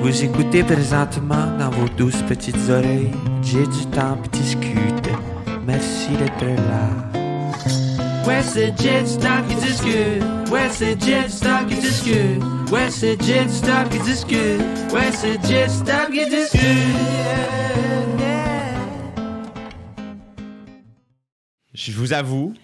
Vous 0.00 0.24
écoutez 0.24 0.64
présentement 0.64 1.56
dans 1.58 1.68
vos 1.70 1.88
douces 1.90 2.22
petites 2.22 2.56
oreilles. 2.70 3.10
J'ai 3.42 3.66
du 3.66 3.86
temps 3.92 4.16
pour 4.16 4.28
discuter. 4.28 5.12
Merci 5.66 6.16
d'être 6.16 6.44
là. 6.44 7.10
Ouais, 8.26 8.42
c'est 8.42 8.74
Jet 8.80 9.06
Stock, 9.06 9.44
il 9.50 9.56
discute. 9.56 10.50
Ouais, 10.50 10.68
c'est 10.70 10.98
Jet 11.00 11.28
Stock, 11.28 11.66
il 11.70 11.80
discute. 11.80 12.42
Ouais, 12.72 12.90
c'est 12.90 13.22
Jet 13.22 13.48
Stock, 13.50 13.88
il 13.92 14.02
discute. 14.02 14.92
Ouais, 14.92 15.12
c'est 15.12 15.38
Jet 15.46 15.68
Stock, 15.68 16.08
il 16.12 16.30
discute. 16.30 16.60
Je 21.74 21.92
vous 21.92 22.14
avoue 22.14 22.54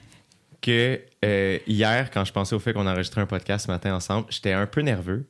que 0.63 1.01
euh, 1.25 1.59
hier, 1.67 2.11
quand 2.11 2.25
je 2.25 2.33
pensais 2.33 2.55
au 2.57 2.59
fait 2.59 2.73
qu'on 2.73 2.87
enregistrait 2.87 3.21
un 3.21 3.27
podcast 3.27 3.67
ce 3.67 3.71
matin 3.71 3.95
ensemble, 3.95 4.27
j'étais 4.31 4.53
un 4.53 4.67
peu 4.67 4.81
nerveux. 4.81 5.27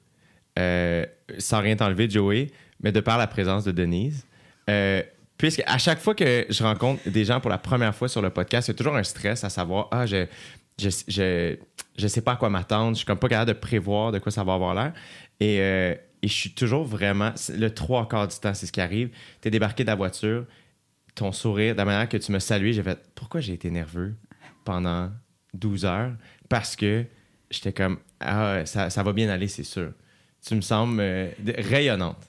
Euh, 0.59 1.05
sans 1.39 1.61
rien 1.61 1.77
t'enlever, 1.77 2.09
Joey, 2.09 2.51
mais 2.81 2.93
de 2.93 3.01
par 3.01 3.19
la 3.19 3.27
présence 3.27 3.65
de 3.65 3.73
Denise. 3.73 4.27
Euh, 4.71 5.03
puisque 5.39 5.63
à 5.67 5.79
chaque 5.79 6.01
fois 6.01 6.15
que 6.15 6.47
je 6.49 6.63
rencontre 6.63 7.09
des 7.09 7.25
gens 7.25 7.41
pour 7.41 7.51
la 7.51 7.59
première 7.59 7.95
fois 7.95 8.09
sur 8.09 8.23
le 8.23 8.31
podcast, 8.31 8.69
il 8.69 8.71
y 8.71 8.75
a 8.75 8.77
toujours 8.77 8.97
un 8.97 9.03
stress 9.03 9.45
à 9.45 9.51
savoir 9.51 9.89
ah 9.91 10.07
je 10.07 10.27
je, 10.79 10.91
je, 11.09 11.57
je 11.97 12.07
sais 12.07 12.21
pas 12.21 12.33
à 12.33 12.37
quoi 12.37 12.51
m'attendre, 12.51 12.91
je 12.91 12.99
suis 12.99 13.07
comme 13.07 13.19
pas 13.19 13.29
capable 13.29 13.49
de 13.49 13.59
prévoir 13.59 14.13
de 14.13 14.19
quoi 14.19 14.31
ça 14.31 14.45
va 14.45 14.55
avoir 14.55 14.75
l'air 14.75 14.93
et, 15.41 15.61
euh, 15.61 15.95
et 16.23 16.29
je 16.29 16.33
suis 16.33 16.51
toujours 16.51 16.85
vraiment 16.85 17.33
le 17.51 17.69
trois 17.69 18.09
quarts 18.09 18.29
du 18.29 18.37
temps 18.37 18.55
c'est 18.55 18.67
ce 18.67 18.73
qui 18.73 18.81
arrive. 18.81 19.11
Tu 19.41 19.49
es 19.49 19.51
débarqué 19.51 19.85
de 19.85 19.89
la 19.89 19.95
voiture, 19.95 20.45
ton 21.15 21.33
sourire, 21.33 21.75
de 21.75 21.79
la 21.79 21.85
manière 21.85 22.09
que 22.09 22.17
tu 22.17 22.33
me 22.33 22.39
saluais, 22.39 22.73
j'ai 22.73 22.83
fait 22.83 22.99
pourquoi 23.15 23.41
j'ai 23.41 23.53
été 23.53 23.71
nerveux 23.71 24.15
pendant 24.65 25.11
12 25.55 25.85
heures? 25.85 26.13
Parce 26.49 26.77
que 26.77 27.05
j'étais 27.51 27.73
comme 27.73 27.99
ah 28.21 28.65
ça, 28.67 28.91
ça 28.91 29.03
va 29.03 29.13
bien 29.13 29.29
aller 29.29 29.49
c'est 29.49 29.63
sûr. 29.63 29.93
Tu 30.47 30.55
me 30.55 30.61
sembles 30.61 31.01
euh, 31.01 31.29
rayonnante. 31.59 32.29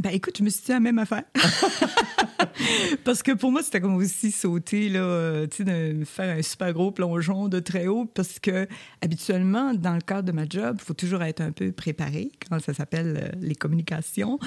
Ben 0.00 0.10
écoute, 0.10 0.38
je 0.38 0.42
me 0.42 0.48
suis 0.48 0.64
dit 0.64 0.72
la 0.72 0.80
même 0.80 0.98
affaire. 0.98 1.24
Parce 3.04 3.22
que 3.22 3.32
pour 3.32 3.52
moi, 3.52 3.62
c'était 3.62 3.80
comme 3.80 3.96
aussi 3.96 4.30
sauter, 4.30 4.88
là, 4.88 5.00
euh, 5.00 5.46
tu 5.46 5.64
sais, 5.64 5.94
faire 6.04 6.36
un 6.38 6.42
super 6.42 6.72
gros 6.72 6.90
plongeon 6.90 7.48
de 7.48 7.60
très 7.60 7.88
haut. 7.88 8.06
Parce 8.06 8.38
que 8.38 8.66
habituellement, 9.02 9.74
dans 9.74 9.94
le 9.94 10.00
cadre 10.00 10.22
de 10.22 10.32
ma 10.32 10.46
job, 10.48 10.76
il 10.80 10.84
faut 10.84 10.94
toujours 10.94 11.22
être 11.22 11.42
un 11.42 11.52
peu 11.52 11.72
préparé 11.72 12.30
quand 12.48 12.58
ça 12.58 12.72
s'appelle 12.72 13.20
euh, 13.22 13.38
les 13.40 13.54
communications. 13.54 14.38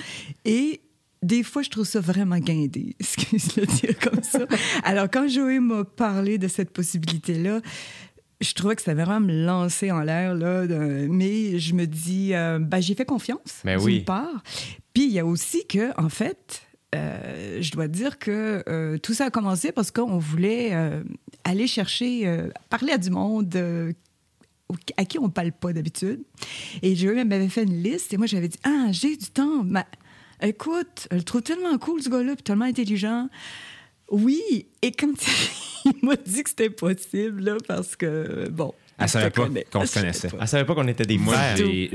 Et 0.45 0.81
des 1.21 1.43
fois, 1.43 1.61
je 1.61 1.69
trouve 1.69 1.85
ça 1.85 1.99
vraiment 1.99 2.37
guindé, 2.37 2.95
excuse 2.99 3.55
le 3.55 3.65
dire 3.65 3.99
comme 3.99 4.23
ça. 4.23 4.45
Alors, 4.83 5.09
quand 5.11 5.27
Joey 5.27 5.59
m'a 5.59 5.83
parlé 5.83 6.37
de 6.37 6.47
cette 6.47 6.71
possibilité-là, 6.71 7.61
je 8.41 8.53
trouvais 8.53 8.75
que 8.75 8.81
ça 8.81 8.91
avait 8.91 9.03
vraiment 9.03 9.25
me 9.27 9.45
lancer 9.45 9.91
en 9.91 10.01
l'air, 10.01 10.33
là. 10.35 10.65
de- 10.67 11.07
mais 11.09 11.59
je 11.59 11.73
me 11.73 11.85
dis, 11.85 12.33
euh, 12.33 12.59
ben, 12.59 12.79
j'ai 12.79 12.95
fait 12.95 13.05
confiance, 13.05 13.61
Ben 13.65 13.77
d'une 13.77 13.85
oui. 13.85 13.99
part. 14.01 14.43
Puis 14.93 15.05
il 15.05 15.11
y 15.11 15.19
a 15.19 15.25
aussi 15.25 15.65
que, 15.67 15.91
en 16.01 16.09
fait, 16.09 16.61
euh, 16.95 17.59
je 17.61 17.71
dois 17.71 17.87
dire 17.87 18.17
que 18.17 18.63
euh, 18.67 18.97
tout 18.97 19.13
ça 19.13 19.25
a 19.25 19.29
commencé 19.29 19.71
parce 19.71 19.91
qu'on 19.91 20.17
voulait 20.17 20.69
euh, 20.73 21.03
aller 21.43 21.67
chercher, 21.67 22.47
parler 22.69 22.93
à 22.93 22.97
du 22.97 23.09
monde 23.11 23.93
à 24.97 25.05
qui 25.05 25.17
on 25.17 25.23
ne 25.23 25.27
parle 25.29 25.51
pas 25.51 25.73
d'habitude. 25.73 26.21
Et 26.83 26.95
Joey 26.95 27.23
m'avait 27.25 27.47
fait 27.49 27.63
une 27.63 27.81
liste 27.81 28.13
et 28.13 28.17
moi, 28.17 28.27
j'avais 28.27 28.47
dit 28.47 28.59
Ah, 28.63 28.87
j'ai 28.91 29.15
du 29.17 29.25
temps. 29.31 29.63
Mais, 29.63 29.83
écoute, 30.41 31.07
je 31.11 31.17
le 31.17 31.23
trouve 31.23 31.41
tellement 31.41 31.77
cool, 31.79 32.01
ce 32.03 32.09
gars-là, 32.09 32.35
puis 32.35 32.43
tellement 32.43 32.65
intelligent. 32.65 33.29
Oui, 34.11 34.65
et 34.81 34.91
quand 34.91 35.13
il 35.85 35.93
m'a 36.01 36.15
dit 36.15 36.43
que 36.43 36.49
c'était 36.49 36.69
possible, 36.69 37.43
là, 37.43 37.57
parce 37.67 37.95
que, 37.95 38.49
bon. 38.49 38.73
Elle 39.01 39.07
je 39.07 39.11
savait 39.13 39.29
pas 39.29 39.47
qu'on 39.71 39.81
Je 39.81 39.85
se 39.87 39.99
connaissait. 39.99 40.27
pas. 40.27 40.37
Elle 40.41 40.47
savait 40.49 40.65
pas 40.65 40.75
qu'on 40.75 40.87
était 40.89 41.05
des 41.05 41.17
Moi, 41.17 41.33
j'ai- 41.55 41.89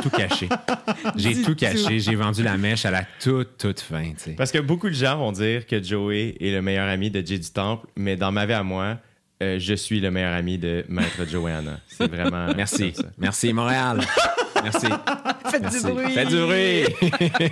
tout 0.00 0.08
caché. 0.10 0.48
J'ai 1.16 1.42
tout 1.42 1.56
caché. 1.56 1.98
J'ai 1.98 2.14
vendu 2.14 2.44
la 2.44 2.56
mèche 2.56 2.84
à 2.84 2.92
la 2.92 3.02
toute, 3.20 3.58
toute 3.58 3.80
fin. 3.80 4.12
Parce 4.36 4.52
que 4.52 4.58
beaucoup 4.58 4.88
de 4.88 4.94
gens 4.94 5.18
vont 5.18 5.32
dire 5.32 5.66
que 5.66 5.82
Joey 5.82 6.36
est 6.40 6.52
le 6.52 6.62
meilleur 6.62 6.88
ami 6.88 7.10
de 7.10 7.26
Jay 7.26 7.38
du 7.40 7.50
Temple, 7.50 7.88
mais 7.96 8.14
dans 8.14 8.30
ma 8.30 8.46
vie 8.46 8.52
à 8.52 8.62
moi, 8.62 8.98
euh, 9.42 9.58
je 9.58 9.74
suis 9.74 9.98
le 9.98 10.12
meilleur 10.12 10.32
ami 10.34 10.58
de 10.58 10.84
Maître 10.88 11.26
Joanna. 11.28 11.80
C'est 11.88 12.08
vraiment. 12.08 12.54
Merci. 12.56 12.92
Merci, 13.18 13.52
Montréal. 13.52 14.00
Merci. 14.62 14.86
Faites 15.50 15.62
Merci. 15.62 15.84
du 15.84 15.92
bruit. 15.92 16.12
Faites 16.12 16.28
du 16.28 16.36
bruit. 16.36 16.84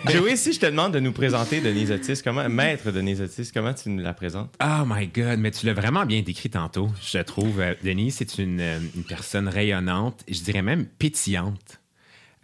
Joey, 0.12 0.36
si 0.36 0.52
je 0.52 0.60
te 0.60 0.66
demande 0.66 0.92
de 0.92 1.00
nous 1.00 1.12
présenter 1.12 1.60
Denise 1.60 1.90
Otis, 1.90 2.20
comment, 2.22 2.48
Maître 2.48 2.90
Denise 2.90 3.20
Otis, 3.20 3.50
comment 3.52 3.74
tu 3.74 3.88
nous 3.88 4.02
la 4.02 4.12
présentes? 4.12 4.54
Oh 4.62 4.84
my 4.86 5.06
God, 5.06 5.38
mais 5.38 5.50
tu 5.50 5.66
l'as 5.66 5.74
vraiment 5.74 6.04
bien 6.06 6.22
décrit 6.22 6.50
tantôt, 6.50 6.88
je 7.02 7.18
trouve. 7.18 7.60
Euh, 7.60 7.74
Denise, 7.82 8.16
c'est 8.16 8.38
une, 8.38 8.60
euh, 8.60 8.78
une 8.94 9.04
personne 9.04 9.48
rayonnante, 9.48 10.24
je 10.28 10.40
dirais 10.40 10.62
même 10.62 10.86
pétillante. 10.86 11.80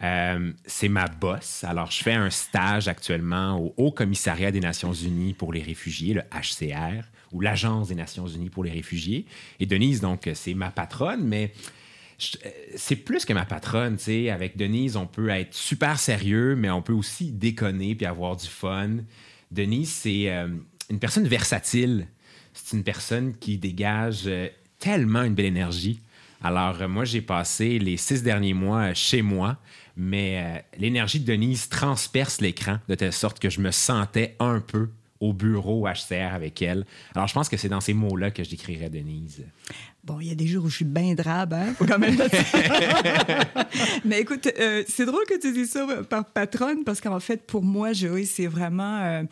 Euh, 0.03 0.51
c'est 0.65 0.89
ma 0.89 1.07
boss. 1.07 1.63
Alors, 1.63 1.91
je 1.91 2.03
fais 2.03 2.13
un 2.13 2.29
stage 2.29 2.87
actuellement 2.87 3.57
au 3.57 3.73
Haut 3.77 3.91
Commissariat 3.91 4.51
des 4.51 4.59
Nations 4.59 4.93
Unies 4.93 5.33
pour 5.33 5.53
les 5.53 5.61
réfugiés, 5.61 6.13
le 6.13 6.21
HCR, 6.31 7.03
ou 7.31 7.39
l'Agence 7.39 7.87
des 7.87 7.95
Nations 7.95 8.27
Unies 8.27 8.49
pour 8.49 8.63
les 8.63 8.71
réfugiés. 8.71 9.25
Et 9.59 9.65
Denise, 9.65 10.01
donc, 10.01 10.29
c'est 10.33 10.53
ma 10.53 10.71
patronne, 10.71 11.23
mais 11.23 11.45
euh, 11.45 11.73
c'est 12.75 12.95
plus 12.95 13.25
que 13.25 13.33
ma 13.33 13.45
patronne, 13.45 13.97
tu 13.97 14.03
sais. 14.03 14.29
Avec 14.29 14.57
Denise, 14.57 14.95
on 14.95 15.07
peut 15.07 15.29
être 15.29 15.53
super 15.53 15.99
sérieux, 15.99 16.55
mais 16.55 16.69
on 16.69 16.81
peut 16.81 16.93
aussi 16.93 17.31
déconner 17.31 17.95
puis 17.95 18.05
avoir 18.05 18.35
du 18.35 18.47
fun. 18.47 18.97
Denise, 19.51 19.91
c'est 19.91 20.29
euh, 20.29 20.47
une 20.89 20.99
personne 20.99 21.27
versatile. 21.27 22.07
C'est 22.53 22.75
une 22.77 22.83
personne 22.83 23.35
qui 23.35 23.57
dégage 23.57 24.23
euh, 24.25 24.47
tellement 24.79 25.23
une 25.23 25.33
belle 25.33 25.45
énergie. 25.45 25.99
Alors, 26.43 26.81
euh, 26.81 26.87
moi, 26.87 27.05
j'ai 27.05 27.21
passé 27.21 27.79
les 27.79 27.95
six 27.95 28.21
derniers 28.21 28.53
mois 28.53 28.89
euh, 28.89 28.93
chez 28.93 29.21
moi, 29.21 29.57
mais 29.95 30.43
euh, 30.43 30.77
l'énergie 30.77 31.21
de 31.21 31.25
Denise 31.25 31.69
transperce 31.69 32.41
l'écran 32.41 32.79
de 32.89 32.95
telle 32.95 33.13
sorte 33.13 33.39
que 33.39 33.49
je 33.49 33.61
me 33.61 33.71
sentais 33.71 34.35
un 34.39 34.59
peu 34.59 34.89
au 35.21 35.31
bureau 35.31 35.87
HCR 35.87 36.33
avec 36.33 36.61
elle. 36.61 36.85
Alors, 37.15 37.29
je 37.29 37.33
pense 37.33 37.47
que 37.47 37.55
c'est 37.55 37.69
dans 37.69 37.79
ces 37.79 37.93
mots-là 37.93 38.29
que 38.29 38.43
je 38.43 38.49
décrirais 38.49 38.89
Denise. 38.89 39.45
Bon, 40.03 40.19
il 40.19 40.27
y 40.27 40.31
a 40.31 40.35
des 40.35 40.47
jours 40.47 40.65
où 40.65 40.69
je 40.69 40.75
suis 40.75 40.85
bien 40.85 41.13
drabe, 41.13 41.53
hein? 41.53 41.73
Faut 41.77 41.85
quand 41.85 41.97
même 41.97 42.17
le 42.17 42.27
dire. 42.27 43.65
Mais 44.05 44.19
écoute, 44.19 44.49
euh, 44.59 44.83
c'est 44.85 45.05
drôle 45.05 45.23
que 45.29 45.39
tu 45.39 45.53
dis 45.53 45.65
ça 45.65 45.87
par 46.09 46.25
patronne 46.25 46.83
parce 46.83 46.99
qu'en 46.99 47.21
fait, 47.21 47.47
pour 47.47 47.63
moi, 47.63 47.93
Joey, 47.93 48.25
c'est 48.25 48.47
vraiment. 48.47 48.99
euh, 48.99 49.23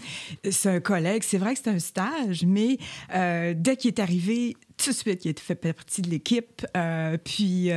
c'est 0.50 0.70
un 0.70 0.80
collègue. 0.80 1.24
C'est 1.26 1.38
vrai 1.40 1.56
que 1.56 1.60
c'est 1.62 1.72
un 1.72 1.80
stage, 1.80 2.46
mais 2.46 2.78
euh, 3.14 3.54
dès 3.54 3.76
qu'il 3.76 3.90
est 3.90 4.00
arrivé, 4.00 4.56
tout 4.78 4.92
de 4.92 4.96
suite, 4.96 5.26
il 5.26 5.32
a 5.32 5.34
fait 5.42 5.56
partie 5.56 6.02
de 6.02 6.10
l'équipe. 6.10 6.66
Puis, 7.26 7.70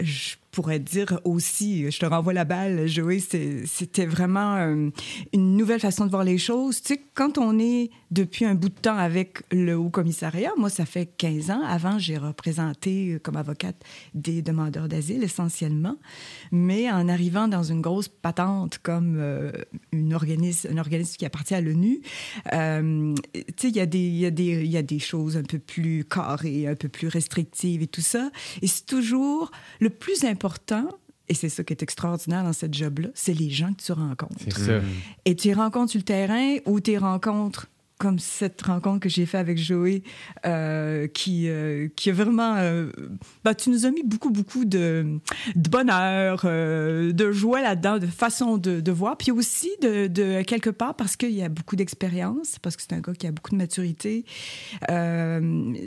je 0.00 0.36
pourrais 0.50 0.80
dire 0.80 1.20
aussi, 1.24 1.90
je 1.90 1.98
te 1.98 2.06
renvoie 2.06 2.32
la 2.32 2.44
balle, 2.44 2.86
Joey, 2.86 3.20
c'était 3.20 4.06
vraiment 4.06 4.56
euh, 4.56 4.90
une 5.32 5.56
nouvelle 5.56 5.80
façon 5.80 6.06
de 6.06 6.10
voir 6.10 6.24
les 6.24 6.38
choses. 6.38 6.82
Tu 6.82 6.94
sais, 6.94 7.02
quand 7.14 7.38
on 7.38 7.58
est 7.58 7.90
depuis 8.10 8.44
un 8.44 8.54
bout 8.54 8.68
de 8.68 8.74
temps 8.74 8.96
avec 8.96 9.42
le 9.52 9.76
Haut 9.76 9.90
Commissariat, 9.90 10.50
moi, 10.56 10.68
ça 10.68 10.86
fait 10.86 11.06
15 11.06 11.50
ans. 11.50 11.62
Avant, 11.62 11.98
j'ai 11.98 12.16
représenté 12.16 13.12
euh, 13.12 13.18
comme 13.20 13.36
avocate 13.36 13.76
des 14.14 14.42
demandeurs 14.42 14.88
d'asile 14.88 15.22
essentiellement. 15.22 15.96
Mais 16.50 16.90
en 16.90 17.08
arrivant 17.08 17.46
dans 17.46 17.62
une 17.62 17.80
grosse 17.80 18.08
patente 18.08 18.78
comme 18.78 19.18
euh, 19.18 19.52
une 19.92 20.14
organisme, 20.14 20.68
un 20.72 20.78
organisme 20.78 21.16
qui 21.16 21.26
appartient 21.26 21.54
à 21.54 21.60
l'ONU, 21.60 22.00
tu 22.44 23.14
sais, 23.56 23.68
il 23.68 23.76
y, 23.76 23.98
y, 23.98 24.66
y 24.68 24.76
a 24.76 24.82
des 24.82 24.98
choses 24.98 25.36
un 25.36 25.42
peu 25.42 25.58
plus 25.58 26.04
carrées, 26.04 26.66
un 26.66 26.74
peu 26.74 26.88
plus 26.88 27.08
restrictives 27.08 27.82
et 27.82 27.86
tout 27.86 28.00
ça. 28.00 28.30
Et 28.62 28.66
c'est 28.66 28.86
toujours 28.86 29.52
le 29.78 29.90
plus 29.90 30.24
important. 30.24 30.39
Et 31.28 31.34
c'est 31.34 31.48
ça 31.48 31.62
qui 31.62 31.72
est 31.72 31.82
extraordinaire 31.82 32.42
dans 32.42 32.52
cette 32.52 32.74
job-là, 32.74 33.08
c'est 33.14 33.34
les 33.34 33.50
gens 33.50 33.72
que 33.72 33.82
tu 33.82 33.92
rencontres. 33.92 34.34
C'est 34.42 34.58
ça. 34.58 34.80
Et 35.24 35.36
tu 35.36 35.46
les 35.48 35.54
rencontres 35.54 35.92
sur 35.92 35.98
le 35.98 36.04
terrain 36.04 36.56
ou 36.66 36.80
tu 36.80 36.90
les 36.90 36.98
rencontres 36.98 37.68
comme 38.00 38.18
cette 38.18 38.62
rencontre 38.62 39.00
que 39.00 39.10
j'ai 39.10 39.26
faite 39.26 39.42
avec 39.42 39.58
Joey, 39.58 40.02
euh, 40.46 41.06
qui, 41.06 41.48
euh, 41.50 41.88
qui 41.96 42.08
a 42.08 42.14
vraiment... 42.14 42.56
euh, 42.56 42.90
bah, 43.44 43.54
tu 43.54 43.68
nous 43.68 43.84
as 43.84 43.90
mis 43.90 44.02
beaucoup, 44.02 44.30
beaucoup 44.30 44.64
de, 44.64 45.18
de 45.54 45.68
bonheur, 45.68 46.40
euh, 46.46 47.12
de 47.12 47.30
joie 47.30 47.60
là-dedans, 47.60 47.98
de 47.98 48.06
façon 48.06 48.56
de, 48.56 48.80
de 48.80 48.90
voir, 48.92 49.18
puis 49.18 49.30
aussi 49.30 49.68
de, 49.82 50.06
de 50.06 50.40
quelque 50.42 50.70
part 50.70 50.94
parce 50.94 51.16
qu'il 51.16 51.32
y 51.32 51.42
a 51.42 51.50
beaucoup 51.50 51.76
d'expérience, 51.76 52.58
parce 52.62 52.74
que 52.74 52.82
c'est 52.82 52.94
un 52.94 53.00
gars 53.00 53.12
qui 53.12 53.26
a 53.26 53.32
beaucoup 53.32 53.50
de 53.50 53.56
maturité. 53.56 54.24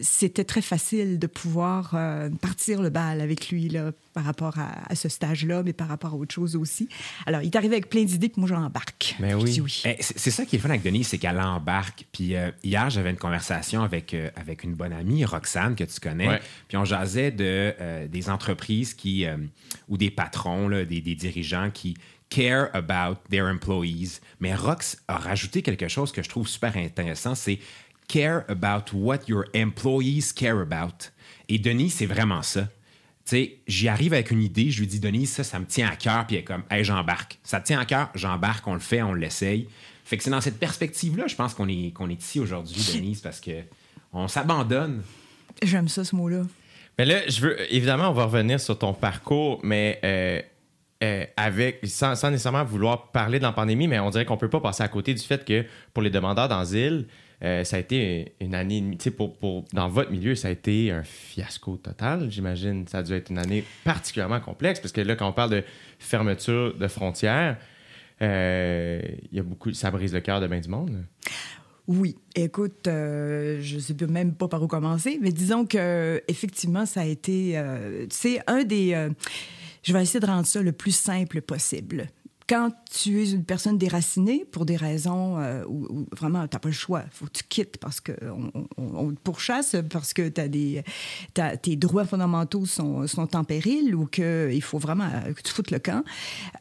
C'était 0.03 0.43
très 0.43 0.61
facile 0.61 1.17
de 1.17 1.27
pouvoir 1.27 1.97
partir 2.41 2.81
le 2.83 2.91
bal 2.91 3.21
avec 3.21 3.49
lui 3.49 3.69
là, 3.69 3.91
par 4.13 4.23
rapport 4.25 4.59
à, 4.59 4.91
à 4.91 4.95
ce 4.95 5.09
stage-là, 5.09 5.63
mais 5.63 5.73
par 5.73 5.87
rapport 5.87 6.13
à 6.13 6.15
autre 6.15 6.35
chose 6.35 6.55
aussi. 6.55 6.87
Alors, 7.25 7.41
il 7.41 7.47
est 7.47 7.55
arrivé 7.55 7.73
avec 7.73 7.89
plein 7.89 8.03
d'idées 8.03 8.29
que 8.29 8.39
moi, 8.39 8.47
j'embarque. 8.47 9.15
Mais 9.19 9.31
Je 9.31 9.35
oui. 9.37 9.61
oui. 9.61 9.81
Eh, 9.85 9.95
c'est 9.99 10.29
ça 10.29 10.45
qui 10.45 10.57
est 10.57 10.59
fun 10.59 10.69
avec 10.69 10.83
Denise, 10.83 11.07
c'est 11.07 11.17
qu'elle 11.17 11.39
embarque. 11.39 12.02
Puis 12.11 12.35
euh, 12.35 12.51
hier, 12.63 12.89
j'avais 12.89 13.09
une 13.09 13.17
conversation 13.17 13.83
avec, 13.83 14.13
euh, 14.13 14.29
avec 14.35 14.63
une 14.63 14.75
bonne 14.75 14.93
amie, 14.93 15.25
Roxane, 15.25 15.75
que 15.75 15.83
tu 15.83 15.99
connais. 15.99 16.27
Ouais. 16.27 16.41
Puis 16.67 16.77
on 16.77 16.85
jasait 16.85 17.31
de, 17.31 17.73
euh, 17.79 18.07
des 18.07 18.29
entreprises 18.29 18.93
qui, 18.93 19.25
ou 19.87 19.97
des 19.97 20.11
patrons, 20.11 20.67
là, 20.67 20.85
des, 20.85 21.01
des 21.01 21.15
dirigeants 21.15 21.69
qui 21.71 21.95
care 22.29 22.69
about 22.73 23.19
their 23.29 23.45
employees. 23.45 24.19
Mais 24.39 24.55
Rox 24.55 24.97
a 25.07 25.17
rajouté 25.17 25.61
quelque 25.61 25.87
chose 25.87 26.11
que 26.11 26.23
je 26.23 26.29
trouve 26.29 26.47
super 26.47 26.75
intéressant, 26.77 27.35
c'est 27.35 27.59
care 28.07 28.43
about 28.47 28.93
what 28.93 29.19
your 29.27 29.45
employees 29.55 30.33
care 30.35 30.59
about. 30.59 31.09
Et 31.47 31.59
Denis, 31.59 31.91
c'est 31.91 32.05
vraiment 32.05 32.41
ça. 32.41 32.67
sais, 33.25 33.59
j'y 33.67 33.87
arrive 33.87 34.13
avec 34.13 34.31
une 34.31 34.41
idée, 34.41 34.71
je 34.71 34.79
lui 34.79 34.87
dis, 34.87 34.99
Denise, 34.99 35.31
ça, 35.31 35.43
ça 35.43 35.59
me 35.59 35.65
tient 35.65 35.87
à 35.87 35.95
cœur, 35.95 36.25
puis 36.25 36.35
elle 36.35 36.41
est 36.41 36.45
comme, 36.45 36.63
hey, 36.69 36.83
j'embarque. 36.83 37.39
Ça 37.43 37.59
te 37.59 37.67
tient 37.67 37.79
à 37.79 37.85
cœur, 37.85 38.09
j'embarque, 38.15 38.67
on 38.67 38.73
le 38.73 38.79
fait, 38.79 39.01
on 39.01 39.13
l'essaye. 39.13 39.67
Fait 40.03 40.17
que 40.17 40.23
c'est 40.23 40.29
dans 40.31 40.41
cette 40.41 40.59
perspective-là, 40.59 41.27
je 41.27 41.35
pense 41.35 41.53
qu'on 41.53 41.67
est, 41.67 41.93
qu'on 41.93 42.09
est 42.09 42.21
ici 42.21 42.39
aujourd'hui, 42.39 42.75
Denise, 42.93 43.21
parce 43.21 43.39
que 43.39 43.51
on 44.11 44.27
s'abandonne. 44.27 45.01
J'aime 45.61 45.87
ça, 45.87 46.03
ce 46.03 46.15
mot-là. 46.15 46.41
Mais 46.99 47.05
là, 47.05 47.27
je 47.27 47.41
veux. 47.41 47.73
Évidemment, 47.73 48.09
on 48.09 48.13
va 48.13 48.25
revenir 48.25 48.59
sur 48.59 48.77
ton 48.77 48.93
parcours, 48.93 49.59
mais 49.63 49.99
euh, 50.03 50.41
euh, 51.03 51.25
avec, 51.37 51.79
sans, 51.85 52.15
sans 52.15 52.29
nécessairement 52.29 52.63
vouloir 52.63 53.11
parler 53.11 53.39
de 53.39 53.43
la 53.43 53.51
pandémie, 53.51 53.87
mais 53.87 53.99
on 53.99 54.09
dirait 54.09 54.25
qu'on 54.25 54.37
peut 54.37 54.49
pas 54.49 54.59
passer 54.61 54.83
à 54.83 54.87
côté 54.87 55.13
du 55.13 55.21
fait 55.23 55.43
que 55.45 55.65
pour 55.93 56.03
les 56.03 56.09
demandeurs 56.09 56.47
d'asile, 56.49 57.07
euh, 57.43 57.63
ça 57.63 57.77
a 57.77 57.79
été 57.79 58.33
une 58.39 58.53
année, 58.55 58.81
tu 58.91 59.05
sais, 59.05 59.11
pour, 59.11 59.35
pour- 59.37 59.65
dans 59.73 59.89
votre 59.89 60.11
milieu, 60.11 60.35
ça 60.35 60.49
a 60.49 60.51
été 60.51 60.91
un 60.91 61.03
fiasco 61.03 61.77
total, 61.77 62.29
j'imagine. 62.29 62.87
Ça 62.87 62.99
a 62.99 63.03
dû 63.03 63.13
être 63.13 63.31
une 63.31 63.39
année 63.39 63.63
particulièrement 63.83 64.39
complexe 64.39 64.79
parce 64.79 64.91
que 64.93 65.01
là, 65.01 65.15
quand 65.15 65.27
on 65.27 65.33
parle 65.33 65.49
de 65.49 65.63
fermeture 65.99 66.75
de 66.77 66.87
frontières, 66.87 67.57
euh, 68.23 69.01
ça 69.73 69.91
brise 69.91 70.13
le 70.13 70.21
cœur 70.21 70.41
de 70.41 70.47
bien 70.47 70.59
du 70.59 70.69
monde. 70.69 71.05
Oui, 71.87 72.15
écoute, 72.35 72.87
euh, 72.87 73.57
je 73.61 73.77
sais 73.77 73.93
plus 73.93 74.07
même 74.07 74.33
pas 74.35 74.47
par 74.47 74.63
où 74.63 74.67
commencer, 74.67 75.19
mais 75.21 75.33
disons 75.33 75.65
que 75.65 76.23
effectivement, 76.29 76.85
ça 76.85 77.01
a 77.01 77.05
été, 77.05 77.57
euh, 77.57 78.05
c'est 78.09 78.39
un 78.47 78.63
des. 78.63 78.93
euh, 78.93 79.09
je 79.83 79.91
vais 79.91 80.01
essayer 80.01 80.21
de 80.21 80.25
rendre 80.25 80.45
ça 80.45 80.61
le 80.61 80.71
plus 80.71 80.95
simple 80.95 81.41
possible. 81.41 82.07
Quand 82.47 82.71
tu 82.91 83.21
es 83.21 83.31
une 83.31 83.43
personne 83.43 83.77
déracinée 83.77 84.45
pour 84.51 84.65
des 84.65 84.75
raisons 84.75 85.39
euh, 85.39 85.63
où, 85.67 86.05
vraiment 86.15 86.47
tu 86.47 86.55
n'as 86.55 86.59
pas 86.59 86.69
le 86.69 86.73
choix, 86.73 87.03
faut 87.11 87.25
que 87.25 87.31
tu 87.31 87.43
quittes 87.43 87.77
parce 87.77 88.01
qu'on 88.01 88.51
on, 88.77 89.11
te 89.11 89.19
pourchasse, 89.23 89.75
parce 89.89 90.13
que 90.13 90.27
t'as 90.29 90.47
des, 90.47 90.83
t'as- 91.33 91.57
tes 91.57 91.75
droits 91.75 92.05
fondamentaux 92.05 92.65
sont, 92.65 93.07
sont 93.07 93.35
en 93.35 93.43
péril 93.43 93.95
ou 93.95 94.05
qu'il 94.05 94.61
faut 94.61 94.79
vraiment 94.79 95.05
euh, 95.05 95.33
que 95.33 95.41
tu 95.41 95.51
foutes 95.51 95.71
le 95.71 95.79
camp, 95.79 96.03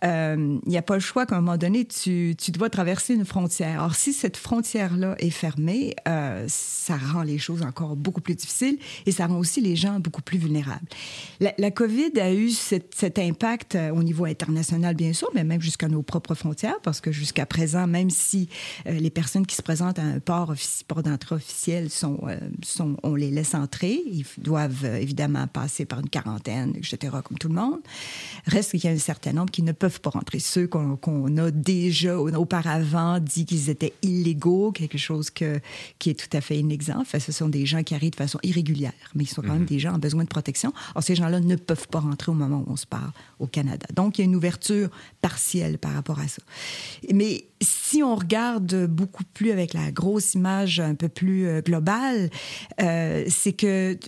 euh, 0.05 0.59
il 0.65 0.69
n'y 0.69 0.79
a 0.79 0.83
pas 0.83 0.95
le 0.95 1.01
choix 1.01 1.27
qu'à 1.27 1.37
un 1.37 1.41
moment 1.41 1.57
donné, 1.57 1.85
tu, 1.85 2.35
tu 2.39 2.51
dois 2.51 2.71
traverser 2.71 3.15
une 3.15 3.25
frontière. 3.25 3.81
Alors, 3.81 3.95
si 3.95 4.13
cette 4.13 4.37
frontière-là 4.37 5.17
est 5.19 5.31
fermée, 5.31 5.95
euh, 6.09 6.45
ça 6.49 6.97
rend 6.97 7.23
les 7.23 7.39
choses 7.39 7.63
encore 7.63 7.97
beaucoup 7.97 8.21
plus 8.21 8.35
difficiles 8.35 8.79
et 9.07 9.13
ça 9.13 9.27
rend 9.27 9.39
aussi 9.39 9.61
les 9.61 9.77
gens 9.77 10.01
beaucoup 10.01 10.23
plus 10.23 10.39
vulnérables. 10.39 10.87
La, 11.41 11.71
COVID 11.71 12.19
a 12.21 12.33
eu 12.33 12.51
cet, 12.51 13.19
impact 13.19 13.75
euh, 13.75 13.91
au 13.91 14.03
niveau 14.03 14.25
international, 14.25 14.95
bien 14.95 15.13
sûr, 15.13 15.29
mais 15.35 15.45
même 15.45 15.61
jusqu'à 15.73 15.89
nos 15.89 16.03
propres 16.03 16.35
frontières, 16.35 16.79
parce 16.83 17.01
que 17.01 17.11
jusqu'à 17.13 17.47
présent, 17.47 17.87
même 17.87 18.11
si 18.11 18.51
euh, 18.87 18.93
les 18.93 19.09
personnes 19.09 19.47
qui 19.47 19.57
se 19.57 19.63
présentent 19.63 19.99
à 19.99 20.03
un 20.03 20.19
port, 20.21 20.53
port 20.87 21.03
d'entrée 21.03 21.37
officiel 21.37 21.89
sont, 21.89 22.19
euh, 22.25 22.37
sont, 22.63 22.97
on 23.03 23.15
les 23.15 23.31
laisse 23.31 23.55
entrer, 23.55 24.03
ils 24.07 24.27
doivent 24.37 24.85
euh, 24.85 24.97
évidemment 24.97 25.47
passer 25.47 25.87
par 25.87 26.01
une 26.01 26.11
quarantaine, 26.11 26.75
etc., 26.77 27.17
comme 27.25 27.39
tout 27.39 27.49
le 27.49 27.55
monde. 27.55 27.81
Reste 28.47 28.73
qu'il 28.73 28.85
y 28.85 28.89
a 28.89 28.91
un 28.91 28.99
certain 28.99 29.33
nombre 29.33 29.51
qui 29.51 29.63
ne 29.63 29.73
peuvent 29.73 30.01
pas 30.03 30.11
rentrer. 30.11 30.41
Ceux 30.41 30.67
qu'on 30.67 31.37
a 31.39 31.51
déjà 31.51 32.19
au- 32.19 32.29
auparavant 32.35 33.19
dit 33.19 33.47
qu'ils 33.47 33.71
étaient 33.71 33.95
illégaux, 34.03 34.73
quelque 34.73 34.99
chose 34.99 35.31
que, 35.31 35.59
qui 35.99 36.11
est 36.11 36.15
tout 36.29 36.37
à 36.37 36.43
fait 36.43 36.59
inexemple. 36.59 37.07
Fait, 37.07 37.19
ce 37.21 37.33
sont 37.33 37.49
des 37.49 37.65
gens 37.65 37.83
qui 37.83 37.95
arrivent 37.95 38.11
de 38.11 38.17
façon 38.17 38.39
irrégulière, 38.43 38.93
mais 39.15 39.25
ils 39.25 39.27
sont 39.29 39.41
quand 39.41 39.55
même 39.55 39.65
des 39.65 39.79
gens 39.79 39.95
en 39.95 39.99
besoin 39.99 40.23
de 40.25 40.29
protection. 40.29 40.75
Or, 40.95 41.03
ces 41.03 41.15
gens-là 41.15 41.41
ne 41.41 41.57
peuvent 41.57 41.89
pas 41.89 42.01
rentrer 42.01 42.31
au 42.31 42.35
moment 42.35 42.63
où 42.67 42.73
on 42.73 42.77
se 42.77 42.87
parle 42.87 43.11
Canada. 43.47 43.87
Donc, 43.95 44.19
il 44.19 44.23
y 44.23 44.25
a 44.25 44.27
une 44.27 44.37
ouverture 44.37 44.91
partielle 45.21 45.79
par 45.79 45.93
rapport 45.93 46.21
à 46.21 46.29
ça. 46.29 46.43
Mais 47.13 47.47
si 47.61 48.03
on 48.03 48.15
regarde 48.15 48.87
beaucoup 48.87 49.25
plus 49.35 49.51
avec 49.51 49.75
la 49.75 49.91
grosse 49.91 50.35
image 50.35 50.81
un 50.81 50.95
peu 50.95 51.09
plus 51.09 51.47
euh, 51.47 51.61
globale, 51.61 52.31
euh, 52.81 53.25
c'est 53.29 53.53
que 53.53 53.99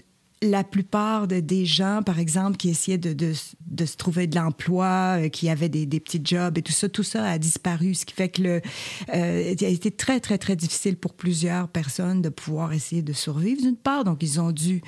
la 0.44 0.64
plupart 0.64 1.26
de- 1.26 1.40
des 1.40 1.66
gens, 1.66 2.02
par 2.04 2.18
exemple, 2.18 2.56
qui 2.56 2.68
essayaient 2.70 2.98
de, 2.98 3.12
de, 3.12 3.84
se 3.84 3.96
trouver 3.96 4.26
de 4.26 4.36
l'emploi, 4.36 5.18
euh, 5.18 5.28
qui 5.28 5.48
avaient 5.48 5.68
des, 5.68 5.86
des 5.86 6.00
petits 6.00 6.20
jobs 6.22 6.56
et 6.58 6.62
tout 6.62 6.72
ça, 6.72 6.88
tout 6.88 7.02
ça 7.02 7.24
a 7.24 7.38
disparu, 7.38 7.94
ce 7.94 8.04
qui 8.04 8.14
fait 8.14 8.28
que 8.28 8.42
le, 8.42 8.60
euh, 9.14 9.54
il 9.58 9.64
a 9.64 9.68
été 9.68 9.90
très, 9.90 10.20
très, 10.20 10.38
très 10.38 10.56
difficile 10.56 10.96
pour 10.96 11.14
plusieurs 11.14 11.68
personnes 11.68 12.22
de 12.22 12.28
pouvoir 12.28 12.72
essayer 12.72 13.02
de 13.02 13.12
survivre, 13.12 13.62
d'une 13.62 13.76
part. 13.76 14.04
Donc, 14.04 14.22
ils 14.22 14.40
ont 14.40 14.52
dû 14.52 14.82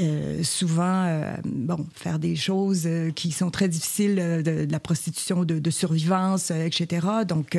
euh, 0.00 0.42
souvent, 0.42 1.20
bon, 1.44 1.86
faire 1.94 2.18
des 2.18 2.36
choses 2.36 2.88
qui 3.14 3.32
sont 3.32 3.50
très 3.50 3.68
difficiles, 3.68 4.16
de, 4.44 4.66
la 4.70 4.80
prostitution 4.80 5.44
de, 5.44 5.70
survivance, 5.70 6.50
etc. 6.50 7.06
Donc, 7.26 7.58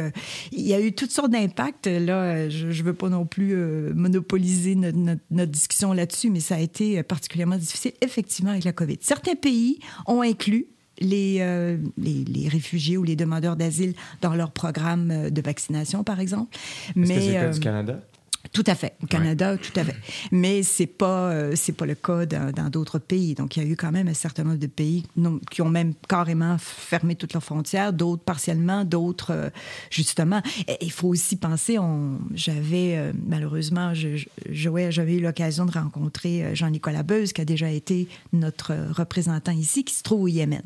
il 0.51 0.61
y 0.61 0.73
a 0.73 0.79
eu 0.81 0.93
toutes 0.93 1.11
sortes 1.11 1.31
d'impacts. 1.31 1.87
Là, 1.87 2.49
je 2.49 2.67
ne 2.67 2.83
veux 2.83 2.93
pas 2.93 3.09
non 3.09 3.25
plus 3.25 3.55
monopoliser 3.93 4.75
notre, 4.75 4.97
notre- 5.31 5.51
discussion 5.51 5.93
là-dessus, 5.93 6.29
mais 6.29 6.39
ça 6.39 6.55
a 6.55 6.59
été 6.59 6.99
euh, 6.99 7.03
particulièrement 7.23 7.57
difficile, 7.57 7.93
effectivement, 8.01 8.51
avec 8.51 8.65
la 8.65 8.73
COVID. 8.73 8.97
Certains 8.99 9.35
pays 9.35 9.79
ont 10.07 10.21
inclus 10.21 10.67
les, 10.99 11.37
euh, 11.39 11.77
les, 11.97 12.25
les 12.25 12.49
réfugiés 12.49 12.97
ou 12.97 13.03
les 13.03 13.15
demandeurs 13.15 13.55
d'asile 13.55 13.93
dans 14.21 14.35
leur 14.35 14.51
programme 14.51 15.09
euh, 15.09 15.29
de 15.29 15.41
vaccination, 15.41 16.03
par 16.03 16.19
exemple. 16.19 16.55
Est-ce 16.97 17.01
que 17.01 17.07
c'est 17.07 17.27
le 17.27 17.33
cas 17.33 17.43
euh, 17.43 17.51
du 17.51 17.59
Canada? 17.61 17.99
Tout 18.51 18.63
à 18.67 18.75
fait. 18.75 18.93
Au 19.01 19.07
Canada, 19.07 19.57
tout 19.57 19.71
à 19.79 19.83
fait. 19.83 19.95
Mais 20.31 20.63
c'est 20.63 20.85
pas 20.85 21.31
euh, 21.31 21.53
c'est 21.55 21.71
pas 21.71 21.85
le 21.85 21.95
cas 21.95 22.25
dans 22.25 22.69
d'autres 22.69 22.99
pays. 22.99 23.33
Donc 23.35 23.55
il 23.55 23.63
y 23.63 23.65
a 23.65 23.69
eu 23.69 23.75
quand 23.75 23.91
même 23.91 24.07
un 24.07 24.13
certain 24.13 24.43
nombre 24.43 24.57
de 24.59 24.67
pays 24.67 25.05
non- 25.15 25.39
qui 25.49 25.61
ont 25.61 25.69
même 25.69 25.93
carrément 26.09 26.57
fermé 26.59 27.15
toutes 27.15 27.33
leurs 27.33 27.43
frontières, 27.43 27.93
d'autres 27.93 28.23
partiellement, 28.23 28.83
d'autres 28.85 29.31
euh, 29.31 29.49
justement. 29.89 30.41
Il 30.81 30.91
faut 30.91 31.07
aussi 31.07 31.35
penser. 31.37 31.79
On 31.79 32.19
j'avais 32.35 32.97
euh, 32.97 33.13
malheureusement 33.25 33.93
jouais- 33.93 34.91
j'avais 34.91 35.15
eu 35.15 35.21
l'occasion 35.21 35.65
de 35.65 35.71
rencontrer 35.71 36.53
Jean-Nicolas 36.55 37.03
Beuse 37.03 37.33
qui 37.33 37.41
a 37.41 37.45
déjà 37.45 37.69
été 37.71 38.07
notre 38.33 38.73
représentant 38.91 39.51
ici, 39.53 39.83
qui 39.85 39.95
se 39.95 40.03
trouve 40.03 40.23
au 40.23 40.27
Yémen. 40.27 40.61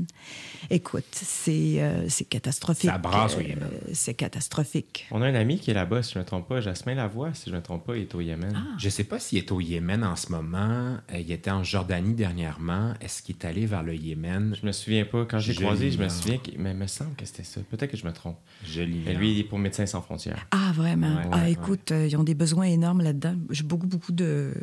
Écoute, 0.69 1.05
c'est 1.11 1.81
c'est 2.09 2.25
catastrophique. 2.25 2.89
Ça 2.89 2.97
brasse 2.97 3.37
au 3.37 3.41
Yémen. 3.41 3.69
C'est 3.93 4.13
catastrophique. 4.15 5.07
On 5.11 5.21
a 5.21 5.27
un 5.27 5.35
ami 5.35 5.59
qui 5.59 5.71
est 5.71 5.73
là-bas, 5.73 6.03
si 6.03 6.13
je 6.13 6.19
ne 6.19 6.23
me 6.23 6.27
trompe 6.27 6.47
pas, 6.47 6.59
Jasmin 6.59 6.95
Lavoie, 6.95 7.33
si 7.33 7.49
je 7.49 7.55
me 7.55 7.61
trompe 7.67 7.85
pas, 7.85 7.97
il 7.97 8.03
est 8.03 8.15
au 8.15 8.21
Yémen. 8.21 8.53
Ah. 8.55 8.75
Je 8.77 8.89
sais 8.89 9.03
pas 9.03 9.19
s'il 9.19 9.37
est 9.37 9.51
au 9.51 9.59
Yémen 9.59 10.03
en 10.03 10.15
ce 10.15 10.31
moment. 10.31 10.97
Euh, 11.11 11.19
il 11.19 11.31
était 11.31 11.51
en 11.51 11.63
Jordanie 11.63 12.13
dernièrement. 12.13 12.93
Est-ce 13.01 13.21
qu'il 13.21 13.35
est 13.35 13.45
allé 13.45 13.65
vers 13.65 13.83
le 13.83 13.95
Yémen? 13.95 14.55
Je 14.59 14.65
me 14.65 14.71
souviens 14.71 15.05
pas. 15.05 15.25
Quand 15.25 15.39
j'ai 15.39 15.53
Je 15.53 15.59
croisé, 15.59 15.91
je 15.91 15.99
me 15.99 16.09
souviens 16.09 16.37
qu'il 16.37 16.59
mais 16.59 16.71
il 16.71 16.77
me 16.77 16.87
semble 16.87 17.15
que 17.15 17.25
c'était 17.25 17.43
ça. 17.43 17.61
Peut-être 17.69 17.91
que 17.91 17.97
je 17.97 18.05
me 18.05 18.13
trompe. 18.13 18.37
Je 18.63 18.81
lis. 18.81 19.03
Mais 19.05 19.13
lui, 19.13 19.33
il 19.33 19.39
est 19.39 19.43
pour 19.43 19.59
Médecins 19.59 19.85
sans 19.85 20.01
frontières. 20.01 20.47
Ah, 20.51 20.71
vraiment? 20.73 21.15
Ouais, 21.15 21.29
ah, 21.31 21.37
ouais, 21.43 21.51
écoute, 21.51 21.91
euh, 21.91 22.07
ils 22.07 22.15
ont 22.15 22.23
des 22.23 22.35
besoins 22.35 22.65
énormes 22.65 23.01
là-dedans. 23.01 23.35
J'ai 23.49 23.63
beaucoup, 23.63 23.87
beaucoup 23.87 24.13
de 24.13 24.53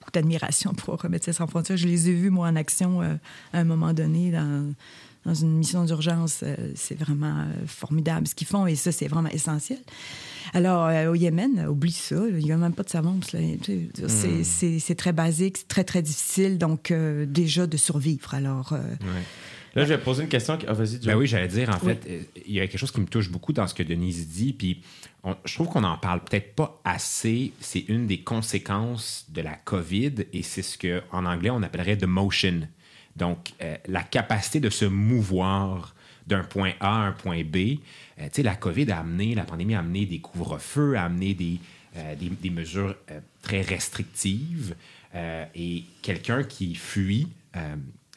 beaucoup 0.00 0.12
d'admiration 0.12 0.72
pour 0.76 1.04
Médecins 1.08 1.32
sans 1.32 1.46
frontières. 1.46 1.76
Je 1.76 1.88
les 1.88 2.08
ai 2.08 2.12
vus, 2.12 2.30
moi, 2.30 2.48
en 2.48 2.56
action 2.56 3.02
euh, 3.02 3.14
à 3.52 3.58
un 3.58 3.64
moment 3.64 3.92
donné 3.92 4.30
dans, 4.30 4.72
dans 5.24 5.34
une 5.34 5.58
mission 5.58 5.84
d'urgence. 5.84 6.40
Euh, 6.42 6.72
c'est 6.74 6.98
vraiment 6.98 7.40
euh, 7.40 7.66
formidable 7.66 8.26
ce 8.26 8.34
qu'ils 8.34 8.46
font 8.46 8.66
et 8.66 8.76
ça, 8.76 8.92
c'est 8.92 9.08
vraiment 9.08 9.28
essentiel. 9.30 9.80
Alors, 10.54 10.86
euh, 10.86 11.10
au 11.10 11.14
Yémen, 11.14 11.58
euh, 11.58 11.66
oublie 11.68 11.92
ça. 11.92 12.16
Il 12.28 12.36
n'y 12.44 12.52
a 12.52 12.56
même 12.56 12.72
pas 12.72 12.82
de 12.82 12.88
tu 12.88 14.44
sais, 14.44 14.78
C'est 14.80 14.94
très 14.94 15.12
basique, 15.12 15.58
c'est 15.58 15.68
très, 15.68 15.84
très 15.84 16.02
difficile. 16.02 16.58
Donc, 16.58 16.90
euh, 16.90 17.26
déjà, 17.26 17.66
de 17.66 17.76
survivre. 17.76 18.34
Alors, 18.34 18.72
euh, 18.72 18.78
Ouais. 18.78 19.22
Là, 19.74 19.84
je 19.84 19.88
vais 19.92 19.98
poser 19.98 20.22
une 20.22 20.30
question. 20.30 20.56
Ah, 20.66 20.72
vas-y. 20.72 20.98
Ben 21.04 21.14
oui, 21.16 21.26
j'allais 21.26 21.48
dire, 21.48 21.68
en 21.68 21.78
Oui. 21.86 21.92
fait, 21.92 22.30
il 22.46 22.52
y 22.54 22.60
a 22.60 22.66
quelque 22.66 22.78
chose 22.78 22.92
qui 22.92 23.00
me 23.02 23.06
touche 23.06 23.30
beaucoup 23.30 23.52
dans 23.52 23.66
ce 23.66 23.74
que 23.74 23.82
Denise 23.82 24.26
dit, 24.28 24.54
puis 24.54 24.80
on- 25.22 25.36
je 25.44 25.52
trouve 25.54 25.68
qu'on 25.68 25.82
n'en 25.82 25.98
parle 25.98 26.24
peut-être 26.24 26.54
pas 26.54 26.80
assez. 26.82 27.52
C'est 27.60 27.80
une 27.88 28.06
des 28.06 28.20
conséquences 28.20 29.26
de 29.28 29.42
la 29.42 29.52
COVID, 29.52 30.14
et 30.32 30.42
c'est 30.42 30.62
ce 30.62 30.78
qu'en 30.78 31.26
anglais, 31.26 31.50
on 31.50 31.62
appellerait 31.62 31.98
the 31.98 32.04
motion. 32.06 32.60
Donc, 33.16 33.52
euh, 33.60 33.76
la 33.86 34.02
capacité 34.02 34.60
de 34.60 34.70
se 34.70 34.86
mouvoir 34.86 35.94
d'un 36.26 36.42
point 36.42 36.72
A 36.80 37.04
à 37.04 37.06
un 37.06 37.12
point 37.12 37.42
B. 37.44 37.56
Euh, 38.18 38.24
tu 38.24 38.30
sais, 38.32 38.42
la 38.42 38.54
COVID 38.54 38.90
a 38.90 39.00
amené, 39.00 39.34
la 39.34 39.44
pandémie 39.44 39.74
a 39.74 39.80
amené 39.80 40.06
des 40.06 40.18
couvre-feux, 40.18 40.96
a 40.96 41.04
amené 41.04 41.34
des, 41.34 41.60
euh, 41.96 42.14
des, 42.14 42.28
des 42.28 42.50
mesures 42.50 42.94
euh, 43.10 43.20
très 43.42 43.62
restrictives. 43.62 44.74
Euh, 45.14 45.46
et 45.54 45.84
quelqu'un 46.02 46.42
qui 46.42 46.74
fuit 46.74 47.28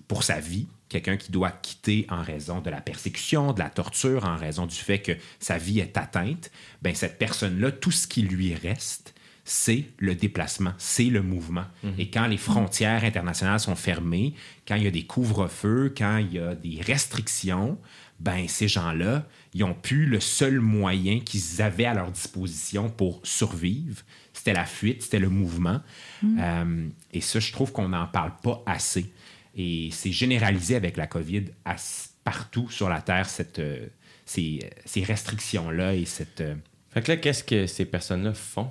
pour 0.10 0.24
sa 0.24 0.42
vie, 0.42 0.68
quelqu'un 0.90 1.16
qui 1.16 1.32
doit 1.32 1.52
quitter 1.52 2.06
en 2.10 2.22
raison 2.22 2.60
de 2.60 2.70
la 2.70 2.82
persécution, 2.82 3.54
de 3.54 3.60
la 3.60 3.70
torture, 3.70 4.26
en 4.26 4.36
raison 4.36 4.66
du 4.66 4.76
fait 4.76 5.00
que 5.00 5.14
sa 5.40 5.58
vie 5.58 5.80
est 5.80 5.96
atteinte, 5.96 6.52
ben 6.82 6.94
cette 6.94 7.18
personne-là, 7.18 7.72
tout 7.72 7.92
ce 7.92 8.06
qui 8.06 8.24
lui 8.24 8.54
reste, 8.54 9.14
c'est 9.46 9.86
le 9.98 10.14
déplacement, 10.14 10.74
c'est 10.78 11.06
le 11.06 11.22
mouvement. 11.22 11.64
Et 11.98 12.10
quand 12.10 12.28
les 12.28 12.38
frontières 12.38 13.06
internationales 13.06 13.62
sont 13.62 13.76
fermées, 13.76 14.34
quand 14.68 14.76
il 14.76 14.84
y 14.84 14.88
a 14.88 14.92
des 14.92 15.06
couvre-feux, 15.06 15.94
quand 15.98 16.18
il 16.18 16.34
y 16.34 16.40
a 16.40 16.54
des 16.54 16.82
restrictions, 16.82 17.78
ben 18.20 18.48
ces 18.48 18.68
gens-là, 18.68 19.26
ils 19.54 19.64
ont 19.64 19.74
plus 19.74 20.06
le 20.06 20.20
seul 20.20 20.60
moyen 20.60 21.20
qu'ils 21.22 21.62
avaient 21.62 21.86
à 21.86 21.94
leur 21.94 22.12
disposition 22.12 22.90
pour 22.90 23.22
survivre. 23.24 24.02
C'était 24.34 24.54
la 24.54 24.66
fuite, 24.66 25.04
c'était 25.04 25.20
le 25.20 25.30
mouvement. 25.30 25.82
Euh, 26.24 26.88
et 27.14 27.22
ça, 27.22 27.40
je 27.40 27.52
trouve 27.52 27.72
qu'on 27.72 27.90
n'en 27.90 28.08
parle 28.08 28.34
pas 28.44 28.62
assez. 28.66 29.12
Et 29.56 29.90
c'est 29.92 30.12
généralisé 30.12 30.76
avec 30.76 30.98
la 30.98 31.08
COVID 31.08 31.46
à- 31.66 31.76
partout 32.24 32.70
sur 32.70 32.90
la 32.90 33.02
Terre, 33.02 33.28
cette, 33.30 33.60
euh, 33.60 33.88
ces, 34.26 34.60
ces 34.86 35.04
restrictions-là 35.04 35.96
et 35.96 36.06
cette... 36.06 36.42
euh, 36.42 36.56
Fait 36.94 37.02
que 37.02 37.12
là, 37.12 37.18
qu'est-ce 37.18 37.44
que 37.44 37.66
ces 37.68 37.86
personnes-là 37.86 38.34
font? 38.34 38.70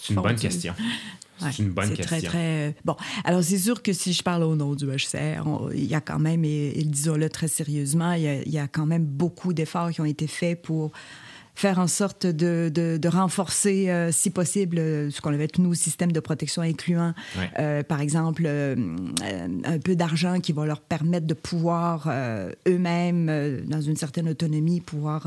c'est 0.00 0.14
une 0.14 0.20
bonne 0.20 0.36
question. 0.36 0.74
C'est 1.40 1.58
une 1.62 1.70
bonne 1.70 1.88
c'est 1.88 1.96
question. 1.96 2.16
Très, 2.18 2.28
très... 2.28 2.74
Bon, 2.84 2.96
alors 3.24 3.42
c'est 3.42 3.58
sûr 3.58 3.82
que 3.82 3.92
si 3.92 4.12
je 4.12 4.22
parle 4.22 4.42
au 4.42 4.56
nom 4.56 4.74
du 4.74 4.86
HCR, 4.86 5.46
on- 5.46 5.70
il 5.70 5.84
y 5.86 5.94
a 5.94 6.00
quand 6.00 6.18
même, 6.18 6.44
et, 6.44 6.72
et 6.78 6.84
disons-le 6.84 7.28
très 7.28 7.48
sérieusement, 7.48 8.12
il 8.12 8.22
y, 8.22 8.28
a, 8.28 8.42
il 8.42 8.50
y 8.52 8.58
a 8.58 8.66
quand 8.68 8.86
même 8.86 9.04
beaucoup 9.04 9.52
d'efforts 9.52 9.90
qui 9.90 10.00
ont 10.00 10.04
été 10.04 10.26
faits 10.26 10.60
pour 10.62 10.90
faire 11.58 11.80
en 11.80 11.88
sorte 11.88 12.24
de, 12.24 12.70
de- 12.72 12.98
de 12.98 13.08
renforcer, 13.08 13.90
euh, 13.90 14.12
si 14.12 14.30
possible, 14.30 14.78
euh, 14.78 15.10
ce 15.10 15.20
qu'on 15.20 15.34
avait 15.34 15.48
tous 15.48 15.60
nos 15.60 15.74
systèmes 15.74 16.12
de 16.12 16.20
protection 16.20 16.62
incluant, 16.62 17.14
Ouais. 17.36 17.50
euh, 17.58 17.82
par 17.82 18.00
exemple, 18.00 18.44
euh, 18.46 18.76
un 19.64 19.78
peu 19.80 19.96
d'argent 19.96 20.38
qui 20.38 20.52
va 20.52 20.64
leur 20.66 20.80
permettre 20.80 21.26
de 21.26 21.34
pouvoir 21.34 22.08
eux-mêmes, 22.68 23.64
dans 23.66 23.80
une 23.80 23.96
certaine 23.96 24.28
autonomie, 24.28 24.80
pouvoir 24.80 25.26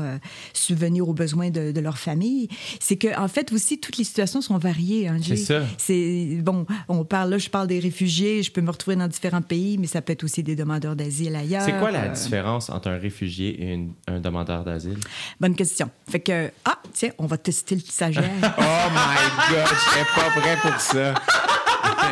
subvenir 0.54 1.06
aux 1.06 1.12
besoins 1.12 1.50
de, 1.50 1.70
de 1.70 1.80
leur 1.80 1.98
famille. 1.98 2.48
C'est 2.80 2.96
que, 2.96 3.08
en 3.18 3.28
fait, 3.28 3.52
aussi, 3.52 3.78
toutes 3.78 3.98
les 3.98 4.04
situations 4.04 4.40
sont 4.40 4.56
variées. 4.58 5.08
hein, 5.08 5.18
C'est 5.22 5.36
ça. 5.36 5.60
C'est 5.76 6.38
bon, 6.42 6.64
on 6.88 7.04
parle 7.04 7.28
là, 7.30 7.38
je 7.38 7.50
parle 7.50 7.66
des 7.66 7.78
réfugiés, 7.78 8.42
je 8.42 8.50
peux 8.50 8.62
me 8.62 8.70
retrouver 8.70 8.96
dans 8.96 9.08
différents 9.08 9.42
pays, 9.42 9.76
mais 9.78 9.86
ça 9.86 10.00
peut 10.00 10.12
être 10.14 10.24
aussi 10.24 10.42
des 10.42 10.56
demandeurs 10.56 10.96
d'asile 10.96 11.36
ailleurs. 11.36 11.62
C'est 11.62 11.78
quoi 11.78 11.90
la 11.90 12.08
différence 12.08 12.70
entre 12.70 12.88
un 12.88 12.96
réfugié 12.98 13.62
et 13.62 13.72
une- 13.74 13.92
un 14.08 14.20
demandeur 14.20 14.64
d'asile? 14.64 14.98
Bonne 15.40 15.54
question. 15.54 15.90
Fait 16.08 16.20
que 16.22 16.50
ah, 16.64 16.78
tiens, 16.92 17.10
on 17.18 17.26
va 17.26 17.36
tester 17.36 17.74
le 17.74 17.80
stagiaire. 17.80 18.30
Oh 18.42 18.88
my 18.90 19.54
God, 19.54 19.66
je 19.68 19.90
serais 19.90 20.06
pas 20.14 20.40
prêt 20.40 20.56
pour 20.60 20.80
ça. 20.80 21.14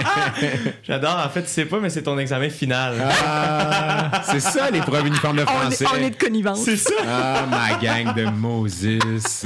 J'adore. 0.83 1.23
En 1.25 1.29
fait, 1.29 1.43
tu 1.43 1.49
sais 1.49 1.65
pas, 1.65 1.81
mais 1.81 1.91
c'est 1.91 2.03
ton 2.03 2.19
examen 2.19 2.51
final. 2.51 2.97
Ah, 3.25 4.23
c'est 4.25 4.41
ça, 4.41 4.71
l'épreuve 4.71 5.07
uniforme 5.07 5.39
de 5.39 5.43
on, 5.43 5.45
est, 5.45 5.75
français. 5.75 5.85
on 5.93 5.97
est 5.97 6.11
de 6.11 6.17
connivence. 6.17 6.65
C'est 6.65 6.77
ça. 6.77 6.95
Ah, 7.07 7.47
ma 7.49 7.79
gang 7.79 8.15
de 8.15 8.25
Moses. 8.25 9.45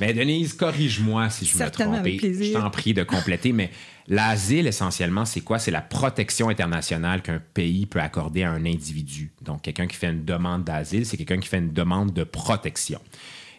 Mais 0.00 0.12
Denise, 0.12 0.52
corrige-moi 0.52 1.30
si 1.30 1.46
je 1.46 1.56
me 1.56 1.70
trompe. 1.70 2.06
Je 2.06 2.52
t'en 2.52 2.70
prie 2.70 2.92
de 2.92 3.02
compléter, 3.02 3.52
mais 3.52 3.70
l'asile, 4.08 4.66
essentiellement, 4.66 5.24
c'est 5.24 5.40
quoi? 5.40 5.58
C'est 5.58 5.70
la 5.70 5.80
protection 5.80 6.48
internationale 6.48 7.22
qu'un 7.22 7.40
pays 7.54 7.86
peut 7.86 8.00
accorder 8.00 8.42
à 8.42 8.50
un 8.50 8.64
individu. 8.66 9.32
Donc, 9.42 9.62
quelqu'un 9.62 9.86
qui 9.86 9.96
fait 9.96 10.10
une 10.10 10.24
demande 10.24 10.64
d'asile, 10.64 11.06
c'est 11.06 11.16
quelqu'un 11.16 11.38
qui 11.38 11.48
fait 11.48 11.58
une 11.58 11.72
demande 11.72 12.12
de 12.12 12.24
protection. 12.24 13.00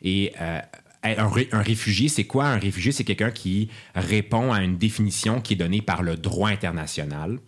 Et 0.01 0.33
euh, 0.41 0.59
un, 1.03 1.27
ré- 1.27 1.49
un 1.51 1.61
réfugié, 1.61 2.09
c'est 2.09 2.25
quoi? 2.25 2.47
Un 2.47 2.59
réfugié, 2.59 2.91
c'est 2.91 3.03
quelqu'un 3.03 3.31
qui 3.31 3.69
répond 3.95 4.51
à 4.51 4.63
une 4.63 4.77
définition 4.77 5.41
qui 5.41 5.53
est 5.53 5.57
donnée 5.57 5.81
par 5.81 6.03
le 6.03 6.17
droit 6.17 6.49
international. 6.49 7.39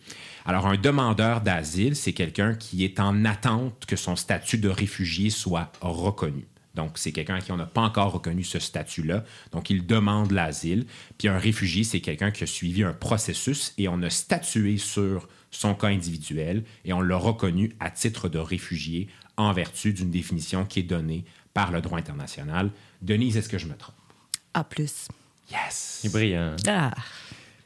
Alors, 0.45 0.67
un 0.67 0.77
demandeur 0.77 1.41
d'asile, 1.41 1.95
c'est 1.95 2.13
quelqu'un 2.13 2.55
qui 2.55 2.83
est 2.83 2.99
en 2.99 3.25
attente 3.25 3.85
que 3.85 3.95
son 3.95 4.15
statut 4.15 4.57
de 4.57 4.69
réfugié 4.69 5.29
soit 5.29 5.71
reconnu. 5.81 6.47
Donc, 6.75 6.93
c'est 6.95 7.11
quelqu'un 7.11 7.39
qui 7.39 7.51
on 7.51 7.57
n'a 7.57 7.65
pas 7.65 7.81
encore 7.81 8.13
reconnu 8.13 8.43
ce 8.43 8.57
statut-là. 8.59 9.25
Donc, 9.51 9.69
il 9.69 9.85
demande 9.85 10.31
l'asile. 10.31 10.85
Puis, 11.17 11.27
un 11.27 11.37
réfugié, 11.37 11.83
c'est 11.83 11.99
quelqu'un 11.99 12.31
qui 12.31 12.43
a 12.43 12.47
suivi 12.47 12.83
un 12.83 12.93
processus 12.93 13.73
et 13.77 13.87
on 13.87 14.01
a 14.01 14.09
statué 14.09 14.77
sur 14.77 15.27
son 15.51 15.73
cas 15.73 15.87
individuel 15.87 16.63
et 16.85 16.93
on 16.93 17.01
l'a 17.01 17.17
reconnu 17.17 17.75
à 17.79 17.89
titre 17.89 18.29
de 18.29 18.37
réfugié 18.37 19.07
en 19.35 19.51
vertu 19.51 19.93
d'une 19.93 20.11
définition 20.11 20.65
qui 20.65 20.79
est 20.79 20.83
donnée 20.83 21.25
par 21.53 21.71
le 21.71 21.81
droit 21.81 21.97
international. 21.97 22.71
Denise, 23.01 23.37
est-ce 23.37 23.49
que 23.49 23.57
je 23.57 23.67
me 23.67 23.75
trompe? 23.75 23.95
A 24.53 24.63
plus. 24.63 25.07
Yes! 25.51 25.99
C'est 26.01 26.11
brillant. 26.11 26.55
Ah. 26.67 26.91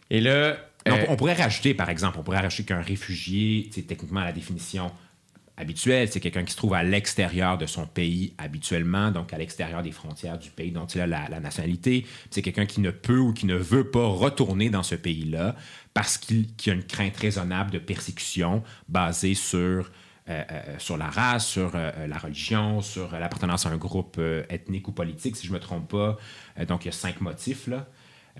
Et 0.09 0.21
là, 0.21 0.57
euh, 0.87 1.05
on 1.09 1.15
pourrait 1.15 1.33
rajouter, 1.33 1.73
par 1.73 1.89
exemple, 1.89 2.17
on 2.19 2.23
pourrait 2.23 2.39
rajouter 2.39 2.63
qu'un 2.63 2.81
réfugié, 2.81 3.69
c'est 3.71 3.83
techniquement 3.83 4.21
la 4.21 4.31
définition 4.31 4.91
habituelle, 5.55 6.09
c'est 6.11 6.19
quelqu'un 6.19 6.43
qui 6.43 6.51
se 6.51 6.57
trouve 6.57 6.73
à 6.73 6.83
l'extérieur 6.83 7.57
de 7.57 7.65
son 7.67 7.85
pays 7.85 8.33
habituellement, 8.37 9.11
donc 9.11 9.33
à 9.33 9.37
l'extérieur 9.37 9.83
des 9.83 9.91
frontières 9.91 10.39
du 10.39 10.49
pays 10.49 10.71
dont 10.71 10.87
il 10.87 11.01
a 11.01 11.07
la, 11.07 11.29
la 11.29 11.39
nationalité. 11.39 12.05
C'est 12.31 12.41
quelqu'un 12.41 12.65
qui 12.65 12.81
ne 12.81 12.89
peut 12.89 13.19
ou 13.19 13.33
qui 13.33 13.45
ne 13.45 13.55
veut 13.55 13.89
pas 13.89 14.05
retourner 14.05 14.69
dans 14.69 14.83
ce 14.83 14.95
pays-là 14.95 15.55
parce 15.93 16.17
qu'il 16.17 16.47
y 16.65 16.69
a 16.69 16.73
une 16.73 16.83
crainte 16.83 17.15
raisonnable 17.17 17.71
de 17.71 17.77
persécution 17.77 18.63
basée 18.89 19.35
sur, 19.35 19.91
sur 20.79 20.97
la 20.97 21.07
race, 21.09 21.45
sur 21.45 21.71
euh, 21.75 22.07
la 22.07 22.17
religion, 22.17 22.81
sur 22.81 23.13
euh, 23.13 23.19
l'appartenance 23.19 23.65
à 23.65 23.69
un 23.69 23.77
groupe 23.77 24.15
euh, 24.19 24.43
ethnique 24.49 24.87
ou 24.87 24.91
politique, 24.93 25.35
si 25.35 25.45
je 25.47 25.51
ne 25.51 25.57
me 25.57 25.59
trompe 25.59 25.89
pas. 25.91 26.17
Euh, 26.59 26.65
donc, 26.65 26.85
il 26.85 26.87
y 26.87 26.89
a 26.89 26.93
cinq 26.93 27.19
motifs, 27.21 27.67
là. 27.67 27.85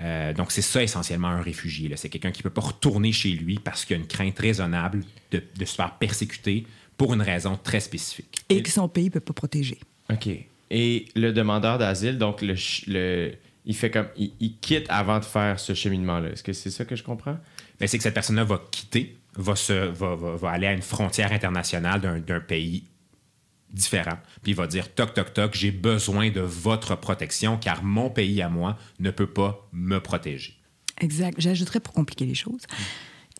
Euh, 0.01 0.33
donc, 0.33 0.51
c'est 0.51 0.61
ça 0.63 0.81
essentiellement 0.81 1.27
un 1.27 1.41
réfugié. 1.41 1.91
C'est 1.97 2.09
quelqu'un 2.09 2.31
qui 2.31 2.39
ne 2.39 2.43
peut 2.43 2.49
pas 2.53 2.61
retourner 2.61 3.11
chez 3.11 3.31
lui 3.31 3.59
parce 3.59 3.85
qu'il 3.85 3.95
y 3.95 3.99
a 3.99 4.01
une 4.01 4.07
crainte 4.07 4.39
raisonnable 4.39 5.03
de, 5.31 5.43
de 5.55 5.65
se 5.65 5.75
faire 5.75 5.93
persécuter 5.97 6.65
pour 6.97 7.13
une 7.13 7.21
raison 7.21 7.59
très 7.61 7.79
spécifique. 7.79 8.45
Et 8.49 8.63
que 8.63 8.69
son 8.71 8.87
pays 8.87 9.05
ne 9.05 9.09
peut 9.09 9.19
pas 9.19 9.33
protéger. 9.33 9.79
OK. 10.11 10.29
Et 10.71 11.05
le 11.15 11.31
demandeur 11.31 11.77
d'asile, 11.77 12.17
donc, 12.17 12.41
le, 12.41 12.55
ch- 12.55 12.85
le- 12.87 13.33
il 13.65 13.75
fait 13.75 13.91
comme. 13.91 14.07
Il, 14.17 14.31
il 14.39 14.57
quitte 14.57 14.85
avant 14.89 15.19
de 15.19 15.25
faire 15.25 15.59
ce 15.59 15.73
cheminement-là. 15.73 16.29
Est-ce 16.29 16.43
que 16.43 16.53
c'est 16.53 16.71
ça 16.71 16.85
que 16.85 16.95
je 16.95 17.03
comprends? 17.03 17.37
Mais 17.79 17.87
c'est 17.87 17.97
que 17.97 18.03
cette 18.03 18.13
personne-là 18.15 18.45
va 18.45 18.61
quitter, 18.71 19.17
va, 19.35 19.55
se, 19.55 19.73
va, 19.73 20.15
va- 20.15 20.35
va 20.35 20.49
aller 20.49 20.67
à 20.67 20.73
une 20.73 20.81
frontière 20.81 21.31
internationale 21.31 22.23
d'un, 22.25 22.39
pays 22.39 22.85
différent, 23.69 24.17
puis 24.43 24.51
il 24.51 24.55
va 24.55 24.67
dire 24.67 24.93
toc 24.93 25.13
toc 25.15 25.33
toc, 25.33 25.55
j'ai 25.55 25.71
besoin 25.71 26.29
de 26.29 26.41
votre 26.41 26.95
protection 26.95 27.57
car 27.57 27.83
mon 27.83 28.09
pays 28.09 28.41
à 28.41 28.49
moi 28.49 28.77
ne 28.99 29.09
peut 29.09 29.27
pas 29.27 29.67
me 29.71 29.99
protéger. 29.99 30.55
Exact. 31.01 31.39
J'ajouterais 31.39 31.79
pour 31.79 31.93
compliquer 31.93 32.25
les 32.25 32.35
choses 32.35 32.61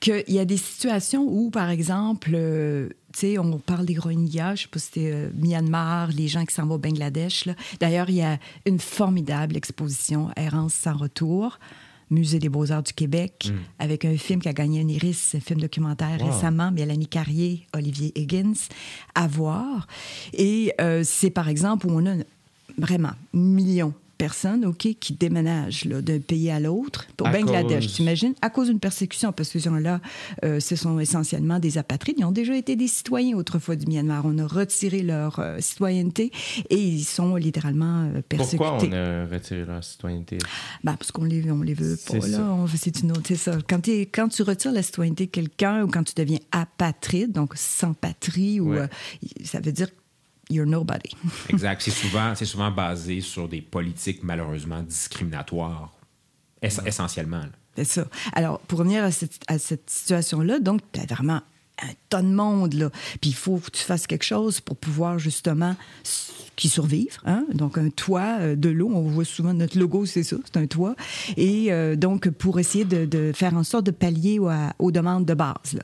qu'il 0.04 0.36
y 0.36 0.40
a 0.40 0.46
des 0.46 0.58
situations 0.58 1.24
où, 1.26 1.50
par 1.50 1.70
exemple, 1.70 2.32
euh, 2.34 2.90
tu 3.14 3.20
sais, 3.20 3.38
on 3.38 3.58
parle 3.58 3.86
des 3.86 3.98
Rohingyas, 3.98 4.56
je 4.56 4.62
sais 4.64 4.68
pas 4.68 4.80
si 4.80 4.88
c'était 4.88 5.12
euh, 5.14 5.30
Myanmar, 5.34 6.10
les 6.10 6.28
gens 6.28 6.44
qui 6.44 6.54
s'en 6.54 6.66
vont 6.66 6.76
au 6.76 6.80
Bangladesh. 6.80 7.48
D'ailleurs, 7.80 8.10
il 8.10 8.16
y 8.16 8.22
a 8.22 8.38
une 8.66 8.80
formidable 8.80 9.56
exposition, 9.56 10.30
Errance 10.36 10.74
sans 10.74 10.98
retour, 10.98 11.58
Musée 12.14 12.40
des 12.40 12.50
beaux-arts 12.50 12.84
du 12.84 12.94
Québec, 12.94 13.52
avec 13.80 14.06
un 14.06 14.16
film 14.18 14.42
qui 14.42 14.48
a 14.50 14.54
gagné 14.54 14.82
un 14.82 14.88
Iris, 14.88 15.36
un 15.36 15.40
film 15.40 15.60
documentaire 15.60 16.20
Wow. 16.20 16.28
récemment, 16.32 16.72
Mélanie 16.72 17.08
Carrier, 17.08 17.68
Olivier 17.74 18.12
Higgins, 18.16 18.54
à 19.16 19.28
voir. 19.28 19.88
Et 20.34 20.74
euh, 20.80 21.02
c'est, 21.04 21.30
par 21.32 21.50
exemple, 21.50 21.88
où 21.88 21.92
on 21.92 22.06
a 22.06 22.16
vraiment 22.78 23.12
millions 23.34 23.94
personnes, 24.28 24.64
OK, 24.66 24.88
qui 25.02 25.14
déménagent 25.14 25.86
d'un 25.86 26.20
pays 26.20 26.50
à 26.50 26.60
l'autre. 26.60 27.08
Au 27.22 27.26
À 27.28 27.32
Bangladesh, 27.32 27.84
cause- 27.88 27.94
t'imagines? 27.96 28.34
À 28.42 28.50
cause 28.50 28.68
d'une 28.70 28.80
persécution, 28.80 29.34
parce 29.34 29.50
que 29.50 29.60
ces 29.60 29.66
gens-là, 29.70 30.00
euh, 30.46 30.62
ce 30.62 30.78
sont 30.78 30.98
essentiellement 31.00 31.60
des 31.60 31.78
apatrides. 31.78 32.16
Ils 32.20 32.24
ont 32.24 32.32
déjà 32.32 32.56
été 32.56 32.78
des 32.78 32.88
citoyens 32.88 33.36
autrefois 33.36 33.76
du 33.76 33.86
Myanmar. 33.86 34.24
On 34.26 34.38
a 34.38 34.48
retiré 34.48 35.02
leur 35.02 35.40
euh, 35.40 35.58
citoyenneté 35.60 36.32
et 36.70 36.78
ils 36.82 37.04
sont 37.04 37.36
littéralement 37.36 38.04
euh, 38.16 38.22
persécutés. 38.22 38.58
Pourquoi 38.58 38.78
on 38.88 38.92
a 38.94 39.26
retiré 39.26 39.66
leur 39.66 39.84
citoyenneté? 39.84 40.38
Ben, 40.86 40.96
parce 40.98 41.12
qu'on 41.12 41.26
les, 41.26 41.52
on 41.52 41.62
les 41.62 41.74
veut 41.74 41.98
pas. 41.98 42.20
C'est 42.78 43.02
une 43.02 43.12
autre, 43.12 43.24
c'est 43.28 43.36
ça. 43.36 43.58
Quand, 43.70 43.86
quand 44.14 44.28
tu 44.30 44.42
retires 44.44 44.72
la 44.72 44.84
citoyenneté 44.84 45.26
de 45.26 45.32
quelqu'un 45.32 45.84
ou 45.84 45.88
quand 45.88 46.04
tu 46.04 46.14
deviens 46.16 46.40
apatride, 46.54 47.32
donc 47.34 47.54
sans 47.56 47.94
patrie, 47.94 48.60
ou, 48.62 48.74
Ouais. 48.74 48.88
ça 49.44 49.60
veut 49.60 49.72
dire 49.74 49.88
you're 50.54 50.68
nobody. 50.68 51.10
Exact. 51.50 51.82
C'est 51.82 51.92
souvent, 51.92 52.34
c'est 52.36 52.46
souvent 52.46 52.72
basé 52.72 53.22
sur 53.22 53.48
des 53.50 53.62
politiques 53.62 54.22
malheureusement 54.24 54.82
discriminatoires, 54.82 55.92
ess- 56.62 56.82
essentiellement. 56.86 57.44
C'est 57.76 57.86
ça. 57.86 58.06
Alors, 58.34 58.60
pour 58.60 58.80
revenir 58.80 59.04
à 59.04 59.12
cette, 59.12 59.40
à 59.48 59.58
cette 59.58 59.90
situation-là, 59.90 60.60
donc, 60.60 60.82
tu 60.92 61.00
as 61.00 61.06
vraiment 61.06 61.42
un 61.82 61.90
tonne 62.10 62.30
de 62.30 62.36
monde, 62.36 62.74
là. 62.76 62.90
Puis 63.20 63.32
il 63.32 63.36
faut 63.36 63.58
que 63.58 63.72
tu 63.72 63.82
fasses 63.84 64.06
quelque 64.06 64.24
chose 64.26 64.62
pour 64.62 64.78
pouvoir, 64.78 65.18
justement, 65.18 65.76
qui 66.56 66.70
survivre. 66.70 67.22
Hein? 67.26 67.46
Donc, 67.54 67.78
un 67.78 67.90
toit, 67.90 68.38
euh, 68.40 68.56
de 68.56 68.70
l'eau, 68.70 68.92
on 68.94 69.02
voit 69.02 69.26
souvent 69.26 69.54
notre 69.54 69.78
logo, 69.78 70.06
c'est 70.06 70.24
ça, 70.24 70.38
c'est 70.46 70.58
un 70.58 70.68
toit. 70.68 70.96
Et 71.38 71.72
euh, 71.72 71.96
donc, 71.96 72.30
pour 72.30 72.60
essayer 72.60 72.86
de, 72.86 73.32
faire 73.34 73.56
en 73.56 73.64
sorte 73.64 73.86
de 73.86 73.92
pallier 73.92 74.40
aux, 74.80 74.92
demandes 74.92 75.26
de 75.26 75.34
base. 75.34 75.74
là. 75.74 75.82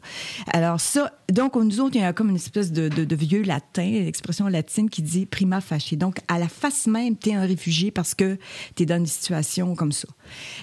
Alors, 0.54 0.80
ça, 0.80 1.14
donc, 1.32 1.56
nous 1.56 1.80
autres, 1.80 1.96
il 1.96 2.02
y 2.02 2.06
a 2.06 2.14
comme 2.14 2.30
une 2.30 2.36
espèce 2.36 2.72
de 2.72 3.16
vieux 3.16 3.44
latin, 3.44 3.90
l'expression 3.90 4.48
latine 4.48 4.90
qui 4.90 5.02
dit 5.02 5.26
prima 5.26 5.62
facie. 5.62 5.98
Donc, 5.98 6.20
à 6.28 6.40
la 6.40 6.48
face 6.48 6.88
même, 6.88 7.18
tu 7.18 7.30
es 7.30 7.36
un 7.36 7.46
réfugié 7.46 7.92
parce 7.92 8.16
que 8.16 8.38
tu 8.76 8.84
es 8.84 8.86
dans 8.86 8.98
une 8.98 9.06
situation 9.06 9.76
comme 9.76 9.92
ça. 9.92 10.08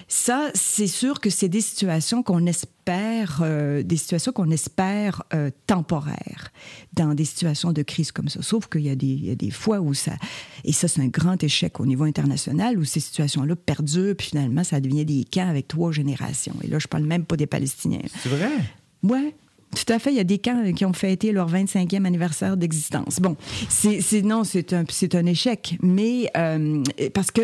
Ça, 0.07 0.49
c'est 0.53 0.87
sûr 0.87 1.19
que 1.19 1.29
c'est 1.29 1.49
des 1.49 1.61
situations 1.61 2.23
qu'on 2.23 2.45
espère, 2.45 3.41
euh, 3.41 3.83
des 3.83 3.97
situations 3.97 4.31
qu'on 4.31 4.51
espère 4.51 5.23
euh, 5.33 5.49
temporaires 5.65 6.51
dans 6.97 7.13
des 7.13 7.25
situations 7.25 7.71
de 7.71 7.81
crise 7.83 8.11
comme 8.11 8.27
ça. 8.27 8.41
Sauf 8.41 8.67
qu'il 8.67 8.81
y, 8.81 8.89
a 8.89 8.95
des- 8.95 9.05
il 9.07 9.25
y 9.25 9.29
a 9.31 9.35
des 9.35 9.51
fois 9.51 9.79
où 9.79 9.93
ça, 9.93 10.13
et 10.65 10.71
ça 10.73 10.87
c'est 10.87 11.01
un 11.01 11.07
grand 11.07 11.41
échec 11.43 11.79
au 11.79 11.85
niveau 11.85 12.03
international, 12.03 12.77
où 12.77 12.83
ces 12.85 12.99
situations-là 12.99 13.55
perdurent, 13.55 14.15
puis 14.17 14.27
finalement 14.27 14.63
ça 14.63 14.79
devient 14.81 15.05
des 15.05 15.23
camps 15.31 15.47
avec 15.49 15.67
trois 15.67 15.91
générations. 15.91 16.55
Et 16.63 16.67
là, 16.67 16.79
je 16.79 16.87
parle 16.87 17.03
même 17.05 17.23
pas 17.25 17.37
des 17.37 17.47
Palestiniens. 17.47 18.01
C'est 18.23 18.29
vrai? 18.29 18.49
Ouais. 19.03 19.35
Tout 19.75 19.91
à 19.93 19.99
fait. 19.99 20.11
Il 20.11 20.15
y 20.15 20.19
a 20.21 20.23
des 20.23 20.39
camps 20.39 20.63
qui 20.73 20.85
ont 20.85 20.93
fêté 20.93 21.31
leur 21.33 21.49
25e 21.51 22.05
anniversaire 22.05 22.55
d'existence. 22.57 23.19
Bon, 23.19 23.35
c'est, 23.69 24.01
c'est- 24.01 24.21
non, 24.21 24.43
c'est 24.43 24.73
un, 24.73 24.85
un 25.13 25.25
échec. 25.25 25.77
Mais 25.83 26.31
euh, 26.37 26.81
parce 27.13 27.31
que 27.31 27.41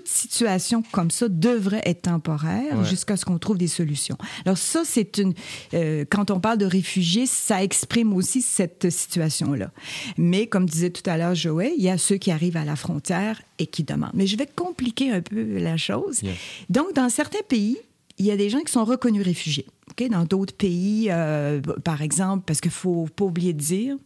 toute 0.00 0.08
situation 0.08 0.82
comme 0.92 1.10
ça 1.10 1.28
devrait 1.28 1.82
être 1.84 2.02
temporaire 2.02 2.78
Ouais. 2.78 2.84
jusqu'à 2.84 3.16
ce 3.16 3.24
qu'on 3.24 3.38
trouve 3.38 3.58
des 3.58 3.68
solutions. 3.68 4.16
Alors 4.44 4.58
ça, 4.58 4.82
c'est 4.84 5.18
une... 5.18 5.34
euh, 5.74 6.04
quand 6.10 6.30
on 6.30 6.40
parle 6.40 6.58
de 6.58 6.66
réfugiés, 6.66 7.26
ça 7.26 7.62
exprime 7.62 8.12
aussi 8.14 8.42
cette 8.42 8.90
situation-là. 8.90 9.70
Mais 10.18 10.46
comme 10.46 10.66
disait 10.66 10.90
tout 10.90 11.08
à 11.08 11.16
l'heure 11.16 11.34
Joël, 11.34 11.72
il 11.76 11.82
y 11.82 11.88
a 11.88 11.98
ceux 11.98 12.16
qui 12.16 12.30
arrivent 12.30 12.56
à 12.56 12.64
la 12.64 12.76
frontière 12.76 13.42
et 13.58 13.66
qui 13.66 13.84
demandent. 13.84 14.10
Mais 14.14 14.26
je 14.26 14.36
vais 14.36 14.46
compliquer 14.46 15.10
un 15.12 15.20
peu 15.20 15.58
la 15.58 15.76
chose. 15.76 16.22
Donc, 16.68 16.94
dans 16.94 17.08
certains 17.08 17.42
pays, 17.48 17.78
il 18.18 18.26
y 18.26 18.30
a 18.30 18.36
des 18.36 18.50
gens 18.50 18.60
qui 18.60 18.72
sont 18.72 18.84
reconnus 18.84 19.24
réfugiés. 19.24 19.66
Dans 20.10 20.24
d'autres 20.24 20.54
pays, 20.54 21.08
euh, 21.10 21.60
par 21.84 22.00
exemple, 22.00 22.44
parce 22.46 22.60
qu'il 22.62 22.70
ne 22.70 22.74
faut 22.74 23.06
pas 23.14 23.24
oublier 23.26 23.52
de 23.52 23.58
dire 23.58 23.96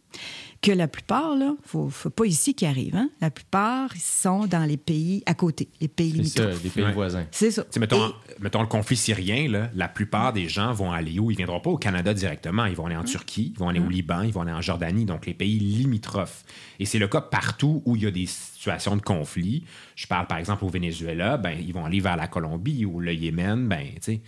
que 0.61 0.71
la 0.71 0.87
plupart, 0.87 1.35
là, 1.35 1.55
faut, 1.63 1.89
faut 1.89 2.09
pas 2.09 2.25
ici 2.25 2.55
qu'ils 2.55 2.67
arrivent. 2.67 2.95
Hein? 2.95 3.09
La 3.21 3.29
plupart, 3.29 3.91
ils 3.95 4.01
sont 4.01 4.47
dans 4.47 4.63
les 4.65 4.77
pays 4.77 5.21
à 5.27 5.35
côté, 5.35 5.67
les 5.79 5.87
pays 5.87 6.11
C'est 6.27 6.39
ça, 6.39 6.43
limitrophes. 6.45 6.63
les 6.63 6.69
pays 6.71 6.83
Ouais. 6.85 6.91
voisins. 6.93 7.25
C'est 7.31 7.51
ça. 7.51 7.63
Tu 7.63 7.67
sais, 7.71 7.79
mettons, 7.79 8.07
Et- 8.09 8.13
mettons 8.41 8.61
le 8.61 8.67
conflit 8.67 8.95
syrien, 8.97 9.47
là, 9.47 9.69
la 9.75 9.87
plupart 9.87 10.33
des 10.33 10.47
gens 10.49 10.73
vont 10.73 10.91
aller 10.91 11.19
où? 11.19 11.29
Ils 11.29 11.35
ne 11.35 11.37
viendront 11.37 11.59
pas 11.59 11.69
au 11.69 11.77
Canada 11.77 12.13
directement. 12.15 12.65
Ils 12.65 12.75
vont 12.75 12.87
aller 12.87 12.95
en 12.95 13.03
Turquie, 13.03 13.53
ils 13.55 13.59
vont 13.59 13.69
aller 13.69 13.79
au 13.79 13.89
Liban, 13.89 14.21
ils 14.23 14.31
vont 14.33 14.41
aller 14.41 14.51
en 14.53 14.61
Jordanie, 14.61 15.05
donc 15.05 15.27
les 15.27 15.33
pays 15.35 15.59
limitrophes. 15.59 16.43
Et 16.79 16.85
c'est 16.85 16.99
le 16.99 17.07
cas 17.07 17.21
partout 17.21 17.83
où 17.85 17.95
il 17.95 18.03
y 18.03 18.07
a 18.07 18.11
des 18.11 18.25
situations 18.25 18.95
de 18.95 19.01
conflit. 19.01 19.63
Je 19.95 20.07
parle 20.07 20.25
par 20.25 20.39
exemple 20.39 20.65
au 20.65 20.69
Venezuela, 20.69 21.37
ben, 21.37 21.57
ils 21.59 21.73
vont 21.73 21.85
aller 21.85 21.99
vers 21.99 22.17
la 22.17 22.27
Colombie 22.27 22.85
ou 22.85 22.99
le 22.99 23.13
Yémen. 23.13 23.67
Ben, 23.67 23.87
tu 24.01 24.01
sais. 24.01 24.21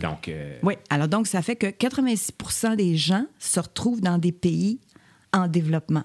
Donc, 0.00 0.28
euh, 0.28 0.58
Oui, 0.62 0.74
alors 0.88 1.08
donc 1.08 1.26
ça 1.26 1.42
fait 1.42 1.56
que 1.56 1.66
86% 1.66 2.76
des 2.76 2.96
gens 2.96 3.26
se 3.38 3.60
retrouvent 3.60 4.00
dans 4.00 4.18
des 4.18 4.32
pays 4.32 4.78
en 5.32 5.48
développement. 5.48 6.04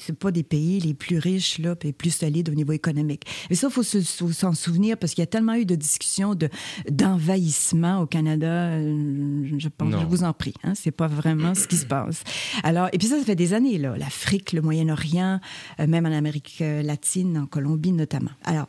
C'est 0.00 0.16
pas 0.18 0.30
des 0.30 0.42
pays 0.42 0.80
les 0.80 0.94
plus 0.94 1.18
riches 1.18 1.58
là, 1.58 1.74
les 1.82 1.92
plus 1.92 2.10
solides 2.10 2.48
au 2.48 2.54
niveau 2.54 2.72
économique. 2.72 3.24
Et 3.50 3.54
ça, 3.54 3.68
il 3.68 3.72
faut 3.72 3.82
se- 3.82 4.00
faut 4.02 4.32
s'en 4.32 4.52
souvenir 4.54 4.96
parce 4.96 5.14
qu'il 5.14 5.22
y 5.22 5.24
a 5.24 5.26
tellement 5.26 5.54
eu 5.54 5.64
de 5.66 5.74
discussions 5.74 6.34
de, 6.34 6.48
d'envahissement 6.90 8.00
au 8.00 8.06
Canada. 8.06 8.46
euh, 8.46 9.44
Je 9.58 9.68
pense, 9.68 9.90
Non. 9.90 10.00
je 10.00 10.06
vous 10.06 10.24
en 10.24 10.32
prie, 10.32 10.54
hein, 10.64 10.74
c'est 10.74 10.90
pas 10.90 11.06
vraiment 11.08 11.54
ce 11.54 11.66
qui 11.66 11.76
se 11.76 11.86
passe. 11.86 12.22
Alors, 12.62 12.88
et 12.92 12.98
puis 12.98 13.08
ça, 13.08 13.18
ça 13.18 13.24
fait 13.24 13.34
des 13.34 13.54
années 13.54 13.78
là, 13.78 13.96
l'Afrique, 13.96 14.52
le 14.52 14.60
Moyen-Orient, 14.62 15.40
euh, 15.80 15.86
même 15.86 16.06
en 16.06 16.12
Amérique 16.12 16.58
euh, 16.60 16.82
latine, 16.82 17.38
en 17.38 17.46
Colombie 17.46 17.92
notamment. 17.92 18.30
Alors, 18.44 18.68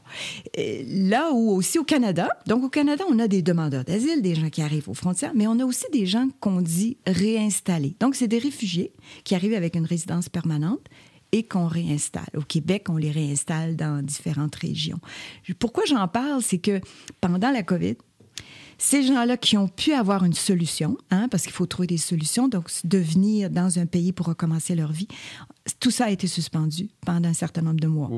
là 0.58 1.32
où 1.34 1.52
aussi 1.52 1.80
au 1.80 1.84
Canada, 1.84 2.30
donc 2.48 2.64
au 2.64 2.70
Canada, 2.70 3.04
on 3.10 3.20
a 3.20 3.28
des 3.28 3.42
demandeurs 3.42 3.84
d'asile, 3.84 4.22
des 4.22 4.36
gens 4.36 4.50
qui 4.50 4.62
arrivent 4.62 4.90
aux 4.90 4.94
frontières, 4.94 5.32
mais 5.36 5.48
on 5.48 5.60
a 5.60 5.66
aussi 5.66 5.86
des 5.92 6.06
gens 6.06 6.28
qu'on 6.40 6.62
dit 6.62 6.98
réinstallés. 7.06 7.96
Donc, 8.00 8.16
c'est 8.16 8.28
des 8.28 8.40
réfugiés 8.40 8.94
qui 9.24 9.36
arrivent 9.36 9.54
avec 9.54 9.76
une 9.76 9.86
résidence 9.86 10.30
permanente 10.30 10.86
et 11.32 11.44
qu'on 11.44 11.68
réinstalle. 11.68 12.30
Au 12.36 12.42
Québec, 12.42 12.86
on 12.90 12.98
les 12.98 13.12
réinstalle 13.12 13.76
dans 13.76 14.04
différentes 14.04 14.56
régions. 14.56 15.00
Pourquoi 15.60 15.84
j'en 15.86 16.08
parle, 16.08 16.42
c'est 16.42 16.58
que 16.58 16.82
pendant 17.22 17.52
la 17.52 17.64
COVID, 17.64 17.96
ces 18.78 19.04
gens-là 19.04 19.36
qui 19.36 19.58
ont 19.58 19.68
pu 19.68 19.92
avoir 19.94 20.24
une 20.24 20.34
solution, 20.34 20.98
hein, 21.12 21.28
parce 21.30 21.44
qu'il 21.44 21.52
faut 21.52 21.66
trouver 21.66 21.88
des 21.88 21.98
solutions, 21.98 22.48
donc 22.48 22.70
de 22.86 22.98
venir 22.98 23.50
dans 23.50 23.78
un 23.78 23.86
pays 23.86 24.14
pour 24.14 24.28
recommencer 24.28 24.74
leur 24.74 24.92
vie, 24.94 25.08
tout 25.80 25.92
ça 25.92 26.06
a 26.06 26.10
été 26.12 26.28
suspendu 26.28 26.90
pendant 27.06 27.28
un 27.30 27.34
certain 27.34 27.62
nombre 27.62 27.80
de 27.82 27.88
mois. 27.88 28.10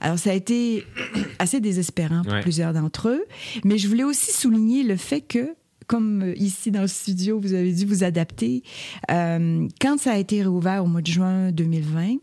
Alors, 0.00 0.18
ça 0.18 0.30
a 0.30 0.34
été 0.34 0.84
assez 1.40 1.60
désespérant 1.60 2.22
pour 2.22 2.32
Ouais. 2.34 2.40
plusieurs 2.40 2.72
d'entre 2.72 3.08
eux, 3.08 3.24
mais 3.64 3.78
je 3.78 3.88
voulais 3.88 4.04
aussi 4.04 4.30
souligner 4.32 4.82
le 4.84 4.96
fait 4.96 5.22
que, 5.22 5.54
comme 5.86 6.22
euh, 6.22 6.34
ici 6.36 6.70
dans 6.70 6.82
le 6.82 6.88
studio, 6.88 7.40
vous 7.40 7.54
avez 7.54 7.72
dû 7.72 7.84
vous 7.84 8.04
adapter, 8.04 8.62
euh, 9.10 9.68
quand 9.80 9.98
ça 9.98 10.12
a 10.12 10.16
été 10.16 10.42
réouvert 10.42 10.84
au 10.84 10.86
mois 10.86 11.02
de 11.02 11.06
juin 11.06 11.52
2020, 11.52 12.16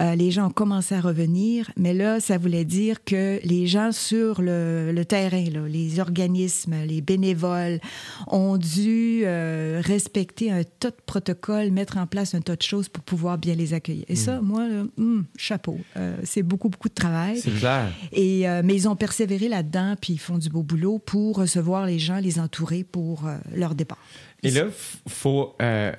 euh, 0.00 0.14
les 0.14 0.30
gens 0.30 0.46
ont 0.46 0.50
commencé 0.50 0.94
à 0.94 1.00
revenir, 1.00 1.70
mais 1.76 1.94
là, 1.94 2.20
ça 2.20 2.38
voulait 2.38 2.64
dire 2.64 3.04
que 3.04 3.40
les 3.44 3.66
gens 3.66 3.92
sur 3.92 4.40
le, 4.40 4.92
le 4.92 5.04
terrain, 5.04 5.44
là, 5.50 5.66
les 5.66 6.00
organismes, 6.00 6.74
les 6.86 7.00
bénévoles, 7.00 7.80
ont 8.28 8.56
dû 8.56 9.22
euh, 9.24 9.80
respecter 9.84 10.50
un 10.50 10.62
tas 10.64 10.90
de 10.90 10.96
protocoles, 11.06 11.70
mettre 11.70 11.96
en 11.96 12.06
place 12.06 12.34
un 12.34 12.40
tas 12.40 12.56
de 12.56 12.62
choses 12.62 12.88
pour 12.88 13.02
pouvoir 13.02 13.38
bien 13.38 13.54
les 13.54 13.74
accueillir. 13.74 14.04
Et 14.08 14.16
ça, 14.16 14.40
moi, 14.40 14.68
là, 14.68 14.84
hum, 14.98 15.24
chapeau. 15.36 15.78
Euh, 15.96 16.16
c'est 16.24 16.42
beaucoup, 16.42 16.68
beaucoup 16.68 16.88
de 16.88 16.94
travail. 16.94 17.38
C'est 17.38 17.50
clair. 17.58 17.92
Et, 18.12 18.48
euh, 18.48 18.62
mais 18.64 18.74
ils 18.74 18.88
ont 18.88 18.96
persévéré 18.96 19.48
là-dedans, 19.48 19.94
puis 20.00 20.14
ils 20.14 20.18
font 20.18 20.38
du 20.38 20.48
beau 20.48 20.62
boulot 20.62 20.98
pour 20.98 21.36
recevoir 21.36 21.86
les 21.86 21.98
gens, 21.98 22.18
les 22.18 22.38
entourer 22.38 22.84
pour 22.92 23.26
euh, 23.26 23.36
leur 23.54 23.74
départ. 23.74 23.98
Et 24.42 24.50
là, 24.50 24.66
faut. 25.08 25.56
euh, 25.60 25.92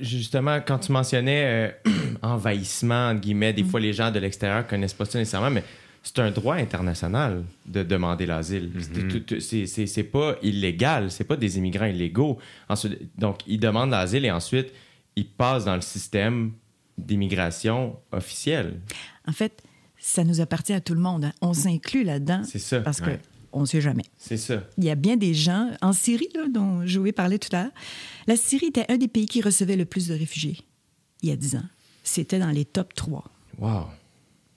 justement, 0.00 0.60
quand 0.66 0.78
tu 0.78 0.92
mentionnais 0.92 1.72
euh, 1.86 1.90
envahissement, 2.22 3.10
entre 3.10 3.20
guillemets, 3.20 3.52
des 3.52 3.64
fois 3.64 3.80
les 3.80 3.92
gens 3.92 4.10
de 4.10 4.18
l'extérieur 4.18 4.66
connaissent 4.66 4.94
pas 4.94 5.04
ça 5.04 5.18
nécessairement, 5.18 5.50
mais 5.50 5.64
c'est 6.02 6.18
un 6.20 6.30
droit 6.30 6.54
international 6.56 7.44
de 7.66 7.82
demander 7.82 8.26
l'asile. 8.26 8.72
C'est- 8.80 9.08
tout- 9.08 9.20
tout- 9.20 9.40
C'est 9.40 10.02
pas 10.04 10.36
illégal, 10.42 11.10
c'est 11.10 11.24
pas 11.24 11.36
des 11.36 11.58
immigrants 11.58 11.86
illégaux. 11.86 12.38
Ensuite, 12.68 12.98
donc, 13.18 13.40
ils 13.46 13.60
demandent 13.60 13.90
l'asile 13.90 14.24
et 14.24 14.30
ensuite, 14.30 14.72
ils 15.16 15.26
passent 15.28 15.64
dans 15.64 15.74
le 15.74 15.80
système 15.82 16.52
d'immigration 16.96 17.96
officiel. 18.12 18.74
En 19.26 19.32
fait, 19.32 19.62
ça 19.98 20.24
nous 20.24 20.40
appartient 20.40 20.72
à 20.72 20.80
tout 20.80 20.94
le 20.94 21.00
monde. 21.00 21.30
On 21.40 21.52
s'inclut 21.54 22.04
là-dedans 22.04 22.42
C'est 22.44 22.58
ça. 22.58 22.80
parce 22.80 23.00
que. 23.00 23.10
On 23.52 23.60
ne 23.60 23.66
sait 23.66 23.80
jamais. 23.80 24.04
C'est 24.16 24.36
ça. 24.36 24.62
Il 24.76 24.84
y 24.84 24.90
a 24.90 24.94
bien 24.94 25.16
des 25.16 25.34
gens 25.34 25.70
en 25.80 25.92
Syrie, 25.92 26.28
là, 26.34 26.48
dont 26.48 26.86
Joey 26.86 27.12
parlait 27.12 27.38
tout 27.38 27.54
à 27.54 27.64
l'heure. 27.64 27.72
La 28.26 28.36
Syrie 28.36 28.66
était 28.66 28.86
un 28.90 28.96
des 28.96 29.08
pays 29.08 29.26
qui 29.26 29.40
recevait 29.40 29.76
le 29.76 29.84
plus 29.84 30.08
de 30.08 30.14
réfugiés 30.14 30.58
il 31.22 31.28
y 31.28 31.32
a 31.32 31.36
10 31.36 31.56
ans. 31.56 31.64
C'était 32.04 32.38
dans 32.38 32.50
les 32.50 32.64
top 32.64 32.94
3. 32.94 33.24
Wow. 33.58 33.86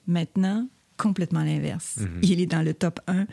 Maintenant, 0.06 0.68
complètement 0.96 1.42
l'inverse. 1.42 1.98
Mhm. 1.98 2.20
Il 2.22 2.40
est 2.40 2.46
dans 2.46 2.62
le 2.62 2.74
top 2.74 3.00
1 3.06 3.26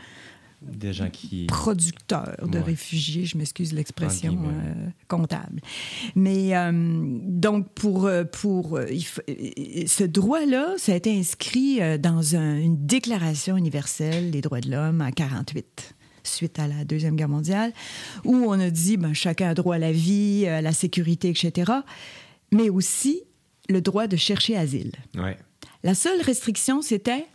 Des 0.61 0.91
gens 0.93 1.09
qui. 1.09 1.45
producteur 1.47 2.35
de 2.45 2.57
Ouais. 2.57 2.63
réfugiés, 2.63 3.25
je 3.25 3.37
m'excuse 3.37 3.71
l'expression 3.73 4.37
euh, 4.45 4.87
comptable. 5.07 5.61
Mais 6.15 6.55
euh, 6.55 6.71
donc, 6.73 7.69
pour, 7.73 8.05
euh, 8.05 8.23
pour 8.25 8.79
il 8.89 9.03
faut- 9.05 9.21
ce 9.87 10.03
droit-là, 10.03 10.73
ça 10.77 10.91
a 10.91 10.95
été 10.95 11.17
inscrit 11.17 11.79
dans 11.99 12.35
un- 12.35 12.57
une 12.57 12.85
déclaration 12.85 13.55
universelle 13.55 14.31
des 14.31 14.41
droits 14.41 14.59
de 14.61 14.69
l'homme 14.69 15.01
en 15.01 15.11
48 15.11 15.95
suite 16.23 16.59
à 16.59 16.67
la 16.67 16.83
Deuxième 16.83 17.15
Guerre 17.15 17.29
mondiale, 17.29 17.71
où 18.25 18.35
on 18.35 18.59
a 18.59 18.69
dit 18.69 18.97
ben, 18.97 19.13
chacun 19.13 19.49
a 19.49 19.53
droit 19.53 19.75
à 19.75 19.79
la 19.79 19.91
vie, 19.93 20.45
à 20.45 20.61
la 20.61 20.73
sécurité, 20.73 21.29
etc., 21.29 21.71
mais 22.51 22.69
aussi 22.69 23.21
le 23.69 23.81
droit 23.81 24.07
de 24.07 24.17
chercher 24.17 24.57
asile. 24.57 24.91
ouais. 25.15 25.37
La 25.83 25.95
seule 25.95 26.21
restriction, 26.21 26.81
c'était 26.81 27.25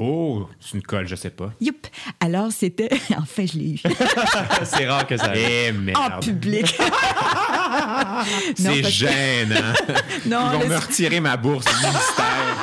Oh, 0.00 0.48
c'est 0.60 0.74
une 0.76 0.82
colle, 0.82 1.08
je 1.08 1.16
sais 1.16 1.30
pas. 1.30 1.52
Youp! 1.60 1.88
Alors, 2.20 2.52
c'était. 2.52 2.88
Enfin, 3.18 3.44
je 3.46 3.58
l'ai 3.58 3.70
eu. 3.72 3.78
c'est 4.62 4.86
rare 4.88 5.06
que 5.08 5.16
ça 5.16 5.24
arrive. 5.24 5.82
Eh, 5.88 5.96
en 5.96 6.20
public. 6.20 6.72
C'est 8.56 8.82
gênant. 8.84 9.56
Non, 10.26 10.50
Ils 10.52 10.56
vont 10.56 10.60
le- 10.60 10.68
me 10.68 10.76
retirer 10.78 11.20
ma 11.20 11.36
bourse 11.36 11.64
du 11.66 11.74
ministère. 11.86 12.56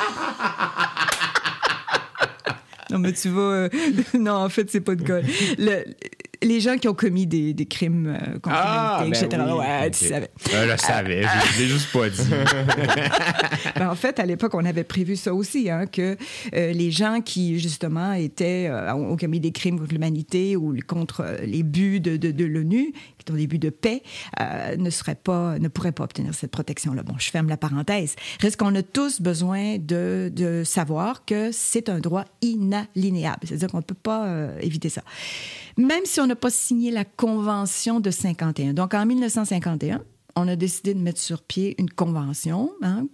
Non, 2.90 2.98
mais 3.00 3.12
tu 3.12 3.28
vas. 3.30 3.40
euh, 3.40 3.68
non, 4.18 4.34
en 4.44 4.48
fait, 4.48 4.70
c'est 4.70 4.80
pas 4.80 4.94
de 4.94 5.02
cas. 5.02 5.20
Le- 5.58 5.84
Les 6.42 6.60
gens 6.60 6.76
qui 6.76 6.88
ont 6.88 6.94
commis 6.94 7.26
des, 7.26 7.54
des 7.54 7.66
crimes 7.66 8.06
euh, 8.08 8.38
contre 8.38 8.56
Ah, 8.58 9.00
l'humanité, 9.04 9.26
ben 9.28 9.40
etc. 9.40 9.52
oui. 9.52 9.58
Ouais, 9.58 9.86
Ok. 9.86 9.92
tu 9.92 10.04
savais. 10.06 10.30
Euh, 10.54 10.66
je 10.66 10.70
le 10.72 10.76
savais, 10.78 11.22
je 11.22 11.60
l'ai 11.62 11.66
juste 11.68 11.92
pas 11.92 12.08
dit. 12.08 12.22
Ben, 13.76 13.90
en 13.90 13.94
fait, 13.94 14.18
à 14.20 14.26
l'époque, 14.26 14.54
on 14.54 14.64
avait 14.64 14.84
prévu 14.84 15.16
ça 15.16 15.34
aussi, 15.34 15.70
hein, 15.70 15.86
que 15.86 16.16
euh, 16.54 16.72
les 16.72 16.90
gens 16.90 17.20
qui, 17.20 17.58
justement, 17.58 18.12
étaient, 18.12 18.68
euh, 18.70 18.94
ont 18.94 19.16
commis 19.16 19.40
des 19.40 19.52
crimes 19.52 19.78
contre 19.78 19.92
l'humanité 19.92 20.56
ou 20.56 20.74
contre 20.86 21.20
euh, 21.22 21.36
les 21.44 21.62
buts 21.62 22.00
de, 22.00 22.16
de, 22.16 22.30
de 22.30 22.44
l'ONU, 22.44 22.92
qui 23.18 23.24
sont 23.28 23.34
des 23.36 23.46
buts 23.46 23.58
de 23.58 23.70
paix, 23.70 24.02
euh, 24.40 24.76
ne, 24.76 24.88
seraient 24.90 25.14
pas, 25.16 25.58
ne 25.58 25.68
pourraient 25.68 25.92
pas 25.92 26.04
obtenir 26.04 26.32
cette 26.34 26.50
protection-là. 26.52 27.02
Bon, 27.02 27.14
je 27.18 27.30
ferme 27.30 27.48
la 27.48 27.56
parenthèse. 27.56 28.14
Reste 28.40 28.56
qu'on 28.56 28.74
a 28.74 28.82
tous 28.82 29.20
besoin 29.20 29.76
de, 29.78 30.30
de 30.34 30.62
savoir 30.64 31.24
que 31.24 31.50
c'est 31.52 31.88
un 31.88 31.98
droit 31.98 32.24
inalinéable. 32.42 33.40
C'est-à-dire 33.44 33.68
qu'on 33.68 33.78
ne 33.78 33.82
peut 33.82 33.94
pas 33.94 34.48
éviter 34.60 34.88
ça. 34.88 35.02
Même 35.78 36.04
si 36.04 36.20
on 36.26 36.30
n'a 36.30 36.34
pas 36.34 36.50
signé 36.50 36.90
la 36.90 37.04
Convention 37.04 38.00
de 38.00 38.10
51. 38.10 38.74
Donc, 38.74 38.94
en 38.94 39.06
1951, 39.06 40.02
on 40.34 40.48
a 40.48 40.56
décidé 40.56 40.92
de 40.92 40.98
mettre 40.98 41.20
sur 41.20 41.40
pied 41.40 41.76
une 41.78 41.88
convention 41.88 42.72
hein, 42.82 43.06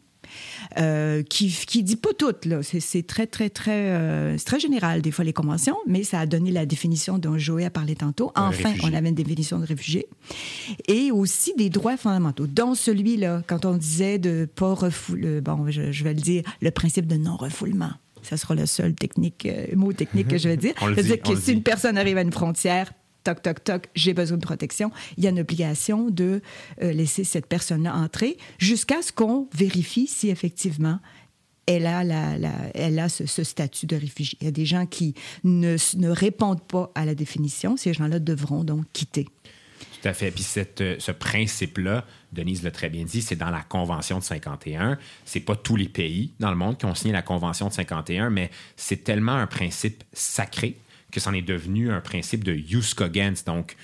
euh, 0.79 1.23
qui, 1.23 1.51
qui 1.51 1.83
dit 1.83 1.97
pas 1.97 2.15
tout, 2.19 2.33
là. 2.47 2.63
C'est, 2.63 3.07
très, 3.07 3.27
très, 3.27 3.51
très, 3.51 3.91
euh, 3.91 4.39
c'est 4.39 4.47
très 4.47 4.61
général, 4.61 5.03
des 5.03 5.11
fois, 5.11 5.27
les 5.27 5.35
conventions, 5.35 5.77
mais 5.87 6.05
ça 6.05 6.21
a 6.21 6.27
donné 6.27 6.53
la 6.53 6.65
définition 6.65 7.19
dont 7.19 7.37
Joey 7.37 7.67
a 7.67 7.71
parlé 7.71 7.97
tantôt. 7.97 8.33
Enfin, 8.35 8.73
on 8.83 8.95
avait 8.95 9.11
une 9.11 9.15
définition 9.15 9.59
de 9.59 9.67
réfugié. 9.67 10.07
Et 10.89 11.13
aussi 11.13 11.53
des 11.55 11.69
droits 11.69 11.99
fondamentaux, 11.99 12.47
dont 12.47 12.75
celui-là, 12.75 13.43
quand 13.47 13.67
on 13.67 13.77
disait 13.77 14.19
de 14.19 14.47
pas 14.47 14.73
refouler, 14.73 15.43
bon, 15.43 15.71
je, 15.71 15.93
je 15.93 16.03
vais 16.03 16.15
le 16.15 16.21
dire, 16.23 16.45
le 16.63 16.71
principe 16.71 17.07
de 17.07 17.17
non-refoulement. 17.17 17.93
Ça 18.23 18.37
sera 18.37 18.55
le 18.55 18.67
seul 18.67 18.95
technique, 18.95 19.47
euh, 19.47 19.67
mot 19.75 19.93
technique 19.93 20.29
que 20.29 20.39
je 20.39 20.49
vais 20.49 20.57
dire. 20.57 20.75
C'est-à-dire 20.79 21.21
que 21.21 21.35
si 21.37 21.47
dit. 21.47 21.53
une 21.53 21.63
personne 21.63 21.99
arrive 21.99 22.17
à 22.17 22.23
une 22.23 22.33
frontière, 22.33 22.93
toc, 23.25 23.43
toc, 23.43 23.65
toc, 23.65 23.89
j'ai 23.95 24.15
besoin 24.15 24.39
de 24.39 24.43
protection, 24.43 24.91
il 25.17 25.25
y 25.25 25.27
a 25.27 25.31
une 25.31 25.41
obligation 25.41 26.11
de 26.11 26.41
euh, 26.83 26.93
laisser 26.93 27.25
cette 27.25 27.47
personne-là 27.47 27.95
entrer 27.95 28.37
jusqu'à 28.59 29.03
ce 29.03 29.13
qu'on 29.13 29.49
vérifie 29.55 30.07
si 30.07 30.31
effectivement 30.31 30.99
elle 31.67 31.87
a, 31.87 32.03
elle 32.75 32.99
a 32.99 33.09
ce, 33.09 33.45
statut 33.45 33.87
de 33.87 33.97
réfugié. 33.97 34.37
Il 34.41 34.45
y 34.47 34.49
a 34.49 34.53
des 34.53 34.67
gens 34.67 34.87
qui 34.87 35.15
ne, 35.45 35.77
répondent 36.09 36.63
pas 36.63 36.91
à 36.95 37.05
la 37.05 37.15
définition. 37.15 37.77
Ces 37.77 37.95
gens-là 37.95 38.19
devront 38.19 38.65
donc 38.65 38.85
quitter. 38.93 39.29
Tout 40.01 40.09
à 40.09 40.13
fait. 40.13 40.33
Puis 40.33 40.45
euh, 40.81 40.97
ce 40.99 41.13
principe-là, 41.13 42.05
Denise 42.33 42.65
l'a 42.65 42.73
très 42.73 42.89
bien 42.89 43.05
dit, 43.05 43.23
c'est 43.23 43.37
dans 43.37 43.51
la 43.51 43.63
Convention 43.63 44.19
de 44.19 44.25
51. 44.25 44.99
C'est 45.25 45.41
pas 45.41 45.55
tous 45.55 45.77
les 45.77 45.89
pays 45.89 46.33
dans 46.41 46.51
le 46.51 46.57
monde 46.57 46.79
qui 46.79 46.87
ont 46.87 46.95
signé 46.95 47.13
la 47.13 47.23
Convention 47.23 47.69
de 47.69 47.73
51, 47.73 48.31
mais 48.31 48.51
c'est 48.77 49.05
tellement 49.05 49.35
un 49.35 49.47
principe 49.47 50.03
sacré 50.13 50.77
que 51.13 51.21
c'en 51.21 51.33
est 51.33 51.43
devenu 51.43 51.93
un 51.93 52.01
principe 52.01 52.43
de 52.43 52.55
jus 52.55 52.95
cogens, 52.95 53.45
donc 53.47 53.77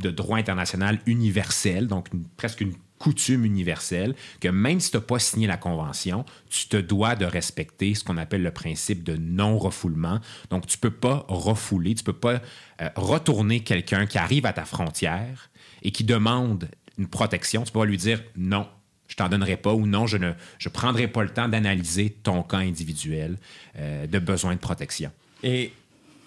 de 0.00 0.10
droit 0.10 0.36
international 0.36 1.00
universel, 1.06 1.86
donc 1.86 2.08
presque 2.36 2.60
une 2.60 2.74
coutume 2.98 3.44
universelle, 3.44 4.14
que 4.40 4.48
même 4.48 4.80
si 4.80 4.90
tu 4.90 4.96
n'as 4.96 5.02
pas 5.02 5.18
signé 5.18 5.46
la 5.46 5.56
convention, 5.56 6.24
tu 6.48 6.68
te 6.68 6.76
dois 6.76 7.16
de 7.16 7.24
respecter 7.24 7.94
ce 7.94 8.04
qu'on 8.04 8.16
appelle 8.16 8.42
le 8.42 8.50
principe 8.50 9.02
de 9.02 9.16
non-refoulement. 9.16 10.20
Donc, 10.50 10.66
tu 10.66 10.76
ne 10.76 10.80
peux 10.80 10.90
pas 10.90 11.24
refouler, 11.28 11.94
tu 11.94 12.02
ne 12.02 12.06
peux 12.06 12.12
pas 12.12 12.40
euh, 12.80 12.88
retourner 12.96 13.60
quelqu'un 13.60 14.06
qui 14.06 14.18
arrive 14.18 14.46
à 14.46 14.52
ta 14.52 14.64
frontière 14.64 15.50
et 15.82 15.90
qui 15.90 16.04
demande 16.04 16.68
une 16.98 17.08
protection. 17.08 17.62
Tu 17.64 17.72
peux 17.72 17.80
pas 17.80 17.84
lui 17.84 17.98
dire 17.98 18.22
non, 18.36 18.66
je 19.06 19.16
t'en 19.16 19.28
donnerai 19.28 19.56
pas 19.56 19.74
ou 19.74 19.86
non, 19.86 20.06
je 20.06 20.16
ne 20.16 20.32
je 20.58 20.68
prendrai 20.68 21.08
pas 21.08 21.22
le 21.22 21.30
temps 21.30 21.48
d'analyser 21.48 22.10
ton 22.22 22.42
cas 22.42 22.58
individuel 22.58 23.36
euh, 23.76 24.06
de 24.06 24.18
besoin 24.18 24.54
de 24.54 24.60
protection. 24.60 25.10
Et 25.42 25.72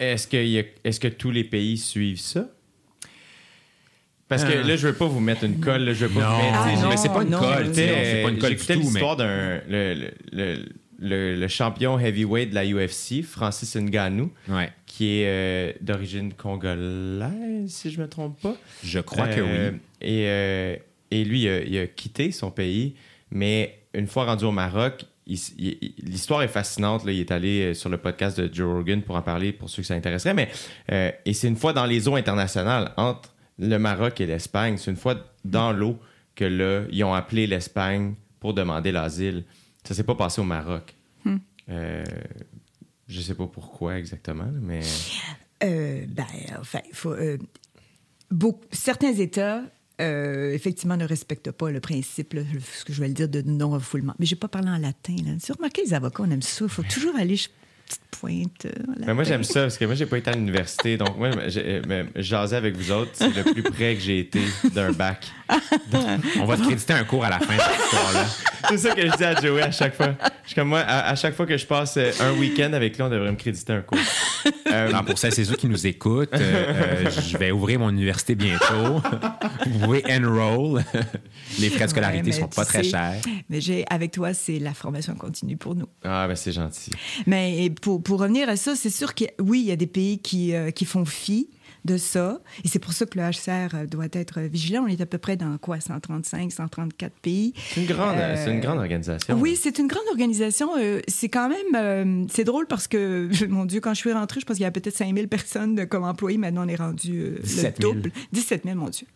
est-ce 0.00 0.26
que, 0.28 0.36
il 0.36 0.48
y 0.50 0.58
a- 0.60 0.64
est-ce 0.84 1.00
que 1.00 1.08
tous 1.08 1.30
les 1.30 1.44
pays 1.44 1.76
suivent 1.78 2.20
ça? 2.20 2.48
Parce 4.28 4.44
que 4.44 4.52
Euh. 4.52 4.62
là, 4.62 4.76
je 4.76 4.88
veux 4.88 4.94
pas 4.94 5.06
vous 5.06 5.20
mettre 5.20 5.44
une 5.44 5.58
colle, 5.58 5.84
là, 5.84 5.94
je 5.94 6.04
veux 6.04 6.20
pas 6.20 6.28
Non. 6.28 6.36
vous 6.36 6.42
mettre. 6.42 6.58
Ah, 6.60 6.82
non, 6.82 6.88
mais 6.90 6.96
c'est 6.98 7.08
pas 7.08 7.22
une 7.22 7.30
non, 7.30 7.38
colle, 7.38 7.70
c'est 7.74 8.22
pas 8.22 8.28
une 8.30 8.38
colle 8.38 8.50
J'écoutais 8.50 8.74
du 8.76 8.80
tout, 8.82 8.86
mais 8.88 8.92
l'histoire 8.92 9.16
d'un. 9.16 9.60
Le, 9.68 10.10
le, 11.00 11.34
le, 11.36 11.48
champion 11.48 11.98
heavyweight 11.98 12.50
de 12.50 12.54
la 12.54 12.66
UFC, 12.66 13.22
Francis 13.22 13.74
Ngannou, 13.76 14.30
Ouais. 14.48 14.70
qui 14.84 15.20
est 15.20 15.26
euh, 15.28 15.72
d'origine 15.80 16.34
congolaise, 16.34 17.70
si 17.70 17.90
je 17.90 18.00
me 18.00 18.08
trompe 18.08 18.38
pas. 18.42 18.56
Je 18.84 18.98
crois 19.00 19.28
que 19.28 19.40
Euh, 19.40 19.70
oui. 19.72 19.78
Et, 20.02 20.24
euh, 20.26 20.76
et 21.10 21.24
lui, 21.24 21.42
il 21.44 21.48
a, 21.48 21.60
il 21.62 21.78
a 21.78 21.86
quitté 21.86 22.30
son 22.32 22.50
pays, 22.50 22.96
mais 23.30 23.78
une 23.94 24.08
fois 24.08 24.26
rendu 24.26 24.44
au 24.44 24.52
Maroc, 24.52 25.04
l'histoire 25.28 26.42
est 26.42 26.48
fascinante. 26.48 27.04
là. 27.04 27.12
Il 27.12 27.20
est 27.20 27.30
allé 27.30 27.60
euh, 27.70 27.74
sur 27.74 27.90
le 27.90 27.98
podcast 27.98 28.40
de 28.40 28.52
Joe 28.52 28.72
Rogan 28.72 29.02
pour 29.02 29.16
en 29.16 29.22
parler 29.22 29.52
pour 29.52 29.68
ceux 29.70 29.82
que 29.82 29.86
ça 29.88 29.94
intéresserait. 29.94 30.34
Mais, 30.34 30.48
euh, 30.92 31.10
et 31.24 31.34
c'est 31.34 31.48
une 31.48 31.56
fois 31.56 31.72
dans 31.72 31.84
les 31.86 32.08
eaux 32.08 32.16
internationales 32.16 32.92
entre 32.96 33.34
le 33.58 33.76
Maroc 33.78 34.20
et 34.20 34.26
l'Espagne. 34.26 34.76
C'est 34.78 34.90
une 34.90 34.96
fois 34.96 35.16
dans 35.44 35.72
l'eau 35.72 35.98
que 36.34 36.44
là, 36.44 36.84
ils 36.90 37.04
ont 37.04 37.14
appelé 37.14 37.46
l'Espagne 37.46 38.14
pour 38.40 38.54
demander 38.54 38.90
l'asile. 38.92 39.44
Ça 39.84 39.94
s'est 39.94 40.04
pas 40.04 40.14
passé 40.14 40.40
au 40.40 40.44
Maroc. 40.44 40.94
Euh, 41.70 42.02
je 43.06 43.20
sais 43.20 43.34
pas 43.34 43.46
pourquoi 43.46 43.98
exactement, 43.98 44.50
mais. 44.62 44.80
Euh, 45.64 46.04
ben, 46.08 46.24
enfin, 46.58 46.80
faut. 46.92 47.14
beaucoup- 48.30 48.64
certains 48.72 49.12
États, 49.12 49.62
euh, 50.00 50.52
effectivement, 50.52 50.96
ne 50.96 51.04
respectent 51.04 51.50
pas 51.50 51.70
le 51.70 51.80
principe, 51.80 52.36
ce 52.74 52.84
que 52.84 52.92
je 52.92 53.00
vais 53.00 53.08
le 53.08 53.14
dire, 53.14 53.28
de 53.28 53.42
non-refoulement. 53.42 54.14
Mais 54.18 54.26
je 54.26 54.34
n'ai 54.34 54.38
pas 54.38 54.48
parlé 54.48 54.68
en 54.68 54.78
latin. 54.78 55.16
Là. 55.24 55.32
Les 55.76 55.94
avocats, 55.94 56.22
on 56.22 56.30
aime 56.30 56.42
ça. 56.42 56.64
Il 56.64 56.70
faut 56.70 56.82
toujours 56.82 57.16
aller 57.16 57.36
petite 57.88 58.02
pointe. 58.10 58.66
euh, 58.66 59.04
Ben, 59.06 59.14
moi, 59.14 59.24
j'aime 59.24 59.44
ça 59.44 59.62
parce 59.62 59.78
que 59.78 59.84
moi, 59.84 59.94
j'ai 59.94 60.06
pas 60.06 60.18
été 60.18 60.30
à 60.30 60.34
l'université. 60.34 60.96
Donc, 60.96 61.16
moi, 61.18 61.30
mais 61.86 62.04
jaser 62.16 62.56
avec 62.56 62.76
vous 62.76 62.90
autres, 62.92 63.10
c'est 63.14 63.34
le 63.34 63.42
plus 63.52 63.62
près 63.62 63.94
que 63.94 64.00
j'ai 64.00 64.18
été 64.20 64.40
d'un 64.74 64.92
bac. 64.92 65.26
On 66.40 66.44
va 66.44 66.56
te 66.56 66.62
créditer 66.62 66.92
un 66.92 67.04
cours 67.04 67.24
à 67.24 67.30
la 67.30 67.38
fin 67.38 67.54
de 67.56 67.60
cette 67.60 67.84
histoire-là. 67.84 68.26
C'est 68.68 68.78
ça 68.78 68.94
que 68.94 69.00
je 69.06 69.16
dis 69.16 69.24
à 69.24 69.40
Joey 69.40 69.62
à 69.62 69.70
chaque 69.70 69.94
fois. 69.94 70.14
Je 70.42 70.48
suis 70.48 70.54
comme 70.54 70.68
moi, 70.68 70.80
à, 70.80 71.10
à 71.10 71.16
chaque 71.16 71.34
fois 71.34 71.46
que 71.46 71.56
je 71.56 71.64
passe 71.66 71.96
euh, 71.96 72.10
un 72.20 72.32
week-end 72.38 72.72
avec 72.72 72.96
lui, 72.96 73.02
on 73.02 73.08
devrait 73.08 73.30
me 73.30 73.36
créditer 73.36 73.72
un 73.72 73.80
cours. 73.80 73.98
Euh, 74.66 74.88
Alors, 74.88 75.04
pour 75.04 75.18
celles 75.18 75.38
et 75.38 75.44
ceux 75.44 75.56
qui 75.56 75.66
nous 75.68 75.86
écoutent, 75.86 76.34
euh, 76.34 77.06
euh, 77.06 77.10
je 77.10 77.36
vais 77.38 77.50
ouvrir 77.50 77.78
mon 77.78 77.88
université 77.90 78.34
bientôt. 78.34 79.00
Vous 79.66 79.78
pouvez 79.78 80.02
enroll. 80.10 80.84
Les 81.58 81.70
frais 81.70 81.84
de 81.86 81.90
scolarité 81.90 82.18
Ouais, 82.18 82.26
mais 82.26 82.32
sont 82.40 82.48
pas 82.48 82.64
très 82.64 82.82
sais, 82.82 82.90
chers. 82.90 83.14
Mais 83.48 83.60
j'ai, 83.60 83.84
avec 83.88 84.12
toi, 84.12 84.34
c'est 84.34 84.58
la 84.58 84.74
formation 84.74 85.14
continue 85.14 85.56
pour 85.56 85.74
nous. 85.74 85.86
Ah, 86.04 86.26
ben 86.28 86.34
c'est 86.34 86.52
gentil. 86.52 86.90
Mais 87.26 87.70
pour, 87.80 88.02
pour 88.02 88.20
revenir 88.20 88.48
à 88.48 88.56
ça, 88.56 88.76
c'est 88.76 88.90
sûr 88.90 89.14
que 89.14 89.24
oui, 89.40 89.60
il 89.60 89.66
y 89.66 89.72
a 89.72 89.76
des 89.76 89.86
pays 89.86 90.18
qui, 90.18 90.54
euh, 90.54 90.70
qui 90.70 90.84
font 90.84 91.04
fi 91.04 91.48
de 91.84 91.96
ça. 91.96 92.40
Et 92.64 92.68
c'est 92.68 92.80
pour 92.80 92.92
ça 92.92 93.06
que 93.06 93.18
le 93.18 93.24
HCR 93.24 93.86
doit 93.86 94.08
être 94.12 94.40
vigilant. 94.40 94.84
On 94.84 94.88
est 94.88 95.00
à 95.00 95.06
peu 95.06 95.16
près 95.18 95.36
dans 95.36 95.56
quoi, 95.58 95.80
135, 95.80 96.50
134 96.52 97.12
pays. 97.20 97.54
C'est 97.72 97.80
une 97.80 97.86
grande, 97.86 98.16
Euh, 98.18 98.34
c'est 98.36 98.52
une 98.52 98.60
grande 98.60 98.78
organisation. 98.78 99.38
Oui, 99.38 99.56
c'est 99.56 99.78
une 99.78 99.86
grande 99.86 100.02
organisation. 100.10 100.70
Euh, 100.76 101.00
c'est 101.08 101.28
quand 101.28 101.48
même, 101.48 101.74
euh, 101.76 102.26
c'est 102.30 102.44
drôle 102.44 102.66
parce 102.66 102.88
que, 102.88 103.28
mon 103.48 103.64
Dieu, 103.64 103.80
quand 103.80 103.94
je 103.94 104.00
suis 104.00 104.12
rentrée, 104.12 104.40
je 104.40 104.46
pense 104.46 104.56
qu'il 104.56 104.64
y 104.64 104.66
a 104.66 104.70
peut-être 104.70 104.96
5000 104.96 105.28
personnes 105.28 105.86
comme 105.86 106.04
employés. 106.04 106.36
Maintenant, 106.38 106.64
on 106.66 106.68
est 106.68 106.76
rendu 106.76 107.20
euh, 107.20 107.38
17 107.42 107.78
le 107.78 107.82
000. 107.82 107.94
double. 107.94 108.12
17 108.32 108.62
000, 108.64 108.76
mon 108.76 108.88
Dieu. 108.88 109.06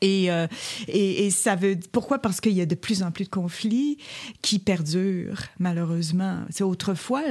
Et, 0.00 0.30
euh, 0.30 0.46
et, 0.86 1.26
et 1.26 1.30
ça 1.30 1.56
veut 1.56 1.78
pourquoi? 1.92 2.18
Parce 2.18 2.40
qu'il 2.40 2.52
y 2.52 2.60
a 2.60 2.66
de 2.66 2.74
plus 2.74 3.02
en 3.02 3.10
plus 3.10 3.24
de 3.24 3.30
conflits 3.30 3.98
qui 4.42 4.58
perdurent 4.58 5.42
malheureusement. 5.58 6.40
C'est 6.50 6.64
autrefois 6.64 7.22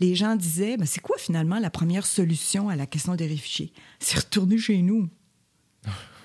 les 0.00 0.14
gens 0.14 0.36
disaient 0.36 0.76
ben, 0.76 0.86
c'est 0.86 1.00
quoi 1.00 1.16
finalement 1.18 1.58
la 1.58 1.70
première 1.70 2.06
solution 2.06 2.68
à 2.68 2.76
la 2.76 2.86
question 2.86 3.14
des 3.14 3.26
réfugiés? 3.26 3.72
C'est 3.98 4.18
retourner 4.18 4.58
chez 4.58 4.82
nous. 4.82 5.08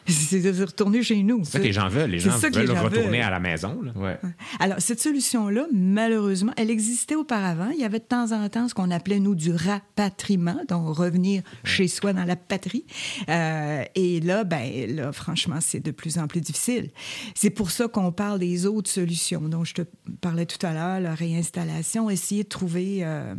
c'est 0.08 0.40
de 0.40 0.64
retourner 0.64 1.04
chez 1.04 1.22
nous. 1.24 1.44
C'est 1.44 1.52
ça 1.52 1.60
que 1.60 1.64
les 1.64 1.74
gens 1.74 1.88
veulent. 1.88 2.10
Les 2.10 2.20
gens 2.20 2.38
veulent 2.38 2.52
les 2.54 2.68
gens 2.68 2.84
retourner 2.84 3.18
veulent. 3.18 3.22
à 3.22 3.30
la 3.30 3.40
maison. 3.40 3.82
là. 3.82 3.92
Ouais. 3.96 4.20
Alors, 4.60 4.80
cette 4.80 5.00
solution-là, 5.00 5.66
malheureusement, 5.74 6.54
elle 6.58 6.70
existait 6.70 7.16
auparavant. 7.16 7.70
Il 7.70 7.80
y 7.80 7.86
avait 7.86 8.00
de 8.00 8.04
temps 8.04 8.32
en 8.32 8.48
temps 8.50 8.68
ce 8.68 8.74
qu'on 8.74 8.92
appelait, 8.92 9.20
nous, 9.20 9.36
du 9.36 9.52
rapatriement, 9.54 10.58
donc 10.68 10.96
revenir 10.96 11.42
chez 11.64 11.88
soi 11.88 12.14
dans 12.14 12.26
la 12.26 12.36
patrie. 12.36 12.86
Euh, 13.30 13.84
et 13.96 14.20
là, 14.20 14.44
ben, 14.44 14.96
là, 14.96 15.12
franchement, 15.12 15.60
c'est 15.62 15.80
de 15.80 15.92
plus 15.92 16.18
en 16.18 16.28
plus 16.28 16.42
difficile. 16.42 16.92
C'est 17.36 17.50
pour 17.50 17.72
ça 17.72 17.88
qu'on 17.88 18.12
parle 18.12 18.40
des 18.40 18.66
autres 18.66 18.90
solutions 18.90 19.42
dont 19.42 19.64
je 19.64 19.74
te 19.74 19.82
parlais 20.22 20.46
tout 20.46 20.64
à 20.66 20.74
l'heure, 20.74 21.00
la 21.00 21.16
réinstallation, 21.16 22.10
essayer 22.10 22.44
de 22.44 22.50
trouver, 22.50 23.00
euh, 23.02 23.36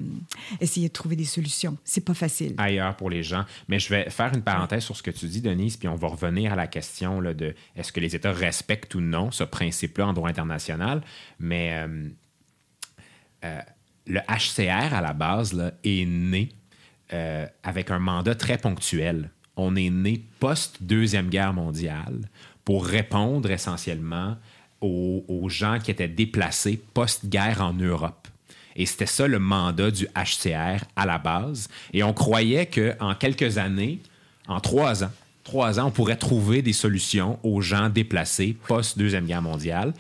essayer 0.61 0.89
de 0.89 0.93
trouver 0.93 1.17
des 1.17 1.25
solutions. 1.25 1.77
C'est 1.85 2.05
pas 2.05 2.15
facile. 2.15 2.55
ailleurs 2.59 2.97
pour 2.97 3.11
les 3.11 3.23
gens. 3.23 3.45
Mais 3.69 3.79
je 3.79 3.89
vais 3.89 4.11
faire 4.11 4.33
une 4.35 4.43
parenthèse 4.43 4.85
sur 4.85 4.97
ce 4.97 5.03
que 5.03 5.11
tu 5.11 5.27
dis, 5.27 5.41
Denise, 5.41 5.77
puis 5.77 5.89
on 5.89 5.97
va 5.97 6.09
revenir 6.09 6.54
la 6.57 6.67
question 6.67 7.21
là, 7.21 7.35
de 7.35 7.55
est-ce 7.77 7.93
que 7.93 8.01
les 8.01 8.15
États 8.15 8.33
respectent 8.33 8.95
ou 8.95 9.01
non 9.01 9.31
ce 9.31 9.45
principe-là 9.45 10.09
en 10.09 10.13
droit 10.13 10.29
international. 10.29 11.03
Mais 11.39 11.73
euh, 11.75 12.09
euh, 13.45 13.61
le 14.07 14.21
HCR, 14.21 14.95
à 14.95 15.01
la 15.01 15.13
base, 15.13 15.53
là, 15.53 15.73
est 15.85 16.05
né 16.07 16.51
euh, 17.13 17.47
avec 17.63 17.91
un 17.91 17.99
mandat 17.99 18.35
très 18.35 18.59
ponctuel. 18.59 19.31
On 19.57 19.77
est 19.77 19.91
né 19.91 20.23
post-Deuxième 20.41 21.29
Guerre 21.29 21.53
mondiale 21.53 22.29
pour 22.65 22.87
répondre 22.87 23.51
essentiellement 23.51 24.37
aux, 24.81 25.25
aux 25.29 25.49
gens 25.49 25.79
qui 25.79 25.91
étaient 25.91 26.09
déplacés 26.09 26.83
post-guerre 26.93 27.61
en 27.61 27.73
Europe. 27.73 28.29
Et 28.77 28.87
c'était 28.87 29.07
ça 29.07 29.29
le 29.29 29.39
mandat 29.39 29.91
du 29.91 30.07
HCR 30.07 30.85
à 30.97 31.07
la 31.07 31.19
base. 31.19 31.69
Et 31.93 32.03
on 32.03 32.13
croyait 32.13 32.67
qu'en 32.67 33.15
quelques 33.15 33.59
années, 33.59 34.01
en 34.49 34.61
trois 34.61 35.05
ans, 35.05 35.13
trois 35.45 35.79
ans, 35.79 35.87
on 35.87 35.91
pourrait 35.91 36.17
trouver 36.17 36.63
des 36.63 36.73
solutions 36.73 37.39
aux 37.43 37.61
gens 37.61 37.89
déplacés 37.89 38.57
post-Deuxième 38.67 39.27
Guerre 39.27 39.43
mondiale. 39.43 39.93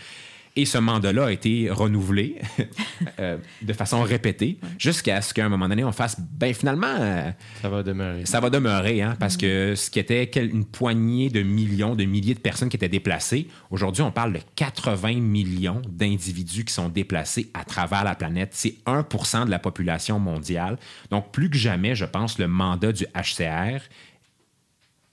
Et 0.56 0.66
ce 0.66 0.78
mandat-là 0.78 1.26
a 1.26 1.32
été 1.32 1.68
renouvelé 1.68 2.36
euh, 3.18 3.38
de 3.60 3.72
façon 3.72 4.02
répétée 4.02 4.56
jusqu'à 4.78 5.20
ce 5.20 5.34
qu'à 5.34 5.44
un 5.44 5.48
moment 5.48 5.68
donné, 5.68 5.82
on 5.82 5.90
fasse, 5.90 6.16
ben 6.20 6.54
finalement, 6.54 6.94
euh, 6.96 7.30
Ça 7.60 7.68
va 7.68 7.82
demeurer. 7.82 8.24
ça 8.24 8.38
va 8.38 8.50
demeurer, 8.50 9.02
hein, 9.02 9.16
parce 9.18 9.36
que 9.36 9.74
ce 9.74 9.90
qui 9.90 9.98
était 9.98 10.22
une 10.22 10.64
poignée 10.64 11.28
de 11.28 11.42
millions, 11.42 11.96
de 11.96 12.04
milliers 12.04 12.34
de 12.34 12.38
personnes 12.38 12.68
qui 12.68 12.76
étaient 12.76 12.88
déplacées, 12.88 13.48
aujourd'hui, 13.70 14.02
on 14.02 14.12
parle 14.12 14.34
de 14.34 14.40
80 14.54 15.14
millions 15.14 15.82
d'individus 15.88 16.64
qui 16.64 16.72
sont 16.72 16.88
déplacés 16.88 17.50
à 17.52 17.64
travers 17.64 18.04
la 18.04 18.14
planète. 18.14 18.50
C'est 18.52 18.76
1% 18.86 19.46
de 19.46 19.50
la 19.50 19.58
population 19.58 20.20
mondiale. 20.20 20.78
Donc, 21.10 21.32
plus 21.32 21.50
que 21.50 21.56
jamais, 21.56 21.96
je 21.96 22.04
pense, 22.04 22.38
le 22.38 22.46
mandat 22.46 22.92
du 22.92 23.06
HCR 23.06 23.80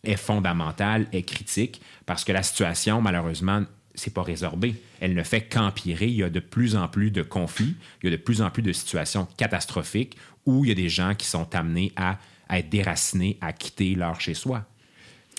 est 0.04 0.16
fondamental, 0.18 1.08
est 1.14 1.24
critique, 1.24 1.82
parce 2.06 2.24
que 2.24 2.32
la 2.32 2.44
situation, 2.44 3.02
malheureusement, 3.02 3.64
c'est 3.94 4.14
pas 4.14 4.24
résorbé. 4.24 4.76
Elle 5.00 5.14
ne 5.14 5.24
fait 5.24 5.42
qu'empirer. 5.42 6.08
Il 6.08 6.16
y 6.16 6.24
a 6.24 6.30
de 6.30 6.40
plus 6.40 6.76
en 6.76 6.88
plus 6.88 7.12
de 7.12 7.22
conflits, 7.22 7.76
il 8.02 8.10
y 8.10 8.14
a 8.14 8.18
de 8.18 8.22
plus 8.22 8.42
en 8.42 8.50
plus 8.50 8.64
de 8.64 8.72
situations 8.72 9.28
catastrophiques 9.38 10.18
où 10.46 10.66
il 10.66 10.70
y 10.70 10.72
a 10.72 10.76
des 10.76 10.90
gens 10.90 11.14
qui 11.14 11.28
sont 11.28 11.54
amenés 11.56 11.92
à, 11.96 12.18
à 12.50 12.60
être 12.60 12.70
déracinés, 12.70 13.38
à 13.42 13.54
quitter 13.54 13.94
leur 13.96 14.20
chez-soi. 14.20 14.66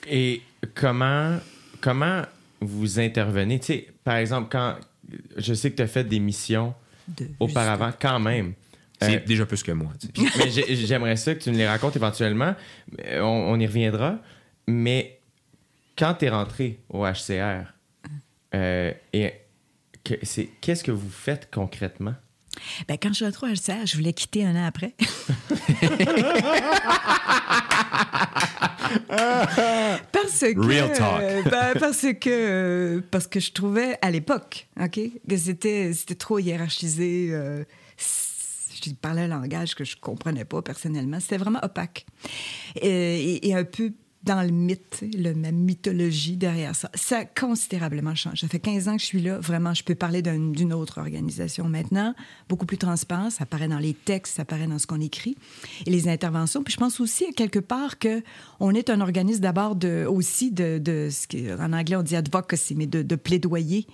Et 0.09 0.43
comment, 0.75 1.39
comment 1.81 2.23
vous 2.61 3.01
intervenez? 3.01 3.59
Tu 3.59 3.67
sais, 3.67 3.89
par 4.05 4.17
exemple, 4.17 4.49
quand 4.53 4.77
je 5.37 5.55
sais 5.55 5.71
que 5.71 5.77
tu 5.77 5.83
as 5.83 5.87
fait 5.89 6.05
des 6.05 6.21
missions 6.21 6.75
De- 7.09 7.29
auparavant, 7.41 7.91
quand 7.99 8.21
même. 8.21 8.53
C'est 9.01 9.17
Euh, 9.17 9.27
déjà 9.27 9.47
plus 9.47 9.63
que 9.65 9.73
moi. 9.73 9.91
tu 9.99 10.07
sais. 10.07 10.29
mais 10.39 10.51
j'ai- 10.51 10.77
j'aimerais 10.87 11.17
ça 11.17 11.35
que 11.35 11.43
tu 11.43 11.51
nous 11.51 11.59
les 11.59 11.67
racontes 11.67 11.97
éventuellement. 11.97 12.55
Euh, 13.07 13.21
On, 13.21 13.53
on 13.55 13.59
y 13.59 13.67
reviendra. 13.67 14.19
Mais 14.67 15.21
quand 15.99 16.15
tu 16.15 16.25
es 16.27 16.29
rentré 16.31 16.81
au 16.89 17.05
HCR, 17.05 17.65
euh, 18.55 18.93
et 19.13 19.33
que- 20.05 20.15
c'est- 20.23 20.49
qu'est-ce 20.61 20.85
que 20.85 20.91
vous 20.93 21.11
faites 21.11 21.49
concrètement? 21.53 22.15
Ben, 22.87 22.97
quand 23.03 23.09
je 23.09 23.15
suis 23.15 23.25
rentrée 23.25 23.47
au 23.49 23.55
HCR, 23.55 23.87
je 23.87 23.97
voulais 23.97 24.13
quitter 24.13 24.45
un 24.45 24.55
an 24.57 24.67
après. 24.67 24.95
parce 30.13 30.41
que 30.41 30.61
Real 30.61 30.93
talk. 30.93 31.51
ben, 31.51 31.75
parce 31.79 32.07
que 32.21 33.03
parce 33.11 33.27
que 33.27 33.41
je 33.41 33.53
trouvais 33.53 33.97
à 34.03 34.11
l'époque, 34.11 34.69
ok, 34.81 35.01
que 35.29 35.37
c'était 35.37 35.93
c'était 35.93 36.15
trop 36.15 36.39
hiérarchisé. 36.39 37.29
euh, 37.33 37.65
Je 38.85 38.91
parlais 39.01 39.23
un 39.23 39.29
langage 39.29 39.75
que 39.75 39.85
je 39.85 39.97
comprenais 39.97 40.45
pas 40.45 40.61
personnellement. 40.63 41.21
C'était 41.21 41.37
vraiment 41.39 41.61
opaque. 41.63 42.05
Et, 42.81 43.49
et 43.49 43.55
un 43.55 43.65
peu 43.65 43.93
dans 44.25 44.43
le 44.43 44.51
mythe, 44.51 45.05
la 45.15 45.33
mythologie 45.33 46.37
derrière 46.37 46.77
ça. 46.77 46.91
Ça 46.95 47.19
a 47.19 47.25
considérablement 47.25 48.15
changé. 48.15 48.43
Ça 48.43 48.49
fait 48.49 48.61
15 48.61 48.89
ans 48.89 48.97
que 48.97 49.03
je 49.03 49.07
suis 49.07 49.21
là. 49.21 49.39
Vraiment, 49.39 49.75
je 49.75 49.83
peux 49.83 49.95
parler 49.95 50.23
d'une 50.23 50.73
autre 50.73 50.99
organisation 50.99 51.69
maintenant, 51.69 52.15
beaucoup 52.49 52.67
plus 52.67 52.79
transparent. 52.79 53.31
Ça 53.31 53.43
apparaît 53.43 53.69
dans 53.69 53.79
les 53.79 53.95
textes, 53.95 54.37
ça 54.37 54.43
apparaît 54.43 54.67
dans 54.67 54.79
ce 54.79 54.87
qu'on 54.87 55.01
écrit 55.01 55.37
et 55.87 55.91
les 55.91 56.09
interventions. 56.09 56.63
Puis 56.63 56.75
je 56.75 56.79
pense 56.79 57.01
aussi 57.01 57.25
à 57.25 57.33
quelque 57.33 57.59
part 57.59 57.99
que 57.99 58.23
on 58.61 58.75
est 58.75 58.91
un 58.91 59.01
organisme 59.01 59.41
d'abord 59.41 59.77
aussi 60.09 60.53
de, 60.53 61.09
ce 61.11 61.27
qu'en 61.27 61.73
anglais 61.73 61.97
on 61.97 62.03
dit 62.03 62.17
advocacy, 62.17 62.75
mais 62.75 62.87
de, 62.87 63.03
de 63.03 63.17
plaidoyer. 63.17 63.87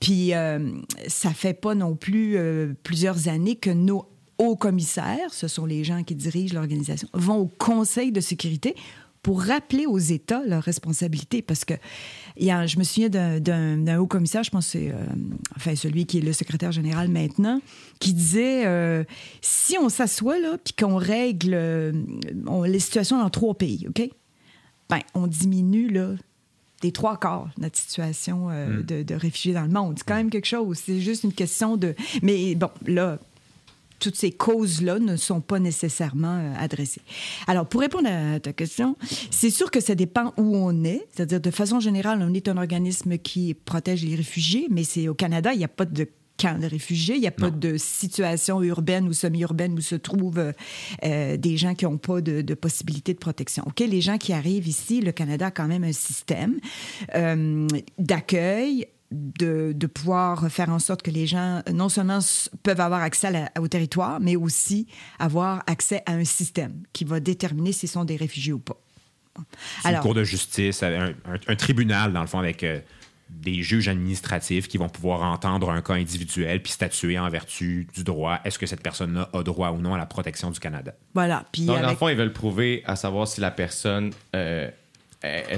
Puis 0.00 0.32
euh, 0.34 0.70
ça 1.06 1.30
fait 1.30 1.54
pas 1.54 1.74
non 1.74 1.96
plus 1.96 2.36
euh, 2.36 2.72
plusieurs 2.82 3.28
années 3.28 3.56
que 3.56 3.70
nos 3.70 4.06
hauts 4.38 4.56
commissaires, 4.56 5.32
ce 5.32 5.48
sont 5.48 5.66
les 5.66 5.84
gens 5.84 6.02
qui 6.02 6.14
dirigent 6.14 6.54
l'organisation, 6.54 7.08
vont 7.14 7.38
au 7.38 7.46
Conseil 7.46 8.12
de 8.12 8.20
sécurité 8.20 8.74
pour 9.26 9.42
rappeler 9.42 9.86
aux 9.86 9.98
États 9.98 10.44
leurs 10.46 10.62
responsabilités. 10.62 11.42
Parce 11.42 11.64
que 11.64 11.74
y 12.38 12.52
a, 12.52 12.64
je 12.68 12.78
me 12.78 12.84
souviens 12.84 13.08
d'un 13.08 13.98
haut 13.98 14.06
commissaire, 14.06 14.44
je 14.44 14.50
pense 14.50 14.66
que 14.66 14.78
c'est 14.78 14.90
euh, 14.92 15.04
enfin, 15.56 15.74
celui 15.74 16.06
qui 16.06 16.18
est 16.18 16.20
le 16.20 16.32
secrétaire 16.32 16.70
général 16.70 17.08
maintenant, 17.08 17.60
qui 17.98 18.14
disait 18.14 18.66
euh, 18.66 19.02
si 19.40 19.76
on 19.78 19.88
s'assoit 19.88 20.38
là, 20.38 20.58
puis 20.62 20.74
qu'on 20.74 20.94
règle 20.94 21.54
euh, 21.54 21.92
les 22.68 22.78
situations 22.78 23.18
dans 23.18 23.28
trois 23.28 23.54
pays, 23.54 23.88
OK? 23.88 24.08
Ben, 24.88 25.00
on 25.14 25.26
diminue 25.26 25.88
là, 25.88 26.10
des 26.80 26.92
trois 26.92 27.18
quarts 27.18 27.50
notre 27.58 27.76
situation 27.76 28.50
mm. 28.50 28.82
de, 28.82 29.02
de 29.02 29.14
réfugiés 29.16 29.54
dans 29.54 29.64
le 29.64 29.72
monde. 29.72 29.94
C'est 29.96 30.06
quand 30.06 30.14
même 30.14 30.30
quelque 30.30 30.46
chose. 30.46 30.78
C'est 30.78 31.00
juste 31.00 31.24
une 31.24 31.32
question 31.32 31.76
de. 31.76 31.96
Mais 32.22 32.54
bon, 32.54 32.70
là, 32.86 33.18
toutes 33.98 34.16
ces 34.16 34.32
causes-là 34.32 34.98
ne 34.98 35.16
sont 35.16 35.40
pas 35.40 35.58
nécessairement 35.58 36.38
euh, 36.38 36.52
adressées. 36.58 37.02
Alors, 37.46 37.66
pour 37.66 37.80
répondre 37.80 38.08
à 38.08 38.40
ta 38.40 38.52
question, 38.52 38.96
c'est 39.30 39.50
sûr 39.50 39.70
que 39.70 39.80
ça 39.80 39.94
dépend 39.94 40.32
où 40.36 40.56
on 40.56 40.84
est. 40.84 41.06
C'est-à-dire, 41.14 41.40
de 41.40 41.50
façon 41.50 41.80
générale, 41.80 42.20
on 42.22 42.34
est 42.34 42.48
un 42.48 42.56
organisme 42.56 43.18
qui 43.18 43.54
protège 43.54 44.04
les 44.04 44.14
réfugiés, 44.14 44.66
mais 44.70 44.84
c'est 44.84 45.08
au 45.08 45.14
Canada, 45.14 45.52
il 45.52 45.58
n'y 45.58 45.64
a 45.64 45.68
pas 45.68 45.84
de 45.84 46.08
camp 46.36 46.58
de 46.60 46.66
réfugiés, 46.66 47.14
il 47.16 47.20
n'y 47.20 47.26
a 47.26 47.32
pas 47.32 47.50
de 47.50 47.76
situation 47.76 48.62
urbaine 48.62 49.08
ou 49.08 49.12
semi-urbaine 49.12 49.72
où 49.72 49.80
se 49.80 49.94
trouvent 49.94 50.52
euh, 51.04 51.36
des 51.36 51.56
gens 51.56 51.74
qui 51.74 51.84
n'ont 51.84 51.98
pas 51.98 52.20
de, 52.20 52.54
possibilité 52.54 53.14
de 53.14 53.18
protection. 53.18 53.64
OK, 53.66 53.80
les 53.80 54.00
gens 54.00 54.18
qui 54.18 54.32
arrivent 54.32 54.68
ici, 54.68 55.00
le 55.00 55.12
Canada 55.12 55.46
a 55.46 55.50
quand 55.50 55.66
même 55.66 55.84
un 55.84 55.92
système 55.92 56.58
euh, 57.14 57.66
d'accueil 57.98 58.86
de, 59.10 59.86
pouvoir 59.86 60.50
faire 60.50 60.70
en 60.70 60.78
sorte 60.78 61.02
que 61.02 61.10
les 61.10 61.26
gens, 61.26 61.62
non 61.72 61.88
seulement 61.88 62.18
peuvent 62.62 62.80
avoir 62.80 63.02
accès 63.02 63.46
au 63.58 63.68
territoire, 63.68 64.20
mais 64.20 64.36
aussi 64.36 64.86
avoir 65.18 65.62
accès 65.66 66.02
à 66.06 66.12
un 66.12 66.24
système 66.24 66.82
qui 66.92 67.04
va 67.04 67.20
déterminer 67.20 67.72
s'ils 67.72 67.88
sont 67.88 68.04
des 68.04 68.16
réfugiés 68.16 68.52
ou 68.52 68.58
pas. 68.58 68.80
Alors, 69.84 69.98
une 69.98 70.02
cour 70.02 70.14
de 70.14 70.24
justice, 70.24 70.82
un, 70.82 71.56
tribunal, 71.56 72.12
dans 72.12 72.22
le 72.22 72.26
fond, 72.26 72.38
avec 72.38 72.64
euh, 72.64 72.80
des 73.28 73.62
juges 73.62 73.88
administratifs 73.88 74.68
qui 74.68 74.78
vont 74.78 74.88
pouvoir 74.88 75.22
entendre 75.22 75.70
un 75.70 75.82
cas 75.82 75.94
individuel 75.94 76.62
puis 76.62 76.72
statuer 76.72 77.18
en 77.18 77.28
vertu 77.28 77.86
du 77.94 78.04
droit. 78.04 78.40
Est-ce 78.44 78.58
que 78.58 78.66
cette 78.66 78.82
personne-là 78.82 79.28
a 79.32 79.42
droit 79.42 79.70
ou 79.70 79.78
non 79.78 79.94
à 79.94 79.98
la 79.98 80.06
protection 80.06 80.50
du 80.50 80.60
Canada? 80.60 80.94
Voilà. 81.14 81.44
Puis 81.52 81.66
Donc, 81.66 81.82
dans 81.82 81.90
le 81.90 81.96
fond, 81.96 82.08
ils 82.08 82.16
veulent 82.16 82.32
prouver 82.32 82.82
à 82.86 82.96
savoir 82.96 83.28
si 83.28 83.40
la 83.40 83.50
personne 83.50 84.12
euh, 84.34 84.70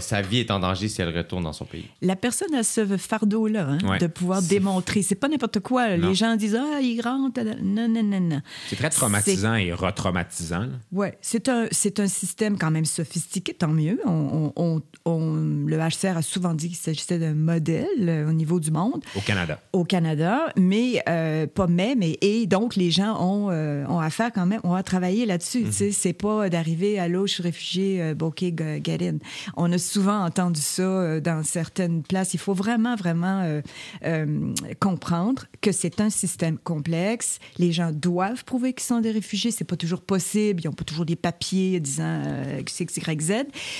sa 0.01 0.23
vie 0.23 0.39
est 0.39 0.51
en 0.51 0.61
danger 0.61 0.89
si 0.89 1.03
elle 1.03 1.17
retourne 1.17 1.45
dans 1.45 1.53
son 1.53 1.65
pays. 1.65 1.87
La 2.03 2.17
personne 2.17 2.55
a 2.55 2.63
ce 2.63 2.97
fardeau-là 2.97 3.79
hein, 3.83 3.99
de 3.99 4.07
pouvoir 4.07 4.43
démontrer. 4.43 5.03
C'est 5.03 5.15
pas 5.15 5.29
n'importe 5.29 5.61
quoi. 5.61 5.97
Les 5.97 6.15
gens 6.15 6.37
disent 6.37 6.57
Ah, 6.57 6.81
il 6.81 7.01
rentre. 7.01 7.41
Non, 7.63 7.89
non, 7.89 8.03
non, 8.03 8.21
non. 8.21 8.41
C'est 8.69 8.77
très 8.77 8.91
traumatisant 8.91 9.55
et 9.55 9.73
retraumatisant. 9.73 10.69
Oui, 10.93 11.09
c'est 11.21 11.49
un, 11.49 11.67
un 11.99 12.07
système 12.09 12.59
quand 12.59 12.71
même 12.71 12.85
sophistiqué, 12.85 13.55
tant 13.55 13.69
mieux. 13.69 14.01
On, 14.07 14.53
on, 14.57 14.83
on, 15.05 15.35
le 15.67 15.77
HCR 15.77 16.17
a 16.17 16.23
souvent 16.23 16.55
dit 16.55 16.69
qu'il 16.69 16.77
s'agissait 16.77 17.19
d'un 17.19 17.35
modèle 17.35 17.87
euh, 18.01 18.29
au 18.29 18.33
niveau 18.33 18.61
du 18.61 18.71
monde. 18.71 19.03
Au 19.17 19.21
Canada. 19.21 19.61
Au 19.73 19.85
Canada, 19.85 20.53
mais 20.57 21.03
euh, 21.09 21.47
pas 21.47 21.67
mais, 21.67 21.95
mais 21.97 22.19
et 22.21 22.47
donc 22.47 22.77
les 22.77 22.91
gens 22.91 23.21
ont, 23.21 23.51
euh, 23.51 23.85
ont 23.87 24.01
affaire 24.01 24.33
quand 24.33 24.47
même, 24.47 24.61
ont 24.65 24.75
à 24.75 24.83
travailler 24.83 25.27
là-dessus. 25.27 25.65
Mm 25.65 25.71
-hmm. 25.71 25.93
C'est 25.93 26.13
pas 26.13 26.49
d'arriver 26.49 26.99
à 26.99 27.09
l'eau, 27.09 27.27
je 27.27 27.33
suis 27.35 27.43
réfugié, 27.43 28.03
euh, 28.03 28.15
OK, 28.21 28.41
get 28.85 28.99
in. 29.03 29.19
On 29.57 29.73
a 29.73 29.79
souvent 29.79 30.25
entendu 30.25 30.61
ça 30.61 30.83
euh, 30.83 31.21
dans 31.21 31.43
certaines 31.43 32.03
places. 32.03 32.35
Il 32.35 32.41
faut 32.41 32.55
vraiment, 32.55 32.97
vraiment 32.97 33.43
euh, 33.43 33.61
euh, 34.05 34.55
comprendre 34.81 35.47
que 35.61 35.73
c'est 35.73 36.01
un 36.01 36.11
système 36.11 36.59
complexe. 36.59 37.39
Les 37.59 37.73
gens 37.73 37.91
doivent 37.93 38.45
prouver 38.45 38.73
qu'ils 38.73 38.87
sont 38.87 39.01
des 39.01 39.11
réfugiés. 39.11 39.51
C'est 39.51 39.65
pas 39.65 39.77
toujours 39.77 40.03
possible. 40.03 40.61
Ils 40.63 40.67
n'ont 40.69 40.73
pas 40.73 40.85
toujours 40.85 41.07
des 41.07 41.17
papiers 41.17 41.81
disant 41.81 42.23
que 42.65 42.71
c'est 42.71 42.85
Y, 42.85 43.21
Z. 43.21 43.33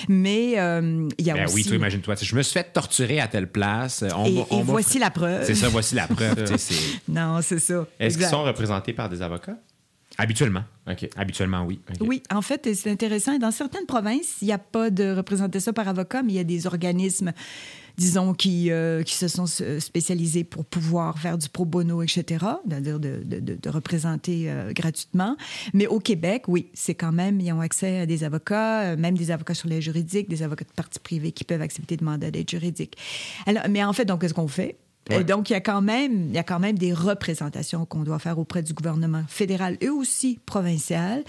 Mais 0.09 0.53
il 0.53 1.27
y 1.27 1.31
a 1.31 1.35
ben 1.35 1.45
aussi... 1.45 1.55
Oui, 1.55 1.65
toi, 1.65 1.77
imagine-toi. 1.77 2.15
Je 2.21 2.35
me 2.35 2.43
suis 2.43 2.53
fait 2.53 2.73
torturer 2.73 3.21
à 3.21 3.29
telle 3.29 3.51
place. 3.51 4.05
On, 4.15 4.25
et, 4.25 4.45
on 4.51 4.61
et 4.61 4.63
voici 4.63 4.99
la 4.99 5.11
preuve. 5.11 5.45
C'est 5.45 5.55
ça, 5.55 5.69
voici 5.69 5.95
la 5.95 6.07
preuve. 6.07 6.45
non, 7.09 7.41
c'est 7.43 7.59
ça. 7.59 7.87
Est-ce 7.99 8.19
qu'ils 8.19 8.27
sont 8.27 8.43
représentés 8.43 8.93
par 8.93 9.09
des 9.09 9.23
avocats? 9.23 9.57
Habituellement. 10.21 10.65
OK. 10.91 11.09
Habituellement, 11.17 11.65
oui. 11.65 11.81
Oui, 12.01 12.25
en 12.35 12.43
fait, 12.43 12.75
c'est 12.75 12.91
intéressant. 12.91 13.39
Dans 13.39 13.53
certaines 13.53 13.87
provinces, 13.87 14.39
il 14.43 14.47
n'y 14.47 14.53
a 14.53 14.59
pas 14.59 14.91
de 14.91 15.15
représentation 15.15 15.73
par 15.73 15.87
avocat, 15.87 16.25
mais 16.25 16.33
il 16.33 16.37
y 16.37 16.41
a 16.41 16.45
des 16.45 16.67
organismes, 16.67 17.33
disons, 17.97 18.35
qui, 18.35 18.73
euh, 18.73 19.05
qui 19.05 19.15
se 19.15 19.29
sont 19.29 19.47
spécialisés 19.47 20.43
pour 20.43 20.65
pouvoir 20.65 21.21
faire 21.21 21.39
du 21.39 21.49
pro 21.49 21.65
bono, 21.65 22.03
etc., 22.03 22.45
c'est-à-dire 22.69 22.99
de, 22.99 23.23
de, 23.25 23.39
de, 23.39 23.71
représenter 23.71 24.51
euh, 24.51 24.73
gratuitement. 24.73 25.37
Mais 25.73 25.87
au 25.87 26.01
Québec, 26.01 26.45
oui, 26.49 26.69
c'est 26.75 26.97
quand 26.97 27.13
même, 27.13 27.41
ils 27.41 27.53
ont 27.53 27.61
accès 27.61 28.01
à 28.01 28.07
des 28.07 28.25
avocats, 28.25 28.83
euh, 28.83 28.97
même 28.97 29.17
des 29.17 29.31
avocats 29.31 29.55
sur 29.55 29.69
les 29.69 29.81
juridiques, 29.81 30.29
des 30.29 30.43
avocats 30.43 30.65
de 30.65 30.73
parties 30.75 30.99
privées 30.99 31.31
qui 31.31 31.45
peuvent 31.45 31.63
accepter 31.63 31.97
de 31.97 32.05
mandat 32.05 32.33
d'aide 32.33 32.51
juridique. 32.51 32.97
Alors, 33.47 33.63
mais 33.71 33.85
en 33.85 33.93
fait, 33.93 34.05
donc, 34.05 34.23
qu'est-ce 34.23 34.35
qu'on 34.35 34.49
fait? 34.49 34.79
Et 35.11 35.25
donc, 35.25 35.51
il 35.51 35.55
y, 35.55 35.57
a 35.57 35.61
quand 35.61 35.81
même, 35.81 36.29
il 36.29 36.35
y 36.35 36.39
a 36.39 36.43
quand 36.43 36.61
même 36.61 36.79
des 36.79 36.93
représentations 36.93 37.87
qu'on 37.87 38.03
doit 38.03 38.19
faire 38.19 38.39
auprès 38.39 38.63
du 38.63 38.75
gouvernement 38.75 39.23
fédéral 39.29 39.77
et 39.81 39.89
aussi 39.89 40.39
provincial 40.45 41.25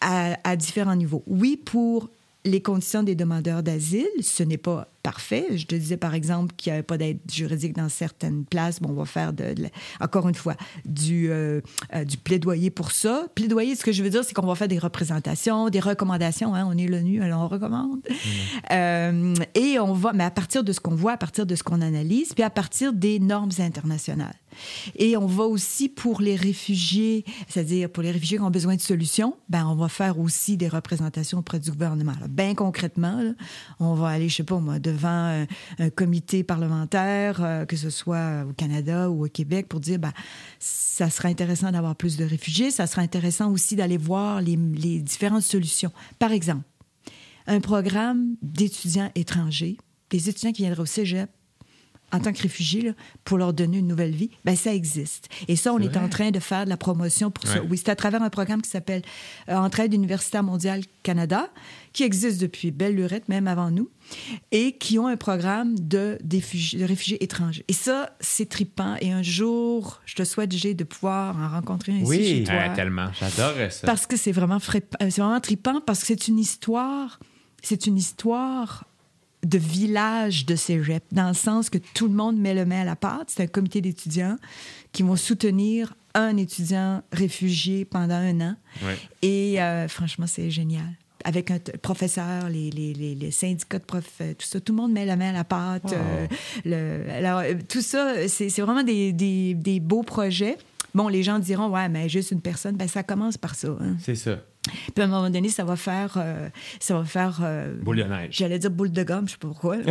à, 0.00 0.38
à 0.44 0.56
différents 0.56 0.96
niveaux. 0.96 1.22
Oui, 1.26 1.56
pour 1.56 2.08
les 2.44 2.62
conditions 2.62 3.02
des 3.02 3.14
demandeurs 3.14 3.62
d'asile, 3.62 4.08
ce 4.22 4.42
n'est 4.42 4.58
pas 4.58 4.88
parfait. 5.04 5.46
Je 5.54 5.66
te 5.66 5.74
disais, 5.74 5.98
par 5.98 6.14
exemple, 6.14 6.54
qu'il 6.56 6.72
n'y 6.72 6.78
avait 6.78 6.82
pas 6.82 6.96
d'aide 6.96 7.20
juridique 7.30 7.76
dans 7.76 7.88
certaines 7.88 8.44
places. 8.44 8.80
Bon, 8.80 8.88
on 8.90 8.94
va 8.94 9.04
faire, 9.04 9.32
de, 9.32 9.54
encore 10.00 10.28
une 10.28 10.34
fois, 10.34 10.54
du, 10.86 11.30
euh, 11.30 11.60
euh, 11.94 12.04
du 12.04 12.16
plaidoyer 12.16 12.70
pour 12.70 12.90
ça. 12.90 13.26
Plaidoyer, 13.34 13.76
ce 13.76 13.84
que 13.84 13.92
je 13.92 14.02
veux 14.02 14.10
dire, 14.10 14.24
c'est 14.24 14.32
qu'on 14.32 14.46
va 14.46 14.54
faire 14.54 14.66
des 14.66 14.78
représentations, 14.78 15.68
des 15.68 15.78
recommandations. 15.78 16.54
Hein. 16.54 16.66
On 16.66 16.76
est 16.76 16.88
l'ONU, 16.88 17.22
alors 17.22 17.42
on 17.42 17.48
recommande. 17.48 17.98
Mmh. 17.98 18.14
Euh, 18.72 19.34
et 19.54 19.78
on 19.78 19.92
va, 19.92 20.14
mais 20.14 20.24
à 20.24 20.30
partir 20.30 20.64
de 20.64 20.72
ce 20.72 20.80
qu'on 20.80 20.94
voit, 20.94 21.12
à 21.12 21.18
partir 21.18 21.44
de 21.44 21.54
ce 21.54 21.62
qu'on 21.62 21.82
analyse, 21.82 22.32
puis 22.32 22.42
à 22.42 22.50
partir 22.50 22.94
des 22.94 23.20
normes 23.20 23.50
internationales. 23.58 24.34
Et 24.96 25.16
on 25.16 25.26
va 25.26 25.44
aussi 25.44 25.88
pour 25.88 26.22
les 26.22 26.36
réfugiés, 26.36 27.24
c'est-à-dire 27.48 27.90
pour 27.90 28.02
les 28.02 28.10
réfugiés 28.10 28.38
qui 28.38 28.42
ont 28.42 28.50
besoin 28.50 28.76
de 28.76 28.80
solutions, 28.80 29.36
ben 29.50 29.66
on 29.66 29.74
va 29.74 29.88
faire 29.88 30.18
aussi 30.18 30.56
des 30.56 30.68
représentations 30.68 31.38
auprès 31.38 31.60
du 31.60 31.70
gouvernement. 31.70 32.14
bien 32.30 32.54
concrètement, 32.54 33.22
on 33.80 33.94
va 33.94 34.08
aller, 34.08 34.28
je 34.28 34.36
sais 34.36 34.42
pas 34.44 34.58
moi, 34.58 34.78
de 34.78 34.94
devant 34.94 35.08
un, 35.08 35.46
un 35.78 35.90
comité 35.90 36.44
parlementaire, 36.44 37.42
euh, 37.42 37.64
que 37.64 37.76
ce 37.76 37.90
soit 37.90 38.44
au 38.48 38.52
Canada 38.52 39.10
ou 39.10 39.24
au 39.26 39.28
Québec, 39.28 39.68
pour 39.68 39.80
dire, 39.80 39.98
ben, 39.98 40.12
ça 40.58 41.10
serait 41.10 41.28
intéressant 41.28 41.72
d'avoir 41.72 41.96
plus 41.96 42.16
de 42.16 42.24
réfugiés, 42.24 42.70
ça 42.70 42.86
serait 42.86 43.02
intéressant 43.02 43.50
aussi 43.50 43.76
d'aller 43.76 43.96
voir 43.96 44.40
les, 44.40 44.56
les 44.56 45.00
différentes 45.00 45.42
solutions. 45.42 45.92
Par 46.18 46.32
exemple, 46.32 46.62
un 47.46 47.60
programme 47.60 48.36
d'étudiants 48.40 49.10
étrangers, 49.14 49.76
des 50.10 50.28
étudiants 50.28 50.52
qui 50.52 50.62
viendraient 50.62 50.82
au 50.82 50.86
cégep, 50.86 51.28
en 52.14 52.20
tant 52.20 52.32
que 52.32 52.40
réfugiés 52.40 52.82
là, 52.82 52.92
pour 53.24 53.38
leur 53.38 53.52
donner 53.52 53.78
une 53.78 53.88
nouvelle 53.88 54.14
vie, 54.14 54.30
ben 54.44 54.54
ça 54.54 54.72
existe. 54.72 55.28
Et 55.48 55.56
ça, 55.56 55.72
on 55.72 55.80
est, 55.80 55.86
est 55.86 55.96
en 55.98 56.08
train 56.08 56.30
de 56.30 56.38
faire 56.38 56.64
de 56.64 56.70
la 56.70 56.76
promotion 56.76 57.30
pour 57.30 57.48
ça. 57.48 57.60
Oui, 57.68 57.76
c'est 57.76 57.90
à 57.90 57.96
travers 57.96 58.22
un 58.22 58.30
programme 58.30 58.62
qui 58.62 58.70
s'appelle 58.70 59.02
euh, 59.48 59.56
Entraide 59.56 59.92
universitaire 59.92 60.44
mondiale 60.44 60.82
Canada, 61.02 61.50
qui 61.92 62.04
existe 62.04 62.40
depuis 62.40 62.70
belle 62.70 62.94
lurette, 62.94 63.28
même 63.28 63.48
avant 63.48 63.70
nous, 63.70 63.90
et 64.52 64.76
qui 64.78 64.98
ont 64.98 65.08
un 65.08 65.16
programme 65.16 65.78
de, 65.78 66.18
de 66.22 66.84
réfugiés 66.84 67.22
étrangers. 67.22 67.64
Et 67.66 67.72
ça, 67.72 68.10
c'est 68.20 68.48
tripant. 68.48 68.96
Et 69.00 69.10
un 69.10 69.22
jour, 69.22 70.00
je 70.06 70.14
te 70.14 70.24
souhaite, 70.24 70.52
Gé, 70.52 70.74
de 70.74 70.84
pouvoir 70.84 71.36
en 71.36 71.48
rencontrer 71.48 71.92
un 71.92 72.02
oui, 72.02 72.18
ici 72.18 72.36
chez 72.38 72.44
toi. 72.44 72.54
Oui, 72.68 72.74
tellement. 72.76 73.08
J'adore 73.18 73.72
ça. 73.72 73.86
Parce 73.86 74.06
que 74.06 74.16
c'est 74.16 74.32
vraiment, 74.32 74.58
c'est 74.60 75.18
vraiment 75.18 75.40
tripant, 75.40 75.80
parce 75.80 76.00
que 76.00 76.06
c'est 76.06 76.28
une 76.28 76.38
histoire, 76.38 77.18
c'est 77.62 77.86
une 77.86 77.96
histoire 77.96 78.84
de 79.44 79.58
village 79.58 80.46
de 80.46 80.56
cégep, 80.56 81.04
dans 81.12 81.28
le 81.28 81.34
sens 81.34 81.70
que 81.70 81.78
tout 81.94 82.08
le 82.08 82.14
monde 82.14 82.36
met 82.38 82.54
le 82.54 82.64
main 82.64 82.80
à 82.82 82.84
la 82.84 82.96
pâte. 82.96 83.28
C'est 83.28 83.42
un 83.42 83.46
comité 83.46 83.80
d'étudiants 83.80 84.36
qui 84.92 85.02
vont 85.02 85.16
soutenir 85.16 85.94
un 86.14 86.36
étudiant 86.36 87.02
réfugié 87.12 87.84
pendant 87.84 88.14
un 88.14 88.40
an. 88.40 88.56
Ouais. 88.84 88.96
Et 89.22 89.60
euh, 89.60 89.88
franchement, 89.88 90.26
c'est 90.26 90.50
génial. 90.50 90.86
Avec 91.24 91.50
un 91.50 91.58
professeur, 91.82 92.48
les, 92.48 92.70
les, 92.70 92.92
les, 92.92 93.14
les, 93.14 93.30
syndicats 93.30 93.78
de 93.78 93.84
profs, 93.84 94.18
tout 94.18 94.46
ça, 94.46 94.60
tout 94.60 94.72
le 94.72 94.76
monde 94.76 94.92
met 94.92 95.06
la 95.06 95.16
main 95.16 95.30
à 95.30 95.32
la 95.32 95.44
pâte. 95.44 95.84
Wow. 95.84 95.94
Euh, 95.94 96.26
le, 96.66 97.10
alors, 97.10 97.42
tout 97.68 97.80
ça, 97.80 98.28
c'est 98.28 98.48
vraiment 98.60 98.82
des, 98.82 99.12
des, 99.12 99.54
des 99.54 99.80
beaux 99.80 100.02
projets. 100.02 100.58
bon, 100.94 101.08
les 101.08 101.22
gens 101.22 101.38
diront, 101.38 101.68
ouais, 101.70 101.88
mais 101.88 102.08
juste 102.08 102.30
une 102.30 102.40
personne, 102.42 102.76
ben 102.76 102.88
ça 102.88 103.02
commence 103.02 103.36
par 103.38 103.54
ça. 103.54 103.68
hein. 103.80 103.96
C'est 104.00 104.14
ça. 104.14 104.38
Puis 104.66 105.02
à 105.02 105.04
un 105.04 105.06
moment 105.08 105.28
donné, 105.30 105.48
ça 105.50 105.64
va 105.64 105.76
faire, 105.76 106.14
euh, 106.16 106.48
ça 106.80 106.96
va 106.98 107.04
faire. 107.04 107.38
euh, 107.42 107.74
Boule 107.82 107.98
de 107.98 108.02
neige. 108.04 108.28
J'allais 108.30 108.58
dire 108.58 108.70
boule 108.70 108.90
de 108.92 109.02
gomme, 109.02 109.26
je 109.26 109.32
sais 109.32 109.38
pas 109.38 109.48
pourquoi. 109.48 109.76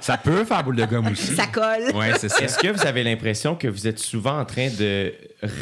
Ça 0.00 0.16
peut 0.16 0.44
faire 0.44 0.64
boule 0.64 0.76
de 0.76 0.84
gomme 0.86 1.08
aussi. 1.08 1.34
ça 1.34 1.46
colle. 1.46 1.94
Ouais, 1.94 2.12
c'est 2.18 2.28
ça. 2.28 2.42
Est-ce 2.44 2.58
que 2.58 2.68
vous 2.68 2.86
avez 2.86 3.02
l'impression 3.04 3.54
que 3.54 3.68
vous 3.68 3.86
êtes 3.86 3.98
souvent 3.98 4.38
en 4.40 4.44
train 4.44 4.68
de 4.70 5.12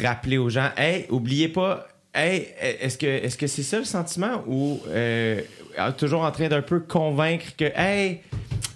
rappeler 0.01 0.37
aux 0.37 0.49
gens, 0.49 0.69
hey, 0.77 1.05
oubliez 1.09 1.49
pas, 1.49 1.87
hey, 2.13 2.47
est-ce 2.61 2.97
que 2.97 3.05
est-ce 3.05 3.37
que 3.37 3.47
c'est 3.47 3.63
ça 3.63 3.79
le 3.79 3.83
sentiment 3.85 4.43
ou 4.47 4.79
euh, 4.87 5.41
toujours 5.97 6.21
en 6.23 6.31
train 6.31 6.47
d'un 6.47 6.61
peu 6.61 6.79
convaincre 6.79 7.47
que, 7.57 7.65
hey, 7.75 8.21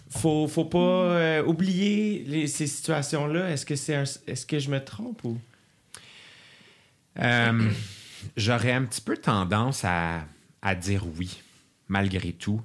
faut 0.09 0.47
faut 0.47 0.65
pas 0.65 0.77
euh, 0.79 1.43
oublier 1.45 2.23
les- 2.27 2.47
ces 2.47 2.67
situations-là? 2.67 3.49
Est-ce 3.49 3.65
que 3.65 3.75
c'est 3.75 3.95
un- 3.95 4.03
est-ce 4.27 4.45
que 4.45 4.59
je 4.59 4.69
me 4.69 4.83
trompe 4.83 5.23
ou? 5.23 5.37
Euh, 7.19 7.71
J'aurais 8.37 8.71
un 8.71 8.83
petit 8.85 9.01
peu 9.01 9.17
tendance 9.17 9.83
à, 9.83 10.25
à 10.61 10.75
dire 10.75 11.05
oui, 11.17 11.41
malgré 11.87 12.31
tout, 12.31 12.61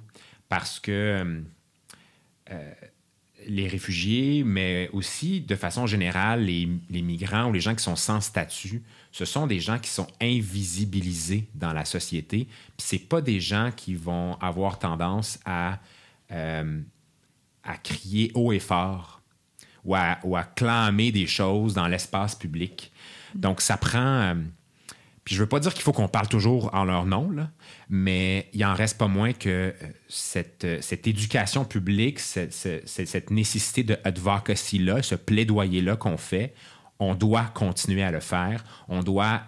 parce 0.47 0.79
que 0.79 0.91
euh, 0.91 1.41
euh, 2.51 2.73
les 3.47 3.67
réfugiés, 3.67 4.43
mais 4.43 4.89
aussi 4.93 5.41
de 5.41 5.55
façon 5.55 5.85
générale, 5.85 6.45
les, 6.45 6.67
les 6.89 7.01
migrants 7.01 7.49
ou 7.49 7.53
les 7.53 7.59
gens 7.59 7.75
qui 7.75 7.83
sont 7.83 7.95
sans 7.95 8.21
statut, 8.21 8.81
ce 9.11 9.25
sont 9.25 9.47
des 9.47 9.59
gens 9.59 9.79
qui 9.79 9.89
sont 9.89 10.07
invisibilisés 10.21 11.47
dans 11.55 11.73
la 11.73 11.85
société. 11.85 12.45
Puis 12.77 12.87
c'est 12.87 13.09
pas 13.09 13.21
des 13.21 13.39
gens 13.39 13.71
qui 13.75 13.95
vont 13.95 14.35
avoir 14.35 14.79
tendance 14.79 15.39
à, 15.45 15.79
euh, 16.31 16.81
à 17.63 17.77
crier 17.77 18.31
haut 18.33 18.51
et 18.51 18.59
fort 18.59 19.21
ou 19.85 19.95
à, 19.95 20.19
ou 20.23 20.35
à 20.35 20.43
clamer 20.43 21.11
des 21.11 21.27
choses 21.27 21.73
dans 21.73 21.87
l'espace 21.87 22.35
public. 22.35 22.91
Donc, 23.35 23.61
ça 23.61 23.77
prend. 23.77 23.99
euh, 23.99 24.35
puis 25.23 25.35
je 25.35 25.41
veux 25.41 25.49
pas 25.49 25.59
dire 25.59 25.73
qu'il 25.73 25.83
faut 25.83 25.91
qu'on 25.91 26.07
parle 26.07 26.27
toujours 26.27 26.73
en 26.73 26.85
leur 26.85 27.05
nom, 27.05 27.29
mais 27.89 28.49
il 28.53 28.65
en 28.65 28.73
reste 28.73 28.97
pas 28.97 29.07
moins 29.07 29.33
que 29.33 29.49
euh, 29.49 29.71
cette, 30.07 30.63
euh, 30.63 30.79
cette 30.81 31.07
éducation 31.07 31.65
publique, 31.65 32.19
cette, 32.19 33.29
nécessité 33.29 33.83
de 33.83 33.97
advocacy-là, 34.03 35.03
ce 35.03 35.15
plaidoyer-là 35.15 35.95
qu'on 35.97 36.17
fait, 36.17 36.53
on 36.99 37.15
doit 37.15 37.45
continuer 37.53 38.03
à 38.03 38.11
le 38.11 38.19
faire. 38.19 38.63
On 38.87 39.03
doit 39.03 39.43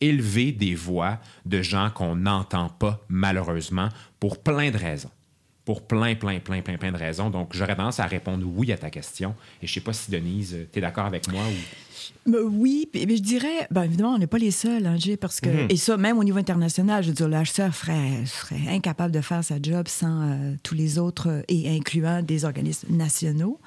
élever 0.00 0.52
des 0.52 0.74
voix 0.74 1.18
de 1.44 1.60
gens 1.60 1.90
qu'on 1.90 2.16
n'entend 2.16 2.68
pas, 2.68 3.04
malheureusement, 3.08 3.88
pour 4.20 4.42
plein 4.42 4.70
de 4.70 4.78
raisons. 4.78 5.10
Pour 5.64 5.86
plein, 5.86 6.14
plein, 6.14 6.38
plein, 6.38 6.62
plein, 6.62 6.78
plein 6.78 6.92
de 6.92 6.96
raisons. 6.96 7.28
Donc, 7.28 7.50
j'aurais 7.52 7.74
tendance 7.74 7.98
à 7.98 8.06
répondre 8.06 8.46
oui 8.46 8.72
à 8.72 8.78
ta 8.78 8.88
question. 8.88 9.34
Et 9.60 9.66
je 9.66 9.74
sais 9.74 9.80
pas 9.80 9.92
si, 9.92 10.10
Denise, 10.10 10.56
tu 10.72 10.78
es 10.78 10.82
d'accord 10.82 11.06
avec 11.06 11.28
moi 11.28 11.42
ou... 11.42 11.85
Oui, 12.26 12.88
mais 12.94 13.16
je 13.16 13.22
dirais, 13.22 13.66
ben 13.70 13.84
évidemment, 13.84 14.14
on 14.14 14.18
n'est 14.18 14.26
pas 14.26 14.38
les 14.38 14.50
seuls, 14.50 14.86
hein, 14.86 14.96
Jay, 14.98 15.16
parce 15.16 15.40
que, 15.40 15.48
Mhm. 15.48 15.66
et 15.70 15.76
ça, 15.76 15.96
même 15.96 16.18
au 16.18 16.24
niveau 16.24 16.38
international, 16.38 17.02
je 17.02 17.08
veux 17.08 17.14
dire, 17.14 17.28
le 17.28 17.36
HCR 17.36 17.72
ferait, 17.74 18.24
serait 18.26 18.68
incapable 18.68 19.12
de 19.12 19.20
faire 19.20 19.42
sa 19.44 19.56
job 19.60 19.88
sans 19.88 20.22
euh, 20.30 20.54
tous 20.62 20.74
les 20.74 20.98
autres, 20.98 21.28
euh, 21.28 21.42
et 21.48 21.74
incluant 21.76 22.22
des 22.22 22.44
organismes 22.44 22.94
nationaux. 22.96 23.58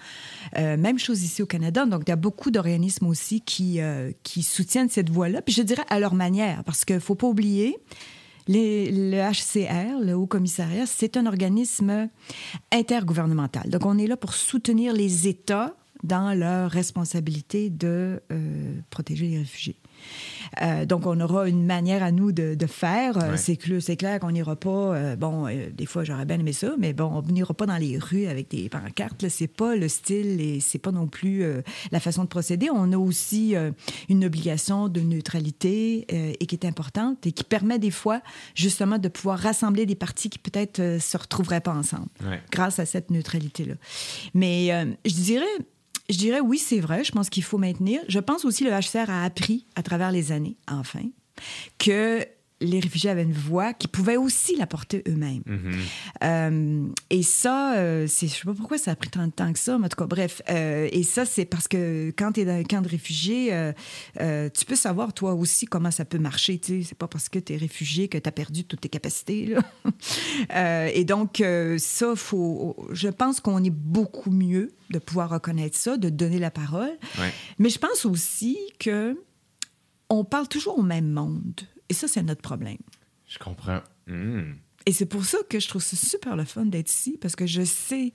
Euh, 0.57 0.77
même 0.77 0.99
chose 0.99 1.23
ici 1.23 1.41
au 1.41 1.45
Canada. 1.45 1.85
Donc, 1.85 2.03
il 2.05 2.09
y 2.09 2.13
a 2.13 2.17
beaucoup 2.17 2.51
d'organismes 2.51 3.07
aussi 3.07 3.41
qui, 3.41 3.79
qui 4.23 4.43
soutiennent 4.43 4.89
cette 4.89 5.09
voie-là, 5.09 5.41
puis 5.41 5.53
je 5.53 5.61
dirais 5.61 5.83
à 5.89 5.99
leur 5.99 6.13
manière, 6.13 6.63
parce 6.63 6.85
qu'il 6.85 6.95
ne 6.95 6.99
faut 7.01 7.15
pas 7.15 7.27
oublier, 7.27 7.77
les- 8.47 8.91
le 8.91 9.17
HCR, 9.19 9.99
le 10.01 10.13
Haut 10.15 10.25
Commissariat, 10.25 10.85
c'est 10.87 11.17
un 11.17 11.25
organisme 11.27 12.09
intergouvernemental. 12.71 13.69
Donc, 13.69 13.85
on 13.85 13.97
est 13.97 14.07
là 14.07 14.17
pour 14.17 14.33
soutenir 14.33 14.93
les 14.93 15.27
États 15.27 15.75
dans 16.03 16.33
leur 16.37 16.71
responsabilité 16.71 17.69
de 17.69 18.21
euh, 18.31 18.79
protéger 18.89 19.27
les 19.27 19.37
réfugiés. 19.39 19.75
Euh, 20.61 20.85
donc, 20.85 21.05
on 21.05 21.19
aura 21.19 21.49
une 21.49 21.65
manière 21.65 22.03
à 22.03 22.11
nous 22.11 22.31
de, 22.31 22.55
de 22.55 22.65
faire. 22.67 23.17
Euh, 23.17 23.31
Ouais. 23.31 23.37
C'est 23.81 23.95
clair, 23.97 24.19
qu'on 24.19 24.31
n'ira 24.31 24.55
pas. 24.55 24.69
euh, 24.95 25.15
bon, 25.17 25.47
euh, 25.47 25.69
des 25.71 25.85
fois, 25.85 26.03
j'aurais 26.05 26.23
bien 26.25 26.39
aimé 26.39 26.53
ça, 26.53 26.73
mais 26.79 26.93
bon, 26.93 27.11
on 27.13 27.21
n'ira 27.31 27.53
pas 27.53 27.65
dans 27.65 27.75
les 27.77 27.97
rues 27.97 28.27
avec 28.27 28.49
des 28.49 28.69
pancartes. 28.69 29.27
C'est 29.27 29.47
pas 29.47 29.75
le 29.75 29.87
style 29.89 30.39
et 30.39 30.59
c'est 30.61 30.79
pas 30.79 30.91
non 30.91 31.07
plus 31.07 31.43
la 31.91 31.99
façon 31.99 32.23
de 32.23 32.29
procéder. 32.29 32.69
On 32.73 32.91
a 32.93 32.97
aussi 32.97 33.55
une 34.07 34.23
obligation 34.25 34.87
de 34.87 35.01
neutralité 35.01 36.05
et 36.41 36.45
qui 36.45 36.55
est 36.55 36.65
importante 36.65 37.25
et 37.27 37.31
qui 37.33 37.43
permet 37.43 37.77
des 37.79 37.91
fois, 37.91 38.21
justement, 38.55 38.97
de 38.97 39.09
pouvoir 39.09 39.37
rassembler 39.39 39.85
des 39.85 39.95
partis 39.95 40.29
qui 40.29 40.39
peut-être 40.39 40.97
se 41.01 41.17
retrouveraient 41.17 41.61
pas 41.61 41.73
ensemble 41.73 42.07
Ouais. 42.25 42.39
grâce 42.51 42.79
à 42.79 42.85
cette 42.85 43.11
neutralité-là. 43.11 43.75
Mais 44.33 44.69
je 45.05 45.13
dirais, 45.13 45.45
je 46.09 46.17
dirais 46.17 46.39
oui, 46.39 46.57
c'est 46.57 46.79
vrai. 46.79 47.03
Je 47.03 47.11
pense 47.11 47.29
qu'il 47.29 47.43
faut 47.43 47.57
maintenir. 47.57 48.01
Je 48.07 48.19
pense 48.19 48.45
aussi 48.45 48.63
que 48.65 48.69
le 48.69 48.75
HCR 48.75 49.09
a 49.09 49.23
appris 49.23 49.65
à 49.75 49.83
travers 49.83 50.11
les 50.11 50.31
années, 50.31 50.57
enfin, 50.67 51.03
que 51.77 52.25
les 52.61 52.79
réfugiés 52.79 53.09
avaient 53.09 53.23
une 53.23 53.33
voix 53.33 53.73
qui 53.73 53.87
pouvait 53.87 54.17
aussi 54.17 54.55
la 54.55 54.67
porter 54.67 55.03
eux-mêmes. 55.07 55.43
Euh, 56.23 56.87
et 57.09 57.23
ça, 57.23 57.75
euh, 57.75 58.05
c'est, 58.07 58.27
je 58.27 58.33
sais 58.33 58.45
pas 58.45 58.53
pourquoi 58.53 58.77
ça 58.77 58.91
a 58.91 58.95
pris 58.95 59.09
tant 59.09 59.25
de 59.25 59.31
temps 59.31 59.51
que 59.53 59.59
ça, 59.59 59.77
mais 59.77 59.85
en 59.85 59.89
tout 59.89 59.95
cas, 59.95 60.07
bref. 60.07 60.41
Euh, 60.49 60.89
et 60.91 61.03
ça, 61.03 61.25
c'est 61.25 61.45
parce 61.45 61.67
que 61.67 62.13
quand 62.17 62.33
tu 62.33 62.41
es 62.41 62.45
dans 62.45 62.59
un 62.59 62.63
camp 62.63 62.81
de 62.81 62.89
réfugiés, 62.89 63.49
euh, 63.51 64.49
tu 64.49 64.65
peux 64.65 64.75
savoir 64.75 65.13
toi 65.13 65.33
aussi 65.33 65.65
comment 65.65 65.91
ça 65.91 66.05
peut 66.05 66.19
marcher. 66.19 66.59
Tu 66.59 66.81
sais, 66.81 66.89
c'est 66.89 66.97
pas 66.97 67.07
parce 67.07 67.29
que 67.29 67.39
tu 67.39 67.53
es 67.53 67.57
réfugié 67.57 68.07
que 68.09 68.17
tu 68.17 68.27
as 68.27 68.31
perdu 68.31 68.65
toutes 68.65 68.81
tes 68.81 68.89
capacités. 68.89 69.45
là. 70.49 70.89
Et 70.93 71.05
donc, 71.05 71.41
ça, 71.77 72.15
faut, 72.15 72.75
je 72.91 73.07
pense 73.07 73.39
qu'on 73.39 73.63
est 73.63 73.69
beaucoup 73.69 74.31
mieux 74.31 74.73
de 74.89 74.99
pouvoir 74.99 75.29
reconnaître 75.29 75.77
ça, 75.77 75.97
de 75.97 76.09
donner 76.09 76.39
la 76.39 76.51
parole. 76.51 76.97
Ouais. 77.19 77.31
Mais 77.57 77.69
je 77.69 77.79
pense 77.79 78.05
aussi 78.05 78.57
que 78.79 79.15
on 80.09 80.23
parle 80.23 80.47
toujours 80.47 80.79
au 80.79 80.83
même 80.83 81.11
monde. 81.11 81.61
Et 81.89 81.93
ça, 81.93 82.07
c'est 82.07 82.23
notre 82.23 82.41
problème. 82.41 82.77
Je 83.27 83.37
comprends. 83.39 83.81
Hmm. 84.07 84.53
Et 84.85 84.93
c'est 84.93 85.05
pour 85.05 85.25
ça 85.25 85.39
que 85.49 85.59
je 85.59 85.67
trouve 85.67 85.83
ça 85.83 85.97
super 85.97 86.35
le 86.35 86.45
fun 86.45 86.65
d'être 86.65 86.89
ici, 86.89 87.17
parce 87.19 87.35
que 87.35 87.45
je 87.45 87.63
sais, 87.63 88.13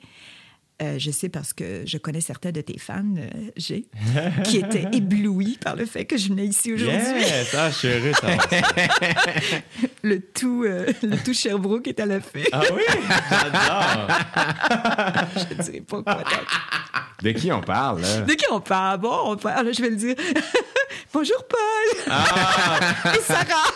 euh, 0.82 0.98
je 0.98 1.10
sais 1.12 1.28
parce 1.28 1.52
que 1.52 1.82
je 1.86 1.98
connais 1.98 2.20
certains 2.20 2.50
de 2.50 2.60
tes 2.60 2.78
fans, 2.78 3.04
euh, 3.16 3.28
J'ai, 3.56 3.86
qui 4.44 4.58
étaient 4.58 4.88
éblouis 4.92 5.56
par 5.62 5.76
le 5.76 5.86
fait 5.86 6.04
que 6.04 6.16
je 6.16 6.28
venais 6.28 6.46
ici 6.46 6.72
aujourd'hui. 6.72 6.96
Yes! 7.20 7.54
Ah, 7.56 7.70
je 7.70 7.76
suis 7.76 7.88
heureux. 7.88 8.12
Le 10.02 10.20
tout, 10.20 10.64
euh, 10.66 10.86
le 11.02 11.16
tout 11.24 11.32
Sherbrooke 11.32 11.88
est 11.88 11.98
à 12.00 12.06
la 12.06 12.20
fée. 12.20 12.46
Ah 12.52 12.60
oui? 12.74 12.82
J'adore! 13.30 14.08
Je 15.50 15.54
ne 15.54 15.62
dirais 15.62 15.80
pas 15.80 16.02
quoi. 16.02 16.22
De 17.22 17.30
qui 17.32 17.50
on 17.52 17.60
parle, 17.62 18.02
là? 18.02 18.20
De 18.20 18.34
qui 18.34 18.44
on 18.50 18.60
parle? 18.60 19.00
Bon, 19.00 19.18
on 19.32 19.36
parle, 19.36 19.72
je 19.74 19.80
vais 19.80 19.88
le 19.90 19.96
dire. 19.96 20.14
Bonjour 21.12 21.42
Paul 21.48 22.04
Ah! 22.10 22.80
et 23.16 23.20
Sarah. 23.22 23.70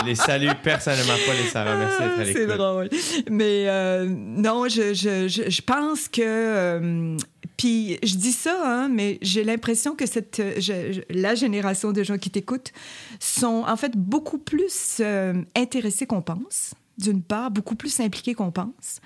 Je 0.00 0.04
les 0.04 0.14
salue 0.16 0.48
personnellement, 0.62 1.12
Paul 1.24 1.36
et 1.36 1.48
Sarah. 1.48 1.76
Merci 1.76 1.98
d'être 2.02 2.18
à 2.18 2.20
Ah, 2.20 2.24
C'est 2.32 2.56
drôle. 2.56 2.88
Mais 3.30 3.64
euh, 3.68 4.06
non, 4.08 4.68
je, 4.68 4.92
je, 4.94 5.28
je, 5.28 5.48
je 5.50 5.62
pense 5.62 6.08
que. 6.08 6.20
euh, 6.24 7.16
puis 7.56 7.98
je 8.02 8.16
dis 8.16 8.32
ça, 8.32 8.58
hein, 8.64 8.88
mais 8.88 9.18
j'ai 9.22 9.44
l'impression 9.44 9.94
que 9.94 10.06
cette, 10.06 10.40
euh, 10.40 10.92
la 11.10 11.36
génération 11.36 11.92
de 11.92 12.02
gens 12.02 12.18
qui 12.18 12.28
t'écoutent 12.30 12.72
sont 13.20 13.62
en 13.68 13.76
fait 13.76 13.92
beaucoup 13.96 14.38
plus 14.38 14.96
euh, 15.00 15.34
intéressés 15.56 16.06
qu'on 16.06 16.22
pense, 16.22 16.74
d'une 16.98 17.22
part, 17.22 17.52
beaucoup 17.52 17.76
plus 17.76 18.00
impliqués 18.00 18.34
qu'on 18.34 18.50
pense. 18.50 19.00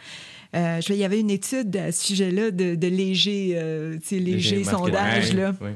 Je- 0.54 0.92
il 0.94 0.96
y 0.96 1.04
avait 1.04 1.20
une 1.20 1.30
étude 1.30 1.76
à 1.76 1.92
ce 1.92 2.06
sujet-là 2.06 2.50
de, 2.50 2.74
de 2.74 2.87
léger, 2.88 3.61
léger 4.11 4.64
sondage, 4.64 5.34
là 5.34 5.54
oui. 5.61 5.70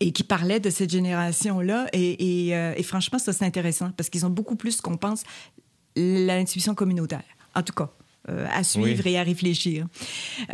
Et 0.00 0.12
qui 0.12 0.24
parlait 0.24 0.60
de 0.60 0.70
cette 0.70 0.90
génération-là. 0.90 1.86
Et, 1.92 2.48
et, 2.48 2.56
euh, 2.56 2.74
et 2.76 2.82
franchement, 2.82 3.18
ça, 3.18 3.32
c'est 3.32 3.44
intéressant 3.44 3.90
parce 3.96 4.08
qu'ils 4.10 4.24
ont 4.26 4.30
beaucoup 4.30 4.56
plus 4.56 4.80
qu'on 4.80 4.96
pense 4.96 5.22
l'intuition 5.96 6.74
communautaire, 6.74 7.24
en 7.54 7.62
tout 7.62 7.72
cas. 7.72 7.90
euh, 8.30 8.46
à 8.54 8.64
suivre 8.64 9.02
Oui. 9.04 9.12
et 9.12 9.18
à 9.18 9.22
réfléchir. 9.22 9.86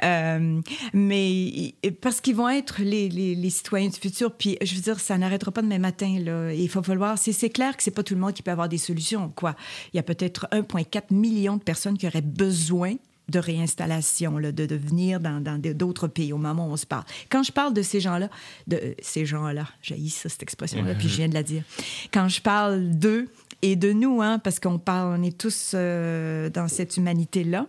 Euh, 0.02 0.60
mais 0.92 1.74
parce 2.00 2.20
qu'ils 2.20 2.34
vont 2.34 2.48
être 2.48 2.82
les, 2.82 3.08
les, 3.08 3.36
les 3.36 3.50
citoyens 3.50 3.88
du 3.88 3.96
futur, 3.98 4.32
puis 4.36 4.58
je 4.60 4.74
veux 4.74 4.80
dire, 4.80 4.98
ça 4.98 5.16
n'arrêtera 5.16 5.52
pas 5.52 5.62
demain 5.62 5.78
matin. 5.78 6.18
Là. 6.18 6.52
Il 6.52 6.68
faut 6.68 6.82
falloir. 6.82 7.16
C'est 7.16 7.32
c'est 7.32 7.48
clair 7.50 7.76
que 7.76 7.82
c'est 7.84 7.92
pas 7.92 8.02
tout 8.02 8.14
le 8.14 8.20
monde 8.20 8.32
qui 8.32 8.42
peut 8.42 8.50
avoir 8.50 8.68
des 8.68 8.76
solutions. 8.78 9.32
Quoi. 9.36 9.54
Il 9.92 9.98
y 9.98 10.00
a 10.00 10.02
peut-être 10.02 10.48
1,4 10.50 11.14
million 11.14 11.58
de 11.58 11.62
personnes 11.62 11.96
qui 11.96 12.08
auraient 12.08 12.22
besoin 12.22 12.96
de 13.30 13.38
réinstallation, 13.38 14.38
là, 14.38 14.52
de, 14.52 14.66
de 14.66 14.76
venir 14.76 15.20
dans 15.20 15.40
d'autres 15.74 16.08
pays 16.08 16.32
au 16.32 16.38
moment 16.38 16.66
où 16.66 16.72
on 16.72 16.76
se 16.76 16.86
parle. 16.86 17.04
Quand 17.30 17.42
je 17.42 17.52
parle 17.52 17.72
de 17.72 17.82
ces 17.82 18.00
gens-là, 18.00 18.28
de 18.66 18.94
ces 19.00 19.24
gens-là, 19.26 19.66
j'ai 19.82 19.96
ça, 20.08 20.28
cette 20.28 20.42
expression-là, 20.42 20.94
puis 20.94 21.08
je 21.08 21.16
viens 21.16 21.28
de 21.28 21.34
la 21.34 21.42
dire. 21.42 21.62
Quand 22.12 22.28
je 22.28 22.40
parle 22.40 22.90
d'eux 22.90 23.28
et 23.62 23.76
de 23.76 23.92
nous, 23.92 24.22
hein, 24.22 24.38
parce 24.38 24.58
qu'on 24.58 24.78
parle, 24.78 25.18
on 25.18 25.22
est 25.22 25.36
tous 25.36 25.72
euh, 25.74 26.50
dans 26.50 26.68
cette 26.68 26.96
humanité-là, 26.96 27.66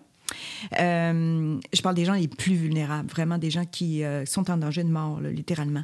Euh, 0.79 1.59
je 1.73 1.82
parle 1.82 1.95
des 1.95 2.05
gens 2.05 2.13
les 2.13 2.27
plus 2.27 2.55
vulnérables, 2.55 3.09
vraiment 3.09 3.38
des 3.38 3.51
gens 3.51 3.65
qui 3.65 4.03
euh, 4.03 4.25
sont 4.25 4.49
en 4.49 4.57
danger 4.57 4.84
de 4.84 4.89
mort, 4.89 5.19
littéralement, 5.21 5.84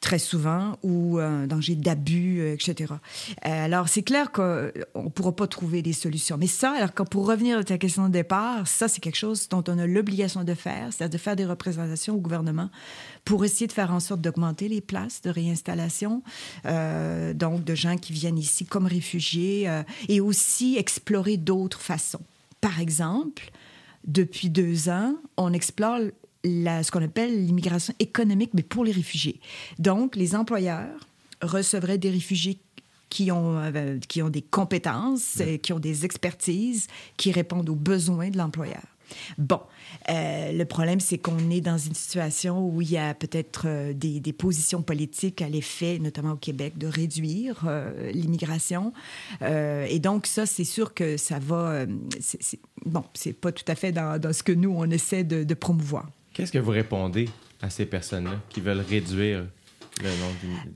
très 0.00 0.18
souvent, 0.18 0.78
ou 0.82 1.20
en 1.20 1.46
danger 1.46 1.74
d'abus, 1.74 2.40
euh, 2.40 2.54
etc. 2.54 2.94
alors, 3.42 3.88
c'est 3.88 4.02
clair 4.02 4.32
qu'on 4.32 4.42
ne 4.42 5.08
pourra 5.14 5.34
pas 5.34 5.46
trouver 5.46 5.82
des 5.82 5.92
solutions. 5.92 6.36
Mais 6.38 6.46
ça, 6.46 6.72
alors 6.76 6.94
que 6.94 7.02
pour 7.02 7.26
revenir 7.26 7.58
à 7.58 7.64
ta 7.64 7.78
question 7.78 8.06
de 8.06 8.12
départ, 8.12 8.66
ça, 8.66 8.88
c'est 8.88 9.00
quelque 9.00 9.16
chose 9.16 9.48
dont 9.48 9.64
on 9.68 9.78
a 9.78 9.86
l'obligation 9.86 10.44
de 10.44 10.54
faire, 10.54 10.92
c'est-à-dire 10.92 11.18
de 11.18 11.22
faire 11.22 11.36
des 11.36 11.46
représentations 11.46 12.14
au 12.14 12.20
gouvernement 12.20 12.70
pour 13.24 13.44
essayer 13.44 13.66
de 13.66 13.72
faire 13.72 13.92
en 13.92 14.00
sorte 14.00 14.20
d'augmenter 14.20 14.68
les 14.68 14.80
places 14.80 15.22
de 15.22 15.30
réinstallation, 15.30 16.22
donc 16.64 17.64
de 17.64 17.74
gens 17.74 17.96
qui 17.96 18.12
viennent 18.12 18.38
ici 18.38 18.64
comme 18.64 18.86
réfugiés, 18.86 19.68
et 20.08 20.20
aussi 20.20 20.76
explorer 20.78 21.36
d'autres 21.36 21.80
façons. 21.80 22.20
Par 22.60 22.80
exemple, 22.80 23.50
depuis 24.04 24.50
deux 24.50 24.88
ans, 24.88 25.14
on 25.36 25.52
explore 25.52 25.98
la, 26.44 26.82
ce 26.82 26.90
qu'on 26.90 27.02
appelle 27.02 27.46
l'immigration 27.46 27.94
économique, 27.98 28.50
mais 28.54 28.62
pour 28.62 28.84
les 28.84 28.92
réfugiés. 28.92 29.40
Donc, 29.78 30.16
les 30.16 30.34
employeurs 30.34 30.88
recevraient 31.42 31.98
des 31.98 32.10
réfugiés 32.10 32.58
qui 33.08 33.30
ont, 33.32 33.58
euh, 33.58 33.98
qui 34.08 34.22
ont 34.22 34.30
des 34.30 34.42
compétences, 34.42 35.42
qui 35.62 35.72
ont 35.72 35.80
des 35.80 36.04
expertises, 36.04 36.86
qui 37.16 37.32
répondent 37.32 37.68
aux 37.68 37.74
besoins 37.74 38.30
de 38.30 38.38
l'employeur. 38.38 38.82
Bon, 39.38 39.60
euh, 40.08 40.52
le 40.52 40.64
problème, 40.64 41.00
c'est 41.00 41.18
qu'on 41.18 41.50
est 41.50 41.60
dans 41.60 41.78
une 41.78 41.94
situation 41.94 42.66
où 42.66 42.82
il 42.82 42.90
y 42.90 42.98
a 42.98 43.14
peut-être 43.14 43.64
euh, 43.66 43.92
des, 43.92 44.32
positions 44.32 44.82
politiques 44.82 45.42
à 45.42 45.48
l'effet, 45.48 45.98
notamment 45.98 46.32
au 46.32 46.36
Québec, 46.36 46.78
de 46.78 46.86
réduire 46.86 47.64
euh, 47.66 48.10
l'immigration. 48.12 48.92
et 49.42 49.98
donc, 49.98 50.26
ça, 50.26 50.46
c'est 50.46 50.64
sûr 50.64 50.94
que 50.94 51.16
ça 51.16 51.38
va. 51.38 51.84
bon, 52.86 53.04
c'est 53.14 53.32
pas 53.32 53.52
tout 53.52 53.64
à 53.66 53.74
fait 53.74 53.92
dans, 53.92 54.32
ce 54.32 54.42
que 54.42 54.52
nous, 54.52 54.72
on 54.76 54.88
essaie 54.90 55.24
de, 55.24 55.44
de 55.44 55.54
promouvoir. 55.54 56.08
Qu'est-ce 56.32 56.52
que 56.52 56.58
vous 56.58 56.70
répondez 56.70 57.28
à 57.60 57.70
ces 57.70 57.86
personnes-là 57.86 58.40
qui 58.48 58.60
veulent 58.60 58.80
réduire 58.80 59.44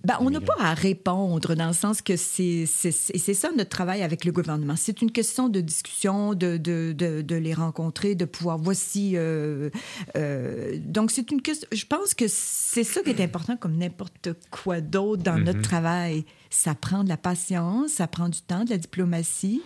ben, 0.04 0.16
on 0.20 0.30
n'a 0.30 0.40
pas 0.40 0.56
à 0.58 0.74
répondre 0.74 1.54
dans 1.54 1.68
le 1.68 1.72
sens 1.72 2.02
que 2.02 2.16
c'est 2.16 2.66
ça 2.66 3.50
notre 3.56 3.70
travail 3.70 4.02
avec 4.02 4.24
le 4.24 4.32
gouvernement. 4.32 4.74
C'est 4.76 5.02
une 5.02 5.10
question 5.10 5.48
de 5.48 5.60
discussion, 5.60 6.34
de, 6.34 6.56
de, 6.56 6.92
de, 6.92 7.22
de, 7.22 7.36
les 7.36 7.54
rencontrer, 7.54 8.14
de 8.14 8.24
pouvoir 8.24 8.58
voici. 8.58 9.12
Euh, 9.14 9.70
euh, 10.16 10.78
donc 10.84 11.10
c'est 11.10 11.30
une 11.30 11.42
question. 11.42 11.68
Je 11.72 11.84
pense 11.86 12.14
que 12.14 12.26
c'est 12.28 12.84
ça 12.84 13.02
qui 13.02 13.10
est 13.10 13.20
important 13.22 13.56
comme 13.56 13.76
n'importe 13.76 14.30
quoi 14.50 14.80
d'autre 14.80 15.22
dans 15.22 15.38
notre 15.38 15.58
mm-hmm. 15.58 15.62
travail 15.62 16.24
ça 16.55 16.76
prend 16.76 17.02
de 17.02 17.09
la 17.09 17.16
patience, 17.16 17.90
ça 17.90 18.07
prend 18.07 18.28
du 18.28 18.40
temps, 18.40 18.64
de 18.64 18.70
la 18.70 18.78
diplomatie. 18.78 19.61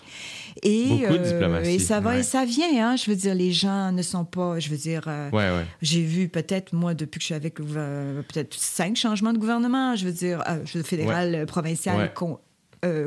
Et, 0.63 1.07
euh, 1.07 1.63
et 1.63 1.79
ça 1.79 2.01
va 2.01 2.19
et 2.19 2.23
ça 2.23 2.47
vient. 2.47 2.67
Hein? 2.75 2.97
Je 2.97 3.11
veux 3.11 3.17
dire, 3.17 3.35
les 3.35 3.53
gens 3.53 3.93
ne 3.93 4.01
sont 4.01 4.25
pas. 4.25 4.59
Je 4.59 4.71
veux 4.71 4.77
dire, 4.79 5.05
euh, 5.07 5.65
j'ai 5.83 6.03
vu 6.03 6.29
peut-être, 6.29 6.73
moi, 6.73 6.95
depuis 6.95 7.19
que 7.19 7.23
je 7.23 7.27
suis 7.27 7.35
avec 7.35 7.57
peut-être 7.57 8.55
cinq 8.55 8.97
changements 8.97 9.35
de 9.35 9.39
gouvernement, 9.39 9.97
je 9.97 10.07
veux 10.07 10.13
dire, 10.13 10.43
euh, 10.49 10.65
fédéral, 10.83 11.45
provincial, 11.47 12.11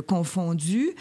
confondus. 0.06 0.92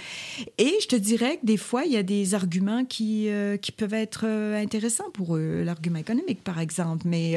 Et 0.57 0.73
je 0.81 0.87
te 0.87 0.97
dirais 0.97 1.37
que 1.37 1.45
des 1.45 1.59
fois, 1.59 1.85
il 1.85 1.93
y 1.93 1.99
a 1.99 2.03
des 2.03 2.35
arguments 2.35 2.87
qui, 2.87 3.29
qui 3.61 3.73
peuvent 3.73 3.95
être 3.95 4.27
intéressants 4.27 5.11
pour 5.13 5.37
eux, 5.37 5.63
l'argument 5.65 5.99
économique, 5.99 6.43
par 6.43 6.59
exemple. 6.61 7.03
Mais 7.05 7.37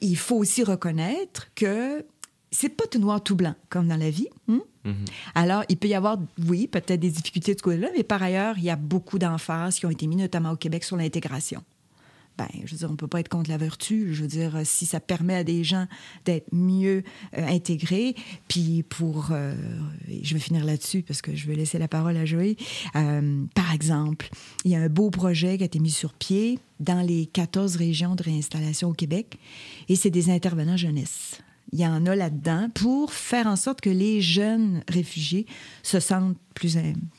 il 0.00 0.16
faut 0.16 0.36
aussi 0.36 0.64
reconnaître 0.64 1.46
que 1.54 2.04
c'est 2.50 2.68
pas 2.68 2.86
tout 2.86 2.98
noir, 2.98 3.22
tout 3.22 3.36
blanc, 3.36 3.54
comme 3.68 3.88
dans 3.88 3.96
la 3.96 4.10
vie. 4.10 4.28
Hein? 4.48 4.60
Mm-hmm. 4.84 4.92
Alors, 5.34 5.64
il 5.68 5.76
peut 5.76 5.88
y 5.88 5.94
avoir, 5.94 6.18
oui, 6.46 6.66
peut-être 6.66 7.00
des 7.00 7.10
difficultés 7.10 7.54
de 7.54 7.58
ce 7.58 7.62
côté-là, 7.62 7.88
mais 7.96 8.04
par 8.04 8.22
ailleurs, 8.22 8.58
il 8.58 8.64
y 8.64 8.70
a 8.70 8.76
beaucoup 8.76 9.18
d'emphases 9.18 9.78
qui 9.78 9.86
ont 9.86 9.90
été 9.90 10.06
mis, 10.06 10.16
notamment 10.16 10.52
au 10.52 10.56
Québec, 10.56 10.84
sur 10.84 10.96
l'intégration. 10.96 11.62
Ben, 12.38 12.46
je 12.64 12.70
veux 12.70 12.78
dire, 12.78 12.88
on 12.88 12.92
ne 12.92 12.96
peut 12.96 13.08
pas 13.08 13.18
être 13.18 13.28
contre 13.28 13.50
la 13.50 13.56
vertu. 13.56 14.14
Je 14.14 14.22
veux 14.22 14.28
dire, 14.28 14.60
si 14.62 14.86
ça 14.86 15.00
permet 15.00 15.34
à 15.34 15.42
des 15.42 15.64
gens 15.64 15.86
d'être 16.24 16.46
mieux 16.52 17.02
euh, 17.36 17.46
intégrés, 17.48 18.14
puis 18.46 18.84
pour... 18.84 19.30
Euh, 19.32 19.54
je 20.22 20.34
vais 20.34 20.40
finir 20.40 20.64
là-dessus 20.64 21.02
parce 21.02 21.20
que 21.20 21.34
je 21.34 21.48
vais 21.48 21.56
laisser 21.56 21.78
la 21.78 21.88
parole 21.88 22.16
à 22.16 22.24
Joey. 22.24 22.54
Euh, 22.94 23.44
par 23.56 23.72
exemple, 23.72 24.30
il 24.64 24.70
y 24.70 24.76
a 24.76 24.80
un 24.80 24.88
beau 24.88 25.10
projet 25.10 25.56
qui 25.56 25.64
a 25.64 25.66
été 25.66 25.80
mis 25.80 25.90
sur 25.90 26.14
pied 26.14 26.60
dans 26.78 27.04
les 27.04 27.26
14 27.26 27.74
régions 27.74 28.14
de 28.14 28.22
réinstallation 28.22 28.90
au 28.90 28.94
Québec, 28.94 29.36
et 29.88 29.96
c'est 29.96 30.10
des 30.10 30.30
intervenants 30.30 30.76
jeunesse 30.76 31.40
il 31.72 31.80
y 31.80 31.86
en 31.86 32.06
a 32.06 32.16
là-dedans 32.16 32.68
pour 32.74 33.12
faire 33.12 33.46
en 33.46 33.56
sorte 33.56 33.80
que 33.80 33.90
les 33.90 34.20
jeunes 34.20 34.82
réfugiés 34.88 35.46
se 35.82 36.00
sentent 36.00 36.36
plus, 36.54 36.76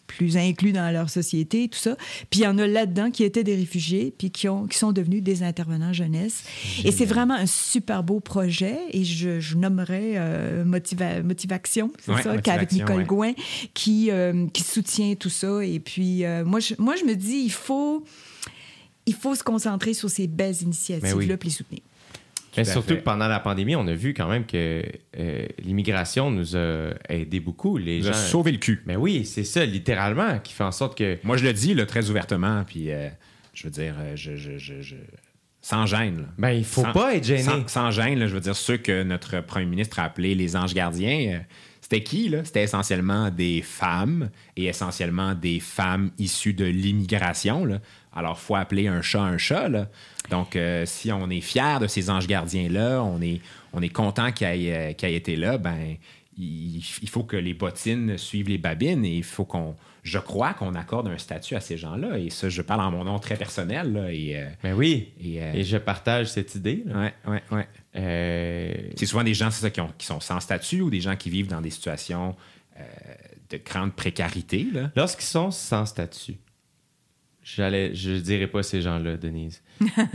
plus 0.08 0.38
inclus 0.38 0.74
dans 0.74 0.92
leur 0.92 1.10
société, 1.10 1.68
tout 1.70 1.78
ça. 1.78 1.96
Puis 2.30 2.42
il 2.42 2.44
y 2.44 2.48
en 2.48 2.58
a 2.58 2.68
là-dedans 2.68 3.12
qui 3.12 3.24
étaient 3.24 3.44
des 3.44 3.56
réfugiés, 3.56 4.14
puis 4.18 4.32
qui, 4.32 4.50
ont, 4.50 4.66
qui 4.68 4.78
sont 4.78 4.92
devenus 4.92 5.24
des 5.24 5.44
intervenants 5.44 5.94
jeunesse. 5.94 6.44
Et 6.84 6.92
c'est 6.92 7.06
vraiment 7.06 7.36
un 7.36 7.46
super 7.46 8.04
beau 8.04 8.20
projet, 8.20 8.78
et 8.92 9.04
je, 9.04 9.40
je 9.40 9.56
nommerais 9.56 10.14
euh, 10.16 10.66
Motivation, 10.66 11.92
c'est 12.04 12.22
ça, 12.24 12.32
avec 12.32 12.72
Nicole 12.72 13.06
Gouin, 13.06 13.34
qui, 13.74 14.10
euh, 14.12 14.48
qui 14.48 14.64
soutient 14.64 15.16
tout 15.16 15.30
ça. 15.30 15.64
Et 15.64 15.80
puis, 15.80 16.26
euh, 16.26 16.44
moi, 16.44 16.60
je, 16.60 16.74
moi, 16.80 16.96
je 16.96 17.06
me 17.06 17.16
dis, 17.16 17.44
il 17.46 17.52
faut, 17.52 18.04
il 19.06 19.14
faut 19.14 19.36
se 19.36 19.44
concentrer 19.44 19.94
sur 19.94 20.10
ces 20.10 20.28
belles 20.28 20.62
initiatives-là, 20.62 21.38
puis 21.38 21.50
les 21.50 21.56
soutenir. 21.56 21.82
Mais 22.60 22.72
surtout 22.72 22.96
que 22.96 23.02
pendant 23.02 23.28
la 23.28 23.40
pandémie, 23.40 23.76
on 23.76 23.88
a 23.88 23.94
vu 23.94 24.14
quand 24.14 24.28
même 24.28 24.46
que 24.46 24.84
euh, 25.18 25.46
l'immigration 25.64 26.32
nous 26.32 26.56
a 26.56 26.92
aidé 27.10 27.40
beaucoup. 27.40 27.78
Les 27.78 28.02
gens... 28.02 28.12
a 28.12 28.14
sauvé 28.14 28.52
le 28.52 28.58
cul. 28.58 28.82
Mais 28.86 28.96
oui, 28.96 29.26
c'est 29.26 29.44
ça, 29.44 29.66
littéralement, 29.66 30.40
qui 30.40 30.54
fait 30.54 30.64
en 30.64 30.72
sorte 30.72 30.98
que. 30.98 31.18
Moi, 31.24 31.38
je 31.38 31.46
le 31.46 31.54
dis 31.54 31.74
là, 31.74 31.86
très 31.86 32.10
ouvertement, 32.10 32.64
puis 32.66 32.92
euh, 32.92 33.10
je 33.54 33.64
veux 33.64 33.72
dire, 33.72 33.96
euh, 34.00 34.16
je, 34.16 34.36
je, 34.36 34.58
je, 34.58 34.96
sans 35.62 35.86
gêne. 35.86 36.20
Là. 36.20 36.28
Ben, 36.38 36.52
il 36.52 36.66
faut 36.66 36.84
pas 36.84 37.16
être 37.16 37.26
gêné. 37.26 37.44
Sans, 37.68 37.92
gêne, 37.92 38.20
là, 38.20 38.28
je 38.28 38.34
veux 38.34 38.42
dire, 38.42 38.56
ceux 38.56 38.78
que 38.78 39.04
notre 39.04 39.42
premier 39.42 39.66
ministre 39.66 40.00
a 40.00 40.04
appelés 40.04 40.36
les 40.36 40.56
anges 40.56 40.74
gardiens. 40.74 41.42
c'était 41.82 42.04
qui, 42.04 42.30
là? 42.30 42.46
C'était 42.46 42.64
essentiellement 42.64 43.30
des 43.30 43.62
femmes 43.62 44.30
et 44.56 44.66
essentiellement 44.66 45.36
des 45.36 45.60
femmes 45.60 46.12
issues 46.18 46.54
de 46.54 46.66
l'immigration. 46.66 47.66
Alors, 48.14 48.40
faut 48.40 48.56
appeler 48.56 48.88
un 48.88 49.02
chat 49.02 49.22
un 49.22 49.38
chat. 49.38 49.70
Là. 49.70 49.88
Donc, 50.30 50.56
euh, 50.56 50.86
si 50.86 51.12
on 51.12 51.30
est 51.30 51.42
fier 51.42 51.80
de 51.80 51.88
ces 51.88 52.10
anges 52.10 52.28
gardiens-là, 52.28 53.04
on 53.04 53.22
est, 53.22 53.42
on 53.74 53.82
est 53.82 53.90
content 53.90 54.32
qu'ils 54.32 54.48
aient, 54.48 54.96
euh, 55.04 55.08
été 55.08 55.36
là, 55.36 55.58
ben 55.58 55.96
il, 56.38 56.82
faut 56.82 57.24
que 57.24 57.36
les 57.36 57.54
bottines 57.54 58.18
suivent 58.18 58.48
les 58.48 58.58
babines 58.58 59.04
et 59.04 59.18
il 59.18 59.24
faut 59.24 59.44
qu'on, 59.44 59.76
je 60.04 60.20
crois 60.20 60.54
qu'on 60.54 60.74
accorde 60.74 61.08
un 61.10 61.18
statut 61.18 61.56
à 61.56 61.60
ces 61.60 61.78
gens-là. 61.78 62.18
Et 62.18 62.30
ça, 62.30 62.48
je 62.48 62.62
parle 62.62 62.82
en 62.82 62.92
mon 62.92 63.04
nom 63.04 63.20
très 63.20 63.36
personnel. 63.36 63.92
Là, 63.92 64.12
et, 64.12 64.38
euh, 64.38 64.50
ben 64.64 64.74
oui, 64.74 65.12
et, 65.22 65.64
je 65.64 65.78
partage 65.78 66.28
cette 66.28 66.56
idée. 66.56 66.84
Oui, 66.88 67.08
oui, 67.28 67.38
oui. 67.52 67.62
C'est 67.94 69.06
souvent 69.06 69.24
des 69.24 69.34
gens 69.34 69.52
ça, 69.52 69.70
qui, 69.70 69.82
qui, 69.98 70.06
sont 70.06 70.22
sans 70.22 70.40
statut 70.40 70.82
ou 70.82 70.90
des 70.90 71.02
gens 71.02 71.16
qui 71.16 71.30
vivent 71.30 71.48
dans 71.48 71.62
des 71.62 71.72
situations 71.72 72.36
de 73.50 73.58
grande 73.58 73.94
précarité. 73.94 74.68
Lorsqu'ils 74.96 75.26
sont 75.26 75.52
sans 75.52 75.86
statut, 75.86 76.38
J'allais, 77.56 77.96
je 77.96 78.12
dirais 78.12 78.48
pas 78.48 78.62
ces 78.62 78.82
gens-là, 78.82 79.18
Denise. 79.18 79.62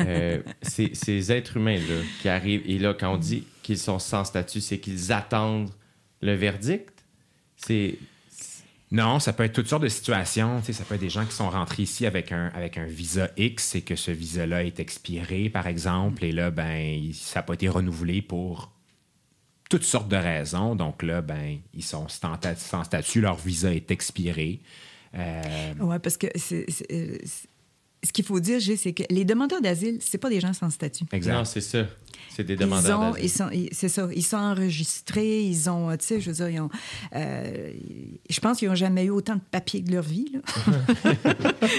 Euh, 0.01 0.41
ces 0.62 1.32
êtres 1.32 1.57
humains-là 1.57 2.03
qui 2.22 2.28
arrivent, 2.28 2.62
et 2.64 2.78
là, 2.78 2.95
quand 2.95 3.14
on 3.14 3.16
dit 3.16 3.45
qu'ils 3.62 3.78
sont 3.78 3.99
sans 3.99 4.24
statut, 4.24 4.61
c'est 4.61 4.78
qu'ils 4.78 5.12
attendent 5.12 5.70
le 6.20 6.35
verdict? 6.35 6.93
C'est. 7.57 7.99
Non, 8.93 9.18
ça 9.18 9.32
peut 9.32 9.43
être 9.43 9.53
toutes 9.53 9.66
sortes 9.66 9.82
de 9.82 9.89
situations. 9.89 10.61
Tu 10.61 10.66
sais, 10.66 10.72
ça 10.74 10.85
peut 10.85 10.95
être 10.95 11.01
des 11.01 11.11
gens 11.11 11.24
qui 11.24 11.35
sont 11.35 11.51
rentrés 11.51 11.82
ici 11.82 12.07
avec 12.07 12.30
un, 12.30 12.53
avec 12.55 12.78
un 12.78 12.85
visa 12.85 13.28
X 13.37 13.74
et 13.74 13.82
que 13.82 13.97
ce 13.97 14.12
visa-là 14.12 14.62
est 14.62 14.78
expiré, 14.78 15.49
par 15.49 15.66
exemple, 15.66 16.24
et 16.24 16.30
là, 16.30 16.53
ben, 16.53 17.11
ça 17.12 17.41
n'a 17.41 17.43
pas 17.43 17.55
été 17.55 17.68
renouvelé 17.68 18.22
pour 18.22 18.70
toutes 19.68 19.82
sortes 19.82 20.09
de 20.09 20.16
raisons. 20.16 20.76
Donc 20.76 21.03
là, 21.03 21.20
ben, 21.20 21.59
ils 21.72 21.82
sont 21.82 22.07
sans 22.09 22.85
statut, 22.85 23.20
leur 23.20 23.37
visa 23.37 23.74
est 23.74 23.91
expiré. 23.91 24.61
Euh... 25.17 25.75
Oui, 25.81 25.99
parce 25.99 26.17
que 26.17 26.27
c'est, 26.37 26.67
euh, 26.93 27.19
ce 28.05 28.13
qu'il 28.13 28.25
faut 28.25 28.41
dire, 28.41 28.61
c'est 28.77 28.93
que 28.93 29.03
les 29.11 29.25
demandeurs 29.25 29.61
d'asile, 29.61 29.99
c'est 30.01 30.19
pas 30.19 30.29
des 30.29 30.41
gens 30.41 30.53
sans 30.53 30.71
statut. 30.71 31.05
Exact. 31.13 31.45
c'est 31.45 31.61
ça. 31.61 31.87
C'est 32.35 32.45
des 32.45 32.57
demandeurs 32.57 33.13
d'asile. 33.13 33.69
C'est 33.73 33.89
ça. 33.89 34.09
Ils 34.15 34.23
sont 34.23 34.37
enregistrés. 34.37 35.43
Ils 35.43 35.71
ont, 35.71 35.91
tu 35.97 36.05
sais, 36.05 36.21
je 36.21 36.31
veux 36.31 36.37
dire, 36.37 36.49
ils 36.49 36.61
ont, 36.61 36.71
euh, 37.15 37.73
je 38.29 38.41
pense 38.41 38.59
qu'ils 38.59 38.69
n'ont 38.69 38.75
jamais 38.75 39.05
eu 39.05 39.11
autant 39.11 39.37
de 39.37 39.41
papiers 39.51 39.81
de 39.81 39.93
leur 39.93 40.03
vie, 40.03 40.33
là. 40.33 40.41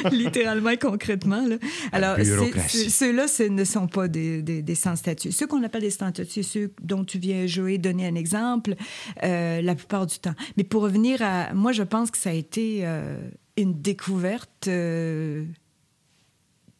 littéralement 0.12 0.72
et 0.72 0.78
concrètement. 0.78 1.46
Là. 1.46 1.58
Alors, 1.92 2.18
ceux-là 2.18 3.26
ne 3.50 3.64
sont 3.64 3.88
pas 3.88 4.08
des, 4.08 4.42
des, 4.42 4.76
sans-statut. 4.76 5.32
Ceux 5.32 5.48
qu'on 5.48 5.64
appelle 5.64 5.82
des 5.82 5.92
sans-statut, 5.92 6.44
ceux 6.44 6.74
dont 6.82 7.04
tu 7.04 7.20
viens 7.20 7.46
jouer, 7.46 7.78
donner 7.78 8.08
un 8.08 8.16
exemple, 8.16 8.76
euh, 9.24 9.62
la 9.62 9.76
plupart 9.76 10.06
du 10.06 10.18
temps. 10.20 10.36
Mais 10.58 10.64
pour 10.64 10.84
revenir 10.84 11.22
à... 11.22 11.54
Moi, 11.54 11.72
je 11.72 11.84
pense 11.84 12.12
que 12.12 12.18
ça 12.18 12.30
a 12.30 12.34
été 12.34 12.82
euh, 12.84 13.20
une 13.58 13.82
découverte 13.82 14.70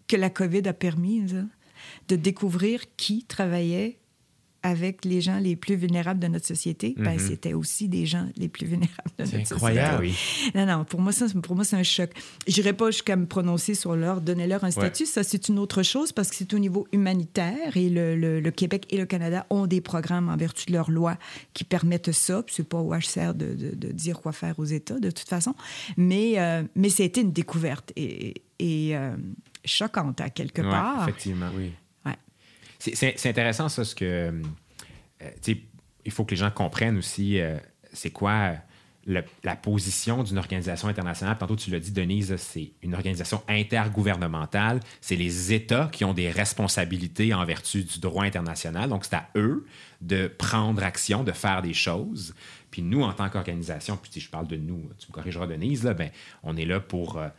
que 0.08 0.16
la 0.16 0.30
COVID 0.30 0.68
a 0.68 0.74
permis 0.74 1.24
de 2.08 2.16
découvrir 2.16 2.82
qui 2.98 3.24
travaillait 3.24 3.98
avec 4.64 5.06
les 5.06 5.22
gens 5.22 5.38
les 5.38 5.56
plus 5.56 5.76
vulnérables 5.76 6.20
de 6.20 6.26
notre 6.26 6.48
société, 6.48 6.96
ben, 6.98 7.12
Mhm. 7.14 7.20
c'était 7.20 7.54
aussi 7.54 7.88
des 7.88 8.08
gens 8.08 8.28
les 8.36 8.50
plus 8.50 8.66
vulnérables 8.66 9.12
de 9.20 9.26
C'est 9.26 9.38
notre 9.38 9.54
incroyable. 9.54 10.08
société. 10.08 10.18
Ah 10.50 10.50
oui. 10.56 10.60
Non, 10.60 10.66
non, 10.80 10.86
pour 10.86 11.02
moi, 11.02 11.12
ça, 11.12 11.28
pour 11.44 11.54
moi, 11.56 11.64
c'est 11.64 11.76
un 11.76 11.84
choc. 11.84 12.10
Je 12.48 12.56
n'irai 12.60 12.74
pas 12.74 12.90
jusqu'à 12.90 13.16
me 13.16 13.28
prononcer 13.28 13.76
sur 13.76 13.96
leur, 13.96 14.22
donner-leur 14.22 14.64
un 14.64 14.72
statut. 14.72 15.06
Ça, 15.06 15.22
c'est 15.22 15.50
une 15.50 15.60
autre 15.60 15.84
chose 15.84 16.12
parce 16.12 16.32
que 16.32 16.36
c'est 16.36 16.52
au 16.56 16.58
niveau 16.58 16.88
humanitaire 16.92 17.78
et 17.78 17.92
le, 17.92 18.16
le- 18.16 18.40
le 18.40 18.52
Québec 18.52 18.88
et 18.90 18.98
le 18.98 19.06
Canada 19.06 19.46
ont 19.52 19.68
des 19.68 19.82
programmes 19.82 20.30
en 20.30 20.36
vertu 20.36 20.66
de 20.66 20.72
leur 20.74 20.90
loi 20.90 21.16
qui 21.54 21.64
permettent 21.64 22.12
ça. 22.12 22.44
C'est 22.48 22.68
pas 22.68 22.80
au 22.80 22.92
HCR 22.92 23.36
de, 23.36 23.54
de- 23.54 23.76
de 23.76 23.92
dire 23.92 24.20
quoi 24.20 24.32
faire 24.32 24.58
aux 24.58 24.66
États, 24.66 25.00
de 25.00 25.12
toute 25.12 25.30
façon. 25.30 25.54
Mais, 25.96 26.40
euh, 26.40 26.64
mais 26.76 26.90
ça 26.90 27.04
a 27.04 27.06
été 27.06 27.22
une 27.22 27.32
découverte 27.34 27.92
et, 27.96 28.34
et, 28.58 28.98
euh, 28.98 29.16
choquante 29.66 30.22
à 30.22 30.30
quelque 30.30 30.62
Ouais, 30.62 30.70
part. 30.70 31.04
effectivement. 31.04 31.50
Oui. 31.56 31.74
Ouais. 32.06 32.16
C'est- 32.80 32.96
C'est 32.96 33.14
c'est 33.18 33.30
intéressant, 33.30 33.70
ça, 33.70 33.84
ce 33.84 33.96
que. 33.96 34.06
euh, 34.06 34.42
tu 35.42 35.54
sais, 35.54 35.62
il 36.06 36.12
faut 36.12 36.24
que 36.26 36.32
les 36.32 36.38
gens 36.38 36.52
comprennent 36.52 36.98
aussi 36.98 37.40
euh, 37.40 37.58
c'est 37.94 38.12
quoi 38.12 38.32
euh, 38.32 38.54
le- 39.08 39.24
la 39.44 39.56
position 39.56 40.24
d'une 40.24 40.38
organisation 40.38 40.88
internationale. 40.88 41.38
Tantôt, 41.38 41.56
tu 41.56 41.70
l'as 41.72 41.80
dit, 41.80 41.92
Denise, 41.92 42.36
c'est 42.38 42.72
une 42.82 42.94
organisation 42.96 43.42
intergouvernementale. 43.96 44.80
C'est 45.02 45.16
les 45.16 45.54
États 45.54 45.90
qui 45.92 46.04
ont 46.06 46.14
des 46.14 46.30
responsabilités 46.30 47.34
en 47.34 47.46
vertu 47.46 47.84
du 47.84 48.00
droit 48.00 48.24
international. 48.26 48.90
Donc, 48.90 49.06
c'est 49.06 49.16
à 49.16 49.30
eux 49.36 49.66
de 50.02 50.28
prendre 50.28 50.84
action, 50.84 51.24
de 51.24 51.32
faire 51.32 51.62
des 51.62 51.74
choses. 51.74 52.34
Puis 52.72 52.82
nous, 52.82 53.04
en 53.04 53.14
tant 53.14 53.30
qu'organisation, 53.30 53.96
puis 53.98 54.12
si 54.12 54.20
je 54.20 54.30
parle 54.30 54.48
de 54.48 54.58
nous, 54.58 54.90
tu 54.98 55.08
me 55.10 55.14
corrigeras, 55.14 55.48
Denise, 55.48 55.84
là, 55.84 55.94
ben, 55.94 56.10
on 56.44 56.58
est 56.58 56.66
là 56.66 56.80
pour. 56.80 57.18
euh, 57.18 57.30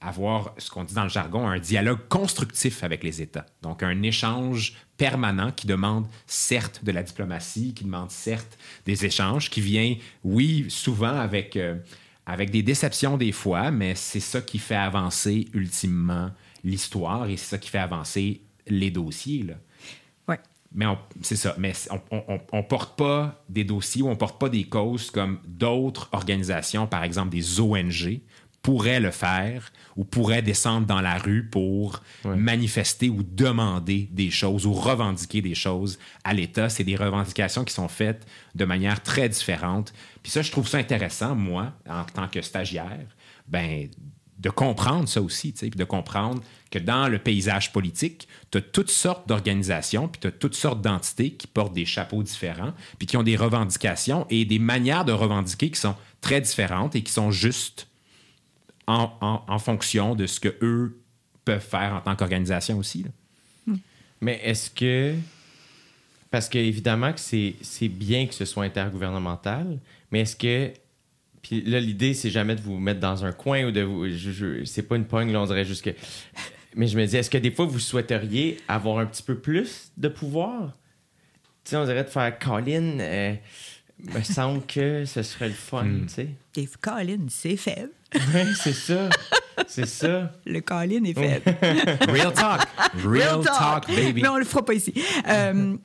avoir 0.00 0.54
ce 0.58 0.70
qu'on 0.70 0.84
dit 0.84 0.94
dans 0.94 1.02
le 1.02 1.10
jargon, 1.10 1.46
un 1.46 1.58
dialogue 1.58 2.08
constructif 2.08 2.82
avec 2.84 3.04
les 3.04 3.20
États. 3.20 3.46
Donc, 3.62 3.82
un 3.82 4.02
échange 4.02 4.74
permanent 4.96 5.50
qui 5.50 5.66
demande 5.66 6.06
certes 6.26 6.84
de 6.84 6.92
la 6.92 7.02
diplomatie, 7.02 7.74
qui 7.74 7.84
demande 7.84 8.10
certes 8.10 8.58
des 8.86 9.04
échanges, 9.04 9.50
qui 9.50 9.60
vient, 9.60 9.96
oui, 10.24 10.66
souvent 10.68 11.18
avec, 11.18 11.56
euh, 11.56 11.76
avec 12.26 12.50
des 12.50 12.62
déceptions 12.62 13.16
des 13.16 13.32
fois, 13.32 13.70
mais 13.70 13.94
c'est 13.94 14.20
ça 14.20 14.40
qui 14.40 14.58
fait 14.58 14.74
avancer 14.74 15.48
ultimement 15.54 16.30
l'histoire 16.64 17.28
et 17.28 17.36
c'est 17.36 17.50
ça 17.50 17.58
qui 17.58 17.70
fait 17.70 17.78
avancer 17.78 18.42
les 18.66 18.90
dossiers. 18.90 19.42
Là. 19.42 19.54
Ouais. 20.28 20.38
Mais 20.72 20.86
c'est 21.22 21.36
ça. 21.36 21.54
Mais 21.58 21.72
on, 22.10 22.40
on 22.52 22.62
porte 22.62 22.96
pas 22.98 23.42
des 23.48 23.64
dossiers 23.64 24.02
ou 24.02 24.08
on 24.08 24.16
porte 24.16 24.38
pas 24.38 24.48
des 24.48 24.64
causes 24.64 25.10
comme 25.10 25.40
d'autres 25.46 26.08
organisations, 26.12 26.86
par 26.86 27.04
exemple 27.04 27.30
des 27.30 27.60
ONG, 27.60 28.20
pourraient 28.62 29.00
le 29.00 29.10
faire 29.10 29.72
ou 29.96 30.04
pourraient 30.04 30.42
descendre 30.42 30.86
dans 30.86 31.00
la 31.00 31.18
rue 31.18 31.44
pour 31.44 32.02
manifester 32.24 33.08
ou 33.08 33.22
demander 33.22 34.08
des 34.12 34.30
choses 34.30 34.66
ou 34.66 34.72
revendiquer 34.72 35.42
des 35.42 35.54
choses 35.54 35.98
à 36.24 36.34
l'État. 36.34 36.68
C'est 36.68 36.84
des 36.84 36.96
revendications 36.96 37.64
qui 37.64 37.74
sont 37.74 37.88
faites 37.88 38.26
de 38.54 38.64
manière 38.64 39.02
très 39.02 39.28
différente. 39.28 39.92
Puis 40.22 40.32
ça, 40.32 40.42
je 40.42 40.50
trouve 40.50 40.68
ça 40.68 40.78
intéressant, 40.78 41.34
moi, 41.34 41.72
en 41.88 42.04
tant 42.04 42.28
que 42.28 42.42
stagiaire, 42.42 43.06
ben, 43.48 43.88
de 44.40 44.48
comprendre 44.48 45.06
ça 45.06 45.20
aussi, 45.20 45.52
puis 45.52 45.70
de 45.70 45.84
comprendre 45.84 46.42
que 46.70 46.78
dans 46.78 47.08
le 47.08 47.18
paysage 47.18 47.72
politique, 47.72 48.26
tu 48.50 48.58
as 48.58 48.62
toutes 48.62 48.90
sortes 48.90 49.28
d'organisations, 49.28 50.08
puis 50.08 50.20
tu 50.20 50.28
as 50.28 50.32
toutes 50.32 50.54
sortes 50.54 50.80
d'entités 50.80 51.32
qui 51.32 51.46
portent 51.46 51.74
des 51.74 51.84
chapeaux 51.84 52.22
différents, 52.22 52.72
puis 52.98 53.06
qui 53.06 53.18
ont 53.18 53.22
des 53.22 53.36
revendications 53.36 54.26
et 54.30 54.46
des 54.46 54.58
manières 54.58 55.04
de 55.04 55.12
revendiquer 55.12 55.70
qui 55.70 55.80
sont 55.80 55.94
très 56.22 56.40
différentes 56.40 56.96
et 56.96 57.02
qui 57.02 57.12
sont 57.12 57.30
justes 57.30 57.89
en, 58.86 59.10
en- 59.20 59.42
en 59.46 59.58
fonction 59.58 60.14
de 60.14 60.26
ce 60.26 60.40
que 60.40 60.54
eux 60.62 61.00
peuvent 61.44 61.60
faire 61.64 61.94
en 61.94 62.00
tant 62.00 62.16
qu'organisation 62.16 62.78
aussi. 62.78 63.02
là. 63.04 63.10
Mais 64.20 64.40
est-ce 64.44 64.70
que. 64.70 65.14
Parce 66.30 66.48
que 66.48 66.58
évidemment 66.58 67.12
que 67.12 67.18
c'est 67.20 67.54
c'est 67.62 67.88
bien 67.88 68.26
que 68.26 68.34
ce 68.34 68.44
soit 68.44 68.64
intergouvernemental, 68.64 69.78
mais 70.10 70.20
est-ce 70.20 70.36
que. 70.36 70.72
Puis 71.42 71.62
là, 71.62 71.80
l'idée, 71.80 72.12
c'est 72.12 72.28
jamais 72.30 72.54
de 72.54 72.60
vous 72.60 72.78
mettre 72.78 73.00
dans 73.00 73.24
un 73.24 73.32
coin 73.32 73.64
ou 73.64 73.70
de 73.70 73.80
vous. 73.80 74.06
je- 74.08 74.30
je- 74.30 74.64
c'est 74.64 74.82
pas 74.82 74.96
une 74.96 75.06
pogne, 75.06 75.32
là, 75.32 75.40
on 75.40 75.46
dirait 75.46 75.64
juste 75.64 75.82
que. 75.84 75.90
Mais 76.76 76.86
je 76.86 76.96
me 76.98 77.04
dis, 77.06 77.16
est-ce 77.16 77.30
que 77.30 77.38
des 77.38 77.50
fois, 77.50 77.64
vous 77.64 77.80
souhaiteriez 77.80 78.58
avoir 78.68 78.98
un 78.98 79.06
petit 79.06 79.22
peu 79.24 79.36
plus 79.38 79.90
de 79.96 80.08
pouvoir? 80.08 80.76
Tu 81.64 81.70
sais, 81.70 81.76
on 81.76 81.84
dirait 81.84 82.04
de 82.04 82.08
faire 82.10 82.38
Colin, 82.38 83.00
euh, 83.00 83.34
me 84.14 84.22
semble 84.22 84.64
que 84.66 85.04
ce 85.06 85.22
serait 85.22 85.48
le 85.48 85.54
fun, 85.54 85.86
tu 86.06 86.08
sais. 86.08 86.28
Colin, 86.80 87.26
c'est 87.28 87.56
faible. 87.56 87.90
Ouais, 88.14 88.46
c'est 88.62 88.72
ça. 88.72 89.08
C'est 89.68 89.86
ça. 89.86 90.32
Le 90.46 90.60
Colin 90.60 91.04
est 91.04 91.14
faible. 91.14 91.44
Real 92.12 92.32
talk! 92.32 92.62
Real, 93.04 93.44
talk, 93.44 93.86
baby! 93.88 94.22
Mais 94.22 94.28
on 94.28 94.36
le 94.38 94.44
fera 94.44 94.64
pas 94.64 94.74
ici. 94.74 94.92
Euh, 95.28 95.76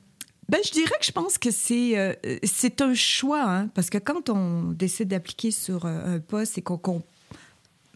ben, 0.48 0.60
je 0.64 0.70
dirais 0.70 0.94
que 0.98 1.04
je 1.04 1.12
pense 1.12 1.38
que 1.38 1.50
c'est 1.50 1.98
euh, 1.98 2.12
c'est 2.44 2.80
un 2.80 2.94
choix, 2.94 3.42
hein, 3.42 3.68
parce 3.74 3.90
que 3.90 3.98
quand 3.98 4.28
on 4.30 4.72
décide 4.72 5.08
d'appliquer 5.08 5.50
sur 5.50 5.84
euh, 5.84 6.16
un 6.16 6.20
poste 6.20 6.58
et 6.58 6.62
qu'on 6.62 7.02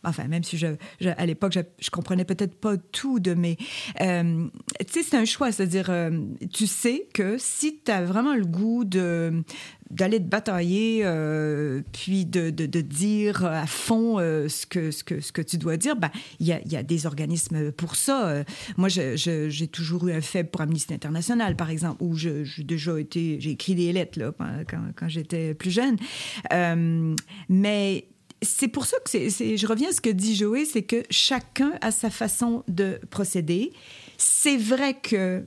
Enfin, 0.02 0.24
même 0.28 0.42
si 0.42 0.56
je, 0.56 0.66
je- 1.00 1.10
à 1.14 1.26
l'époque, 1.26 1.52
je, 1.52 1.60
je 1.78 1.90
comprenais 1.90 2.24
peut-être 2.24 2.54
pas 2.58 2.78
tout 2.78 3.20
de 3.20 3.34
mes... 3.34 3.58
euh, 4.00 4.46
tu 4.86 4.92
sais, 4.94 5.02
c'est 5.02 5.16
un 5.18 5.26
choix, 5.26 5.52
c'est-à-dire, 5.52 5.90
euh, 5.90 6.10
tu 6.54 6.66
sais 6.66 7.06
que 7.12 7.36
si 7.36 7.80
tu 7.84 7.90
as 7.92 8.02
vraiment 8.02 8.34
le 8.34 8.46
goût 8.46 8.84
de 8.86 9.42
d'aller 9.90 10.18
te 10.18 10.24
batailler, 10.28 11.00
euh, 11.04 11.82
puis 11.92 12.24
de, 12.24 12.50
de, 12.50 12.80
dire 12.80 13.44
à 13.44 13.66
fond 13.66 14.18
euh, 14.18 14.48
ce, 14.48 14.66
que, 14.66 14.90
ce, 14.90 15.02
que, 15.02 15.20
ce 15.20 15.32
que 15.32 15.42
tu 15.42 15.58
dois 15.58 15.76
dire, 15.76 15.96
ben, 15.96 16.10
il 16.38 16.46
y, 16.46 16.52
a, 16.52 16.60
y 16.66 16.76
a 16.76 16.82
des 16.82 17.06
organismes 17.06 17.72
pour 17.72 17.96
ça. 17.96 18.28
Euh, 18.28 18.44
moi, 18.76 18.88
j'ai 18.88 19.68
toujours 19.68 20.08
eu 20.08 20.12
un 20.12 20.20
faible 20.20 20.50
pour 20.50 20.60
Amnesty 20.60 20.94
International, 20.94 21.56
par 21.56 21.70
exemple, 21.70 22.02
où 22.02 22.14
j'ai 22.16 22.44
déjà 22.58 22.98
été... 22.98 23.38
J'ai 23.40 23.50
écrit 23.50 23.74
des 23.74 23.92
lettres 23.92 24.18
là, 24.18 24.32
quand, 24.68 24.82
quand 24.96 25.08
j'étais 25.08 25.54
plus 25.54 25.70
jeune. 25.70 25.96
Mais 27.48 28.06
c'est 28.42 28.68
pour 28.68 28.86
ça 28.86 28.96
que 29.04 29.10
c'est- 29.10 29.56
je 29.56 29.66
reviens 29.66 29.90
à 29.90 29.92
ce 29.92 30.00
que 30.00 30.10
dit 30.10 30.34
Joé, 30.34 30.64
c'est 30.64 30.82
que 30.82 31.02
chacun 31.10 31.72
a 31.80 31.90
sa 31.90 32.10
façon 32.10 32.62
de 32.68 32.98
procéder. 33.10 33.72
C'est 34.16 34.56
vrai 34.56 34.94
que 35.00 35.44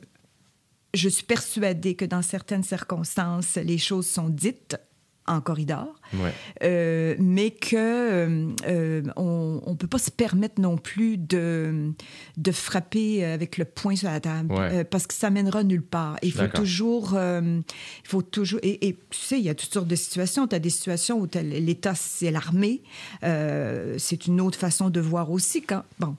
je 0.94 1.10
suis 1.10 1.24
persuadée 1.26 1.96
que 1.96 2.06
dans 2.06 2.22
certaines 2.22 2.64
circonstances, 2.64 3.56
les 3.56 3.78
choses 3.78 4.08
sont 4.08 4.30
dites 4.30 4.78
en 5.26 5.40
corridor, 5.40 5.88
Ouais. 6.14 6.34
euh, 6.64 7.16
mais 7.18 7.52
que 7.52 7.78
euh, 7.78 8.50
euh, 8.68 9.02
on 9.16 9.62
ne 9.66 9.76
peut 9.76 9.88
pas 9.88 9.98
se 9.98 10.12
permettre 10.12 10.60
non 10.60 10.76
plus 10.78 11.18
de, 11.18 11.94
de 12.36 12.52
frapper 12.52 13.24
avec 13.24 13.58
le 13.58 13.64
poing 13.64 13.96
sur 13.96 14.10
la 14.10 14.20
table 14.20 14.52
Ouais. 14.54 14.80
euh, 14.80 14.84
parce 14.84 15.08
que 15.08 15.14
ça 15.14 15.30
mènera 15.30 15.64
nulle 15.64 15.82
part. 15.82 16.18
Il 16.24 16.34
faut 16.34 16.48
toujours, 16.48 17.18
il 17.18 17.64
faut 18.04 18.22
toujours, 18.22 18.60
et, 18.64 18.86
et 18.86 18.98
tu 19.10 19.18
sais, 19.18 19.40
il 19.40 19.46
y 19.46 19.50
a 19.50 19.56
toutes 19.56 19.72
sortes 19.74 19.88
de 19.88 19.96
situations. 19.96 20.46
Tu 20.46 20.56
as 20.58 20.60
des 20.60 20.70
situations 20.70 21.18
où 21.22 21.28
l'État 21.42 21.96
c'est 21.96 22.30
l'armée, 22.30 22.82
c'est 23.22 24.28
une 24.28 24.42
autre 24.42 24.60
façon 24.60 24.90
de 24.90 25.00
voir 25.00 25.32
aussi 25.32 25.62
quand 25.62 25.84
bon 26.00 26.18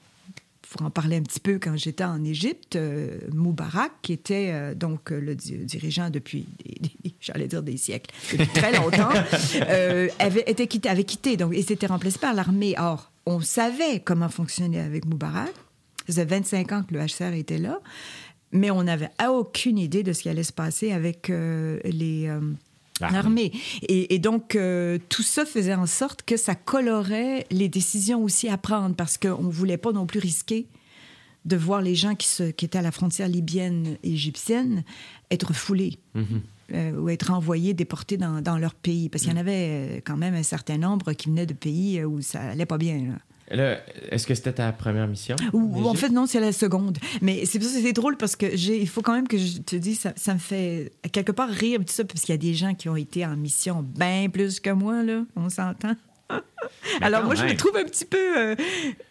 pour 0.75 0.85
en 0.85 0.91
parler 0.91 1.17
un 1.19 1.23
petit 1.23 1.39
peu, 1.39 1.61
quand 1.63 1.77
j'étais 1.77 2.03
en 2.03 2.25
Égypte, 2.25 2.75
euh, 2.75 3.21
Moubarak, 3.33 3.93
qui 4.03 4.13
était 4.13 4.51
euh, 4.51 4.75
donc 4.75 5.13
euh, 5.13 5.21
le 5.21 5.37
di- 5.37 5.59
dirigeant 5.59 6.11
depuis, 6.11 6.47
j'allais 7.21 7.47
dire 7.47 7.63
des 7.63 7.77
siècles, 7.77 8.13
depuis 8.33 8.49
très 8.49 8.73
longtemps, 8.77 9.11
euh, 9.69 10.09
avait, 10.19 10.43
été 10.49 10.67
quitté, 10.67 10.89
avait 10.89 11.05
quitté 11.05 11.37
donc, 11.37 11.55
et 11.55 11.63
s'était 11.63 11.87
remplacé 11.87 12.19
par 12.19 12.35
l'armée. 12.35 12.75
Or, 12.77 13.13
on 13.25 13.41
savait 13.41 14.01
comment 14.01 14.29
fonctionner 14.29 14.81
avec 14.81 15.05
Moubarak. 15.07 15.53
Ça 16.01 16.07
faisait 16.07 16.25
25 16.25 16.73
ans 16.73 16.83
que 16.83 16.95
le 16.95 17.07
HCR 17.07 17.35
était 17.35 17.59
là, 17.59 17.79
mais 18.51 18.73
on 18.73 18.83
n'avait 18.83 19.11
aucune 19.31 19.79
idée 19.79 20.03
de 20.03 20.13
ce 20.13 20.23
qui 20.23 20.29
allait 20.29 20.43
se 20.43 20.53
passer 20.53 20.91
avec 20.91 21.29
les... 21.29 22.29
L'armée. 23.01 23.17
L'armée. 23.17 23.53
Et, 23.89 24.15
et 24.15 24.19
donc, 24.19 24.55
euh, 24.55 24.99
tout 25.09 25.23
ça 25.23 25.45
faisait 25.45 25.75
en 25.75 25.87
sorte 25.87 26.23
que 26.23 26.37
ça 26.37 26.55
colorait 26.55 27.47
les 27.51 27.69
décisions 27.69 28.23
aussi 28.23 28.49
à 28.49 28.57
prendre 28.57 28.95
parce 28.95 29.19
qu'on 29.19 29.43
ne 29.43 29.51
voulait 29.51 29.79
pas 29.79 29.93
non 29.93 30.07
plus 30.07 30.21
risquer 30.21 30.67
de 31.45 31.57
voir 31.57 31.83
les 31.83 31.95
gens 31.95 32.15
qui, 32.15 32.29
se, 32.29 32.51
qui 32.51 32.65
étaient 32.65 32.79
à 32.79 32.83
la 32.83 32.93
frontière 32.93 33.29
libyenne 33.29 33.99
et 34.03 34.13
égyptienne 34.13 34.85
être 35.31 35.53
foulés 35.53 35.99
euh, 36.73 36.93
ou 36.93 37.09
être 37.09 37.33
envoyés, 37.33 37.75
déportés 37.75 38.17
dans, 38.17 38.41
dans 38.41 38.57
leur 38.59 38.75
pays. 38.75 39.09
Parce 39.09 39.25
qu'il 39.25 39.33
y 39.33 39.37
en 39.37 39.41
avait 39.41 39.69
euh, 39.69 40.01
quand 40.05 40.17
même 40.17 40.35
un 40.35 40.43
certain 40.43 40.79
nombre 40.79 41.13
qui 41.13 41.29
venaient 41.29 41.47
de 41.47 41.53
pays 41.53 42.03
où 42.05 42.23
ça 42.23 42.41
allait 42.41 42.65
pas 42.65 42.79
bien. 42.79 42.97
là. 42.99 43.19
Là, 43.51 43.79
est-ce 44.11 44.27
que 44.27 44.35
c'était 44.35 44.55
ta 44.55 44.73
première 44.73 45.07
mission? 45.07 45.37
Ou, 45.53 45.87
en 45.87 45.95
fait, 45.95 46.09
non, 46.09 46.27
c'est 46.27 46.41
la 46.41 46.53
seconde. 46.53 46.99
Mais 47.21 47.45
c'est 47.45 47.59
pour 47.59 47.69
ça 47.69 47.77
que 47.77 47.83
c'est 47.83 47.93
drôle 47.93 48.17
parce 48.17 48.37
que 48.37 48.57
j'ai, 48.57 48.81
il 48.81 48.89
faut 48.89 49.03
quand 49.03 49.15
même 49.15 49.29
que 49.29 49.37
je 49.37 49.59
te 49.59 49.77
dise, 49.77 50.01
ça, 50.01 50.13
ça 50.17 50.35
me 50.35 50.39
fait 50.39 50.93
quelque 51.13 51.33
part 51.33 51.49
rire, 51.49 51.81
tout 51.81 51.93
ça, 51.93 52.05
parce 52.05 52.23
qu'il 52.23 52.33
y 52.33 52.39
a 52.39 52.39
des 52.39 52.55
gens 52.55 52.75
qui 52.75 52.89
ont 52.89 52.97
été 52.97 53.25
en 53.27 53.37
mission 53.37 53.83
bien 53.83 54.29
plus 54.31 54.61
que 54.61 54.71
moi, 54.71 55.03
là, 55.03 55.25
on 55.37 55.51
s'entend. 55.51 55.95
Alors 57.01 57.25
moi, 57.25 57.35
je 57.35 57.45
me 57.45 57.55
trouve 57.57 57.77
un 57.77 57.85
petit 57.85 58.05
peu... 58.05 58.39
euh, 58.39 58.57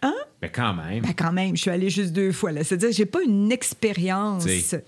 hein? 0.01 0.13
Mais 0.41 0.49
quand 0.49 0.73
même. 0.73 1.01
Ben, 1.03 1.13
quand 1.13 1.31
même, 1.31 1.55
je 1.55 1.61
suis 1.61 1.69
allée 1.69 1.89
juste 1.89 2.11
deux 2.11 2.31
fois. 2.31 2.51
là. 2.51 2.63
C'est-à-dire 2.63 2.89
que 2.89 2.95
j'ai 2.95 3.05
pas 3.05 3.21
une 3.21 3.51
expérience 3.51 4.45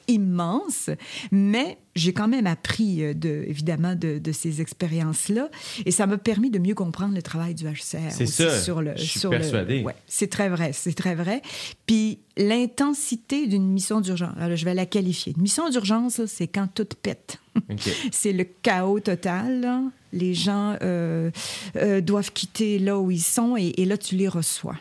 immense, 0.07 0.89
mais 1.32 1.78
j'ai 1.95 2.13
quand 2.13 2.28
même 2.28 2.47
appris, 2.47 3.03
euh, 3.03 3.13
de, 3.13 3.43
évidemment, 3.47 3.95
de, 3.95 4.17
de 4.17 4.32
ces 4.32 4.59
expériences-là. 4.61 5.49
Et 5.86 5.91
ça 5.91 6.07
m'a 6.07 6.17
permis 6.17 6.49
de 6.49 6.59
mieux 6.59 6.73
comprendre 6.73 7.13
le 7.15 7.21
travail 7.21 7.53
du 7.53 7.65
HCR. 7.65 8.09
C'est 8.11 8.26
ça. 8.26 8.59
Sur 8.59 8.82
le, 8.82 8.93
Je 8.97 9.03
suis 9.03 9.19
sur 9.19 9.32
le- 9.32 9.38
persuadé. 9.38 9.84
ouais, 9.84 9.95
c'est 10.07 10.30
très 10.30 10.49
vrai, 10.49 10.71
c'est 10.73 10.93
très 10.95 11.15
vrai. 11.15 11.41
Puis 11.86 12.19
l'intensité 12.38 13.47
d'une 13.47 13.67
mission 13.71 14.01
d'urgence, 14.01 14.34
alors 14.39 14.55
je 14.57 14.65
vais 14.65 14.73
la 14.73 14.86
qualifier. 14.86 15.34
Une 15.38 15.43
mission 15.43 15.69
d'urgence, 15.69 16.26
c'est 16.26 16.47
quand 16.47 16.67
tout 16.73 16.88
pète. 17.01 17.39
OK. 17.69 17.89
C'est 18.11 18.34
le 18.34 18.43
chaos 18.43 18.99
total. 18.99 19.61
là. 19.61 19.82
Les 20.16 20.34
gens 20.34 20.76
euh, 20.82 21.30
euh, 21.76 22.01
doivent 22.01 22.32
quitter 22.32 22.80
là 22.80 22.97
où 22.97 23.11
ils 23.11 23.22
sont 23.22 23.55
et, 23.57 23.74
et 23.78 23.86
là, 23.86 23.97
tu 23.97 24.16
les 24.16 24.28
reçois. 24.28 24.76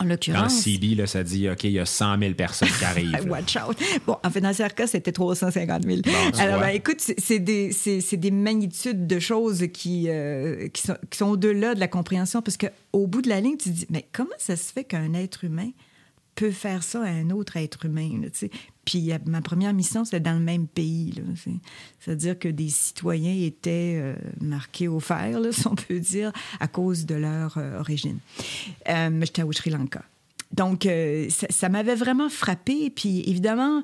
En 0.00 0.04
l'occurrence. 0.04 0.60
CB, 0.60 0.94
là, 0.96 1.06
ça 1.06 1.24
dit, 1.24 1.48
OK, 1.48 1.64
il 1.64 1.72
y 1.72 1.78
a 1.78 1.86
100 1.86 2.18
000 2.18 2.34
personnes 2.34 2.68
qui 2.78 2.84
arrivent. 2.84 3.16
Watch 3.28 3.56
out. 3.56 3.76
Bon, 4.06 4.16
en 4.22 4.30
fait, 4.30 4.40
dans 4.42 4.52
ce 4.52 4.62
cas, 4.68 4.86
c'était 4.86 5.12
350 5.12 5.82
000. 5.84 6.02
tu 6.02 6.40
Alors, 6.40 6.60
ben, 6.60 6.68
écoute, 6.68 7.00
c'est- 7.00 7.38
des, 7.38 7.72
des 8.12 8.30
magnitudes 8.30 9.06
de 9.06 9.18
choses 9.18 9.66
qui, 9.72 10.04
euh, 10.08 10.68
qui 10.68 10.82
sont, 10.82 10.96
qui 11.10 11.16
sont 11.18 11.28
au-delà 11.30 11.74
de 11.74 11.80
la 11.80 11.88
compréhension 11.88 12.42
parce 12.42 12.58
qu'au 12.58 13.06
bout 13.06 13.22
de 13.22 13.30
la 13.30 13.40
ligne, 13.40 13.56
tu 13.56 13.70
te 13.70 13.74
dis, 13.74 13.86
mais 13.90 14.06
comment 14.12 14.28
ça 14.38 14.56
se 14.56 14.72
fait 14.72 14.84
qu'un 14.84 15.14
être 15.14 15.44
humain 15.44 15.70
peut 16.38 16.50
faire 16.52 16.84
ça 16.84 17.02
à 17.02 17.08
un 17.08 17.30
autre 17.30 17.56
être 17.56 17.84
humain? 17.84 18.20
là? 18.22 18.48
Puis 18.84 19.12
euh, 19.12 19.18
ma 19.26 19.40
première 19.40 19.74
mission, 19.74 20.04
c'était 20.04 20.20
dans 20.20 20.34
le 20.38 20.44
même 20.44 20.68
pays. 20.68 21.12
C'est-à-dire 21.98 22.38
que 22.38 22.48
des 22.48 22.68
citoyens 22.68 23.34
étaient 23.44 23.98
euh, 24.00 24.14
marqués 24.40 24.86
au 24.86 25.00
fer, 25.00 25.40
si 25.50 25.66
on 25.66 25.74
peut 25.74 25.98
dire, 25.98 26.32
à 26.60 26.68
cause 26.68 27.06
de 27.06 27.16
leur 27.16 27.58
euh, 27.58 27.80
origine. 27.80 28.18
Euh, 28.88 29.20
J'étais 29.20 29.42
au 29.42 29.52
Sri 29.52 29.70
Lanka. 29.70 30.02
Donc, 30.52 30.88
ça, 31.28 31.68
m'avait 31.68 31.94
vraiment 31.94 32.30
frappé. 32.30 32.88
Puis, 32.88 33.22
évidemment, 33.26 33.82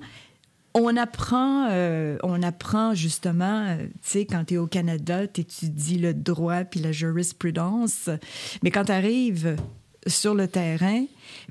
on 0.72 0.96
apprend, 0.96 1.68
on 2.22 2.42
apprend 2.42 2.94
justement, 2.94 3.76
tu 3.76 3.90
sais, 4.00 4.24
quand 4.24 4.46
tu 4.46 4.55
es 4.55 4.57
au 4.57 4.66
Canada, 4.66 5.26
tu 5.28 5.42
étudies 5.42 5.98
le 5.98 6.14
droit 6.14 6.64
puis 6.64 6.80
la 6.80 6.90
jurisprudence. 6.90 8.09
Mais 8.62 8.70
quand 8.70 8.86
tu 8.86 8.92
arrives 8.92 9.57
sur 10.07 10.34
le 10.34 10.48
terrain, 10.48 11.05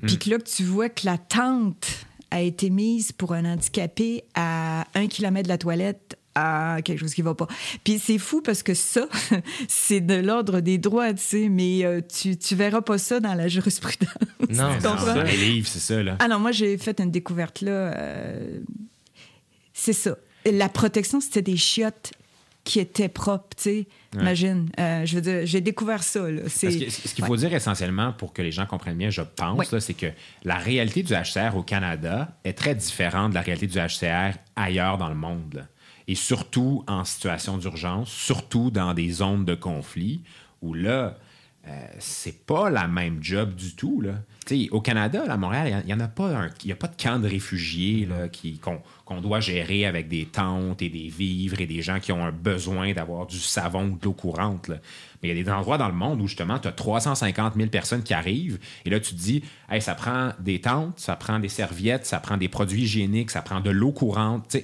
puis 0.06 0.18
que 0.18 0.30
là, 0.30 0.38
que 0.38 0.48
tu 0.48 0.64
vois 0.64 0.88
que 0.88 1.06
la 1.06 1.18
tente 1.18 1.86
a 2.30 2.40
été 2.40 2.70
mise 2.70 3.12
pour 3.12 3.32
un 3.32 3.44
handicapé 3.44 4.24
à 4.34 4.86
un 4.94 5.06
kilomètre 5.06 5.44
de 5.44 5.52
la 5.52 5.58
toilette, 5.58 6.18
à 6.34 6.78
quelque 6.84 6.98
chose 6.98 7.14
qui 7.14 7.22
va 7.22 7.34
pas. 7.34 7.46
Puis 7.84 8.00
c'est 8.00 8.18
fou 8.18 8.40
parce 8.42 8.64
que 8.64 8.74
ça, 8.74 9.06
c'est 9.68 10.00
de 10.00 10.14
l'ordre 10.14 10.60
des 10.60 10.78
droits, 10.78 11.12
tu 11.14 11.22
sais, 11.22 11.48
mais 11.48 11.84
euh, 11.84 12.00
tu, 12.00 12.36
tu 12.36 12.56
verras 12.56 12.80
pas 12.80 12.98
ça 12.98 13.20
dans 13.20 13.34
la 13.34 13.46
jurisprudence. 13.46 14.08
Non, 14.50 14.70
c'est 14.80 14.82
ça. 14.82 15.22
Les 15.22 15.36
livres, 15.36 15.68
c'est 15.68 15.78
ça, 15.78 16.02
là. 16.02 16.16
Ah 16.18 16.26
non, 16.26 16.40
moi, 16.40 16.50
j'ai 16.50 16.76
fait 16.76 16.98
une 17.00 17.10
découverte 17.12 17.60
là. 17.60 17.70
euh, 17.70 18.60
c'est 19.72 19.92
ça. 19.92 20.16
La 20.44 20.68
protection, 20.68 21.20
c'était 21.20 21.42
des 21.42 21.56
chiottes 21.56 22.12
qui 22.64 22.80
étaient 22.80 23.08
propres, 23.08 23.56
tu 23.56 23.62
sais. 23.62 23.86
Imagine. 24.20 24.68
Euh, 24.78 25.04
je 25.06 25.14
veux 25.16 25.20
dire, 25.20 25.40
j'ai 25.44 25.60
découvert 25.60 26.02
ça, 26.02 26.30
là. 26.30 26.42
C'est- 26.46 26.66
Parce 26.68 26.76
que 26.84 26.90
ce 27.08 27.14
qu'il 27.14 27.24
faut 27.24 27.32
Ouais. 27.32 27.38
dire 27.38 27.54
essentiellement 27.54 28.12
pour 28.12 28.32
que 28.32 28.42
les 28.42 28.52
gens 28.52 28.66
comprennent 28.66 28.96
bien, 28.98 29.10
je 29.10 29.22
pense, 29.22 29.70
là, 29.72 29.80
c'est 29.80 29.94
que 29.94 30.06
la 30.44 30.56
réalité 30.56 31.02
du 31.02 31.12
HCR 31.14 31.56
au 31.56 31.62
Canada 31.62 32.36
est 32.44 32.52
très 32.54 32.74
différente 32.74 33.30
de 33.30 33.34
la 33.34 33.40
réalité 33.42 33.66
du 33.66 33.78
HCR 33.78 34.34
ailleurs 34.56 34.98
dans 34.98 35.08
le 35.08 35.14
monde. 35.14 35.54
là. 35.54 35.62
Et 36.06 36.14
surtout 36.14 36.84
en 36.86 37.04
situation 37.04 37.56
d'urgence, 37.56 38.10
surtout 38.10 38.70
dans 38.70 38.92
des 38.92 39.10
zones 39.10 39.44
de 39.46 39.54
conflit 39.54 40.22
où 40.60 40.74
là, 40.74 41.16
euh, 41.66 41.86
c'est 41.98 42.44
pas 42.44 42.68
la 42.68 42.86
même 42.88 43.22
job 43.22 43.54
du 43.54 43.74
tout. 43.74 44.00
Là. 44.02 44.16
Au 44.70 44.80
Canada, 44.82 45.22
à 45.28 45.36
Montréal, 45.38 45.82
il 45.86 45.94
n'y 45.96 46.02
a, 46.02 46.08
pas 46.08 46.36
un- 46.36 46.50
y 46.64 46.72
a 46.72 46.76
pas 46.76 46.88
de 46.88 47.02
camp 47.02 47.18
de 47.18 47.26
réfugiés 47.28 48.04
là, 48.06 48.28
qui- 48.28 48.58
qu'on 48.58 48.80
qu'on 49.06 49.20
doit 49.20 49.40
gérer 49.40 49.84
avec 49.84 50.08
des 50.08 50.24
tentes 50.24 50.80
et 50.80 50.88
des 50.88 51.08
vivres 51.08 51.60
et 51.60 51.66
des 51.66 51.82
gens 51.82 52.00
qui 52.00 52.10
ont 52.12 52.24
un 52.24 52.32
besoin 52.32 52.94
d'avoir 52.94 53.26
du 53.26 53.38
savon 53.38 53.90
ou 53.90 53.98
de 53.98 54.04
l'eau 54.04 54.12
courante. 54.14 54.68
là. 54.68 54.76
Mais 55.22 55.28
il 55.28 55.36
y 55.36 55.40
a 55.40 55.42
des 55.44 55.50
endroits 55.50 55.76
dans 55.78 55.88
le 55.88 55.94
monde 55.94 56.20
où 56.22 56.26
justement, 56.26 56.58
tu 56.58 56.68
as 56.68 56.72
350 56.72 57.54
000 57.54 57.68
personnes 57.68 58.02
qui 58.02 58.14
arrivent 58.14 58.58
et 58.86 58.90
là, 58.90 59.00
tu 59.00 59.14
te 59.14 59.20
dis, 59.20 59.42
hey, 59.70 59.82
ça 59.82 59.94
prend 59.94 60.30
des 60.38 60.60
tentes, 60.62 60.98
ça 61.00 61.16
prend 61.16 61.38
des 61.38 61.48
serviettes, 61.50 62.06
ça 62.06 62.18
prend 62.18 62.36
des 62.38 62.48
produits 62.48 62.82
hygiéniques, 62.84 63.30
ça 63.30 63.42
prend 63.42 63.60
de 63.60 63.70
l'eau 63.70 63.92
courante. 63.92 64.56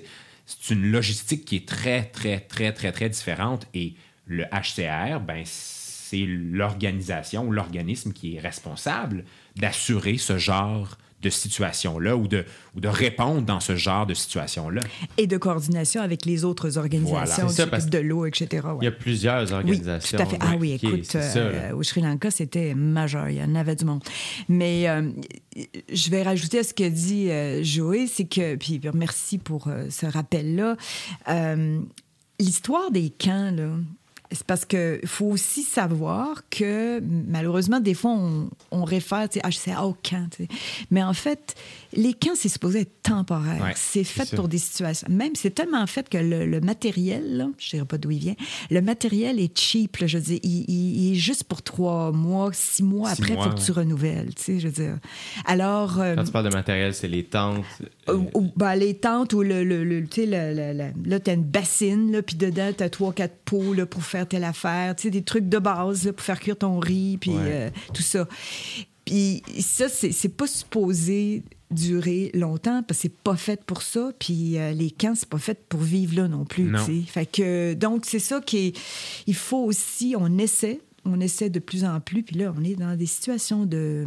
C'est 0.46 0.74
une 0.74 0.90
logistique 0.90 1.44
qui 1.44 1.56
est 1.56 1.68
très, 1.68 2.04
très, 2.04 2.40
très, 2.40 2.72
très, 2.72 2.92
très 2.92 3.08
différente. 3.10 3.66
Et 3.74 3.94
le 4.26 4.44
HCR, 4.44 5.20
ben, 5.20 5.42
c'est 5.44 5.79
l'organisation 6.18 7.46
ou 7.46 7.52
l'organisme 7.52 8.12
qui 8.12 8.36
est 8.36 8.40
responsable 8.40 9.24
d'assurer 9.56 10.18
ce 10.18 10.38
genre 10.38 10.96
de 11.22 11.28
situation-là 11.28 12.16
ou 12.16 12.28
de, 12.28 12.46
ou 12.74 12.80
de 12.80 12.88
répondre 12.88 13.42
dans 13.42 13.60
ce 13.60 13.76
genre 13.76 14.06
de 14.06 14.14
situation-là. 14.14 14.80
Et 15.18 15.26
de 15.26 15.36
coordination 15.36 16.00
avec 16.00 16.24
les 16.24 16.44
autres 16.46 16.78
organisations 16.78 17.46
Voilà. 17.46 17.52
C'est 17.52 17.80
ça, 17.80 17.88
de 17.90 17.98
l'eau, 17.98 18.24
etc. 18.24 18.66
ouais. 18.68 18.78
Il 18.80 18.84
y 18.84 18.88
a 18.88 18.92
plusieurs 18.92 19.46
Oui, 19.46 19.52
organisations. 19.52 20.16
tout 20.16 20.22
à 20.22 20.26
fait. 20.26 20.38
Ah 20.40 20.54
oui, 20.58 20.72
écoute, 20.72 21.00
c'est 21.04 21.20
ça, 21.20 21.38
euh, 21.40 21.74
au 21.74 21.82
Sri 21.82 22.00
Lanka, 22.00 22.30
c'était 22.30 22.74
majeur. 22.74 23.28
Il 23.28 23.36
y 23.36 23.42
en 23.42 23.54
avait 23.54 23.76
du 23.76 23.84
monde. 23.84 24.02
Mais 24.48 24.88
euh, 24.88 25.10
je 25.92 26.10
vais 26.10 26.22
rajouter 26.22 26.60
à 26.60 26.62
ce 26.64 26.72
que 26.72 26.88
dit 26.88 27.30
euh, 27.30 27.62
Joé, 27.62 28.06
c'est 28.06 28.24
que, 28.24 28.56
puis 28.56 28.80
merci 28.94 29.36
pour 29.36 29.68
euh, 29.68 29.88
ce 29.90 30.06
rappel-là, 30.06 30.76
euh, 31.28 31.80
l'histoire 32.38 32.90
des 32.90 33.10
camps, 33.10 33.54
là, 33.54 33.68
c'est 34.32 34.44
parce 34.44 34.64
qu'il 34.64 35.00
faut 35.06 35.26
aussi 35.26 35.62
savoir 35.62 36.42
que, 36.50 37.00
malheureusement, 37.00 37.80
des 37.80 37.94
fois, 37.94 38.12
on, 38.12 38.48
on 38.70 38.84
réfère 38.84 39.28
tu 39.28 39.34
sais, 39.34 39.40
ah, 39.44 39.50
je 39.50 39.58
sais, 39.58 39.72
ah, 39.76 39.84
au 39.86 39.94
camp. 39.94 40.28
Mais 40.90 41.02
en 41.02 41.12
fait, 41.14 41.54
les 41.92 42.14
camps, 42.14 42.34
c'est 42.34 42.48
supposé 42.48 42.80
être 42.82 43.02
temporaire. 43.02 43.62
Ouais, 43.62 43.72
c'est 43.76 44.04
fait 44.04 44.34
pour 44.36 44.48
des 44.48 44.58
situations. 44.58 45.08
Même, 45.10 45.34
c'est 45.34 45.50
tellement 45.50 45.86
fait 45.86 46.08
que 46.08 46.18
le, 46.18 46.46
le 46.46 46.60
matériel, 46.60 47.36
là, 47.38 47.48
je 47.58 47.66
ne 47.66 47.70
dirais 47.70 47.84
pas 47.86 47.98
d'où 47.98 48.10
il 48.12 48.18
vient, 48.20 48.34
le 48.70 48.80
matériel 48.80 49.40
est 49.40 49.56
cheap. 49.58 49.96
là, 49.96 50.06
je 50.06 50.18
veux 50.18 50.24
dire, 50.24 50.40
il, 50.42 50.64
il- 50.68 51.00
il 51.06 51.12
est 51.12 51.16
juste 51.16 51.44
pour 51.44 51.62
trois 51.62 52.12
mois, 52.12 52.50
six 52.52 52.82
mois. 52.82 53.14
Six 53.14 53.22
Après, 53.22 53.34
il 53.34 53.36
faut 53.42 53.56
que 53.56 53.64
tu 53.64 53.72
renouvelles. 53.72 54.34
Tu 54.34 54.42
sais, 54.42 54.60
je 54.60 54.68
veux 54.68 54.72
dire. 54.74 54.98
Alors. 55.44 55.98
euh, 56.00 56.14
Quand 56.14 56.24
tu 56.24 56.32
parles 56.32 56.48
de 56.50 56.54
matériel, 56.54 56.94
c'est 56.94 57.08
les 57.08 57.24
tentes. 57.24 57.64
Ou- 58.14 58.28
ou, 58.34 58.50
ben, 58.56 58.74
les 58.74 58.94
tentes 58.94 59.32
où 59.32 59.42
le, 59.42 59.64
le, 59.64 59.84
le- 59.84 60.06
tu 60.06 60.22
sais, 60.22 60.26
là, 60.26 61.20
t'as 61.20 61.34
une 61.34 61.42
bassine, 61.44 62.12
là, 62.12 62.22
puis 62.22 62.36
dedans, 62.36 62.70
t'as 62.76 62.88
trois, 62.88 63.12
quatre 63.12 63.36
pots 63.44 63.74
là, 63.74 63.86
pour 63.86 64.02
faire 64.02 64.26
telle 64.28 64.44
affaire, 64.44 64.94
tu 64.96 65.04
sais, 65.04 65.10
des 65.10 65.22
trucs 65.22 65.48
de 65.48 65.58
base 65.58 66.04
là, 66.04 66.12
pour 66.12 66.24
faire 66.24 66.40
cuire 66.40 66.56
ton 66.58 66.78
riz, 66.78 67.18
puis 67.20 67.30
Ouais. 67.30 67.36
euh, 67.40 67.70
tout 67.94 68.02
ça. 68.02 68.26
Puis 69.04 69.42
ça, 69.60 69.88
c'est 69.88 70.12
c'est 70.12 70.28
pas 70.28 70.46
supposé 70.46 71.42
durer 71.70 72.30
longtemps 72.34 72.82
parce 72.82 72.98
que 72.98 73.02
c'est 73.02 73.16
pas 73.16 73.36
fait 73.36 73.64
pour 73.64 73.82
ça. 73.82 74.12
Puis 74.18 74.58
euh, 74.58 74.72
les 74.72 74.90
camps, 74.90 75.14
c'est 75.14 75.28
pas 75.28 75.38
fait 75.38 75.58
pour 75.68 75.80
vivre 75.80 76.16
là 76.16 76.28
non 76.28 76.44
plus. 76.44 76.64
Non. 76.64 76.84
Fait 77.06 77.26
que, 77.26 77.74
donc, 77.74 78.04
c'est 78.06 78.18
ça 78.18 78.40
qui. 78.40 78.72
Il 79.26 79.34
faut 79.34 79.64
aussi... 79.64 80.14
On 80.18 80.36
essaie 80.38 80.80
on 81.06 81.18
essaie 81.20 81.48
de 81.48 81.58
plus 81.60 81.84
en 81.84 81.98
plus, 82.00 82.22
puis 82.22 82.36
là, 82.36 82.52
on 82.58 82.62
est 82.62 82.74
dans 82.74 82.94
des 82.94 83.06
situations 83.06 83.64
de 83.64 84.04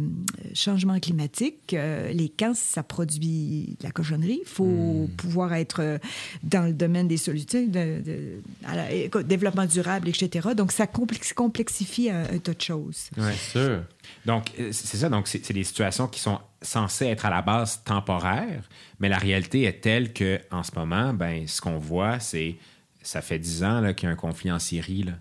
changement 0.54 1.00
climatique. 1.00 1.74
Euh, 1.74 2.12
les 2.12 2.28
camps, 2.28 2.54
ça 2.54 2.82
produit 2.84 3.76
de 3.80 3.84
la 3.84 3.90
cochonnerie. 3.90 4.40
Il 4.42 4.48
faut 4.48 5.08
pouvoir 5.16 5.54
être 5.54 5.80
euh, 5.82 5.98
dans 6.44 6.66
le 6.66 6.72
domaine 6.72 7.08
des 7.08 7.16
solutions, 7.16 7.66
de, 7.66 8.00
de- 8.00 8.40
à 8.64 8.76
la- 8.76 8.92
écoute, 8.92 9.26
développement 9.26 9.66
durable, 9.66 10.08
etc. 10.08 10.50
Donc, 10.56 10.70
ça 10.70 10.86
complex- 10.86 11.32
complexifie 11.32 12.10
un, 12.10 12.22
un 12.32 12.38
tas 12.38 12.54
de 12.54 12.60
choses. 12.62 13.10
C'est 13.16 13.58
sûr. 13.58 13.82
Donc, 14.24 14.52
c'est 14.56 14.96
ça. 14.96 15.08
Donc, 15.08 15.26
c'est 15.26 15.52
des 15.52 15.64
situations 15.64 16.06
qui 16.06 16.20
sont 16.20 16.38
censées 16.62 17.06
être 17.06 17.26
à 17.26 17.30
la 17.30 17.42
base 17.42 17.82
temporaires, 17.84 18.68
mais 19.00 19.08
la 19.08 19.18
réalité 19.18 19.64
est 19.64 19.80
telle 19.80 20.12
que 20.12 20.38
en 20.50 20.62
ce 20.62 20.70
moment, 20.76 21.12
ben, 21.12 21.46
ce 21.48 21.60
qu'on 21.60 21.78
voit, 21.78 22.20
c'est 22.20 22.56
ça 23.02 23.20
fait 23.20 23.38
dix 23.38 23.62
ans 23.64 23.80
là, 23.80 23.92
qu'il 23.94 24.06
y 24.06 24.10
a 24.10 24.12
un 24.12 24.16
conflit 24.16 24.50
en 24.52 24.58
Syrie. 24.58 25.02
Là. 25.02 25.12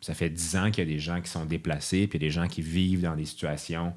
Ça 0.00 0.14
fait 0.14 0.30
dix 0.30 0.56
ans 0.56 0.70
qu'il 0.70 0.84
y 0.84 0.90
a 0.90 0.92
des 0.92 1.00
gens 1.00 1.20
qui 1.20 1.30
sont 1.30 1.44
déplacés, 1.44 2.06
puis 2.06 2.18
il 2.18 2.22
y 2.22 2.26
a 2.26 2.28
des 2.28 2.32
gens 2.32 2.46
qui 2.46 2.62
vivent 2.62 3.02
dans 3.02 3.16
des 3.16 3.24
situations, 3.24 3.92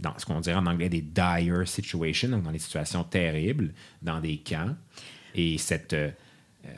dans 0.00 0.18
ce 0.18 0.24
qu'on 0.24 0.40
dirait 0.40 0.56
en 0.56 0.66
anglais 0.66 0.88
des 0.88 1.02
dire 1.02 1.66
situations, 1.66 2.28
donc 2.28 2.42
dans 2.42 2.52
des 2.52 2.58
situations 2.58 3.04
terribles, 3.04 3.74
dans 4.02 4.20
des 4.20 4.38
camps. 4.38 4.74
Et 5.34 5.58
cette, 5.58 5.92
euh, 5.92 6.10
euh, 6.64 6.70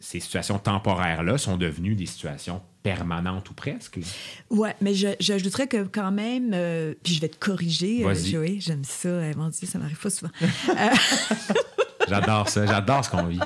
ces 0.00 0.18
situations 0.18 0.58
temporaires-là 0.58 1.38
sont 1.38 1.56
devenues 1.56 1.94
des 1.94 2.06
situations 2.06 2.62
permanentes 2.82 3.50
ou 3.50 3.54
presque. 3.54 4.00
Ouais, 4.48 4.74
mais 4.80 4.94
j'ajouterais 4.94 5.66
que 5.66 5.84
quand 5.84 6.10
même, 6.10 6.52
euh, 6.54 6.94
puis 7.02 7.14
je 7.14 7.20
vais 7.20 7.28
te 7.28 7.38
corriger, 7.38 8.04
euh. 8.04 8.14
Joey, 8.14 8.56
j'aime 8.58 8.84
ça. 8.84 9.08
Euh, 9.08 9.32
mon 9.36 9.48
Dieu, 9.48 9.68
ça 9.68 9.78
m'arrive 9.78 10.00
pas 10.00 10.10
souvent. 10.10 10.32
J'adore 12.08 12.48
ça. 12.48 12.66
J'adore 12.66 13.04
ce 13.04 13.10
qu'on 13.10 13.26
vit. 13.26 13.40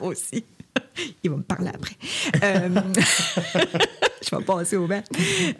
aussi. 0.00 0.44
Il 1.22 1.30
va 1.30 1.36
me 1.36 1.42
parler 1.42 1.70
après. 1.74 1.96
Euh, 2.42 2.68
je 4.30 4.36
vais 4.36 4.44
passer 4.44 4.76
au 4.76 4.86
banc. 4.86 5.02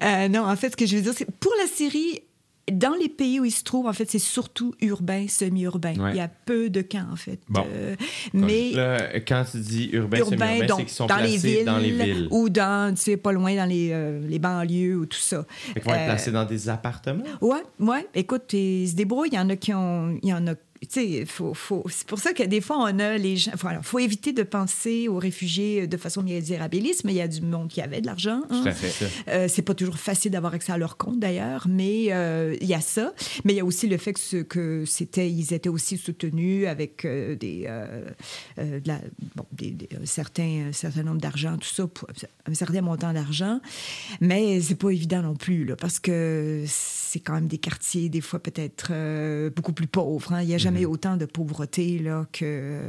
Euh, 0.02 0.28
non, 0.28 0.44
en 0.44 0.56
fait, 0.56 0.70
ce 0.70 0.76
que 0.76 0.86
je 0.86 0.96
veux 0.96 1.02
dire, 1.02 1.12
c'est 1.16 1.30
pour 1.38 1.52
la 1.60 1.66
série, 1.66 2.20
dans 2.70 2.94
les 2.94 3.08
pays 3.08 3.40
où 3.40 3.44
il 3.46 3.50
se 3.50 3.64
trouve, 3.64 3.86
en 3.86 3.92
fait, 3.92 4.10
c'est 4.10 4.18
surtout 4.18 4.74
urbain, 4.82 5.26
semi-urbain. 5.28 5.94
Ouais. 5.96 6.10
Il 6.12 6.16
y 6.16 6.20
a 6.20 6.28
peu 6.28 6.68
de 6.68 6.82
camps, 6.82 7.06
en 7.10 7.16
fait. 7.16 7.38
Bon. 7.48 7.64
Euh, 7.72 7.96
mais 8.34 8.72
Là, 8.72 9.20
quand 9.20 9.44
tu 9.50 9.58
dis 9.58 9.88
urbain, 9.92 10.18
urbain, 10.18 10.36
semi-urbain, 10.36 10.76
c'est 10.76 10.82
qu'ils 10.84 10.92
sont 10.92 11.06
dans 11.06 11.16
les, 11.16 11.22
placés 11.30 11.56
villes, 11.56 11.64
dans 11.64 11.78
les 11.78 11.90
villes. 11.92 12.28
ou 12.30 12.48
dans, 12.50 12.94
tu 12.94 13.00
sais, 13.00 13.16
pas 13.16 13.32
loin 13.32 13.54
dans 13.56 13.64
les, 13.64 13.90
euh, 13.92 14.20
les 14.28 14.38
banlieues 14.38 14.96
ou 14.96 15.06
tout 15.06 15.18
ça. 15.18 15.46
Fait 15.48 15.80
qu'ils 15.80 15.82
vont 15.84 15.94
être 15.94 16.00
Euh, 16.00 16.06
placés 16.06 16.30
dans 16.30 16.44
des 16.44 16.68
appartements? 16.68 17.24
Ouais, 17.40 17.62
ouais. 17.80 18.06
Écoute, 18.14 18.52
ils 18.52 18.88
se 18.88 18.94
débrouillent. 18.94 19.30
Il 19.32 19.36
y 19.36 19.40
en 19.40 19.48
a 19.48 19.56
qui 19.56 19.72
ont. 19.72 20.18
Il 20.22 20.28
y 20.28 20.34
en 20.34 20.46
a. 20.46 20.54
Faut, 21.26 21.54
faut, 21.54 21.84
c'est 21.90 22.06
pour 22.06 22.18
ça 22.18 22.32
que 22.32 22.42
des 22.42 22.60
fois, 22.60 22.78
on 22.78 22.98
a 22.98 23.18
les 23.18 23.36
gens. 23.36 23.50
Voilà, 23.58 23.82
faut 23.82 23.98
éviter 23.98 24.32
de 24.32 24.42
penser 24.42 25.08
aux 25.08 25.18
réfugiés 25.18 25.86
de 25.86 25.96
façon 25.96 26.22
misérabiliste, 26.22 27.04
mais 27.04 27.12
il 27.12 27.16
y 27.16 27.20
a 27.20 27.28
du 27.28 27.40
monde 27.40 27.68
qui 27.68 27.80
avait 27.80 28.00
de 28.00 28.06
l'argent. 28.06 28.42
hein. 28.50 28.62
Euh, 29.28 29.46
c'est 29.48 29.62
pas 29.62 29.74
toujours 29.74 29.98
facile 29.98 30.30
d'avoir 30.30 30.54
accès 30.54 30.72
à 30.72 30.78
leur 30.78 30.96
compte 30.96 31.18
d'ailleurs, 31.18 31.66
mais 31.68 32.06
euh, 32.12 32.56
il 32.60 32.66
y 32.68 32.74
a 32.74 32.80
ça. 32.80 33.12
Mais 33.44 33.52
il 33.54 33.56
y 33.56 33.60
a 33.60 33.64
aussi 33.64 33.88
le 33.88 33.96
fait 33.98 34.12
que, 34.12 34.20
ce- 34.20 34.36
que 34.36 34.84
c'était, 34.86 35.30
ils 35.30 35.52
étaient 35.52 35.68
aussi 35.68 35.96
soutenus 35.98 36.66
avec 36.66 37.04
euh, 37.04 37.34
des, 37.36 37.64
euh, 37.66 38.04
euh, 38.58 38.80
de 38.80 38.88
la- 38.88 39.00
bon, 39.36 39.44
des, 39.52 39.70
des- 39.72 39.88
un 40.00 40.06
certain, 40.06 40.70
nombre 41.04 41.20
d'argent, 41.20 41.56
tout 41.58 41.68
ça, 41.68 41.86
pour- 41.86 42.08
un 42.46 42.54
certain 42.54 42.82
montant 42.82 43.12
d'argent. 43.12 43.60
Mais 44.20 44.60
c'est 44.60 44.74
pas 44.76 44.90
évident 44.90 45.22
non 45.22 45.34
plus, 45.34 45.64
là, 45.64 45.76
parce 45.76 45.98
que 45.98 46.64
c'est 46.66 47.20
quand 47.20 47.34
même 47.34 47.46
des 47.48 47.58
quartiers, 47.58 48.08
des 48.08 48.20
fois 48.20 48.38
peut-être 48.38 48.88
euh, 48.90 49.50
beaucoup 49.50 49.72
plus 49.72 49.86
pauvres. 49.86 50.32
hein. 50.32 50.42
Il 50.42 50.48
n'y 50.48 50.54
a 50.54 50.58
jamais 50.70 50.86
autant 50.86 51.16
de 51.16 51.24
pauvreté 51.24 51.98
là, 51.98 52.26
que, 52.32 52.82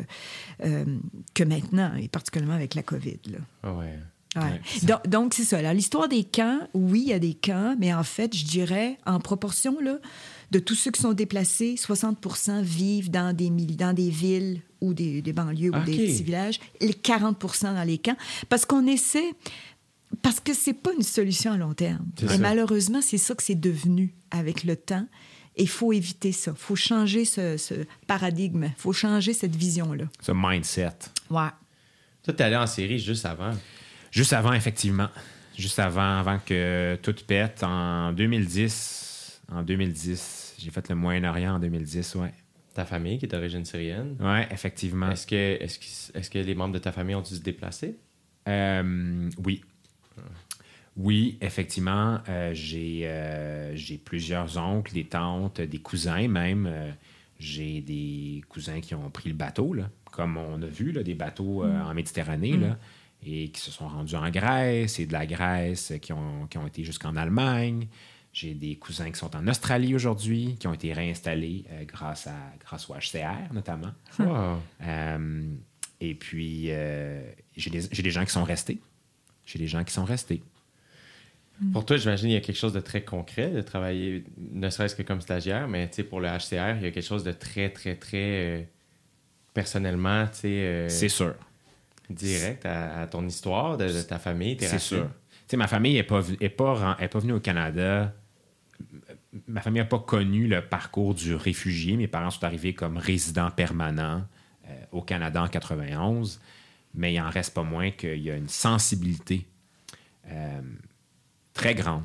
euh, 0.64 0.86
que 1.34 1.44
maintenant, 1.44 1.96
et 1.96 2.08
particulièrement 2.08 2.56
avec 2.56 2.76
la 2.76 2.84
COVID. 2.84 3.20
Là. 3.32 3.40
Ah 3.64 3.74
Ouais. 3.74 4.00
Ouais. 4.36 4.44
Ouais, 4.44 4.62
donc, 4.84 5.08
donc, 5.08 5.34
c'est 5.34 5.44
ça. 5.44 5.74
L'histoire 5.74 6.08
des 6.08 6.24
camps, 6.24 6.60
oui, 6.76 7.02
il 7.04 7.10
y 7.10 7.14
a 7.14 7.20
des 7.20 7.34
camps, 7.34 7.76
mais 7.80 7.94
en 7.94 8.04
fait, 8.04 8.36
je 8.36 8.46
dirais, 8.46 9.00
en 9.08 9.20
proportion, 9.20 9.80
là, 9.80 9.98
de 10.52 10.60
tous 10.60 10.76
ceux 10.76 10.92
qui 10.92 11.02
sont 11.02 11.14
déplacés, 11.14 11.78
60 11.78 12.18
vivent 12.62 13.10
dans 13.10 13.36
des, 13.36 13.50
dans 13.50 13.94
des 13.94 14.10
villes 14.10 14.62
ou 14.82 14.94
des, 14.94 15.22
des 15.22 15.34
banlieues 15.34 15.72
ou 15.72 15.84
des 15.84 15.98
petits 15.98 16.24
villages, 16.24 16.60
et 16.80 16.94
40 16.94 17.64
dans 17.64 17.84
les 17.84 17.98
camps, 17.98 18.16
parce 18.50 18.66
qu'on 18.66 18.86
essaie, 18.86 19.34
parce 20.22 20.40
que 20.40 20.54
c'est 20.54 20.74
pas 20.74 20.92
une 20.94 21.04
solution 21.04 21.52
à 21.54 21.58
long 21.58 21.74
terme. 21.74 22.06
Et 22.22 22.38
malheureusement, 22.38 23.02
c'est 23.02 23.18
ça 23.18 23.34
que 23.34 23.44
c'est 23.44 23.60
devenu 23.60 24.14
avec 24.32 24.64
le 24.64 24.76
temps. 24.76 25.06
Et 25.60 25.64
il 25.64 25.70
faut 25.70 25.92
éviter 25.92 26.32
ça. 26.32 26.52
Il 26.56 26.58
faut 26.60 26.78
changer 26.78 27.26
ce, 27.26 27.58
ce 27.58 27.74
paradigme. 28.08 28.64
Il 28.64 28.82
faut 28.82 28.94
changer 28.94 29.34
cette 29.34 29.56
vision-là. 29.56 30.06
Ce 30.22 30.32
mindset. 30.34 30.96
Ouais. 31.30 31.50
Toi, 32.24 32.34
t'es 32.34 32.44
allé 32.44 32.56
en 32.56 32.66
série 32.66 32.98
juste 32.98 33.26
avant? 33.26 33.52
Juste 34.10 34.32
avant, 34.32 34.54
effectivement. 34.54 35.10
Juste 35.58 35.80
avant, 35.80 36.20
avant 36.20 36.40
que 36.40 36.98
tout 37.04 37.14
pète. 37.28 37.62
En 37.64 38.14
2010, 38.14 39.42
en 39.52 39.62
2010, 39.62 40.56
j'ai 40.60 40.72
fait 40.72 40.88
le 40.88 40.96
Moyen-Orient 40.96 41.56
en 41.56 41.60
2010, 41.60 42.16
ouais. 42.16 42.34
Ta 42.74 42.86
famille 42.86 43.20
qui 43.20 43.26
est 43.26 43.30
d'origine 43.30 43.66
syrienne? 43.66 44.16
Ouais, 44.22 44.48
effectivement. 44.52 45.12
Est-ce 45.12 45.28
que, 45.28 45.36
est 45.36 45.80
que, 46.14 46.18
est 46.18 46.30
que 46.30 46.40
les 46.40 46.56
membres 46.56 46.74
de 46.74 46.80
ta 46.80 46.94
famille 46.94 47.16
ont 47.16 47.22
dû 47.22 47.36
se 47.36 47.42
déplacer? 47.42 47.98
Euh, 48.48 49.30
oui. 49.44 49.62
Oui, 51.00 51.38
effectivement, 51.40 52.20
euh, 52.28 52.52
j'ai 52.54 53.08
euh, 53.08 53.74
j'ai 53.74 53.98
plusieurs 53.98 54.58
oncles, 54.58 54.94
des 54.94 55.06
tantes, 55.06 55.62
des 55.62 55.78
cousins 55.78 56.28
même. 56.28 56.68
Euh, 56.70 56.92
j'ai 57.40 57.80
des 57.80 58.44
cousins 58.50 58.82
qui 58.82 58.94
ont 58.96 59.10
pris 59.10 59.30
le 59.30 59.36
bateau, 59.36 59.74
là, 59.74 59.90
comme 60.12 60.36
on 60.36 60.62
a 60.62 60.66
vu, 60.66 60.92
là, 60.92 61.02
des 61.02 61.16
bateaux 61.16 61.64
euh, 61.64 61.82
en 61.84 61.94
Méditerranée, 61.94 62.58
là, 62.58 62.78
et 63.26 63.48
qui 63.48 63.62
se 63.62 63.72
sont 63.72 63.88
rendus 63.88 64.16
en 64.16 64.30
Grèce, 64.30 65.00
et 65.00 65.06
de 65.06 65.14
la 65.14 65.26
Grèce 65.26 65.94
qui 66.02 66.12
ont, 66.12 66.48
qui 66.48 66.58
ont 66.58 66.68
été 66.68 66.84
jusqu'en 66.84 67.16
Allemagne. 67.16 67.88
J'ai 68.34 68.54
des 68.54 68.76
cousins 68.76 69.10
qui 69.10 69.18
sont 69.18 69.34
en 69.38 69.48
Australie 69.48 69.96
aujourd'hui, 69.96 70.58
qui 70.60 70.68
ont 70.68 70.74
été 70.74 70.92
réinstallés 70.92 71.64
grâce, 71.88 72.28
à, 72.28 72.36
grâce 72.60 72.90
au 72.90 72.94
HCR, 72.94 73.54
notamment. 73.54 73.92
Wow. 74.20 74.58
Euh, 74.84 75.44
et 76.02 76.14
puis, 76.14 76.66
j'ai 77.56 77.70
des, 77.70 77.82
j'ai 77.90 78.04
des 78.04 78.12
gens 78.12 78.26
qui 78.26 78.32
sont 78.32 78.44
restés. 78.44 78.80
J'ai 79.46 79.60
des 79.60 79.68
gens 79.68 79.84
qui 79.86 79.94
sont 79.94 80.06
restés. 80.06 80.44
Pour 81.74 81.86
toi, 81.86 81.98
j'imagine 81.98 82.28
qu'il 82.28 82.34
y 82.34 82.38
a 82.38 82.42
quelque 82.42 82.56
chose 82.58 82.74
de 82.74 82.80
très 82.80 83.02
concret 83.04 83.50
de 83.52 83.62
travailler, 83.62 84.24
ne 84.38 84.70
serait-ce 84.70 84.96
que 84.96 85.04
comme 85.04 85.20
stagiaire, 85.22 85.68
mais 85.68 85.90
pour 86.10 86.22
le 86.22 86.28
HCR, 86.28 86.78
il 86.78 86.84
y 86.84 86.88
a 86.88 86.92
quelque 86.92 87.02
chose 87.02 87.24
de 87.24 87.32
très, 87.34 87.70
très, 87.70 87.96
très 87.96 88.18
euh, 88.18 88.62
personnellement, 89.54 90.26
tu 90.28 90.40
sais, 90.40 90.48
euh, 90.48 90.90
C'est 90.90 91.10
sûr. 91.10 91.36
direct 92.10 92.66
à, 92.66 93.02
à 93.02 93.08
ton 93.08 93.26
histoire, 93.28 93.78
de, 93.78 93.88
de 93.88 94.02
ta 94.02 94.20
famille, 94.20 94.56
tes 94.58 94.68
C'est 94.68 94.80
sûr. 94.80 95.06
Tu 95.08 95.52
sais, 95.54 95.58
ma 95.58 95.68
famille 95.68 95.96
n'est 95.96 96.04
pas, 96.04 96.22
est 96.40 96.50
pas, 96.50 96.74
ren- 96.74 96.96
est 97.00 97.08
pas 97.08 97.20
venue 97.20 97.34
au 97.34 97.40
Canada. 97.40 98.14
Ma 99.48 99.62
famille 99.62 99.82
n'a 99.82 99.86
pas 99.88 100.00
connu 100.00 100.48
le 100.48 100.62
parcours 100.62 101.14
du 101.14 101.36
réfugié. 101.36 101.98
Mes 101.98 102.08
parents 102.08 102.30
sont 102.32 102.44
arrivés 102.46 102.74
comme 102.74 102.98
résidents 102.98 103.52
permanents 103.52 104.24
euh, 104.70 104.74
au 104.92 105.02
Canada 105.02 105.44
en 105.44 105.48
91. 105.48 106.40
Mais 106.96 107.14
il 107.14 107.20
en 107.20 107.30
reste 107.30 107.54
pas 107.54 107.64
moins 107.64 107.92
qu'il 107.92 108.20
y 108.22 108.32
a 108.32 108.36
une 108.36 108.48
sensibilité 108.48 109.46
euh, 110.30 110.62
très 111.54 111.76
grande. 111.76 112.04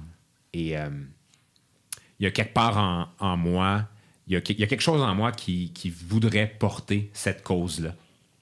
Et 0.52 0.76
euh, 0.78 0.88
il 2.20 2.24
y 2.24 2.26
a 2.26 2.30
quelque 2.30 2.54
part 2.54 2.76
en, 2.78 3.08
en 3.18 3.36
moi, 3.36 3.88
il 4.26 4.32
y, 4.34 4.36
a, 4.36 4.40
que- 4.40 4.52
il 4.52 4.60
y 4.60 4.64
a 4.64 4.66
quelque 4.66 4.80
chose 4.82 5.02
en 5.02 5.14
moi 5.14 5.32
qui, 5.32 5.72
qui 5.72 5.90
voudrait 5.90 6.46
porter 6.58 7.10
cette 7.12 7.42
cause-là, 7.42 7.94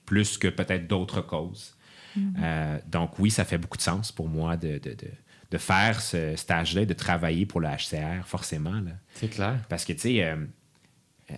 plus 0.07 0.39
que 0.39 0.49
peut-être 0.49 0.87
d'autres 0.87 1.21
causes. 1.21 1.75
Euh, 2.39 2.79
donc 2.87 3.19
oui, 3.19 3.31
ça 3.31 3.45
fait 3.47 3.57
beaucoup 3.57 3.79
de 3.79 3.83
sens 3.83 4.13
pour 4.13 4.29
moi 4.29 4.57
de, 4.59 4.79
de- 4.79 4.95
de- 4.95 5.11
de 5.51 5.59
faire 5.59 6.01
ce 6.01 6.37
stage-là, 6.37 6.85
de 6.87 6.93
travailler 6.95 7.45
pour 7.47 7.61
le 7.61 7.69
HCR, 7.69 8.27
forcément. 8.27 8.81
là. 8.81 8.93
C'est 9.15 9.29
clair. 9.29 9.59
Parce 9.69 9.85
que, 9.85 9.93
tu 9.95 9.99
sais, 10.01 10.25
euh, 10.25 10.37
euh, 11.31 11.35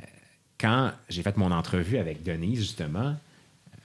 quand 0.59 0.93
j'ai 1.09 1.23
fait 1.23 1.37
mon 1.37 1.51
entrevue 1.53 1.99
avec 1.99 2.23
Denise, 2.23 2.59
justement, 2.61 3.11
euh, 3.11 3.77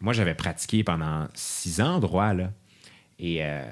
moi, 0.00 0.12
j'avais 0.12 0.34
pratiqué 0.34 0.84
pendant 0.84 1.26
six 1.34 1.80
ans 1.80 1.96
en 1.96 2.00
droit, 2.00 2.32
là. 2.34 2.50
Et 3.18 3.44
euh, 3.44 3.64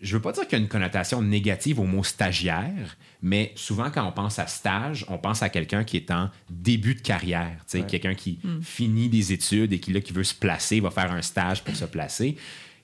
je 0.00 0.16
veux 0.16 0.22
pas 0.22 0.32
dire 0.32 0.44
qu'il 0.46 0.58
y 0.58 0.60
a 0.60 0.62
une 0.62 0.68
connotation 0.68 1.22
négative 1.22 1.80
au 1.80 1.84
mot 1.84 2.04
stagiaire, 2.04 2.96
mais 3.20 3.52
souvent, 3.56 3.90
quand 3.90 4.06
on 4.06 4.12
pense 4.12 4.38
à 4.38 4.46
stage, 4.46 5.04
on 5.08 5.18
pense 5.18 5.42
à 5.42 5.48
quelqu'un 5.48 5.82
qui 5.82 5.96
est 5.96 6.10
en 6.10 6.30
début 6.48 6.94
de 6.94 7.00
carrière, 7.00 7.64
quelqu'un 7.88 8.14
qui 8.14 8.38
finit 8.62 9.08
des 9.08 9.32
études 9.32 9.72
et 9.72 9.80
qui, 9.80 9.92
là, 9.92 10.00
qui 10.00 10.12
veut 10.12 10.24
se 10.24 10.34
placer, 10.34 10.80
va 10.80 10.90
faire 10.90 11.10
un 11.10 11.22
stage 11.22 11.64
pour 11.64 11.74
se 11.74 11.84
placer. 11.84 12.36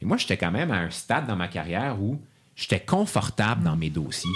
Et 0.03 0.05
moi, 0.05 0.17
j'étais 0.17 0.37
quand 0.37 0.51
même 0.51 0.71
à 0.71 0.79
un 0.79 0.91
stade 0.91 1.27
dans 1.27 1.37
ma 1.37 1.49
carrière 1.49 2.01
où 2.01 2.21
j'étais 2.57 2.81
confortable 2.81 3.63
dans 3.63 3.77
mes 3.77 3.91
dossiers. 3.91 4.31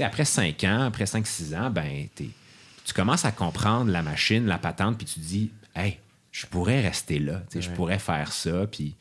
Après 0.00 0.24
cinq 0.24 0.62
ans, 0.64 0.82
après 0.82 1.06
cinq, 1.06 1.26
six 1.26 1.54
ans, 1.54 1.70
ben, 1.70 2.06
tu 2.14 2.94
commences 2.94 3.24
à 3.24 3.32
comprendre 3.32 3.90
la 3.90 4.02
machine, 4.02 4.46
la 4.46 4.58
patente, 4.58 4.98
puis 4.98 5.06
tu 5.06 5.14
te 5.14 5.24
dis, 5.24 5.50
hey, 5.74 5.98
je 6.30 6.46
pourrais 6.46 6.80
rester 6.80 7.18
là, 7.18 7.42
je 7.52 7.68
pourrais 7.70 7.98
faire 7.98 8.32
ça. 8.32 8.66
Puis, 8.70 8.94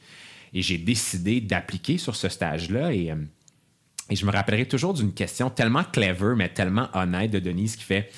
et 0.57 0.63
j'ai 0.63 0.79
décidé 0.79 1.39
d'appliquer 1.39 1.99
sur 1.99 2.15
ce 2.15 2.29
stage-là. 2.29 2.91
Et, 2.91 3.11
euh, 3.11 3.15
et 4.09 4.15
je 4.15 4.25
me 4.25 4.31
rappellerai 4.31 4.67
toujours 4.67 4.95
d'une 4.95 5.13
question 5.13 5.51
tellement 5.51 5.83
clever, 5.83 6.33
mais 6.35 6.49
tellement 6.49 6.89
honnête 6.95 7.29
de 7.29 7.37
Denise 7.37 7.75
qui 7.75 7.83
fait 7.83 8.11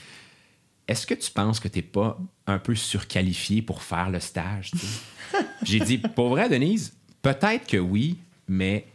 Est-ce 0.87 1.05
que 1.05 1.15
tu 1.15 1.29
penses 1.31 1.59
que 1.59 1.67
tu 1.67 1.79
n'es 1.79 1.83
pas 1.83 2.17
un 2.47 2.57
peu 2.57 2.75
surqualifié 2.75 3.61
pour 3.61 3.83
faire 3.83 4.09
le 4.09 4.21
stage? 4.21 4.71
J'ai 5.63 5.81
dit 5.81 5.97
Pour 5.97 6.29
vrai, 6.29 6.47
Denise, 6.47 6.93
peut-être 7.21 7.67
que 7.67 7.75
oui, 7.75 8.19
mais 8.47 8.87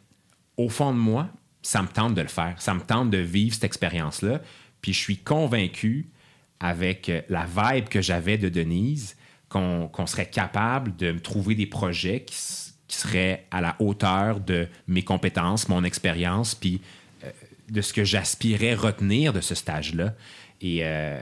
au 0.56 0.70
fond 0.70 0.94
de 0.94 0.98
moi, 0.98 1.28
ça 1.60 1.82
me 1.82 1.88
tente 1.88 2.14
de 2.14 2.22
le 2.22 2.28
faire. 2.28 2.54
Ça 2.62 2.72
me 2.72 2.80
tente 2.80 3.10
de 3.10 3.18
vivre 3.18 3.52
cette 3.52 3.64
expérience-là. 3.64 4.40
Puis 4.80 4.94
je 4.94 4.98
suis 5.00 5.18
convaincu, 5.18 6.08
avec 6.60 7.10
euh, 7.10 7.20
la 7.28 7.44
vibe 7.44 7.90
que 7.90 8.00
j'avais 8.00 8.38
de 8.38 8.48
Denise, 8.48 9.16
qu'on 9.50 10.06
serait 10.06 10.30
capable 10.30 10.96
de 10.96 11.12
me 11.12 11.20
trouver 11.20 11.54
des 11.54 11.66
projets 11.66 12.24
qui, 12.24 12.34
qui 12.94 13.00
seraient 13.00 13.46
à 13.50 13.60
la 13.60 13.76
hauteur 13.80 14.40
de 14.40 14.68
mes 14.86 15.02
compétences, 15.02 15.68
mon 15.68 15.82
expérience, 15.84 16.54
puis 16.54 16.80
euh, 17.24 17.30
de 17.68 17.80
ce 17.80 17.92
que 17.92 18.04
j'aspirais 18.04 18.74
retenir 18.74 19.32
de 19.32 19.40
ce 19.40 19.54
stage-là. 19.54 20.14
Et, 20.60 20.80
euh, 20.82 21.20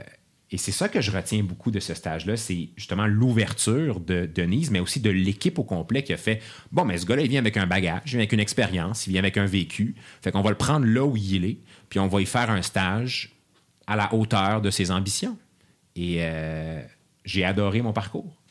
et 0.51 0.57
c'est 0.57 0.71
ça 0.71 0.87
que 0.87 1.01
je 1.01 1.09
retiens 1.09 1.43
beaucoup 1.43 1.71
de 1.71 1.79
ce 1.79 1.95
stage-là, 1.95 2.37
c'est 2.37 2.69
justement 2.75 3.07
l'ouverture 3.07 3.99
de 3.99 4.27
Denise, 4.27 4.69
mais 4.69 4.79
aussi 4.79 4.99
de 4.99 5.09
l'équipe 5.09 5.57
au 5.57 5.63
complet 5.63 6.03
qui 6.03 6.13
a 6.13 6.17
fait 6.17 6.41
bon, 6.71 6.85
mais 6.85 6.97
ce 6.99 7.07
gars-là, 7.07 7.23
il 7.23 7.29
vient 7.29 7.39
avec 7.39 7.57
un 7.57 7.65
bagage, 7.65 8.01
il 8.05 8.11
vient 8.11 8.19
avec 8.19 8.33
une 8.33 8.39
expérience, 8.39 9.07
il 9.07 9.11
vient 9.11 9.19
avec 9.19 9.37
un 9.37 9.45
vécu. 9.45 9.95
Fait 10.21 10.31
qu'on 10.31 10.41
va 10.41 10.51
le 10.51 10.57
prendre 10.57 10.85
là 10.85 11.03
où 11.03 11.17
il 11.17 11.43
est, 11.43 11.57
puis 11.89 11.99
on 11.99 12.07
va 12.07 12.21
y 12.21 12.27
faire 12.27 12.51
un 12.51 12.61
stage 12.61 13.33
à 13.87 13.95
la 13.95 14.13
hauteur 14.13 14.61
de 14.61 14.69
ses 14.69 14.91
ambitions. 14.91 15.37
Et 15.95 16.17
euh, 16.19 16.83
j'ai 17.25 17.43
adoré 17.43 17.81
mon 17.81 17.93
parcours. 17.93 18.42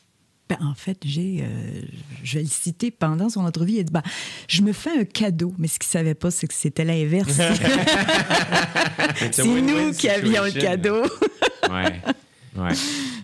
Ben, 0.49 0.57
en 0.61 0.73
fait, 0.75 0.97
j'ai, 1.05 1.39
euh, 1.41 1.81
je 2.23 2.35
vais 2.37 2.43
le 2.43 2.49
citer 2.49 2.91
pendant 2.91 3.29
son 3.29 3.45
entrevue. 3.45 3.73
Il 3.73 3.79
a 3.79 3.83
dit 3.83 3.93
ben, 3.93 4.03
Je 4.49 4.61
me 4.61 4.73
fais 4.73 4.91
un 4.99 5.05
cadeau. 5.05 5.53
Mais 5.57 5.67
ce 5.67 5.79
qu'il 5.79 5.87
ne 5.87 5.91
savait 5.91 6.15
pas, 6.15 6.31
c'est 6.31 6.47
que 6.47 6.53
c'était 6.53 6.83
l'inverse. 6.83 7.31
c'est 9.31 9.45
nous 9.45 9.91
qui 9.93 10.09
avions 10.09 10.43
le 10.43 10.51
cadeau. 10.51 11.03
Ouais. 11.69 12.01
ouais. 12.57 12.71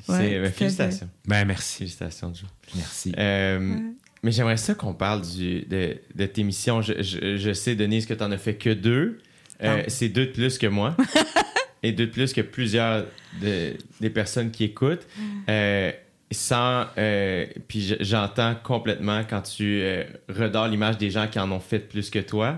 Euh, 0.10 0.50
félicitations. 0.52 1.10
Ben, 1.28 1.46
merci. 1.46 1.78
Félicitations, 1.80 2.34
Joe. 2.34 2.50
Merci. 2.76 3.14
Euh, 3.18 3.78
Mais 4.24 4.32
j'aimerais 4.32 4.58
ça 4.58 4.74
qu'on 4.74 4.94
parle 4.94 5.22
du, 5.22 5.62
de, 5.62 5.98
de 6.16 6.26
tes 6.26 6.44
missions. 6.44 6.82
Je, 6.82 7.02
je- 7.02 7.38
je 7.38 7.54
sais, 7.54 7.76
Denise, 7.76 8.06
que 8.06 8.14
tu 8.14 8.24
n'en 8.24 8.32
as 8.32 8.38
fait 8.38 8.56
que 8.56 8.72
deux. 8.74 9.20
Euh, 9.62 9.82
Ah. 9.82 9.90
c'est 9.90 10.10
deux 10.10 10.28
de 10.28 10.32
plus 10.32 10.58
que 10.58 10.68
moi. 10.68 10.96
et 11.84 11.92
de 11.92 12.06
plus 12.06 12.34
que 12.34 12.42
plusieurs 12.42 13.06
de- 13.42 13.76
des 14.00 14.10
personnes 14.10 14.52
qui 14.52 14.64
écoutent. 14.64 15.06
Euh, 15.50 15.92
sans, 16.32 16.86
euh, 16.98 17.46
puis 17.68 17.96
j'entends 18.02 18.56
complètement 18.64 19.24
quand 19.30 19.42
tu 19.42 19.82
euh, 19.82 20.04
redors 20.30 20.68
l'image 20.68 20.98
des 20.98 21.10
gens 21.10 21.28
qui 21.28 21.40
en 21.40 21.52
ont 21.52 21.60
fait 21.60 21.80
plus 21.80 22.10
que 22.10 22.20
toi. 22.20 22.58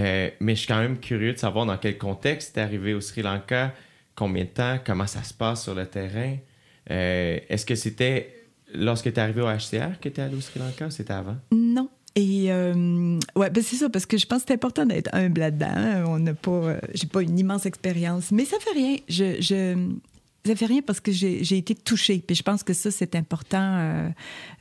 Euh, 0.00 0.30
mais 0.40 0.54
je 0.54 0.60
suis 0.60 0.68
quand 0.68 0.80
même 0.80 0.98
curieux 0.98 1.32
de 1.32 1.38
savoir 1.38 1.66
dans 1.66 1.76
quel 1.76 1.96
contexte 1.98 2.54
t'es 2.56 2.60
arrivé 2.60 2.94
au 2.94 3.00
Sri 3.00 3.22
Lanka, 3.22 3.72
combien 4.16 4.42
de 4.44 4.48
temps, 4.48 4.78
comment 4.84 5.06
ça 5.06 5.22
se 5.22 5.32
passe 5.32 5.62
sur 5.62 5.74
le 5.74 5.86
terrain. 5.86 6.36
Euh, 6.90 7.38
Est-ce 7.48 7.64
que 7.64 7.76
c'était 7.76 8.34
lorsque 8.74 9.04
tu 9.04 9.10
es 9.10 9.18
arrivé 9.20 9.40
au 9.42 9.46
HCR 9.46 10.00
que 10.00 10.08
tu 10.08 10.20
es 10.20 10.24
allé 10.24 10.34
au 10.36 10.40
Sri 10.40 10.58
Lanka 10.58 10.86
ou 10.86 10.90
c'était 10.90 11.12
avant? 11.12 11.36
Non. 11.52 11.88
Et 12.16 12.46
euh, 12.52 13.18
ouais, 13.36 13.50
ben 13.50 13.62
c'est 13.62 13.76
ça, 13.76 13.88
parce 13.88 14.06
que 14.06 14.16
je 14.18 14.26
pense 14.26 14.42
que 14.42 14.48
c'est 14.48 14.54
important 14.54 14.86
d'être 14.86 15.10
humble 15.12 15.40
là-dedans. 15.40 15.66
hein. 15.74 16.04
On 16.06 16.18
n'a 16.20 16.34
pas, 16.34 16.76
j'ai 16.94 17.06
pas 17.08 17.22
une 17.22 17.36
immense 17.38 17.66
expérience, 17.66 18.30
mais 18.32 18.44
ça 18.44 18.56
fait 18.60 18.70
rien. 18.72 18.96
Je, 19.08 19.40
je, 19.40 19.88
ça 20.46 20.54
fait 20.54 20.66
rien 20.66 20.82
parce 20.82 21.00
que 21.00 21.10
j'ai 21.10 21.56
été 21.56 21.74
touchée. 21.74 22.22
Puis 22.26 22.36
je 22.36 22.42
pense 22.42 22.62
que 22.62 22.74
ça, 22.74 22.90
c'est 22.90 23.14
important 23.14 23.76
euh, 23.78 24.08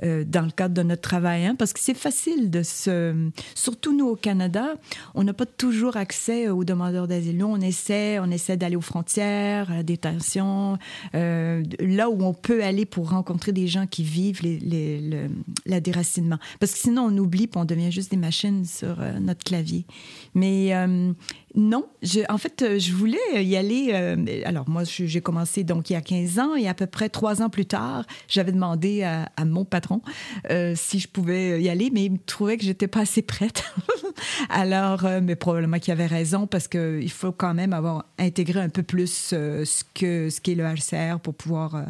euh, 0.03 0.23
dans 0.23 0.43
le 0.43 0.51
cadre 0.51 0.73
de 0.73 0.83
notre 0.83 1.01
travail, 1.01 1.45
hein, 1.45 1.55
parce 1.57 1.73
que 1.73 1.79
c'est 1.79 1.93
facile 1.93 2.49
de 2.49 2.63
se. 2.63 3.29
Surtout 3.53 3.95
nous 3.95 4.07
au 4.07 4.15
Canada, 4.15 4.75
on 5.13 5.23
n'a 5.23 5.33
pas 5.33 5.45
toujours 5.45 5.97
accès 5.97 6.47
aux 6.47 6.63
demandeurs 6.63 7.07
d'asile. 7.07 7.37
Nous, 7.37 7.47
on 7.47 7.59
essaie, 7.59 8.19
on 8.19 8.31
essaie 8.31 8.55
d'aller 8.55 8.77
aux 8.77 8.81
frontières, 8.81 9.71
à 9.71 9.75
la 9.75 9.83
détention, 9.83 10.77
euh, 11.15 11.63
là 11.79 12.09
où 12.09 12.23
on 12.23 12.33
peut 12.33 12.63
aller 12.63 12.85
pour 12.85 13.09
rencontrer 13.09 13.51
des 13.51 13.67
gens 13.67 13.85
qui 13.85 14.03
vivent 14.03 14.41
les, 14.41 14.59
le, 14.59 15.27
la 15.65 15.81
déracinement. 15.81 16.37
Parce 16.59 16.73
que 16.73 16.79
sinon, 16.79 17.03
on 17.11 17.17
oublie 17.17 17.47
puis 17.47 17.59
on 17.59 17.65
devient 17.65 17.91
juste 17.91 18.11
des 18.11 18.17
machines 18.17 18.63
sur 18.63 19.01
euh, 19.01 19.19
notre 19.19 19.43
clavier. 19.43 19.85
Mais 20.33 20.73
euh, 20.73 21.11
non, 21.55 21.85
je, 22.01 22.21
en 22.29 22.39
fait, 22.39 22.63
euh, 22.63 22.79
je 22.79 22.93
voulais 22.93 23.43
y 23.43 23.55
aller. 23.55 23.91
euh, 23.93 24.41
alors, 24.45 24.67
moi, 24.67 24.83
j'ai 24.85 25.21
commencé 25.21 25.63
donc 25.63 25.89
il 25.89 25.93
y 25.93 25.95
a 25.95 26.01
15 26.01 26.39
ans 26.39 26.55
et 26.55 26.67
à 26.67 26.73
peu 26.73 26.87
près 26.87 27.09
trois 27.09 27.43
ans 27.43 27.49
plus 27.49 27.67
tard, 27.67 28.05
j'avais 28.27 28.51
demandé 28.51 29.03
à, 29.03 29.29
à 29.37 29.45
mon 29.45 29.63
patron 29.63 30.01
euh, 30.49 30.73
si 30.75 30.97
je 30.99 31.07
pouvais 31.07 31.61
y 31.61 31.69
aller, 31.69 31.91
mais 31.93 32.05
il 32.05 32.13
me 32.13 32.17
trouvait 32.17 32.57
que 32.57 32.63
j'étais 32.63 32.87
pas 32.87 33.01
assez 33.01 33.21
prête. 33.21 33.63
alors, 34.49 35.05
euh, 35.05 35.19
mais 35.21 35.35
probablement 35.35 35.77
qu'il 35.77 35.91
avait 35.91 36.07
raison 36.07 36.47
parce 36.47 36.67
qu'il 36.67 37.11
faut 37.11 37.31
quand 37.31 37.53
même 37.53 37.73
avoir 37.73 38.05
intégré 38.17 38.59
un 38.59 38.69
peu 38.69 38.81
plus 38.81 39.31
euh, 39.33 39.63
ce 39.63 39.83
que 39.93 40.31
ce 40.31 40.41
qu'est 40.41 40.55
le 40.55 40.63
HCR 40.63 41.19
pour 41.19 41.35
pouvoir 41.35 41.75
euh, 41.75 41.83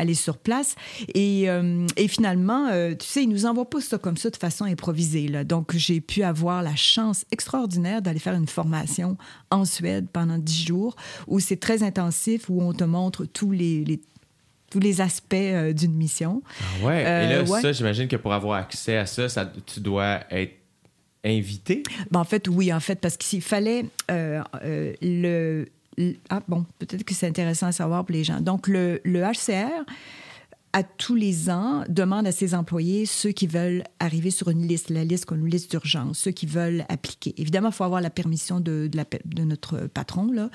aller 0.00 0.14
sur 0.14 0.36
place. 0.36 0.74
Et, 1.14 1.46
et 1.96 2.08
finalement, 2.08 2.68
tu 2.98 3.06
sais, 3.06 3.22
ils 3.22 3.28
nous 3.28 3.46
envoient 3.46 3.68
pas 3.68 3.80
ça 3.80 3.98
comme 3.98 4.16
ça 4.16 4.30
de 4.30 4.36
façon 4.36 4.64
improvisée. 4.64 5.28
Là. 5.28 5.44
Donc, 5.44 5.76
j'ai 5.76 6.00
pu 6.00 6.22
avoir 6.22 6.62
la 6.62 6.74
chance 6.74 7.24
extraordinaire 7.30 8.02
d'aller 8.02 8.18
faire 8.18 8.34
une 8.34 8.46
formation 8.48 8.79
en 9.50 9.64
Suède 9.64 10.06
pendant 10.12 10.38
dix 10.38 10.64
jours 10.66 10.96
où 11.26 11.40
c'est 11.40 11.56
très 11.58 11.82
intensif, 11.82 12.48
où 12.48 12.62
on 12.62 12.72
te 12.72 12.84
montre 12.84 13.24
tous 13.24 13.50
les, 13.50 13.84
les- 13.84 14.00
tous 14.70 14.78
les 14.80 15.00
aspects 15.00 15.34
euh, 15.34 15.72
d'une 15.72 15.94
mission. 15.94 16.42
Ah 16.60 16.86
ouais? 16.86 17.04
Euh, 17.06 17.24
Et 17.24 17.28
là, 17.44 17.50
ouais. 17.50 17.60
ça, 17.60 17.72
j'imagine 17.72 18.06
que 18.06 18.14
pour 18.16 18.32
avoir 18.32 18.58
accès 18.58 18.96
à 18.96 19.04
ça, 19.06 19.28
ça 19.28 19.50
tu 19.66 19.80
dois 19.80 20.20
être 20.30 20.54
invité? 21.24 21.82
Ben, 22.10 22.20
en 22.20 22.24
fait, 22.24 22.48
oui, 22.48 22.72
en 22.72 22.80
fait, 22.80 22.96
parce 23.00 23.16
qu'il 23.16 23.42
fallait 23.42 23.84
euh, 24.10 24.40
euh, 24.64 24.92
le, 25.02 25.66
le- 25.98 26.14
Ah, 26.30 26.40
bon, 26.48 26.64
peut-être 26.78 27.04
que 27.04 27.12
c'est 27.14 27.26
intéressant 27.26 27.66
à 27.66 27.72
savoir 27.72 28.04
pour 28.04 28.14
les 28.14 28.24
gens. 28.24 28.40
Donc, 28.40 28.68
le, 28.68 29.00
le 29.04 29.20
HCR, 29.22 29.84
à 30.72 30.84
tous 30.84 31.16
les 31.16 31.50
ans, 31.50 31.84
demande 31.88 32.26
à 32.26 32.32
ses 32.32 32.54
employés 32.54 33.04
ceux 33.04 33.32
qui 33.32 33.46
veulent 33.48 33.82
arriver 33.98 34.30
sur 34.30 34.48
une 34.50 34.66
liste, 34.66 34.90
la 34.90 35.04
liste 35.04 35.26
une 35.30 35.48
liste 35.48 35.70
d'urgence, 35.70 36.18
ceux 36.18 36.30
qui 36.30 36.46
veulent 36.46 36.84
appliquer. 36.88 37.34
Évidemment, 37.38 37.68
il 37.68 37.74
faut 37.74 37.84
avoir 37.84 38.00
la 38.00 38.10
permission 38.10 38.60
de, 38.60 38.88
de, 38.88 39.42
notre 39.42 39.86
patron, 39.88 40.30
là, 40.30 40.50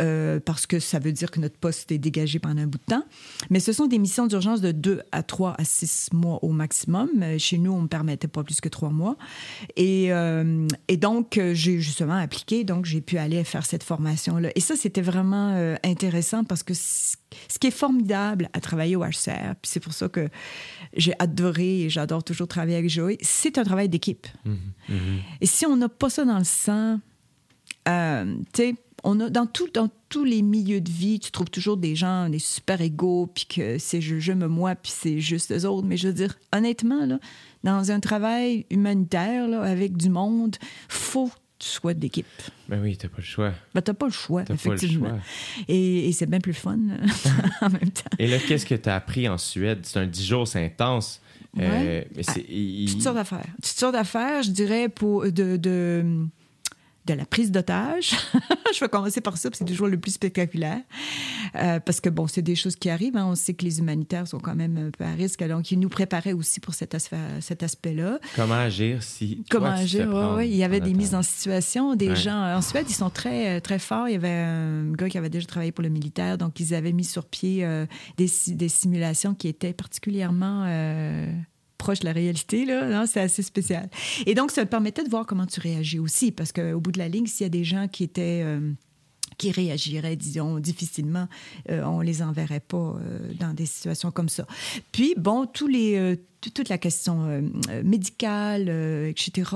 euh, 0.00 0.40
parce 0.40 0.66
que 0.66 0.80
ça 0.80 0.98
veut 0.98 1.12
dire 1.12 1.30
que 1.30 1.40
notre 1.40 1.56
poste 1.56 1.92
est 1.92 1.98
dégagé 1.98 2.38
pendant 2.38 2.62
un 2.62 2.66
bout 2.66 2.78
de 2.78 2.94
temps. 2.94 3.04
Mais 3.50 3.60
ce 3.60 3.72
sont 3.72 3.86
des 3.86 3.98
missions 3.98 4.26
d'urgence 4.26 4.60
de 4.60 4.72
2 4.72 5.02
à 5.12 5.22
3 5.22 5.54
à 5.58 5.64
6 5.64 6.10
mois 6.12 6.42
au 6.42 6.50
maximum. 6.50 7.08
Euh, 7.22 7.38
Chez 7.38 7.58
nous, 7.58 7.72
on 7.72 7.78
ne 7.78 7.82
me 7.82 7.88
permettait 7.88 8.28
pas 8.28 8.42
plus 8.42 8.60
que 8.60 8.68
3 8.68 8.90
mois. 8.90 9.16
Et, 9.76 10.12
euh, 10.12 10.66
et 10.88 10.96
donc, 10.96 11.40
j'ai 11.52 11.80
justement 11.80 12.14
appliqué, 12.14 12.64
donc 12.64 12.84
j'ai 12.84 13.00
pu 13.00 13.18
aller 13.18 13.42
faire 13.44 13.64
cette 13.64 13.82
formation-là. 13.82 14.50
Et 14.54 14.60
ça, 14.60 14.76
c'était 14.76 15.02
vraiment 15.02 15.32
intéressant 15.84 16.44
parce 16.44 16.62
que 16.62 16.74
ce 17.48 17.58
qui 17.58 17.68
est 17.68 17.72
formidable 17.72 18.48
à 18.52 18.60
travailler 18.60 18.96
au 18.96 19.04
HCR, 19.04 19.54
puis 19.60 19.70
c'est 19.70 19.80
pour 19.80 19.92
ça 19.92 20.08
que 20.08 20.28
j'ai 20.94 21.14
adoré 21.18 21.82
et 21.82 21.90
j'adore 21.90 22.24
toujours 22.24 22.48
travailler 22.48 22.76
avec 22.76 22.90
Joey, 22.90 23.18
c'est 23.20 23.58
un 23.58 23.64
travail 23.64 23.88
d'équipe. 23.88 24.26
Et 25.40 25.46
si 25.46 25.66
on 25.66 25.76
n'a 25.76 25.88
pas 25.88 26.10
ça 26.10 26.24
dans 26.24 26.38
le 26.38 26.44
sang, 26.44 27.00
euh, 27.88 28.36
tu 28.52 28.62
sais, 28.62 28.74
on 29.04 29.18
a 29.20 29.30
dans, 29.30 29.46
tout, 29.46 29.68
dans 29.72 29.88
tous 30.08 30.24
les 30.24 30.42
milieux 30.42 30.80
de 30.80 30.90
vie, 30.90 31.18
tu 31.18 31.30
trouves 31.30 31.50
toujours 31.50 31.76
des 31.76 31.96
gens, 31.96 32.28
des 32.28 32.38
super 32.38 32.80
égaux, 32.80 33.26
puis 33.26 33.46
que 33.46 33.78
c'est 33.78 34.00
je, 34.00 34.18
je 34.18 34.32
me 34.32 34.46
moi, 34.46 34.74
puis 34.74 34.92
c'est 34.94 35.20
juste 35.20 35.52
eux 35.52 35.66
autres. 35.66 35.86
Mais 35.86 35.96
je 35.96 36.08
veux 36.08 36.14
dire, 36.14 36.38
honnêtement, 36.52 37.06
là, 37.06 37.18
dans 37.64 37.90
un 37.90 38.00
travail 38.00 38.66
humanitaire 38.70 39.48
là, 39.48 39.62
avec 39.62 39.96
du 39.96 40.08
monde, 40.08 40.56
faut 40.88 41.30
tu 41.62 41.68
sois 41.68 41.94
d'équipe. 41.94 42.26
Ben 42.68 42.80
oui, 42.82 42.96
t'as 42.96 43.08
pas 43.08 43.18
le 43.18 43.22
choix. 43.22 43.52
Ben, 43.74 43.80
t'as 43.82 43.94
pas 43.94 44.06
le 44.06 44.12
choix, 44.12 44.42
T'as 44.42 44.54
pas 44.56 44.60
le 44.70 44.74
effectivement. 44.74 45.08
choix. 45.10 45.18
Et, 45.68 46.08
et 46.08 46.12
c'est 46.12 46.26
bien 46.26 46.40
plus 46.40 46.54
fun 46.54 46.76
en 47.60 47.70
même 47.70 47.90
temps. 47.90 48.10
Et 48.18 48.26
là, 48.26 48.38
qu'est-ce 48.38 48.66
que 48.66 48.74
tu 48.74 48.88
as 48.88 48.96
appris 48.96 49.28
en 49.28 49.38
Suède? 49.38 49.80
C'est 49.82 49.98
un 50.00 50.06
10 50.06 50.26
jours, 50.26 50.48
c'est 50.48 50.64
intense. 50.64 51.20
Euh, 51.58 51.68
Ouais. 51.68 52.08
mais 52.16 52.22
c'est. 52.22 52.44
il- 52.48 52.90
Toutes 52.90 53.02
sortes 53.02 53.16
d'affaires. 53.16 53.44
Toutes 53.56 53.66
sortes 53.66 53.92
d'affaires, 53.92 54.42
je 54.42 54.50
dirais, 54.50 54.88
pour 54.88 55.22
de, 55.24 55.56
de, 55.56 56.26
de 57.06 57.14
la 57.14 57.24
prise 57.24 57.50
d'otage. 57.50 58.12
je 58.74 58.80
vais 58.80 58.88
commencer 58.88 59.20
par 59.20 59.36
ça, 59.36 59.50
puis 59.50 59.58
c'est 59.58 59.64
toujours 59.64 59.88
le 59.88 59.98
plus 59.98 60.12
spectaculaire. 60.12 60.80
Euh, 61.56 61.80
parce 61.80 62.00
que, 62.00 62.08
bon, 62.08 62.26
c'est 62.26 62.42
des 62.42 62.54
choses 62.54 62.76
qui 62.76 62.88
arrivent. 62.90 63.16
hein. 63.16 63.26
On 63.26 63.34
sait 63.34 63.54
que 63.54 63.64
les 63.64 63.78
humanitaires 63.80 64.26
sont 64.28 64.38
quand 64.38 64.54
même 64.54 64.76
un 64.78 64.90
peu 64.90 65.04
à 65.04 65.12
risque. 65.12 65.42
Donc, 65.46 65.70
ils 65.72 65.78
nous 65.78 65.88
préparaient 65.88 66.32
aussi 66.32 66.60
pour 66.60 66.74
cet, 66.74 66.94
aspe- 66.94 67.40
cet 67.40 67.62
aspect-là. 67.62 68.18
Comment 68.36 68.54
agir 68.54 69.02
si. 69.02 69.44
Comment 69.50 69.66
toi, 69.66 69.74
agir? 69.74 70.08
Ouais, 70.08 70.34
ouais. 70.36 70.48
Il 70.48 70.56
y 70.56 70.64
avait 70.64 70.80
des 70.80 70.94
mises 70.94 71.14
en 71.14 71.22
situation. 71.22 71.94
Des 71.96 72.10
Ouais. 72.10 72.16
gens. 72.16 72.56
En 72.56 72.62
Suède, 72.62 72.86
ils 72.88 72.94
sont 72.94 73.10
très, 73.10 73.56
euh, 73.56 73.60
très 73.60 73.78
forts. 73.78 74.08
Il 74.08 74.12
y 74.12 74.16
avait 74.16 74.28
un 74.28 74.92
gars 74.92 75.08
qui 75.08 75.18
avait 75.18 75.30
déjà 75.30 75.46
travaillé 75.46 75.72
pour 75.72 75.82
le 75.82 75.88
militaire. 75.90 76.38
Donc, 76.38 76.60
ils 76.60 76.74
avaient 76.74 76.92
mis 76.92 77.04
sur 77.04 77.24
pied 77.26 77.64
euh, 77.64 77.86
des, 78.16 78.28
si- 78.28 78.54
des 78.54 78.68
simulations 78.68 79.34
qui 79.34 79.48
étaient 79.48 79.72
particulièrement. 79.72 80.64
euh, 80.66 81.30
proches 81.82 82.00
de 82.00 82.06
la 82.06 82.12
réalité, 82.12 82.64
c'est 83.06 83.20
assez 83.20 83.42
spécial. 83.42 83.90
Et 84.24 84.34
donc, 84.34 84.52
ça 84.52 84.64
te 84.64 84.70
permettait 84.70 85.02
de 85.02 85.10
voir 85.10 85.26
comment 85.26 85.46
tu 85.46 85.58
réagis 85.58 85.98
aussi, 85.98 86.30
parce 86.30 86.52
qu'au 86.52 86.80
bout 86.80 86.92
de 86.92 86.98
la 86.98 87.08
ligne, 87.08 87.26
s'il 87.26 87.44
y 87.44 87.46
a 87.46 87.50
des 87.50 87.64
gens 87.64 87.88
qui 87.88 88.04
étaient 88.04 88.42
euh, 88.44 88.72
qui 89.38 89.50
réagiraient, 89.50 90.14
disons, 90.14 90.58
difficilement, 90.58 91.26
euh, 91.70 91.82
on 91.84 92.00
les 92.00 92.22
enverrait 92.22 92.60
pas 92.60 92.76
euh, 92.96 93.18
dans 93.40 93.52
des 93.54 93.66
situations 93.66 94.10
comme 94.12 94.28
ça. 94.28 94.46
Puis, 94.92 95.14
bon, 95.16 95.48
les, 95.68 95.96
euh, 95.96 96.16
toute 96.40 96.68
la 96.68 96.78
question 96.78 97.42
médicale, 97.84 98.68
etc., 99.08 99.50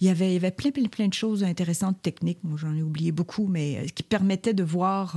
il 0.00 0.06
y 0.06 0.10
avait, 0.10 0.32
y 0.32 0.36
avait 0.36 0.50
plein, 0.50 0.70
plein, 0.70 0.88
plein 0.88 1.08
de 1.08 1.14
choses 1.14 1.44
intéressantes, 1.44 2.02
techniques, 2.02 2.40
moi 2.42 2.58
j'en 2.60 2.74
ai 2.74 2.82
oublié 2.82 3.12
beaucoup, 3.12 3.46
mais 3.46 3.86
qui 3.94 4.02
permettaient 4.02 4.54
de 4.54 4.64
voir... 4.64 5.16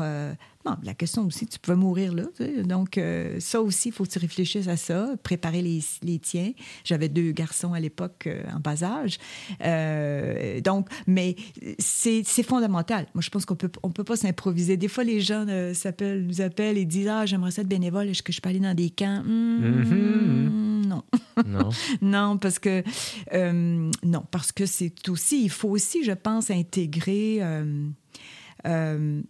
bon, 0.70 0.78
la 0.84 0.94
question 0.94 1.26
aussi, 1.26 1.46
tu 1.48 1.60
pouvais 1.60 1.78
mourir 1.78 2.14
là. 2.14 2.24
tu 2.36 2.44
sais. 2.44 2.64
Donc, 2.64 2.98
euh, 2.98 3.40
ça 3.40 3.62
aussi, 3.62 3.90
il 3.90 3.92
faut 3.92 4.04
que 4.04 4.10
tu 4.10 4.20
réfléchisses 4.20 4.68
à 4.68 4.78
ça, 4.78 5.10
préparer 5.24 5.62
les, 5.62 5.80
les 6.04 6.20
tiens. 6.20 6.52
J'avais 6.84 7.10
deux 7.10 7.32
garçons 7.32 7.74
à 7.74 7.80
l'époque 7.80 8.28
euh, 8.28 8.44
en 8.54 8.60
bas 8.60 8.84
âge. 8.84 9.18
Euh, 9.64 10.62
donc, 10.62 10.88
mais 11.08 11.36
c'est 11.80 12.24
fondamental. 12.44 13.08
Moi, 13.14 13.22
je 13.22 13.30
pense 13.30 13.46
qu'on 13.46 13.56
peut, 13.56 13.72
on 13.84 13.92
peut 13.92 14.04
pas 14.04 14.16
s'improviser. 14.18 14.78
Des 14.78 14.88
fois, 14.88 15.04
les 15.04 15.22
gens 15.22 15.46
s'appellent, 15.74 16.26
nous 16.26 16.42
appellent 16.42 16.78
et 16.78 16.86
disent 16.86 17.08
Ah, 17.10 17.26
j'aimerais 17.26 17.52
ça 17.52 17.62
être 17.62 17.68
bénévole, 17.68 18.08
est-ce 18.10 18.24
que 18.24 18.32
je 18.34 18.42
peux 18.42 18.50
aller 18.50 18.60
dans 18.60 18.74
des 18.76 18.90
camps 18.90 19.24
Hmm, 19.24 20.82
Non. 20.88 21.04
Non. 21.46 21.70
Non, 22.02 22.38
parce 22.38 22.60
que 22.60 22.84
non, 24.04 24.24
parce 24.32 24.52
que 24.52 24.66
c'est 24.66 25.10
aussi, 25.10 25.44
il 25.44 25.50
faut 25.50 25.70
aussi, 25.70 26.04
je 26.04 26.12
pense, 26.12 26.50
intégrer 26.52 27.40
euh, 27.42 29.22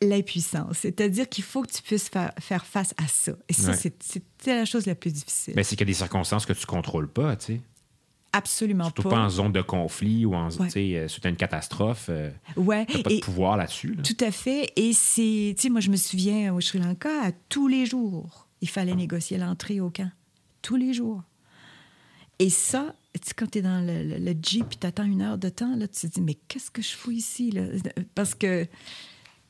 l'impuissance. 0.00 0.78
C'est-à-dire 0.78 1.28
qu'il 1.28 1.44
faut 1.44 1.62
que 1.62 1.72
tu 1.72 1.82
puisses 1.82 2.08
faire, 2.08 2.32
faire 2.38 2.64
face 2.64 2.94
à 2.96 3.06
ça. 3.08 3.32
Et 3.48 3.52
ça, 3.52 3.70
Ouais. 3.70 3.76
c'est- 3.76 4.02
c'est 4.38 4.54
la 4.54 4.64
chose 4.64 4.86
la 4.86 4.94
plus 4.94 5.12
difficile. 5.12 5.54
Ben, 5.54 5.64
c'est 5.64 5.76
qu'il 5.76 5.80
y 5.86 5.90
a 5.90 5.92
des 5.92 5.94
circonstances 5.94 6.46
que 6.46 6.52
tu 6.52 6.66
contrôles 6.66 7.08
pas, 7.08 7.34
tu 7.36 7.46
sais. 7.54 7.60
Absolument 8.32 8.84
Surtout 8.84 9.02
pas. 9.04 9.10
pas. 9.10 9.20
en 9.20 9.30
zone 9.30 9.52
de 9.52 9.62
conflit 9.62 10.26
ou 10.26 10.34
en, 10.34 10.50
Ouais. 10.50 10.66
tu 10.66 10.72
sais, 10.72 10.96
euh, 10.96 11.08
suite 11.08 11.24
à 11.26 11.30
une 11.30 11.36
catastrophe. 11.36 12.06
euh, 12.10 12.30
Ouais. 12.56 12.84
pas 12.84 13.10
Et- 13.10 13.16
de 13.16 13.20
pouvoir 13.24 13.56
là-dessus. 13.56 13.94
là. 13.94 14.02
Tout 14.02 14.16
à 14.22 14.30
fait. 14.30 14.70
Et 14.76 14.92
c'est, 14.92 15.54
tu 15.56 15.62
sais, 15.62 15.68
moi, 15.70 15.80
je 15.80 15.90
me 15.90 15.96
souviens 15.96 16.54
au 16.54 16.60
Sri 16.60 16.78
Lanka, 16.78 17.08
à 17.24 17.32
tous 17.48 17.66
les 17.68 17.86
jours, 17.86 18.46
il 18.60 18.68
fallait 18.68 18.94
négocier 18.94 19.38
l'entrée 19.38 19.80
au 19.80 19.88
camp. 19.90 20.10
Tous 20.62 20.76
les 20.76 20.92
jours. 20.92 21.22
Et 22.38 22.50
ça, 22.50 22.94
tu 23.14 23.20
sais, 23.28 23.34
quand 23.34 23.50
tu 23.50 23.58
es 23.58 23.62
dans 23.62 23.80
le, 23.84 24.04
le- 24.04 24.18
le 24.18 24.34
Jeep 24.40 24.66
et 24.74 24.76
tu 24.78 24.86
attends 24.86 25.04
une 25.04 25.22
heure 25.22 25.38
de 25.38 25.48
temps, 25.48 25.74
là, 25.74 25.88
tu 25.88 26.02
te 26.02 26.06
dis, 26.14 26.20
mais 26.20 26.34
qu'est-ce 26.46 26.70
que 26.70 26.82
je 26.82 26.90
fous 26.90 27.10
ici? 27.10 27.50
Là? 27.50 27.62
Parce 28.14 28.34
que, 28.34 28.66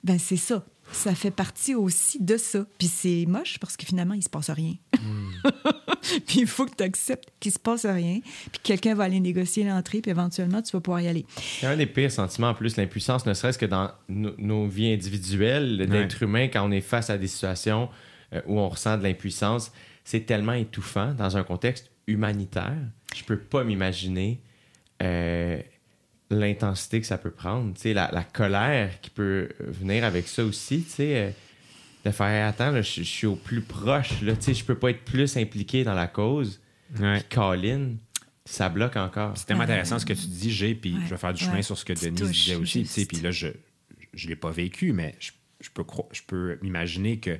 ben, 0.04 0.18
c'est 0.18 0.36
ça. 0.36 0.64
ça 0.92 1.14
fait 1.14 1.30
partie 1.30 1.74
aussi 1.74 2.22
de 2.22 2.36
ça. 2.36 2.64
Puis 2.78 2.88
c'est 2.88 3.24
moche 3.26 3.58
parce 3.58 3.76
que 3.76 3.84
finalement, 3.84 4.14
il 4.14 4.22
se 4.22 4.28
passe 4.30 4.50
rien. 4.50 4.74
puis 6.26 6.40
il 6.40 6.46
faut 6.46 6.64
que 6.66 6.74
tu 6.76 6.82
acceptes 6.84 7.28
qu'il 7.40 7.52
se 7.52 7.58
passe 7.58 7.84
rien, 7.84 8.20
puis 8.52 8.60
quelqu'un 8.62 8.94
va 8.94 9.04
aller 9.04 9.20
négocier 9.20 9.64
l'entrée, 9.64 10.00
puis 10.00 10.10
éventuellement, 10.10 10.62
tu 10.62 10.72
vas 10.72 10.80
pouvoir 10.80 11.00
y 11.00 11.08
aller. 11.08 11.26
C'est 11.36 11.66
un 11.66 11.76
des 11.76 11.86
pires 11.86 12.10
sentiments, 12.12 12.48
en 12.50 12.54
plus, 12.54 12.76
l'impuissance, 12.76 13.26
ne 13.26 13.34
serait-ce 13.34 13.58
que 13.58 13.66
dans 13.66 13.90
no- 14.08 14.34
nos 14.38 14.66
vies 14.66 14.92
individuelles 14.92 15.86
d'être 15.88 16.22
humain, 16.22 16.48
quand 16.48 16.66
on 16.66 16.70
est 16.70 16.80
face 16.80 17.10
à 17.10 17.18
des 17.18 17.26
situations 17.28 17.88
euh, 18.32 18.40
où 18.46 18.58
on 18.58 18.68
ressent 18.68 18.96
de 18.96 19.02
l'impuissance, 19.02 19.72
c'est 20.04 20.20
tellement 20.24 20.52
étouffant 20.54 21.12
dans 21.12 21.36
un 21.36 21.42
contexte 21.44 21.90
humanitaire. 22.06 22.78
Je 23.14 23.24
peux 23.24 23.38
pas 23.38 23.64
m'imaginer 23.64 24.40
euh, 25.02 25.60
l'intensité 26.30 27.00
que 27.00 27.06
ça 27.06 27.18
peut 27.18 27.30
prendre, 27.30 27.72
tu 27.74 27.80
sais, 27.80 27.94
la, 27.94 28.10
la 28.12 28.22
colère 28.24 29.00
qui 29.00 29.10
peut 29.10 29.48
venir 29.60 30.04
avec 30.04 30.28
ça 30.28 30.44
aussi, 30.44 30.82
tu 30.82 30.90
sais, 30.90 31.16
euh, 31.16 31.30
de 32.04 32.10
faire 32.10 32.46
attends, 32.48 32.74
je 32.82 33.02
suis 33.02 33.26
au 33.26 33.34
plus 33.36 33.60
proche, 33.62 34.20
là, 34.22 34.34
tu 34.36 34.42
sais, 34.42 34.54
je 34.54 34.64
peux 34.64 34.74
pas 34.76 34.90
être 34.90 35.04
plus 35.04 35.36
impliqué 35.36 35.84
dans 35.84 35.94
la 35.94 36.06
cause. 36.06 36.60
Ouais. 37.00 37.18
Puis 37.20 37.36
Colin, 37.36 37.94
ça 38.44 38.68
bloque 38.68 38.96
encore. 38.96 39.36
C'est 39.36 39.46
tellement 39.46 39.64
intéressant 39.64 39.98
ce 39.98 40.06
que 40.06 40.12
tu 40.12 40.26
dis, 40.26 40.50
J'ai, 40.50 40.74
puis 40.74 40.94
Ouais, 40.94 41.00
je 41.04 41.10
vais 41.10 41.16
faire 41.18 41.32
du 41.34 41.42
chemin 41.42 41.56
ouais. 41.56 41.62
sur 41.62 41.76
ce 41.76 41.84
que 41.84 41.92
Denise 41.92 42.20
touches, 42.20 42.30
disait 42.44 42.54
aussi. 42.56 42.82
tu 42.82 42.88
sais, 42.88 43.00
juste. 43.00 43.10
Puis 43.12 43.20
là, 43.22 43.30
je 43.30 43.46
ne 43.48 44.28
l'ai 44.28 44.36
pas 44.36 44.50
vécu, 44.50 44.92
mais 44.92 45.14
je, 45.18 45.32
je 45.60 45.70
peux, 45.70 45.82
cro- 45.82 46.08
je 46.12 46.22
peux 46.26 46.58
m'imaginer 46.62 47.18
que 47.18 47.38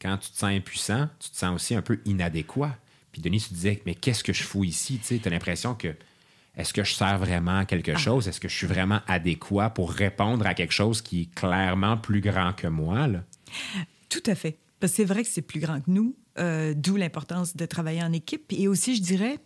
quand 0.00 0.16
tu 0.18 0.30
te 0.30 0.36
sens 0.36 0.50
impuissant, 0.50 1.08
tu 1.20 1.30
te 1.30 1.36
sens 1.36 1.54
aussi 1.54 1.74
un 1.74 1.82
peu 1.82 2.00
inadéquat. 2.04 2.76
Puis 3.12 3.22
Denise, 3.22 3.48
tu 3.48 3.54
disais, 3.54 3.82
mais 3.86 3.94
qu'est-ce 3.94 4.24
que 4.24 4.32
je 4.32 4.42
fous 4.42 4.64
ici? 4.64 4.98
Tu 5.02 5.20
as 5.24 5.30
l'impression 5.30 5.74
que 5.74 5.94
est-ce 6.56 6.74
que 6.74 6.84
je 6.84 6.92
sers 6.92 7.18
vraiment 7.18 7.58
à 7.58 7.64
quelque 7.64 7.96
chose? 7.96 8.28
Est-ce 8.28 8.40
que 8.40 8.48
je 8.48 8.54
suis 8.54 8.66
vraiment 8.66 9.00
adéquat 9.06 9.70
pour 9.70 9.90
répondre 9.90 10.46
à 10.46 10.54
quelque 10.54 10.72
chose 10.72 11.00
qui 11.00 11.22
est 11.22 11.34
clairement 11.34 11.96
plus 11.96 12.20
grand 12.20 12.52
que 12.52 12.66
moi? 12.66 13.06
Là? 13.06 13.24
Tout 14.10 14.22
à 14.26 14.34
fait. 14.34 14.58
Parce 14.78 14.92
que 14.92 14.96
c'est 14.96 15.04
vrai 15.04 15.22
que 15.22 15.28
c'est 15.28 15.42
plus 15.42 15.60
grand 15.60 15.80
que 15.80 15.90
nous, 15.90 16.14
euh, 16.38 16.74
d'où 16.76 16.96
l'importance 16.96 17.56
de 17.56 17.64
travailler 17.64 18.02
en 18.02 18.12
équipe. 18.12 18.52
Et 18.52 18.68
aussi, 18.68 18.96
je 18.96 19.02
dirais, 19.02 19.38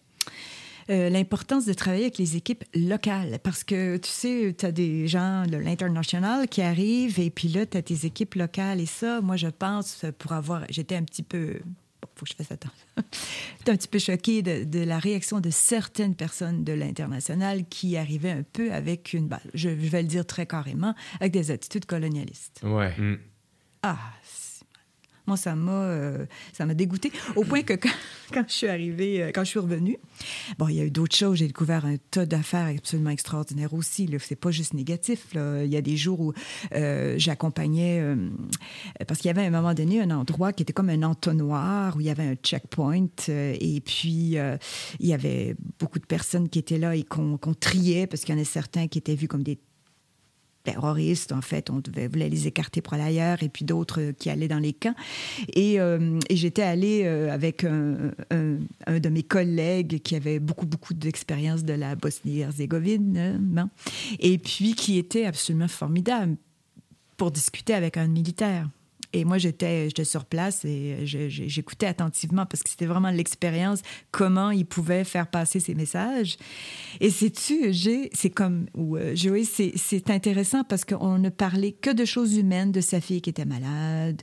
euh, 0.90 1.08
l'importance 1.08 1.64
de 1.64 1.72
travailler 1.72 2.04
avec 2.04 2.18
les 2.18 2.36
équipes 2.36 2.64
locales. 2.74 3.38
Parce 3.42 3.62
que, 3.62 3.98
tu 3.98 4.10
sais, 4.10 4.54
tu 4.58 4.66
as 4.66 4.72
des 4.72 5.06
gens 5.06 5.46
de 5.46 5.56
l'international 5.56 6.48
qui 6.48 6.62
arrivent 6.62 7.20
et 7.20 7.30
puis 7.30 7.48
là, 7.48 7.66
tu 7.66 7.76
as 7.76 7.82
tes 7.82 8.06
équipes 8.06 8.34
locales. 8.34 8.80
Et 8.80 8.86
ça, 8.86 9.20
moi, 9.20 9.36
je 9.36 9.48
pense, 9.48 10.04
pour 10.18 10.32
avoir... 10.32 10.64
J'étais 10.70 10.96
un 10.96 11.04
petit 11.04 11.22
peu... 11.22 11.60
Bon, 12.06 12.12
faut 12.14 12.24
que 12.24 12.30
je 12.30 12.36
fasse 12.36 12.52
attention. 12.52 12.86
J'étais 13.58 13.72
un 13.72 13.76
petit 13.76 13.88
peu 13.88 13.98
choquée 13.98 14.42
de, 14.42 14.64
de 14.64 14.80
la 14.84 14.98
réaction 14.98 15.40
de 15.40 15.50
certaines 15.50 16.14
personnes 16.14 16.62
de 16.64 16.72
l'international 16.72 17.66
qui 17.68 17.96
arrivaient 17.96 18.30
un 18.30 18.42
peu 18.42 18.72
avec 18.72 19.12
une... 19.12 19.26
ben, 19.28 19.40
je, 19.54 19.70
je 19.70 19.88
vais 19.88 20.02
le 20.02 20.08
dire 20.08 20.24
très 20.26 20.46
carrément, 20.46 20.94
avec 21.20 21.32
des 21.32 21.50
attitudes 21.50 21.86
colonialistes. 21.86 22.60
Ouais. 22.62 22.94
Ah, 23.82 23.98
c'est- 24.22 24.25
moi, 25.26 25.36
ça 25.36 25.54
m'a, 25.54 25.72
euh, 25.72 26.26
ça 26.52 26.66
m'a 26.66 26.74
dégoûté 26.74 27.12
au 27.34 27.44
point 27.44 27.62
que 27.62 27.74
quand, 27.74 28.44
je 28.48 28.52
suis 28.52 28.68
arrivée, 28.68 29.22
euh, 29.22 29.30
quand 29.34 29.44
je 29.44 29.50
suis 29.50 29.58
revenue, 29.58 29.98
bon, 30.58 30.68
il 30.68 30.76
y 30.76 30.80
a 30.80 30.84
eu 30.84 30.90
d'autres 30.90 31.16
choses. 31.16 31.38
J'ai 31.38 31.46
découvert 31.46 31.84
un 31.84 31.96
tas 32.10 32.26
d'affaires 32.26 32.66
absolument 32.66 33.10
extraordinaires 33.10 33.74
aussi. 33.74 34.06
Là. 34.06 34.18
C'est 34.20 34.36
pas 34.36 34.50
juste 34.50 34.74
négatif. 34.74 35.26
Il 35.34 35.66
y 35.66 35.76
a 35.76 35.82
des 35.82 35.96
jours 35.96 36.20
où 36.20 36.32
euh, 36.74 37.14
j'accompagnais, 37.18 38.00
euh, 38.00 38.30
parce 39.06 39.20
qu'il 39.20 39.28
y 39.28 39.30
avait 39.30 39.42
à 39.42 39.46
un 39.46 39.50
moment 39.50 39.74
donné 39.74 40.00
un 40.00 40.10
endroit 40.10 40.52
qui 40.52 40.62
était 40.62 40.72
comme 40.72 40.90
un 40.90 41.02
entonnoir 41.02 41.96
où 41.96 42.00
il 42.00 42.06
y 42.06 42.10
avait 42.10 42.24
un 42.24 42.34
checkpoint 42.34 43.06
et 43.28 43.82
puis 43.84 44.36
il 45.00 45.06
y 45.06 45.12
avait 45.12 45.56
beaucoup 45.78 45.98
de 45.98 46.06
personnes 46.06 46.48
qui 46.48 46.58
étaient 46.58 46.78
là 46.78 46.94
et 46.94 47.02
qu'on, 47.02 47.36
qu'on 47.36 47.54
triait 47.54 48.06
parce 48.06 48.24
qu'il 48.24 48.34
y 48.34 48.38
en 48.38 48.40
a 48.40 48.44
certains 48.44 48.88
qui 48.88 48.98
étaient 48.98 49.14
vus 49.14 49.28
comme 49.28 49.42
des 49.42 49.58
terroristes, 50.66 51.32
en 51.32 51.40
fait. 51.40 51.70
On 51.70 51.78
devait, 51.78 52.08
voulait 52.08 52.28
les 52.28 52.46
écarter 52.46 52.82
pour 52.82 52.94
aller 52.94 53.04
ailleurs, 53.04 53.42
et 53.42 53.48
puis 53.48 53.64
d'autres 53.64 54.00
euh, 54.00 54.12
qui 54.12 54.28
allaient 54.30 54.48
dans 54.48 54.58
les 54.58 54.72
camps. 54.72 54.94
Et, 55.54 55.80
euh, 55.80 56.18
j'étais 56.30 56.62
allée 56.62 57.02
euh, 57.04 57.32
avec 57.32 57.64
un, 57.64 58.12
de 58.30 59.08
mes 59.08 59.22
collègues 59.22 60.00
qui 60.02 60.16
avait 60.16 60.40
beaucoup, 60.40 60.66
beaucoup 60.66 60.94
d'expérience 60.94 61.64
de 61.64 61.72
la 61.72 61.94
Bosnie-Herzégovine, 61.94 63.38
bon, 63.40 63.68
et 64.18 64.38
puis 64.38 64.74
qui 64.74 64.98
était 64.98 65.24
absolument 65.24 65.68
formidable 65.68 66.36
pour 67.16 67.30
discuter 67.30 67.74
avec 67.74 67.96
un 67.96 68.08
militaire. 68.08 68.68
Et 69.16 69.24
moi, 69.24 69.38
j'étais, 69.38 69.88
sur 70.04 70.26
place 70.26 70.66
et 70.66 70.98
j'écoutais 71.04 71.86
attentivement 71.86 72.44
parce 72.44 72.62
que 72.62 72.68
c'était 72.68 72.84
vraiment 72.84 73.10
l'expérience, 73.10 73.80
comment 74.10 74.50
il 74.50 74.66
pouvait 74.66 75.04
faire 75.04 75.28
passer 75.28 75.58
ses 75.58 75.74
messages. 75.74 76.36
Et 77.00 77.08
sais-tu, 77.08 77.72
c'est 78.12 78.28
comme, 78.28 78.66
ou 78.74 78.98
euh, 78.98 79.14
c'est, 79.16 80.10
intéressant 80.10 80.64
parce 80.64 80.84
qu'on 80.84 81.16
ne 81.16 81.30
parlait 81.30 81.72
que 81.72 81.88
de 81.88 82.04
choses 82.04 82.36
humaines, 82.36 82.72
de 82.72 82.82
sa 82.82 83.00
fille 83.00 83.22
qui 83.22 83.30
était 83.30 83.46
malade, 83.46 84.20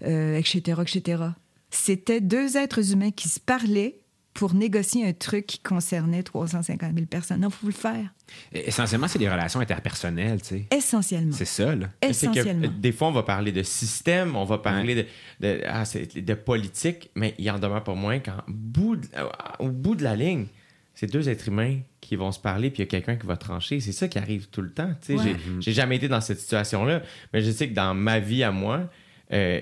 etc., 0.00 0.80
etc. 0.80 1.22
C'était 1.68 2.22
deux 2.22 2.56
êtres 2.56 2.92
humains 2.92 3.10
qui 3.10 3.28
se 3.28 3.40
parlaient 3.40 4.00
pour 4.40 4.54
négocier 4.54 5.06
un 5.06 5.12
truc 5.12 5.44
qui 5.46 5.58
concernait 5.58 6.22
350 6.22 6.94
000 6.94 7.04
personnes. 7.06 7.40
Non, 7.42 7.48
il 7.48 7.54
faut 7.54 7.66
le 7.66 7.72
faire. 7.74 8.06
Et 8.54 8.68
Essentiellement, 8.68 9.06
c'est 9.06 9.18
des 9.18 9.28
relations 9.28 9.60
interpersonnelles, 9.60 10.40
tu 10.40 10.48
sais. 10.48 10.66
Essentiellement. 10.70 11.32
C'est 11.36 11.44
ça, 11.44 11.76
là. 11.76 11.88
Que, 12.00 12.08
Essentiellement. 12.08 12.66
euh, 12.68 12.70
des 12.80 12.90
fois, 12.92 13.08
on 13.08 13.12
va 13.12 13.22
parler 13.22 13.52
de 13.52 13.62
système, 13.62 14.36
on 14.36 14.44
va 14.44 14.56
parler 14.56 14.94
de, 14.94 15.06
de, 15.46 15.60
ah, 15.68 15.84
de 16.16 16.34
politique, 16.34 17.10
mais 17.14 17.34
il 17.38 17.50
en 17.50 17.58
demeure 17.58 17.84
pas 17.84 17.92
moins 17.94 18.18
qu'au 18.18 18.30
bout, 18.48 18.96
de- 18.96 19.06
euh, 19.18 19.28
au 19.58 19.68
bout 19.68 19.94
de 19.94 20.04
la 20.04 20.16
ligne, 20.16 20.46
c'est 20.94 21.06
deux 21.12 21.28
êtres 21.28 21.48
humains 21.48 21.78
qui 22.00 22.16
vont 22.16 22.32
se 22.32 22.40
parler, 22.40 22.70
puis 22.70 22.78
il 22.82 22.86
y 22.86 22.88
a 22.88 22.90
quelqu'un 22.90 23.16
qui 23.16 23.26
va 23.26 23.36
trancher. 23.36 23.78
C'est 23.80 23.92
ça 23.92 24.08
qui 24.08 24.18
arrive 24.18 24.48
tout 24.48 24.62
le 24.62 24.70
temps. 24.72 24.90
tu 25.04 25.18
sais. 25.18 25.22
Ouais. 25.22 25.36
J'ai- 25.60 25.72
jamais 25.74 25.96
été 25.96 26.08
dans 26.08 26.22
cette 26.22 26.40
situation-là, 26.40 27.02
mais 27.34 27.42
je 27.42 27.50
sais 27.50 27.68
que 27.68 27.74
dans 27.74 27.92
ma 27.94 28.20
vie 28.20 28.42
à 28.42 28.50
moi, 28.52 28.88
euh, 29.34 29.60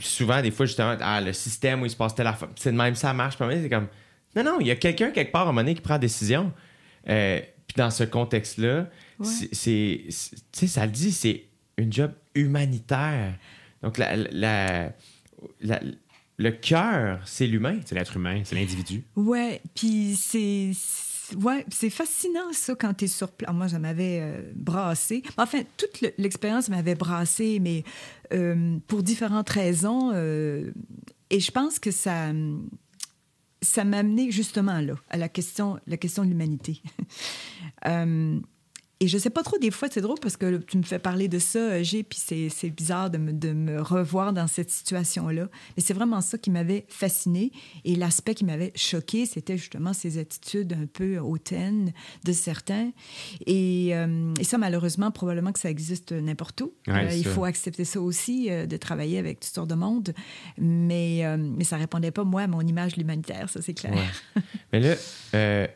souvent, 0.00 0.42
des 0.42 0.50
fois, 0.50 0.66
justement, 0.66 0.96
ah, 1.00 1.20
le 1.22 1.32
système 1.32 1.80
où 1.80 1.86
il 1.86 1.90
se 1.90 1.96
passe 1.96 2.14
telle 2.14 2.26
affaire, 2.26 2.48
c'est 2.56 2.72
de 2.72 2.76
même, 2.76 2.94
ça 2.94 3.14
marche. 3.14 3.38
Puis 3.38 3.46
c'est 3.62 3.70
comme, 3.70 3.88
non, 4.42 4.52
non, 4.52 4.60
il 4.60 4.66
y 4.66 4.70
a 4.70 4.76
quelqu'un 4.76 5.10
quelque 5.10 5.32
part 5.32 5.42
à 5.42 5.44
un 5.44 5.52
moment 5.52 5.60
donné 5.62 5.74
qui 5.74 5.80
prend 5.80 5.94
la 5.94 5.98
décision. 5.98 6.52
Euh, 7.08 7.40
puis 7.66 7.74
dans 7.76 7.90
ce 7.90 8.04
contexte-là, 8.04 8.88
Ouais. 9.18 9.26
c'est- 9.52 10.04
tu 10.08 10.12
sais, 10.52 10.66
ça 10.66 10.86
le 10.86 10.92
dit, 10.92 11.12
c'est 11.12 11.44
une 11.76 11.92
job 11.92 12.12
humanitaire. 12.34 13.34
Donc, 13.82 13.98
la, 13.98 14.16
la- 14.16 14.92
la- 15.60 15.80
le 16.36 16.50
cœur, 16.52 17.20
c'est 17.24 17.46
l'humain. 17.46 17.78
C'est 17.84 17.94
l'être 17.94 18.16
humain, 18.16 18.42
c'est 18.44 18.54
l'individu. 18.56 19.04
Ouais, 19.16 19.60
puis 19.74 20.16
c'est 20.16 20.70
ouais, 21.36 21.64
c'est 21.70 21.90
fascinant 21.90 22.52
ça 22.52 22.74
quand 22.74 22.94
tu 22.94 23.04
es 23.04 23.08
sur 23.08 23.28
place. 23.30 23.52
Moi, 23.52 23.68
ça 23.68 23.78
m'avait 23.78 24.20
euh, 24.22 24.40
brassé. 24.54 25.22
Enfin, 25.36 25.60
toute 25.76 26.00
le- 26.00 26.12
l'expérience 26.18 26.68
m'avait 26.68 26.94
brassé, 26.94 27.58
mais 27.60 27.84
euh, 28.32 28.78
pour 28.86 29.02
différentes 29.02 29.48
raisons. 29.50 30.10
euh, 30.14 30.70
et 31.30 31.40
je 31.40 31.50
pense 31.50 31.78
que 31.78 31.90
ça 31.90 32.32
ça 33.60 33.84
m'a 33.84 33.98
amené 33.98 34.30
justement 34.30 34.80
là 34.80 34.94
à 35.10 35.16
la 35.16 35.28
question 35.28 35.78
la 35.86 35.96
question 35.96 36.24
de 36.24 36.28
l'humanité. 36.28 36.82
Euh, 37.86 38.40
et 39.00 39.06
je 39.06 39.16
sais 39.16 39.30
pas 39.30 39.42
trop, 39.42 39.58
des 39.58 39.70
fois, 39.70 39.88
c'est 39.90 40.00
drôle 40.00 40.18
parce 40.20 40.36
que 40.36 40.56
tu 40.56 40.76
me 40.76 40.82
fais 40.82 40.98
parler 40.98 41.28
de 41.28 41.38
ça, 41.38 41.82
J'ai, 41.82 42.02
puis 42.02 42.18
c'est 42.18 42.70
bizarre 42.70 43.10
de 43.10 43.18
me, 43.18 43.32
de 43.32 43.52
me 43.52 43.80
revoir 43.80 44.32
dans 44.32 44.46
cette 44.48 44.70
situation-là. 44.70 45.48
Mais 45.76 45.82
c'est 45.82 45.94
vraiment 45.94 46.20
ça 46.20 46.36
qui 46.36 46.50
m'avait 46.50 46.84
fasciné. 46.88 47.52
Et 47.84 47.94
l'aspect 47.94 48.34
qui 48.34 48.44
m'avait 48.44 48.72
choqué, 48.74 49.24
c'était 49.24 49.56
justement 49.56 49.92
ces 49.92 50.18
attitudes 50.18 50.72
un 50.72 50.86
peu 50.86 51.18
hautaines 51.18 51.92
de 52.24 52.32
certains. 52.32 52.90
Et, 53.46 53.90
euh, 53.92 54.34
et 54.40 54.44
ça, 54.44 54.58
malheureusement, 54.58 55.10
probablement 55.12 55.52
que 55.52 55.60
ça 55.60 55.70
existe 55.70 56.10
n'importe 56.12 56.60
où. 56.62 56.72
Ouais, 56.88 57.06
Euh, 57.06 57.14
il 57.14 57.24
faut 57.24 57.44
accepter 57.44 57.84
ça 57.84 58.00
aussi, 58.00 58.50
euh, 58.50 58.66
de 58.66 58.76
travailler 58.76 59.18
avec 59.18 59.38
toutes 59.40 59.54
sortes 59.54 59.70
de 59.70 59.76
monde. 59.76 60.12
Mais, 60.58 61.24
euh, 61.24 61.36
mais 61.38 61.64
ça 61.64 61.76
répondait 61.76 62.10
pas, 62.10 62.24
moi, 62.24 62.42
à 62.42 62.46
mon 62.48 62.62
image 62.62 62.94
de 62.94 63.00
l'humanitaire, 63.00 63.48
ça, 63.48 63.62
c'est 63.62 63.74
clair. 63.74 63.94
Ouais. 63.94 64.42
Mais 64.72 64.80
là, 64.80 64.94
euh, 65.34 65.66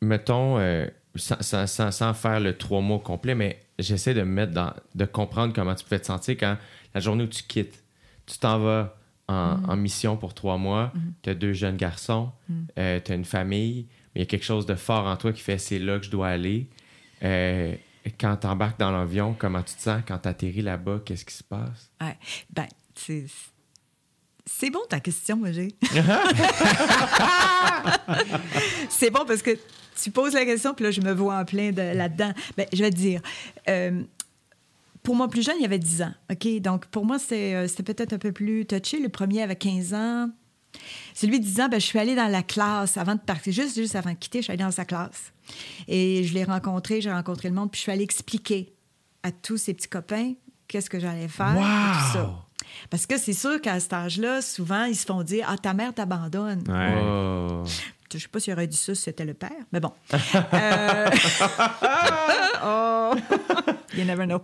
mettons, 0.00 0.58
euh, 0.58 0.86
sans, 1.18 1.40
sans- 1.42 1.66
sans- 1.66 1.90
sans 1.90 2.14
faire 2.14 2.40
le 2.40 2.56
trois 2.56 2.80
mots 2.80 2.98
complet, 2.98 3.34
mais 3.34 3.62
j'essaie 3.78 4.14
de 4.14 4.20
me 4.22 4.26
mettre 4.32 4.52
dans, 4.52 4.72
de 4.94 5.04
comprendre 5.04 5.52
comment 5.54 5.74
tu 5.74 5.84
peux 5.84 5.98
te 5.98 6.06
sentir 6.06 6.36
quand 6.38 6.56
la 6.94 7.00
journée 7.00 7.24
où 7.24 7.28
tu 7.28 7.42
quittes, 7.42 7.82
tu 8.26 8.38
t'en 8.38 8.58
vas 8.58 8.96
en, 9.28 9.58
en 9.68 9.76
mission 9.76 10.16
pour 10.16 10.34
trois 10.34 10.56
mois, 10.56 10.92
tu 11.22 11.30
as 11.30 11.34
deux 11.34 11.52
jeunes 11.52 11.76
garçons, 11.76 12.30
tu 12.76 12.82
as 12.82 13.14
une 13.14 13.24
famille, 13.24 13.86
mais 14.14 14.20
il 14.20 14.20
y 14.20 14.22
a 14.22 14.26
quelque 14.26 14.44
chose 14.44 14.66
de 14.66 14.74
fort 14.76 15.06
en 15.06 15.16
toi 15.16 15.32
qui 15.32 15.40
fait 15.42 15.58
c'est 15.58 15.78
là 15.78 15.98
que 15.98 16.04
je 16.06 16.10
dois 16.10 16.28
aller. 16.28 16.68
Euh, 17.22 17.74
quand 18.20 18.36
tu 18.36 18.46
embarques 18.46 18.78
dans 18.78 18.92
l'avion, 18.92 19.34
comment 19.36 19.62
tu 19.62 19.74
te 19.74 19.80
sens? 19.80 20.00
Quand 20.06 20.18
tu 20.18 20.28
atterris 20.28 20.62
là-bas, 20.62 21.00
qu'est-ce 21.04 21.24
qui 21.24 21.34
se 21.34 21.42
passe? 21.42 21.90
Ouais. 22.00 22.16
Ben, 22.54 22.66
c'est. 22.94 23.26
C'est 24.48 24.70
bon 24.70 24.78
ta 24.88 25.00
question, 25.00 25.40
Roger. 25.42 25.74
c'est 28.88 29.10
bon 29.10 29.24
parce 29.26 29.42
que 29.42 29.58
tu 30.00 30.10
poses 30.10 30.34
la 30.34 30.44
question, 30.44 30.72
puis 30.72 30.84
là, 30.84 30.90
je 30.90 31.00
me 31.00 31.12
vois 31.12 31.38
en 31.38 31.44
plein 31.44 31.72
de, 31.72 31.82
là-dedans. 31.82 32.32
Ben, 32.56 32.66
je 32.72 32.82
vais 32.82 32.90
te 32.90 32.96
dire. 32.96 33.20
euh, 33.68 34.02
pour 35.02 35.14
moi, 35.14 35.28
plus 35.28 35.44
jeune, 35.44 35.56
il 35.58 35.62
y 35.62 35.66
avait 35.66 35.78
10 35.78 36.02
ans. 36.02 36.14
OK? 36.30 36.60
Donc, 36.60 36.86
pour 36.86 37.04
moi, 37.04 37.18
c'est, 37.18 37.54
euh, 37.54 37.68
c'était 37.68 37.94
peut-être 37.94 38.12
un 38.12 38.18
peu 38.18 38.32
plus 38.32 38.66
touché. 38.66 39.00
Le 39.00 39.08
premier 39.08 39.42
avait 39.42 39.56
15 39.56 39.94
ans. 39.94 40.30
Celui 41.14 41.38
de 41.38 41.44
10 41.44 41.60
ans, 41.60 41.68
ben, 41.68 41.80
je 41.80 41.86
suis 41.86 41.98
allée 41.98 42.16
dans 42.16 42.26
la 42.26 42.42
classe 42.42 42.96
avant 42.96 43.14
de 43.14 43.20
partir. 43.20 43.52
Juste, 43.52 43.76
juste 43.76 43.94
avant 43.94 44.10
de 44.10 44.16
quitter, 44.16 44.38
je 44.38 44.44
suis 44.44 44.52
allée 44.52 44.64
dans 44.64 44.70
sa 44.70 44.84
classe. 44.84 45.32
Et 45.86 46.24
je 46.24 46.34
l'ai 46.34 46.44
rencontré, 46.44 47.00
j'ai 47.00 47.12
rencontré 47.12 47.48
le 47.48 47.54
monde, 47.54 47.70
puis 47.70 47.78
je 47.78 47.82
suis 47.82 47.92
allée 47.92 48.02
expliquer 48.02 48.72
à 49.22 49.30
tous 49.32 49.56
ses 49.58 49.74
petits 49.74 49.88
copains 49.88 50.32
qu'est-ce 50.68 50.90
que 50.90 50.98
j'allais 50.98 51.28
faire, 51.28 51.54
et 51.54 51.98
tout 51.98 52.12
ça. 52.12 52.45
Parce 52.90 53.06
que 53.06 53.18
c'est 53.18 53.32
sûr 53.32 53.60
qu'à 53.60 53.78
cet 53.80 53.92
âge-là, 53.92 54.42
souvent, 54.42 54.84
ils 54.84 54.96
se 54.96 55.06
font 55.06 55.22
dire 55.22 55.46
Ah, 55.48 55.56
ta 55.56 55.74
mère 55.74 55.94
t'abandonne. 55.94 56.64
Ouais. 56.68 56.94
Oh. 57.02 57.64
Je 58.12 58.18
sais 58.18 58.28
pas 58.28 58.38
s'il 58.38 58.52
aurait 58.52 58.68
dit 58.68 58.76
ça 58.76 58.94
si 58.94 59.02
c'était 59.02 59.24
le 59.24 59.34
père, 59.34 59.50
mais 59.72 59.80
bon. 59.80 59.92
Euh, 60.14 61.10
oh. 62.64 63.12
You 63.96 64.04
never 64.04 64.26
know. 64.26 64.40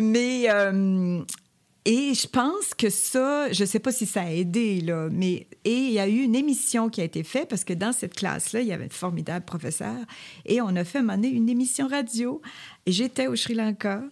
Mais 0.00 0.46
euh, 0.48 1.22
et 1.84 2.14
je 2.14 2.28
pense 2.28 2.74
que 2.74 2.90
ça, 2.90 3.50
je 3.50 3.64
sais 3.64 3.80
pas 3.80 3.90
si 3.90 4.06
ça 4.06 4.22
a 4.22 4.30
aidé 4.30 4.80
là, 4.80 5.08
mais 5.10 5.48
et 5.64 5.74
il 5.74 5.92
y 5.92 5.98
a 5.98 6.06
eu 6.06 6.22
une 6.22 6.36
émission 6.36 6.88
qui 6.88 7.00
a 7.00 7.04
été 7.04 7.24
faite 7.24 7.48
parce 7.48 7.64
que 7.64 7.72
dans 7.72 7.92
cette 7.92 8.14
classe-là, 8.14 8.60
il 8.60 8.68
y 8.68 8.72
avait 8.72 8.84
un 8.84 8.90
formidable 8.90 9.44
professeur 9.44 9.98
et 10.46 10.60
on 10.60 10.68
a 10.76 10.84
fait 10.84 10.98
à 10.98 11.00
un 11.00 11.04
moment 11.04 11.16
donné, 11.16 11.30
une 11.30 11.48
émission 11.48 11.88
radio. 11.88 12.40
Et 12.86 12.92
j'étais 12.92 13.26
au 13.26 13.34
Sri 13.34 13.54
Lanka. 13.54 14.02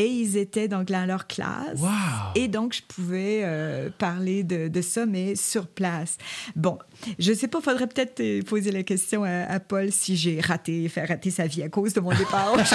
Et 0.00 0.06
ils 0.06 0.36
étaient 0.38 0.66
donc 0.68 0.86
dans 0.88 1.04
leur 1.06 1.26
classe. 1.26 1.78
Wow! 1.78 1.88
Et 2.34 2.48
donc, 2.48 2.74
je 2.74 2.82
pouvais 2.82 3.40
euh, 3.42 3.90
parler 3.98 4.44
de, 4.44 4.68
de 4.68 4.80
ça, 4.80 5.04
mais 5.04 5.34
sur 5.36 5.66
place. 5.66 6.16
Bon, 6.56 6.78
je 7.18 7.32
sais 7.34 7.48
pas, 7.48 7.60
faudrait 7.60 7.86
peut-être 7.86 8.44
poser 8.46 8.70
la 8.72 8.82
question 8.82 9.24
à, 9.24 9.42
à 9.42 9.60
Paul 9.60 9.92
si 9.92 10.16
j'ai 10.16 10.40
raté, 10.40 10.88
fait 10.88 11.04
rater 11.04 11.30
sa 11.30 11.46
vie 11.46 11.62
à 11.62 11.68
cause 11.68 11.92
de 11.92 12.00
mon 12.00 12.10
départ. 12.10 12.56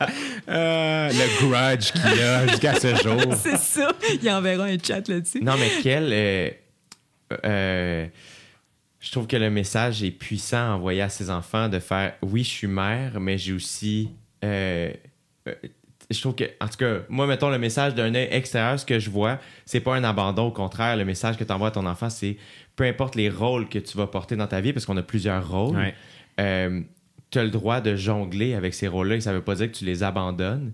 Euh, 0.48 1.10
le 1.10 1.40
grudge 1.46 1.92
qu'il 1.92 2.20
a 2.22 2.46
jusqu'à 2.48 2.74
ce 2.80 2.94
jour. 3.02 3.34
C'est 3.42 3.58
ça. 3.58 3.92
Il 4.22 4.30
enverra 4.30 4.64
un 4.64 4.78
chat 4.82 5.06
là-dessus. 5.06 5.42
Non, 5.44 5.54
mais 5.58 5.70
quel. 5.82 6.10
euh, 7.44 8.06
je 8.98 9.10
trouve 9.10 9.26
que 9.26 9.36
le 9.36 9.50
message 9.50 10.02
est 10.02 10.10
puissant 10.10 10.74
envoyé 10.76 11.02
à 11.02 11.10
ses 11.10 11.28
enfants 11.30 11.68
de 11.68 11.78
faire 11.78 12.14
oui, 12.22 12.42
je 12.44 12.48
suis 12.48 12.66
mère, 12.66 13.20
mais 13.20 13.36
j'ai 13.36 13.52
aussi. 13.52 14.10
euh, 14.42 14.90
je 16.10 16.20
trouve 16.20 16.34
que, 16.34 16.44
en 16.60 16.66
tout 16.68 16.76
cas, 16.78 16.98
moi, 17.08 17.26
mettons 17.26 17.50
le 17.50 17.58
message 17.58 17.94
d'un 17.94 18.14
œil 18.14 18.28
extérieur, 18.30 18.78
ce 18.80 18.84
que 18.84 18.98
je 18.98 19.10
vois, 19.10 19.38
c'est 19.64 19.80
pas 19.80 19.94
un 19.94 20.04
abandon. 20.04 20.46
Au 20.48 20.50
contraire, 20.50 20.96
le 20.96 21.04
message 21.04 21.36
que 21.36 21.44
tu 21.44 21.52
envoies 21.52 21.68
à 21.68 21.70
ton 21.70 21.86
enfant, 21.86 22.10
c'est 22.10 22.36
peu 22.76 22.84
importe 22.84 23.14
les 23.14 23.28
rôles 23.30 23.68
que 23.68 23.78
tu 23.78 23.96
vas 23.96 24.06
porter 24.06 24.34
dans 24.36 24.46
ta 24.46 24.60
vie, 24.60 24.72
parce 24.72 24.86
qu'on 24.86 24.96
a 24.96 25.02
plusieurs 25.02 25.48
rôles, 25.48 25.76
Ouais. 25.76 25.94
tu 27.30 27.38
as 27.38 27.44
le 27.44 27.50
droit 27.50 27.80
de 27.80 27.94
jongler 27.96 28.54
avec 28.54 28.74
ces 28.74 28.88
rôles-là 28.88 29.16
et 29.16 29.20
ça 29.20 29.32
veut 29.32 29.42
pas 29.42 29.54
dire 29.54 29.70
que 29.70 29.76
tu 29.76 29.84
les 29.84 30.02
abandonnes 30.02 30.72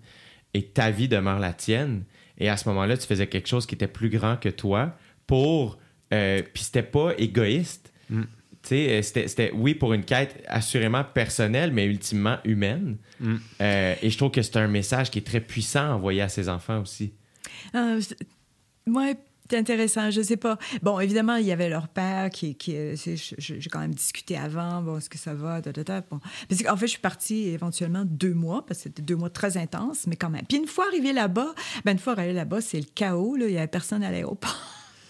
et 0.55 0.63
ta 0.63 0.91
vie 0.91 1.09
demeure 1.09 1.39
la 1.39 1.53
tienne. 1.53 2.05
Et 2.39 2.49
à 2.49 2.57
ce 2.57 2.69
moment-là, 2.71 2.97
tu 2.97 3.07
faisais 3.07 3.27
quelque 3.27 3.49
chose 3.49 3.67
qui 3.67 3.75
était 3.75 3.89
plus 3.89 4.09
grand 4.09 4.37
que 4.37 4.49
toi 4.49 4.97
pour. 5.27 5.79
Euh, 6.15 6.41
Puis 6.55 6.65
c'était 6.65 6.83
pas 6.83 7.13
égoïste. 7.19 7.93
Euh, 8.13 8.23
c'était, 8.67 9.29
c'était, 9.29 9.51
oui, 9.55 9.75
pour 9.75 9.93
une 9.95 10.05
quête 10.05 10.43
assurément 10.49 11.05
personnelle, 11.05 11.73
mais 11.73 11.85
ultimement 11.87 12.39
humaine. 12.45 12.97
Euh, 13.61 13.95
et 14.03 14.11
je 14.11 14.17
trouve 14.19 14.31
que 14.31 14.43
c'est 14.43 14.57
un 14.57 14.69
message 14.69 15.11
qui 15.11 15.19
est 15.19 15.27
très 15.27 15.41
puissant 15.41 15.93
envoyé 15.95 16.21
à 16.23 16.29
ses 16.29 16.49
enfants 16.49 16.81
aussi. 16.81 17.13
C'est- 17.73 18.17
ouais, 18.87 19.17
c'est 19.49 19.59
intéressant, 19.59 20.11
je 20.11 20.21
sais 20.23 20.37
pas. 20.37 20.59
Bon, 20.83 20.99
évidemment, 20.99 21.37
il 21.37 21.47
y 21.47 21.53
avait 21.53 21.69
leur 21.69 21.87
père 21.89 22.31
qui, 22.31 22.57
qui 22.57 22.77
euh, 22.77 22.95
j'ai 22.97 23.71
quand 23.71 23.79
même 23.79 23.95
discuté 23.95 24.37
avant, 24.37 24.83
bon, 24.83 24.99
est-ce 24.99 25.09
que 25.09 25.19
ça 25.19 25.35
va, 25.35 25.63
ta, 25.63 25.73
ta, 25.73 25.85
ta, 25.85 26.01
bon. 26.01 26.19
Parce 26.49 26.63
qu'en 26.63 26.77
fait, 26.77 26.87
je 26.87 26.93
suis 26.93 27.01
partie 27.01 27.49
éventuellement 27.51 28.05
deux 28.05 28.35
mois, 28.35 28.67
parce 28.67 28.79
que 28.81 28.83
c'était 28.85 29.03
deux 29.03 29.15
mois 29.17 29.31
très 29.31 29.57
intenses, 29.57 30.07
mais 30.09 30.17
quand 30.17 30.31
même. 30.31 30.45
Puis 30.49 30.59
une 30.59 30.67
fois 30.67 30.87
arrivé 30.89 31.13
là-bas, 31.13 31.55
ben 31.85 31.93
une 31.93 31.99
fois 31.99 32.15
arrivé 32.15 32.33
là-bas, 32.33 32.61
c'est 32.61 32.81
le 32.81 32.87
chaos, 32.95 33.37
là, 33.37 33.47
il 33.47 33.55
y 33.55 33.59
avait 33.59 33.67
personne 33.69 34.03
à 34.03 34.11
l'aéroport. 34.11 34.57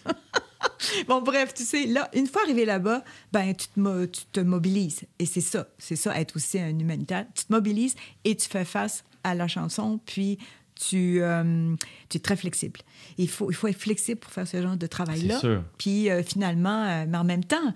Bon, 1.08 1.20
bref, 1.22 1.52
tu 1.54 1.64
sais, 1.64 1.86
là, 1.86 2.08
une 2.14 2.26
fois 2.26 2.42
arrivé 2.42 2.64
là-bas, 2.64 3.02
ben, 3.32 3.54
tu 3.54 3.66
te, 3.68 3.78
mo- 3.80 4.06
tu 4.06 4.22
te 4.32 4.40
mobilises. 4.40 5.02
Et 5.18 5.26
c'est 5.26 5.40
ça, 5.40 5.66
c'est 5.78 5.96
ça, 5.96 6.18
être 6.18 6.36
aussi 6.36 6.58
un 6.58 6.78
humanitaire. 6.78 7.26
Tu 7.34 7.44
te 7.44 7.52
mobilises 7.52 7.94
et 8.24 8.36
tu 8.36 8.48
fais 8.48 8.64
face 8.64 9.04
à 9.24 9.34
la 9.34 9.48
chanson, 9.48 10.00
puis 10.06 10.38
tu, 10.74 11.20
euh, 11.22 11.74
tu 12.08 12.18
es 12.18 12.20
très 12.20 12.36
flexible. 12.36 12.80
Il 13.18 13.28
faut, 13.28 13.50
il 13.50 13.54
faut 13.54 13.66
être 13.66 13.78
flexible 13.80 14.20
pour 14.20 14.30
faire 14.30 14.46
ce 14.46 14.60
genre 14.62 14.76
de 14.76 14.86
travail-là. 14.86 15.38
Puis 15.78 16.10
euh, 16.10 16.22
finalement, 16.22 16.84
euh, 16.84 17.04
mais 17.08 17.16
en 17.18 17.24
même 17.24 17.44
temps, 17.44 17.72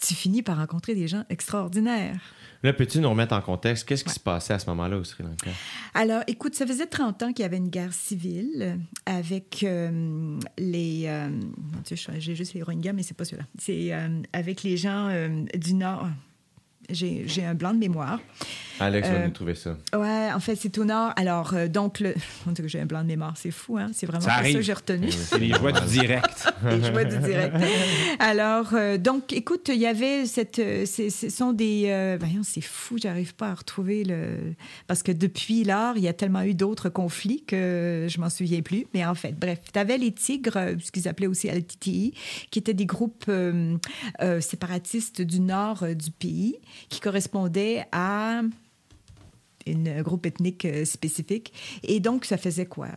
tu 0.00 0.14
finis 0.14 0.42
par 0.42 0.58
rencontrer 0.58 0.94
des 0.94 1.08
gens 1.08 1.24
extraordinaires. 1.30 2.20
Là, 2.62 2.72
peux-tu 2.72 3.00
nous 3.00 3.10
remettre 3.10 3.34
en 3.34 3.40
contexte? 3.40 3.88
Qu'est-ce 3.88 4.04
qui 4.04 4.12
se 4.12 4.20
passait 4.20 4.54
à 4.54 4.58
ce 4.58 4.66
moment-là 4.70 4.96
au 4.96 5.04
Sri 5.04 5.22
Lanka? 5.24 5.50
Alors, 5.94 6.22
écoute, 6.26 6.54
ça 6.54 6.66
faisait 6.66 6.86
30 6.86 7.22
ans 7.24 7.32
qu'il 7.32 7.42
y 7.42 7.46
avait 7.46 7.56
une 7.56 7.68
guerre 7.70 7.92
civile 7.92 8.78
avec 9.04 9.62
euh, 9.64 10.38
les... 10.58 11.04
euh, 11.06 11.28
mon 11.28 11.80
Dieu, 11.84 11.96
je- 11.96 12.20
j'ai 12.20 12.34
juste 12.36 12.54
les 12.54 12.62
Rohingyas, 12.62 12.92
mais 12.92 13.02
c'est 13.02 13.16
pas 13.16 13.24
ceux-là. 13.24 13.44
C'est 13.58 13.92
euh, 13.92 14.22
avec 14.32 14.62
les 14.62 14.76
gens 14.76 15.08
euh, 15.10 15.28
du 15.56 15.74
Nord. 15.74 16.06
J'ai 16.92 17.24
j'ai 17.26 17.44
un 17.44 17.54
blanc 17.54 17.72
de 17.74 17.78
mémoire. 17.78 18.20
Alex 18.80 19.06
va 19.08 19.14
Euh, 19.14 19.24
nous 19.26 19.30
trouver 19.32 19.54
ça. 19.54 19.76
Ouais, 19.94 20.32
en 20.34 20.40
fait, 20.40 20.56
c'est 20.56 20.76
au 20.78 20.84
Nord. 20.84 21.12
Alors, 21.16 21.54
euh, 21.54 21.68
donc, 21.68 22.00
le... 22.00 22.14
On 22.48 22.50
dit 22.52 22.62
que 22.62 22.68
j'ai 22.68 22.80
un 22.80 22.86
blanc 22.86 23.02
de 23.02 23.06
mémoire, 23.06 23.34
c'est 23.36 23.52
fou, 23.52 23.76
hein? 23.78 23.90
C'est 23.92 24.06
vraiment 24.06 24.24
Ça 24.24 24.30
ça 24.30 24.36
arrive. 24.38 24.56
que 24.56 24.62
j'ai 24.62 24.72
retenu. 24.72 25.10
C'est 25.12 25.38
les 25.38 25.50
joies 25.52 25.70
du 25.72 25.86
direct. 25.86 26.52
Les 26.64 26.82
joies 26.82 27.04
du 27.04 27.18
direct. 27.18 27.54
Alors, 28.18 28.70
euh, 28.74 28.98
donc, 28.98 29.32
écoute, 29.32 29.68
il 29.72 29.78
y 29.80 29.86
avait 29.86 30.26
cette. 30.26 30.56
c'est- 30.86 31.10
Ce 31.10 31.28
sont 31.28 31.52
des. 31.52 31.84
euh, 31.86 32.16
voyons, 32.18 32.42
c'est 32.42 32.60
fou, 32.60 32.96
j'arrive 33.00 33.34
pas 33.34 33.48
à 33.50 33.54
retrouver 33.54 34.04
le. 34.04 34.54
Parce 34.88 35.02
que 35.02 35.12
depuis 35.12 35.64
lors, 35.64 35.96
il 35.96 36.02
y 36.02 36.08
a 36.08 36.12
tellement 36.12 36.42
eu 36.42 36.54
d'autres 36.54 36.88
conflits 36.88 37.44
que 37.46 38.06
je 38.08 38.20
m'en 38.20 38.30
souviens 38.30 38.62
plus. 38.62 38.86
Mais 38.94 39.04
en 39.04 39.14
fait, 39.14 39.38
bref, 39.38 39.60
tu 39.72 39.78
avais 39.78 39.98
les 39.98 40.12
Tigres, 40.12 40.74
ce 40.82 40.90
qu'ils 40.90 41.06
appelaient 41.08 41.26
aussi 41.28 41.48
LTTI, 41.48 42.14
qui 42.50 42.58
étaient 42.58 42.74
des 42.74 42.86
groupes 42.86 43.24
euh, 43.28 43.76
euh, 44.22 44.40
séparatistes 44.40 45.22
du 45.22 45.40
nord 45.40 45.82
euh, 45.82 45.94
du 45.94 46.10
pays, 46.10 46.56
qui 46.88 47.00
correspondaient 47.00 47.84
à 47.92 48.42
un 49.66 50.02
groupe 50.02 50.26
ethnique 50.26 50.64
euh, 50.64 50.84
spécifique. 50.84 51.52
Et 51.82 52.00
donc, 52.00 52.24
ça 52.24 52.36
faisait 52.36 52.66
quoi? 52.66 52.88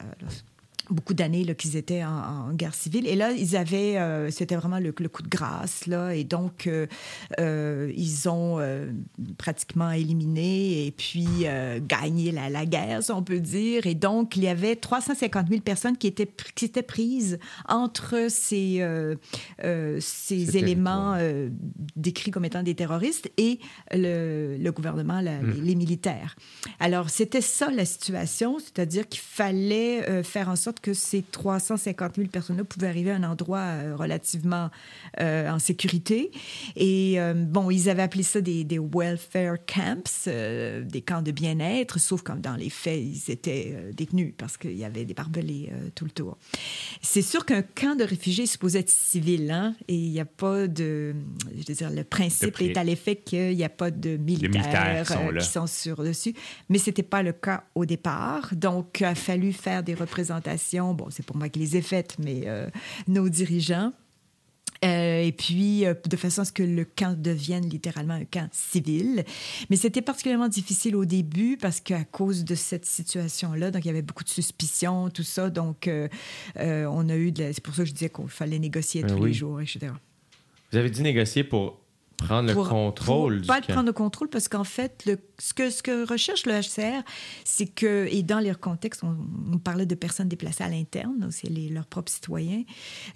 Beaucoup 0.90 1.14
d'années 1.14 1.46
qu'ils 1.56 1.76
étaient 1.78 2.04
en, 2.04 2.50
en 2.50 2.54
guerre 2.54 2.74
civile. 2.76 3.08
Et 3.08 3.16
là, 3.16 3.32
ils 3.32 3.56
avaient, 3.56 3.98
euh, 3.98 4.30
c'était 4.32 4.56
vraiment 4.56 4.80
le, 4.80 4.94
le 4.98 5.10
coup 5.10 5.22
de 5.24 5.28
grâce, 5.30 5.86
là. 5.88 6.14
Et 6.16 6.24
donc, 6.24 6.68
euh, 6.68 6.88
euh, 7.40 7.92
ils 7.96 8.28
ont 8.30 8.60
pratiquement 9.38 9.92
éliminé 9.92 10.86
et 10.88 10.92
puis 10.92 11.28
gagné 11.88 12.32
la, 12.32 12.50
la 12.50 12.66
guerre, 12.66 13.04
si 13.04 13.12
on 13.12 13.24
peut 13.24 13.40
dire. 13.40 13.86
Et 13.88 13.96
donc, 13.96 14.36
il 14.38 14.44
y 14.44 14.48
avait 14.48 14.76
350 14.76 15.48
000 15.50 15.62
personnes 15.62 15.98
qui 15.98 16.08
étaient, 16.08 16.30
qui 16.56 16.66
étaient 16.66 16.82
prises 16.84 17.40
entre 17.68 18.28
ces, 18.30 18.82
ces 20.00 20.58
éléments 20.58 21.18
décrits 21.96 22.32
comme 22.32 22.46
étant 22.46 22.64
des 22.64 22.76
terroristes 22.76 23.30
et 23.38 23.60
le, 23.92 24.58
le 24.58 24.72
gouvernement, 24.72 25.22
la- 25.22 25.42
les, 25.42 25.62
les 25.62 25.76
militaires. 25.76 26.36
Alors, 26.80 27.10
c'était 27.10 27.42
ça 27.42 27.70
la 27.72 27.86
situation, 27.86 28.58
c'est-à-dire 28.60 29.08
qu'il 29.08 29.22
fallait 29.22 30.24
faire 30.24 30.50
en 30.50 30.56
sorte 30.56 30.75
que 30.80 30.94
ces 30.94 31.22
350 31.22 32.16
000 32.16 32.28
personnes-là 32.28 32.64
pouvaient 32.64 32.88
arriver 32.88 33.12
à 33.12 33.16
un 33.16 33.24
endroit 33.24 33.60
euh, 33.60 33.96
relativement 33.96 34.70
euh, 35.22 35.50
en 35.50 35.60
sécurité. 35.60 36.32
Et 36.76 37.20
euh, 37.20 37.34
bon, 37.34 37.72
ils 37.72 37.90
avaient 37.90 38.02
appelé 38.02 38.24
ça 38.24 38.42
des, 38.42 38.64
des 38.64 38.80
welfare 38.80 39.58
camps, 39.66 40.28
euh, 40.28 40.84
des 40.84 41.02
camps 41.02 41.22
de 41.22 41.32
bien-être, 41.32 42.00
sauf 42.00 42.22
comme 42.22 42.42
dans 42.42 42.56
les 42.56 42.70
faits, 42.70 43.02
ils 43.02 43.32
étaient 43.32 43.78
détenus 43.94 44.34
parce 44.38 44.58
qu'il 44.58 44.78
y 44.78 44.84
avait 44.84 45.06
des 45.06 45.14
barbelés 45.14 45.72
tout 45.96 46.06
le 46.06 46.12
tour. 46.12 46.38
C'est 47.02 47.22
sûr 47.22 47.46
qu'un 47.46 47.62
camp 47.62 47.96
de 47.96 48.04
réfugiés 48.04 48.44
est 48.44 48.48
supposé 48.48 48.80
être 48.80 48.90
civil, 48.90 49.50
hein, 49.52 49.74
et 49.88 49.96
il 49.96 50.12
n'y 50.12 50.20
a 50.20 50.26
pas 50.26 50.68
de... 50.68 51.16
Je 51.52 51.64
veux 51.68 51.76
dire, 51.76 51.90
le 51.90 52.04
principe 52.04 52.62
est 52.62 52.78
à 52.78 52.84
l'effet 52.84 53.16
qu'il 53.16 53.56
n'y 53.56 53.64
a 53.64 53.70
pas 53.70 53.92
de 53.92 54.18
militaires, 54.18 55.08
sont 55.08 55.30
qui 55.40 55.46
sont 55.46 55.68
sur 55.68 56.04
dessus. 56.04 56.34
Mais 56.70 56.78
ce 56.78 56.90
n'était 56.90 57.04
pas 57.04 57.24
le 57.24 57.32
cas 57.32 57.64
au 57.76 57.86
départ. 57.86 58.50
Donc, 58.54 58.98
il 59.00 59.06
a 59.06 59.16
fallu 59.16 59.54
faire 59.54 59.84
des 59.84 59.94
représentations. 59.94 60.65
Bon, 60.74 61.08
c'est 61.10 61.26
pour 61.26 61.36
moi 61.38 61.50
qui 61.50 61.60
les 61.60 61.78
ai 61.78 61.82
faites, 61.82 62.16
mais 62.20 62.44
euh, 62.46 62.68
nos 63.08 63.30
dirigeants. 63.30 63.92
Euh, 64.84 65.22
et 65.24 65.32
puis, 65.32 65.86
euh, 65.86 65.94
de 66.08 66.16
façon 66.18 66.42
à 66.42 66.46
ce 66.46 66.52
que 66.52 66.62
le 66.62 66.84
camp 66.86 67.18
devienne 67.20 67.68
littéralement 67.68 68.14
un 68.14 68.26
camp 68.26 68.50
civil. 68.52 69.24
Mais 69.70 69.78
c'était 69.78 70.02
particulièrement 70.02 70.50
difficile 70.50 70.96
au 70.98 71.06
début 71.06 71.58
parce 71.58 71.80
qu'à 71.80 72.04
cause 72.04 72.44
de 72.44 72.56
cette 72.56 72.86
situation-là, 72.86 73.72
donc 73.72 73.84
il 73.86 73.88
y 73.88 73.92
avait 73.92 74.02
beaucoup 74.02 74.26
de 74.26 74.30
suspicions, 74.30 75.10
tout 75.10 75.24
ça. 75.24 75.50
Donc, 75.50 75.88
euh, 75.88 76.08
on 76.58 77.08
a 77.10 77.16
eu 77.16 77.32
de 77.32 77.44
la- 77.44 77.54
C'est 77.54 77.64
pour 77.64 77.74
ça 77.74 77.84
que 77.84 77.90
je 77.90 77.94
disais 77.94 78.10
qu'il 78.10 78.28
fallait 78.28 78.60
négocier 78.60 79.02
Ben 79.02 79.16
tous 79.16 79.24
oui. 79.24 79.30
les 79.30 79.34
jours, 79.34 79.62
etc. 79.62 79.88
Vous 80.72 80.78
avez 80.78 80.90
dû 80.90 81.02
négocier 81.02 81.44
pour 81.46 81.80
prendre 82.18 82.54
Pour- 82.54 82.64
le 82.66 82.70
contrôle 82.70 83.34
pour 83.36 83.42
du 83.42 83.48
pas 83.48 83.62
camp. 83.62 83.74
prendre 83.74 83.88
le 83.88 83.94
contrôle 83.94 84.30
parce 84.30 84.48
qu'en 84.50 84.64
fait, 84.66 85.04
le, 85.08 85.18
ce, 85.40 85.54
que, 85.54 86.08
recherche 86.08 86.46
le 86.46 86.54
HCR, 86.54 87.04
c'est 87.44 87.68
que, 87.68 88.08
et 88.10 88.24
dans 88.24 88.40
leur 88.40 88.60
contexte, 88.60 89.04
on, 89.04 89.58
parlait 89.60 89.86
de 89.86 89.96
personnes 89.96 90.28
déplacées 90.28 90.64
à 90.64 90.70
l'interne, 90.70 91.30
c'est 91.32 91.50
leurs 91.50 91.86
propres 91.86 92.12
citoyens. 92.12 92.64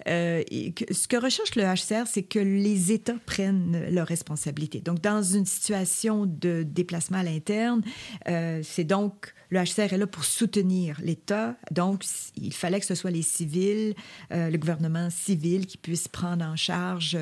Euh, 0.07 0.43
ce 0.91 1.07
que 1.07 1.17
recherche 1.17 1.55
le 1.55 1.63
HCR, 1.63 2.07
c'est 2.07 2.23
que 2.23 2.39
les 2.39 2.91
États 2.91 3.17
prennent 3.25 3.89
leurs 3.91 4.07
responsabilités. 4.07 4.79
Donc, 4.81 5.01
dans 5.01 5.21
une 5.21 5.45
situation 5.45 6.25
de 6.25 6.63
déplacement 6.63 7.19
à 7.19 7.23
l'interne, 7.23 7.81
euh, 8.27 8.61
c'est 8.63 8.83
donc 8.83 9.33
le 9.49 9.59
HCR 9.63 9.93
est 9.93 9.97
là 9.97 10.07
pour 10.07 10.25
soutenir 10.25 10.99
l'État. 11.03 11.55
Donc, 11.71 12.03
il 12.35 12.53
fallait 12.53 12.79
que 12.79 12.85
ce 12.85 12.95
soit 12.95 13.11
les 13.11 13.21
civils, 13.21 13.95
euh, 14.31 14.49
le 14.49 14.57
gouvernement 14.57 15.09
civil 15.09 15.65
qui 15.65 15.77
puisse 15.77 16.07
prendre 16.07 16.45
en 16.45 16.55
charge 16.55 17.17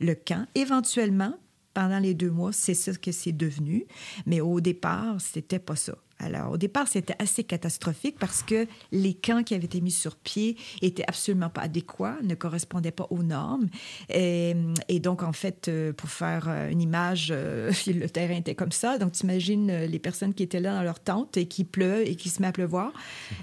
le 0.00 0.14
camp. 0.14 0.46
Éventuellement, 0.54 1.34
pendant 1.74 1.98
les 1.98 2.14
deux 2.14 2.30
mois, 2.30 2.52
c'est 2.52 2.74
ça 2.74 2.92
que 2.92 3.12
c'est 3.12 3.32
devenu. 3.32 3.86
Mais 4.26 4.40
au 4.40 4.60
départ, 4.60 5.20
c'était 5.20 5.58
pas 5.58 5.76
ça. 5.76 5.94
Alors, 6.22 6.52
au 6.52 6.56
départ, 6.58 6.86
c'était 6.86 7.14
assez 7.18 7.44
catastrophique 7.44 8.16
parce 8.18 8.42
que 8.42 8.66
les 8.92 9.14
camps 9.14 9.42
qui 9.42 9.54
avaient 9.54 9.64
été 9.64 9.80
mis 9.80 9.90
sur 9.90 10.16
pied 10.16 10.56
étaient 10.82 11.04
absolument 11.08 11.48
pas 11.48 11.62
adéquats, 11.62 12.18
ne 12.22 12.34
correspondaient 12.34 12.90
pas 12.90 13.06
aux 13.08 13.22
normes. 13.22 13.68
Et, 14.10 14.54
et 14.88 15.00
donc, 15.00 15.22
en 15.22 15.32
fait, 15.32 15.68
euh, 15.68 15.94
pour 15.94 16.10
faire 16.10 16.46
euh, 16.48 16.68
une 16.68 16.82
image, 16.82 17.28
euh, 17.30 17.72
le 17.86 18.06
terrain 18.08 18.36
était 18.36 18.54
comme 18.54 18.72
ça. 18.72 18.98
Donc, 18.98 19.12
tu 19.12 19.24
imagines 19.24 19.84
les 19.86 19.98
personnes 19.98 20.34
qui 20.34 20.42
étaient 20.42 20.60
là 20.60 20.74
dans 20.74 20.82
leur 20.82 21.00
tente 21.00 21.38
et 21.38 21.46
qui 21.46 21.64
pleut 21.64 22.06
et 22.06 22.16
qui 22.16 22.28
se 22.28 22.42
met 22.42 22.48
à 22.48 22.52
pleuvoir 22.52 22.92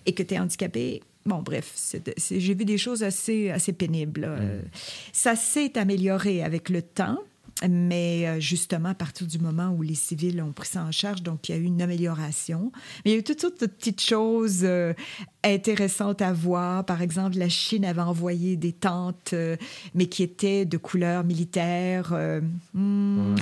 et 0.05 0.13
que 0.13 0.21
tu 0.21 0.35
es 0.35 0.39
handicapé. 0.39 1.01
Bon, 1.27 1.41
bref, 1.41 1.75
j'ai 2.31 2.53
vu 2.53 2.63
des 2.63 2.77
choses 2.77 3.03
assez, 3.03 3.49
assez 3.49 3.73
pénibles. 3.73 4.21
là. 4.21 4.29
Euh, 4.29 4.61
Ça 5.11 5.35
s'est 5.35 5.77
amélioré 5.77 6.41
avec 6.41 6.69
le 6.69 6.81
temps. 6.81 7.19
Mais 7.67 8.27
euh, 8.27 8.39
justement, 8.39 8.89
à 8.89 8.93
partir 8.95 9.25
du 9.27 9.39
moment 9.39 9.69
où 9.69 9.81
les 9.81 9.95
civils 9.95 10.41
ont 10.41 10.51
pris 10.51 10.67
ça 10.67 10.83
en 10.83 10.91
charge, 10.91 11.23
donc 11.23 11.49
il 11.49 11.55
y 11.55 11.57
a 11.57 11.61
eu 11.61 11.63
une 11.63 11.81
amélioration. 11.81 12.71
Mais 13.03 13.11
il 13.11 13.13
y 13.13 13.15
a 13.15 13.19
eu 13.19 13.23
toutes 13.23 13.41
sortes 13.41 13.61
de 13.61 13.65
petites 13.65 14.01
choses 14.01 14.59
euh, 14.63 14.93
intéressantes 15.43 16.21
à 16.21 16.33
voir. 16.33 16.85
Par 16.85 17.01
exemple, 17.01 17.37
la 17.37 17.49
Chine 17.49 17.85
avait 17.85 18.01
envoyé 18.01 18.57
des 18.57 18.73
tentes, 18.73 19.31
euh, 19.33 19.55
mais 19.95 20.05
qui 20.07 20.23
étaient 20.23 20.65
de 20.65 20.77
couleur 20.77 21.23
militaire. 21.23 22.09
euh, 22.13 22.41
hmm, 22.73 23.35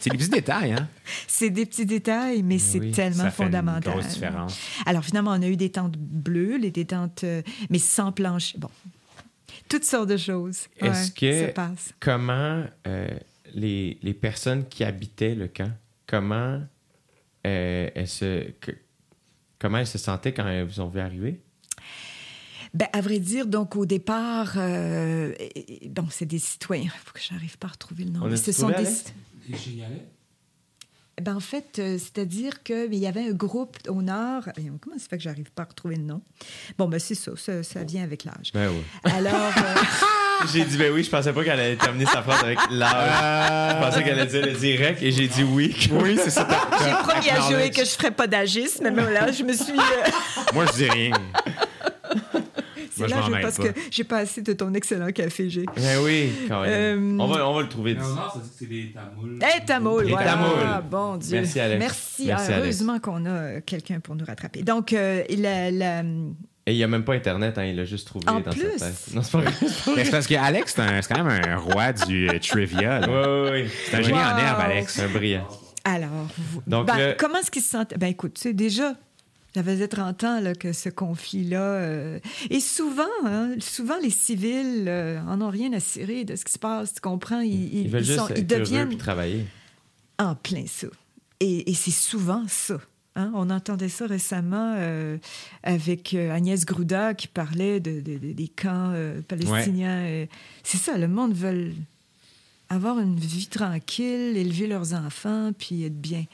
C'est 0.00 0.10
des 0.10 0.18
petits 0.18 0.30
détails, 0.30 0.72
hein? 0.72 0.88
C'est 1.26 1.50
des 1.50 1.66
petits 1.66 1.86
détails, 1.86 2.42
mais 2.44 2.58
c'est 2.58 2.78
oui, 2.78 2.92
tellement 2.92 3.24
Ça 3.24 3.30
fait 3.30 3.42
une 3.42 3.48
fondamental. 3.48 3.92
grosse 3.94 4.08
différence. 4.08 4.56
Alors 4.86 5.04
finalement, 5.04 5.32
on 5.32 5.42
a 5.42 5.48
eu 5.48 5.56
des 5.56 5.70
tentes 5.70 5.96
bleues, 5.98 6.56
les 6.58 6.70
des 6.70 6.84
tentes, 6.84 7.24
mais 7.70 7.78
sans 7.78 8.12
planche. 8.12 8.56
Bon, 8.58 8.68
toutes 9.68 9.84
sortes 9.84 10.08
de 10.08 10.16
choses. 10.16 10.66
Est-ce 10.78 11.08
Ouais, 11.08 11.14
que- 11.30 11.46
ça 11.46 11.52
passe. 11.52 11.92
Comment 12.00 12.64
euh, 12.86 13.08
les, 13.54 13.98
les 14.02 14.14
personnes 14.14 14.66
qui 14.68 14.84
habitaient 14.84 15.34
le 15.34 15.48
camp, 15.48 15.70
comment 16.06 16.62
euh, 17.46 17.90
elles 17.94 18.08
se 18.08 18.50
que- 18.60 18.72
comment 19.58 19.78
elles 19.78 19.86
se 19.86 19.98
sentaient 19.98 20.32
quand 20.32 20.46
elles 20.46 20.64
vous 20.66 20.80
ont 20.80 20.88
vu 20.88 21.00
arriver? 21.00 21.40
Ben, 22.74 22.88
à 22.92 23.00
vrai 23.00 23.18
dire, 23.18 23.46
donc 23.46 23.76
au 23.76 23.86
départ, 23.86 24.54
euh, 24.56 25.34
bon, 25.86 26.06
c'est 26.10 26.26
des 26.26 26.38
citoyens. 26.38 26.84
Il 26.94 27.00
faut 27.04 27.12
que 27.14 27.20
j'arrive 27.20 27.56
pas 27.56 27.68
à 27.68 27.70
retrouver 27.70 28.04
le 28.04 28.10
nom. 28.10 28.20
On 28.24 28.26
Mais 28.28 28.34
a 28.34 28.36
ce 28.36 28.52
sont 28.52 28.68
des. 28.68 28.84
Ben, 31.20 31.36
en 31.36 31.40
fait, 31.40 31.78
euh, 31.78 31.98
c'est-à-dire 31.98 32.62
qu'il 32.62 32.94
y 32.94 33.06
avait 33.06 33.28
un 33.28 33.32
groupe 33.32 33.76
au 33.88 34.02
nord. 34.02 34.44
Comment 34.80 34.98
ça 34.98 35.06
fait 35.10 35.16
que 35.16 35.22
j'arrive 35.22 35.50
pas 35.50 35.62
à 35.62 35.66
retrouver 35.66 35.96
le 35.96 36.02
nom? 36.02 36.20
Bon, 36.78 36.86
ben, 36.88 36.98
c'est 37.00 37.14
ça, 37.14 37.32
ça, 37.36 37.62
ça 37.62 37.82
vient 37.84 38.02
avec 38.04 38.24
l'âge. 38.24 38.50
Ben 38.54 38.68
oui. 38.70 38.82
Alors, 39.12 39.34
euh, 39.34 39.74
J'ai 40.52 40.64
dit 40.64 40.76
ben 40.76 40.92
oui, 40.92 41.02
je 41.02 41.10
pensais 41.10 41.32
pas 41.32 41.42
qu'elle 41.42 41.58
allait 41.58 41.74
terminer 41.76 42.06
sa 42.06 42.22
phrase 42.22 42.44
avec 42.44 42.58
l'âge. 42.70 43.72
Je 43.74 43.84
pensais 43.84 44.04
qu'elle 44.04 44.20
allait 44.20 44.30
dire 44.30 44.46
le 44.46 44.52
direct 44.52 45.02
et 45.02 45.10
j'ai 45.10 45.26
dit 45.26 45.42
oui. 45.42 45.74
Oui, 45.90 46.16
c'est 46.22 46.30
ça. 46.30 46.46
j'ai 46.80 46.90
promis 46.92 47.28
à 47.30 47.40
Joey 47.50 47.70
que 47.70 47.84
je 47.84 47.90
ferais 47.90 48.12
pas 48.12 48.28
d'agisme, 48.28 48.88
mais 48.90 49.12
là, 49.12 49.32
je 49.32 49.42
me 49.42 49.52
suis. 49.52 49.72
euh, 49.76 50.10
Moi, 50.54 50.66
je 50.66 50.72
dis 50.84 50.88
rien. 50.88 51.10
C'est 52.98 53.08
Moi, 53.08 53.08
je 53.08 53.14
là, 53.14 53.20
m'en 53.20 53.26
je- 53.26 53.30
mêle 53.32 53.42
parce 53.42 53.56
pas. 53.56 53.68
que 53.68 53.80
j'ai 53.90 54.04
pas 54.04 54.18
assez 54.18 54.42
de 54.42 54.52
ton 54.52 54.74
excellent 54.74 55.10
café, 55.12 55.48
j'ai. 55.50 55.64
Ben 55.76 55.98
oui, 56.02 56.30
Caroline. 56.48 56.72
Euh, 56.74 57.16
on, 57.18 57.26
va, 57.26 57.48
on 57.48 57.54
va 57.54 57.62
le 57.62 57.68
trouver. 57.68 57.94
Mais 57.94 58.00
ça 58.00 58.32
dit 58.34 58.40
que 58.50 58.54
c'est 58.58 58.66
des 58.66 58.92
tamouls. 58.92 59.38
Eh, 59.40 59.64
tamoul, 59.64 60.04
Les 60.04 60.10
voilà. 60.10 60.32
tamouls. 60.32 60.46
Ah, 60.64 60.80
bon 60.82 61.16
Dieu. 61.16 61.38
Merci, 61.40 61.60
Alex. 61.60 61.78
Merci. 61.80 62.30
Ah, 62.32 62.58
heureusement 62.58 62.98
qu'on 62.98 63.24
a 63.26 63.60
quelqu'un 63.60 64.00
pour 64.00 64.14
nous 64.16 64.24
rattraper. 64.24 64.62
Donc, 64.62 64.92
euh, 64.92 65.22
la, 65.38 65.70
la- 65.70 66.00
Et 66.66 66.72
il 66.72 66.76
n'y 66.76 66.84
a 66.84 66.88
même 66.88 67.04
pas 67.04 67.14
Internet, 67.14 67.56
hein, 67.56 67.64
il 67.64 67.76
l'a 67.76 67.84
juste 67.86 68.06
trouvé 68.08 68.28
En 68.28 68.40
dans 68.40 68.50
plus? 68.50 68.60
sa 68.78 68.86
tête. 68.86 69.14
Non, 69.14 69.22
c'est 69.22 69.32
pas 69.32 69.38
vrai. 69.40 69.52
Mais 69.96 70.04
c'est 70.04 70.10
parce 70.10 70.26
qu'Alex, 70.26 70.74
c'est 70.76 71.14
quand 71.14 71.24
même 71.24 71.40
un 71.48 71.56
roi 71.56 71.92
du 71.94 72.28
euh, 72.28 72.38
trivia. 72.38 73.00
là. 73.00 73.08
Oui, 73.08 73.50
oui, 73.52 73.62
oui. 73.64 73.70
C'est 73.90 73.96
un 73.96 74.02
génie 74.02 74.18
en 74.18 74.36
herbe, 74.36 74.60
Alex. 74.60 74.92
C'est 74.94 75.02
un 75.04 75.08
brillant. 75.08 75.48
Alors, 75.84 76.10
vous- 76.36 76.62
Donc, 76.66 76.86
ben, 76.86 76.96
le- 76.98 77.16
comment 77.18 77.38
est-ce 77.38 77.50
qu'il 77.50 77.62
se 77.62 77.70
sentait? 77.70 77.96
Ben, 77.96 78.08
écoute, 78.08 78.34
tu 78.34 78.42
sais, 78.42 78.52
déjà, 78.52 78.94
ça 79.58 79.64
faisait 79.64 79.88
30 79.88 80.22
ans 80.24 80.40
là, 80.40 80.54
que 80.54 80.72
ce 80.72 80.88
conflit-là. 80.88 81.60
euh, 81.62 82.20
Et 82.50 82.60
souvent, 82.60 83.02
hein, 83.24 83.50
souvent, 83.58 83.98
les 84.00 84.10
civils 84.10 84.84
euh, 84.86 85.20
en 85.26 85.40
ont 85.40 85.50
rien 85.50 85.72
à 85.72 85.80
cirer 85.80 86.24
de 86.24 86.36
ce 86.36 86.44
qui 86.44 86.52
se 86.52 86.58
passe. 86.60 86.94
Tu 86.94 87.00
comprends? 87.00 87.40
Ils, 87.40 87.52
ils- 87.74 87.80
Ils 87.86 87.88
veulent 87.90 88.02
ils 88.02 88.06
juste 88.06 88.18
sont- 88.20 88.28
ils 88.28 88.38
être 88.40 88.46
deviennent 88.46 88.88
puis 88.88 88.96
travailler. 88.98 89.44
en 90.18 90.34
plein 90.36 90.64
ça. 90.66 90.86
Et, 91.40 91.70
et 91.70 91.74
c'est 91.74 91.90
souvent 91.90 92.44
ça. 92.48 92.78
hein? 93.16 93.32
On 93.34 93.50
entendait 93.50 93.88
ça 93.88 94.06
récemment 94.06 94.74
euh, 94.76 95.18
avec 95.64 96.14
euh, 96.14 96.30
Agnès 96.32 96.64
Grouda 96.64 97.14
qui 97.14 97.26
parlait 97.28 97.80
de, 97.80 98.00
de- 98.00 98.18
de- 98.18 98.32
des 98.32 98.48
camps 98.48 98.92
palestiniens. 99.26 100.26
C'est 100.62 100.78
ça, 100.78 100.96
le 100.98 101.08
monde 101.08 101.32
veut 101.34 101.72
avoir 102.68 102.98
une 102.98 103.16
vie 103.18 103.46
tranquille, 103.46 104.36
élever 104.36 104.66
leurs 104.66 104.92
enfants, 104.94 105.52
puis 105.58 105.84
être 105.84 106.00
bien. 106.00 106.24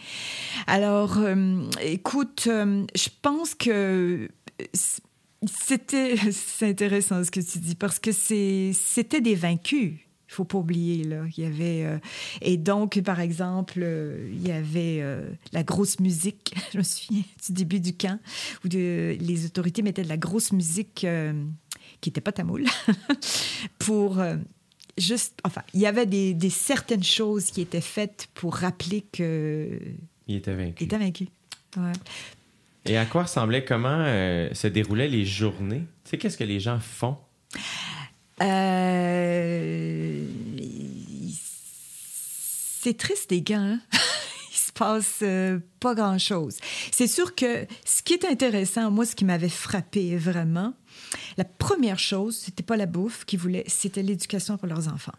Alors, 0.67 1.19
euh, 1.19 1.63
écoute, 1.83 2.45
euh, 2.49 2.85
je 2.95 3.09
pense 3.23 3.55
que 3.55 4.29
c- 4.73 5.01
c'était 5.47 6.17
c'est 6.33 6.69
intéressant 6.71 7.23
ce 7.23 7.31
que 7.31 7.41
tu 7.41 7.59
dis 7.59 7.75
parce 7.75 7.99
que 7.99 8.11
c'était 8.13 9.21
des 9.21 9.35
vaincus. 9.35 9.93
Il 10.29 10.33
faut 10.37 10.45
pas 10.45 10.59
oublier 10.59 11.05
là, 11.05 11.23
il 11.37 11.45
y 11.45 11.47
avait 11.47 11.85
euh, 11.85 11.99
et 12.43 12.57
donc 12.57 13.01
par 13.03 13.21
exemple 13.21 13.79
euh, 13.81 14.29
il 14.33 14.45
y 14.45 14.51
avait 14.51 14.99
euh, 15.01 15.31
la 15.53 15.63
grosse 15.63 16.01
musique. 16.01 16.57
Je 16.73 16.79
me 16.79 16.83
souviens 16.83 17.23
du 17.47 17.53
début 17.53 17.79
du 17.79 17.95
camp 17.97 18.19
où 18.65 18.69
les 18.69 19.45
autorités 19.47 19.83
mettaient 19.83 20.03
de 20.03 20.09
la 20.09 20.17
grosse 20.17 20.51
musique 20.51 21.05
euh, 21.05 21.33
qui 22.01 22.09
n'était 22.11 22.21
pas 22.21 22.33
tamoul 22.33 22.65
pour 23.79 24.19
euh, 24.19 24.37
juste 24.99 25.39
enfin 25.45 25.63
il 25.75 25.81
y 25.81 25.87
avait 25.87 26.07
des, 26.07 26.35
des 26.35 26.51
certaines 26.51 27.03
choses 27.05 27.47
qui 27.51 27.61
étaient 27.61 27.81
faites 27.81 28.29
pour 28.35 28.55
rappeler 28.57 29.05
que 29.13 29.81
Il 30.29 30.37
était 30.37 30.55
vaincu. 30.55 30.75
il 30.81 30.85
était 30.85 30.99
vaincu. 30.99 31.29
Ouais. 31.77 31.93
Et 32.87 32.97
à 32.99 33.07
quoi 33.07 33.23
ressemblaient, 33.23 33.65
comment 33.65 33.89
euh, 34.07 34.49
se 34.53 34.67
déroulaient 34.67 35.09
les 35.09 35.25
journées? 35.25 35.85
Tu 36.05 36.11
sais, 36.11 36.19
qu'est-ce 36.19 36.37
que 36.37 36.45
les 36.45 36.61
gens 36.61 36.79
font? 36.81 37.17
Euh, 38.43 40.25
C'est 42.83 42.97
triste, 42.97 43.31
les 43.31 43.43
gars. 43.43 43.59
hein? 43.61 43.81
Il 44.53 44.57
se 44.59 44.73
passe 44.73 45.21
euh, 45.23 45.59
pas 45.81 45.95
grand-chose. 45.95 46.57
C'est 46.93 47.07
sûr 47.07 47.35
que 47.35 47.67
ce 47.85 48.03
qui 48.03 48.13
est 48.15 48.25
intéressant, 48.25 48.91
moi, 48.91 49.07
ce 49.07 49.17
qui 49.17 49.25
m'avait 49.25 49.49
frappé 49.49 50.17
vraiment, 50.17 50.75
la 51.37 51.45
première 51.45 51.99
chose, 51.99 52.37
c'était 52.37 52.63
pas 52.63 52.77
la 52.77 52.87
bouffe 52.87 53.25
qu'ils 53.25 53.39
voulaient, 53.39 53.65
c'était 53.67 54.03
l'éducation 54.03 54.57
pour 54.57 54.69
leurs 54.69 54.89
enfants. 54.89 55.13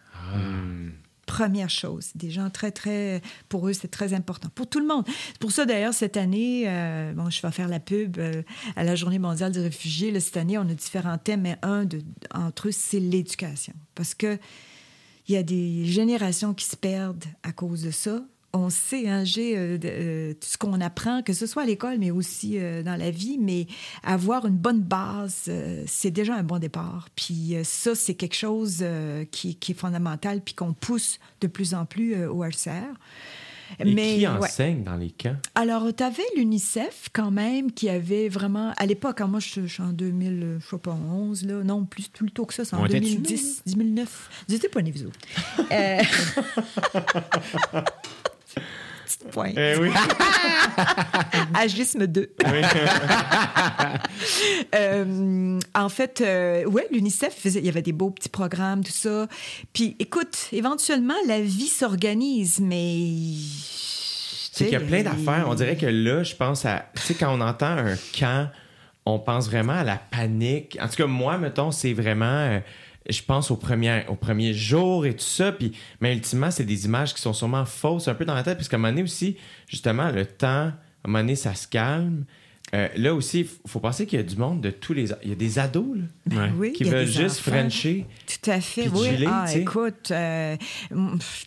Première 1.25 1.71
chose. 1.71 2.11
Des 2.13 2.29
gens 2.29 2.51
très, 2.51 2.71
très. 2.71 3.21
Pour 3.49 3.67
eux, 3.67 3.73
c'est 3.73 3.87
très 3.87 4.13
important. 4.13 4.49
Pour 4.53 4.67
tout 4.67 4.79
le 4.79 4.85
monde. 4.85 5.05
C'est 5.07 5.39
pour 5.39 5.51
ça, 5.51 5.65
d'ailleurs, 5.65 5.93
cette 5.93 6.17
année, 6.17 6.65
euh, 6.67 7.13
bon, 7.13 7.31
je 7.31 7.41
vais 7.41 7.51
faire 7.51 7.67
la 7.67 7.79
pub 7.79 8.19
euh, 8.19 8.43
à 8.75 8.83
la 8.83 8.95
Journée 8.95 9.17
mondiale 9.17 9.51
des 9.51 9.61
réfugiés. 9.61 10.11
Là, 10.11 10.19
cette 10.19 10.37
année, 10.37 10.57
on 10.59 10.69
a 10.69 10.73
différents 10.73 11.17
thèmes, 11.17 11.41
mais 11.41 11.57
un 11.63 11.85
de, 11.85 12.01
entre 12.31 12.67
eux, 12.67 12.71
c'est 12.71 12.99
l'éducation. 12.99 13.73
Parce 13.95 14.13
que 14.13 14.37
il 15.27 15.33
y 15.33 15.37
a 15.37 15.43
des 15.43 15.85
générations 15.85 16.53
qui 16.53 16.65
se 16.65 16.75
perdent 16.75 17.25
à 17.41 17.51
cause 17.51 17.81
de 17.81 17.91
ça. 17.91 18.21
On 18.57 18.69
sait, 18.69 19.09
hein, 19.09 19.25
j'ai 19.25 19.57
euh, 19.57 19.77
euh, 19.83 20.33
tout 20.33 20.47
ce 20.47 20.57
qu'on 20.57 20.79
apprend, 20.79 21.21
que 21.21 21.33
ce 21.33 21.45
soit 21.45 21.63
à 21.63 21.65
l'école, 21.65 21.97
mais 21.99 22.09
aussi 22.09 22.57
euh, 22.57 22.83
dans 22.83 22.95
la 22.95 23.11
vie, 23.11 23.37
mais 23.37 23.67
avoir 24.01 24.45
une 24.45 24.55
bonne 24.55 24.79
base, 24.81 25.51
c'est 25.85 26.11
déjà 26.11 26.35
un 26.35 26.43
bon 26.43 26.59
départ. 26.59 27.09
Puis 27.15 27.55
ça, 27.63 27.95
c'est 27.95 28.15
quelque 28.15 28.35
chose 28.35 28.83
qui, 29.31 29.55
qui 29.55 29.71
est 29.73 29.75
fondamental, 29.75 30.41
puis 30.41 30.53
qu'on 30.53 30.73
pousse 30.73 31.19
de 31.41 31.47
plus 31.47 31.73
en 31.73 31.85
plus 31.85 32.25
au 32.25 32.43
HCR. 32.43 32.95
Et 33.79 33.83
qui 33.83 33.93
ouais. 33.93 34.27
enseigne 34.27 34.83
dans 34.83 34.95
les 34.95 35.11
camps? 35.11 35.35
Alors, 35.55 35.83
tu 35.95 36.03
avais 36.03 36.23
l'UNICEF 36.35 37.09
quand 37.11 37.31
même 37.31 37.71
qui 37.71 37.89
avait 37.89 38.29
vraiment. 38.29 38.73
À 38.77 38.85
l'époque, 38.85 39.21
hein, 39.21 39.27
moi, 39.27 39.39
je, 39.39 39.61
je 39.61 39.73
suis 39.73 39.83
en 39.83 39.91
2000, 39.91 40.43
euh, 40.43 40.59
je 40.59 40.67
sais 40.67 40.77
pas, 40.77 40.91
11, 40.93 41.45
là. 41.45 41.63
Non, 41.63 41.85
plus, 41.85 42.07
plus 42.07 42.31
tôt 42.31 42.45
que 42.45 42.53
ça, 42.53 42.63
c'est 42.63 42.75
en 42.75 42.81
On 42.81 42.85
était-tu 42.85 43.15
2010, 43.15 43.63
2009. 43.67 44.29
Vous 44.47 44.55
étiez 44.55 44.69
pas 44.69 44.81
vous. 44.81 45.11
Euh... 45.71 45.99
Petite 49.17 49.31
pointe. 49.31 49.53
Eh 49.57 49.75
oui. 49.79 49.89
Agisme 51.53 52.07
2. 52.07 52.29
Euh, 54.73 55.59
en 55.73 55.89
fait, 55.89 56.21
euh, 56.21 56.65
ouais, 56.65 56.87
l'UNICEF 56.91 57.45
il 57.45 57.65
y 57.65 57.69
avait 57.69 57.81
des 57.81 57.91
beaux 57.91 58.11
petits 58.11 58.29
programmes, 58.29 58.83
tout 58.83 58.91
ça. 58.91 59.27
Puis, 59.73 59.95
écoute, 59.99 60.47
éventuellement, 60.51 61.13
la 61.27 61.41
vie 61.41 61.67
s'organise, 61.67 62.59
mais. 62.59 63.13
C'est 64.51 64.65
qu'il 64.65 64.73
y 64.73 64.75
a 64.75 64.79
plein 64.79 65.03
d'affaires. 65.03 65.45
On 65.47 65.55
dirait 65.55 65.75
que 65.77 65.85
là, 65.85 66.23
je 66.23 66.35
pense 66.35 66.65
à. 66.65 66.85
Tu 66.95 67.01
sais, 67.03 67.13
quand 67.13 67.33
on 67.37 67.41
entend 67.41 67.77
un 67.77 67.95
camp, 68.17 68.49
on 69.05 69.19
pense 69.19 69.47
vraiment 69.49 69.73
à 69.73 69.83
la 69.83 69.97
panique. 69.97 70.77
En 70.81 70.87
tout 70.87 70.95
cas, 70.95 71.07
moi, 71.07 71.37
mettons, 71.37 71.71
c'est 71.71 71.93
vraiment. 71.93 72.25
euh, 72.25 72.59
je 73.09 73.21
pense 73.21 73.51
au 73.51 73.55
premier, 73.55 74.03
au 74.09 74.15
premier 74.15 74.53
jour 74.53 75.05
et 75.05 75.13
tout 75.13 75.23
ça. 75.23 75.51
Puis, 75.51 75.71
mais 76.01 76.13
ultimement, 76.13 76.51
c'est 76.51 76.63
des 76.63 76.85
images 76.85 77.13
qui 77.13 77.21
sont 77.21 77.33
sûrement 77.33 77.65
fausses 77.65 78.07
un 78.07 78.15
peu 78.15 78.25
dans 78.25 78.35
la 78.35 78.43
tête. 78.43 78.57
Parce 78.57 78.67
qu'à 78.69 78.77
un 78.77 78.79
moment 78.79 78.91
donné 78.91 79.03
aussi, 79.03 79.37
justement, 79.67 80.09
le 80.11 80.25
temps, 80.25 80.47
à 80.47 80.73
un 81.05 81.07
moment 81.07 81.19
donné, 81.19 81.35
ça 81.35 81.53
se 81.55 81.67
calme. 81.67 82.25
Euh, 82.73 82.87
là 82.97 83.13
aussi, 83.13 83.41
il 83.41 83.69
faut 83.69 83.79
penser 83.79 84.07
qu'il 84.07 84.17
y 84.17 84.19
a 84.19 84.25
du 84.25 84.37
monde 84.37 84.59
de 84.59 84.71
tous 84.71 84.93
les. 84.93 85.11
Il 85.21 85.29
y 85.29 85.31
a 85.31 85.35
des 85.35 85.59
ados 85.59 85.97
là, 85.97 86.03
Ben 86.25 86.37
Ouais. 86.45 86.51
oui, 86.57 86.73
qui 86.73 86.83
veulent 86.83 87.05
juste 87.05 87.39
enfants. 87.41 87.51
Frencher. 87.51 88.07
Tout 88.25 88.49
à 88.49 88.59
fait, 88.59 88.87
oui. 88.87 89.23
ah, 89.27 89.43
tu 89.45 89.53
sais. 89.53 89.61
écoute, 89.61 90.09
euh, 90.09 90.57
tu 90.89 90.97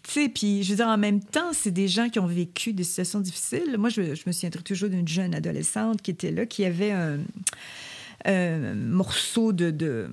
sais, 0.07 0.29
puis 0.29 0.63
je 0.63 0.71
veux 0.71 0.77
dire, 0.77 0.87
en 0.87 0.97
même 0.97 1.21
temps, 1.21 1.53
c'est 1.53 1.73
des 1.73 1.89
gens 1.89 2.09
qui 2.09 2.21
ont 2.21 2.27
vécu 2.29 2.73
des 2.73 2.85
situations 2.85 3.19
difficiles. 3.19 3.75
Moi, 3.79 3.89
je, 3.91 4.15
je 4.15 4.23
me 4.27 4.33
souviendrai 4.33 4.63
toujours 4.63 4.91
d'une 4.91 5.09
jeune 5.09 5.35
adolescente 5.35 6.03
qui 6.03 6.13
était 6.13 6.31
là, 6.31 6.47
qui 6.47 6.65
avait 6.65 6.93
un, 6.93 7.19
un 8.25 8.75
morceau 8.75 9.53
de. 9.53 9.73
de 9.73 10.09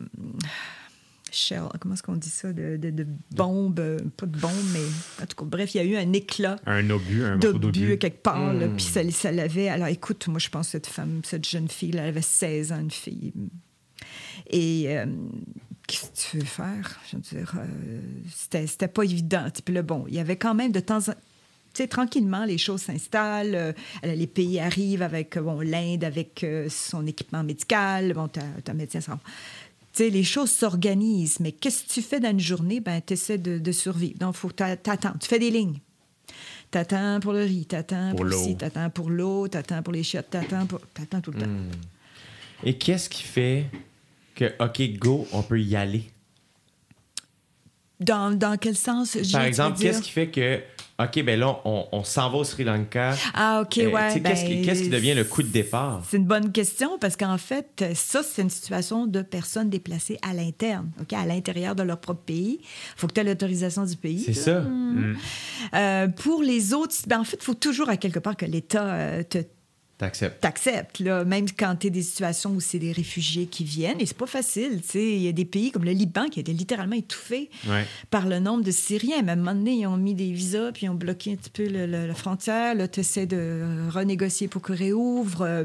shell, 1.35 1.63
comment 1.79 1.93
est-ce 1.95 2.03
qu'on 2.03 2.15
dit 2.15 2.29
ça? 2.29 2.51
De, 2.53 2.77
de, 2.77 2.89
de 2.89 3.05
bombe, 3.35 3.79
euh, 3.79 3.99
pas 4.17 4.25
de 4.25 4.37
bombe, 4.37 4.51
mais 4.73 4.79
en 5.23 5.25
tout 5.25 5.35
cas, 5.37 5.45
bref, 5.45 5.75
il 5.75 5.77
y 5.77 5.81
a 5.81 5.83
eu 5.83 5.95
un 5.97 6.13
éclat 6.13 6.57
Un 6.65 6.89
obus, 6.89 7.23
un 7.23 7.37
d'obus 7.37 7.97
quelque 7.97 8.21
part, 8.23 8.53
là, 8.53 8.67
Hmm. 8.67 8.75
puis 8.75 8.85
ça, 8.85 9.01
ça 9.11 9.31
l'avait. 9.31 9.69
Alors, 9.69 9.87
écoute, 9.87 10.27
moi, 10.27 10.39
je 10.39 10.49
pense 10.49 10.67
que 10.67 10.71
cette 10.71 10.87
femme, 10.87 11.21
cette 11.23 11.47
jeune 11.47 11.67
fille, 11.67 11.91
là, 11.91 12.03
elle 12.03 12.09
avait 12.09 12.21
16 12.21 12.71
ans, 12.71 12.79
une 12.79 12.91
fille. 12.91 13.33
Et 14.49 14.85
euh, 14.97 15.05
qu'est-ce 15.87 16.09
que 16.09 16.31
tu 16.31 16.37
veux 16.39 16.45
faire? 16.45 16.99
Je 17.11 17.15
veux 17.17 17.21
dire, 17.21 17.53
euh, 17.57 17.99
c'était, 18.33 18.67
c'était 18.67 18.87
pas 18.87 19.03
évident. 19.03 19.47
Puis 19.63 19.73
là, 19.73 19.81
bon, 19.81 20.05
il 20.07 20.15
y 20.15 20.19
avait 20.19 20.37
quand 20.37 20.53
même 20.55 20.71
de 20.71 20.79
temps 20.79 20.99
en 21.09 21.13
tu 21.73 21.81
sais, 21.83 21.89
tranquillement, 21.89 22.45
les 22.45 22.57
choses 22.57 22.83
s'installent. 22.83 23.53
euh, 23.53 23.73
les 24.05 24.27
pays 24.27 24.61
arrivent 24.61 25.01
avec 25.01 25.37
bon, 25.37 25.59
l'Inde, 25.59 26.05
avec 26.05 26.41
euh, 26.45 26.67
son 26.69 27.05
équipement 27.05 27.43
médical. 27.43 28.13
Bon, 28.13 28.29
un 28.69 28.73
médecin 28.73 29.01
sais, 29.95 30.09
les 30.09 30.23
choses 30.23 30.51
s'organisent. 30.51 31.39
Mais 31.39 31.51
qu'est-ce 31.51 31.83
que 31.83 31.89
tu 31.89 32.01
fais 32.01 32.19
dans 32.19 32.31
une 32.31 32.39
journée? 32.39 32.79
Ben, 32.79 33.01
tu 33.05 33.13
essaies 33.13 33.37
de, 33.37 33.57
de 33.59 33.71
survivre. 33.71 34.17
Donc, 34.19 34.35
faut 34.35 34.51
t'attends. 34.51 35.13
Tu 35.19 35.27
fais 35.27 35.39
des 35.39 35.51
lignes. 35.51 35.79
T'attends 36.71 37.19
pour 37.21 37.31
le 37.33 37.43
riz, 37.43 37.65
t'attends 37.65 38.09
Pour 38.09 38.17
pour, 38.17 38.25
l'eau. 38.25 38.43
ci, 38.43 38.57
t'attends 38.57 38.89
pour 38.89 39.09
l'eau, 39.09 39.47
t'attends 39.47 39.81
pour 39.81 39.93
les 39.93 40.03
chiottes, 40.03 40.29
t'attends 40.29 40.65
pour... 40.65 40.81
T'attends 40.93 41.21
tout 41.21 41.31
le 41.31 41.39
temps. 41.39 41.49
Et 42.63 42.77
qu'est-ce 42.77 43.07
qui 43.07 43.23
fait 43.23 43.67
que, 44.33 44.51
OK, 44.59 44.81
go, 44.97 45.27
on 45.31 45.41
peut 45.43 45.61
y 45.61 45.75
aller? 45.75 46.03
Dans, 47.99 48.37
dans 48.37 48.57
quel 48.57 48.75
sens? 48.75 49.17
Par 49.31 49.43
exemple, 49.43 49.79
qu'est-ce 49.79 50.01
qui 50.01 50.11
fait 50.11 50.27
que, 50.27 50.61
OK, 50.97 51.23
ben 51.25 51.37
là, 51.37 51.59
on, 51.65 51.87
on 51.91 52.03
s'en 52.05 52.29
va 52.29 52.37
au 52.37 52.43
Sri 52.45 52.63
Lanka. 52.63 53.15
Ah, 53.33 53.61
OK, 53.63 53.77
Euh, 53.79 53.89
ouais. 53.91 54.21
qu'est-ce, 54.23 54.45
qui, 54.45 54.55
ben, 54.55 54.65
qu'est-ce 54.65 54.83
qui 54.83 54.89
devient 54.89 55.13
le 55.13 55.25
coup 55.25 55.43
de 55.43 55.49
départ? 55.49 56.01
C'est 56.09 56.15
une 56.15 56.25
bonne 56.25 56.53
question 56.53 56.97
parce 56.99 57.17
qu'en 57.17 57.37
fait, 57.37 57.83
ça, 57.93 58.21
c'est 58.23 58.41
une 58.43 58.49
situation 58.49 59.05
de 59.05 59.21
personnes 59.21 59.69
déplacées 59.69 60.17
à 60.21 60.33
l'interne, 60.33 60.89
OK, 61.01 61.11
à 61.11 61.25
l'intérieur 61.25 61.75
de 61.75 61.83
leur 61.83 61.99
propre 61.99 62.21
pays. 62.21 62.59
Il 62.61 62.67
faut 62.95 63.07
que 63.07 63.13
tu 63.13 63.19
aies 63.19 63.25
l'autorisation 63.25 63.83
du 63.83 63.97
pays. 63.97 64.21
C'est 64.25 64.33
ça. 64.33 64.63
Euh, 65.73 66.07
pour 66.07 66.41
les 66.41 66.73
autres, 66.73 66.95
ben, 67.07 67.19
en 67.19 67.23
fait, 67.25 67.37
il 67.41 67.43
faut 67.43 67.53
toujours 67.55 67.89
à 67.89 67.97
quelque 67.97 68.19
part 68.19 68.37
que 68.37 68.45
l'État 68.45 68.85
euh, 68.85 69.23
te 69.23 69.39
T'acceptes. 69.97 70.41
t'acceptes, 70.41 70.99
là, 70.99 71.23
même 71.23 71.45
quand 71.57 71.75
tu 71.77 71.87
es 71.87 71.89
des 71.89 72.01
situations 72.01 72.51
où 72.51 72.59
c'est 72.59 72.79
des 72.79 72.91
réfugiés 72.91 73.45
qui 73.45 73.63
viennent. 73.63 74.01
Et 74.01 74.05
c'est 74.05 74.17
pas 74.17 74.25
facile, 74.25 74.81
tu 74.81 74.89
sais. 74.89 75.11
Il 75.13 75.21
y 75.21 75.27
a 75.29 75.31
des 75.31 75.45
pays 75.45 75.71
comme 75.71 75.85
le 75.85 75.91
Liban 75.91 76.27
qui 76.27 76.39
a 76.39 76.41
été 76.41 76.51
littéralement 76.51 76.97
étouffé 76.97 77.49
Ouais. 77.69 77.85
par 78.11 78.27
le 78.27 78.39
nombre 78.39 78.63
de 78.63 78.71
Syriens. 78.71 79.25
À 79.25 79.31
un 79.31 79.35
moment 79.37 79.55
donné, 79.55 79.71
ils 79.75 79.87
ont 79.87 79.95
mis 79.95 80.13
des 80.13 80.31
visas, 80.31 80.73
puis 80.73 80.85
ils 80.85 80.89
ont 80.89 80.95
bloqué 80.95 81.31
un 81.31 81.35
petit 81.37 81.49
peu 81.49 81.67
le- 81.67 81.85
le- 81.85 82.07
la 82.07 82.13
frontière. 82.13 82.75
Là, 82.75 82.89
tu 82.89 82.99
essaies 82.99 83.25
de 83.25 83.89
renégocier 83.89 84.49
pour 84.49 84.61
qu'ils 84.61 84.75
réouvrent. 84.75 85.43
Euh, 85.43 85.63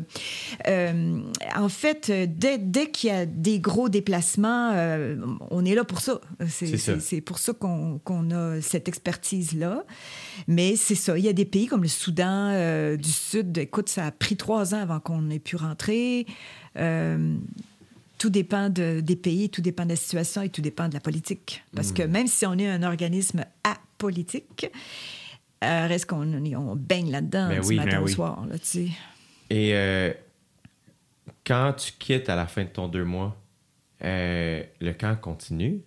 euh, 0.69 1.20
en 1.57 1.69
fait, 1.69 2.09
euh, 2.11 2.27
dès, 2.28 2.59
dès 2.59 2.89
qu'il 2.90 3.11
y 3.11 3.12
a 3.12 3.27
des 3.27 3.59
gros 3.59 3.89
déplacements, 3.89 4.70
euh, 4.74 5.16
on 5.51 5.65
est 5.65 5.74
là 5.74 5.82
pour 5.85 6.01
ça. 6.01 6.20
C'est 6.48 7.20
pour 7.20 7.39
ça 7.40 7.52
qu'on 7.52 7.98
qu'on 8.05 8.31
a 8.31 8.61
cette 8.61 8.86
expertise-là. 8.89 9.85
Mais 10.47 10.77
c'est 10.77 10.94
ça. 10.94 11.19
Il 11.19 11.24
y 11.24 11.28
a 11.28 11.32
des 11.32 11.44
pays 11.44 11.66
comme 11.66 11.82
le 11.82 11.89
Soudan 11.89 12.51
euh, 12.52 12.97
du 12.97 13.11
Sud. 13.11 13.59
Écoute, 13.59 13.89
ça 13.89 14.07
a 14.07 14.11
pris 14.21 14.37
trois 14.37 14.73
ans 14.77 14.81
avant 14.81 15.01
qu'on 15.01 15.29
ait 15.31 15.41
pu 15.41 15.57
rentrer. 15.57 16.27
Euh, 16.77 17.37
tout 18.19 18.31
dépend 18.31 18.69
de- 18.69 19.01
des 19.01 19.17
pays, 19.17 19.49
tout 19.51 19.63
dépend 19.63 19.85
de 19.85 19.89
la 19.91 19.97
situation 19.97 20.43
et 20.43 20.51
tout 20.51 20.61
dépend 20.61 20.89
de 20.89 20.95
la 20.95 21.01
politique. 21.01 21.65
Parce 21.75 21.91
que 21.91 22.03
même 22.03 22.27
si 22.29 22.45
on 22.47 22.55
est 22.59 22.69
un 22.69 22.83
organisme 22.85 23.45
apolitique, 23.65 24.67
euh, 25.65 25.87
reste 25.87 26.05
qu'on 26.07 26.31
on 26.35 26.77
baigne 26.77 27.11
là-dedans 27.11 27.49
Ben 27.49 27.61
du 27.63 27.67
oui, 27.67 27.77
matin 27.77 27.91
ben 27.93 28.03
au 28.03 28.05
oui. 28.07 28.13
soir. 28.13 28.45
Là, 28.47 28.59
tu 28.59 28.67
sais. 28.67 28.89
Et 29.49 29.75
euh, 29.75 30.13
quand 31.47 31.73
tu 31.79 31.93
quittes 31.99 32.29
à 32.29 32.37
la 32.37 32.47
fin 32.47 32.65
de 32.65 32.69
ton 32.69 32.89
deux 32.89 33.05
mois, 33.05 33.40
euh, 34.02 34.62
le 34.81 34.93
camp 34.93 35.14
continue. 35.20 35.82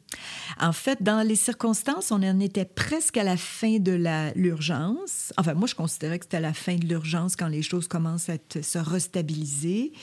En 0.60 0.72
fait, 0.72 1.02
dans 1.02 1.26
les 1.28 1.36
circonstances, 1.36 2.12
on 2.12 2.22
en 2.22 2.40
était 2.40 2.66
presque 2.66 3.18
à 3.18 3.24
la 3.24 3.38
fin 3.38 3.80
de 3.80 4.00
l'urgence. 4.36 5.34
Enfin, 5.38 5.56
moi, 5.56 5.68
je 5.68 5.76
considérais 5.76 6.20
que 6.20 6.26
c'était 6.26 6.40
la 6.40 6.54
fin 6.54 6.76
de 6.76 6.86
l'urgence 6.86 7.36
quand 7.36 7.48
les 7.48 7.64
choses 7.64 7.88
commencent 7.88 8.30
à 8.30 8.38
se 8.62 8.78
restabiliser 8.78 9.94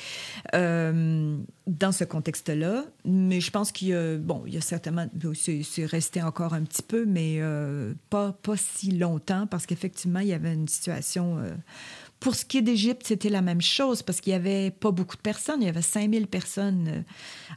euh, 0.55 1.37
dans 1.67 1.93
ce 1.93 2.05
contexte-là. 2.05 2.85
Mais 3.05 3.41
je 3.41 3.51
pense 3.51 3.71
qu'il 3.71 3.89
y 3.89 3.95
a, 3.95 4.17
bon, 4.17 4.43
il 4.47 4.55
y 4.55 4.59
a 4.59 4.61
certainement, 4.61 5.07
c'est 5.35 5.87
resté 5.87 6.23
encore 6.23 6.55
un 6.55 6.63
petit 6.63 6.83
peu, 6.83 7.05
mais 7.07 7.37
euh, 7.39 7.95
pas, 8.11 8.33
pas 8.33 8.57
si 8.57 8.91
longtemps 8.93 9.47
parce 9.47 9.67
qu'effectivement, 9.67 10.21
il 10.21 10.29
y 10.29 10.35
avait 10.35 10.55
une 10.55 10.69
situation... 10.69 11.39
pour 12.21 12.35
ce 12.35 12.45
qui 12.45 12.59
est 12.59 12.63
d'Égypte, 12.63 13.03
c'était 13.07 13.31
la 13.31 13.41
même 13.43 13.63
chose 13.63 14.03
parce 14.03 14.21
qu'il 14.21 14.33
n'y 14.33 14.37
avait 14.37 14.71
pas 14.71 14.91
beaucoup 14.91 15.17
de 15.17 15.23
personnes. 15.23 15.63
Il 15.63 15.67
y 15.67 15.69
avait 15.69 15.81
5000 15.83 16.27
personnes 16.27 16.89
euh, 16.89 17.03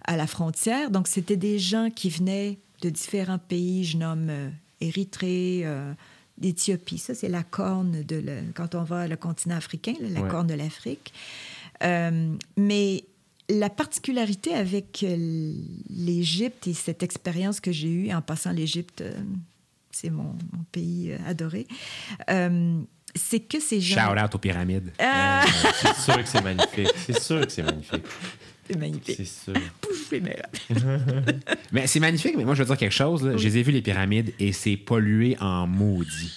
à 0.06 0.16
la 0.18 0.26
frontière. 0.26 0.90
Donc, 0.90 1.08
c'était 1.10 1.36
des 1.38 1.60
gens 1.60 1.90
qui 1.94 2.10
venaient 2.10 2.58
de 2.82 2.90
différents 2.90 3.40
pays. 3.40 3.84
Je 3.84 3.98
nomme 3.98 4.28
euh, 4.30 4.50
Érythrée, 4.80 5.62
euh, 5.66 5.94
d'Éthiopie. 6.38 6.98
Ça, 6.98 7.14
c'est 7.14 7.30
la 7.30 7.44
corne 7.44 8.04
de... 8.04 8.16
le- 8.16 8.42
quand 8.56 8.74
on 8.76 8.84
va 8.84 9.02
à 9.02 9.08
le 9.08 9.18
continent 9.18 9.56
africain, 9.58 9.94
là, 10.02 10.08
la 10.10 10.22
Ouais. 10.22 10.30
corne 10.30 10.48
de 10.48 10.54
l'Afrique. 10.56 11.14
Euh, 11.84 12.34
mais 12.58 13.04
la 13.50 13.70
particularité 13.70 14.54
avec 14.54 15.06
l'Égypte 15.90 16.68
et 16.68 16.74
cette 16.74 17.04
expérience 17.04 17.60
que 17.60 17.72
j'ai 17.72 17.90
eue 17.90 18.14
en 18.14 18.22
passant 18.22 18.52
l'Égypte, 18.52 19.04
c'est 19.92 20.10
mon, 20.10 20.24
mon 20.24 20.64
pays 20.72 21.14
adoré, 21.28 21.68
c'est 23.16 23.40
que 23.42 23.60
ces 23.60 23.80
gens... 23.82 24.02
Shout 24.14 24.20
out 24.24 24.36
aux 24.36 24.40
pyramides. 24.40 24.92
Ah, 25.00 25.46
C'est 25.82 25.96
sûr 25.96 26.18
que 26.24 26.28
c'est 26.30 26.42
magnifique. 26.44 26.90
C'est 27.06 27.20
sûr 27.20 27.42
que 27.46 27.52
c'est 27.52 27.64
magnifique. 27.64 28.04
c'est 28.68 28.78
magnifique. 28.78 29.16
C'est 29.18 29.26
sûr. 29.26 29.54
Pouf, 29.82 30.12
les. 30.12 30.22
Mais 31.72 31.88
c'est 31.88 32.00
magnifique, 32.00 32.36
mais 32.38 32.46
moi, 32.46 32.54
je 32.56 32.60
veux 32.64 32.68
dire 32.68 32.78
quelque 32.78 32.92
chose. 32.94 33.24
là. 33.26 33.38
Je 33.38 33.44
les 33.44 33.58
ai 33.58 33.64
vus, 33.64 33.72
les 33.72 33.82
pyramides, 33.82 34.34
et 34.40 34.52
c'est 34.52 34.78
pollué 34.78 35.36
en 35.40 35.68
maudit. 35.68 36.34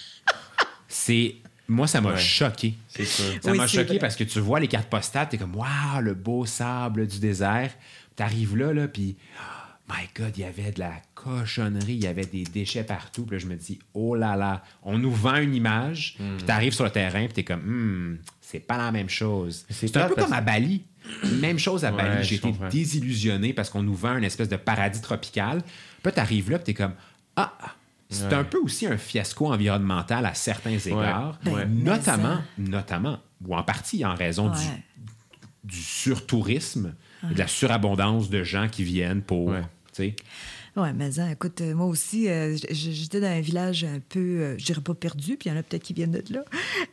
C'est. 0.87 1.35
Moi, 1.69 1.85
ça 1.87 1.99
m'a 1.99 2.11
Ouais. 2.13 2.17
choqué. 2.17 2.75
C'est 2.87 3.03
sûr. 3.05 3.25
Ça 3.41 3.51
Oui, 3.51 3.57
m'a 3.57 3.67
choqué 3.67 3.83
vrai. 3.89 3.99
parce 3.99 4.15
que 4.15 4.23
tu 4.23 4.39
vois 4.39 4.59
les 4.61 4.67
cartes 4.69 4.89
postales, 4.89 5.27
t'es 5.29 5.37
comme, 5.37 5.55
waouh, 5.55 6.01
le 6.01 6.13
beau 6.13 6.45
sable 6.45 7.07
du 7.07 7.19
désert. 7.19 7.71
T'arrives 8.15 8.55
là, 8.55 8.73
là, 8.73 8.87
puis, 8.87 9.15
my 9.89 10.07
God, 10.15 10.37
il 10.37 10.41
y 10.41 10.43
avait 10.43 10.71
de 10.71 10.79
la 10.79 10.93
cochonnerie, 11.15 11.93
il 11.93 12.03
y 12.03 12.07
avait 12.07 12.25
des 12.25 12.43
déchets 12.43 12.83
partout. 12.83 13.23
Puis 13.25 13.37
là, 13.37 13.39
je 13.39 13.45
me 13.47 13.55
dis, 13.55 13.79
oh 13.93 14.15
là 14.15 14.35
là, 14.35 14.63
on 14.83 14.97
nous 14.97 15.11
vend 15.11 15.37
une 15.37 15.55
image, 15.55 16.15
puis 16.37 16.45
t'arrives 16.45 16.73
sur 16.73 16.83
le 16.83 16.89
terrain, 16.91 17.25
puis 17.25 17.33
t'es 17.33 17.43
comme, 17.43 17.61
Hmm, 17.61 18.17
c'est 18.41 18.59
pas 18.59 18.77
la 18.77 18.91
même 18.91 19.09
chose. 19.09 19.65
C'est 19.69 19.95
un 19.97 20.07
peu 20.07 20.15
parce- 20.15 20.27
comme 20.27 20.37
à 20.37 20.41
Bali. 20.41 20.83
Même 21.39 21.57
chose 21.57 21.85
à 21.85 21.91
Ouais, 21.91 21.97
Bali. 22.03 22.17
je 22.23 22.29
J'ai 22.29 22.35
été 22.35 22.49
comprends. 22.49 22.67
désillusionné 22.67 23.53
parce 23.53 23.69
qu'on 23.69 23.81
nous 23.83 23.95
vend 23.95 24.17
une 24.17 24.25
espèce 24.25 24.49
de 24.49 24.57
paradis 24.57 24.99
tropical. 25.01 25.61
Puis 25.63 26.01
là, 26.05 26.11
t'arrives 26.11 26.51
là, 26.51 26.57
puis 26.59 26.65
t'es 26.65 26.73
comme, 26.73 26.93
ah, 27.37 27.53
c'est 28.09 28.27
Ouais. 28.27 28.33
un 28.33 28.43
peu 28.43 28.57
aussi 28.59 28.87
un 28.87 28.97
fiasco 28.97 29.47
environnemental 29.53 30.25
à 30.25 30.33
certains 30.33 30.77
égards, 30.77 31.39
Ouais. 31.45 31.65
notamment, 31.65 32.39
notamment, 32.57 33.19
ou 33.45 33.55
en 33.55 33.63
partie 33.63 34.03
en 34.05 34.15
raison 34.15 34.49
du, 34.49 34.57
Ouais. 34.57 34.83
du 35.63 35.77
surtourisme 35.77 36.93
de 37.23 37.37
la 37.37 37.47
surabondance 37.47 38.29
de 38.29 38.43
gens 38.43 38.67
qui 38.69 38.83
viennent 38.83 39.21
pour, 39.21 39.47
Ouais. 39.49 39.61
Sais. 39.97 40.15
Oui, 40.77 40.89
mais 40.95 41.19
hein, 41.19 41.29
écoute, 41.31 41.61
euh, 41.61 41.73
moi 41.73 41.87
aussi, 41.87 42.29
euh, 42.29 42.55
j'étais 42.69 43.19
dans 43.19 43.27
un 43.27 43.41
village 43.41 43.83
un 43.83 43.99
peu, 43.99 44.19
euh, 44.19 44.57
je 44.59 44.65
dirais 44.65 44.81
pas 44.81 44.93
perdu, 44.93 45.35
puis 45.35 45.49
il 45.49 45.53
y 45.53 45.55
en 45.55 45.59
a 45.59 45.63
peut-être 45.63 45.81
qui 45.81 45.93
viennent 45.93 46.11
de 46.11 46.23
là, 46.31 46.43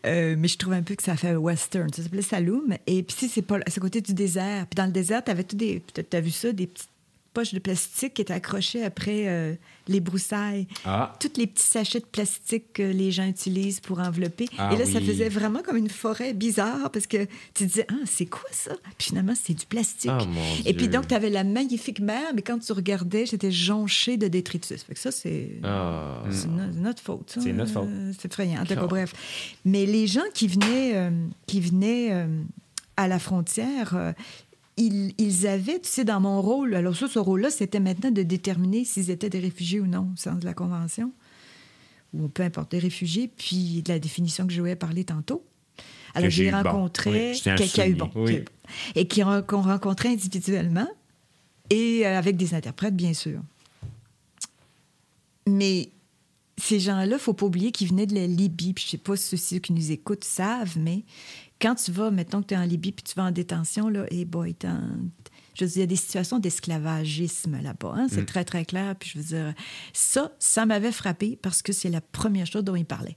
Euh, 0.06 0.36
mais 0.38 0.48
je 0.48 0.56
trouve 0.56 0.72
un 0.72 0.82
peu 0.82 0.94
que 0.94 1.02
ça 1.02 1.16
fait 1.16 1.34
western. 1.34 1.92
Ça 1.92 2.02
s'appelait 2.02 2.22
Saloum. 2.22 2.76
Et 2.86 3.02
puis, 3.02 3.16
si 3.18 3.28
c'est 3.28 3.42
pas, 3.42 3.56
à 3.56 3.80
côté 3.80 4.00
du 4.00 4.14
désert. 4.14 4.66
Puis 4.66 4.76
dans 4.76 4.86
le 4.86 4.92
désert, 4.92 5.22
tu 5.22 5.30
avais 5.30 5.44
tout 5.44 5.56
des, 5.56 5.80
peut-être 5.80 6.10
t'as 6.10 6.20
vu 6.20 6.30
ça, 6.30 6.52
des 6.52 6.66
petites 6.66 6.88
poches 7.34 7.52
de 7.52 7.58
plastique 7.58 8.14
qui 8.14 8.22
étaient 8.22 8.32
accrochées 8.32 8.82
après 8.84 9.24
euh, 9.28 9.54
les 9.88 10.00
broussailles. 10.00 10.66
Ah. 10.86 11.12
Tous 11.20 11.32
les 11.36 11.46
petits 11.46 11.66
sachets 11.66 12.00
de 12.00 12.06
plastique 12.06 12.72
que 12.72 12.82
les 12.82 13.10
gens 13.10 13.26
utilisent 13.26 13.80
pour 13.80 13.98
envelopper. 13.98 14.46
Ah 14.56 14.72
Et 14.72 14.78
là, 14.78 14.86
ça 14.86 15.00
faisait 15.00 15.28
vraiment 15.28 15.60
comme 15.62 15.76
une 15.76 15.90
forêt 15.90 16.32
bizarre 16.32 16.90
parce 16.90 17.06
que 17.06 17.26
tu 17.52 17.66
disais, 17.66 17.86
ah, 17.90 17.96
c'est 18.06 18.26
quoi 18.26 18.48
ça? 18.52 18.72
Puis 18.96 19.08
finalement, 19.08 19.34
c'est 19.34 19.52
du 19.54 19.66
plastique. 19.66 20.10
Ah, 20.14 20.24
Et 20.64 20.72
puis 20.72 20.88
donc, 20.88 21.08
tu 21.08 21.14
avais 21.14 21.28
la 21.30 21.44
magnifique 21.44 22.00
mer, 22.00 22.22
mais 22.34 22.40
quand 22.42 22.58
tu 22.60 22.72
regardais, 22.72 23.26
j'étais 23.26 23.50
jonchée 23.52 24.16
de 24.16 24.28
détritus. 24.28 24.82
Fait 24.84 24.94
que 24.94 25.00
ça, 25.00 25.10
c'est 25.10 25.50
Ah. 25.64 26.22
no- 26.48 26.80
notre 26.80 27.02
faute. 27.02 27.36
C'est 27.40 27.52
notre 27.52 27.72
faute. 27.72 27.88
Euh, 27.88 28.12
c'est 28.18 28.30
effrayant. 28.32 28.62
En 28.62 28.64
tout 28.64 28.74
cas, 28.74 28.80
Oh. 28.84 28.88
bref. 28.88 29.12
Mais 29.64 29.84
les 29.86 30.06
gens 30.06 30.22
qui 30.32 30.46
venaient, 30.48 30.92
euh, 30.94 31.10
qui 31.46 31.60
venaient 31.60 32.08
euh, 32.12 32.26
à 32.96 33.08
la 33.08 33.18
frontière, 33.18 34.14
ils, 34.76 35.14
ils 35.18 35.46
avaient, 35.46 35.80
tu 35.80 35.88
sais, 35.88 36.04
dans 36.04 36.20
mon 36.20 36.40
rôle, 36.42 36.74
alors 36.74 36.96
ça, 36.96 37.08
ce 37.08 37.18
rôle-là, 37.18 37.50
c'était 37.50 37.80
maintenant 37.80 38.10
de 38.10 38.22
déterminer 38.22 38.84
s'ils 38.84 39.10
étaient 39.10 39.30
des 39.30 39.38
réfugiés 39.38 39.80
ou 39.80 39.86
non, 39.86 40.10
au 40.12 40.16
sens 40.16 40.40
de 40.40 40.44
la 40.44 40.54
Convention, 40.54 41.12
ou 42.12 42.28
peu 42.28 42.42
importe, 42.42 42.72
des 42.72 42.78
réfugiés, 42.78 43.30
puis 43.36 43.82
de 43.82 43.92
la 43.92 43.98
définition 43.98 44.46
que 44.46 44.52
je 44.52 44.62
vais 44.62 44.76
parler 44.76 45.04
tantôt. 45.04 45.44
Alors, 46.14 46.30
j'ai 46.30 46.44
j'ai 46.44 46.48
eu 46.48 46.52
bon. 46.52 46.62
rencontré 46.62 47.32
Oui, 47.32 47.40
quelqu'un 47.40 47.86
eu 47.86 47.94
bon. 47.94 48.10
Oui. 48.14 48.44
Et 48.94 49.06
qui 49.08 49.22
qu'on 49.46 49.62
rencontrait 49.62 50.10
individuellement 50.10 50.88
et 51.70 52.06
euh, 52.06 52.18
avec 52.18 52.36
des 52.36 52.54
interprètes, 52.54 52.94
bien 52.94 53.14
sûr. 53.14 53.40
Mais 55.48 55.90
ces 56.56 56.78
gens-là, 56.78 57.18
faut 57.18 57.32
pas 57.32 57.46
oublier 57.46 57.72
qu'ils 57.72 57.88
venaient 57.88 58.06
de 58.06 58.14
la 58.14 58.26
Libye. 58.26 58.72
Puis 58.72 58.84
je 58.84 58.90
sais 58.92 58.98
pas 58.98 59.16
si 59.16 59.36
ceux 59.36 59.58
qui 59.58 59.72
nous 59.72 59.90
écoutent 59.90 60.24
savent, 60.24 60.78
mais 60.78 61.02
quand 61.60 61.74
tu 61.76 61.92
vas, 61.92 62.10
mettons 62.10 62.42
que 62.42 62.48
tu 62.48 62.54
es 62.54 62.56
en 62.56 62.64
Libye 62.64 62.92
puis 62.92 63.02
tu 63.04 63.14
vas 63.14 63.24
en 63.24 63.30
détention, 63.30 63.88
là, 63.88 64.04
et 64.10 64.24
boy, 64.24 64.54
t'en- 64.54 64.80
je 65.54 65.64
veux 65.64 65.68
dire, 65.70 65.76
il 65.76 65.80
y 65.80 65.84
a 65.84 65.86
des 65.86 65.96
situations 65.96 66.38
d'esclavagisme 66.38 67.60
là-bas. 67.62 67.94
hein, 67.96 68.06
C'est 68.10 68.26
très, 68.26 68.44
très 68.44 68.64
clair. 68.64 68.94
Puis 68.96 69.10
je 69.14 69.18
veux 69.18 69.24
dire, 69.24 69.54
ça, 69.92 70.32
ça 70.38 70.66
m'avait 70.66 70.92
frappé 70.92 71.38
parce 71.40 71.62
que 71.62 71.72
c'est 71.72 71.90
la 71.90 72.00
première 72.00 72.46
chose 72.46 72.64
dont 72.64 72.74
ils 72.76 72.84
parlaient. 72.84 73.16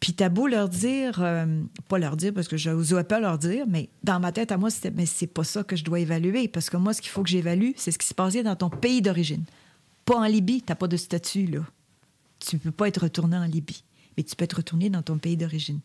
Puis 0.00 0.12
t'as 0.12 0.28
beau 0.28 0.46
leur 0.48 0.68
dire, 0.68 1.20
euh, 1.22 1.62
pas 1.88 1.98
leur 1.98 2.16
dire 2.16 2.32
parce 2.34 2.48
que 2.48 2.56
je 2.56 2.70
n'osais 2.70 3.04
pas 3.04 3.20
leur 3.20 3.38
dire, 3.38 3.66
mais 3.68 3.88
dans 4.02 4.20
ma 4.20 4.32
tête 4.32 4.52
à 4.52 4.58
moi, 4.58 4.68
c'était, 4.70 4.90
mais 4.90 5.06
c'est 5.06 5.26
pas 5.26 5.44
ça 5.44 5.64
que 5.64 5.76
je 5.76 5.84
dois 5.84 6.00
évaluer 6.00 6.48
parce 6.48 6.68
que 6.68 6.76
moi, 6.76 6.92
ce 6.92 7.00
qu'il 7.00 7.10
faut 7.10 7.22
que 7.22 7.28
j'évalue, 7.30 7.70
c'est 7.76 7.90
ce 7.90 7.98
qui 7.98 8.06
se 8.06 8.14
passait 8.14 8.42
dans 8.42 8.56
ton 8.56 8.68
pays 8.70 9.00
d'origine. 9.00 9.44
Pas 10.04 10.16
en 10.16 10.24
Libye, 10.24 10.60
t'as 10.62 10.74
pas 10.74 10.88
de 10.88 10.96
statut, 10.98 11.46
là. 11.46 11.60
Tu 12.38 12.58
peux 12.58 12.70
pas 12.72 12.88
être 12.88 13.02
retourné 13.02 13.36
en 13.36 13.44
Libye, 13.44 13.82
mais 14.16 14.24
tu 14.24 14.36
peux 14.36 14.44
être 14.44 14.54
retourné 14.58 14.90
dans 14.90 15.00
ton 15.02 15.16
pays 15.16 15.36
d'origine. 15.38 15.80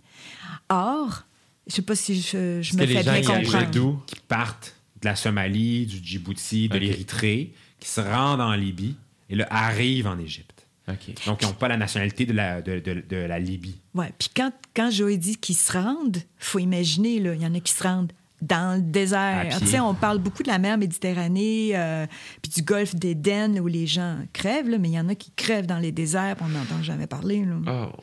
Or, 0.67 1.23
je 1.69 1.75
sais 1.75 1.81
pas 1.81 1.95
si 1.95 2.19
je, 2.21 2.61
je 2.61 2.73
me 2.75 2.81
que 2.81 2.87
fais 2.87 2.93
les 2.95 3.03
gens 3.03 3.11
bien 3.11 3.15
y 3.21 3.23
comprendre. 3.25 3.55
arrivaient 3.55 3.71
d'où? 3.71 3.99
qui 4.05 4.15
partent 4.27 4.75
de 5.01 5.07
la 5.07 5.15
Somalie, 5.15 5.85
du 5.85 5.97
Djibouti, 6.03 6.67
de 6.69 6.77
l'Érythrée, 6.77 7.53
qui 7.79 7.87
se 7.87 8.01
rendent 8.01 8.41
en 8.41 8.53
Libye 8.53 8.95
et 9.29 9.35
là 9.35 9.47
arrivent 9.49 10.07
en 10.07 10.19
Égypte. 10.19 10.65
OK. 10.89 11.13
Donc, 11.27 11.41
ils 11.41 11.45
n'ont 11.45 11.53
pas 11.53 11.67
la 11.67 11.77
nationalité 11.77 12.25
de 12.25 12.33
la, 12.33 12.61
de, 12.63 12.79
de- 12.79 13.03
de 13.07 13.15
la 13.15 13.37
Libye. 13.39 13.75
Ouais. 13.93 14.11
Puis 14.17 14.29
quand, 14.35 14.51
quand 14.75 14.89
Joey 14.89 15.17
dit 15.17 15.37
qu'ils 15.37 15.55
se 15.55 15.71
rendent, 15.71 16.17
faut 16.39 16.57
imaginer, 16.59 17.19
là, 17.19 17.33
il 17.35 17.41
y 17.41 17.45
en 17.45 17.53
a 17.53 17.59
qui 17.59 17.71
se 17.71 17.83
rendent 17.83 18.11
dans 18.41 18.75
le 18.77 18.81
désert. 18.81 19.47
pied. 19.49 19.59
Tu 19.59 19.67
sais, 19.67 19.79
on 19.81 19.93
parle 19.93 20.17
beaucoup 20.17 20.41
de 20.43 20.47
la 20.47 20.57
mer 20.57 20.77
Méditerranée, 20.77 21.71
euh, 21.75 22.07
puis 22.41 22.51
du 22.51 22.61
golfe 22.63 22.95
d'Éden, 22.95 23.59
où 23.59 23.67
les 23.67 23.85
gens 23.85 24.17
crèvent, 24.33 24.69
là, 24.69 24.77
mais 24.79 24.89
il 24.89 24.93
y 24.95 24.99
en 24.99 25.09
a 25.09 25.15
qui 25.15 25.29
crèvent 25.35 25.65
dans 25.67 25.77
les 25.77 25.91
déserts, 25.91 26.37
puis 26.37 26.45
on 26.47 26.57
n'entend 26.57 26.81
jamais 26.81 27.05
parler. 27.05 27.45
là. 27.45 27.55
Oh. 27.91 27.95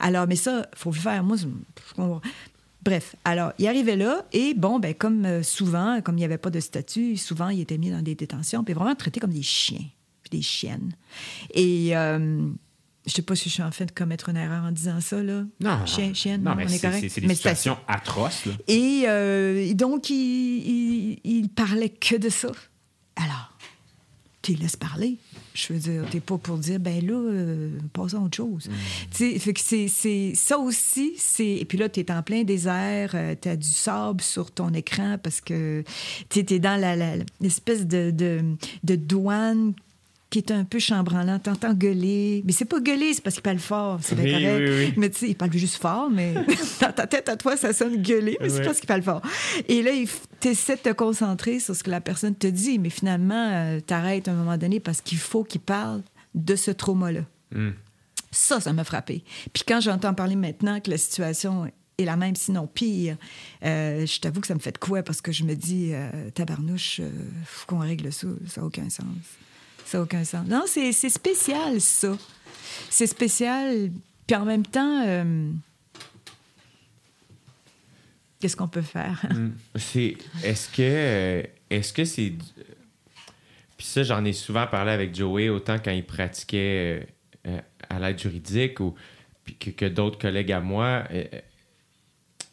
Alors, 0.00 0.26
mais 0.26 0.36
ça, 0.36 0.66
faut 0.74 0.90
le 0.90 0.96
faire. 0.98 1.22
Moi, 1.22 1.36
je- 1.36 1.46
je 1.46 1.94
comprends. 1.94 2.20
Bref, 2.84 3.14
alors, 3.24 3.52
il 3.58 3.66
arrivait 3.68 3.96
là, 3.96 4.24
et 4.32 4.54
bon, 4.54 4.80
ben, 4.80 4.92
comme 4.94 5.24
euh, 5.24 5.42
souvent, 5.42 6.00
comme 6.02 6.16
il 6.16 6.20
n'y 6.20 6.24
avait 6.24 6.38
pas 6.38 6.50
de 6.50 6.58
statut, 6.60 7.16
souvent, 7.16 7.48
il 7.48 7.60
était 7.60 7.78
mis 7.78 7.90
dans 7.90 8.02
des 8.02 8.14
détentions, 8.16 8.64
puis 8.64 8.74
vraiment 8.74 8.94
traité 8.96 9.20
comme 9.20 9.32
des 9.32 9.42
chiens, 9.42 9.84
puis 10.22 10.30
des 10.38 10.42
chiennes. 10.42 10.92
Et 11.54 11.96
euh, 11.96 12.48
je 13.06 13.12
sais 13.12 13.22
pas 13.22 13.36
si 13.36 13.48
je 13.48 13.54
suis 13.54 13.62
en 13.62 13.70
train 13.70 13.84
de 13.84 13.92
commettre 13.92 14.28
une 14.30 14.36
erreur 14.36 14.64
en 14.64 14.72
disant 14.72 15.00
ça, 15.00 15.22
là. 15.22 15.44
Non, 15.60 15.86
Chien, 15.86 16.12
chienne, 16.12 16.42
non, 16.42 16.50
non, 16.50 16.56
mais 16.56 16.64
on 16.64 16.68
est 16.68 16.70
c'est- 16.78 16.86
correct. 16.88 17.08
c'est 17.08 17.20
des 17.20 17.26
Mais 17.28 17.34
situations 17.36 17.78
atroces. 17.86 18.46
là. 18.46 18.52
et 18.66 19.04
euh, 19.06 19.74
donc, 19.74 20.10
il, 20.10 20.16
il, 20.16 21.20
il 21.24 21.48
parlait 21.50 21.88
que 21.90 22.16
de 22.16 22.28
ça. 22.30 22.50
Alors, 23.16 23.51
tu 24.42 24.52
les 24.54 24.58
laisses 24.58 24.76
parler. 24.76 25.18
Je 25.54 25.72
veux 25.72 25.78
dire, 25.78 26.04
t'es 26.10 26.20
pas 26.20 26.36
pour 26.38 26.58
dire, 26.58 26.80
ben 26.80 27.04
là, 27.06 27.12
euh, 27.14 27.70
passons 27.92 28.18
à 28.18 28.20
autre 28.26 28.36
chose. 28.36 28.68
Tu 29.12 29.32
sais, 29.32 29.38
fait 29.38 29.52
que 29.52 29.60
c'est, 29.60 29.86
c'est- 29.88 30.32
ça 30.34 30.58
aussi, 30.58 31.12
c'est... 31.18 31.46
Et 31.56 31.64
puis 31.64 31.78
là, 31.78 31.88
t'es 31.88 32.10
en 32.10 32.22
plein 32.22 32.42
désert, 32.42 33.12
euh, 33.14 33.34
t'as 33.40 33.56
du 33.56 33.68
sable 33.68 34.20
sur 34.22 34.50
ton 34.50 34.72
écran 34.72 35.16
parce 35.22 35.40
que 35.40 35.84
tu 36.28 36.44
t'es 36.44 36.58
dans 36.58 36.80
la, 36.80 36.96
la- 36.96 37.16
l'espèce 37.40 37.86
de, 37.86 38.10
de, 38.10 38.40
de 38.82 38.96
douane 38.96 39.74
qui 40.32 40.38
est 40.38 40.50
un 40.50 40.64
peu 40.64 40.78
chambranlant. 40.78 41.38
T'entends 41.38 41.74
gueuler. 41.74 42.42
Mais 42.44 42.52
c'est 42.52 42.64
pas 42.64 42.80
gueuler, 42.80 43.14
c'est 43.14 43.20
parce 43.22 43.34
qu'il 43.36 43.42
parle 43.42 43.58
fort. 43.58 44.00
C'est 44.02 44.16
Oui, 44.18 44.30
correct. 44.32 44.62
oui, 44.66 44.86
oui. 44.86 44.94
Mais 44.96 45.10
tu 45.10 45.18
sais, 45.18 45.28
il 45.28 45.36
parle 45.36 45.52
juste 45.52 45.76
fort, 45.80 46.10
mais 46.10 46.34
dans 46.80 46.92
ta 46.92 47.06
tête 47.06 47.28
à 47.28 47.36
toi, 47.36 47.56
ça 47.56 47.72
sonne 47.72 48.02
gueuler, 48.02 48.36
mais 48.40 48.48
c'est 48.48 48.62
parce 48.64 48.78
qu'il 48.80 48.88
parle 48.88 49.02
fort. 49.02 49.22
Et 49.68 49.82
là, 49.82 49.90
tu 50.40 50.48
essaies 50.48 50.76
de 50.76 50.80
te 50.80 50.92
concentrer 50.92 51.60
sur 51.60 51.76
ce 51.76 51.84
que 51.84 51.90
la 51.90 52.00
personne 52.00 52.34
te 52.34 52.46
dit, 52.46 52.78
mais 52.78 52.90
finalement, 52.90 53.48
euh, 53.52 53.80
t'arrêtes 53.80 54.26
à 54.26 54.32
un 54.32 54.34
moment 54.34 54.56
donné 54.56 54.80
parce 54.80 55.00
qu'il 55.00 55.18
faut 55.18 55.44
qu'il 55.44 55.60
parle 55.60 56.02
de 56.34 56.56
ce 56.56 56.70
trauma-là. 56.70 57.20
Ça, 58.30 58.60
ça 58.60 58.72
m'a 58.72 58.84
frappé. 58.84 59.22
Puis 59.52 59.62
quand 59.68 59.80
j'entends 59.80 60.14
parler 60.14 60.36
maintenant 60.36 60.80
que 60.80 60.90
la 60.90 60.96
situation 60.96 61.70
est 61.98 62.04
la 62.06 62.16
même, 62.16 62.34
sinon 62.34 62.66
pire, 62.66 63.18
euh, 63.64 64.06
je 64.06 64.18
t'avoue 64.20 64.40
que 64.40 64.46
ça 64.46 64.54
me 64.54 64.58
fait 64.60 64.72
de 64.72 64.78
quoi 64.78 65.02
parce 65.02 65.20
que 65.20 65.30
je 65.32 65.44
me 65.44 65.54
dis, 65.54 65.90
euh, 65.92 66.30
tabarnouche, 66.30 67.00
euh, 67.00 67.10
faut 67.44 67.66
qu'on 67.66 67.80
règle 67.80 68.10
ça. 68.10 68.28
Ça 68.48 68.62
n'a 68.62 68.66
aucun 68.66 68.88
sens. 68.88 69.04
Ça 69.84 69.98
n'a 69.98 70.04
aucun 70.04 70.24
sens. 70.24 70.46
Non, 70.46 70.64
c'est 70.66 70.92
c'est 70.92 71.10
spécial, 71.10 71.80
ça. 71.80 72.16
C'est 72.88 73.06
spécial. 73.06 73.90
Puis 74.26 74.36
en 74.36 74.44
même 74.44 74.64
temps, 74.64 75.04
euh, 75.06 75.50
qu'est-ce 78.42 78.56
qu'on 78.56 78.68
peut 78.68 78.82
faire? 78.82 79.24
C'est 79.76 80.16
est-ce 80.42 80.68
que 80.68 80.82
euh, 80.82 81.42
est-ce 81.70 81.92
que 81.92 82.04
c'est 82.04 82.32
puis 83.76 83.86
ça 83.86 84.02
j'en 84.02 84.24
ai 84.24 84.32
souvent 84.32 84.66
parlé 84.66 84.90
avec 84.90 85.14
Joey 85.14 85.48
autant 85.48 85.78
quand 85.78 85.92
il 85.92 86.04
pratiquait 86.04 87.06
euh, 87.46 87.60
à 87.88 88.00
l'aide 88.00 88.18
juridique 88.18 88.80
ou 88.80 88.94
puis 89.44 89.54
que, 89.54 89.70
que 89.70 89.84
d'autres 89.84 90.18
collègues 90.18 90.52
à 90.52 90.60
moi 90.60 91.04
euh, 91.12 91.24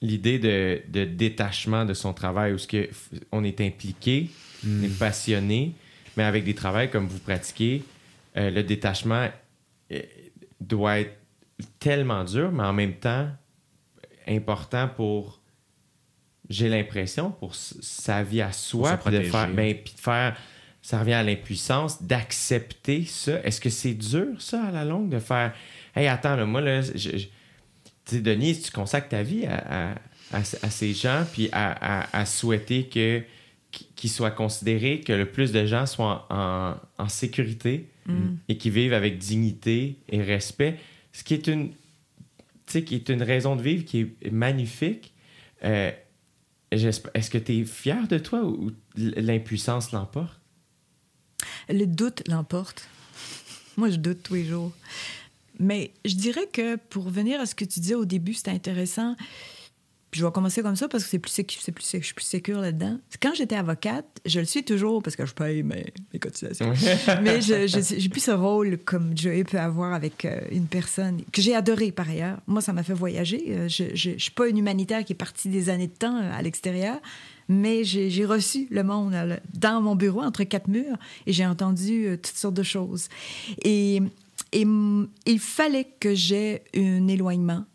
l'idée 0.01 0.38
de, 0.38 0.81
de 0.88 1.06
détachement 1.06 1.85
de 1.85 1.95
son 1.95 2.14
travail 2.14 2.53
où 2.53 2.60
ce 2.60 2.68
que 2.68 2.89
on 3.31 3.43
est 3.43 3.60
impliqué 3.60 4.30
on 4.65 4.84
est 4.84 4.99
passionné 4.99 5.73
mais 6.18 6.23
avec 6.23 6.44
des 6.44 6.56
travails 6.56 6.90
comme 6.90 7.07
vous 7.07 7.19
pratiquez 7.19 7.84
euh, 8.38 8.49
le 8.49 8.64
détachement 8.64 9.27
euh, 9.91 9.99
doit 10.61 10.99
être 10.99 11.15
tellement 11.80 12.23
dur 12.23 12.52
mais 12.52 12.64
en 12.64 12.73
même 12.73 12.94
temps 12.94 13.27
important 14.27 14.88
pour 14.88 15.40
j'ai 16.49 16.69
l'impression 16.69 17.31
pour 17.31 17.53
sa 17.56 18.23
vie 18.23 18.41
à 18.41 18.52
soi 18.52 18.98
puis 18.98 19.11
de 19.11 19.23
faire 19.31 19.48
ben, 19.56 19.76
puis 19.76 19.94
de 19.94 19.99
faire 19.99 20.36
ça 20.81 20.99
revient 20.99 21.14
à 21.14 21.23
l'impuissance 21.23 22.02
d'accepter 22.02 23.03
ça. 23.06 23.41
Est-ce 23.44 23.60
que 23.60 23.69
c'est 23.69 23.94
dur 23.94 24.41
ça 24.41 24.64
à 24.64 24.72
la 24.72 24.86
longue 24.86 25.10
de 25.10 25.19
faire 25.19 25.53
hey 25.95 26.07
attends 26.07 26.36
là, 26.36 26.45
moi 26.45 26.61
là 26.61 26.81
je, 26.81 27.18
je- 27.18 27.27
Denis 28.19 28.60
tu 28.61 28.72
consacres 28.72 29.10
ta 29.10 29.22
vie 29.22 29.45
à, 29.45 29.57
à, 29.57 29.91
à- 30.34 30.40
à 30.64 30.69
ces 30.72 30.94
gens 30.94 31.26
puis 31.31 31.49
à 31.52 32.26
souhaiter 32.26 32.88
que 32.88 33.22
qu'ils 34.00 34.10
soient 34.10 34.32
considérés 34.32 35.02
que 35.02 35.12
le 35.12 35.26
plus 35.30 35.52
de 35.52 35.66
gens 35.66 35.86
soient 35.86 36.26
en, 36.30 36.76
en 36.98 37.10
sécurité 37.10 37.90
et 38.48 38.58
qui 38.58 38.70
vivent 38.70 38.94
avec 38.94 39.18
dignité 39.18 39.98
et 40.08 40.24
respect 40.24 40.80
ce 41.12 41.24
qui 41.24 41.34
est 41.34 41.48
une 41.48 41.74
qui 42.66 42.96
est 42.96 43.10
une 43.10 43.24
raison 43.24 43.56
de 43.56 43.62
vivre 43.62 43.84
qui 43.84 44.08
est 44.22 44.32
magnifique. 44.32 45.14
Euh, 45.64 45.92
Est-ce 46.72 47.30
que 47.30 47.38
tu 47.38 47.60
es 47.60 47.66
fier 47.66 48.08
de 48.08 48.18
toi 48.18 48.44
ou 48.44 48.68
ou 48.68 48.72
l'impuissance 48.96 49.92
l'emporte? 49.92 50.40
Le 51.68 51.86
doute 51.86 52.24
l'emporte. 52.28 52.88
Moi, 53.76 53.90
je 53.90 53.98
doute 53.98 54.24
tous 54.24 54.36
les 54.36 54.46
jours. 54.46 54.72
Mais 55.60 55.92
je 56.06 56.16
dirais 56.16 56.48
que 56.52 56.78
pour 56.78 57.04
revenir 57.06 57.42
à 57.42 57.46
ce 57.46 57.54
que 57.54 57.66
tu 57.66 57.80
disais 57.80 57.96
au 57.96 58.06
début, 58.06 58.34
c'était 58.34 58.52
intéressant. 58.52 59.16
Puis 60.11 60.22
je 60.22 60.26
vais 60.26 60.31
commencer 60.31 60.64
comme 60.64 60.76
ça 60.76 60.88
parce 60.88 61.03
que 61.03 61.10
c'est 61.11 61.19
plus, 61.19 61.30
c'est 61.30 61.44
plus, 61.72 61.88
je 61.99 62.03
suis 62.03 62.14
plus 62.15 62.26
sécure 62.26 62.61
là-dedans. 62.61 62.98
Quand 63.22 63.34
j'étais 63.36 63.56
avocate, 63.56 64.06
je 64.26 64.40
le 64.40 64.45
suis 64.45 64.64
toujours 64.64 65.03
parce 65.03 65.15
que 65.15 65.26
je 65.26 65.34
paye 65.36 65.61
mes, 65.61 65.86
mes 66.14 66.19
cotisations. 66.19 66.73
Mais 67.22 67.41
je- 67.41 67.68
j'ai 67.68 68.10
plus 68.10 68.23
ce 68.23 68.31
rôle 68.31 68.80
comme 68.80 69.15
Joey 69.15 69.44
peut 69.44 69.60
avoir 69.60 69.94
avec 69.94 70.26
euh, 70.26 70.40
une 70.52 70.65
personne 70.65 71.22
que 71.31 71.41
j'ai 71.44 71.53
adoré 71.56 71.91
par 71.91 72.10
ailleurs. 72.10 72.40
Moi, 72.48 72.61
ça 72.61 72.73
m'a 72.73 72.81
fait 72.81 72.94
voyager. 72.94 73.44
Euh, 73.49 73.68
Je, 73.69 73.84
je 73.94 74.18
suis 74.18 74.31
pas 74.31 74.48
une 74.48 74.57
humanitaire 74.57 75.06
qui 75.06 75.14
est 75.14 75.15
partie 75.15 75.48
des 75.49 75.69
années 75.69 75.88
de 75.88 75.94
temps 75.94 76.18
euh, 76.18 76.31
à 76.34 76.41
l'extérieur, 76.41 76.98
mais 77.48 77.84
j'ai 77.84 78.26
reçu 78.26 78.68
le 78.72 78.84
monde 78.84 79.15
dans 79.53 79.81
mon 79.81 79.95
bureau 79.95 80.22
entre 80.22 80.44
quatre 80.44 80.68
murs 80.68 80.98
et 81.27 81.34
j'ai 81.34 81.45
entendu 81.45 82.07
toutes 82.22 82.36
sortes 82.36 82.53
de 82.56 82.64
choses. 82.64 83.10
Et, 83.64 84.02
et 84.53 84.65
il 85.26 85.40
fallait 85.40 85.88
que 85.99 86.14
j'aie 86.15 86.64
un 86.76 87.07
éloignement 87.07 87.65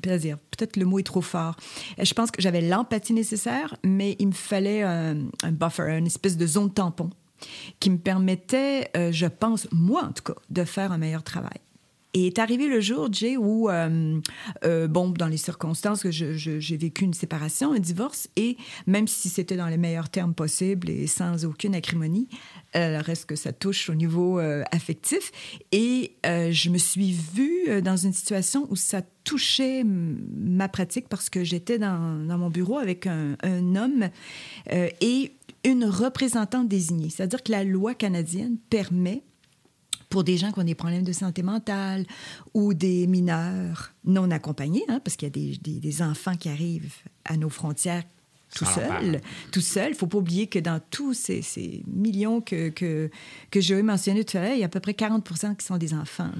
peut-être 0.00 0.76
le 0.76 0.84
mot 0.84 0.98
est 0.98 1.04
trop 1.04 1.20
fort. 1.22 1.56
Euh, 1.98 2.04
Je 2.04 2.14
pense 2.14 2.30
que 2.30 2.40
j'avais 2.40 2.60
l'empathie 2.60 3.12
nécessaire, 3.12 3.76
mais 3.82 4.16
il 4.18 4.28
me 4.28 4.32
fallait 4.32 4.82
un, 4.82 5.16
un 5.42 5.52
buffer, 5.52 5.96
une 5.98 6.06
espèce 6.06 6.36
de 6.36 6.46
zone 6.46 6.72
tampon 6.72 7.10
qui 7.80 7.90
me 7.90 7.98
permettait, 7.98 8.90
euh, 8.96 9.12
je 9.12 9.26
pense, 9.26 9.68
moi 9.72 10.04
en 10.04 10.12
tout 10.12 10.22
cas, 10.22 10.40
de 10.50 10.64
faire 10.64 10.92
un 10.92 10.98
meilleur 10.98 11.22
travail. 11.22 11.58
Et 12.16 12.28
est 12.28 12.38
arrivé 12.38 12.68
le 12.68 12.80
jour, 12.80 13.12
Jay, 13.12 13.36
où, 13.36 13.68
euh, 13.68 14.20
euh, 14.64 14.86
bon, 14.86 15.08
dans 15.08 15.26
les 15.26 15.36
circonstances 15.36 16.04
que 16.04 16.12
j'ai 16.12 16.76
vécu 16.76 17.04
une 17.04 17.12
séparation, 17.12 17.72
un 17.72 17.80
divorce, 17.80 18.28
et 18.36 18.56
même 18.86 19.08
si 19.08 19.28
c'était 19.28 19.56
dans 19.56 19.66
les 19.66 19.76
meilleurs 19.76 20.08
termes 20.08 20.32
possibles 20.32 20.88
et 20.90 21.08
sans 21.08 21.44
aucune 21.44 21.74
acrimonie, 21.74 22.28
euh, 22.76 23.00
reste 23.00 23.26
que 23.26 23.34
ça 23.34 23.52
touche 23.52 23.90
au 23.90 23.94
niveau 23.94 24.38
euh, 24.38 24.62
affectif. 24.70 25.32
Et 25.72 26.12
je 26.22 26.70
me 26.70 26.78
suis 26.78 27.10
vue 27.12 27.82
dans 27.82 27.96
une 27.96 28.12
situation 28.12 28.68
où 28.70 28.76
ça 28.76 29.02
touchait 29.24 29.82
ma 29.84 30.68
pratique 30.68 31.08
parce 31.08 31.28
que 31.28 31.42
j'étais 31.42 31.78
dans, 31.78 32.38
mon 32.38 32.48
bureau 32.48 32.78
avec 32.78 33.08
un, 33.08 33.36
homme 33.42 34.08
et 34.70 35.32
une 35.64 35.84
représentante 35.84 36.68
désignée. 36.68 37.10
C'est-à-dire 37.10 37.42
que 37.42 37.50
la 37.50 37.64
loi 37.64 37.94
canadienne 37.94 38.56
permet 38.70 39.22
pour 40.14 40.22
des 40.22 40.36
gens 40.36 40.52
qui 40.52 40.60
ont 40.60 40.64
des 40.64 40.76
problèmes 40.76 41.02
de 41.02 41.12
santé 41.12 41.42
mentale 41.42 42.06
ou 42.54 42.72
des 42.72 43.08
mineurs 43.08 43.90
non 44.04 44.30
accompagnés, 44.30 44.84
hein, 44.88 45.00
parce 45.02 45.16
qu'il 45.16 45.26
y 45.26 45.30
a 45.30 45.34
des, 45.34 45.56
des- 45.60 45.80
des 45.80 46.02
enfants 46.02 46.36
qui 46.36 46.48
arrivent 46.48 46.94
à 47.24 47.36
nos 47.36 47.48
frontières 47.48 48.04
tout 48.54 48.64
Sans 48.64 48.80
leur 48.82 49.00
seul. 49.00 49.10
père. 49.12 49.20
Tout 49.50 49.60
seul. 49.60 49.86
Il 49.88 49.94
ne 49.94 49.96
faut 49.96 50.06
pas 50.06 50.18
oublier 50.18 50.46
que 50.46 50.60
dans 50.60 50.80
tous 50.88 51.14
ces, 51.14 51.42
ces 51.42 51.82
millions 51.88 52.40
que, 52.40 52.68
que, 52.68 53.10
que 53.50 53.60
j'ai 53.60 53.82
mentionné 53.82 54.22
tout 54.24 54.36
à 54.36 54.42
l'heure, 54.42 54.52
il 54.52 54.60
y 54.60 54.62
a 54.62 54.66
à 54.66 54.68
peu 54.68 54.78
près 54.78 54.92
40% 54.92 55.56
qui 55.56 55.66
sont 55.66 55.76
des 55.78 55.92
enfants. 55.92 56.30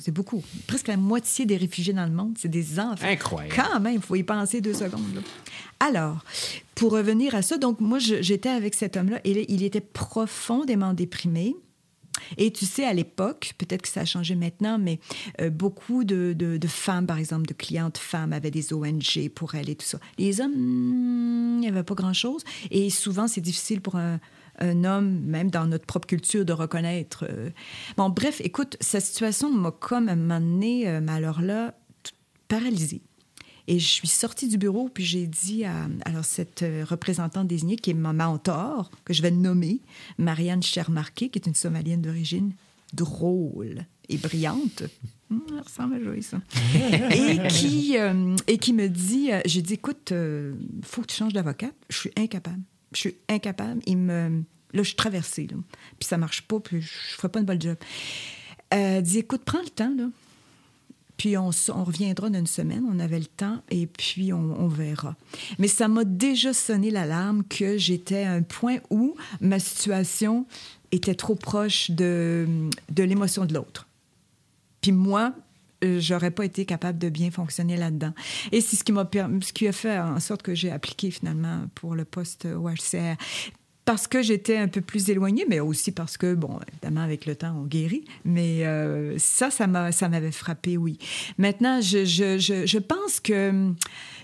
C'est 0.00 0.10
beaucoup. 0.10 0.42
Presque 0.66 0.88
la 0.88 0.96
moitié 0.96 1.46
des 1.46 1.56
réfugiés 1.56 1.92
dans 1.92 2.06
le 2.06 2.10
monde, 2.10 2.34
c'est 2.36 2.48
des 2.48 2.80
enfants. 2.80 3.06
Incroyable. 3.06 3.54
Quand 3.54 3.78
même, 3.78 3.94
il 3.94 4.00
faut 4.02 4.16
y 4.16 4.24
penser 4.24 4.60
deux 4.60 4.74
secondes. 4.74 5.14
là. 5.14 5.20
Alors, 5.78 6.24
pour 6.74 6.90
revenir 6.90 7.36
à 7.36 7.42
ça, 7.42 7.56
donc 7.56 7.78
moi, 7.80 8.00
j'étais 8.00 8.48
avec 8.48 8.74
cet 8.74 8.96
homme-là 8.96 9.20
et 9.22 9.52
il 9.52 9.62
était 9.62 9.80
profondément 9.80 10.92
déprimé. 10.92 11.54
Et 12.36 12.52
tu 12.52 12.66
sais, 12.66 12.84
à 12.84 12.92
l'époque, 12.92 13.52
peut-être 13.58 13.82
que 13.82 13.88
ça 13.88 14.00
a 14.00 14.04
changé 14.04 14.34
maintenant, 14.34 14.78
mais 14.78 15.00
euh, 15.40 15.50
beaucoup 15.50 16.04
de, 16.04 16.34
de- 16.36 16.58
femmes, 16.68 17.06
par 17.06 17.18
exemple, 17.18 17.46
de 17.46 17.54
clientes 17.54 17.98
femmes, 17.98 18.32
avaient 18.32 18.50
des 18.50 18.72
ONG 18.72 19.28
pour 19.34 19.54
elles 19.54 19.70
et 19.70 19.76
tout 19.76 19.86
ça. 19.86 19.98
Les 20.18 20.40
hommes, 20.40 20.52
hmm, 20.54 21.54
il 21.56 21.60
n'y 21.60 21.68
avait 21.68 21.82
pas 21.82 21.94
grand-chose. 21.94 22.42
Et 22.70 22.90
souvent, 22.90 23.26
c'est 23.28 23.40
difficile 23.40 23.80
pour 23.80 23.96
un, 23.96 24.20
homme, 24.60 25.20
même 25.20 25.50
dans 25.50 25.66
notre 25.66 25.86
propre 25.86 26.06
culture, 26.06 26.44
de 26.44 26.52
reconnaître. 26.52 27.24
euh. 27.28 27.50
Bon, 27.96 28.10
bref, 28.10 28.40
écoute, 28.44 28.76
cette 28.80 29.04
situation 29.04 29.50
m'a 29.50 29.70
comme 29.70 30.08
à 30.08 30.12
un 30.12 30.16
moment 30.16 31.70
paralysée. 32.48 33.02
Et 33.70 33.78
je 33.78 33.86
suis 33.86 34.08
sortie 34.08 34.48
du 34.48 34.58
bureau, 34.58 34.88
puis 34.92 35.04
j'ai 35.04 35.28
dit 35.28 35.64
à 35.64 35.86
alors, 36.04 36.24
cette 36.24 36.64
euh, 36.64 36.84
représentante 36.84 37.46
désignée, 37.46 37.76
qui 37.76 37.90
est 37.90 37.94
ma 37.94 38.12
mentor, 38.12 38.90
que 39.04 39.14
je 39.14 39.22
vais 39.22 39.30
nommer, 39.30 39.78
Marianne 40.18 40.60
Chermarqué, 40.60 41.28
qui 41.28 41.38
est 41.38 41.46
une 41.46 41.54
Somalienne 41.54 42.02
d'origine 42.02 42.52
drôle 42.92 43.86
et 44.08 44.18
brillante. 44.18 44.82
Hum, 45.30 45.44
elle 45.52 45.60
ressemble 45.60 45.94
à 45.94 46.02
Joyce, 46.02 46.26
ça. 46.30 46.40
et, 47.14 47.46
qui, 47.46 47.96
euh, 47.96 48.34
et 48.48 48.58
qui 48.58 48.72
me 48.72 48.88
dit, 48.88 49.30
euh, 49.30 49.40
j'ai 49.44 49.62
dit, 49.62 49.74
écoute, 49.74 50.10
il 50.10 50.84
faut 50.84 51.02
que 51.02 51.06
tu 51.06 51.14
changes 51.14 51.32
d'avocat. 51.32 51.70
Je 51.90 51.96
suis 51.96 52.12
incapable. 52.16 52.62
Je 52.92 52.98
suis 52.98 53.16
incapable. 53.28 53.80
Il 53.86 53.98
me... 53.98 54.42
Là, 54.72 54.82
je 54.82 54.88
suis 54.88 54.96
traversée, 54.96 55.46
là. 55.46 55.56
Puis 56.00 56.08
ça 56.08 56.18
marche 56.18 56.42
pas, 56.42 56.58
puis 56.58 56.80
je 56.80 56.86
ne 56.86 57.16
ferai 57.18 57.28
pas 57.28 57.38
une 57.38 57.46
bonne 57.46 57.62
job. 57.62 57.76
Elle 58.70 59.04
dit, 59.04 59.18
écoute, 59.18 59.42
prends 59.44 59.62
le 59.62 59.70
temps, 59.70 59.94
là. 59.96 60.08
Puis 61.20 61.36
on, 61.36 61.50
reviendra 61.84 62.30
dans 62.30 62.38
une 62.38 62.46
semaine, 62.46 62.82
on 62.90 62.98
avait 62.98 63.18
le 63.18 63.26
temps, 63.26 63.58
et 63.68 63.86
puis 63.86 64.32
on, 64.32 64.68
verra. 64.68 65.16
Mais 65.58 65.68
ça 65.68 65.86
m'a 65.86 66.04
déjà 66.04 66.54
sonné 66.54 66.90
l'alarme 66.90 67.44
que 67.44 67.76
j'étais 67.76 68.22
à 68.22 68.32
un 68.32 68.40
point 68.40 68.78
où 68.88 69.14
ma 69.42 69.58
situation 69.58 70.46
était 70.92 71.14
trop 71.14 71.34
proche 71.34 71.90
de, 71.90 72.48
de 72.90 73.02
l'émotion 73.02 73.44
de 73.44 73.52
l'autre. 73.52 73.86
Puis 74.80 74.92
moi, 74.92 75.34
euh, 75.84 76.00
j'aurais 76.00 76.30
pas 76.30 76.46
été 76.46 76.64
capable 76.64 76.96
de 76.96 77.10
bien 77.10 77.30
fonctionner 77.30 77.76
là-dedans. 77.76 78.14
Et 78.50 78.62
c'est 78.62 78.76
ce 78.76 78.82
qui 78.82 78.92
m'a 78.92 79.06
ce 79.42 79.52
qui 79.52 79.68
a 79.68 79.72
fait 79.72 79.98
en 79.98 80.20
sorte 80.20 80.40
que 80.40 80.54
j'ai 80.54 80.70
appliqué 80.70 81.10
finalement 81.10 81.66
pour 81.74 81.96
le 81.96 82.06
poste 82.06 82.46
au 82.46 82.66
HCR. 82.66 83.16
Parce 83.90 84.06
que 84.06 84.22
j'étais 84.22 84.56
un 84.56 84.68
peu 84.68 84.82
plus 84.82 85.10
éloignée, 85.10 85.44
mais 85.48 85.58
aussi 85.58 85.90
parce 85.90 86.16
que, 86.16 86.34
bon, 86.36 86.60
évidemment, 86.70 87.00
avec 87.00 87.26
le 87.26 87.34
temps, 87.34 87.56
on 87.60 87.64
guérit. 87.66 88.04
Mais 88.24 88.64
euh, 88.64 89.18
ça, 89.18 89.50
ça 89.50 89.66
m'a- 89.66 89.90
ça 89.90 90.08
m'avait 90.08 90.30
frappé, 90.30 90.76
oui. 90.76 90.96
Maintenant, 91.38 91.80
je, 91.80 92.04
je, 92.04 92.38
je, 92.38 92.78
pense 92.78 93.18
que 93.18 93.72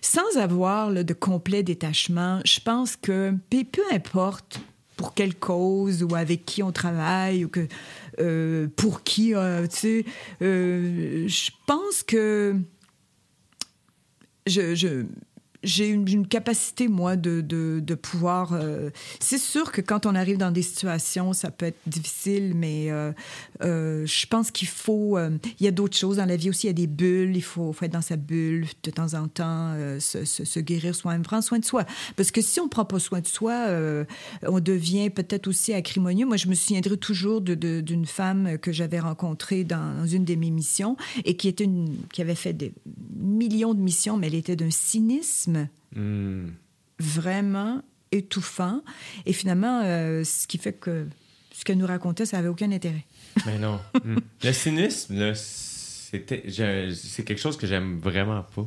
sans 0.02 0.36
avoir 0.38 0.93
là, 0.93 1.02
de 1.02 1.12
complet 1.14 1.64
détachement, 1.64 2.38
je 2.44 2.60
pense 2.60 2.94
que 2.94 3.34
peu 3.51 3.82
importe 3.93 4.60
pour 4.97 5.14
quelle 5.14 5.34
cause 5.34 6.05
ou 6.05 6.14
avec 6.14 6.44
qui 6.44 6.62
on 6.62 6.70
travaille 6.70 7.44
ou 7.44 7.48
que 7.48 7.66
euh, 8.20 8.68
pour 8.76 9.02
qui, 9.02 9.34
euh, 9.34 9.66
tu 9.66 9.76
sais, 9.76 10.05
euh, 10.43 11.26
je 11.26 11.51
pense 11.66 12.05
que 12.05 12.55
je- 14.47 15.05
j'ai 15.62 15.89
une, 15.89 16.27
capacité, 16.27 16.89
moi, 16.89 17.16
de, 17.16 17.41
de, 17.41 17.81
de 17.85 17.95
pouvoir... 17.95 18.53
euh, 18.53 18.91
c'est 19.20 19.39
sûr 19.39 19.73
que 19.73 19.81
quand 19.81 20.07
on 20.07 20.15
arrive 20.15 20.39
dans 20.39 20.51
des 20.51 20.62
situations, 20.62 21.33
ça 21.33 21.51
peut 21.51 21.66
être 21.66 21.78
difficile, 21.87 22.53
mais 22.55 22.91
euh, 22.91 23.12
euh, 23.62 24.07
je 24.07 24.27
pense 24.27 24.51
qu'il 24.51 24.69
faut... 24.69 25.19
il 25.19 25.65
y 25.65 25.69
a 25.69 25.70
d'autres 25.70 25.97
choses 25.97 26.16
dans 26.19 26.27
la 26.27 26.37
vie 26.37 26.51
aussi. 26.51 26.66
Il 26.66 26.70
y 26.70 26.70
a 26.70 26.74
des 26.74 26.87
bulles. 26.87 27.37
Il 27.37 27.43
faut, 27.43 27.73
faut 27.73 27.85
être 27.85 27.93
dans 27.93 28.03
sa 28.03 28.16
bulle 28.16 28.66
de 28.83 28.91
temps 28.91 29.15
en 29.15 29.28
temps, 29.28 29.74
se, 30.01 30.24
se- 30.24 30.45
se 30.45 30.61
guérir 30.61 30.95
soi-même, 30.95 31.23
prendre 31.23 31.45
soin 31.45 31.59
de 31.59 31.65
soi. 31.65 31.85
Parce 32.16 32.31
que 32.31 32.41
si 32.41 32.61
on 32.61 32.65
ne 32.65 32.69
prend 32.70 32.85
pas 32.85 32.99
soin 32.99 33.20
de 33.20 33.27
soi, 33.27 33.66
on 34.43 34.61
devient 34.61 35.11
peut-être 35.11 35.47
aussi 35.49 35.73
acrimonieux. 35.73 36.27
Moi, 36.27 36.37
je 36.37 36.49
me 36.49 36.55
souviendrai 36.55 36.97
toujours 36.97 37.41
de- 37.41 37.55
de- 37.55 37.81
d'une 37.81 38.07
femme 38.07 38.59
que 38.59 38.73
j'avais 38.73 39.01
rencontrée 39.01 39.65
dans, 39.65 40.07
une 40.07 40.24
de 40.24 40.35
mes 40.35 40.51
missions 40.51 40.97
et 41.24 41.37
qui, 41.37 41.49
était 41.49 41.69
qui 42.12 42.23
avait 42.23 42.35
fait 42.35 42.53
des 42.53 42.73
millions 43.16 43.74
de 43.74 43.81
missions, 43.81 44.16
mais 44.16 44.27
elle 44.28 44.35
était 44.35 44.57
d'un 44.57 44.70
cynisme 44.70 45.45
Hmm. 45.94 46.48
vraiment 46.98 47.82
étouffant. 48.12 48.82
Et 49.27 49.32
finalement, 49.32 49.82
euh, 49.85 50.24
ce 50.24 50.47
qui 50.47 50.59
fait 50.59 50.73
que 50.73 51.06
ce 51.52 51.64
qu'elle 51.64 51.78
nous 51.78 51.86
racontait, 51.86 52.27
ça 52.27 52.36
n'avait 52.36 52.48
aucun 52.48 52.70
intérêt. 52.73 53.05
Mais 53.47 53.59
non. 53.59 53.81
Hmm. 54.05 54.18
Le 54.44 54.52
cynisme, 54.52 55.35
c'était- 55.35 56.44
c'est 56.94 57.24
quelque 57.24 57.39
chose 57.40 57.56
que 57.56 57.66
j'aime 57.66 57.98
vraiment 57.98 58.43
pas. 58.43 58.66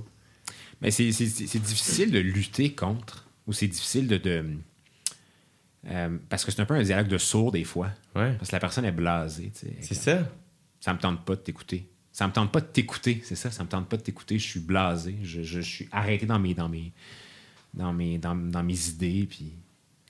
Mais 0.82 0.92
c'est- 0.92 1.12
c'est 1.12 1.28
c'est 1.28 1.60
difficile 1.60 2.12
de 2.12 2.20
lutter 2.20 2.74
contre, 2.74 3.28
ou 3.48 3.54
c'est 3.54 3.68
difficile 3.68 4.08
de. 4.08 4.18
de- 4.18 4.46
euh, 5.88 6.18
parce 6.30 6.46
que 6.46 6.52
c'est 6.52 6.62
un 6.62 6.66
peu 6.66 6.74
un 6.76 6.84
dialogue 6.84 7.08
de 7.08 7.18
sourds 7.18 7.52
des 7.52 7.64
fois. 7.64 7.90
Ouais. 8.16 8.34
Parce 8.38 8.50
que 8.50 8.56
la 8.56 8.60
personne 8.60 8.86
est 8.86 8.92
blasée. 8.92 9.52
C'est 9.82 9.94
ça. 9.94 10.30
Ça 10.80 10.94
me 10.94 11.00
tente 11.00 11.26
pas 11.26 11.36
de 11.36 11.42
t'écouter. 11.42 11.89
Ça 12.20 12.28
me 12.28 12.34
tente 12.34 12.52
pas 12.52 12.60
de 12.60 12.66
t'écouter, 12.66 13.22
c'est 13.24 13.38
ça. 13.38 13.50
Ça 13.50 13.64
me 13.64 13.70
tente 13.70 13.88
pas 13.88 13.96
de 13.96 14.02
t'écouter. 14.02 14.38
Je 14.38 14.46
suis 14.46 14.60
blasé. 14.60 15.16
Je, 15.24 15.42
je- 15.42 15.62
je 15.62 15.62
suis 15.62 15.88
arrêté 15.90 16.26
dans 16.26 16.38
mes, 16.38 16.54
dans 16.54 16.68
mes, 16.68 16.92
dans 17.74 17.94
mes, 17.94 18.18
dans, 18.18 18.36
dans 18.36 18.62
mes 18.62 18.90
idées. 18.90 19.26
Puis... 19.30 19.54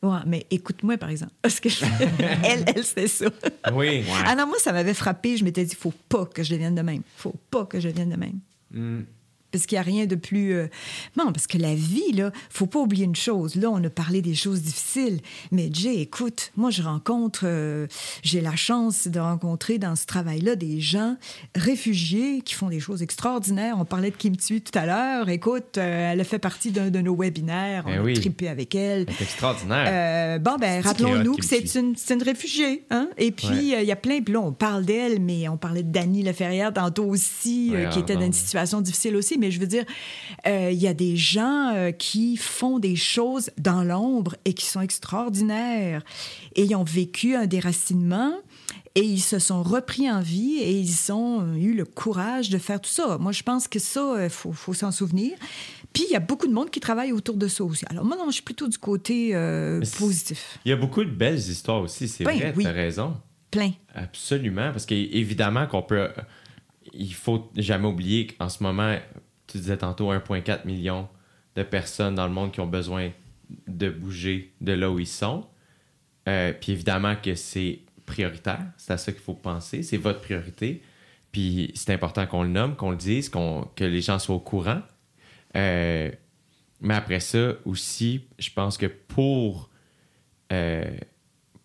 Ouais, 0.02 0.18
mais 0.26 0.48
écoute-moi, 0.50 0.98
par 0.98 1.10
exemple. 1.12 1.34
Parce 1.44 1.60
que 1.60 1.70
je- 1.70 1.86
elle, 2.44 2.64
elle, 2.76 2.84
c'était 2.84 3.08
ça. 3.08 3.28
Oui. 3.74 4.04
Ah 4.26 4.36
non, 4.36 4.48
moi, 4.48 4.56
ça 4.58 4.74
m'avait 4.74 4.96
frappé. 4.96 5.38
Je 5.38 5.44
m'étais 5.44 5.64
dit, 5.64 5.76
faut 5.76 5.94
pas 6.10 6.26
que 6.26 6.42
je 6.42 6.52
devienne 6.52 6.74
de 6.74 6.82
même. 6.82 7.04
faut 7.16 7.36
pas 7.52 7.66
que 7.68 7.80
je 7.80 7.90
devienne 7.90 8.10
de 8.10 8.16
même. 8.16 8.40
Hmm. 8.74 9.02
Parce 9.52 9.66
qu'il 9.66 9.76
n'y 9.78 9.80
a 9.80 9.84
rien 9.84 10.06
de 10.06 10.16
plus. 10.16 10.54
euh, 10.54 10.68
Non, 11.18 11.32
parce 11.32 11.48
que 11.48 11.58
la 11.58 11.74
vie, 11.76 12.12
là, 12.14 12.32
faut 12.50 12.68
pas 12.68 12.80
oublier 12.80 13.06
une 13.06 13.16
chose. 13.16 13.56
Là, 13.56 13.70
on 13.72 13.84
a 13.84 13.90
parlé 13.90 14.22
des 14.22 14.36
choses 14.36 14.62
difficiles. 14.62 15.20
Mais 15.52 15.70
Jay, 15.74 15.98
écoute, 16.02 16.52
moi, 16.56 16.70
je 16.70 16.82
rencontre. 16.84 17.42
euh, 17.46 17.88
J'ai 18.24 18.42
la 18.42 18.56
chance 18.56 19.08
de 19.08 19.20
rencontrer 19.20 19.78
dans 19.80 19.96
ce 19.96 20.06
travail-là 20.06 20.56
des 20.56 20.80
gens 20.80 21.16
réfugiés 21.56 22.42
qui 22.42 22.54
font 22.56 22.70
des 22.70 22.80
choses 22.80 23.02
extraordinaires. 23.04 23.76
On 23.80 23.86
parlait 23.86 24.12
de 24.12 24.16
Kim 24.16 24.36
Thuy 24.36 24.62
tout 24.62 24.78
à 24.78 24.86
l'heure. 24.86 25.30
Écoute, 25.30 25.78
euh, 25.78 26.12
elle 26.14 26.20
a 26.20 26.24
fait 26.24 26.40
partie 26.40 26.72
d'un 26.72 26.90
de 26.90 27.00
nos 27.02 27.16
webinaires. 27.16 27.84
On 27.86 27.90
Ben 27.92 28.00
a 28.00 28.04
oui. 28.04 28.14
trippé 28.14 28.48
avec 28.48 28.74
elle. 28.76 29.06
C'est 29.18 29.24
extraordinaire. 29.24 29.86
Euh, 29.88 30.40
bon, 30.40 30.56
ben, 30.60 30.82
rappelons-nous 30.82 31.36
que 31.36 31.46
c'est 31.46 31.76
une, 31.76 31.96
une 32.10 32.24
réfugiée. 32.24 32.86
Hein? 32.90 33.10
Et 33.18 33.32
puis, 33.32 33.48
euh, 33.48 33.52
il 33.54 33.74
Ouais. 33.76 33.86
y 33.86 33.92
a 33.92 33.96
plein. 33.96 34.22
Puis 34.22 34.34
là, 34.34 34.40
on 34.42 34.52
parle 34.52 34.86
d'elle, 34.86 35.20
mais 35.22 35.48
on 35.50 35.58
parlait 35.58 35.84
de 35.84 35.92
Dany 35.92 36.24
Leferrière 36.24 36.74
tantôt 36.74 37.06
aussi, 37.06 37.72
euh, 37.74 37.86
Ouais, 37.86 37.90
qui 37.90 38.00
était 38.00 38.16
dans 38.16 38.22
une 38.22 38.34
situation 38.34 38.82
difficile 38.82 39.16
aussi. 39.16 39.38
Mais 39.40 39.52
je 39.52 39.60
veux 39.60 39.68
dire, 39.68 39.86
euh, 40.46 40.70
il 40.72 40.80
y 40.80 40.88
a 40.88 40.94
des 40.94 41.16
gens 41.16 41.74
euh, 41.74 41.92
qui 41.92 42.38
font 42.38 42.80
des 42.80 42.96
choses 42.96 43.50
dans 43.58 43.84
l'ombre 43.84 44.36
et 44.46 44.54
qui 44.54 44.66
sont 44.66 44.82
extraordinaires. 44.82 46.04
Et 46.56 46.64
ils 46.64 46.76
ont 46.76 46.84
vécu 46.84 47.36
un 47.36 47.46
déracinement. 47.46 48.34
Et 48.96 49.02
ils 49.02 49.22
se 49.22 49.40
sont 49.40 49.64
repris 49.64 50.10
en 50.10 50.20
vie 50.20 50.58
et 50.58 50.72
ils 50.72 51.12
ont 51.12 51.54
eu 51.56 51.74
le 51.74 51.86
courage 51.86 52.50
de 52.50 52.58
faire 52.58 52.82
tout 52.82 52.90
ça. 52.90 53.18
Moi, 53.20 53.32
je 53.32 53.44
pense 53.44 53.68
que 53.68 53.80
ça, 53.80 54.16
il 54.24 54.30
faut, 54.30 54.52
faut 54.52 54.74
s'en 54.74 54.92
souvenir. 54.92 55.38
Puis, 55.94 56.06
il 56.10 56.12
y 56.12 56.16
a 56.16 56.20
beaucoup 56.20 56.48
de 56.48 56.54
monde 56.54 56.70
qui 56.70 56.80
travaille 56.80 57.12
autour 57.12 57.36
de 57.36 57.48
ça 57.48 57.64
aussi. 57.64 57.86
Alors, 57.90 58.04
moi, 58.04 58.18
non, 58.18 58.26
je 58.28 58.34
suis 58.34 58.44
plutôt 58.44 58.68
du 58.68 58.78
côté 58.78 59.32
euh, 59.34 59.82
positif. 59.98 60.60
Il 60.66 60.70
y 60.70 60.72
a 60.72 60.76
beaucoup 60.76 61.04
de 61.04 61.10
belles 61.10 61.38
histoires 61.38 61.82
aussi, 61.82 62.08
c'est 62.08 62.24
Ben 62.24 62.38
vrai, 62.38 62.54
oui. 62.56 62.64
t'as 62.64 62.72
raison. 62.72 63.16
Plein. 63.52 63.72
Absolument, 63.96 64.72
parce 64.72 64.86
qu'évidemment 64.86 65.66
qu'on 65.68 65.82
peut... 65.82 66.10
Il 66.94 67.14
faut 67.14 67.50
jamais 67.56 67.88
oublier 67.88 68.28
qu'en 68.28 68.50
ce 68.50 68.64
moment, 68.64 68.98
tu 69.50 69.58
disais 69.58 69.78
tantôt 69.78 70.14
1,4 70.14 70.66
million 70.66 71.08
de 71.56 71.64
personnes 71.64 72.16
dans 72.16 72.28
le 72.28 72.34
monde 72.34 72.52
qui 72.52 72.62
ont 72.62 72.68
besoin 72.68 73.12
de 73.68 73.90
bouger 73.90 74.54
de 74.62 74.74
là 74.74 74.92
où 74.92 75.00
ils 75.00 75.08
sont. 75.08 75.46
Euh, 76.28 76.54
puis 76.54 76.74
évidemment 76.74 77.16
que 77.16 77.36
c'est 77.36 77.80
prioritaire, 78.06 78.66
c'est 78.78 78.94
à 78.94 78.98
ça 78.98 79.12
qu'il 79.12 79.22
faut 79.22 79.34
penser, 79.34 79.84
c'est 79.84 79.98
votre 79.98 80.22
priorité. 80.22 80.82
Puis 81.32 81.72
c'est 81.76 81.94
important 81.94 82.26
qu'on 82.28 82.44
le 82.44 82.50
nomme, 82.50 82.76
qu'on 82.76 82.92
le 82.92 82.98
dise, 82.98 83.30
que 83.30 83.84
les 83.84 84.02
gens 84.02 84.20
soient 84.20 84.36
au 84.36 84.40
courant. 84.40 84.82
Euh, 85.56 86.12
mais 86.82 86.94
après 86.94 87.20
ça 87.20 87.54
aussi, 87.66 88.26
je 88.38 88.50
pense 88.52 88.78
que 88.78 88.86
pour, 88.86 89.70
euh, 90.52 90.98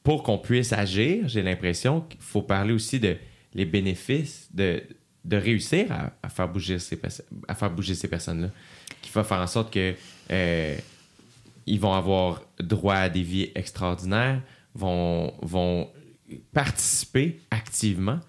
pour 0.03 0.23
qu'on 0.23 0.39
puisse 0.39 0.73
agir, 0.73 1.29
j'ai 1.29 1.43
l'impression 1.43 2.01
qu'il 2.03 2.21
faut 2.21 2.43
parler 2.43 2.73
aussi 2.73 3.01
de 3.01 3.17
les 3.55 3.65
bénéfices 3.65 4.49
de, 4.53 4.83
de 5.25 5.37
réussir 5.37 5.91
à, 5.91 6.13
à 6.23 6.29
faire 6.29 6.49
bouger 6.49 6.79
ces, 6.79 7.01
à 7.49 7.55
faire 7.55 7.71
bouger 7.71 7.95
ces 7.95 8.09
personnes-là. 8.09 8.49
Qui 9.03 9.11
va 9.11 9.25
faire 9.25 9.39
en 9.39 9.47
sorte 9.47 9.73
que 9.73 9.95
euh, 10.31 10.77
ils 11.67 11.81
vont 11.81 11.95
avoir 11.95 12.43
droit 12.61 12.95
à 12.95 13.09
des 13.09 13.23
vies 13.23 13.51
extraordinaires, 13.55 14.41
vont, 14.75 15.33
vont 15.41 15.91
participer 16.53 17.41
activement 17.51 18.21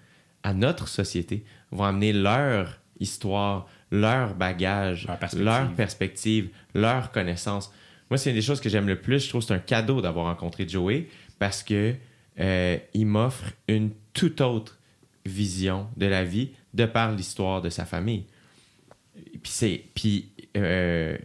à 0.43 0.53
notre 0.53 0.87
société, 0.87 1.43
vont 1.71 1.85
amener 1.85 2.13
leur 2.13 2.79
histoire, 2.99 3.67
leur 3.91 4.35
bagage, 4.35 5.07
Leur 5.07 5.17
perspective. 5.17 5.45
leur 5.45 5.71
perspective, 5.73 6.49
leur 6.73 7.11
connaissance 7.11 7.73
Moi, 8.09 8.17
c'est 8.17 8.29
une 8.29 8.35
des 8.35 8.41
choses 8.41 8.61
que 8.61 8.69
j'aime 8.69 8.87
le 8.87 8.99
plus. 8.99 9.23
Je 9.23 9.29
trouve 9.29 9.41
que 9.41 9.47
c'est 9.47 9.53
un 9.53 9.59
cadeau 9.59 10.01
d'avoir 10.01 10.27
rencontré 10.27 10.67
Joey 10.67 11.07
parce 11.39 11.63
que 11.63 11.95
euh, 12.39 12.77
il 12.93 13.05
m'offre 13.05 13.45
une 13.67 13.91
toute 14.13 14.41
autre 14.41 14.77
vision 15.25 15.87
de 15.97 16.05
la 16.05 16.23
vie 16.23 16.51
de 16.75 16.85
par 16.85 17.11
l'histoire 17.13 17.61
de 17.61 17.69
sa 17.69 17.85
famille. 17.85 18.25
Puis 19.15 19.51
c'est 19.51 19.83
puis 19.95 20.29
euh, 20.57 21.17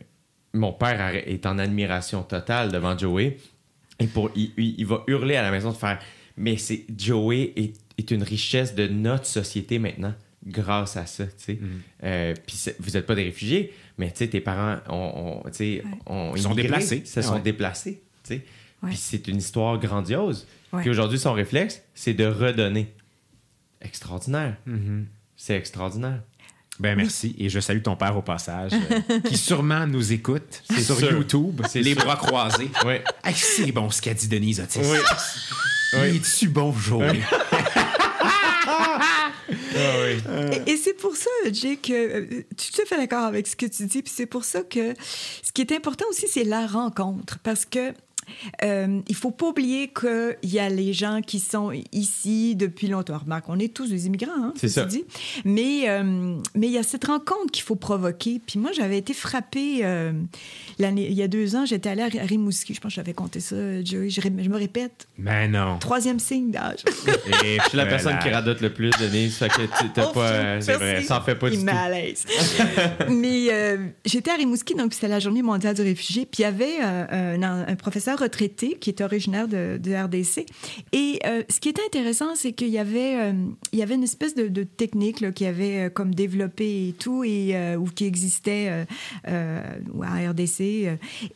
mon 0.55 0.73
père 0.73 1.15
est 1.15 1.45
en 1.47 1.59
admiration 1.59 2.23
totale 2.23 2.71
devant 2.73 2.97
Joey 2.97 3.37
et 3.99 4.07
pour 4.07 4.31
il, 4.37 4.85
va 4.87 5.03
hurler 5.09 5.37
à 5.37 5.43
la 5.43 5.51
maison 5.51 5.71
de 5.71 5.77
faire 5.77 5.99
mais 6.37 6.57
c'est 6.57 6.85
Joey 6.97 7.53
est, 7.57 7.73
est 7.99 8.11
une 8.11 8.23
richesse 8.23 8.75
de 8.75 8.87
notre 8.87 9.27
société 9.27 9.79
maintenant 9.79 10.15
grâce 10.47 10.97
à 10.97 11.07
ça 11.07 11.27
tu 11.27 11.33
sais 11.37 11.59
Euh, 12.05 12.35
puis 12.47 12.57
vous 12.79 12.91
n'êtes 12.93 13.07
pas 13.07 13.15
des 13.15 13.25
réfugiés 13.25 13.73
mais 13.99 14.11
tu 14.11 14.19
sais 14.19 14.29
tes 14.29 14.41
parents 14.41 14.79
ont, 14.89 15.43
Ils 15.61 15.83
sont 16.07 16.35
immigré, 16.37 16.63
déplacés. 16.63 17.05
se 17.05 17.23
sont 17.23 17.35
Ouais. 17.35 17.41
déplacés 17.41 18.03
tu 18.25 18.35
sais 18.35 18.43
Ouais. 18.83 18.91
puis 18.91 18.97
c'est 18.99 19.27
une 19.29 19.37
histoire 19.39 19.79
grandiose 19.79 20.47
Ouais. 20.73 20.81
puis 20.83 20.91
aujourd'hui 20.91 21.19
son 21.19 21.33
réflexe 21.33 21.83
c'est 21.95 22.15
de 22.15 22.25
redonner 22.27 22.87
extraordinaire 23.81 24.57
c'est 25.41 25.57
extraordinaire 25.57 26.21
Ben 26.79 26.95
merci. 26.95 27.35
Et 27.39 27.49
je 27.49 27.61
salue 27.61 27.81
ton 27.81 27.97
père 27.97 28.15
au 28.15 28.21
passage, 28.21 28.73
euh, 28.75 29.21
qui 29.25 29.39
sûrement 29.39 29.87
nous 29.87 30.13
écoute 30.13 30.63
sur 30.71 30.99
sûr. 30.99 31.13
YouTube, 31.13 31.63
les 31.75 31.95
sûr. 31.95 32.05
bras 32.05 32.17
croisés. 32.17 32.71
oui 32.85 32.97
Hey, 33.25 33.35
c'est 33.35 33.73
bon 33.73 33.89
ce 33.91 34.03
qu'a 34.03 34.13
dit 34.13 34.29
Denise 34.29 34.61
Otis. 34.61 34.81
Oui. 34.81 34.99
Il 35.95 36.17
est-tu 36.17 36.49
bon, 36.49 36.73
Joey? 36.73 37.21
Et, 39.75 40.73
et 40.73 40.77
c'est 40.77 40.95
pour 40.95 41.17
ça, 41.17 41.31
Jay, 41.53 41.77
que 41.77 41.93
euh, 41.93 42.45
tout 42.57 42.83
à 42.83 42.85
fait 42.85 42.97
d'accord 42.97 43.25
avec 43.25 43.47
ce 43.47 43.57
que 43.57 43.67
tu 43.67 43.87
dis. 43.87 44.03
Puis 44.03 44.13
c'est 44.15 44.27
pour 44.27 44.45
ça 44.45 44.63
que 44.63 44.95
ce 45.43 45.53
qui 45.53 45.63
est 45.63 45.73
important 45.73 46.05
aussi, 46.11 46.27
c'est 46.29 46.45
la 46.45 46.67
rencontre. 46.67 47.39
Parce 47.43 47.65
que 47.65 47.93
euh, 48.63 49.01
il 49.09 49.15
faut 49.15 49.31
pas 49.31 49.49
oublier 49.49 49.89
qu'il 49.89 50.51
y 50.51 50.59
a 50.59 50.69
les 50.69 50.93
gens 50.93 51.21
qui 51.21 51.41
sont 51.41 51.73
ici 51.93 52.57
depuis 52.57 52.89
longtemps. 52.89 53.19
Remarque, 53.19 53.49
on 53.49 53.59
est 53.59 53.73
tous 53.73 53.89
des 53.91 54.07
immigrants, 54.07 54.31
hein, 54.37 54.53
C'est 54.57 54.69
ça. 54.69 54.85
dit. 54.85 55.05
Mais 55.45 55.89
euh, 55.89 56.37
mais 56.55 56.67
il 56.67 56.73
y 56.73 56.79
a 56.79 56.83
cette 56.83 57.05
rencontre 57.05 57.51
qu'il 57.53 57.65
faut 57.65 57.77
provoquer. 57.77 58.41
Puis 58.45 58.59
moi, 58.59 58.71
j'avais 58.73 58.99
été 58.99 59.15
frappée 59.15 59.81
euh, 59.83 60.13
l'année, 60.79 61.07
il 61.09 61.15
y 61.15 61.23
a 61.23 61.29
deux 61.29 61.57
ans. 61.57 61.65
J'étais 61.67 61.91
allée 61.91 62.03
à 62.03 62.25
Rimouski. 62.25 62.75
Je 62.75 62.81
pense 62.81 62.93
que 62.93 62.97
j'avais 62.97 63.15
compté 63.15 63.41
ça, 63.41 63.57
Joey. 63.85 64.11
Je, 64.11 64.21
me 64.29 64.57
répète. 64.57 65.07
Mais 65.19 65.49
non. 65.49 65.79
Troisième 65.79 66.19
signe 66.19 66.51
d'âge. 66.51 66.85
Et 67.45 67.59
je 67.59 67.69
suis 67.69 67.79
la 67.79 67.87
personne 67.87 68.19
qui 68.19 68.29
radote 68.29 68.61
le 68.61 68.73
plus 68.73 68.91
Denise 69.01 69.37
fait 69.37 69.49
que 69.49 69.63
tu 69.63 69.91
t'as 69.95 70.07
pas 70.07 70.31
euh, 70.31 70.61
c'est 70.61 70.75
vrai 70.75 70.93
merci. 70.93 71.07
ça 71.07 71.19
en 71.19 71.23
fait 71.23 71.35
pas 71.35 71.51
du 71.51 71.59
tout 71.59 71.67
à 71.69 71.89
l'aise. 71.89 72.25
Mais 73.09 73.49
euh, 73.51 73.87
j'étais 74.05 74.31
à 74.31 74.35
Rimouski, 74.35 74.75
donc 74.75 74.93
c'était 74.95 75.09
la 75.09 75.21
journée 75.21 75.43
mondiale 75.43 75.75
du 75.75 75.83
réfugié. 75.83 76.27
Puis 76.27 76.41
il 76.41 76.43
y 76.43 76.47
avait 76.47 76.79
euh, 76.83 77.37
un, 77.37 77.69
un 77.69 77.77
professeur 77.77 78.20
retraité 78.21 78.77
qui 78.81 78.91
est 78.91 79.01
originaire 79.01 79.49
de, 79.49 79.79
de 79.79 79.95
RDC. 79.95 80.47
Et 80.93 81.19
euh, 81.27 81.43
ce 81.49 81.61
qui 81.61 81.69
était 81.69 81.83
intéressant, 81.87 82.35
c'est 82.35 82.53
qu'il 82.53 82.69
y 82.69 82.79
avait, 82.79 83.17
euh, 83.17 83.33
il 83.73 83.79
y 83.79 83.83
avait 83.83 83.95
une 83.95 84.03
espèce 84.03 84.35
de, 84.35 84.49
de 84.49 84.63
technique 84.63 85.21
là, 85.21 85.33
qui 85.33 85.47
avait 85.47 85.87
euh, 85.87 85.91
comme 85.91 86.15
développé 86.15 86.89
et 86.89 86.93
tout, 86.93 87.25
et, 87.25 87.55
ou 87.77 87.85
qui 87.85 88.05
existait 88.05 88.87
à 89.25 90.31
RDC, 90.31 90.61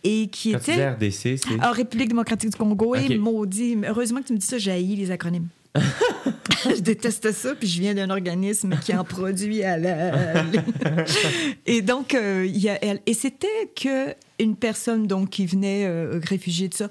et 0.04 0.28
qui 0.28 0.52
quand 0.52 0.58
était... 0.58 0.88
RDC 0.90 1.10
c'est 1.10 1.38
Ah, 1.60 1.72
République 1.72 2.08
démocratique 2.08 2.50
du 2.50 2.56
Congo, 2.56 2.94
et 2.94 3.16
maudit. 3.18 3.76
Heureusement 3.86 4.20
que 4.20 4.26
tu 4.26 4.32
me 4.32 4.38
dis 4.38 4.46
ça, 4.46 4.58
j'ai 4.58 4.80
les 4.80 5.10
acronymes. 5.10 5.48
je 6.64 6.80
déteste 6.80 7.32
ça, 7.32 7.54
puis 7.54 7.68
je 7.68 7.80
viens 7.80 7.94
d'un 7.94 8.10
organisme 8.10 8.76
qui 8.80 8.94
en 8.94 9.04
produit 9.04 9.62
à 9.64 9.76
la... 9.76 10.44
et 11.66 11.82
donc, 11.82 12.14
euh, 12.14 12.46
y 12.46 12.68
a. 12.68 12.78
Et 13.06 13.14
c'était 13.14 13.70
que 13.74 14.14
une 14.38 14.56
personne 14.56 15.06
donc, 15.06 15.30
qui 15.30 15.46
venait 15.46 15.86
euh, 15.86 16.20
réfugiée 16.22 16.68
de 16.68 16.74
ça 16.74 16.88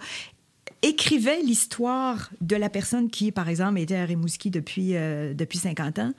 écrivait 0.84 1.42
l'histoire 1.42 2.30
de 2.42 2.56
la 2.56 2.70
personne 2.70 3.10
qui, 3.10 3.32
par 3.32 3.48
exemple, 3.48 3.80
était 3.80 3.96
à 3.96 4.06
Rimouski 4.06 4.52
depuis, 4.52 4.96
euh, 4.96 5.34
depuis 5.34 5.58
50 5.58 6.00
ans 6.00 6.14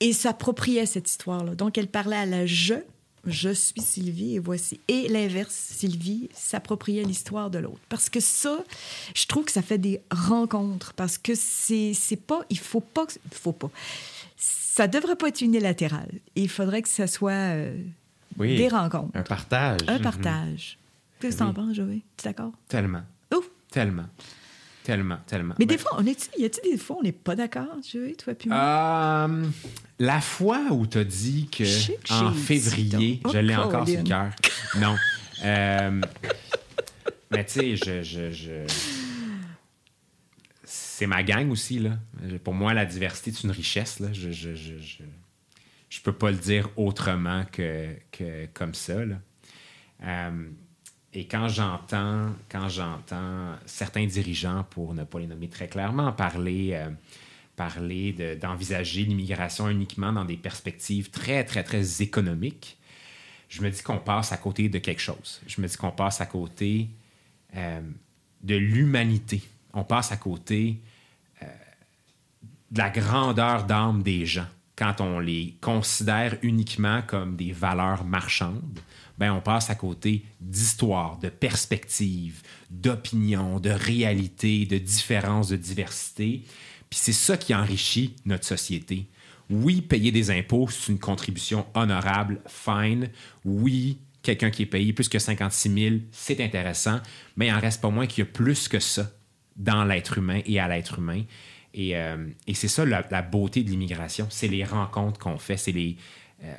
et 0.00 0.12
s'appropriait 0.12 0.86
cette 0.86 1.10
histoire-là. 1.10 1.54
Donc, 1.54 1.76
elle 1.76 1.88
parlait 1.88 2.16
à 2.16 2.26
la 2.26 2.46
je, 2.46 2.74
je 3.26 3.50
suis 3.50 3.80
Sylvie 3.80 4.36
et 4.36 4.38
voici. 4.38 4.78
Et 4.88 5.08
l'inverse, 5.08 5.54
Sylvie 5.54 6.28
s'appropriait 6.32 7.02
l'histoire 7.02 7.50
de 7.50 7.58
l'autre. 7.58 7.80
Parce 7.88 8.08
que 8.08 8.20
ça, 8.20 8.62
je 9.14 9.26
trouve 9.26 9.46
que 9.46 9.52
ça 9.52 9.62
fait 9.62 9.78
des 9.78 10.00
rencontres. 10.12 10.92
Parce 10.92 11.18
que 11.18 11.32
c'est 11.34 11.94
pas, 12.26 12.44
il 12.50 12.58
faut 12.58 12.80
pas, 12.80 13.06
il 13.32 13.36
faut 13.36 13.52
pas. 13.52 13.70
Ça 14.36 14.86
devrait 14.86 15.16
pas 15.16 15.28
être 15.28 15.40
unilatéral. 15.40 16.08
Il 16.36 16.48
faudrait 16.48 16.82
que 16.82 16.88
ça 16.88 17.06
soit 17.06 17.32
euh, 17.32 17.76
Oui. 18.38 18.56
des 18.56 18.68
rencontres, 18.68 19.16
un 19.16 19.22
partage 19.22 19.80
un 19.88 19.98
partage. 19.98 20.78
Qu'est-ce 21.20 21.36
que 21.36 21.44
t'en 21.44 21.52
penses, 21.54 21.74
Joey? 21.74 22.02
Tu 22.16 22.26
es 22.26 22.30
d'accord? 22.30 22.52
Tellement. 22.68 23.02
Ouf! 23.34 23.44
Tellement. 23.70 24.06
Tellement, 24.84 25.18
tellement. 25.26 25.54
Mais 25.58 25.66
Ben, 25.66 25.74
des 25.74 25.78
fois, 25.82 25.92
on 25.98 26.06
est 26.06 26.30
y 26.38 26.44
a-t-il 26.44 26.72
des 26.72 26.78
fois 26.78 26.96
on 27.00 27.02
n'est 27.02 27.10
pas 27.10 27.34
d'accord, 27.34 27.66
Joey, 27.90 28.14
toi 28.14 28.34
puis 28.34 28.48
moi? 28.48 29.26
Euh, 29.28 29.44
la 29.98 30.20
fois 30.20 30.60
où 30.70 30.86
tu 30.86 30.98
as 30.98 31.04
dit 31.04 31.48
que 31.50 31.64
en 32.12 32.32
février, 32.32 33.20
donc. 33.24 33.32
je 33.32 33.38
l'ai 33.38 33.56
Oh, 33.56 33.62
encore 33.62 33.88
sur 33.88 33.98
le 33.98 34.04
cœur. 34.04 34.30
Non. 34.78 34.94
Euh, 35.44 36.00
mais 37.32 37.44
tu 37.44 37.52
sais, 37.52 37.76
je, 37.76 38.02
je, 38.02 38.30
je- 38.30 38.66
c'est 40.64 41.06
ma 41.06 41.22
gang 41.22 41.50
aussi. 41.50 41.78
Là. 41.78 41.90
Pour 42.44 42.54
moi, 42.54 42.72
la 42.74 42.84
diversité, 42.86 43.32
c'est 43.32 43.42
une 43.44 43.50
richesse. 43.50 44.00
Là. 44.00 44.08
Je, 44.12 44.30
je, 44.30 44.54
je, 44.54 44.74
je, 45.96 46.02
peux 46.02 46.12
pas 46.12 46.30
le 46.30 46.36
dire 46.36 46.68
autrement 46.76 47.44
que, 47.50 47.94
que 48.12 48.46
comme 48.52 48.74
ça. 48.74 48.98
Euh, 50.02 50.48
et 51.12 51.26
quand 51.26 51.48
j'entends, 51.48 52.34
quand 52.50 52.68
j'entends 52.68 53.54
certains 53.64 54.06
dirigeants, 54.06 54.64
pour 54.70 54.94
ne 54.94 55.04
pas 55.04 55.18
les 55.18 55.26
nommer 55.26 55.48
très 55.48 55.68
clairement, 55.68 56.12
parler, 56.12 56.70
euh, 56.72 56.90
parler 57.56 58.12
de- 58.12 58.34
d'envisager 58.34 59.04
l'immigration 59.04 59.68
uniquement 59.68 60.12
dans 60.12 60.24
des 60.24 60.36
perspectives 60.36 61.10
très, 61.10 61.44
très, 61.44 61.64
très 61.64 62.02
économiques, 62.02 62.78
je 63.48 63.62
me 63.62 63.70
dis 63.70 63.82
qu'on 63.82 63.98
passe 63.98 64.32
à 64.32 64.36
côté 64.36 64.68
de 64.68 64.78
quelque 64.78 65.00
chose. 65.00 65.40
Je 65.46 65.60
me 65.60 65.66
dis 65.66 65.76
qu'on 65.76 65.92
passe 65.92 66.20
à 66.20 66.26
côté 66.26 66.88
euh, 67.54 67.80
de 68.42 68.56
l'humanité. 68.56 69.42
On 69.72 69.84
passe 69.84 70.12
à 70.12 70.16
côté 70.16 70.80
de 72.70 72.78
la 72.78 72.90
grandeur 72.90 73.64
d'âme 73.64 74.02
des 74.02 74.26
gens. 74.26 74.48
Quand 74.76 75.00
on 75.00 75.18
les 75.18 75.56
considère 75.60 76.36
uniquement 76.42 77.02
comme 77.02 77.36
des 77.36 77.52
valeurs 77.52 78.04
marchandes, 78.04 78.80
ben 79.18 79.32
on 79.32 79.40
passe 79.40 79.70
à 79.70 79.74
côté 79.74 80.24
d'histoire, 80.40 81.18
de 81.18 81.30
perspectives, 81.30 82.42
d'opinions, 82.70 83.58
de 83.58 83.70
réalités, 83.70 84.66
de 84.66 84.78
différences, 84.78 85.48
de 85.48 85.56
diversité. 85.56 86.42
Puis 86.90 86.98
c'est 87.00 87.12
ça 87.12 87.36
qui 87.36 87.54
enrichit 87.54 88.14
notre 88.26 88.44
société. 88.44 89.06
Oui, 89.48 89.80
payer 89.80 90.12
des 90.12 90.30
impôts, 90.30 90.68
c'est 90.68 90.92
une 90.92 90.98
contribution 90.98 91.66
honorable, 91.74 92.40
fine. 92.46 93.08
Oui, 93.44 93.98
quelqu'un 94.22 94.50
qui 94.50 94.62
est 94.62 94.66
payé 94.66 94.92
plus 94.92 95.08
que 95.08 95.18
56 95.18 95.72
000, 95.72 95.96
c'est 96.10 96.40
intéressant, 96.40 97.00
mais 97.36 97.46
il 97.46 97.52
en 97.52 97.60
reste 97.60 97.80
pas 97.80 97.90
moins 97.90 98.06
qu'il 98.06 98.24
y 98.24 98.26
a 98.26 98.30
plus 98.30 98.68
que 98.68 98.80
ça 98.80 99.10
dans 99.56 99.84
l'être 99.84 100.18
humain 100.18 100.40
et 100.44 100.60
à 100.60 100.68
l'être 100.68 100.98
humain. 100.98 101.22
Et, 101.76 101.96
euh, 101.96 102.26
et 102.46 102.54
c'est 102.54 102.68
ça 102.68 102.84
la, 102.86 103.06
la 103.10 103.20
beauté 103.22 103.62
de 103.62 103.70
l'immigration, 103.70 104.26
c'est 104.30 104.48
les 104.48 104.64
rencontres 104.64 105.20
qu'on 105.20 105.36
fait, 105.38 105.56
c'est 105.58 105.72
les, 105.72 105.96
euh, 106.42 106.54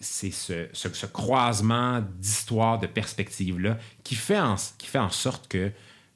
c'est 0.00 0.32
ce, 0.32 0.68
ce- 0.72 0.92
ce 0.92 1.06
croisement 1.06 2.00
d'histoires, 2.18 2.78
de 2.80 2.86
perspectives-là 2.88 3.78
qui, 4.02 4.16
fait 4.16 4.38
en- 4.40 4.56
qui 4.76 4.86
fait 4.88 4.98
en 4.98 5.10
sorte 5.10 5.46
que 5.48 5.70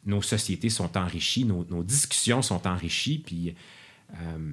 nos 0.05 0.23
sociétés 0.23 0.71
sont 0.71 0.97
enrichies, 0.99 1.45
nos, 1.45 1.65
nos 1.71 1.85
discussions 1.85 2.43
sont 2.43 2.67
enrichies, 2.67 3.19
puis, 3.25 3.55
euh, 4.15 4.53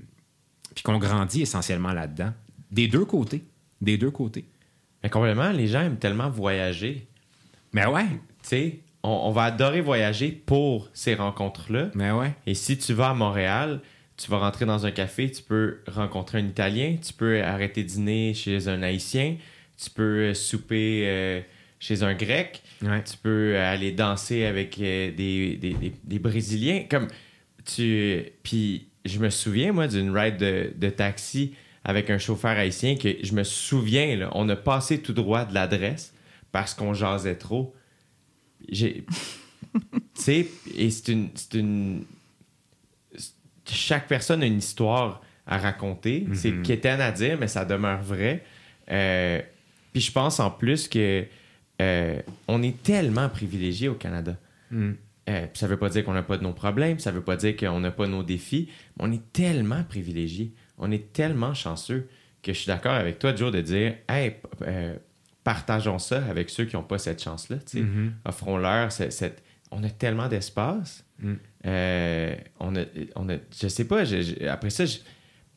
puis 0.76 0.84
qu'on 0.84 1.00
grandit 1.00 1.42
essentiellement 1.42 1.92
là-dedans. 1.94 2.32
Des 2.72 2.88
deux 2.88 3.06
côtés. 3.06 3.44
Des 3.82 3.98
deux 3.98 4.12
côtés. 4.12 4.46
mais 5.02 5.10
complètement 5.10 5.50
les 5.52 5.66
gens 5.68 5.82
aiment 5.82 5.98
tellement 5.98 6.30
voyager 6.30 7.08
Mais 7.74 7.86
ouais, 7.88 8.06
tu 8.08 8.20
sais 8.50 8.80
on, 9.04 9.10
on 9.10 9.32
va 9.32 9.44
adorer 9.44 9.82
voyager 9.82 10.32
pour 10.32 10.90
ces 10.94 11.16
rencontres 11.16 11.72
là 11.72 11.90
mais 11.96 12.12
ouais. 12.12 12.34
Et 12.46 12.54
si 12.54 12.78
tu 12.78 12.94
vas 12.94 13.10
à 13.10 13.14
Montréal, 13.14 13.80
tu 14.18 14.30
vas 14.30 14.38
rentrer 14.40 14.66
dans 14.66 14.86
un 14.86 14.92
café, 14.92 15.32
tu 15.32 15.42
peux 15.42 15.80
rencontrer 15.88 16.40
un 16.40 16.46
Italien, 16.46 16.98
tu 17.02 17.14
peux 17.14 17.42
arrêter 17.42 17.84
dîner 17.84 18.34
chez 18.34 18.68
un 18.68 18.84
Haïtien, 18.84 19.38
tu 19.82 19.90
peux 19.90 20.30
euh, 20.30 20.34
souper 20.34 21.04
euh, 21.08 21.42
chez 21.80 22.04
un 22.04 22.14
Grec, 22.14 22.62
Ouais. 22.82 23.04
tu 23.04 23.16
peux 23.18 23.58
aller 23.58 23.92
danser 23.94 24.46
avec 24.46 24.78
euh, 24.80 25.12
des, 25.12 25.56
des, 25.58 25.74
des- 25.74 25.94
des 26.04 26.20
Brésiliens. 26.20 26.84
Comme 26.90 27.08
tu. 27.66 28.24
Puis 28.44 28.88
je 29.06 29.20
me 29.20 29.30
souviens, 29.30 29.72
moi, 29.72 29.88
d'une 29.88 30.16
ride 30.16 30.38
de, 30.38 30.72
de 30.76 30.90
taxi 30.90 31.54
avec 31.84 32.10
un 32.10 32.18
chauffeur 32.18 32.52
haïtien 32.58 32.96
que 32.96 33.10
je 33.24 33.34
me 33.34 33.44
souviens, 33.44 34.16
là, 34.18 34.30
on 34.34 34.48
a 34.50 34.56
passé 34.56 35.02
tout 35.02 35.14
droit 35.14 35.46
de 35.46 35.54
l'adresse 35.54 36.14
parce 36.52 36.74
qu'on 36.74 36.94
jasait 36.94 37.36
trop. 37.36 37.74
J'ai. 38.68 39.06
tu 39.74 40.02
sais, 40.14 40.48
et 40.76 40.90
c'est 40.90 41.12
une. 41.12 41.30
C'est 41.36 41.54
une 41.56 42.04
chaque 43.66 44.08
personne 44.08 44.42
a 44.42 44.46
une 44.46 44.58
histoire 44.58 45.22
à 45.46 45.58
raconter. 45.58 46.28
C'est 46.34 46.62
quétaine 46.64 47.02
à 47.02 47.12
dire, 47.12 47.38
mais 47.40 47.48
ça 47.48 47.66
demeure 47.66 48.02
vrai. 48.02 48.44
Euh, 48.92 49.42
puis 49.92 50.02
je 50.02 50.12
pense 50.12 50.40
en 50.40 50.50
plus 50.50 50.88
que 50.88 51.26
euh, 51.82 52.22
on 52.48 52.62
est 52.64 52.82
tellement 52.84 53.30
privilégié 53.30 53.88
au 53.88 53.96
Canada. 53.96 54.36
Mm. 54.72 54.92
Euh, 55.30 55.46
ça 55.54 55.68
veut 55.68 55.78
pas 55.78 55.90
dire 55.90 56.04
qu'on 56.04 56.14
n'a 56.14 56.24
pas 56.24 56.38
de 56.38 56.44
nos 56.44 56.54
problèmes, 56.54 57.00
ça 57.00 57.12
veut 57.12 57.22
pas 57.22 57.36
dire 57.36 57.56
qu'on 57.56 57.80
n'a 57.80 57.92
pas 57.92 58.08
nos 58.08 58.24
défis, 58.24 58.70
mais 58.98 59.06
on 59.08 59.12
est 59.12 59.32
tellement 59.32 59.84
privilégié, 59.84 60.54
on 60.78 60.92
est 60.92 61.14
tellement 61.14 61.54
chanceux 61.54 62.08
que 62.42 62.52
je 62.54 62.58
suis 62.58 62.68
d'accord 62.68 62.94
avec 62.94 63.20
toi, 63.20 63.36
Joe, 63.36 63.52
de 63.52 63.62
dire, 63.62 63.96
hey, 64.08 64.36
euh, 64.64 64.96
partageons 65.54 65.98
ça 66.00 66.24
avec 66.30 66.50
ceux 66.52 66.66
qui 66.66 66.76
n'ont 66.76 66.84
pas 66.84 67.00
cette 67.00 67.24
chance-là. 67.24 67.58
sais. 67.66 67.82
Mhm. 67.82 68.14
Offrons-leur 68.26 68.92
cette. 68.92 69.42
On 69.72 69.84
a 69.84 69.90
tellement 69.90 70.28
d'espace. 70.28 71.04
Mm. 71.20 71.34
Euh, 71.66 72.36
on 72.60 72.76
a, 72.76 72.84
on 73.16 73.30
a, 73.30 73.36
je 73.62 73.68
sais 73.68 73.86
pas. 73.88 74.04
je- 74.06 74.22
je- 74.22 74.46
après 74.46 74.70
ça, 74.70 74.86
je- 74.86 75.00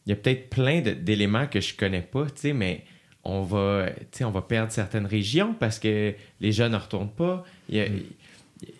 il 0.06 0.10
y 0.10 0.12
a 0.12 0.16
peut-être 0.16 0.48
plein 0.50 0.80
d'éléments 0.80 1.46
que 1.46 1.60
je 1.60 1.74
connais 1.76 2.00
pas, 2.02 2.26
mais 2.54 2.84
on 3.24 3.42
va, 3.42 3.86
on 4.22 4.30
va 4.30 4.42
perdre 4.42 4.72
certaines 4.72 5.06
régions 5.06 5.54
parce 5.54 5.78
que 5.78 6.14
les 6.40 6.52
jeunes 6.52 6.72
ne 6.72 6.78
retournent 6.78 7.12
pas. 7.14 7.44
Il 7.68 7.76
y 7.76 7.80
a, 7.80 7.86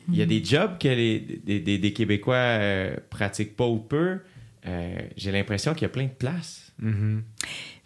il 0.09 0.17
y 0.17 0.23
a 0.23 0.27
des 0.27 0.43
jobs 0.45 0.79
que 0.79 0.89
les, 0.89 1.21
des, 1.45 1.61
des- 1.61 1.79
des 1.79 1.93
Québécois 1.93 2.35
euh, 2.37 2.97
pratiquent 3.11 3.57
pas 3.57 3.67
ou 3.67 3.79
peu. 3.79 4.19
Euh, 4.67 4.99
J'ai 5.17 5.31
l'impression 5.33 5.73
qu'il 5.75 5.83
y 5.83 5.91
a 5.93 5.95
plein 5.99 6.05
de 6.07 6.17
places. 6.25 6.73
Mhm. 6.79 7.23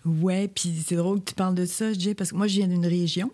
Ouais, 0.07 0.49
puis 0.49 0.73
c'est 0.87 0.97
drôle 0.97 1.21
que 1.21 1.31
tu 1.31 1.35
parles 1.35 1.55
de 1.55 1.67
ça, 1.67 1.93
Jay, 1.93 2.15
parce 2.15 2.31
que 2.31 2.37
moi, 2.37 2.47
je 2.47 2.59
viens 2.59 2.69
d'une 2.69 2.87
région, 2.87 3.33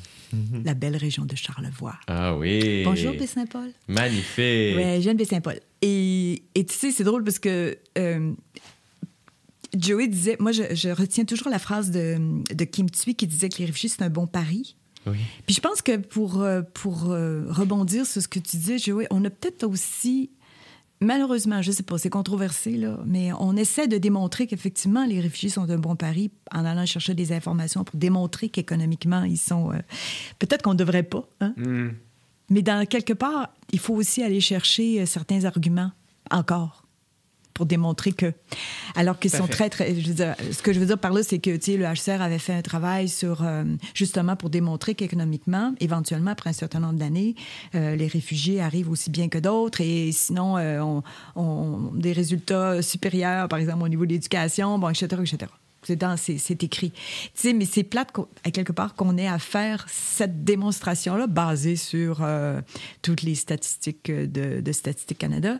la 0.64 0.74
belle 0.74 0.96
région 0.96 1.24
de 1.24 1.36
Charlevoix. 1.36 1.98
Ah 2.06 2.36
oui. 2.36 2.82
Bonjour, 2.84 3.12
Baie-Saint-Paul. 3.12 3.70
Magnifique. 3.88 4.76
Ouais, 4.76 4.94
je 4.96 5.02
viens 5.02 5.12
de 5.12 5.18
Baie-Saint-Paul. 5.18 5.60
Et, 5.82 6.42
et 6.54 6.64
tu 6.64 6.74
sais, 6.74 6.90
c'est 6.90 7.04
drôle 7.04 7.24
parce 7.24 7.38
que 7.38 7.76
euh, 7.98 8.32
Joey 9.76 10.08
disait, 10.08 10.36
moi, 10.40 10.52
je, 10.52 10.74
je 10.74 10.88
retiens 10.88 11.24
toujours 11.24 11.50
la 11.50 11.58
phrase 11.58 11.90
de, 11.90 12.16
de 12.54 12.64
Kim 12.64 12.88
Thuy 12.90 13.14
qui 13.14 13.26
disait 13.26 13.48
que 13.48 13.58
les 13.58 13.66
réfugiés, 13.66 13.90
c'est 13.90 14.02
un 14.02 14.10
bon 14.10 14.26
pari. 14.26 14.76
Oui. 15.06 15.18
Puis 15.46 15.54
je 15.54 15.60
pense 15.60 15.82
que 15.82 15.96
pour, 15.96 16.42
euh, 16.42 16.62
pour 16.74 17.10
euh, 17.10 17.44
rebondir 17.48 18.06
sur 18.06 18.22
ce 18.22 18.28
que 18.28 18.38
tu 18.38 18.56
disais, 18.56 18.78
Joey, 18.78 19.06
on 19.10 19.24
a 19.24 19.30
peut-être 19.30 19.64
aussi, 19.64 20.30
malheureusement, 21.00 21.62
je 21.62 21.70
sais 21.70 21.82
pas, 21.82 21.98
c'est 21.98 22.10
controversé, 22.10 22.76
là, 22.76 22.98
mais 23.06 23.32
on 23.38 23.56
essaie 23.56 23.88
de 23.88 23.98
démontrer 23.98 24.46
qu'effectivement, 24.46 25.04
les 25.04 25.20
réfugiés 25.20 25.48
sont 25.48 25.68
un 25.70 25.78
bon 25.78 25.96
pari 25.96 26.30
en 26.52 26.64
allant 26.64 26.86
chercher 26.86 27.14
des 27.14 27.32
informations 27.32 27.84
pour 27.84 27.96
démontrer 27.98 28.48
qu'économiquement, 28.48 29.24
ils 29.24 29.38
sont... 29.38 29.72
euh, 29.72 29.78
peut-être 30.38 30.62
qu'on 30.62 30.72
ne 30.72 30.78
devrait 30.78 31.02
pas, 31.02 31.28
hein? 31.40 31.54
Mm. 31.56 31.88
mais 32.50 32.62
dans 32.62 32.86
quelque 32.86 33.12
part, 33.12 33.50
il 33.72 33.78
faut 33.78 33.94
aussi 33.94 34.22
aller 34.22 34.40
chercher 34.40 35.02
euh, 35.02 35.06
certains 35.06 35.44
arguments 35.44 35.92
encore 36.30 36.87
pour 37.58 37.66
démontrer 37.66 38.12
que. 38.12 38.32
Alors 38.94 39.18
qu'ils 39.18 39.32
sont 39.32 39.48
très, 39.48 39.68
très. 39.68 39.92
Je 40.00 40.06
veux 40.08 40.14
dire, 40.14 40.36
ce 40.52 40.62
que 40.62 40.72
je 40.72 40.78
veux 40.78 40.86
dire 40.86 40.96
par 40.96 41.12
là, 41.12 41.24
c'est 41.24 41.40
que 41.40 41.56
tu 41.56 41.72
sais, 41.72 41.76
le 41.76 41.84
HCR 41.86 42.22
avait 42.22 42.38
fait 42.38 42.52
un 42.54 42.62
travail 42.62 43.08
sur 43.08 43.42
euh, 43.42 43.64
justement 43.94 44.36
pour 44.36 44.48
démontrer 44.48 44.94
qu'économiquement, 44.94 45.74
éventuellement, 45.80 46.30
après 46.30 46.50
un 46.50 46.54
certain 46.54 46.78
nombre 46.78 46.98
d'années, 47.00 47.34
euh, 47.74 47.96
les 47.96 48.06
réfugiés 48.06 48.60
arrivent 48.60 48.90
aussi 48.90 49.10
bien 49.10 49.28
que 49.28 49.38
d'autres 49.38 49.80
et 49.80 50.12
sinon, 50.12 50.56
euh, 50.56 50.80
on, 50.80 51.02
on- 51.34 51.90
des 51.94 52.12
résultats 52.12 52.80
supérieurs, 52.80 53.48
par 53.48 53.58
exemple, 53.58 53.82
au 53.82 53.88
niveau 53.88 54.06
de 54.06 54.12
l'éducation, 54.12 54.78
bon, 54.78 54.88
etc., 54.88 55.06
etc. 55.20 55.36
C'est, 55.82 55.96
dans, 55.96 56.16
c'est, 56.16 56.38
c'est 56.38 56.62
écrit. 56.64 56.90
Tu 56.90 56.98
sais, 57.34 57.52
mais 57.54 57.64
c'est 57.64 57.82
plate, 57.84 58.10
à 58.44 58.50
quelque 58.50 58.72
part, 58.72 58.94
qu'on 58.94 59.16
ait 59.16 59.28
à 59.28 59.38
faire 59.38 59.86
cette 59.88 60.44
démonstration-là 60.44 61.26
basée 61.28 61.76
sur 61.76 62.18
euh, 62.22 62.60
toutes 63.02 63.22
les 63.22 63.34
statistiques 63.36 64.10
de, 64.10 64.60
de 64.60 64.72
Statistique 64.72 65.18
Canada 65.18 65.58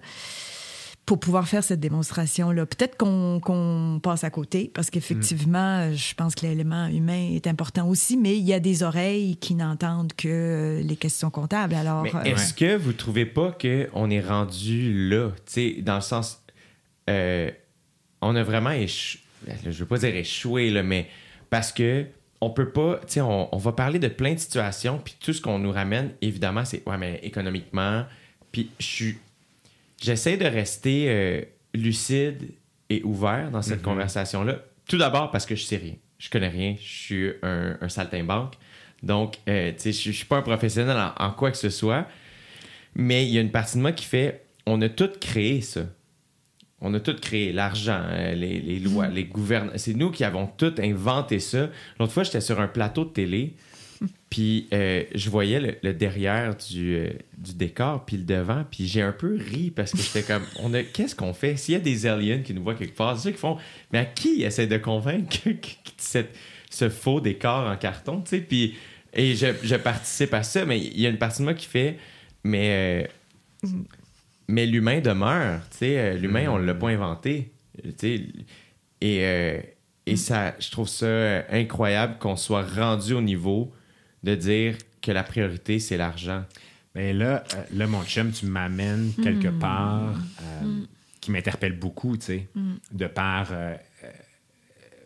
pour 1.08 1.18
pouvoir 1.18 1.48
faire 1.48 1.64
cette 1.64 1.80
démonstration-là. 1.80 2.66
Peut-être 2.66 2.98
qu'on 2.98 3.40
qu'on 3.40 3.98
passe 4.02 4.24
à 4.24 4.30
côté, 4.30 4.70
parce 4.74 4.90
qu'effectivement, 4.90 5.78
euh, 5.78 5.94
je 5.94 6.14
pense 6.14 6.34
que 6.34 6.44
l'élément 6.44 6.86
humain 6.86 7.30
est 7.32 7.46
important 7.46 7.88
aussi, 7.88 8.18
mais 8.18 8.36
il 8.36 8.44
y 8.44 8.52
a 8.52 8.60
des 8.60 8.82
oreilles 8.82 9.38
qui 9.38 9.54
n'entendent 9.54 10.12
que 10.12 10.82
les 10.84 10.96
questions 10.96 11.30
comptables. 11.30 11.74
Alors, 11.74 12.04
euh, 12.04 12.22
est-ce 12.24 12.52
que 12.52 12.76
vous 12.76 12.92
trouvez 12.92 13.24
pas 13.24 13.56
qu'on 13.58 14.10
est 14.10 14.20
rendu 14.20 15.08
là? 15.08 15.30
Dans 15.80 15.94
le 15.94 16.02
sens. 16.02 16.42
euh, 17.08 17.50
on 18.20 18.36
a 18.36 18.42
vraiment 18.42 18.72
échoué. 18.72 19.22
Je 19.64 19.70
veux 19.70 19.86
pas 19.86 19.96
dire 19.96 20.14
échoué, 20.14 20.68
là, 20.68 20.82
mais 20.82 21.08
parce 21.48 21.72
que 21.72 22.04
on 22.42 22.50
peut 22.50 22.68
pas. 22.68 23.00
Tu 23.08 23.22
on, 23.22 23.54
on 23.54 23.58
va 23.58 23.72
parler 23.72 23.98
de 23.98 24.08
plein 24.08 24.34
de 24.34 24.38
situations, 24.38 25.00
puis 25.02 25.16
tout 25.18 25.32
ce 25.32 25.40
qu'on 25.40 25.58
nous 25.58 25.72
ramène, 25.72 26.10
évidemment, 26.20 26.66
c'est. 26.66 26.86
Ouais, 26.86 26.98
mais 26.98 27.18
économiquement. 27.22 28.04
Puis 28.52 28.70
je 28.78 28.84
suis. 28.84 29.18
J'essaie 30.00 30.36
de 30.36 30.44
rester 30.46 31.06
euh, 31.08 31.42
lucide 31.74 32.50
et 32.90 33.02
ouvert 33.02 33.50
dans 33.50 33.62
cette 33.62 33.82
conversation-là. 33.82 34.60
Tout 34.86 34.96
d'abord 34.98 35.30
parce 35.30 35.44
que 35.44 35.54
je 35.54 35.64
sais 35.64 35.76
rien. 35.76 35.94
Je 36.18 36.30
connais 36.30 36.48
rien. 36.48 36.76
Je 36.80 36.88
suis 36.88 37.32
un, 37.42 37.76
un 37.80 37.88
saltimbanque. 37.88 38.54
Donc, 39.02 39.38
euh, 39.48 39.70
tu 39.72 39.78
sais, 39.78 39.92
je 39.92 40.10
je 40.10 40.16
suis 40.16 40.24
pas 40.24 40.36
un 40.38 40.42
professionnel 40.42 40.96
en, 40.96 41.24
en 41.24 41.30
quoi 41.32 41.50
que 41.50 41.56
ce 41.58 41.70
soit. 41.70 42.06
Mais 42.94 43.26
il 43.26 43.32
y 43.32 43.38
a 43.38 43.40
une 43.40 43.50
partie 43.50 43.76
de 43.76 43.82
moi 43.82 43.92
qui 43.92 44.04
fait 44.04 44.44
on 44.66 44.80
a 44.82 44.88
tout 44.88 45.10
créé 45.20 45.60
ça. 45.60 45.82
On 46.80 46.94
a 46.94 47.00
tout 47.00 47.14
créé, 47.16 47.52
l'argent, 47.52 48.00
euh, 48.04 48.34
les, 48.34 48.60
les 48.60 48.78
lois, 48.78 49.08
les 49.08 49.24
gouvernements. 49.24 49.72
C'est 49.76 49.94
nous 49.94 50.10
qui 50.10 50.22
avons 50.22 50.46
tout 50.46 50.74
inventé 50.78 51.40
ça. 51.40 51.70
L'autre 51.98 52.12
fois, 52.12 52.22
j'étais 52.22 52.40
sur 52.40 52.60
un 52.60 52.68
plateau 52.68 53.04
de 53.04 53.10
télé, 53.10 53.54
puis 54.30 54.68
euh, 54.72 55.04
je 55.14 55.30
voyais 55.30 55.78
le, 55.82 55.92
derrière 55.94 56.56
du, 56.56 56.96
euh, 56.96 57.10
du 57.36 57.54
décor, 57.54 58.04
puis 58.04 58.16
le 58.16 58.24
devant, 58.24 58.64
puis 58.70 58.86
j'ai 58.86 59.02
un 59.02 59.12
peu 59.12 59.36
ri 59.36 59.70
parce 59.70 59.92
que 59.92 59.98
j'étais 59.98 60.22
comme, 60.22 60.42
on 60.60 60.72
a, 60.74 60.82
qu'est-ce 60.82 61.14
qu'on 61.16 61.32
fait? 61.34 61.56
S'il 61.56 61.74
y 61.74 61.76
a 61.76 61.80
des 61.80 62.06
aliens 62.06 62.40
qui 62.40 62.54
nous 62.54 62.62
voient 62.62 62.74
quelque 62.74 62.96
part, 62.96 63.16
c'est 63.16 63.24
ça 63.24 63.30
qu'ils 63.30 63.38
font, 63.40 63.56
mais 63.92 63.98
à 64.00 64.04
qui 64.04 64.36
ils 64.40 64.44
essaient 64.44 64.66
de 64.66 64.78
convaincre 64.78 65.36
que, 65.44 65.68
cette- 65.96 66.34
ce 66.70 66.88
faux 66.90 67.20
décor 67.20 67.66
en 67.66 67.76
carton, 67.76 68.20
tu 68.20 68.38
sais? 68.50 68.72
Et 69.14 69.34
je, 69.34 69.46
je 69.62 69.74
participe 69.74 70.34
à 70.34 70.42
ça, 70.42 70.66
mais 70.66 70.78
il 70.78 71.00
y 71.00 71.06
a 71.06 71.08
une 71.08 71.16
partie 71.18 71.38
de 71.38 71.44
moi 71.44 71.54
qui 71.54 71.66
fait, 71.66 71.96
mais, 72.44 73.08
euh, 73.64 73.68
mais 74.48 74.66
l'humain 74.66 75.00
demeure, 75.00 75.60
tu 75.70 75.78
sais, 75.78 76.14
l'humain, 76.18 76.48
on 76.48 76.58
l'a 76.58 76.74
pas 76.74 76.88
inventé, 76.88 77.50
tu 77.82 77.92
sais, 77.98 78.22
et, 79.00 79.60
et 80.06 80.16
ça, 80.16 80.54
je 80.58 80.70
trouve 80.70 80.88
ça 80.88 81.44
incroyable 81.50 82.18
qu'on 82.18 82.36
soit 82.36 82.62
rendu 82.64 83.14
au 83.14 83.20
niveau 83.22 83.72
de 84.22 84.34
dire 84.34 84.76
que 85.02 85.12
la 85.12 85.22
priorité, 85.22 85.78
c'est 85.78 85.96
l'argent. 85.96 86.44
Ben 86.94 87.16
là, 87.16 87.44
euh, 87.54 87.62
là, 87.74 87.86
mon 87.86 88.04
chum, 88.04 88.32
tu 88.32 88.46
m'amènes 88.46 89.12
quelque 89.22 89.48
part 89.48 90.14
euh, 90.42 90.84
qui 91.20 91.30
m'interpelle 91.30 91.78
beaucoup, 91.78 92.16
tu 92.16 92.24
sais, 92.26 92.48
de 92.90 93.06
par 93.06 93.52
euh, 93.52 93.74
euh, 94.04 94.10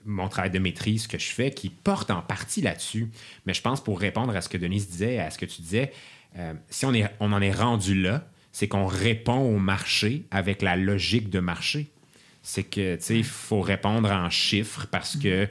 mon 0.04 0.28
travail 0.28 0.50
de 0.50 0.58
maîtrise 0.58 1.06
que 1.06 1.18
je 1.18 1.28
fais, 1.30 1.50
qui 1.50 1.68
porte 1.68 2.10
en 2.10 2.22
partie 2.22 2.62
là-dessus. 2.62 3.10
Mais 3.44 3.54
je 3.54 3.60
pense 3.60 3.82
pour 3.82 3.98
répondre 3.98 4.34
à 4.34 4.40
ce 4.40 4.48
que 4.48 4.56
Denise 4.56 4.88
disait, 4.88 5.18
à 5.18 5.30
ce 5.30 5.38
que 5.38 5.46
tu 5.46 5.62
disais, 5.62 5.92
euh, 6.38 6.54
si 6.70 6.86
on, 6.86 6.94
est, 6.94 7.10
on 7.20 7.32
en 7.32 7.42
est 7.42 7.52
rendu 7.52 8.00
là, 8.00 8.26
c'est 8.52 8.68
qu'on 8.68 8.86
répond 8.86 9.38
au 9.38 9.58
marché 9.58 10.24
avec 10.30 10.62
la 10.62 10.76
logique 10.76 11.28
de 11.28 11.40
marché. 11.40 11.90
C'est 12.42 12.64
que, 12.64 12.96
tu 12.96 13.02
sais, 13.02 13.18
il 13.18 13.24
faut 13.24 13.60
répondre 13.60 14.10
en 14.10 14.30
chiffres 14.30 14.86
parce 14.90 15.16
que 15.16 15.48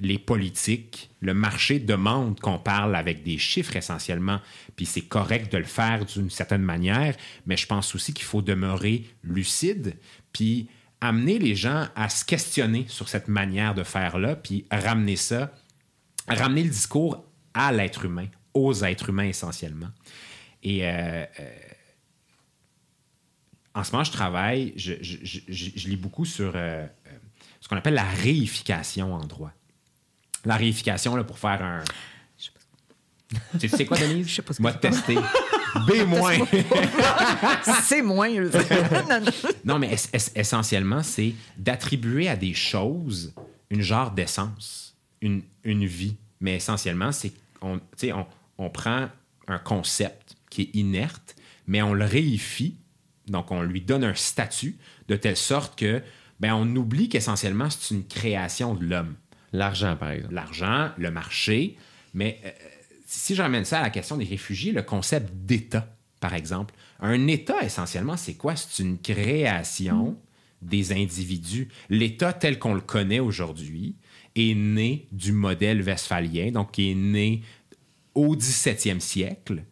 les 0.00 0.18
politiques, 0.18 1.10
le 1.20 1.34
marché 1.34 1.78
demande 1.78 2.40
qu'on 2.40 2.58
parle 2.58 2.94
avec 2.94 3.22
des 3.22 3.38
chiffres 3.38 3.76
essentiellement. 3.76 4.40
Puis 4.76 4.86
c'est 4.86 5.02
correct 5.02 5.52
de 5.52 5.58
le 5.58 5.64
faire 5.64 6.04
d'une 6.04 6.30
certaine 6.30 6.62
manière, 6.62 7.16
mais 7.46 7.56
je 7.56 7.66
pense 7.66 7.94
aussi 7.94 8.14
qu'il 8.14 8.24
faut 8.24 8.42
demeurer 8.42 9.04
lucide, 9.22 9.96
puis 10.32 10.68
amener 11.00 11.38
les 11.38 11.54
gens 11.54 11.88
à 11.94 12.08
se 12.08 12.24
questionner 12.24 12.86
sur 12.88 13.08
cette 13.08 13.28
manière 13.28 13.74
de 13.74 13.82
faire-là, 13.82 14.36
puis 14.36 14.64
ramener 14.70 15.16
ça, 15.16 15.52
ramener 16.28 16.62
le 16.62 16.70
discours 16.70 17.24
à 17.54 17.72
l'être 17.72 18.04
humain, 18.04 18.26
aux 18.54 18.84
êtres 18.84 19.10
humains 19.10 19.28
essentiellement. 19.28 19.90
Et 20.62 20.86
euh, 20.86 21.24
euh, 21.40 21.50
en 23.78 23.84
ce 23.84 23.92
moment, 23.92 24.04
je 24.04 24.10
travaille, 24.10 24.72
je, 24.76 25.88
lis 25.88 25.96
beaucoup 25.96 26.24
sur 26.24 26.52
euh, 26.54 26.84
euh, 26.84 26.86
ce 27.60 27.68
qu'on 27.68 27.76
appelle 27.76 27.94
la 27.94 28.04
réification 28.04 29.14
en 29.14 29.24
droit. 29.24 29.52
La 30.44 30.56
réification, 30.56 31.16
là, 31.16 31.24
pour 31.24 31.38
faire 31.38 31.62
un. 31.62 31.82
Tu 32.38 32.50
sais- 33.58 33.60
tu 33.60 33.68
sais 33.68 33.86
quoi, 33.86 33.98
Denise? 33.98 34.28
Je 34.28 34.34
sais 34.36 34.42
pas 34.42 34.52
ce 34.52 34.58
que 34.58 34.62
Moi, 34.62 34.72
c'est. 34.72 34.80
tester. 34.90 35.14
B-. 35.86 35.92
c'est 35.96 36.04
moins. 36.06 36.38
veux 38.40 38.50
dire. 38.50 38.64
Non, 39.64 39.78
mais 39.78 39.92
es- 39.92 40.16
es- 40.16 40.40
essentiellement, 40.40 41.02
c'est 41.02 41.34
d'attribuer 41.56 42.28
à 42.28 42.36
des 42.36 42.54
choses 42.54 43.34
une 43.70 43.82
genre 43.82 44.10
d'essence, 44.12 44.96
une, 45.20 45.42
une 45.64 45.84
vie. 45.84 46.16
Mais 46.40 46.56
essentiellement, 46.56 47.12
c'est 47.12 47.32
qu'on 47.60 47.80
on, 48.04 48.26
on 48.58 48.70
prend 48.70 49.08
un 49.46 49.58
concept 49.58 50.36
qui 50.50 50.62
est 50.62 50.70
inerte, 50.76 51.36
mais 51.66 51.82
on 51.82 51.92
le 51.92 52.04
réifie, 52.04 52.76
donc 53.26 53.50
on 53.50 53.62
lui 53.62 53.80
donne 53.82 54.04
un 54.04 54.14
statut 54.14 54.76
de 55.08 55.16
telle 55.16 55.36
sorte 55.36 55.78
que 55.78 56.02
ben, 56.40 56.54
on 56.54 56.76
oublie 56.76 57.08
qu'essentiellement, 57.08 57.68
c'est 57.70 57.94
une 57.94 58.06
création 58.06 58.74
de 58.74 58.84
l'homme. 58.84 59.14
L'argent, 59.52 59.96
par 59.96 60.10
exemple. 60.10 60.34
L'argent, 60.34 60.90
le 60.96 61.10
marché, 61.10 61.76
mais 62.14 62.40
euh, 62.44 62.50
si 63.06 63.34
je 63.34 63.42
ramène 63.42 63.64
ça 63.64 63.80
à 63.80 63.82
la 63.82 63.90
question 63.90 64.16
des 64.16 64.24
réfugiés, 64.24 64.72
le 64.72 64.82
concept 64.82 65.32
d'État, 65.34 65.94
par 66.20 66.34
exemple. 66.34 66.74
Un 67.00 67.26
État, 67.26 67.62
essentiellement, 67.62 68.16
c'est 68.16 68.34
quoi? 68.34 68.56
C'est 68.56 68.82
une 68.82 68.98
création 68.98 70.16
des 70.60 70.92
individus. 70.92 71.68
L'État 71.88 72.32
tel 72.32 72.58
qu'on 72.58 72.74
le 72.74 72.80
connaît 72.80 73.20
aujourd'hui 73.20 73.96
est 74.34 74.54
né 74.54 75.06
du 75.12 75.32
modèle 75.32 75.82
westphalien, 75.82 76.50
donc 76.50 76.78
est 76.78 76.94
né 76.94 77.42
au 78.14 78.36
17e 78.36 79.00
siècle 79.00 79.62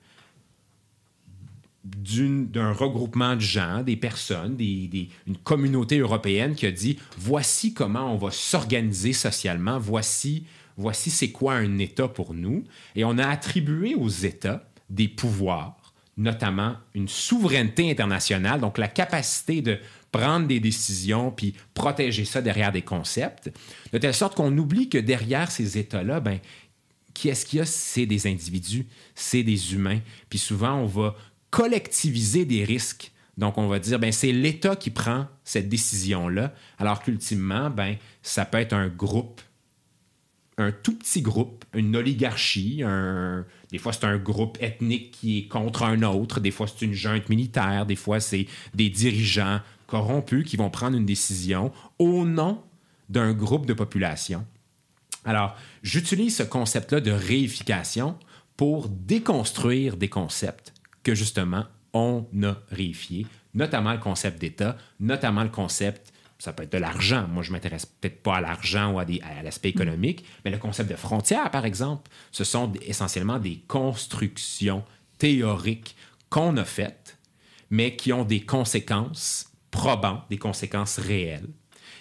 d'un 1.91 2.73
regroupement 2.73 3.37
de 3.37 3.41
gens, 3.41 3.83
des 3.83 3.97
personnes, 3.97 4.57
des- 4.57 5.09
une 5.27 5.37
communauté 5.37 5.99
européenne 5.99 6.55
qui 6.55 6.67
a 6.67 6.73
dit 6.73 6.99
voici 7.19 7.75
comment 7.75 8.13
on 8.13 8.17
va 8.17 8.31
s'organiser 8.31 9.13
socialement, 9.13 9.79
voici, 9.79 10.45
voici 10.77 11.11
c'est 11.11 11.31
quoi 11.31 11.55
un 11.55 11.79
État 11.79 12.09
pour 12.09 12.35
nous. 12.35 12.65
Et 12.95 13.05
on 13.05 13.19
a 13.19 13.27
attribué 13.27 13.95
aux 13.95 14.09
États 14.09 14.69
des 14.91 15.09
pouvoirs, 15.09 15.77
notamment 16.17 16.77
une 16.95 17.09
souveraineté 17.09 17.91
internationale, 17.91 18.61
donc 18.61 18.79
la 18.79 18.89
capacité 18.89 19.63
de 19.63 19.79
prendre 20.13 20.47
des 20.47 20.61
décisions 20.61 21.31
puis 21.31 21.55
protéger 21.75 22.25
ça 22.25 22.41
derrière 22.41 22.73
des 22.73 22.83
concepts, 22.83 23.53
de 23.93 23.99
telle 23.99 24.15
sorte 24.15 24.35
qu'on 24.35 24.57
oublie 24.57 24.89
que 24.89 24.99
derrière 24.99 25.51
ces 25.51 25.77
États-là, 25.79 26.21
ben, 26.21 26.39
qui 27.13 27.29
est-ce 27.31 27.47
qu'il 27.47 27.59
y 27.59 27.63
a? 27.63 27.67
C'est 27.67 28.05
des 28.07 28.27
individus, 28.27 28.87
c'est 29.15 29.43
des 29.43 29.73
humains. 29.73 30.01
Puis 30.29 30.39
souvent, 30.39 30.75
on 30.75 30.87
va 30.87 31.17
collectiviser 31.51 32.45
des 32.45 32.65
risques. 32.65 33.13
Donc, 33.37 33.59
on 33.59 33.69
va 33.69 33.79
dire, 33.79 33.99
ben, 33.99 34.13
c'est 34.13 34.33
l'État 34.33 34.77
qui 34.77 34.91
prend 34.91 35.27
cette 35.45 35.69
décision-là, 35.69 36.55
alors 36.79 37.03
qu'ultimement, 37.03 37.71
ben, 37.71 37.97
ça 38.23 38.45
peut 38.47 38.59
être 38.59 38.73
un 38.73 38.89
groupe, 38.89 39.43
un 40.59 40.73
tout 40.73 40.97
petit 40.97 41.21
groupe, 41.21 41.65
une 41.75 41.95
oligarchie, 41.97 42.83
un... 42.83 43.45
des 43.71 43.79
fois, 43.79 43.93
c'est 43.93 44.05
un 44.05 44.17
groupe 44.17 44.57
ethnique 44.61 45.11
qui 45.11 45.39
est 45.39 45.49
contre 45.49 45.83
un 45.83 46.03
autre, 46.03 46.41
des 46.41 46.51
fois, 46.51 46.67
c'est 46.67 46.85
une 46.85 46.95
junte 46.95 47.29
militaire, 47.29 47.85
des 47.85 47.97
fois, 47.97 48.21
c'est 48.21 48.47
des 48.75 48.89
dirigeants 48.89 49.61
corrompus 49.87 50.49
qui 50.49 50.57
vont 50.57 50.71
prendre 50.71 50.97
une 50.97 51.07
décision 51.07 51.73
au 51.99 52.25
nom 52.25 52.63
d'un 53.11 53.35
groupe 53.35 53.67
de 53.67 53.75
population. 53.75 54.47
Alors, 55.27 55.57
j'utilise 55.83 56.37
ce 56.37 56.43
concept-là 56.43 57.01
de 57.01 57.11
réification 57.11 58.17
pour 58.57 58.89
déconstruire 58.89 59.97
des 59.97 60.09
concepts 60.09 60.73
que 61.07 61.15
justement 61.15 61.67
on 61.93 62.27
a 62.43 62.57
réifiés, 62.73 63.29
notamment 63.55 63.93
le 63.93 64.01
concept 64.01 64.41
d'État, 64.41 64.77
notamment 64.99 65.45
le 65.45 65.51
concept, 65.51 66.13
ça 66.37 66.53
peut 66.53 66.65
être 66.65 66.73
de 66.73 66.79
l'argent. 66.79 67.29
Moi, 67.29 67.45
je 67.45 67.53
m'intéresse 67.53 67.87
peut-être 67.87 68.25
pas 68.25 68.39
à 68.39 68.41
l'argent 68.41 68.93
ou 68.93 68.99
à, 68.99 69.05
l'aspect 69.45 69.69
économique, 69.69 70.25
mais 70.45 70.51
le 70.51 70.59
concept 70.59 70.91
de 70.91 70.97
frontière, 70.97 71.53
par 71.53 71.65
exemple, 71.65 72.11
ce 72.33 72.43
sont 72.43 72.73
essentiellement 72.83 73.39
des 73.39 73.63
constructions 73.69 74.83
théoriques 75.19 75.95
qu'on 76.29 76.57
a 76.57 76.65
faites, 76.65 77.19
mais 77.71 77.95
qui 77.95 78.13
ont 78.13 78.25
des 78.25 78.41
conséquences 78.41 79.53
probantes, 79.71 80.25
des 80.29 80.39
conséquences 80.39 80.99
réelles. 80.99 81.49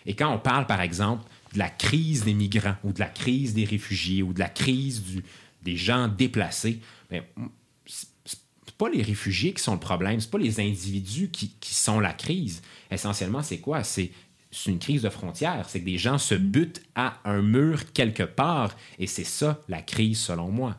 Et 0.08 0.16
quand 0.16 0.34
on 0.34 0.40
parle, 0.40 0.66
par 0.66 0.82
exemple, 0.82 1.30
de 1.54 1.60
la 1.60 1.70
crise 1.70 2.24
des 2.24 2.34
migrants 2.34 2.76
ou 2.84 2.92
de 2.92 3.00
la 3.00 3.10
crise 3.10 3.54
des 3.54 3.66
réfugiés 3.66 4.24
ou 4.24 4.34
de 4.34 4.40
la 4.40 4.50
crise 4.50 5.04
des 5.62 5.78
gens 5.78 6.08
déplacés, 6.08 6.80
ben, 7.12 7.22
pas 8.78 8.90
les 8.90 9.02
réfugiés 9.02 9.54
qui 9.54 9.64
sont 9.64 9.74
le 9.74 9.80
problème, 9.80 10.20
c'est 10.20 10.30
pas 10.32 10.38
les 10.38 10.60
individus 10.60 11.30
qui, 11.30 11.52
qui 11.60 11.74
sont 11.74 12.00
la 12.00 12.14
crise. 12.14 12.62
Essentiellement, 12.92 13.42
c'est 13.42 13.60
quoi? 13.60 13.84
C'est 13.84 14.12
une 14.68 14.80
crise 14.80 15.02
de 15.02 15.10
frontières. 15.10 15.66
C'est 15.70 15.80
que 15.82 15.86
des 15.86 15.98
gens 15.98 16.18
se 16.18 16.36
butent 16.36 16.82
à 16.96 17.18
un 17.26 17.42
mur 17.42 17.92
quelque 17.94 18.24
part 18.24 18.76
et 19.00 19.08
c'est 19.08 19.24
ça 19.26 19.60
la 19.68 19.82
crise 19.82 20.20
selon 20.20 20.50
moi. 20.50 20.78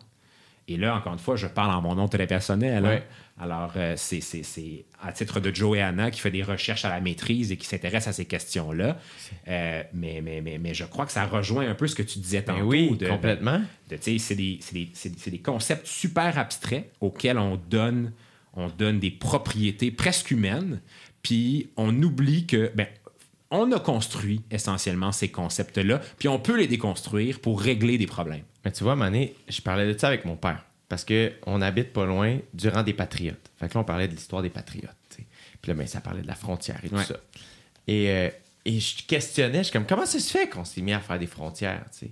Et 0.68 0.77
là, 0.77 0.97
encore 0.97 1.12
une 1.12 1.18
fois, 1.18 1.36
je 1.36 1.47
parle 1.47 1.70
en 1.73 1.81
mon 1.82 1.94
nom 1.94 2.09
télépersonnel. 2.09 2.85
hein. 2.85 2.89
Ouais. 2.89 3.06
Alors, 3.38 3.72
euh, 3.76 3.94
c'est- 3.96 4.22
c'est 4.22 4.42
c'est 4.42 4.86
à 5.02 5.12
titre 5.12 5.40
de 5.40 5.54
Joe 5.54 5.76
et 5.76 5.82
Anna 5.82 6.10
qui 6.10 6.20
fait 6.20 6.30
des 6.30 6.42
recherches 6.42 6.86
à 6.86 6.88
la 6.88 7.00
maîtrise 7.02 7.52
et 7.52 7.58
qui 7.58 7.66
s'intéresse 7.66 8.06
à 8.08 8.12
ces 8.14 8.24
questions-là. 8.24 8.98
Euh, 9.48 9.82
mais, 9.92 10.20
mais, 10.22 10.40
mais, 10.40 10.56
mais 10.56 10.72
je 10.72 10.84
crois 10.84 11.04
que 11.04 11.12
ça 11.12 11.26
rejoint 11.26 11.68
un 11.68 11.74
peu 11.74 11.86
ce 11.86 11.94
que 11.94 12.02
tu 12.02 12.18
disais 12.18 12.40
Ben 12.40 12.54
tantôt. 12.54 12.66
oui, 12.66 12.96
de- 12.96 13.06
complètement. 13.08 13.60
de- 13.90 13.98
c'est 14.00 14.34
des, 14.34 14.58
concepts 15.44 15.86
super 15.86 16.38
abstraits 16.38 16.90
auxquels 17.02 17.36
on 17.38 17.56
donne, 17.56 18.12
on 18.54 18.68
donne 18.68 18.98
des 19.00 19.10
propriétés 19.10 19.90
presque 19.90 20.30
humaines, 20.30 20.80
puis 21.22 21.68
on 21.76 21.94
oublie 22.02 22.46
que, 22.46 22.70
ben, 22.74 22.86
on 23.50 23.70
a 23.72 23.78
construit 23.78 24.40
essentiellement 24.50 25.12
ces 25.12 25.28
concepts-là, 25.28 26.00
puis 26.18 26.28
on 26.28 26.38
peut 26.38 26.56
les 26.56 26.66
déconstruire 26.68 27.40
pour 27.40 27.60
régler 27.60 27.98
des 27.98 28.06
problèmes. 28.06 28.42
Mais 28.64 28.72
tu 28.72 28.82
vois, 28.82 28.96
Mané, 28.96 29.34
je 29.48 29.60
parlais 29.60 29.92
de 29.92 29.98
ça 29.98 30.08
avec 30.08 30.24
mon 30.24 30.36
père. 30.36 30.64
Parce 30.88 31.04
qu'on 31.04 31.60
habite 31.62 31.92
pas 31.92 32.04
loin 32.06 32.38
du 32.54 32.68
rang 32.68 32.82
des 32.82 32.92
patriotes. 32.92 33.50
Fait 33.58 33.68
que 33.68 33.74
là, 33.74 33.80
on 33.80 33.84
parlait 33.84 34.06
de 34.08 34.14
l'histoire 34.14 34.42
des 34.42 34.50
patriotes. 34.50 34.90
Puis 35.62 35.70
là, 35.72 35.74
ben, 35.74 35.86
ça 35.86 36.00
parlait 36.00 36.22
de 36.22 36.26
la 36.28 36.34
frontière 36.34 36.78
et 36.84 36.88
tout 36.88 36.94
Ouais. 36.96 37.04
ça. 37.04 37.16
Et, 37.88 38.10
euh, 38.10 38.28
et 38.64 38.78
je 38.78 39.04
questionnais, 39.06 39.58
je 39.58 39.62
suis 39.64 39.72
comme, 39.72 39.86
comment 39.86 40.06
ça 40.06 40.18
se 40.20 40.30
fait 40.30 40.48
qu'on 40.48 40.64
s'est 40.64 40.82
mis 40.82 40.92
à 40.92 41.00
faire 41.00 41.18
des 41.18 41.26
frontières, 41.26 41.84
tu 41.92 42.06
sais? 42.06 42.10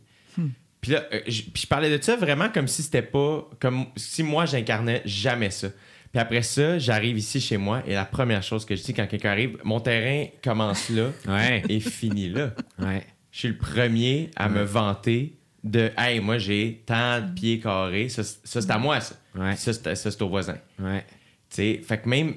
Puis 0.80 0.92
là, 0.92 1.04
euh, 1.12 1.20
je, 1.26 1.42
puis 1.42 1.62
je 1.62 1.66
parlais 1.66 1.96
de 1.96 2.02
ça 2.02 2.14
vraiment 2.16 2.48
comme 2.50 2.68
si 2.68 2.82
c'était 2.82 3.00
pas. 3.02 3.48
Comme 3.60 3.86
si 3.96 4.22
moi, 4.22 4.44
j'incarnais 4.44 5.00
jamais 5.06 5.48
ça. 5.50 5.68
Puis 6.12 6.20
après 6.20 6.42
ça, 6.42 6.78
j'arrive 6.78 7.16
ici 7.16 7.40
chez 7.40 7.56
moi 7.56 7.82
et 7.86 7.94
la 7.94 8.04
première 8.04 8.42
chose 8.42 8.64
que 8.66 8.76
je 8.76 8.82
dis 8.82 8.92
quand 8.92 9.06
quelqu'un 9.06 9.30
arrive, 9.30 9.56
mon 9.64 9.80
terrain 9.80 10.26
commence 10.42 10.90
là 10.90 11.10
Ouais. 11.26 11.62
et 11.68 11.80
finit 11.80 12.28
là. 12.28 12.54
Ouais. 12.78 13.02
Je 13.32 13.38
suis 13.38 13.48
le 13.48 13.56
premier 13.56 14.30
à 14.36 14.48
me 14.48 14.62
vanter 14.62 15.38
de 15.64 15.90
Hey, 15.96 16.20
moi 16.20 16.38
j'ai 16.38 16.82
tant 16.86 17.20
de 17.20 17.32
pieds 17.32 17.58
carrés, 17.58 18.08
ça, 18.08 18.22
c'est- 18.22 18.46
ça, 18.46 18.60
c'est 18.62 18.70
à 18.70 18.78
moi 18.78 19.00
ça. 19.00 19.16
Ouais. 19.34 19.56
Ça, 19.56 19.72
c'est 19.94 20.22
au 20.22 20.28
voisin. 20.28 20.58
Ouais. 20.78 21.04
Fait 21.50 21.80
que 22.02 22.08
même 22.08 22.34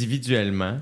individuellement, 0.00 0.80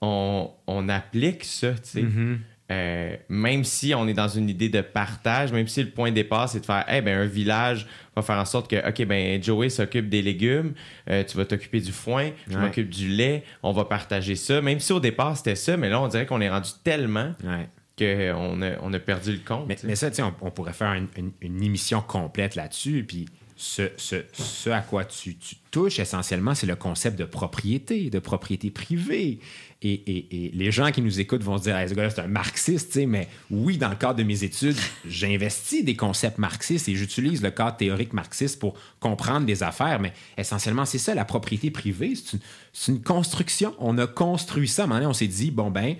on, 0.00 0.50
on 0.66 0.88
applique 0.88 1.44
ça, 1.44 1.72
tu 1.72 1.78
sais. 1.84 2.02
Mm-hmm. 2.02 2.36
Euh, 2.72 3.16
même 3.28 3.62
si 3.62 3.94
on 3.94 4.08
est 4.08 4.12
dans 4.14 4.26
une 4.26 4.48
idée 4.50 4.68
de 4.68 4.80
partage, 4.80 5.52
même 5.52 5.68
si 5.68 5.84
le 5.84 5.90
point 5.90 6.10
de 6.10 6.16
départ, 6.16 6.48
c'est 6.48 6.58
de 6.60 6.66
faire, 6.66 6.84
eh 6.90 7.00
ben, 7.00 7.16
un 7.20 7.26
village 7.26 7.86
va 8.16 8.22
faire 8.22 8.38
en 8.38 8.44
sorte 8.44 8.68
que, 8.68 8.88
OK, 8.88 9.06
ben, 9.06 9.40
Joey 9.40 9.68
s'occupe 9.70 10.08
des 10.08 10.20
légumes, 10.20 10.74
euh, 11.08 11.22
tu 11.22 11.36
vas 11.36 11.44
t'occuper 11.44 11.80
du 11.80 11.92
foin, 11.92 12.30
je 12.50 12.56
Ouais. 12.56 12.62
m'occupe 12.64 12.90
du 12.90 13.08
lait, 13.08 13.44
on 13.62 13.70
va 13.72 13.84
partager 13.84 14.34
ça. 14.34 14.60
Même 14.62 14.80
si 14.80 14.92
au 14.92 14.98
départ, 14.98 15.36
c'était 15.36 15.54
ça, 15.54 15.76
mais 15.76 15.88
là, 15.88 16.00
on 16.00 16.08
dirait 16.08 16.26
qu'on 16.26 16.40
est 16.40 16.50
rendu 16.50 16.70
tellement 16.82 17.34
Ouais. 17.44 17.68
Qu'on 17.98 18.62
a, 18.62 18.72
on 18.82 18.92
a 18.92 18.98
perdu 18.98 19.32
le 19.32 19.38
compte. 19.38 19.66
Mais, 19.68 19.76
mais 19.84 19.96
ça, 19.96 20.10
on, 20.20 20.32
on 20.46 20.50
pourrait 20.50 20.72
faire 20.74 20.92
une, 20.92 21.08
une- 21.16 21.32
une 21.40 21.62
émission 21.62 22.00
complète 22.02 22.54
là-dessus. 22.54 23.04
Puis 23.08 23.26
ce, 23.56 23.90
ce- 23.96 24.24
ce 24.34 24.68
à 24.68 24.80
quoi 24.80 25.04
tu, 25.06 25.34
tu 25.36 25.56
touches 25.70 25.98
essentiellement, 25.98 26.54
c'est 26.54 26.66
le 26.66 26.76
concept 26.76 27.18
de 27.18 27.24
propriété, 27.24 28.10
de 28.10 28.18
propriété 28.18 28.70
privée. 28.70 29.38
Et, 29.82 29.92
et- 29.92 30.46
et 30.46 30.50
les 30.52 30.70
gens 30.70 30.90
qui 30.90 31.00
nous 31.00 31.20
écoutent 31.20 31.42
vont 31.42 31.56
se 31.56 31.62
dire, 31.64 31.76
Hey, 31.76 31.88
ce 31.88 31.94
gars-là, 31.94 32.10
c'est 32.10 32.20
un 32.20 32.26
marxiste, 32.26 32.96
mais 33.06 33.28
oui, 33.50 33.78
dans 33.78 33.88
le 33.88 33.96
cadre 33.96 34.16
de 34.16 34.24
mes 34.24 34.44
études, 34.44 34.76
j'investis 35.08 35.82
des 35.84 35.96
concepts 35.96 36.36
marxistes 36.38 36.88
et 36.90 36.94
j'utilise 36.94 37.40
le 37.42 37.50
cadre 37.50 37.78
théorique 37.78 38.12
marxiste 38.12 38.58
pour 38.58 38.74
comprendre 39.00 39.46
des 39.46 39.62
affaires. 39.62 40.00
Mais 40.00 40.12
essentiellement, 40.36 40.84
c'est 40.84 40.98
ça, 40.98 41.14
la 41.14 41.24
propriété 41.24 41.70
privée. 41.70 42.14
C'est 42.14 42.34
une, 42.34 42.40
c'est 42.74 42.92
une 42.92 43.02
construction. 43.02 43.74
On 43.78 43.96
a 43.96 44.06
construit 44.06 44.68
ça. 44.68 44.82
À 44.82 44.84
un 44.84 44.88
moment 44.88 44.98
donné, 45.00 45.06
on 45.10 45.14
s'est 45.14 45.26
dit, 45.28 45.50
bon, 45.50 45.70
ben, 45.70 45.96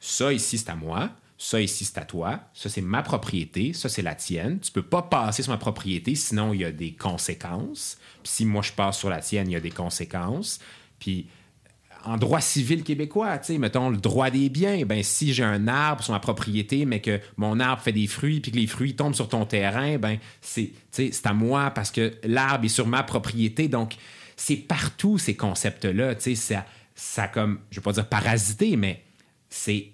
ça 0.00 0.32
ici, 0.32 0.58
c'est 0.58 0.70
à 0.70 0.74
moi. 0.74 1.10
Ça 1.38 1.60
ici, 1.60 1.84
c'est 1.84 1.98
à 1.98 2.04
toi. 2.04 2.40
Ça, 2.54 2.68
c'est 2.68 2.80
ma 2.80 3.02
propriété. 3.02 3.72
Ça, 3.72 3.88
c'est 3.88 4.02
la 4.02 4.14
tienne. 4.14 4.58
Tu 4.60 4.72
peux 4.72 4.82
pas 4.82 5.02
passer 5.02 5.42
sur 5.42 5.52
ma 5.52 5.58
propriété, 5.58 6.14
sinon 6.14 6.54
il 6.54 6.60
y 6.60 6.64
a 6.64 6.72
des 6.72 6.92
conséquences. 6.92 7.98
Puis 8.22 8.32
si 8.32 8.44
moi, 8.46 8.62
je 8.62 8.72
passe 8.72 8.98
sur 8.98 9.10
la 9.10 9.20
tienne, 9.20 9.50
il 9.50 9.52
y 9.52 9.56
a 9.56 9.60
des 9.60 9.70
conséquences. 9.70 10.60
Puis 10.98 11.28
en 12.06 12.16
droit 12.16 12.40
civil 12.40 12.84
québécois, 12.84 13.36
tu 13.38 13.46
sais, 13.46 13.58
mettons 13.58 13.90
le 13.90 13.96
droit 13.96 14.30
des 14.30 14.48
biens, 14.48 14.84
ben 14.86 15.02
si 15.02 15.34
j'ai 15.34 15.42
un 15.42 15.66
arbre 15.66 16.04
sur 16.04 16.12
ma 16.12 16.20
propriété, 16.20 16.84
mais 16.84 17.00
que 17.00 17.20
mon 17.36 17.58
arbre 17.58 17.82
fait 17.82 17.92
des 17.92 18.06
fruits, 18.06 18.40
puis 18.40 18.52
que 18.52 18.56
les 18.56 18.66
fruits 18.66 18.94
tombent 18.94 19.14
sur 19.14 19.28
ton 19.28 19.44
terrain, 19.44 19.98
ben 19.98 20.18
c'est, 20.40 20.72
c'est 20.92 21.26
à 21.26 21.32
moi 21.32 21.70
parce 21.70 21.90
que 21.90 22.14
l'arbre 22.22 22.64
est 22.64 22.68
sur 22.68 22.86
ma 22.86 23.02
propriété. 23.02 23.68
Donc, 23.68 23.96
c'est 24.36 24.56
partout 24.56 25.18
ces 25.18 25.34
concepts-là, 25.34 26.14
tu 26.14 26.22
sais, 26.22 26.34
ça, 26.36 26.66
ça 26.94 27.26
comme, 27.26 27.58
je 27.70 27.80
vais 27.80 27.84
pas 27.84 27.92
dire 27.92 28.08
parasité, 28.08 28.76
mais 28.76 29.02
c'est 29.48 29.90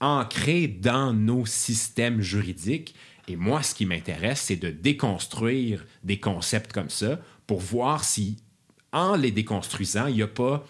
ancré 0.00 0.66
dans 0.66 1.12
nos 1.12 1.46
systèmes 1.46 2.20
juridiques. 2.20 2.94
Et 3.28 3.36
moi, 3.36 3.62
ce 3.62 3.74
qui 3.74 3.86
m'intéresse, 3.86 4.40
c'est 4.40 4.56
de 4.56 4.70
déconstruire 4.70 5.84
des 6.02 6.18
concepts 6.18 6.72
comme 6.72 6.90
ça 6.90 7.20
pour 7.46 7.60
voir 7.60 8.02
si, 8.02 8.38
en 8.92 9.14
les 9.14 9.30
déconstruisant, 9.30 10.06
il 10.06 10.16
n'y 10.16 10.22
a 10.22 10.26
pas 10.26 10.66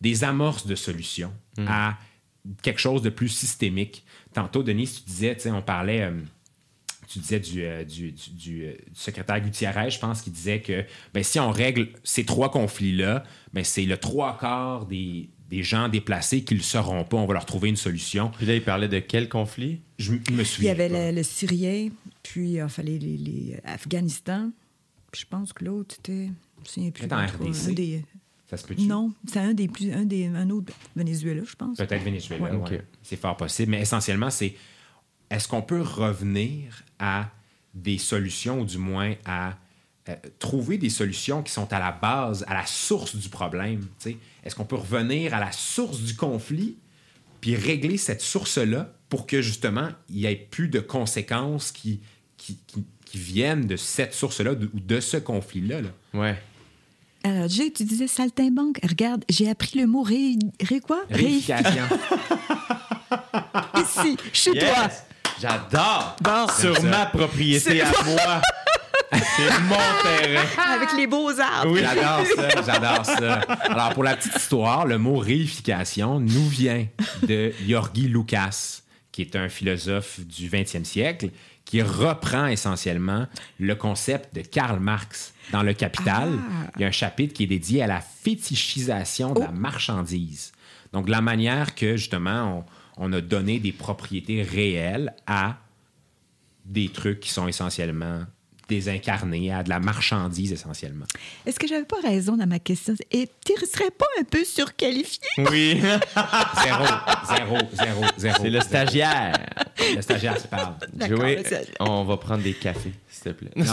des 0.00 0.24
amorces 0.24 0.66
de 0.66 0.74
solutions 0.74 1.32
à 1.66 1.98
quelque 2.62 2.80
chose 2.80 3.00
de 3.00 3.10
plus 3.10 3.28
systémique. 3.28 4.04
Tantôt, 4.34 4.62
Denis, 4.62 4.86
tu 4.88 5.02
disais, 5.10 5.34
tu 5.34 5.42
sais, 5.42 5.50
on 5.50 5.62
parlait, 5.62 6.02
euh, 6.02 6.20
tu 7.08 7.20
disais 7.20 7.40
du, 7.40 7.62
euh, 7.64 7.84
du, 7.84 8.12
du- 8.12 8.30
du, 8.30 8.64
euh, 8.64 8.72
du 8.72 9.00
secrétaire 9.00 9.40
Gutiérrez, 9.40 9.90
je 9.90 9.98
pense, 9.98 10.20
qui 10.20 10.30
disait 10.30 10.60
que 10.60 10.84
ben, 11.14 11.22
si 11.22 11.38
on 11.38 11.50
règle 11.50 11.88
ces 12.02 12.24
trois 12.26 12.50
conflits-là, 12.50 13.22
ben, 13.52 13.62
c'est 13.64 13.84
le 13.84 13.96
trois 13.96 14.36
quarts 14.36 14.84
des, 14.86 15.30
des 15.50 15.62
gens 15.62 15.88
déplacés 15.88 16.42
qui 16.44 16.54
ne 16.54 16.58
le 16.58 16.64
seront 16.64 17.04
pas. 17.04 17.16
On 17.16 17.26
va 17.26 17.34
leur 17.34 17.46
trouver 17.46 17.68
une 17.68 17.76
solution. 17.76 18.30
Puis 18.30 18.46
là, 18.46 18.54
il 18.54 18.62
parlait 18.64 18.88
de 18.88 18.98
quel 18.98 19.28
conflit? 19.28 19.80
Je 19.98 20.14
Il 20.58 20.64
y 20.64 20.68
avait 20.70 20.88
le, 20.88 21.16
le 21.16 21.22
Syrien, 21.22 21.90
puis 22.22 22.54
il 22.54 22.68
fallait 22.68 22.98
les, 22.98 23.16
les 23.16 23.60
Afghanistan. 23.64 24.50
Puis 25.12 25.22
je 25.22 25.26
pense 25.26 25.52
que 25.52 25.64
l'autre 25.64 25.94
était. 25.98 26.30
Je 26.74 26.80
me 26.80 26.90
plus. 26.90 27.00
Peut-être 27.06 27.12
en 27.12 27.26
trop, 27.26 27.44
RDC. 27.44 27.68
un 27.68 27.72
des- 27.72 28.04
Ça 28.48 28.56
se 28.56 28.66
peut-tu? 28.66 28.82
Non, 28.86 29.12
c'est 29.28 29.38
un 29.38 29.54
des 29.54 29.68
plus. 29.68 29.92
Un, 29.92 30.04
des, 30.04 30.26
un 30.26 30.48
autre 30.50 30.72
Venezuela, 30.96 31.42
je 31.46 31.54
pense. 31.54 31.76
Peut-être 31.76 32.02
Venezuela, 32.02 32.42
Ouais. 32.42 32.50
ouais. 32.50 32.76
Ok. 32.78 32.82
c'est 33.02 33.16
fort 33.20 33.36
possible. 33.36 33.70
Mais 33.72 33.80
essentiellement, 33.82 34.30
c'est 34.30 34.54
est-ce 35.30 35.46
qu'on 35.46 35.62
peut 35.62 35.82
revenir 35.82 36.82
à 36.98 37.30
des 37.74 37.98
solutions 37.98 38.60
ou 38.60 38.64
du 38.64 38.78
moins 38.78 39.14
à 39.24 39.56
euh, 40.08 40.14
trouver 40.38 40.76
des 40.78 40.90
solutions 40.90 41.42
qui 41.42 41.52
sont 41.52 41.72
à 41.72 41.78
la 41.78 41.92
base, 41.92 42.44
à 42.48 42.54
la 42.54 42.66
source 42.66 43.16
du 43.16 43.28
problème. 43.28 43.80
tu 43.98 44.10
sais. 44.10 44.16
Est-ce 44.44 44.54
qu'on 44.54 44.64
peut 44.64 44.76
revenir 44.76 45.32
à 45.34 45.40
la 45.40 45.52
source 45.52 46.00
du 46.00 46.14
conflit 46.14 46.76
puis 47.40 47.56
régler 47.56 47.96
cette 47.98 48.20
source-là 48.22 48.92
pour 49.08 49.26
que 49.26 49.40
justement 49.42 49.88
il 50.08 50.16
n'y 50.16 50.24
ait 50.26 50.36
plus 50.36 50.68
de 50.68 50.80
conséquences 50.80 51.72
qui, 51.72 52.00
qui, 52.36 52.58
qui- 52.66 52.84
qui 53.06 53.18
viennent 53.18 53.66
de 53.66 53.76
cette 53.76 54.12
source-là 54.14 54.52
ou 54.52 54.80
de 54.80 54.98
ce 55.00 55.16
conflit-là. 55.18 55.82
là? 55.82 55.88
Ouais. 56.14 56.36
Alors, 57.22 57.48
Jay, 57.48 57.70
tu 57.70 57.84
disais 57.84 58.06
saltimbanque. 58.08 58.80
Regarde, 58.82 59.24
j'ai 59.30 59.48
appris 59.48 59.78
le 59.78 59.86
mot 59.86 60.02
ré... 60.02 60.34
ré 60.60 60.80
quoi? 60.80 61.02
Réification. 61.10 61.84
Ici, 63.76 64.16
chez 64.32 64.50
toi. 64.52 64.68
Yes! 64.68 65.04
J'adore! 65.40 66.16
Bon. 66.22 66.46
Sur 66.58 66.82
ma 66.84 67.06
propriété 67.06 67.80
à 67.82 67.90
moi. 68.04 68.40
C'est 69.12 69.60
mon 69.62 69.76
terrain. 70.02 70.74
Avec 70.74 70.88
les 70.96 71.06
beaux 71.06 71.30
arbres. 71.40 71.72
Oui. 71.72 71.80
J'adore 71.80 72.26
ça, 72.36 72.62
j'adore 72.66 73.06
ça. 73.06 73.34
Alors, 73.64 73.94
pour 73.94 74.04
la 74.04 74.16
petite 74.16 74.36
histoire, 74.36 74.86
le 74.86 74.98
mot 74.98 75.16
réification 75.18 76.20
nous 76.20 76.48
vient 76.48 76.86
de 77.26 77.52
Yorgi 77.64 78.08
Lucas, 78.08 78.80
qui 79.12 79.22
est 79.22 79.36
un 79.36 79.48
philosophe 79.48 80.20
du 80.20 80.48
20e 80.48 80.84
siècle, 80.84 81.30
qui 81.64 81.80
reprend 81.82 82.46
essentiellement 82.46 83.26
le 83.58 83.74
concept 83.74 84.34
de 84.34 84.42
Karl 84.42 84.80
Marx. 84.80 85.32
Dans 85.52 85.62
Le 85.62 85.72
Capital, 85.74 86.30
Ah. 86.38 86.70
il 86.76 86.82
y 86.82 86.84
a 86.84 86.88
un 86.88 86.92
chapitre 86.92 87.34
qui 87.34 87.44
est 87.44 87.46
dédié 87.48 87.82
à 87.82 87.86
la 87.86 88.00
fétichisation 88.00 89.32
de 89.34 89.40
la 89.40 89.50
marchandise. 89.50 90.52
Donc, 90.92 91.06
de 91.06 91.10
la 91.10 91.20
manière 91.20 91.74
que, 91.74 91.96
justement, 91.96 92.64
on, 92.98 93.08
on 93.08 93.12
a 93.12 93.20
donné 93.20 93.58
des 93.60 93.72
propriétés 93.72 94.42
réelles 94.42 95.14
à 95.26 95.56
des 96.64 96.88
trucs 96.88 97.20
qui 97.20 97.30
sont 97.30 97.46
essentiellement 97.48 98.22
désincarnés, 98.68 99.52
à 99.52 99.62
de 99.62 99.68
la 99.68 99.80
marchandise 99.80 100.52
essentiellement. 100.52 101.06
Est-ce 101.46 101.58
que 101.58 101.66
j'avais 101.66 101.84
pas 101.84 102.00
raison 102.02 102.36
dans 102.36 102.46
ma 102.46 102.58
question? 102.58 102.94
Et 103.10 103.28
tu 103.44 103.52
ne 103.60 103.66
serais 103.66 103.90
pas 103.90 104.06
un 104.20 104.24
peu 104.24 104.44
surqualifié? 104.44 105.20
Oui. 105.38 105.80
Zéro, 106.62 106.84
zéro, 107.28 107.58
zéro, 107.72 108.04
zéro. 108.16 108.36
C'est 108.42 108.50
le 108.50 108.60
stagiaire. 108.60 109.34
Le 109.94 110.02
stagiaire 110.02 110.36
qui 110.36 110.48
parle. 110.48 110.74
Joey, 111.08 111.42
on 111.80 112.04
va 112.04 112.16
prendre 112.16 112.42
des 112.42 112.54
cafés, 112.54 112.92
s'il 113.08 113.24
te 113.24 113.28
plaît. 113.30 113.50
Non, 113.56 113.64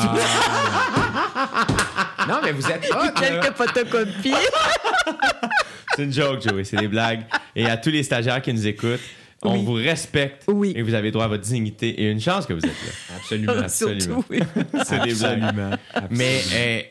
non, 2.28 2.40
mais 2.44 2.52
vous 2.52 2.66
êtes 2.68 2.90
là. 2.90 3.12
Quelques 3.18 3.56
photocopies. 3.56 4.34
C'est 5.96 6.04
une 6.04 6.14
joke, 6.14 6.42
Joey, 6.42 6.64
c'est 6.64 6.78
des 6.78 6.88
blagues. 6.88 7.26
Et 7.54 7.66
à 7.66 7.76
tous 7.76 7.90
les 7.90 8.04
stagiaires 8.04 8.42
qui 8.42 8.54
nous 8.54 8.66
écoutent, 8.66 9.02
on 9.44 9.54
Oui. 9.58 9.66
vous 9.66 9.74
respecte 9.74 10.44
Oui. 10.48 10.74
et 10.76 10.82
vous 10.82 10.94
avez 10.94 11.12
droit 11.12 11.26
à 11.26 11.28
votre 11.28 11.44
dignité 11.44 11.90
et 12.02 12.12
une 12.12 12.20
chance 12.22 12.46
que 12.46 12.54
vous 12.54 12.60
êtes 12.66 12.66
là. 12.66 13.16
Absolument. 13.18 13.54
Absolument. 13.54 14.24
Oui. 14.30 14.40
C'est 14.86 15.02
des 15.04 15.14
blagues. 15.14 15.44
Absolument. 15.44 15.78
Mais, 16.12 16.40
euh, 16.54 16.82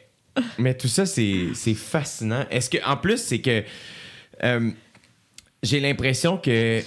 mais 0.59 0.75
tout 0.77 0.89
ça, 0.89 1.07
c'est 1.07 1.49
c'est 1.55 1.75
fascinant. 1.75 2.45
Est-ce 2.51 2.71
que, 2.71 2.79
en 2.87 2.97
plus, 2.97 3.19
c'est 3.19 3.41
que 3.41 3.63
euh, 4.45 4.71
j'ai 5.63 5.81
l'impression 5.81 6.39
que. 6.39 6.81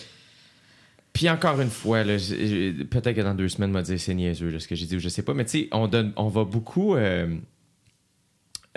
Puis 1.12 1.30
encore 1.30 1.62
une 1.62 1.70
fois, 1.70 2.04
là, 2.04 2.16
peut-être 2.16 3.14
que 3.14 3.22
dans 3.22 3.36
deux 3.36 3.50
semaines, 3.50 3.70
on 3.70 3.74
va 3.74 3.82
dire 3.84 4.00
c'est 4.00 4.16
niaiseux, 4.16 4.50
là, 4.50 4.60
ce 4.60 4.68
que 4.68 4.74
j'ai 4.76 4.86
dit 4.88 4.96
ou 4.96 5.00
je 5.00 5.10
sais 5.10 5.22
pas, 5.22 5.34
mais 5.36 5.46
tu 5.46 5.52
sais, 5.52 5.68
on, 5.72 5.88
donne- 5.88 6.12
on 6.16 6.28
va 6.28 6.44
beaucoup 6.46 6.96
euh, 6.96 7.28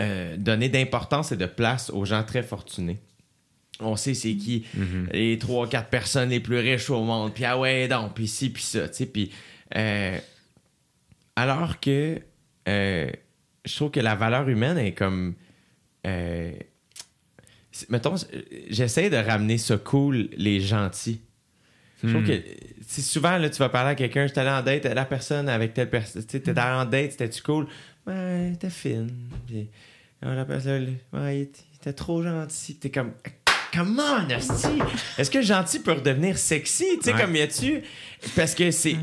euh, 0.01 0.37
donner 0.37 0.69
d'importance 0.69 1.33
et 1.33 1.37
de 1.37 1.47
place 1.47 1.89
aux 1.91 2.05
gens 2.05 2.23
très 2.25 2.43
fortunés. 2.43 2.99
On 3.81 3.95
sait 3.97 4.15
c'est 4.15 4.35
qui 4.37 4.65
les 5.13 5.39
trois, 5.39 5.69
quatre 5.69 5.91
personnes 5.91 6.31
les 6.31 6.41
plus 6.41 6.59
riches 6.59 6.89
au 6.91 7.03
monde, 7.05 7.35
puis 7.35 7.45
ah 7.45 7.59
ouais, 7.59 7.89
donc, 7.89 8.15
puis 8.15 8.27
ci, 8.27 8.51
puis 8.51 8.63
ça, 8.63 8.89
tu 8.89 8.95
sais, 8.95 9.07
puis. 9.07 9.31
euh, 9.77 10.19
alors 11.35 11.81
que 11.81 12.19
euh, 12.69 13.11
je 13.65 13.77
trouve 13.77 13.91
que 13.91 14.01
la 14.01 14.15
valeur 14.15 14.49
humaine 14.49 14.79
est 14.79 14.93
comme. 14.93 15.35
euh, 16.07 16.53
mettons, 17.91 18.15
j'essaie 18.71 19.11
de 19.11 19.17
ramener 19.17 19.59
ça 19.59 19.77
cool, 19.77 20.29
les 20.37 20.61
gentils. 20.61 21.21
Je 22.03 22.09
trouve 22.09 22.25
que 22.25 22.41
si 22.87 23.03
souvent 23.03 23.37
là, 23.39 23.51
tu 23.51 23.59
vas 23.59 23.69
parler 23.69 23.91
à 23.91 23.95
quelqu'un, 23.95 24.27
je 24.27 24.33
suis 24.33 24.41
allé 24.41 24.51
en 24.51 24.63
date, 24.63 24.85
la 24.85 25.05
personne 25.05 25.49
avec 25.49 25.75
telle 25.75 25.91
personne, 25.91 26.25
tu 26.25 26.41
t'es 26.41 26.59
allé 26.59 26.81
en 26.81 26.85
date, 26.85 27.13
c'était-tu 27.13 27.43
cool? 27.43 27.67
Ouais, 28.07 28.53
t'es 28.61 28.71
fine. 28.71 29.11
Puis, 29.47 29.69
la 30.23 30.45
personne, 30.45 30.97
ouais, 31.13 31.51
était 31.75 31.93
trop 31.93 32.23
gentil. 32.23 32.77
T'es 32.77 32.91
comme, 32.91 33.13
comment, 33.77 34.25
hostie? 34.37 34.79
Est-ce 35.19 35.31
que 35.31 35.43
gentil 35.43 35.81
peut 35.81 35.93
redevenir 35.93 36.39
sexy? 36.39 36.87
Tu 36.99 37.03
sais, 37.05 37.15
Ouais. 37.15 37.21
comme 37.21 37.37
y 37.37 37.41
a-tu? 37.43 37.83
Parce 38.35 38.55
que 38.55 38.71
c'est. 38.71 38.97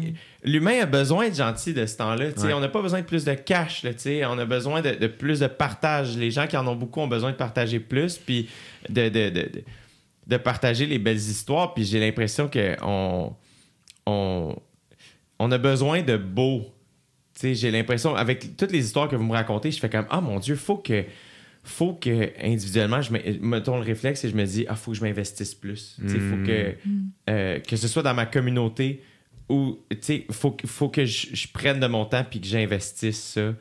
L'humain 0.44 0.82
a 0.82 0.86
besoin 0.86 1.30
de 1.30 1.36
gentil 1.36 1.74
de 1.74 1.86
ce 1.86 1.96
temps-là. 1.98 2.32
tu 2.34 2.42
sais. 2.42 2.48
Ouais. 2.48 2.54
On 2.54 2.60
n'a 2.60 2.68
pas 2.68 2.82
besoin 2.82 3.00
de 3.02 3.06
plus 3.06 3.24
de 3.24 3.34
cash. 3.34 3.84
Là, 3.84 3.94
tu 3.94 4.00
sais. 4.02 4.26
on 4.26 4.38
a 4.38 4.46
besoin 4.46 4.82
de, 4.82 4.92
de 4.92 5.08
plus 5.08 5.40
de 5.40 5.48
partage. 5.48 6.18
Les 6.18 6.32
gens 6.32 6.48
qui 6.48 6.58
en 6.58 6.68
ont 6.68 6.76
beaucoup 6.76 7.00
ont 7.00 7.08
besoin 7.08 7.32
de 7.32 7.38
partager 7.38 7.80
plus, 7.80 8.18
puis 8.18 8.50
de, 8.90 9.10
de, 9.10 9.30
de, 9.30 9.42
de- 9.42 9.64
de 10.26 10.38
partager 10.38 10.86
les 10.86 11.00
belles 11.00 11.16
histoires. 11.18 11.74
Puis 11.74 11.84
j'ai 11.86 12.00
l'impression 12.00 12.50
qu'on 12.50 13.36
on, 14.06 14.56
on 15.40 15.52
a 15.52 15.58
besoin 15.58 16.02
de 16.02 16.18
beau. 16.18 16.62
Tu 17.36 17.42
sais, 17.42 17.56
j'ai 17.56 17.72
l'impression, 17.72 18.16
avec 18.16 18.56
toutes 18.58 18.72
les 18.72 18.86
histoires 18.86 19.08
que 19.10 19.16
vous 19.16 19.24
me 19.24 19.34
racontez, 19.34 19.72
je 19.72 19.80
fais 19.80 19.90
comme 19.90 20.06
Ah 20.10 20.22
mon 20.22 20.40
Dieu, 20.40 20.56
faut 20.56 20.78
que 20.78 21.04
faut 21.64 21.94
que 21.94 22.32
individuellement, 22.44 23.02
je 23.02 23.14
me- 23.14 23.40
mettons 23.42 23.78
le 23.78 23.84
réflexe 23.84 24.24
et 24.26 24.30
je 24.30 24.36
me 24.36 24.46
dis 24.46 24.66
Ah, 24.68 24.76
faut 24.76 24.92
que 24.92 24.98
je 24.98 25.04
m'investisse 25.04 25.56
plus. 25.56 25.98
Faut 26.20 26.46
que, 26.46 26.76
euh, 27.30 27.60
que 27.60 27.76
ce 27.78 27.88
soit 27.88 28.04
dans 28.04 28.14
ma 28.14 28.26
communauté 28.26 29.02
ou 29.50 29.80
tu 29.90 29.98
sais, 30.02 30.26
faut, 30.32 30.56
faut 30.66 30.90
que 30.90 31.06
je, 31.06 31.28
je 31.34 31.48
prenne 31.48 31.80
de 31.80 31.88
mon 31.88 32.06
temps 32.06 32.24
puis 32.30 32.40
que 32.42 32.48
j'investisse 32.48 33.22
ça 33.36 33.54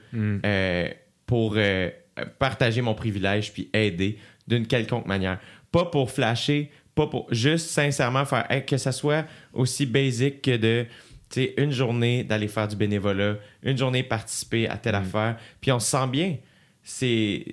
euh, 0.45 0.89
pour 1.27 1.55
euh, 1.57 1.91
partager 2.39 2.81
mon 2.83 2.95
privilège 2.95 3.53
puis 3.53 3.69
aider 3.73 4.19
d'une 4.49 4.67
quelconque 4.67 5.07
manière. 5.07 5.39
Pas 5.71 5.85
pour 5.87 6.11
flasher, 6.11 6.71
pas 6.95 7.07
pour 7.07 7.33
juste 7.33 7.69
sincèrement 7.71 8.25
faire 8.25 8.47
hey, 8.51 8.65
que 8.67 8.77
ça 8.77 8.93
soit 8.93 9.25
aussi 9.53 9.87
basique 9.87 10.43
que 10.43 10.57
de 10.57 10.87
tu 11.31 11.41
sais, 11.45 11.55
une 11.57 11.71
journée 11.71 12.25
d'aller 12.25 12.49
faire 12.49 12.69
du 12.69 12.77
bénévolat, 12.77 13.37
une 13.63 13.79
journée 13.79 14.03
participer 14.03 14.69
à 14.69 14.77
telle 14.77 14.95
affaire, 14.97 15.39
puis 15.61 15.73
on 15.73 15.79
se 15.79 15.91
sent 15.91 16.07
bien. 16.11 16.37
C'est 16.83 17.45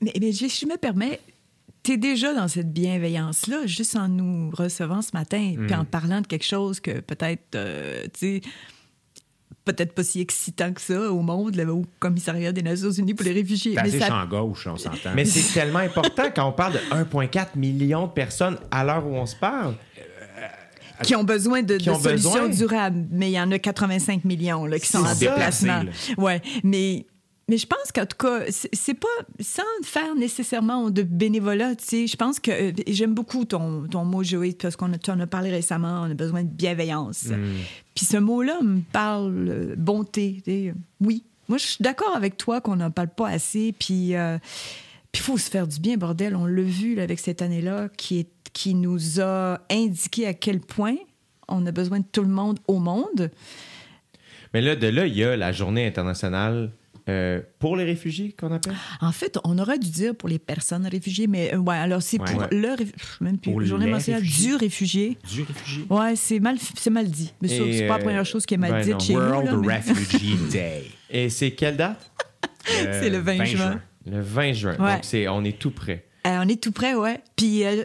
Mais, 0.00 0.12
mais 0.20 0.32
je, 0.32 0.46
je 0.46 0.66
me 0.66 0.76
permets, 0.76 1.20
tu 1.82 1.92
es 1.92 1.96
déjà 1.96 2.32
dans 2.34 2.48
cette 2.48 2.72
bienveillance-là, 2.72 3.66
juste 3.66 3.96
en 3.96 4.08
nous 4.08 4.50
recevant 4.50 5.02
ce 5.02 5.10
matin, 5.14 5.54
puis 5.66 5.74
en 5.74 5.84
parlant 5.84 6.20
de 6.20 6.26
quelque 6.26 6.44
chose 6.44 6.80
que 6.80 7.00
peut-être, 7.00 7.54
euh, 7.54 8.04
tu 8.12 8.40
sais, 8.40 8.40
peut-être 9.64 9.92
pas 9.92 10.02
si 10.02 10.20
excitant 10.20 10.72
que 10.72 10.80
ça 10.80 11.12
au 11.12 11.20
monde, 11.20 11.54
là, 11.56 11.66
au 11.70 11.84
commissariat 11.98 12.52
des 12.52 12.62
Nations 12.62 12.90
Unies 12.90 13.12
pour 13.14 13.24
les 13.26 13.32
réfugiés. 13.32 13.74
C'est 13.74 13.82
Mais 13.82 13.88
assez 13.88 13.98
ça- 13.98 14.08
champ 14.08 14.26
gauche, 14.26 14.66
on 14.66 14.76
s'entend. 14.76 15.10
Mais 15.14 15.24
c'est 15.26 15.52
tellement 15.52 15.80
important 15.80 16.24
quand 16.34 16.48
on 16.48 16.52
parle 16.52 16.74
de 16.74 16.78
1,4 16.90 17.56
million 17.56 18.06
de 18.06 18.12
personnes 18.12 18.56
à 18.70 18.82
l'heure 18.84 19.06
où 19.06 19.10
on 19.14 19.26
se 19.26 19.36
parle. 19.36 19.74
qui 21.02 21.14
ont 21.14 21.22
besoin 21.24 21.62
de, 21.62 21.76
Qui 21.76 21.86
de 21.86 21.90
ont 21.92 21.98
solutions 22.00 22.30
besoin. 22.48 22.48
durables. 22.48 23.06
Mais 23.10 23.28
il 23.30 23.34
y 23.34 23.40
en 23.40 23.50
a 23.52 23.58
85 23.58 24.24
millions 24.24 24.64
là, 24.66 24.78
qui 24.78 24.86
sont 24.86 25.04
en 25.04 25.14
déplacement. 25.14 25.82
Ouais, 26.16 26.40
mais 26.64 27.06
mais 27.48 27.56
je 27.56 27.66
pense 27.66 27.92
qu'en 27.94 28.04
tout 28.04 28.16
cas, 28.18 28.44
c'est 28.50 28.94
pas 28.94 29.08
sans 29.40 29.62
faire 29.82 30.14
nécessairement 30.14 30.90
de 30.90 31.02
bénévolat. 31.02 31.76
Tu 31.76 31.84
sais, 31.84 32.06
je 32.06 32.16
pense 32.16 32.40
que 32.40 32.50
euh, 32.50 32.72
j'aime 32.86 33.14
beaucoup 33.14 33.46
ton, 33.46 33.86
ton 33.88 34.04
mot 34.04 34.22
Joey 34.22 34.52
parce 34.52 34.76
qu'on 34.76 34.92
a, 34.92 34.98
tu 34.98 35.10
en 35.10 35.18
as 35.18 35.26
parlé 35.26 35.50
récemment. 35.50 36.02
On 36.02 36.10
a 36.10 36.14
besoin 36.14 36.42
de 36.42 36.50
bienveillance. 36.50 37.28
Puis 37.94 38.04
ce 38.04 38.18
mot-là 38.18 38.60
me 38.62 38.82
parle 38.92 39.48
euh, 39.48 39.74
bonté. 39.78 40.42
tu 40.44 40.50
sais. 40.50 40.74
Oui, 41.00 41.24
moi 41.48 41.56
je 41.56 41.66
suis 41.66 41.82
d'accord 41.82 42.14
avec 42.14 42.36
toi 42.36 42.60
qu'on 42.60 42.76
n'en 42.76 42.90
parle 42.90 43.08
pas 43.08 43.28
assez. 43.28 43.72
Puis 43.78 44.14
euh, 44.14 44.36
il 45.14 45.20
faut 45.20 45.38
se 45.38 45.48
faire 45.48 45.66
du 45.66 45.80
bien, 45.80 45.96
bordel. 45.96 46.36
On 46.36 46.44
l'a 46.44 46.62
vu 46.62 46.96
là, 46.96 47.02
avec 47.02 47.18
cette 47.18 47.40
année-là 47.40 47.88
qui, 47.96 48.18
est, 48.18 48.30
qui 48.52 48.74
nous 48.74 49.22
a 49.22 49.60
indiqué 49.70 50.26
à 50.26 50.34
quel 50.34 50.60
point 50.60 50.96
on 51.48 51.64
a 51.64 51.72
besoin 51.72 52.00
de 52.00 52.06
tout 52.12 52.22
le 52.22 52.28
monde 52.28 52.58
au 52.68 52.78
monde. 52.78 53.30
Mais 54.52 54.60
là, 54.60 54.76
de 54.76 54.86
là, 54.86 55.06
il 55.06 55.16
y 55.16 55.24
a 55.24 55.34
la 55.34 55.52
journée 55.52 55.86
internationale 55.86 56.72
euh, 57.08 57.40
pour 57.58 57.76
les 57.76 57.84
réfugiés 57.84 58.32
qu'on 58.32 58.52
appelle? 58.52 58.74
En 59.00 59.12
fait, 59.12 59.38
on 59.44 59.58
aurait 59.58 59.78
dû 59.78 59.88
dire 59.90 60.14
pour 60.14 60.28
les 60.28 60.38
personnes 60.38 60.86
réfugiées, 60.86 61.26
mais 61.26 61.54
euh, 61.54 61.58
ouais, 61.58 61.76
alors 61.76 62.02
c'est 62.02 62.20
Ouais. 62.20 62.30
pour 62.30 62.40
Ouais. 62.42 62.48
le 62.50 62.68
réf- 62.68 62.92
même 63.20 63.38
plus, 63.38 63.50
Pour 63.52 63.62
journée 63.64 63.92
réfugiés. 63.92 64.20
du 64.48 64.54
réfugié. 64.56 65.18
Du 65.32 65.42
réfugié. 65.42 65.84
Ouais, 65.90 66.16
c'est 66.16 66.40
mal, 66.40 66.56
c'est 66.76 66.90
mal 66.90 67.10
dit. 67.10 67.32
Mais 67.40 67.48
c'est 67.48 67.86
pas 67.86 67.94
la 67.96 68.00
euh, 68.00 68.04
première 68.04 68.26
chose 68.26 68.44
qui 68.46 68.54
est 68.54 68.58
mal 68.58 68.72
ben 68.72 68.82
dite 68.82 68.92
non. 68.92 68.98
chez 69.00 69.14
nous. 69.14 69.20
World 69.20 69.46
là, 69.66 69.80
mais- 69.86 69.92
Refugee 69.92 70.36
Day. 70.52 70.84
Et 71.10 71.28
c'est 71.30 71.52
quelle 71.52 71.76
date? 71.76 72.10
Euh, 72.70 72.98
C'est 73.00 73.10
le 73.10 73.18
20 73.18 73.44
juin. 73.44 73.80
Le 74.06 74.20
20 74.20 74.52
juin. 74.52 74.76
Ouais. 74.78 74.94
Donc, 74.94 75.04
c'est, 75.04 75.26
on 75.28 75.42
est 75.44 75.58
tout 75.58 75.70
près. 75.70 76.04
Euh, 76.26 76.40
on 76.44 76.48
est 76.48 76.62
tout 76.62 76.72
près, 76.72 76.94
ouais. 76.94 77.20
Puis 77.36 77.64
euh, 77.64 77.84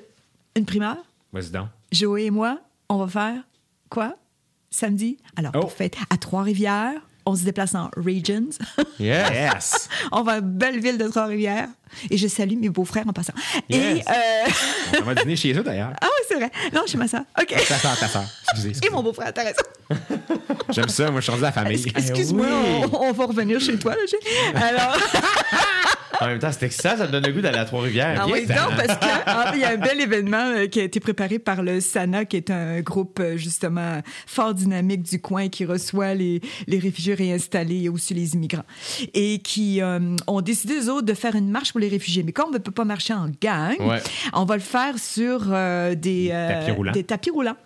une 0.58 0.66
primeur, 0.66 0.98
Vas-y 1.32 1.50
donc. 1.52 1.68
Joey 1.92 2.26
et 2.26 2.32
moi, 2.32 2.60
on 2.90 2.98
va 2.98 3.08
faire 3.08 3.44
quoi? 3.90 4.16
Samedi? 4.70 5.18
Alors, 5.36 5.52
Oh. 5.56 5.60
pour 5.62 5.72
fête 5.72 5.96
à 6.10 6.18
Trois-Rivières. 6.18 6.94
On 7.26 7.36
se 7.36 7.44
déplace 7.44 7.74
en 7.76 7.90
Regions. 7.96 8.50
Yes! 9.00 9.30
Yes! 9.34 9.90
on 10.12 10.24
va 10.24 10.34
à 10.34 10.42
Belleville 10.42 10.98
de 10.98 11.08
Trois-Rivières. 11.08 11.68
Et 12.10 12.18
je 12.18 12.28
salue 12.28 12.58
mes 12.58 12.70
beaux-frères 12.70 13.08
en 13.08 13.14
passant. 13.14 13.34
Yes. 13.70 13.98
Et, 13.98 14.02
euh, 14.10 15.00
On 15.02 15.04
va 15.04 15.16
dîner 15.16 15.36
chez 15.36 15.54
eux 15.54 15.62
d'ailleurs. 15.64 15.92
ah 16.02 16.06
oui, 16.08 16.26
c'est 16.28 16.36
vrai. 16.36 16.52
Non, 16.74 16.82
chez 16.88 16.98
ma 16.98 17.08
soeur. 17.08 17.22
OK. 17.40 17.48
Ta 17.68 17.78
soeur, 17.78 17.98
ta 18.00 18.08
soeur. 18.08 18.24
Excusez. 18.52 18.86
Et 18.86 18.90
mon 18.90 19.04
beau-frère, 19.04 19.32
t'as 19.34 19.44
raison. 19.44 20.02
J'aime 20.70 20.90
ça. 20.90 21.12
Moi, 21.12 21.20
je 21.22 21.26
suis 21.26 21.32
rendu 21.32 21.44
à 21.44 21.48
la 21.48 21.52
famille. 21.52 21.86
Excuse-moi, 21.96 22.46
oui. 22.48 22.90
on, 22.94 23.02
on 23.10 23.12
va 23.12 23.26
revenir 23.26 23.60
chez 23.60 23.78
toi. 23.78 23.92
Là, 23.94 24.02
j'ai- 24.10 24.58
Alors, 24.58 24.98
En 26.22 26.28
même 26.28 26.40
temps, 26.40 26.52
c'était 26.52 26.70
ça, 26.70 26.96
ça 26.98 27.08
me 27.08 27.12
donne 27.12 27.26
le 27.26 27.32
goût 27.34 27.42
d'aller 27.42 27.58
à 27.58 27.66
Trois-Rivières. 27.66 28.20
ah 28.22 28.28
oui, 28.32 28.46
non, 28.48 28.76
parce 28.78 28.98
que 29.00 29.06
ah, 29.26 29.52
il 29.56 29.60
y 29.62 29.64
a 29.66 29.72
un 29.72 29.78
bel 29.78 30.00
événement 30.00 30.38
euh, 30.56 30.68
qui 30.68 30.80
a 30.80 30.84
été 30.84 31.00
préparé 31.00 31.40
par 31.40 31.64
le 31.64 31.80
SANA, 31.82 32.26
qui 32.26 32.38
est 32.38 32.50
un 32.52 32.82
groupe 32.82 33.20
euh, 33.20 33.36
justement 33.38 34.02
fort 34.28 34.54
dynamique 34.54 35.02
du 35.04 35.20
coin 35.20 35.50
qui 35.50 35.66
reçoit 35.66 36.14
les, 36.14 36.42
les 36.68 36.80
réfugiés 36.80 37.14
réinstallés 37.16 37.84
et 37.84 37.90
aussi 37.90 38.14
les 38.14 38.36
immigrants. 38.36 38.64
Et 39.14 39.40
qui 39.40 39.82
euh, 39.82 40.00
ont 40.28 40.42
décidé, 40.42 40.76
eux 40.82 40.92
autres, 40.92 41.06
de 41.08 41.14
faire 41.14 41.36
une 41.36 41.50
marche 41.50 41.72
pour 41.72 41.80
les 41.80 41.90
réfugiés. 41.90 42.24
Mais 42.24 42.32
comme 42.32 42.50
on 42.50 42.54
ne 42.54 42.58
peut 42.60 42.72
pas 42.72 42.86
marcher 42.86 43.14
en 43.14 43.28
gang, 43.42 43.76
Ouais. 43.80 44.02
on 44.34 44.46
va 44.46 44.56
le 44.56 44.62
faire 44.62 44.98
sur 45.00 45.46
euh, 45.50 45.96
des, 45.96 46.30
euh, 46.32 46.48
tapis 46.60 46.72
roulants. 46.72 46.92
des 46.92 47.04
tapis 47.04 47.30
roulants. 47.32 47.58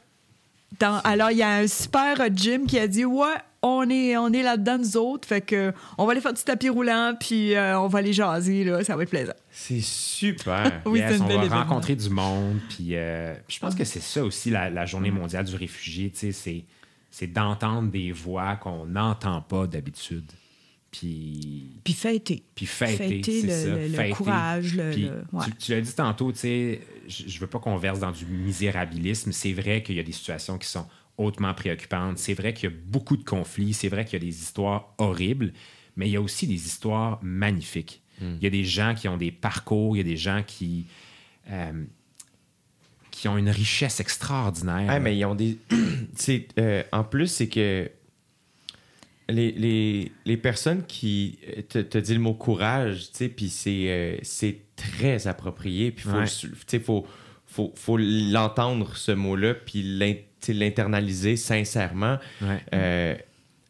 Dans- 0.79 0.99
alors, 1.03 1.31
il 1.31 1.37
y 1.37 1.43
a 1.43 1.49
un 1.55 1.67
super 1.67 2.15
Jim 2.33 2.61
qui 2.67 2.77
a 2.79 2.87
dit 2.87 3.05
Ouais, 3.05 3.25
on 3.67 3.89
est, 3.89 4.17
on 4.17 4.31
est 4.33 4.43
là-dedans, 4.43 4.77
nous 4.77 4.97
autres. 4.97 5.27
Fait 5.27 5.41
que 5.41 5.73
on 5.97 6.05
va 6.05 6.11
aller 6.13 6.21
faire 6.21 6.33
du 6.33 6.41
tapis 6.43 6.69
roulant, 6.69 7.13
puis 7.19 7.53
euh, 7.55 7.79
on 7.79 7.87
va 7.87 7.99
aller 7.99 8.13
jaser, 8.13 8.63
là. 8.63 8.83
Ça 8.83 8.95
va 8.95 9.03
être 9.03 9.09
plaisant. 9.09 9.33
C'est 9.51 9.81
super. 9.81 10.81
Oui, 10.85 10.99
Yes, 10.99 11.19
on 11.21 11.25
va 11.25 11.33
événement. 11.35 11.55
rencontrer 11.57 11.95
du 11.95 12.09
monde. 12.09 12.59
Puis, 12.69 12.95
euh, 12.95 13.33
je 13.47 13.59
pense 13.59 13.75
que 13.75 13.83
c'est 13.83 13.99
ça 14.01 14.23
aussi 14.23 14.49
la, 14.49 14.69
la 14.69 14.85
journée 14.85 15.11
mondiale 15.11 15.45
du 15.45 15.55
réfugié. 15.55 16.09
tu 16.11 16.17
sais, 16.19 16.31
C'est, 16.31 16.65
c'est 17.11 17.27
d'entendre 17.27 17.89
des 17.91 18.11
voix 18.11 18.55
qu'on 18.55 18.85
n'entend 18.85 19.41
pas 19.41 19.67
d'habitude. 19.67 20.31
Puis, 20.91 21.79
Puis 21.83 21.93
fêter. 21.93 22.43
puis 22.55 22.65
fêter. 22.65 23.21
Le- 23.43 23.49
ça, 23.95 24.03
le- 24.07 24.13
courage, 24.13 24.73
le- 24.75 24.91
Puis 24.91 25.01
le- 25.03 25.25
ouais. 25.33 25.45
tu, 25.45 25.51
tu 25.57 25.71
l'as 25.73 25.81
dit 25.81 25.93
tantôt, 25.93 26.31
tu 26.31 26.39
sais, 26.39 26.81
je, 27.07 27.23
je 27.27 27.39
veux 27.39 27.47
pas 27.47 27.59
qu'on 27.59 27.75
verse 27.77 27.99
dans 27.99 28.11
du 28.11 28.25
misérabilisme. 28.25 29.31
C'est 29.31 29.53
vrai 29.53 29.83
qu'il 29.83 29.95
y 29.95 29.99
a 29.99 30.03
des 30.03 30.11
situations 30.13 30.57
qui 30.57 30.67
sont 30.67 30.87
hautement 31.17 31.53
préoccupantes. 31.53 32.17
C'est 32.17 32.33
vrai 32.33 32.53
qu'il 32.53 32.69
y 32.69 32.73
a 32.73 32.75
beaucoup 32.85 33.17
de 33.17 33.23
conflits. 33.23 33.73
C'est 33.73 33.89
vrai 33.89 34.05
qu'il 34.05 34.13
y 34.13 34.23
a 34.23 34.25
des 34.25 34.35
histoires 34.41 34.93
horribles. 34.97 35.53
Mais 35.95 36.07
il 36.07 36.11
y 36.11 36.15
a 36.15 36.21
aussi 36.21 36.45
des 36.47 36.65
histoires 36.67 37.19
magnifiques. 37.23 38.01
Il 38.21 38.41
y 38.41 38.47
a 38.47 38.49
des 38.49 38.63
gens 38.63 38.95
qui 38.95 39.07
ont 39.07 39.17
des 39.17 39.31
parcours. 39.31 39.95
Il 39.95 39.99
y 39.99 40.01
a 40.01 40.03
des 40.03 40.17
gens 40.17 40.43
qui... 40.45 40.85
euh, 41.49 41.83
qui 43.11 43.27
ont 43.27 43.37
une 43.37 43.49
richesse 43.49 43.99
extraordinaire. 43.99 44.85
Ah, 44.89 44.99
mais 44.99 45.17
ils 45.17 45.25
ont 45.25 45.33
des. 45.33 45.57
euh, 46.59 46.83
en 46.91 47.03
plus, 47.03 47.27
c'est 47.27 47.47
que 47.47 47.89
les, 49.29 49.51
les, 49.51 50.11
les 50.25 50.37
personnes 50.37 50.83
qui 50.87 51.39
euh, 51.57 51.61
te, 51.67 51.79
te 51.79 51.97
disent 51.97 52.13
le 52.13 52.19
mot 52.19 52.33
courage, 52.35 53.09
tu 53.11 53.17
sais, 53.17 53.29
puis 53.29 53.49
c'est, 53.49 53.85
euh, 53.87 54.51
très 54.75 55.27
approprié, 55.27 55.91
puis 55.91 56.07
Ouais. 56.09 56.25
sais, 56.27 56.79
faut, 56.79 57.05
faut, 57.47 57.73
faut 57.75 57.97
l'entendre, 57.97 58.95
ce 58.95 59.11
mot-là, 59.11 59.55
puis 59.55 59.81
l'internaliser 60.53 61.35
sincèrement. 61.37 62.17
Ouais. 62.41 62.59
Euh, 62.73 63.15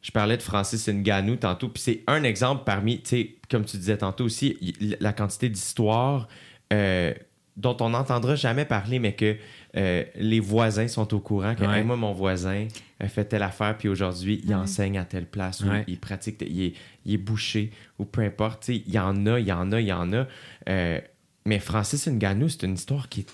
je 0.02 0.12
parlais 0.12 0.38
de 0.38 0.42
Francis 0.42 0.88
Ngannou 0.88 1.36
tantôt, 1.38 1.70
puis 1.70 1.82
c'est 1.84 2.04
un 2.08 2.24
exemple 2.24 2.64
parmi, 2.66 3.02
tu 3.02 3.10
sais, 3.10 3.36
comme 3.50 3.66
tu 3.66 3.78
disais 3.78 3.98
tantôt 3.98 4.24
aussi, 4.26 4.58
la 5.00 5.12
quantité 5.14 5.50
d'histoires 5.50 6.28
euh, 6.72 7.14
dont 7.58 7.76
on 7.82 7.90
n'entendra 7.90 8.36
jamais 8.36 8.66
parler, 8.66 9.00
mais 9.00 9.14
que 9.16 9.36
euh, 9.76 10.04
les 10.16 10.40
voisins 10.40 10.88
sont 10.88 11.14
au 11.14 11.20
courant 11.20 11.56
que 11.56 11.64
Ouais. 11.66 11.80
Hey, 11.80 11.84
moi, 11.84 11.96
mon 11.98 12.14
voisin 12.14 12.68
a 13.00 13.08
fait 13.08 13.26
telle 13.26 13.44
affaire, 13.44 13.78
puis 13.78 13.90
aujourd'hui, 13.90 14.42
il 14.44 14.50
Ouais. 14.50 14.56
enseigne 14.56 14.98
à 14.98 15.06
telle 15.06 15.26
place, 15.26 15.62
ou 15.62 15.70
Ouais. 15.70 15.84
il 15.88 16.00
pratique, 16.00 16.42
il 16.48 16.62
est, 16.64 16.74
il 17.06 17.14
est 17.16 17.18
bouché, 17.18 17.72
ou 18.00 18.06
peu 18.06 18.22
importe. 18.22 18.64
tu 18.64 18.76
sais, 18.76 18.84
Il 18.88 18.94
y 18.94 19.00
en 19.00 19.26
a, 19.26 19.40
il 19.40 19.48
y 19.48 19.52
en 19.52 19.72
a, 19.72 19.82
il 19.82 19.88
y 19.88 19.92
en 19.94 20.14
a. 20.14 20.26
Euh, 20.70 21.02
mais 21.46 21.60
Francis 21.60 22.08
Ngannou, 22.08 22.48
c'est 22.50 22.64
une 22.64 22.76
histoire 22.76 23.10
qui 23.10 23.22
est 23.22 23.28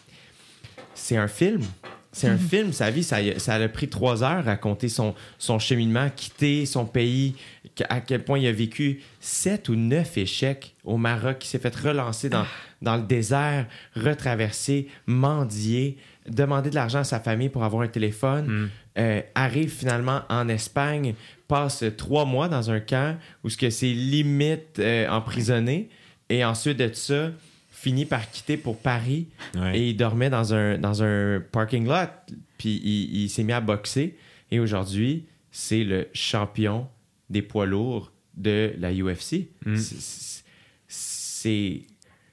c'est 0.95 1.17
un 1.17 1.27
film. 1.27 1.61
C'est 2.13 2.27
un 2.27 2.37
film, 2.37 2.71
sa 2.73 2.91
vie, 2.91 3.03
ça, 3.03 3.17
a 3.17 3.69
pris 3.69 3.89
trois 3.89 4.23
heures 4.23 4.29
à 4.29 4.41
raconter 4.41 4.87
son, 4.87 5.15
son 5.39 5.57
cheminement, 5.57 6.09
quitter 6.15 6.67
son 6.67 6.85
pays, 6.85 7.35
à 7.89 8.01
quel 8.01 8.23
point 8.23 8.37
il 8.37 8.45
a 8.47 8.51
vécu 8.51 9.01
sept 9.19 9.67
ou 9.67 9.75
neuf 9.75 10.15
échecs 10.17 10.75
au 10.83 10.97
Maroc, 10.97 11.43
il 11.43 11.47
s'est 11.47 11.57
fait 11.57 11.75
relancer 11.75 12.29
dans, 12.29 12.45
dans 12.83 12.97
le 12.97 13.01
désert, 13.01 13.65
retraverser, 13.95 14.87
mendier, 15.07 15.97
demander 16.29 16.69
de 16.69 16.75
l'argent 16.75 16.99
à 16.99 17.03
sa 17.03 17.19
famille 17.19 17.49
pour 17.49 17.63
avoir 17.63 17.81
un 17.81 17.87
téléphone, 17.87 18.69
euh, 18.99 19.21
arrive 19.33 19.71
finalement 19.71 20.21
en 20.29 20.47
Espagne, 20.49 21.15
passe 21.47 21.83
trois 21.97 22.25
mois 22.25 22.47
dans 22.47 22.69
un 22.69 22.79
camp 22.79 23.17
où 23.43 23.49
ce 23.49 23.57
que 23.57 23.71
c'est 23.71 23.87
limite 23.87 24.77
euh, 24.77 25.09
emprisonné, 25.09 25.89
et 26.29 26.45
ensuite 26.45 26.77
de 26.77 26.93
ça, 26.93 27.31
finit 27.83 28.05
par 28.05 28.31
quitter 28.31 28.55
pour 28.57 28.77
Paris 28.79 29.27
Ouais. 29.55 29.77
et 29.77 29.89
il 29.89 29.97
dormait 29.97 30.29
dans 30.29 30.53
un, 30.53 30.77
dans 30.77 31.03
un 31.03 31.41
parking 31.51 31.85
lot. 31.85 32.09
Puis 32.57 32.79
il, 32.83 33.23
il 33.23 33.29
s'est 33.29 33.43
mis 33.43 33.51
à 33.51 33.59
boxer. 33.61 34.15
Et 34.51 34.59
aujourd'hui, 34.59 35.25
c'est 35.51 35.83
le 35.83 36.07
champion 36.13 36.87
des 37.29 37.41
poids 37.41 37.65
lourds 37.65 38.13
de 38.35 38.73
la 38.77 38.91
UFC. 38.93 39.49
Mm. 39.65 39.75
C'est- 39.77 40.43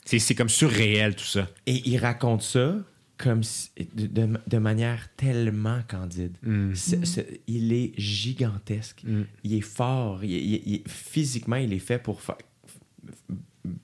C'est. 0.05 0.35
Comme 0.35 0.49
surréel, 0.49 1.15
tout 1.17 1.25
ça. 1.25 1.49
Et 1.67 1.83
il 1.89 1.97
raconte 1.99 2.43
ça 2.43 2.77
comme 3.17 3.43
si- 3.43 3.71
de, 3.95 4.07
de- 4.07 4.39
de 4.47 4.59
manière 4.59 5.09
tellement 5.17 5.81
candide. 5.89 6.37
Mm. 6.43 6.73
Il 7.47 7.73
est 7.73 7.93
gigantesque. 7.99 9.03
Mm. 9.05 9.23
Il 9.45 9.55
est 9.55 9.61
fort. 9.61 10.25
Il- 10.25 10.31
il- 10.33 10.63
il- 10.75 10.83
physiquement, 10.89 11.57
il 11.57 11.73
est 11.73 11.79
fait 11.81 11.99
pour 11.99 12.21
fa- 12.23 12.39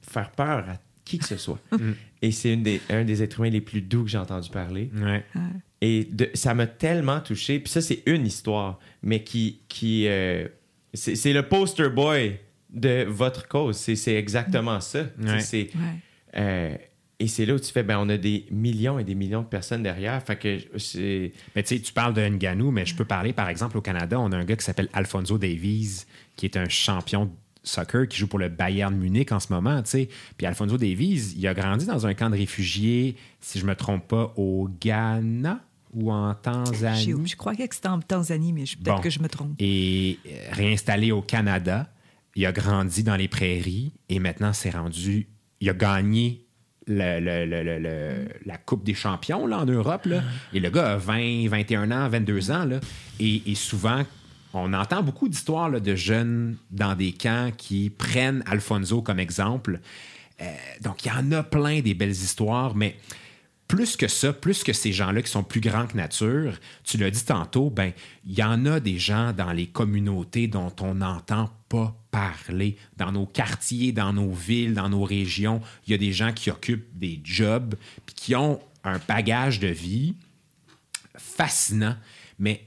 faire 0.03 0.31
peur 0.33 0.69
à 0.69 0.79
qui 1.07 1.17
que 1.19 1.25
ce 1.25 1.39
soit. 1.39 1.59
Mm. 1.73 1.93
Et 2.21 2.31
c'est 2.33 2.53
une 2.53 2.63
des- 2.63 2.83
un 2.91 3.05
des 3.05 3.23
êtres 3.23 3.41
humains 3.41 3.49
les 3.49 3.63
plus 3.63 3.81
doux 3.81 4.05
que 4.05 4.11
j'ai 4.11 4.19
entendu 4.19 4.51
parler. 4.51 4.91
Ouais. 4.95 5.25
Et 5.81 6.05
de- 6.11 6.29
ça 6.35 6.53
m'a 6.53 6.67
tellement 6.67 7.21
touché. 7.21 7.59
Puis 7.61 7.71
ça, 7.73 7.81
c'est 7.81 8.03
une 8.05 8.27
histoire, 8.27 8.79
mais 9.03 9.23
qui. 9.23 9.61
qui 9.69 10.07
euh, 10.09 10.47
c'est 10.93 11.33
le 11.33 11.43
poster 11.49 11.89
boy 11.91 12.39
de 12.71 13.05
votre 13.09 13.47
cause. 13.49 13.77
C'est 13.77 13.97
c'est 13.97 14.15
exactement 14.17 14.81
ça. 14.81 15.07
Ouais. 15.19 15.41
c'est- 15.41 15.71
euh, 16.37 16.75
et 17.19 17.29
c'est 17.29 17.47
là 17.47 17.55
où 17.55 17.59
tu 17.59 17.73
fais, 17.73 17.83
ben, 17.83 17.99
on 17.99 18.09
a 18.11 18.17
des 18.19 18.45
millions 18.51 18.99
et 18.99 19.05
des 19.05 19.15
millions 19.15 19.41
de 19.43 19.47
personnes 19.47 19.83
derrière. 19.83 20.23
Fait 20.23 20.37
que 20.37 20.59
c'est. 20.79 21.33
Mais 21.55 21.63
tu 21.63 21.77
sais, 21.77 21.81
tu 21.83 21.93
parles 21.93 22.13
de 22.15 22.21
Ngannou, 22.27 22.71
mais 22.71 22.85
je 22.85 22.95
peux 22.95 23.05
parler, 23.07 23.33
par 23.33 23.49
exemple, 23.49 23.79
au 23.79 23.81
Canada, 23.81 24.19
on 24.21 24.33
a 24.33 24.37
un 24.37 24.45
gars 24.45 24.57
qui 24.57 24.65
s'appelle 24.65 24.89
Alfonso 24.93 25.39
Davies, 25.39 26.05
qui 26.37 26.45
est 26.47 26.57
un 26.59 26.69
champion 26.69 27.27
de 27.27 27.31
soccer 27.69 28.07
qui 28.09 28.17
joue 28.19 28.27
pour 28.29 28.39
le 28.39 28.49
Bayern 28.49 28.95
Munich 28.95 29.33
en 29.33 29.41
ce 29.41 29.53
moment, 29.53 29.83
tu 29.83 29.91
sais. 29.91 30.09
Puis 30.37 30.47
Alfonso 30.47 30.77
Davies, 30.79 31.35
il 31.37 31.47
a 31.47 31.55
grandi 31.55 31.85
dans 31.87 32.07
un 32.07 32.15
camp 32.15 32.31
de 32.31 32.37
réfugiés, 32.37 33.17
si 33.41 33.59
je 33.59 33.67
me 33.67 33.75
trompe 33.75 34.07
pas, 34.09 34.33
au 34.37 34.69
Ghana 34.81 35.61
ou 35.93 36.13
en 36.13 36.35
Tanzanie. 36.35 37.15
je 37.27 37.37
crois 37.37 37.55
que 37.55 37.63
c'était 37.71 37.89
en 37.89 38.01
Tanzanie, 38.01 38.53
mais 38.53 38.65
peut-être 38.65 38.97
Bon. 38.97 39.01
que 39.01 39.11
je 39.11 39.21
me 39.21 39.29
trompe. 39.29 39.55
Et 39.59 40.19
euh, 40.27 40.31
réinstallé 40.53 41.11
au 41.13 41.23
Canada, 41.23 41.89
il 42.35 42.45
a 42.47 42.53
grandi 42.53 43.03
dans 43.03 43.17
les 43.17 43.29
prairies 43.29 43.93
et 44.09 44.19
maintenant 44.19 44.53
c'est 44.53 44.71
rendu. 44.71 45.27
Il 45.61 45.71
a 45.71 45.73
gagné 45.75 46.43
le- 46.87 47.19
le- 47.19 47.47
le- 47.47 47.63
le- 47.65 47.79
le- 47.79 48.29
la 48.45 48.59
Coupe 48.59 48.85
des 48.85 48.95
champions 48.95 49.47
là, 49.47 49.61
en 49.61 49.65
Europe. 49.67 50.05
Là. 50.07 50.23
Et 50.53 50.61
le 50.61 50.69
gars 50.71 50.93
a 50.93 50.97
20, 50.99 51.49
21 51.49 51.91
ans, 51.91 52.09
22 52.09 52.51
ans. 52.51 52.65
Là, 52.65 52.79
et, 53.19 53.43
et 53.51 53.55
souvent, 53.55 54.05
on 54.57 54.73
entend 54.73 55.03
beaucoup 55.03 55.29
d'histoires 55.29 55.71
de 55.71 55.95
jeunes 55.95 56.57
dans 56.71 56.95
des 56.95 57.13
camps 57.13 57.51
qui 57.57 57.91
prennent 57.91 58.43
Alfonso 58.47 59.03
comme 59.03 59.19
exemple. 59.19 59.81
Euh, 60.41 60.55
donc, 60.81 61.05
il 61.05 61.09
y 61.09 61.11
en 61.13 61.31
a 61.33 61.43
plein 61.43 61.81
des 61.81 61.95
belles 61.95 62.11
histoires, 62.11 62.75
mais 62.75 62.97
plus 63.69 63.97
que 63.97 64.09
ça, 64.09 64.33
plus 64.33 64.63
que 64.63 64.73
ces 64.73 64.93
gens-là 64.93 65.23
qui 65.23 65.31
sont 65.31 65.43
plus 65.43 65.61
grands 65.61 65.87
que 65.87 65.97
nature, 65.97 66.55
tu 66.85 66.99
l'as 66.99 67.11
dit 67.11 67.25
tantôt, 67.25 67.69
ben 67.69 67.93
il 68.25 68.39
y 68.39 68.43
en 68.43 68.65
a 68.65 68.81
des 68.81 68.99
gens 68.99 69.33
dans 69.33 69.53
les 69.53 69.67
communautés 69.67 70.47
dont 70.47 70.73
on 70.81 70.95
n'entend 70.95 71.51
pas 71.69 71.97
parler. 72.11 72.77
Dans 72.97 73.11
nos 73.13 73.27
quartiers, 73.27 73.93
dans 73.93 74.13
nos 74.13 74.33
villes, 74.33 74.75
dans 74.75 74.89
nos 74.89 75.03
régions, 75.03 75.61
il 75.87 75.91
y 75.91 75.95
a 75.95 75.99
des 75.99 76.13
gens 76.13 76.33
qui 76.33 76.51
occupent 76.51 76.97
des 76.97 77.21
jobs 77.25 77.75
qui 78.15 78.37
ont 78.37 78.61
un 78.85 79.01
bagage 79.09 79.59
de 79.59 79.69
vie 79.69 80.15
fascinant. 81.17 81.97
Mais 82.39 82.66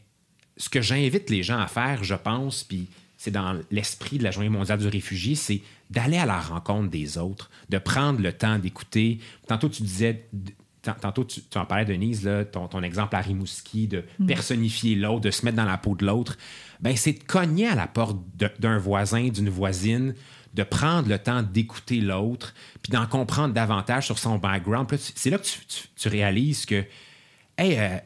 ce 0.59 0.69
que 0.69 0.81
j'invite 0.81 1.29
les 1.31 1.41
gens 1.41 1.57
à 1.57 1.65
faire, 1.67 2.03
je 2.03 2.13
pense, 2.13 2.63
puis 2.63 2.87
c'est 3.17 3.31
dans 3.31 3.59
l'esprit 3.71 4.17
de 4.19 4.23
la 4.23 4.29
Journée 4.31 4.49
mondiale 4.49 4.77
du 4.79 4.87
réfugié, 4.87 5.33
c'est 5.35 5.61
d'aller 5.89 6.17
à 6.17 6.25
la 6.27 6.39
rencontre 6.39 6.89
des 6.89 7.17
autres, 7.17 7.49
de 7.69 7.77
prendre 7.79 8.21
le 8.21 8.31
temps 8.31 8.59
d'écouter. 8.59 9.19
Tantôt, 9.47 9.67
tu 9.69 9.81
disais, 9.83 10.25
tant- 10.83 10.93
tantôt, 10.93 11.23
tu, 11.25 11.41
tu 11.41 11.57
en 11.57 11.65
parlais, 11.65 11.85
Denise, 11.85 12.23
là, 12.23 12.45
ton, 12.45 12.67
ton 12.67 12.83
exemple 12.83 13.15
à 13.15 13.21
Rimouski, 13.21 13.87
de 13.87 14.03
personnifier 14.27 14.95
l'autre, 14.95 15.21
de 15.21 15.31
se 15.31 15.43
mettre 15.43 15.57
dans 15.57 15.65
la 15.65 15.77
peau 15.77 15.95
de 15.95 16.05
l'autre. 16.05 16.37
Ben, 16.79 16.95
c'est 16.95 17.13
de 17.13 17.23
cogner 17.23 17.67
à 17.67 17.75
la 17.75 17.87
porte 17.87 18.17
d'un 18.59 18.77
voisin, 18.77 19.27
d'une 19.29 19.49
voisine, 19.49 20.13
de 20.53 20.63
prendre 20.63 21.09
le 21.09 21.19
temps 21.19 21.43
d'écouter 21.43 21.99
l'autre, 22.01 22.53
puis 22.81 22.91
d'en 22.91 23.05
comprendre 23.05 23.53
davantage 23.53 24.05
sur 24.05 24.17
son 24.19 24.37
background. 24.37 24.87
C'est 24.97 25.29
là 25.29 25.37
que 25.39 25.45
tu, 25.45 25.59
tu- 25.67 25.87
tu 25.95 26.07
réalises 26.07 26.65
que, 26.65 26.83
hey, 27.57 27.75
euh, 27.77 27.97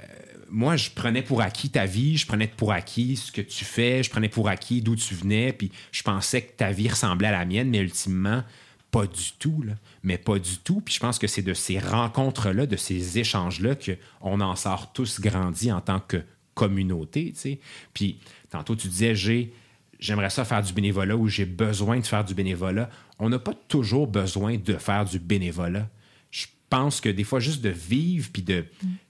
moi, 0.53 0.75
je 0.75 0.91
prenais 0.91 1.23
pour 1.23 1.41
acquis 1.41 1.71
ta 1.71 1.87
vie, 1.87 2.15
je 2.15 2.27
prenais 2.27 2.47
pour 2.47 2.71
acquis 2.71 3.15
ce 3.15 3.31
que 3.31 3.41
tu 3.41 3.65
fais, 3.65 4.03
je 4.03 4.11
prenais 4.11 4.29
pour 4.29 4.47
acquis 4.49 4.83
d'où 4.83 4.95
tu 4.95 5.15
venais, 5.15 5.51
puis 5.51 5.71
je 5.91 6.03
pensais 6.03 6.43
que 6.43 6.51
ta 6.51 6.71
vie 6.71 6.87
ressemblait 6.87 7.29
à 7.29 7.31
la 7.31 7.43
mienne, 7.43 7.69
mais 7.69 7.79
ultimement, 7.79 8.43
Pas 8.91 9.07
du 9.07 9.31
tout, 9.39 9.63
là. 9.63 9.73
Mais 10.03 10.19
pas 10.19 10.37
du 10.37 10.57
tout. 10.59 10.79
Puis 10.79 10.93
je 10.93 10.99
pense 10.99 11.17
que 11.17 11.25
c'est 11.25 11.41
de 11.41 11.55
ces 11.55 11.79
rencontres-là, 11.79 12.67
de 12.67 12.75
ces 12.75 13.17
échanges-là, 13.17 13.73
qu'on 13.73 14.39
en 14.39 14.55
sort 14.55 14.93
tous 14.93 15.19
grandis 15.19 15.71
en 15.71 15.81
tant 15.81 15.99
que 15.99 16.21
communauté, 16.53 17.31
tu 17.33 17.39
sais. 17.39 17.59
Puis 17.95 18.19
tantôt, 18.51 18.75
tu 18.75 18.87
disais, 18.87 19.15
j'ai 19.15 19.51
j'aimerais 19.99 20.29
ça 20.29 20.45
faire 20.45 20.61
du 20.61 20.73
bénévolat 20.73 21.15
ou 21.15 21.27
j'ai 21.27 21.45
besoin 21.45 21.97
de 21.97 22.05
faire 22.05 22.23
du 22.23 22.35
bénévolat. 22.35 22.91
On 23.17 23.29
n'a 23.29 23.39
pas 23.39 23.55
toujours 23.67 24.05
besoin 24.05 24.57
de 24.57 24.73
faire 24.73 25.05
du 25.05 25.17
bénévolat. 25.17 25.89
Je 26.29 26.45
pense 26.69 27.01
que 27.01 27.09
des 27.09 27.23
fois, 27.23 27.39
juste 27.39 27.61
de 27.61 27.69
vivre 27.69 28.29
puis 28.31 28.43
de 28.43 28.65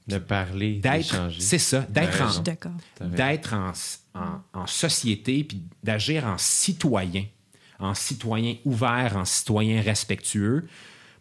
De 0.08 0.18
parler, 0.18 0.76
d'être, 0.80 0.98
d'échanger. 0.98 1.40
c'est 1.40 1.58
ça, 1.60 1.82
d'être 1.90 2.22
en, 2.22 3.08
d'être 3.08 3.54
en, 3.54 3.72
en- 4.20 4.60
en 4.62 4.68
société 4.68 5.44
puis 5.46 5.64
d'agir 5.82 6.26
en 6.26 6.38
citoyen, 6.38 7.26
en 7.80 7.94
citoyen 7.94 8.56
ouvert, 8.66 9.16
en 9.16 9.24
citoyen 9.26 9.82
respectueux. 9.82 10.68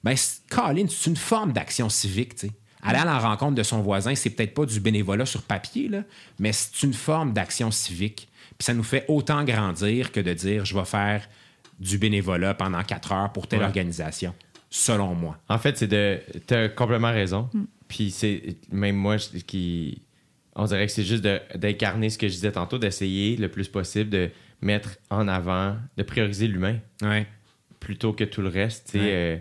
Ben, 0.02 0.16
Colin, 0.50 0.86
c'est 0.88 1.08
une 1.10 1.16
forme 1.16 1.52
d'action 1.52 1.88
civique, 1.88 2.34
tu 2.34 2.48
sais. 2.48 2.52
Aller 2.84 2.98
à 2.98 3.04
la 3.04 3.20
rencontre 3.20 3.54
de 3.54 3.62
son 3.62 3.80
voisin, 3.82 4.16
c'est 4.16 4.30
peut-être 4.30 4.54
pas 4.54 4.66
du 4.66 4.80
bénévolat 4.80 5.24
sur 5.26 5.42
papier, 5.42 5.86
là, 5.88 6.02
mais 6.40 6.52
c'est 6.52 6.82
une 6.82 6.92
forme 6.94 7.32
d'action 7.32 7.70
civique. 7.70 8.28
Puis 8.58 8.64
ça 8.66 8.74
nous 8.74 8.82
fait 8.82 9.04
autant 9.06 9.44
grandir 9.44 10.10
que 10.10 10.18
de 10.18 10.32
dire 10.34 10.64
je 10.64 10.76
vais 10.76 10.84
faire 10.84 11.28
du 11.78 11.98
bénévolat 11.98 12.54
pendant 12.54 12.82
quatre 12.82 13.12
heures 13.12 13.30
pour 13.32 13.46
telle 13.46 13.60
Ouais. 13.60 13.66
organisation, 13.66 14.34
selon 14.68 15.14
moi. 15.14 15.38
En 15.48 15.58
fait, 15.58 15.78
c'est 15.78 15.86
de. 15.86 16.20
T'as 16.48 16.68
complètement 16.70 17.12
raison. 17.12 17.48
Puis 17.92 18.10
c'est. 18.10 18.56
Même 18.72 18.96
moi, 18.96 19.18
je- 19.18 19.38
qui. 19.40 20.00
On 20.56 20.64
dirait 20.64 20.86
que 20.86 20.92
c'est 20.92 21.04
juste 21.04 21.22
d'incarner 21.56 22.08
ce 22.08 22.16
que 22.16 22.26
je 22.28 22.32
disais 22.32 22.52
tantôt, 22.52 22.78
d'essayer 22.78 23.36
le 23.36 23.48
plus 23.50 23.68
possible 23.68 24.08
de 24.08 24.30
mettre 24.62 24.96
en 25.10 25.28
avant, 25.28 25.76
de 25.98 26.02
prioriser 26.02 26.46
l'humain 26.46 26.78
Ouais. 27.02 27.26
plutôt 27.80 28.12
que 28.14 28.24
tout 28.24 28.40
le 28.40 28.48
reste. 28.48 28.86
tu 28.92 28.92
sais, 28.92 28.98
Ouais. 29.04 29.10
euh, 29.12 29.36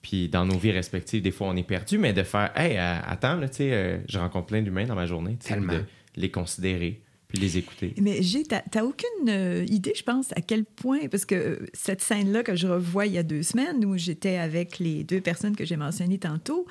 puis 0.00 0.28
dans 0.28 0.46
nos 0.46 0.56
vies 0.56 0.72
respectives, 0.72 1.20
des 1.22 1.30
fois, 1.30 1.48
on 1.48 1.56
est 1.56 1.62
perdu, 1.62 1.98
mais 1.98 2.12
de 2.14 2.22
faire 2.22 2.50
Hey, 2.56 2.76
euh, 2.78 2.96
attends, 3.06 3.36
là, 3.36 3.48
tu 3.50 3.56
sais, 3.56 3.70
euh, 3.72 3.98
je 4.08 4.18
rencontre 4.18 4.46
plein 4.46 4.62
d'humains 4.62 4.86
dans 4.86 4.94
ma 4.94 5.04
journée. 5.06 5.36
De 5.50 5.84
les 6.16 6.30
considérer, 6.30 7.02
puis 7.28 7.38
les 7.38 7.56
écouter. 7.58 7.94
Mais 8.00 8.22
j'ai, 8.22 8.42
t'as, 8.44 8.82
aucune 8.82 9.28
euh, 9.28 9.64
idée, 9.68 9.92
je 9.96 10.02
pense, 10.02 10.32
à 10.36 10.40
quel 10.40 10.64
point, 10.64 11.08
parce 11.10 11.24
que 11.26 11.66
cette 11.74 12.00
scène-là 12.02 12.42
que 12.42 12.54
je 12.56 12.66
revois 12.66 13.06
il 13.06 13.12
y 13.12 13.18
a 13.18 13.22
deux 13.22 13.42
semaines, 13.42 13.84
où 13.84 13.96
j'étais 13.98 14.36
avec 14.36 14.78
les 14.78 15.04
deux 15.04 15.20
personnes 15.20 15.54
que 15.56 15.64
j'ai 15.64 15.76
mentionnées 15.76 16.18
tantôt, 16.18 16.66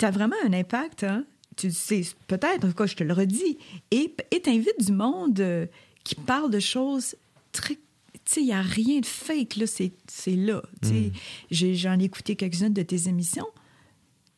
t'as 0.00 0.10
vraiment 0.10 0.36
un 0.46 0.52
impact, 0.52 1.04
hein? 1.04 1.24
Tu 1.56 1.70
sais, 1.70 2.02
peut-être, 2.26 2.64
en 2.64 2.68
tout 2.68 2.74
cas, 2.74 2.86
je 2.86 2.96
te 2.96 3.04
le 3.04 3.12
redis, 3.12 3.58
et 3.90 4.14
t'invites 4.42 4.84
du 4.84 4.92
monde 4.92 5.38
euh, 5.40 5.66
qui 6.04 6.14
parle 6.14 6.50
de 6.50 6.58
choses 6.60 7.16
très... 7.52 7.74
Tu 7.74 8.34
sais, 8.34 8.40
il 8.40 8.46
n'y 8.46 8.52
a 8.52 8.62
rien 8.62 9.00
de 9.00 9.06
fake, 9.06 9.56
là, 9.56 9.66
c'est, 9.66 9.92
là. 10.36 10.62
Tu 10.82 11.12
J'ai- 11.50 11.74
j'en 11.74 11.98
ai 11.98 12.04
écouté 12.04 12.34
quelques-unes 12.36 12.72
de 12.72 12.82
tes 12.82 13.08
émissions. 13.08 13.46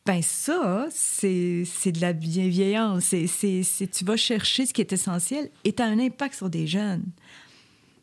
Ben 0.05 0.21
ça, 0.21 0.87
c'est 0.91 1.63
de 1.91 2.01
la 2.01 2.11
bienveillance. 2.11 3.05
C'est- 3.05 3.89
tu 3.91 4.03
vas 4.03 4.17
chercher 4.17 4.65
ce 4.65 4.73
qui 4.73 4.81
est 4.81 4.91
essentiel 4.91 5.49
et 5.63 5.71
tu 5.73 5.81
as 5.81 5.85
un 5.85 5.99
impact 5.99 6.35
sur 6.35 6.49
des 6.49 6.67
jeunes. 6.67 7.05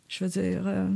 Je 0.09 0.24
veux 0.24 0.31
dire, 0.31 0.62
euh, 0.66 0.89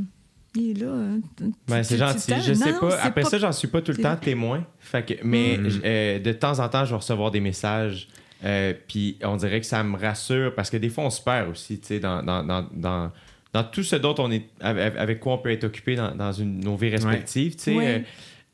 il 0.56 0.70
est 0.70 0.84
là. 0.84 0.92
hein. 0.92 1.20
Ben, 1.68 1.82
c'est 1.82 1.96
gentil. 1.96 2.32
Je 2.46 2.52
sais 2.54 2.72
Non, 2.72 2.80
pas. 2.80 2.98
Après 3.02 3.24
ça, 3.24 3.38
j'en 3.38 3.52
suis 3.52 3.68
pas 3.68 3.80
tout 3.82 3.92
le 3.92 3.98
temps 4.02 4.16
témoin. 4.16 4.64
Fait 4.78 5.04
que, 5.04 5.14
mais 5.24 5.58
Mm. 5.58 5.68
euh, 5.84 6.18
de 6.20 6.32
temps 6.32 6.58
en 6.60 6.68
temps, 6.68 6.84
je 6.84 6.90
vais 6.90 6.96
recevoir 6.96 7.30
des 7.30 7.40
messages. 7.40 8.08
euh, 8.44 8.74
puis 8.88 9.16
on 9.22 9.36
dirait 9.36 9.60
que 9.60 9.66
ça 9.66 9.82
me 9.82 9.96
rassure 9.96 10.54
parce 10.54 10.68
que 10.70 10.76
des 10.76 10.90
fois, 10.90 11.04
on 11.04 11.10
se 11.10 11.22
perd 11.22 11.48
aussi, 11.50 11.80
tu 11.80 11.86
sais, 11.86 11.98
dans, 12.00 12.22
dans, 12.22 12.44
dans, 12.44 12.68
dans, 12.72 13.10
dans 13.54 13.64
tout 13.64 13.82
ce 13.82 13.96
dont 13.96 14.14
on 14.18 14.30
est. 14.30 14.44
Avec, 14.60 15.18
quoi 15.20 15.34
on 15.34 15.38
peut 15.38 15.50
être 15.50 15.64
occupé 15.64 15.96
dans, 15.96 16.14
dans 16.14 16.32
une, 16.32 16.60
nos 16.60 16.76
vies 16.76 16.90
respectives, 16.90 17.56
tu 17.56 17.62
sais. 17.62 17.74
Ouais. 17.74 18.04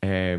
euh, 0.05 0.36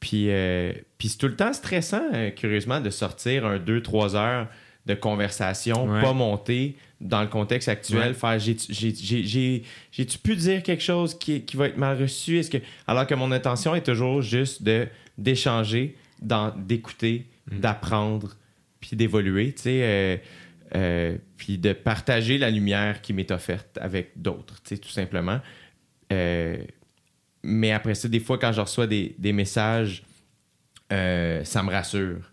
puis, 0.00 0.26
euh, 0.30 0.72
puis 0.98 1.08
c'est 1.08 1.18
tout 1.18 1.26
le 1.28 1.34
temps 1.36 1.52
stressant, 1.52 2.02
euh, 2.12 2.30
curieusement, 2.30 2.80
de 2.80 2.90
sortir 2.90 3.46
un 3.46 3.58
2-3 3.58 4.14
heures 4.16 4.48
de 4.86 4.94
conversation, 4.94 5.86
Ouais. 5.86 6.00
pas 6.02 6.12
monter 6.12 6.76
dans 7.00 7.20
le 7.22 7.28
contexte 7.28 7.68
actuel, 7.68 8.08
Ouais. 8.08 8.14
faire 8.14 8.38
j'ai- 8.38 8.56
j'ai- 8.68 8.94
j'ai- 8.94 9.22
j'ai- 9.24 9.62
j'ai-tu 9.92 10.18
pu 10.18 10.34
dire 10.36 10.62
quelque 10.62 10.82
chose 10.82 11.16
qui, 11.18 11.42
qui 11.42 11.56
va 11.56 11.68
être 11.68 11.76
mal 11.76 12.00
reçu? 12.00 12.38
Est-ce 12.38 12.50
que, 12.50 12.58
alors 12.86 13.06
que 13.06 13.14
mon 13.14 13.30
intention 13.32 13.74
est 13.74 13.82
toujours 13.82 14.20
juste 14.22 14.62
de 14.62 14.86
d'échanger, 15.16 15.96
d'écouter, 16.56 17.26
Mm. 17.50 17.58
d'apprendre, 17.60 18.36
puis 18.80 18.96
d'évoluer, 18.96 19.52
tu 19.52 19.62
sais, 19.62 19.80
euh, 19.82 20.16
euh, 20.76 21.16
puis 21.36 21.58
de 21.58 21.72
partager 21.72 22.38
la 22.38 22.50
lumière 22.50 23.00
qui 23.00 23.12
m'est 23.12 23.30
offerte 23.30 23.78
avec 23.80 24.10
d'autres, 24.16 24.60
tu 24.62 24.70
sais, 24.74 24.78
tout 24.78 24.88
simplement. 24.90 25.40
Euh, 26.12 26.56
mais 27.42 27.72
après 27.72 27.94
ça, 27.94 28.08
des 28.08 28.20
fois, 28.20 28.38
quand 28.38 28.52
je 28.52 28.60
reçois 28.60 28.86
des, 28.86 29.14
des 29.18 29.32
messages, 29.32 30.02
ça 30.90 31.62
me 31.62 31.70
rassure. 31.70 32.30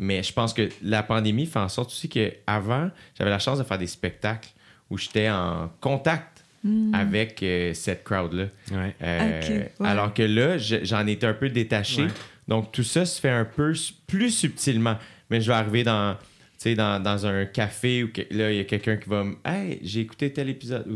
Mais 0.00 0.22
je 0.22 0.32
pense 0.32 0.54
que 0.54 0.68
la 0.82 1.02
pandémie 1.02 1.44
fait 1.46 1.58
en 1.58 1.68
sorte 1.68 1.90
aussi 1.90 2.08
qu'avant, 2.08 2.90
j'avais 3.18 3.30
la 3.30 3.38
chance 3.40 3.58
de 3.58 3.64
faire 3.64 3.78
des 3.78 3.86
spectacles 3.88 4.48
où 4.90 4.96
j'étais 4.96 5.28
en 5.28 5.70
contact 5.80 6.44
avec 6.92 7.42
euh, 7.42 7.72
cette 7.74 8.04
crowd-là. 8.04 8.46
Ouais. 8.72 8.94
Euh, 9.02 9.40
ouais. 9.80 9.86
Alors 9.86 10.12
que 10.14 10.22
là, 10.22 10.58
je- 10.58 10.84
j'en 10.84 11.06
étais 11.06 11.26
un 11.26 11.32
peu 11.34 11.48
détaché. 11.48 12.02
Ouais. 12.02 12.08
Donc, 12.46 12.72
tout 12.72 12.82
ça 12.82 13.04
se 13.06 13.20
fait 13.20 13.30
un 13.30 13.44
peu 13.44 13.72
plus 14.06 14.30
subtilement. 14.30 14.96
Mais 15.30 15.40
je 15.40 15.48
vais 15.48 15.56
arriver 15.56 15.82
dans, 15.84 16.14
tu 16.14 16.20
sais, 16.58 16.74
dans, 16.74 17.02
dans 17.02 17.26
un 17.26 17.44
café 17.46 18.02
où 18.04 18.08
que- 18.12 18.22
là, 18.30 18.50
il 18.52 18.56
y 18.56 18.60
a 18.60 18.64
quelqu'un 18.64 18.96
qui 18.96 19.08
va 19.08 19.24
me 19.24 19.34
Hey, 19.44 19.78
j'ai 19.82 20.00
écouté 20.00 20.32
tel 20.32 20.48
épisode. 20.48 20.86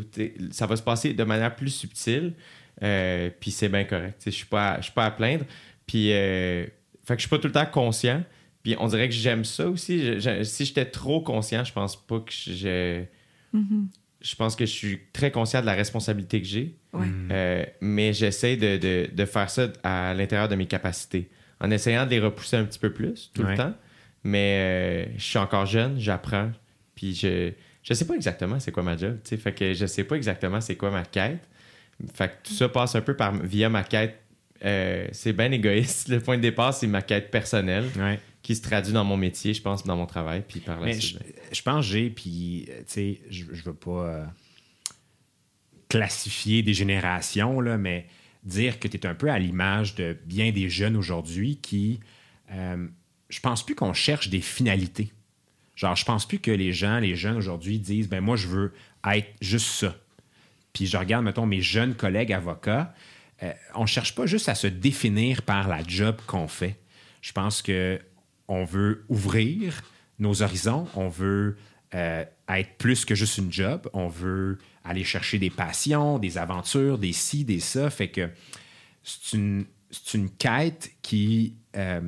Ça 0.50 0.66
va 0.66 0.76
se 0.76 0.82
passer 0.82 1.12
de 1.14 1.24
manière 1.24 1.54
plus 1.54 1.70
subtile. 1.70 2.32
Euh, 2.82 3.30
puis 3.40 3.50
c'est 3.50 3.68
bien 3.68 3.84
correct. 3.84 4.14
Tu 4.18 4.24
sais, 4.24 4.30
Je 4.30 4.36
suis 4.36 4.46
pas, 4.46 4.72
à- 4.72 4.76
je 4.78 4.84
suis 4.84 4.92
pas 4.92 5.06
à 5.06 5.10
plaindre. 5.10 5.44
Puis, 5.86 6.12
euh, 6.12 6.64
fait 7.04 7.14
que 7.14 7.20
je 7.22 7.26
suis 7.26 7.30
pas 7.30 7.38
tout 7.38 7.48
le 7.48 7.52
temps 7.52 7.66
conscient. 7.66 8.22
Puis 8.62 8.76
on 8.78 8.86
dirait 8.86 9.08
que 9.08 9.14
j'aime 9.14 9.44
ça 9.44 9.68
aussi. 9.68 9.98
Je- 10.04 10.18
je- 10.20 10.42
si 10.44 10.64
j'étais 10.64 10.84
trop 10.84 11.20
conscient, 11.20 11.64
je 11.64 11.72
pense 11.72 11.96
pas 11.96 12.20
que 12.20 12.32
je. 12.32 13.02
Je 14.24 14.36
pense 14.36 14.54
que 14.54 14.64
je 14.64 14.70
suis 14.70 15.00
très 15.12 15.32
conscient 15.32 15.60
de 15.60 15.66
la 15.66 15.72
responsabilité 15.74 16.40
que 16.40 16.46
j'ai. 16.46 16.76
Ouais. 16.92 17.06
Euh, 17.32 17.64
mais 17.80 18.12
j'essaie 18.12 18.56
de, 18.56 18.76
de- 18.76 19.10
de 19.12 19.24
faire 19.24 19.50
ça 19.50 19.68
à 19.82 20.14
l'intérieur 20.14 20.48
de 20.48 20.54
mes 20.54 20.66
capacités. 20.66 21.28
En 21.60 21.70
essayant 21.72 22.04
de 22.06 22.10
les 22.10 22.20
repousser 22.20 22.56
un 22.56 22.64
petit 22.64 22.78
peu 22.78 22.92
plus 22.92 23.30
tout 23.34 23.42
Ouais. 23.42 23.52
le 23.52 23.56
temps. 23.56 23.74
Mais 24.22 25.06
euh, 25.08 25.12
je 25.16 25.22
suis 25.24 25.38
encore 25.38 25.66
jeune, 25.66 25.98
j'apprends. 25.98 26.52
Puis 26.94 27.14
je 27.14 27.50
je 27.82 27.94
sais 27.94 28.06
pas 28.06 28.14
exactement 28.14 28.60
c'est 28.60 28.70
quoi 28.70 28.84
ma 28.84 28.96
job. 28.96 29.18
tu 29.24 29.30
sais. 29.30 29.36
Fait 29.36 29.52
que 29.52 29.74
je 29.74 29.86
sais 29.86 30.04
pas 30.04 30.14
exactement 30.14 30.60
c'est 30.60 30.76
quoi 30.76 30.92
ma 30.92 31.02
quête. 31.04 31.40
Fait 32.14 32.28
que 32.28 32.48
tout 32.48 32.54
ça 32.54 32.68
passe 32.68 32.94
un 32.94 33.00
peu 33.00 33.16
par, 33.16 33.34
via 33.42 33.68
ma 33.68 33.82
quête. 33.82 34.18
euh, 34.64 35.08
c'est 35.10 35.32
bien 35.32 35.50
égoïste. 35.50 36.06
Le 36.10 36.20
point 36.20 36.36
de 36.36 36.42
départ, 36.42 36.72
c'est 36.72 36.86
ma 36.86 37.02
quête 37.02 37.32
personnelle 37.32 37.86
Ouais. 37.98 38.20
Qui 38.42 38.56
se 38.56 38.62
traduit 38.62 38.92
dans 38.92 39.04
mon 39.04 39.16
métier, 39.16 39.54
je 39.54 39.62
pense, 39.62 39.84
dans 39.84 39.96
mon 39.96 40.06
travail. 40.06 40.44
Puis 40.46 40.60
par 40.60 40.80
la 40.80 40.86
Mais 40.86 41.00
suite, 41.00 41.18
je, 41.18 41.24
ben, 41.24 41.32
je 41.52 41.62
pense 41.62 41.86
que 41.86 41.92
j'ai, 41.92 42.10
puis, 42.10 42.64
tu 42.66 42.82
sais, 42.86 43.20
je, 43.30 43.44
je 43.52 43.62
veux 43.62 43.74
pas 43.74 43.90
euh, 44.06 44.24
classifier 45.88 46.62
des 46.62 46.74
générations, 46.74 47.60
là, 47.60 47.78
mais 47.78 48.06
dire 48.44 48.78
que 48.78 48.88
tu 48.88 48.96
es 48.96 49.06
un 49.06 49.14
peu 49.14 49.30
à 49.30 49.38
l'image 49.38 49.94
de 49.94 50.16
bien 50.26 50.50
des 50.50 50.68
jeunes 50.68 50.96
aujourd'hui 50.96 51.58
qui. 51.58 52.00
euh, 52.50 52.88
je 53.28 53.40
pense 53.40 53.64
plus 53.64 53.74
qu'on 53.74 53.94
cherche 53.94 54.28
des 54.28 54.42
finalités. 54.42 55.10
Genre, 55.74 55.96
je 55.96 56.04
pense 56.04 56.28
plus 56.28 56.38
que 56.38 56.50
les 56.50 56.74
gens, 56.74 56.98
les 56.98 57.16
jeunes 57.16 57.38
aujourd'hui 57.38 57.78
disent, 57.78 58.06
ben 58.06 58.20
moi, 58.20 58.36
je 58.36 58.46
veux 58.46 58.74
être 59.10 59.28
juste 59.40 59.68
ça. 59.68 59.96
Puis 60.74 60.84
je 60.86 60.98
regarde, 60.98 61.24
mettons, 61.24 61.46
mes 61.46 61.62
jeunes 61.62 61.94
collègues 61.94 62.32
avocats, 62.34 62.94
euh, 63.42 63.52
on 63.74 63.82
ne 63.82 63.86
cherche 63.86 64.14
pas 64.14 64.26
juste 64.26 64.50
à 64.50 64.54
se 64.54 64.66
définir 64.66 65.40
par 65.42 65.66
la 65.66 65.82
job 65.82 66.16
qu'on 66.26 66.46
fait. 66.46 66.78
Je 67.22 67.32
pense 67.32 67.62
que 67.62 67.98
on 68.52 68.64
veut 68.64 69.04
ouvrir 69.08 69.82
nos 70.18 70.42
horizons, 70.42 70.86
on 70.94 71.08
veut 71.08 71.56
euh, 71.94 72.24
être 72.48 72.76
plus 72.76 73.06
que 73.06 73.14
juste 73.14 73.38
une 73.38 73.50
job, 73.50 73.88
on 73.94 74.08
veut 74.08 74.58
aller 74.84 75.04
chercher 75.04 75.38
des 75.38 75.48
passions, 75.48 76.18
des 76.18 76.36
aventures, 76.36 76.98
des 76.98 77.14
ci, 77.14 77.46
des 77.46 77.60
ça. 77.60 77.88
Fait 77.88 78.08
que 78.08 78.28
c'est 79.02 79.38
une, 79.38 79.64
quête 80.38 80.92
qui, 81.00 81.56
euh, 81.76 82.02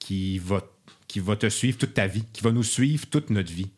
qui, 0.00 0.38
va, 0.38 0.62
qui 1.06 1.20
va 1.20 1.36
te 1.36 1.48
suivre 1.48 1.78
toute 1.78 1.94
ta 1.94 2.08
vie, 2.08 2.24
qui 2.32 2.42
va 2.42 2.50
nous 2.50 2.64
suivre 2.64 3.06
toute 3.06 3.30
notre 3.30 3.52
vie. 3.52 3.70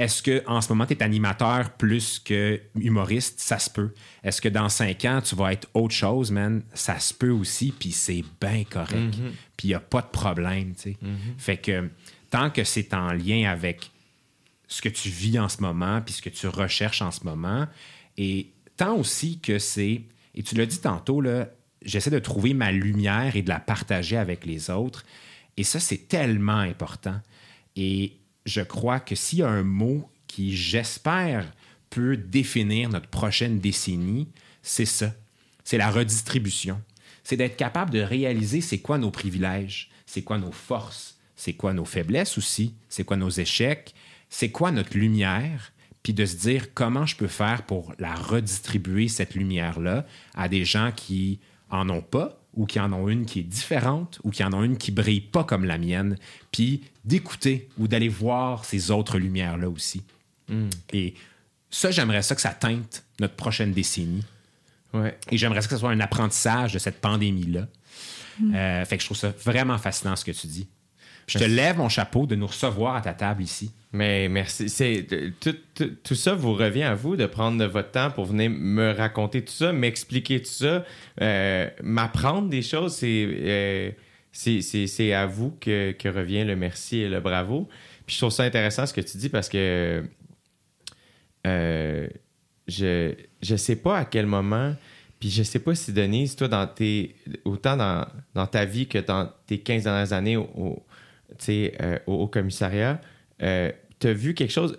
Est-ce 0.00 0.22
que 0.22 0.42
en 0.46 0.62
ce 0.62 0.70
moment, 0.70 0.86
tu 0.86 0.94
es 0.94 1.02
animateur 1.02 1.72
plus 1.72 2.18
que 2.18 2.58
humoriste? 2.74 3.38
Ça 3.38 3.58
se 3.58 3.68
peut. 3.68 3.92
Est-ce 4.24 4.40
que 4.40 4.48
dans 4.48 4.70
cinq 4.70 5.04
ans, 5.04 5.20
tu 5.20 5.36
vas 5.36 5.52
être 5.52 5.68
autre 5.74 5.94
chose, 5.94 6.30
man? 6.30 6.62
Ça 6.72 6.98
se 6.98 7.12
peut 7.12 7.30
aussi, 7.30 7.70
puis 7.70 7.92
c'est 7.92 8.24
bien 8.40 8.64
correct. 8.64 9.14
Puis 9.58 9.68
il 9.68 9.68
n'y 9.68 9.74
a 9.74 9.80
pas 9.80 10.00
de 10.00 10.06
problème, 10.06 10.74
tu 10.74 10.92
sais. 10.92 10.96
Fait 11.36 11.58
que 11.58 11.90
tant 12.30 12.48
que 12.48 12.64
c'est 12.64 12.94
en 12.94 13.12
lien 13.12 13.50
avec 13.50 13.90
ce 14.68 14.80
que 14.80 14.88
tu 14.88 15.10
vis 15.10 15.38
en 15.38 15.50
ce 15.50 15.60
moment, 15.60 16.00
puis 16.00 16.14
ce 16.14 16.22
que 16.22 16.30
tu 16.30 16.46
recherches 16.46 17.02
en 17.02 17.10
ce 17.10 17.24
moment, 17.24 17.66
et 18.16 18.52
tant 18.78 18.96
aussi 18.96 19.38
que 19.40 19.58
c'est, 19.58 20.00
et 20.34 20.42
tu 20.42 20.54
l'as 20.54 20.64
dit 20.64 20.80
tantôt, 20.80 21.20
là, 21.20 21.48
j'essaie 21.82 22.10
de 22.10 22.20
trouver 22.20 22.54
ma 22.54 22.72
lumière 22.72 23.36
et 23.36 23.42
de 23.42 23.50
la 23.50 23.60
partager 23.60 24.16
avec 24.16 24.46
les 24.46 24.70
autres, 24.70 25.04
et 25.58 25.64
ça, 25.64 25.78
c'est 25.78 26.08
tellement 26.08 26.58
important. 26.58 27.20
Et 27.76 28.19
je 28.46 28.60
crois 28.60 29.00
que 29.00 29.14
s'il 29.14 29.40
y 29.40 29.42
a 29.42 29.48
un 29.48 29.62
mot 29.62 30.08
qui, 30.26 30.56
j'espère, 30.56 31.52
peut 31.90 32.16
définir 32.16 32.88
notre 32.88 33.08
prochaine 33.08 33.58
décennie, 33.58 34.28
c'est 34.62 34.84
ça. 34.84 35.12
c'est 35.64 35.78
la 35.78 35.90
redistribution. 35.90 36.80
C'est 37.24 37.36
d'être 37.36 37.56
capable 37.56 37.90
de 37.90 38.00
réaliser 38.00 38.60
c'est 38.60 38.78
quoi 38.78 38.98
nos 38.98 39.10
privilèges, 39.10 39.90
c'est 40.06 40.22
quoi 40.22 40.38
nos 40.38 40.52
forces, 40.52 41.18
c'est 41.36 41.52
quoi 41.52 41.72
nos 41.72 41.84
faiblesses 41.84 42.38
aussi, 42.38 42.74
c'est 42.88 43.04
quoi 43.04 43.16
nos 43.16 43.30
échecs, 43.30 43.94
c'est 44.28 44.50
quoi 44.50 44.72
notre 44.72 44.96
lumière, 44.96 45.72
puis 46.02 46.12
de 46.12 46.24
se 46.24 46.36
dire 46.36 46.72
comment 46.74 47.06
je 47.06 47.16
peux 47.16 47.28
faire 47.28 47.64
pour 47.64 47.94
la 47.98 48.14
redistribuer, 48.14 49.08
cette 49.08 49.34
lumière-là, 49.34 50.06
à 50.34 50.48
des 50.48 50.64
gens 50.64 50.92
qui 50.94 51.40
en 51.68 51.88
ont 51.88 52.02
pas 52.02 52.39
ou 52.60 52.66
qui 52.66 52.78
en 52.78 52.92
ont 52.92 53.08
une 53.08 53.24
qui 53.24 53.40
est 53.40 53.44
différente 53.44 54.20
ou 54.22 54.30
qui 54.30 54.44
en 54.44 54.52
ont 54.52 54.62
une 54.62 54.76
qui 54.76 54.92
brille 54.92 55.22
pas 55.22 55.44
comme 55.44 55.64
la 55.64 55.78
mienne, 55.78 56.18
puis 56.52 56.82
d'écouter 57.06 57.70
ou 57.78 57.88
d'aller 57.88 58.10
voir 58.10 58.66
ces 58.66 58.90
autres 58.90 59.18
lumières-là 59.18 59.70
aussi. 59.70 60.02
Et 60.92 61.14
ça, 61.70 61.90
j'aimerais 61.90 62.20
ça 62.20 62.34
que 62.34 62.42
ça 62.42 62.50
teinte 62.50 63.02
notre 63.18 63.34
prochaine 63.34 63.72
décennie. 63.72 64.24
Ouais. 64.92 65.16
Et 65.30 65.38
j'aimerais 65.38 65.62
ça 65.62 65.68
que 65.68 65.74
ce 65.74 65.80
soit 65.80 65.90
un 65.90 66.00
apprentissage 66.00 66.74
de 66.74 66.78
cette 66.78 67.00
pandémie-là. 67.00 67.66
Euh, 68.54 68.84
fait 68.84 68.96
que 68.96 69.02
je 69.02 69.06
trouve 69.06 69.16
ça 69.16 69.32
vraiment 69.42 69.78
fascinant 69.78 70.14
ce 70.14 70.24
que 70.24 70.32
tu 70.32 70.46
dis. 70.46 70.68
Je 71.30 71.38
te 71.38 71.44
lève 71.44 71.78
mon 71.78 71.88
chapeau 71.88 72.26
de 72.26 72.34
nous 72.34 72.46
recevoir 72.46 72.96
à 72.96 73.00
ta 73.00 73.12
table 73.14 73.42
ici. 73.42 73.70
Mais 73.92 74.28
merci. 74.28 74.68
C'est 74.68 75.06
tout, 75.40 76.14
ça 76.14 76.34
vous 76.34 76.54
revient 76.54 76.82
à 76.84 76.94
vous 76.94 77.16
de 77.16 77.26
prendre 77.26 77.64
votre 77.66 77.90
temps 77.90 78.10
pour 78.10 78.24
venir 78.26 78.50
me 78.50 78.92
raconter 78.92 79.44
tout 79.44 79.52
ça, 79.52 79.72
m'expliquer 79.72 80.40
tout 80.40 80.50
ça, 80.50 80.84
euh, 81.20 81.68
m'apprendre 81.82 82.48
des 82.48 82.62
choses. 82.62 82.94
C'est 82.94 83.26
euh, 83.28 83.90
c'est- 84.32 85.12
à 85.12 85.26
vous 85.26 85.56
que, 85.60 85.94
revient 86.08 86.44
le 86.44 86.56
merci 86.56 86.98
et 86.98 87.08
le 87.08 87.20
bravo. 87.20 87.68
Puis 88.06 88.14
je 88.14 88.20
trouve 88.20 88.32
ça 88.32 88.44
intéressant 88.44 88.86
ce 88.86 88.92
que 88.94 89.00
tu 89.00 89.16
dis 89.18 89.28
parce 89.28 89.48
que 89.48 90.04
euh, 91.46 92.08
je 92.68 93.14
je 93.42 93.56
sais 93.56 93.76
pas 93.76 93.98
à 93.98 94.04
quel 94.04 94.26
moment. 94.26 94.74
Puis 95.18 95.30
je 95.30 95.42
sais 95.42 95.58
pas 95.58 95.74
si 95.74 95.92
Denise, 95.92 96.34
toi, 96.34 96.48
dans 96.48 96.66
tes, 96.66 97.14
autant 97.44 97.76
dans, 97.76 98.06
dans 98.34 98.46
ta 98.46 98.64
vie 98.64 98.86
que 98.86 98.96
dans 98.98 99.30
tes 99.46 99.58
15 99.58 99.84
dernières 99.84 100.12
années 100.14 100.36
au, 100.38 100.82
euh, 101.48 101.98
au, 102.06 102.14
au 102.14 102.26
commissariat, 102.28 103.00
euh, 103.42 103.70
tu 103.98 104.06
as 104.08 104.12
vu 104.12 104.34
quelque 104.34 104.52
chose? 104.52 104.78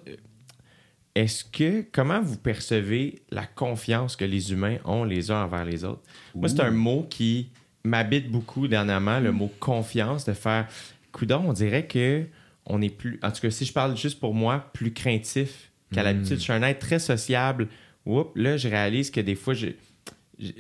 Est-ce 1.14 1.44
que, 1.44 1.86
comment 1.92 2.22
vous 2.22 2.38
percevez 2.38 3.22
la 3.32 3.46
confiance 3.46 4.16
que 4.16 4.24
les 4.24 4.54
humains 4.54 4.78
ont 4.86 5.04
les 5.04 5.30
uns 5.30 5.44
envers 5.44 5.66
les 5.66 5.84
autres? 5.84 6.02
Moi, 6.34 6.48
c'est 6.48 6.62
un 6.62 6.72
mot 6.72 7.06
qui 7.10 7.50
m'habite 7.84 8.32
beaucoup 8.32 8.68
dernièrement, 8.70 9.20
le 9.20 9.32
mot 9.34 9.52
confiance, 9.60 10.24
de 10.24 10.34
faire, 10.34 10.68
coudon, 11.12 11.44
on 11.48 11.54
dirait 11.54 11.86
que 11.86 12.26
on 12.66 12.82
est 12.82 12.90
plus, 12.96 13.20
en 13.24 13.32
tout 13.32 13.42
cas, 13.42 13.50
si 13.50 13.66
je 13.66 13.74
parle 13.74 13.98
juste 13.98 14.20
pour 14.20 14.34
moi, 14.34 14.70
plus 14.74 14.94
craintif 14.94 15.72
qu'à 15.92 16.04
l'habitude. 16.04 16.38
Je 16.38 16.44
suis 16.44 16.54
un 16.54 16.62
être 16.64 16.80
très 16.80 17.00
sociable. 17.00 17.68
Oups, 18.06 18.32
là, 18.36 18.56
je 18.56 18.70
réalise 18.70 19.12
que 19.12 19.20
des 19.20 19.36
fois, 19.36 19.54
je- 19.54 19.68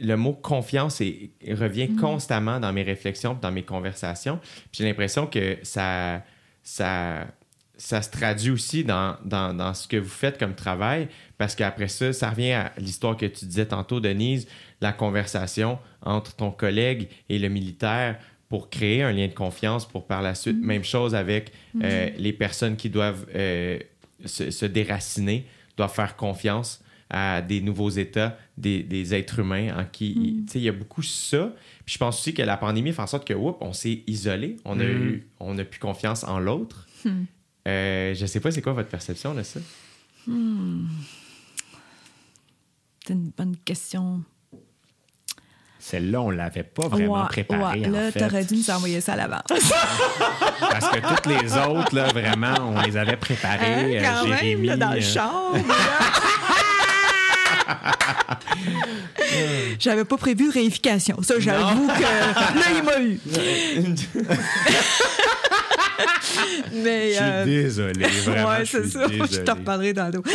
le 0.01 0.15
mot 0.15 0.33
confiance 0.33 1.01
est- 1.01 1.31
revient 1.53 1.95
constamment 1.95 2.59
dans 2.59 2.71
mes 2.73 2.83
réflexions, 2.83 3.37
dans 3.41 3.51
mes 3.51 3.63
conversations. 3.63 4.39
J'ai 4.71 4.83
l'impression 4.85 5.25
que 5.27 5.57
ça, 5.63 6.23
ça, 6.63 7.25
ça 7.77 8.01
se 8.01 8.09
traduit 8.11 8.51
aussi 8.51 8.83
dans, 8.83 9.15
dans, 9.25 9.53
dans 9.55 9.73
ce 9.73 9.87
que 9.87 9.97
vous 9.97 10.09
faites 10.09 10.37
comme 10.37 10.53
travail, 10.55 11.07
parce 11.37 11.55
qu'après 11.55 11.87
ça, 11.87 12.13
ça 12.13 12.29
revient 12.29 12.51
à 12.51 12.71
l'histoire 12.77 13.17
que 13.17 13.25
tu 13.25 13.45
disais 13.45 13.65
tantôt, 13.65 13.99
Denise, 13.99 14.47
la 14.81 14.91
conversation 14.93 15.79
entre 16.03 16.35
ton 16.35 16.51
collègue 16.51 17.07
et 17.29 17.39
le 17.39 17.49
militaire 17.49 18.19
pour 18.49 18.69
créer 18.69 19.01
un 19.01 19.11
lien 19.13 19.27
de 19.27 19.33
confiance 19.33 19.87
pour 19.87 20.05
par 20.05 20.21
la 20.21 20.35
suite. 20.35 20.57
Même 20.61 20.83
chose 20.83 21.15
avec 21.15 21.51
euh, 21.81 22.09
les 22.17 22.33
personnes 22.33 22.75
qui 22.75 22.89
doivent 22.89 23.25
euh, 23.33 23.79
se, 24.25 24.51
se 24.51 24.65
déraciner, 24.65 25.45
doivent 25.77 25.93
faire 25.93 26.15
confiance 26.17 26.83
à 27.13 27.41
des 27.41 27.59
nouveaux 27.61 27.89
États, 27.89 28.37
des, 28.57 28.83
des 28.83 29.13
êtres 29.13 29.39
humains 29.39 29.77
en 29.77 29.83
qui, 29.85 30.43
tu 30.47 30.53
sais, 30.53 30.59
il 30.59 30.63
y 30.63 30.69
a 30.69 30.71
beaucoup 30.71 31.01
ça. 31.03 31.51
Puis 31.85 31.93
je 31.95 31.97
pense 31.99 32.17
aussi 32.19 32.33
que 32.33 32.41
la 32.41 32.55
pandémie 32.55 32.93
fait 32.93 33.01
en 33.01 33.07
sorte 33.07 33.27
que, 33.27 33.33
oups, 33.33 33.57
on 33.59 33.73
s'est 33.73 34.01
isolé, 34.07 34.55
on 34.63 34.79
a 34.79 34.83
Mhm. 34.83 34.89
eu, 35.03 35.27
on 35.41 35.53
n'a 35.55 35.65
plus 35.65 35.79
confiance 35.79 36.23
en 36.23 36.39
l'autre. 36.39 36.87
Euh, 37.67 38.13
je 38.15 38.25
sais 38.25 38.39
pas, 38.39 38.49
c'est 38.51 38.61
quoi 38.61 38.73
votre 38.73 38.87
perception 38.89 39.33
de 39.35 39.43
ça? 39.43 39.59
C'est 43.05 43.13
une 43.13 43.31
bonne 43.37 43.57
question. 43.65 44.21
Celle-là, 45.79 46.21
on 46.21 46.29
l'avait 46.29 46.61
pas 46.63 46.87
vraiment 46.87 47.23
Ouais, 47.23 47.27
préparée, 47.27 47.79
ouais, 47.81 47.89
là, 47.89 48.11
t'aurais 48.11 48.45
dû 48.45 48.53
nous 48.55 48.69
envoyer 48.69 49.01
ça 49.01 49.13
à 49.13 49.15
l'avance. 49.15 49.41
Parce 50.59 50.89
que 50.89 50.99
toutes 51.07 51.25
les 51.25 51.57
autres, 51.57 51.95
là, 51.95 52.07
vraiment, 52.13 52.53
on 52.61 52.81
les 52.83 52.95
avait 52.97 53.17
préparées. 53.17 53.97
Hein, 53.97 54.03
euh, 54.03 54.03
quand 54.21 54.27
même, 54.27 54.37
Jérémy, 54.37 54.67
là, 54.67 54.77
dans 54.77 54.91
le 54.91 54.97
euh, 54.97 55.01
char. 55.01 55.53
J'avais 59.79 60.05
pas 60.05 60.17
prévu 60.17 60.49
réification. 60.49 61.21
Ça, 61.21 61.35
j'avoue 61.39 61.87
que 61.87 62.01
là, 62.01 62.67
il 62.75 62.83
m'a 62.83 62.99
eu. 63.01 63.19
Mais. 66.73 67.09
Je 67.11 67.15
suis 67.15 67.23
euh, 67.23 67.45
désolé, 67.45 68.05
vraiment. 68.25 68.49
ouais, 68.49 68.65
je 68.65 68.71
c'est 68.83 68.87
ça. 68.87 69.05
Je 69.09 69.39
te 69.41 69.51
reparlerai 69.51 69.93
dans 69.93 70.05
le 70.07 70.11
dos. 70.13 70.23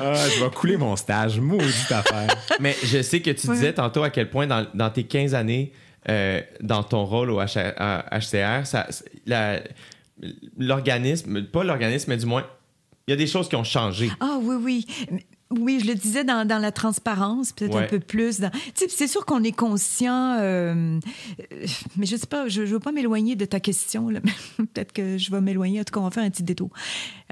Ah, 0.00 0.14
je 0.14 0.44
vais 0.44 0.50
couler 0.50 0.76
mon 0.76 0.94
stage. 0.94 1.40
Maudite 1.40 1.90
affaire. 1.90 2.28
Mais 2.60 2.76
je 2.84 3.02
sais 3.02 3.20
que 3.20 3.30
tu 3.30 3.48
Ouais. 3.48 3.54
disais 3.56 3.72
tantôt 3.72 4.04
à 4.04 4.10
quel 4.10 4.30
point 4.30 4.46
dans, 4.46 4.64
dans 4.72 4.90
tes 4.90 5.02
15 5.02 5.34
années, 5.34 5.72
euh, 6.08 6.40
dans 6.60 6.84
ton 6.84 7.04
rôle 7.04 7.30
au 7.32 7.40
H- 7.40 7.72
à 7.76 8.04
HCR, 8.20 8.64
ça- 8.64 8.86
la- 9.26 9.58
l'organisme, 10.56 11.42
pas 11.46 11.64
l'organisme, 11.64 12.10
mais 12.12 12.16
du 12.16 12.26
moins, 12.26 12.44
il 13.08 13.10
y 13.10 13.14
a 13.14 13.16
des 13.16 13.26
choses 13.26 13.48
qui 13.48 13.56
ont 13.56 13.64
changé. 13.64 14.08
Ah 14.20 14.36
oui, 14.40 14.54
oui. 14.60 14.86
Oui, 15.50 15.80
je 15.80 15.86
le 15.86 15.94
disais 15.94 16.24
dans, 16.24 16.46
dans 16.46 16.58
la 16.58 16.72
transparence, 16.72 17.52
peut-être 17.52 17.74
Ouais. 17.74 17.84
un 17.84 17.88
peu 17.88 18.00
plus. 18.00 18.38
Dans... 18.40 18.50
C'est 18.74 19.06
sûr 19.06 19.24
qu'on 19.24 19.42
est 19.42 19.52
conscient, 19.56 20.36
euh, 20.40 21.00
mais 21.96 22.04
je 22.04 22.16
sais 22.16 22.26
pas, 22.26 22.48
je 22.48 22.60
ne 22.62 22.66
veux 22.66 22.80
pas 22.80 22.92
m'éloigner 22.92 23.34
de 23.34 23.46
ta 23.46 23.58
question. 23.58 24.10
là. 24.10 24.20
peut-être 24.56 24.92
que 24.92 25.16
je 25.16 25.30
vais 25.30 25.40
m'éloigner. 25.40 25.80
En 25.80 25.84
tout 25.84 25.94
cas, 25.94 26.00
on 26.00 26.04
va 26.04 26.10
faire 26.10 26.24
un 26.24 26.30
petit 26.30 26.42
détour. 26.42 26.68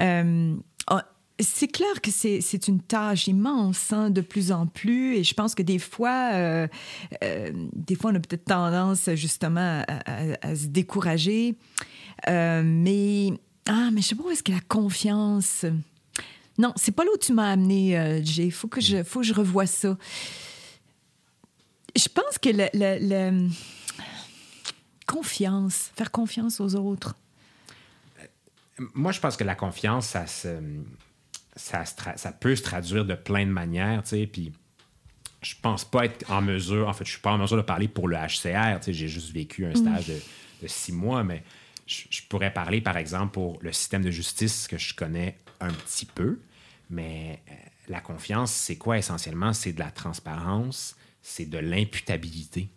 Euh, 0.01 0.55
ah, 0.87 1.05
c'est 1.39 1.69
clair 1.69 2.01
que 2.03 2.11
c'est 2.11 2.41
c'est 2.41 2.69
une 2.69 2.81
tâche 2.81 3.29
immense, 3.29 3.93
hein, 3.93 4.09
de 4.09 4.23
plus 4.23 4.51
en 4.51 4.67
plus, 4.67 5.17
et 5.17 5.23
je 5.25 5.35
pense 5.35 5.55
que 5.55 5.63
des 5.63 5.79
fois, 5.79 6.31
euh, 6.33 6.67
euh, 7.23 7.51
des 7.75 7.95
fois, 7.97 8.13
on 8.13 8.15
a 8.15 8.21
peut-être 8.21 8.47
tendance 8.47 9.11
justement 9.15 9.83
à, 9.87 9.93
à- 10.11 10.37
à 10.49 10.57
se 10.57 10.69
décourager. 10.69 11.57
Euh, 12.29 12.63
mais 12.65 13.35
ah, 13.69 13.91
mais 13.93 14.01
je 14.01 14.07
sais 14.09 14.15
pas 14.15 14.23
où 14.23 14.31
est-ce 14.31 14.43
que 14.43 14.53
la 14.53 14.61
confiance. 14.67 15.67
Non, 16.59 16.73
c'est 16.77 16.93
pas 16.93 17.05
là 17.05 17.11
où 17.15 17.19
tu 17.19 17.33
m'as 17.33 17.51
amené, 17.53 17.99
euh, 17.99 18.21
Jay. 18.25 18.51
Faut 18.51 18.69
que 18.69 18.81
je, 18.81 19.03
faut 19.03 19.21
que 19.21 19.27
je 19.27 19.35
revoie 19.35 19.67
ça. 19.67 19.97
Je 21.95 22.09
pense 22.09 22.39
que 22.39 22.49
le, 22.49 22.69
le- 22.75 22.99
le- 23.41 23.49
confiance, 25.07 25.91
faire 25.97 26.11
confiance 26.11 26.61
aux 26.61 26.75
autres. 26.75 27.15
Moi, 28.95 29.13
je 29.13 29.21
pense 29.21 29.37
que 29.37 29.45
la 29.45 29.55
confiance, 29.55 30.09
ça, 30.09 30.27
se, 30.27 30.59
ça, 31.55 31.85
se 31.85 31.95
tra- 31.95 32.17
ça 32.19 32.33
peut 32.33 32.55
se 32.57 32.63
traduire 32.63 33.05
de 33.05 33.15
plein 33.15 33.47
de 33.47 33.51
manières, 33.51 34.03
tu 34.03 34.11
sais, 34.11 34.27
puis 34.27 34.53
je 35.41 35.55
pense 35.63 35.85
pas 35.85 36.05
être 36.07 36.31
en 36.31 36.43
mesure, 36.43 36.89
en 36.89 36.93
fait, 36.93 37.05
je 37.07 37.13
suis 37.13 37.21
pas 37.21 37.33
en 37.33 37.39
mesure 37.39 37.57
de 37.57 37.63
parler 37.63 37.89
pour 37.89 38.09
le 38.09 38.17
HCR, 38.17 38.81
tu 38.81 38.87
sais, 38.87 38.93
j'ai 38.93 39.09
juste 39.09 39.31
vécu 39.33 39.65
un 39.65 39.75
stage 39.75 40.09
de, 40.09 40.19
de 40.63 40.67
six 40.67 40.93
mois, 40.93 41.23
mais 41.25 41.43
je, 41.87 42.03
je 42.11 42.21
pourrais 42.29 42.53
parler, 42.53 42.81
par 42.83 42.97
exemple, 42.99 43.33
pour 43.33 43.59
le 43.63 43.73
système 43.73 44.03
de 44.03 44.11
justice 44.11 44.67
que 44.69 44.77
je 44.77 44.93
connais 44.95 45.39
un 45.61 45.73
petit 45.73 46.07
peu, 46.07 46.41
mais 46.91 47.41
euh, 47.51 47.55
la 47.89 48.01
confiance, 48.01 48.53
c'est 48.53 48.77
quoi 48.77 48.99
essentiellement? 48.99 49.53
C'est 49.53 49.73
de 49.73 49.79
la 49.81 49.91
transparence, 49.91 50.97
c'est 51.23 51.47
de 51.47 51.59
l'imputabilité, 51.59 52.69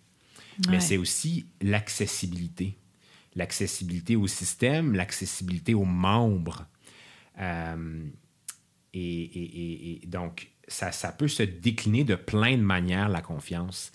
mais 0.69 0.79
c'est 0.79 0.97
aussi 0.97 1.45
l'accessibilité. 1.61 2.75
L'accessibilité 3.35 4.15
au 4.15 4.27
système, 4.27 4.93
l'accessibilité 4.95 5.73
aux 5.73 5.85
membres. 5.85 6.65
Euh, 7.39 8.03
et- 8.93 10.01
et 10.03 10.07
donc, 10.07 10.49
ça, 10.67 10.91
ça 10.91 11.11
peut 11.11 11.27
se 11.27 11.43
décliner 11.43 12.03
de 12.03 12.15
plein 12.15 12.57
de 12.57 12.61
manières, 12.63 13.07
la 13.09 13.21
confiance. 13.21 13.91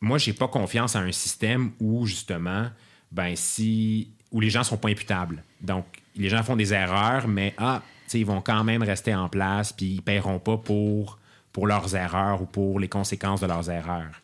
Moi, 0.00 0.18
j'ai 0.18 0.32
pas 0.32 0.48
confiance 0.48 0.96
à 0.96 1.00
un 1.00 1.12
système 1.12 1.72
où, 1.80 2.06
justement, 2.06 2.70
ben, 3.10 3.34
si, 3.36 4.10
où 4.30 4.40
les 4.40 4.50
gens 4.50 4.64
sont 4.64 4.76
pas 4.76 4.88
imputables. 4.88 5.42
Donc, 5.60 5.86
les 6.16 6.28
gens 6.28 6.42
font 6.42 6.56
des 6.56 6.72
erreurs, 6.72 7.26
mais 7.28 7.54
ah, 7.58 7.82
ils 8.12 8.26
vont 8.26 8.40
quand 8.40 8.64
même 8.64 8.82
rester 8.82 9.14
en 9.14 9.28
place, 9.28 9.72
puis 9.72 9.86
ils 9.86 10.02
paieront 10.02 10.38
pas 10.38 10.56
pour, 10.56 11.18
pour 11.52 11.66
leurs 11.66 11.94
erreurs 11.96 12.42
ou 12.42 12.46
pour 12.46 12.78
les 12.78 12.88
conséquences 12.88 13.40
de 13.40 13.46
leurs 13.46 13.70
erreurs. 13.70 14.20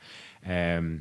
Euh, 0.48 0.96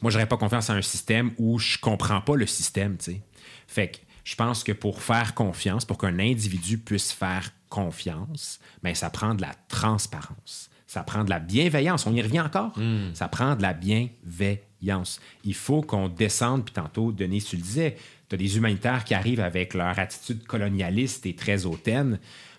moi, 0.00 0.10
j'aurais 0.10 0.26
pas 0.26 0.36
confiance 0.36 0.70
à 0.70 0.74
un 0.74 0.82
système 0.82 1.32
où 1.38 1.58
je 1.58 1.78
comprends 1.78 2.20
pas 2.20 2.36
le 2.36 2.46
système, 2.46 2.96
tu 2.96 3.12
sais. 3.12 3.20
Fait 3.66 3.88
que 3.88 3.98
je 4.24 4.34
pense 4.34 4.64
que 4.64 4.72
pour 4.72 5.02
faire 5.02 5.34
confiance, 5.34 5.84
pour 5.84 5.98
qu'un 5.98 6.18
individu 6.18 6.78
puisse 6.78 7.12
faire 7.12 7.50
confiance, 7.68 8.60
ben 8.82 8.94
ça 8.94 9.10
prend 9.10 9.34
de 9.34 9.42
la 9.42 9.52
transparence. 9.68 10.70
Ça 10.86 11.02
prend 11.02 11.24
de 11.24 11.30
la 11.30 11.40
bienveillance. 11.40 12.06
On 12.06 12.14
y 12.14 12.22
revient 12.22 12.40
encore. 12.40 12.72
Ça 13.14 13.28
prend 13.28 13.56
de 13.56 13.62
la 13.62 13.72
bienveillance. 13.74 15.20
Il 15.42 15.54
faut 15.54 15.82
qu'on 15.82 16.08
descende, 16.08 16.64
puis 16.64 16.72
tantôt, 16.72 17.10
Denis, 17.10 17.42
tu 17.42 17.56
le 17.56 17.62
disais, 17.62 17.96
des 18.36 18.56
humanitaires 18.56 19.04
qui 19.04 19.14
arrivent 19.14 19.40
avec 19.40 19.74
leur 19.74 19.98
attitude 19.98 20.44
colonialiste 20.46 21.26
et 21.26 21.34
très 21.34 21.66
hautaine. 21.66 22.18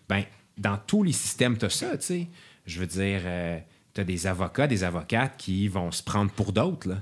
Ben, 0.09 0.23
dans 0.57 0.77
tous 0.77 1.03
les 1.03 1.11
systèmes, 1.11 1.57
tu 1.57 1.65
as 1.65 1.69
ça, 1.69 1.97
tu 1.97 2.05
sais. 2.05 2.27
Je 2.65 2.79
veux 2.79 2.87
dire, 2.87 3.21
euh, 3.25 3.59
tu 3.93 4.01
as 4.01 4.03
des 4.03 4.27
avocats, 4.27 4.67
des 4.67 4.83
avocates 4.83 5.37
qui 5.37 5.67
vont 5.67 5.91
se 5.91 6.03
prendre 6.03 6.31
pour 6.31 6.51
d'autres. 6.51 6.97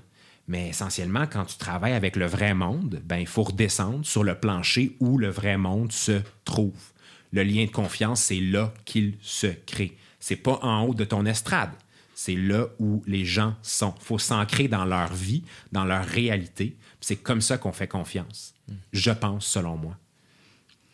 Mais 0.47 0.69
essentiellement, 0.69 1.25
quand 1.25 1.45
tu 1.45 1.57
travailles 1.57 1.93
avec 1.93 2.15
le 2.15 2.25
vrai 2.25 2.53
monde, 2.53 3.01
ben, 3.05 3.17
il 3.17 3.27
faut 3.27 3.43
redescendre 3.43 4.05
sur 4.05 4.23
le 4.23 4.35
plancher 4.35 4.95
où 4.99 5.17
le 5.17 5.29
vrai 5.29 5.57
monde 5.57 5.91
se 5.91 6.21
trouve. 6.43 6.91
Le 7.31 7.43
lien 7.43 7.65
de 7.65 7.71
confiance, 7.71 8.21
c'est 8.21 8.39
là 8.39 8.73
qu'il 8.85 9.15
se 9.21 9.47
crée. 9.47 9.97
C'est 10.19 10.35
pas 10.35 10.59
en 10.61 10.83
haut 10.83 10.93
de 10.93 11.05
ton 11.05 11.25
estrade. 11.25 11.71
C'est 12.13 12.35
là 12.35 12.67
où 12.79 13.03
les 13.07 13.25
gens 13.25 13.55
sont. 13.63 13.93
Il 13.99 14.05
faut 14.05 14.19
s'ancrer 14.19 14.67
dans 14.67 14.85
leur 14.85 15.13
vie, 15.13 15.43
dans 15.71 15.83
leur 15.83 16.05
réalité. 16.05 16.77
C'est 17.01 17.15
comme 17.15 17.41
ça 17.41 17.57
qu'on 17.57 17.71
fait 17.71 17.87
confiance. 17.87 18.52
Je 18.91 19.11
pense, 19.11 19.45
selon 19.45 19.77
moi. 19.77 19.98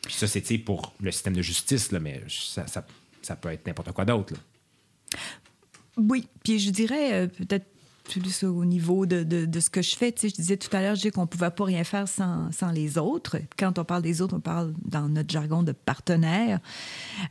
Puis 0.02 0.14
ça, 0.14 0.28
c'est 0.28 0.58
pour 0.58 0.94
le 1.02 1.12
système 1.12 1.34
de 1.34 1.42
justice, 1.42 1.92
là, 1.92 2.00
mais 2.00 2.24
ça, 2.28 3.36
peut 3.36 3.50
être 3.50 3.68
n'importe 3.68 3.92
quoi 3.92 4.06
d'autre. 4.06 4.34
Oui, 5.98 6.28
puis 6.44 6.60
je 6.60 6.70
dirais 6.70 7.14
euh, 7.14 7.28
peut-être 7.28 7.66
plus 8.10 8.44
au 8.44 8.66
niveau 8.66 9.06
de, 9.06 9.24
de, 9.24 9.60
ce 9.60 9.70
que 9.70 9.82
je 9.82 9.96
fais. 9.96 10.14
Je 10.20 10.28
disais 10.28 10.58
tout 10.58 10.76
à 10.76 10.82
l'heure, 10.82 10.96
qu'on 11.14 11.22
ne 11.22 11.28
pouvait 11.28 11.52
pas 11.52 11.66
rien 11.66 11.84
faire 11.84 12.08
sans, 12.08 12.52
sans 12.52 12.72
les 12.72 12.98
autres. 12.98 13.38
Quand 13.58 13.78
on 13.78 13.84
parle 13.84 14.02
des 14.02 14.22
autres, 14.22 14.36
on 14.36 14.40
parle 14.40 14.74
dans 14.84 15.08
notre 15.08 15.30
jargon 15.30 15.64
de 15.64 15.72
partenaires. 15.72 16.60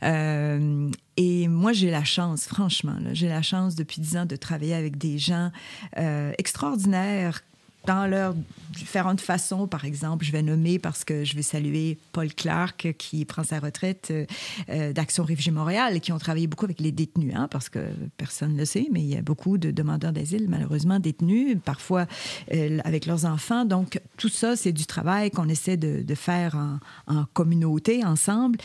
Euh, 0.03 0.89
et 1.17 1.47
moi, 1.47 1.73
j'ai 1.73 1.91
la 1.91 2.03
chance, 2.03 2.45
franchement, 2.45 2.97
j'ai 3.11 3.27
la 3.27 3.41
chance 3.41 3.75
depuis 3.75 4.01
dix 4.01 4.15
ans 4.15 4.25
de 4.25 4.35
travailler 4.35 4.73
avec 4.73 4.97
des 4.97 5.17
gens 5.17 5.51
euh, 5.97 6.31
extraordinaires 6.37 7.41
dans 7.85 8.07
leurs 8.07 8.35
différentes 8.75 9.21
façons. 9.21 9.67
Par 9.67 9.85
exemple, 9.85 10.25
je 10.25 10.31
vais 10.31 10.41
nommer 10.41 10.79
parce 10.79 11.03
que 11.03 11.23
je 11.23 11.35
vais 11.35 11.41
saluer 11.41 11.97
Paul 12.11 12.33
Clark 12.33 12.95
qui 12.97 13.25
prend 13.25 13.43
sa 13.43 13.59
retraite 13.59 14.09
euh, 14.11 14.25
euh, 14.69 14.93
d'Action 14.93 15.23
Réfugiés 15.23 15.51
Montréal, 15.51 15.99
qui 15.99 16.11
ont 16.11 16.17
travaillé 16.17 16.47
beaucoup 16.47 16.65
avec 16.65 16.79
les 16.79 16.91
détenus, 16.91 17.33
hein, 17.35 17.47
parce 17.49 17.69
que 17.69 17.79
personne 18.17 18.53
ne 18.53 18.59
le 18.59 18.65
sait, 18.65 18.87
mais 18.91 19.01
il 19.01 19.07
y 19.07 19.17
a 19.17 19.21
beaucoup 19.21 19.57
de 19.57 19.71
demandeurs 19.71 20.11
d'asile 20.11 20.47
malheureusement 20.49 20.99
détenus, 20.99 21.57
parfois 21.63 22.05
euh, 22.53 22.79
avec 22.83 23.05
leurs 23.05 23.25
enfants. 23.25 23.65
Donc, 23.65 23.99
tout 24.17 24.29
ça, 24.29 24.55
c'est 24.55 24.71
du 24.71 24.85
travail 24.85 25.31
qu'on 25.31 25.49
essaie 25.49 25.77
de, 25.77 26.15
faire 26.15 26.79
en, 27.07 27.25
communauté, 27.33 28.03
ensemble. 28.03 28.57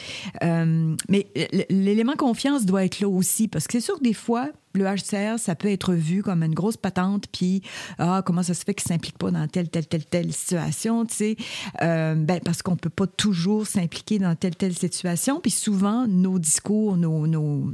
Mais 0.43 1.27
l'élément 1.71 2.17
confiance 2.17 2.65
doit 2.65 2.85
être 2.85 3.01
là 3.01 3.09
aussi, 3.09 3.49
parce 3.49 3.67
que 3.67 3.73
c'est 3.73 3.81
sûr 3.81 3.99
que 3.99 4.03
des 4.03 4.15
fois, 4.15 4.49
le 4.75 4.85
HCR, 4.85 5.39
ça 5.39 5.55
peut 5.55 5.71
être 5.71 5.95
vu 5.95 6.23
comme 6.23 6.43
une 6.43 6.55
grosse 6.55 6.77
patente, 6.77 7.27
puis 7.33 7.63
ah, 7.99 8.23
comment 8.25 8.43
ça 8.43 8.55
se 8.55 8.65
fait 8.65 8.75
qu'il 8.75 8.85
ne 8.91 8.95
s'implique 8.95 9.19
pas 9.19 9.31
dans 9.31 9.47
telle, 9.49 9.69
telle, 9.69 9.87
telle, 9.87 10.05
telle 10.05 10.33
situation, 10.33 11.05
tu 11.07 11.15
sais. 11.15 11.37
Euh, 11.83 12.15
ben, 12.15 12.41
parce 12.45 12.63
qu'on 12.63 12.73
ne 12.73 12.79
peut 12.79 12.91
pas 12.91 13.07
toujours 13.07 13.67
s'impliquer 13.67 14.19
dans 14.19 14.35
telle, 14.35 14.57
telle 14.57 14.75
situation. 14.75 15.41
Puis 15.41 15.51
souvent, 15.51 16.07
nos 16.07 16.39
discours, 16.39 16.97
nos, 16.97 17.27
nos, 17.27 17.73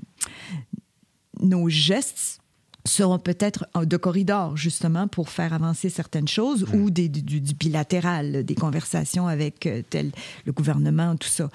nos 1.41 1.69
gestes 1.69 2.40
seront 2.85 3.19
peut-être 3.19 3.66
de 3.77 3.97
corridor, 3.97 4.57
justement, 4.57 5.09
pour 5.09 5.28
faire 5.28 5.52
avancer 5.52 5.90
certaines 5.90 6.28
choses 6.28 6.66
ou 6.73 6.90
des, 6.90 7.09
du, 7.09 7.40
du 7.40 7.55
bilatéral, 7.55 8.44
des 8.44 8.55
conversations 8.55 9.27
avec 9.27 9.66
euh, 9.66 9.82
tel, 9.89 10.11
le 10.44 10.52
gouvernement, 10.52 11.16
tout 11.16 11.28
ça. 11.28 11.48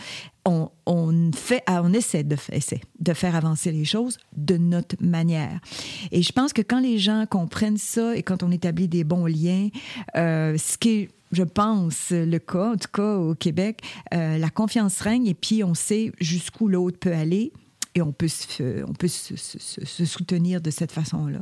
On, 0.46 0.70
on, 0.86 1.32
fait, 1.34 1.64
ah, 1.66 1.82
on 1.84 1.92
essaie 1.94 2.24
de, 2.24 2.38
essaie 2.52 2.82
de 3.00 3.14
faire 3.14 3.36
avancer 3.36 3.72
les 3.72 3.86
choses 3.86 4.18
de 4.38 4.58
notre 4.58 4.96
manière. 5.00 5.60
Et 6.12 6.22
je 6.22 6.32
pense 6.32 6.54
que 6.54 6.62
quand 6.62 6.80
les 6.80 7.00
gens 7.00 7.26
comprennent 7.28 7.78
ça 7.78 8.16
et 8.16 8.22
quand 8.22 8.44
on 8.44 8.52
établit 8.52 8.88
des 8.88 9.04
bons 9.04 9.26
liens, 9.26 9.70
euh, 10.16 10.58
ce 10.58 10.78
qui 10.78 10.90
est 10.90 11.10
je 11.32 11.44
pense, 11.44 12.12
le 12.12 12.38
cas, 12.38 12.72
en 12.74 12.78
tout 12.78 12.92
cas 12.94 13.16
au 13.16 13.36
Québec, 13.36 13.82
euh, 14.14 14.38
la 14.38 14.50
confiance 14.50 15.02
règne 15.02 15.28
et 15.28 15.34
puis 15.34 15.64
on 15.64 15.74
sait 15.74 16.12
jusqu'où 16.22 16.68
l'autre 16.68 16.98
peut 16.98 17.14
aller 17.14 17.52
et 17.96 18.02
on 18.02 18.12
peut 18.12 18.28
se, 18.28 18.84
on 18.84 18.94
peut 18.94 19.08
se, 19.08 20.06
soutenir 20.06 20.60
de 20.60 20.70
cette 20.70 20.92
façon-là. 20.92 21.40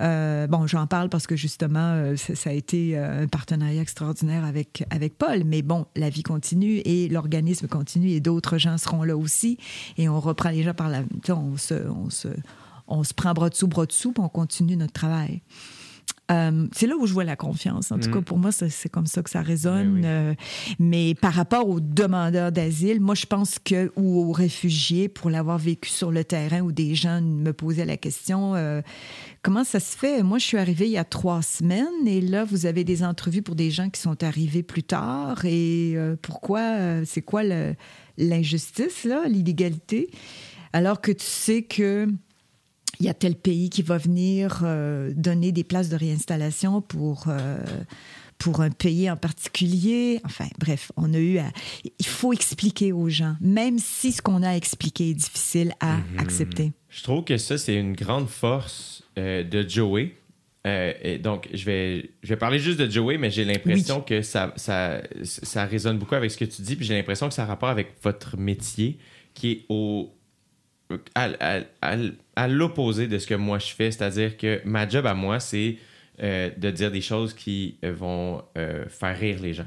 Euh, 0.00 0.48
bon, 0.48 0.66
j'en 0.66 0.88
parle 0.88 1.08
parce 1.08 1.26
que 1.28 1.36
justement, 1.36 1.92
euh, 1.92 2.16
ça, 2.16 2.50
a 2.50 2.52
été 2.52 2.98
euh, 2.98 3.22
un 3.22 3.26
partenariat 3.28 3.80
extraordinaire 3.80 4.44
avec, 4.44 4.84
avec 4.90 5.16
Paul, 5.16 5.44
mais 5.44 5.62
bon, 5.62 5.86
la 5.94 6.10
vie 6.10 6.24
continue 6.24 6.82
et 6.84 7.08
l'organisme 7.08 7.68
continue 7.68 8.10
et 8.10 8.20
d'autres 8.20 8.58
gens 8.58 8.76
seront 8.76 9.04
là 9.04 9.16
aussi 9.16 9.56
et 9.96 10.08
on 10.08 10.18
reprend 10.18 10.50
les 10.50 10.64
gens 10.64 10.74
par 10.74 10.88
la... 10.88 11.02
On 11.28 11.56
se, 11.56 11.74
on 11.74 12.10
se, 12.10 12.28
on 12.88 13.04
se 13.04 13.14
prend 13.14 13.32
bras 13.32 13.48
dessous, 13.48 13.68
bras 13.68 13.86
dessous, 13.86 14.12
puis 14.12 14.22
on 14.22 14.28
continue 14.28 14.76
notre 14.76 14.92
travail. 14.92 15.42
Euh, 16.30 16.66
c'est 16.72 16.86
là 16.86 16.94
où 16.96 17.06
je 17.06 17.12
vois 17.12 17.24
la 17.24 17.36
confiance. 17.36 17.90
En 17.90 17.98
tout 17.98 18.10
cas, 18.10 18.20
pour 18.20 18.38
moi, 18.38 18.52
c'est 18.52 18.88
comme 18.88 19.06
ça 19.06 19.22
que 19.22 19.30
ça 19.30 19.40
résonne. 19.40 20.00
Ben 20.00 20.00
oui. 20.00 20.02
Euh, 20.04 20.34
mais 20.78 21.14
par 21.14 21.32
rapport 21.32 21.68
aux 21.68 21.80
demandeurs 21.80 22.52
d'asile, 22.52 23.00
moi, 23.00 23.14
je 23.14 23.26
pense 23.26 23.58
que, 23.58 23.90
ou 23.96 24.20
aux 24.20 24.32
réfugiés, 24.32 25.08
pour 25.08 25.30
l'avoir 25.30 25.58
vécu 25.58 25.88
sur 25.88 26.10
le 26.10 26.24
terrain 26.24 26.60
où 26.60 26.72
des 26.72 26.94
gens 26.94 27.22
me 27.22 27.52
posaient 27.52 27.86
la 27.86 27.96
question, 27.96 28.54
euh, 28.54 28.82
comment 29.42 29.64
ça 29.64 29.80
se 29.80 29.96
fait? 29.96 30.22
Moi, 30.22 30.38
je 30.38 30.44
suis 30.44 30.58
arrivée 30.58 30.86
il 30.86 30.92
y 30.92 30.98
a 30.98 31.04
trois 31.04 31.40
semaines 31.40 32.06
et 32.06 32.20
là, 32.20 32.44
vous 32.44 32.66
avez 32.66 32.84
des 32.84 33.02
entrevues 33.02 33.42
pour 33.42 33.54
des 33.54 33.70
gens 33.70 33.88
qui 33.88 34.00
sont 34.00 34.22
arrivés 34.22 34.62
plus 34.62 34.82
tard. 34.82 35.44
Et 35.44 35.96
pourquoi? 36.20 37.04
c'est 37.04 37.22
quoi 37.22 37.42
l'injustice, 38.18 39.04
là, 39.04 39.26
l'illégalité? 39.28 40.10
Alors 40.72 41.00
que 41.00 41.12
tu 41.12 41.24
sais 41.24 41.62
que 41.62 42.08
il 43.00 43.06
y 43.06 43.08
a 43.08 43.14
tel 43.14 43.36
pays 43.36 43.70
qui 43.70 43.82
va 43.82 43.98
venir 43.98 44.60
euh, 44.62 45.12
donner 45.14 45.52
des 45.52 45.64
places 45.64 45.88
de 45.88 45.96
réinstallation 45.96 46.80
pour, 46.80 47.24
euh, 47.28 47.58
pour 48.38 48.60
un 48.60 48.70
pays 48.70 49.10
en 49.10 49.16
particulier. 49.16 50.20
Enfin, 50.24 50.46
bref, 50.58 50.90
on 50.96 51.14
a 51.14 51.18
eu 51.18 51.38
à... 51.38 51.50
Il 51.98 52.06
faut 52.06 52.32
expliquer 52.32 52.92
aux 52.92 53.08
gens, 53.08 53.36
même 53.40 53.78
si 53.78 54.12
ce 54.12 54.22
qu'on 54.22 54.42
a 54.42 54.54
expliqué 54.56 55.10
est 55.10 55.14
difficile 55.14 55.74
à 55.80 55.98
accepter. 56.18 56.72
Je 56.88 57.02
trouve 57.02 57.24
que 57.24 57.36
ça, 57.36 57.56
c'est 57.58 57.76
une 57.76 57.94
grande 57.94 58.28
force 58.28 59.04
euh, 59.16 59.44
de 59.44 59.68
Joey. 59.68 60.14
Et 61.00 61.16
donc, 61.16 61.48
je 61.54 61.64
vais, 61.64 62.10
je 62.22 62.28
vais 62.28 62.36
parler 62.36 62.58
juste 62.58 62.78
de 62.78 62.90
Joey, 62.90 63.16
mais 63.16 63.30
j'ai 63.30 63.46
l'impression 63.46 64.02
que 64.02 64.20
ça, 64.20 64.52
ça, 64.56 65.00
ça 65.22 65.64
résonne 65.64 65.96
beaucoup 65.96 66.14
avec 66.14 66.30
ce 66.30 66.36
que 66.36 66.44
tu 66.44 66.60
dis, 66.60 66.76
puis 66.76 66.84
j'ai 66.84 66.94
l'impression 66.94 67.26
que 67.26 67.32
ça 67.32 67.44
a 67.44 67.46
rapport 67.46 67.70
avec 67.70 67.94
votre 68.02 68.36
métier 68.36 68.98
qui 69.32 69.50
est 69.50 69.64
au, 69.70 70.12
à, 71.14 72.48
l'opposé 72.48 73.08
de 73.08 73.18
ce 73.18 73.26
que 73.26 73.34
moi 73.34 73.58
je 73.58 73.72
fais. 73.72 73.90
C'est-à-dire 73.90 74.36
que 74.36 74.60
ma 74.64 74.88
job 74.88 75.06
à 75.06 75.14
moi, 75.14 75.40
c'est 75.40 75.76
euh, 76.22 76.50
de 76.56 76.70
dire 76.70 76.90
des 76.90 77.00
choses 77.00 77.34
qui 77.34 77.78
vont 77.82 78.42
euh, 78.56 78.88
faire 78.88 79.18
rire 79.18 79.40
les 79.40 79.54
gens. 79.54 79.66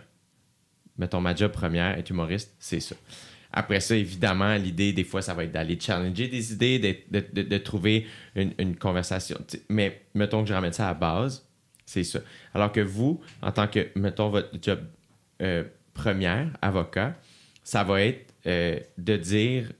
Mettons, 0.97 1.21
ma 1.21 1.35
job 1.35 1.51
première, 1.51 1.97
être 1.97 2.09
humoriste, 2.09 2.55
c'est 2.59 2.79
ça. 2.79 2.95
Après 3.53 3.79
ça, 3.79 3.95
évidemment, 3.95 4.55
l'idée, 4.55 4.93
des 4.93 5.03
fois, 5.03 5.21
ça 5.21 5.33
va 5.33 5.43
être 5.43 5.51
d'aller 5.51 5.77
challenger 5.79 6.27
des 6.27 6.53
idées, 6.53 7.03
de, 7.09 7.41
de- 7.41 7.57
trouver 7.57 8.07
une, 8.35 8.75
conversation. 8.77 9.37
Mais 9.69 10.03
mettons 10.13 10.43
que 10.43 10.49
je 10.49 10.53
ramène 10.53 10.71
ça 10.71 10.85
à 10.85 10.93
la 10.93 10.93
base, 10.93 11.45
c'est 11.85 12.05
ça. 12.05 12.19
Alors 12.53 12.71
que 12.71 12.79
vous, 12.79 13.19
en 13.41 13.51
tant 13.51 13.67
que, 13.67 13.87
mettons, 13.95 14.29
votre 14.29 14.49
job 14.61 14.79
euh, 15.41 15.65
première, 15.93 16.49
avocat, 16.61 17.17
ça 17.63 17.83
va 17.83 18.01
être 18.01 18.33
de 18.45 19.17
dire 19.17 19.71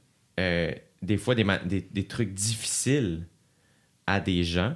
des 1.02 1.18
fois 1.18 1.36
des, 1.36 1.45
des 1.91 2.03
trucs 2.06 2.34
difficiles 2.34 3.26
à 4.07 4.19
des 4.19 4.44
gens 4.44 4.76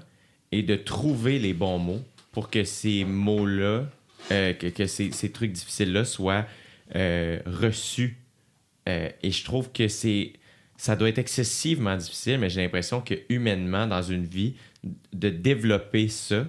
et 0.52 0.64
de 0.64 0.76
trouver 0.76 1.40
les 1.40 1.54
bons 1.54 1.80
mots 1.80 2.02
pour 2.32 2.50
que 2.50 2.64
ces 2.64 3.06
mots-là, 3.06 3.90
euh, 4.32 4.54
que, 4.54 4.68
que 4.68 4.88
ces, 4.88 5.12
ces 5.12 5.32
trucs 5.32 5.52
difficiles-là 5.52 6.06
soient 6.06 6.46
euh, 6.96 7.40
reçus. 7.46 8.18
Euh, 8.88 9.10
et 9.24 9.32
je 9.32 9.44
trouve 9.44 9.72
que 9.72 9.88
c'est 9.88 10.34
ça 10.78 10.96
doit 10.96 11.10
être 11.10 11.20
excessivement 11.20 11.96
difficile, 11.96 12.38
mais 12.38 12.50
j'ai 12.50 12.62
l'impression 12.62 13.00
que 13.00 13.14
humainement, 13.30 13.88
dans 13.88 14.02
une 14.02 14.26
vie, 14.26 14.56
de 15.14 15.30
développer 15.30 16.10
ça, 16.10 16.46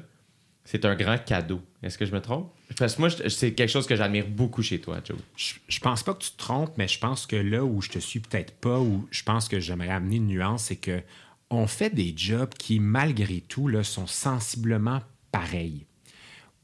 c'est 0.64 0.84
un 0.84 0.96
grand 0.96 1.16
cadeau. 1.24 1.60
Est-ce 1.82 1.96
que 1.96 2.04
je 2.04 2.12
me 2.12 2.20
trompe? 2.20 2.52
Que 2.74 3.00
moi, 3.00 3.08
c'est 3.10 3.52
quelque 3.54 3.70
chose 3.70 3.86
que 3.86 3.94
j'admire 3.94 4.26
beaucoup 4.26 4.62
chez 4.62 4.80
toi, 4.80 5.00
Joe. 5.04 5.18
Je, 5.36 5.54
je 5.68 5.78
pense 5.78 6.02
pas 6.02 6.14
que 6.14 6.24
tu 6.24 6.32
te 6.32 6.36
trompes, 6.36 6.72
mais 6.76 6.88
je 6.88 6.98
pense 6.98 7.24
que 7.26 7.36
là 7.36 7.64
où 7.64 7.80
je 7.80 7.90
te 7.90 7.98
suis 7.98 8.20
peut-être 8.20 8.52
pas, 8.54 8.80
ou 8.80 9.06
je 9.10 9.22
pense 9.22 9.48
que 9.48 9.60
j'aimerais 9.60 9.90
amener 9.90 10.16
une 10.16 10.26
nuance, 10.26 10.64
c'est 10.64 10.76
que 10.76 11.00
on 11.50 11.66
fait 11.66 11.94
des 11.94 12.12
jobs 12.16 12.52
qui, 12.54 12.80
malgré 12.80 13.40
tout, 13.40 13.68
là, 13.68 13.84
sont 13.84 14.06
sensiblement 14.06 15.00
pareils. 15.30 15.86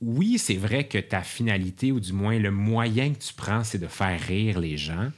Oui, 0.00 0.38
c'est 0.38 0.56
vrai 0.56 0.88
que 0.88 0.98
ta 0.98 1.22
finalité, 1.22 1.92
ou 1.92 2.00
du 2.00 2.12
moins 2.12 2.38
le 2.38 2.50
moyen 2.50 3.12
que 3.12 3.20
tu 3.20 3.32
prends, 3.34 3.62
c'est 3.62 3.78
de 3.78 3.86
faire 3.86 4.20
rire 4.20 4.58
les 4.58 4.76
gens, 4.76 5.12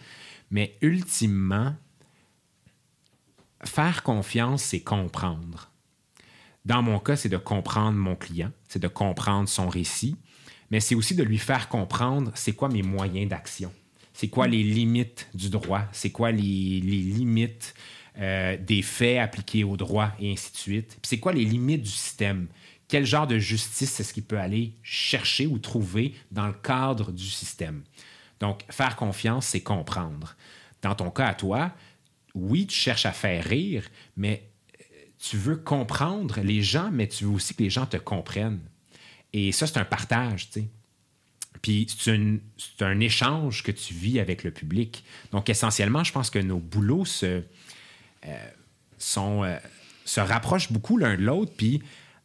mais 0.51 0.77
ultimement, 0.83 1.75
faire 3.65 4.03
confiance, 4.03 4.63
c'est 4.63 4.83
comprendre. 4.83 5.71
Dans 6.67 6.83
mon 6.83 6.99
cas, 6.99 7.17
c'est 7.17 7.31
de 7.31 7.39
comprendre 7.39 7.97
mon 7.97 8.17
client, 8.17 8.51
c'est 8.69 8.79
de 8.79 8.89
comprendre 8.89 9.49
son 9.49 9.69
récit, 9.69 10.17
mais 10.71 10.81
c'est 10.81 10.95
aussi 10.95 11.15
de 11.15 11.23
lui 11.23 11.39
faire 11.39 11.69
comprendre 11.69 12.31
c'est 12.35 12.53
quoi 12.53 12.69
mes 12.69 12.83
moyens 12.83 13.29
d'action, 13.29 13.73
c'est 14.13 14.29
quoi 14.29 14.47
les 14.47 14.63
limites 14.63 15.29
du 15.35 15.51
droit, 15.51 15.83
c'est 15.93 16.11
quoi 16.11 16.31
les, 16.31 16.41
limites 16.41 17.75
euh, 18.19 18.57
des 18.57 18.83
faits 18.83 19.19
appliqués 19.19 19.65
au 19.65 19.77
droit 19.77 20.13
et 20.21 20.33
ainsi 20.33 20.53
de 20.53 20.57
suite, 20.57 20.89
puis 21.01 21.09
c'est 21.09 21.19
quoi 21.19 21.33
les 21.33 21.45
limites 21.45 21.83
du 21.83 21.91
système? 21.91 22.47
Quel 22.87 23.07
genre 23.07 23.27
de 23.27 23.39
justice 23.39 23.99
est-ce 23.99 24.13
qu'il 24.13 24.25
peut 24.25 24.39
aller 24.39 24.73
chercher 24.83 25.47
ou 25.47 25.59
trouver 25.59 26.15
dans 26.31 26.47
le 26.47 26.53
cadre 26.53 27.13
du 27.13 27.25
système? 27.25 27.83
Donc, 28.41 28.63
faire 28.71 28.95
confiance, 28.95 29.47
c'est 29.47 29.63
comprendre. 29.63 30.37
Dans 30.83 30.95
ton 30.95 31.11
cas 31.11 31.29
à 31.29 31.35
toi, 31.35 31.73
oui, 32.35 32.67
tu 32.67 32.77
cherches 32.77 33.07
à 33.07 33.13
faire 33.13 33.45
rire, 33.45 33.89
mais 34.17 34.51
euh, 34.81 34.85
tu 35.19 35.37
veux 35.37 35.57
comprendre 35.57 36.41
les 36.41 36.63
gens, 36.63 36.91
mais 36.93 37.09
tu 37.09 37.25
veux 37.25 37.31
aussi 37.31 37.55
que 37.55 37.63
les 37.63 37.71
gens 37.71 37.87
te 37.87 37.97
comprennent. 37.97 38.61
Et 39.35 39.51
ça, 39.53 39.67
c'est 39.67 39.79
un 39.79 39.85
partage, 39.85 40.49
tu 40.49 40.61
sais. 40.61 40.69
Puis 41.61 41.87
c'est 41.99 42.85
un, 42.85 43.01
échange 43.01 43.63
que 43.63 43.73
tu 43.73 43.95
vis 43.95 44.21
avec 44.21 44.45
le 44.45 44.51
public. 44.51 45.05
Donc, 45.33 45.49
essentiellement, 45.49 46.05
je 46.05 46.13
pense 46.13 46.31
que 46.31 46.39
nos 46.39 46.59
boulots 46.59 47.05
se, 47.05 47.43
euh, 48.27 48.39
euh, 49.17 49.59
rapprochent 50.19 50.71
beaucoup 50.71 50.99
l'un 50.99 51.17
de 51.17 51.23
l'autre. 51.23 51.53
Puis 51.57 51.83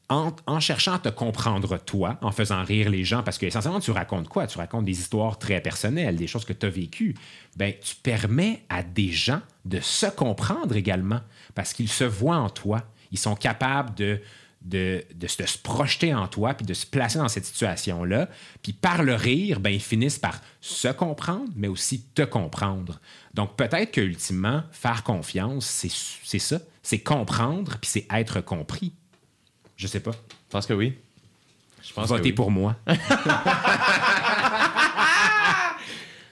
en, 0.10 0.36
en 0.46 0.60
cherchant 0.60 0.94
à 0.94 1.00
te 1.00 1.10
comprendre 1.10 1.78
toi, 1.78 2.18
en 2.22 2.32
faisant 2.32 2.64
rire 2.64 2.90
les 2.90 3.06
gens, 3.06 3.24
parce 3.24 3.38
que 3.38 3.46
essentiellement, 3.46 3.80
tu 3.80 3.92
racontes 3.92 4.28
quoi? 4.28 4.46
Tu 4.46 4.58
racontes 4.58 4.86
des 4.86 5.00
histoires 5.00 5.40
très 5.40 5.62
personnelles, 5.62 6.18
des 6.18 6.28
choses 6.28 6.46
que 6.46 6.54
tu 6.54 6.66
as 6.66 6.70
vécues. 6.70 7.16
Ben, 7.56 7.74
tu 7.82 7.96
permets 7.96 8.64
à 8.70 8.84
des 8.84 9.12
gens 9.12 9.42
de 9.66 9.80
se 9.80 10.08
comprendre 10.08 10.76
également, 10.76 11.22
parce 11.56 11.74
qu'ils 11.74 11.90
se 11.90 12.04
voient 12.04 12.38
en 12.38 12.50
toi. 12.50 12.84
Ils 13.12 13.20
sont 13.20 13.36
capables 13.36 13.96
de, 13.96 14.22
de, 14.62 15.04
de 15.16 15.28
se, 15.28 15.42
de 15.42 15.48
se 15.48 15.58
projeter 15.58 16.14
en 16.14 16.28
toi, 16.28 16.54
puis 16.54 16.66
de 16.66 16.74
se 16.74 16.86
placer 16.86 17.18
dans 17.18 17.30
cette 17.30 17.46
situation-là. 17.46 18.28
Puis 18.62 18.74
par 18.74 19.04
le 19.04 19.16
rire, 19.16 19.60
ben, 19.60 19.70
ils 19.70 19.82
finissent 19.82 20.20
par 20.20 20.42
se 20.62 20.88
comprendre, 20.90 21.50
mais 21.56 21.68
aussi 21.68 22.02
te 22.14 22.24
comprendre. 22.24 23.00
Donc 23.34 23.56
peut-être 23.56 23.92
que 23.92 24.02
ultimement, 24.02 24.64
faire 24.72 25.04
confiance, 25.04 25.66
c'est 26.24 26.40
ça. 26.40 26.60
C'est 26.84 27.00
comprendre, 27.00 27.78
puis 27.80 27.90
c'est 27.90 28.08
être 28.12 28.42
compris. 28.42 28.94
Je 29.78 29.88
sais 29.88 30.00
pas. 30.02 30.12
Je 30.12 30.52
pense 30.52 30.66
que 30.66 30.74
oui. 30.74 30.98
Je 31.82 31.94
pense 31.94 32.06
que 32.06 32.10
Votez 32.10 32.30
oui. 32.30 32.34
pour 32.34 32.52
moi. 32.52 32.76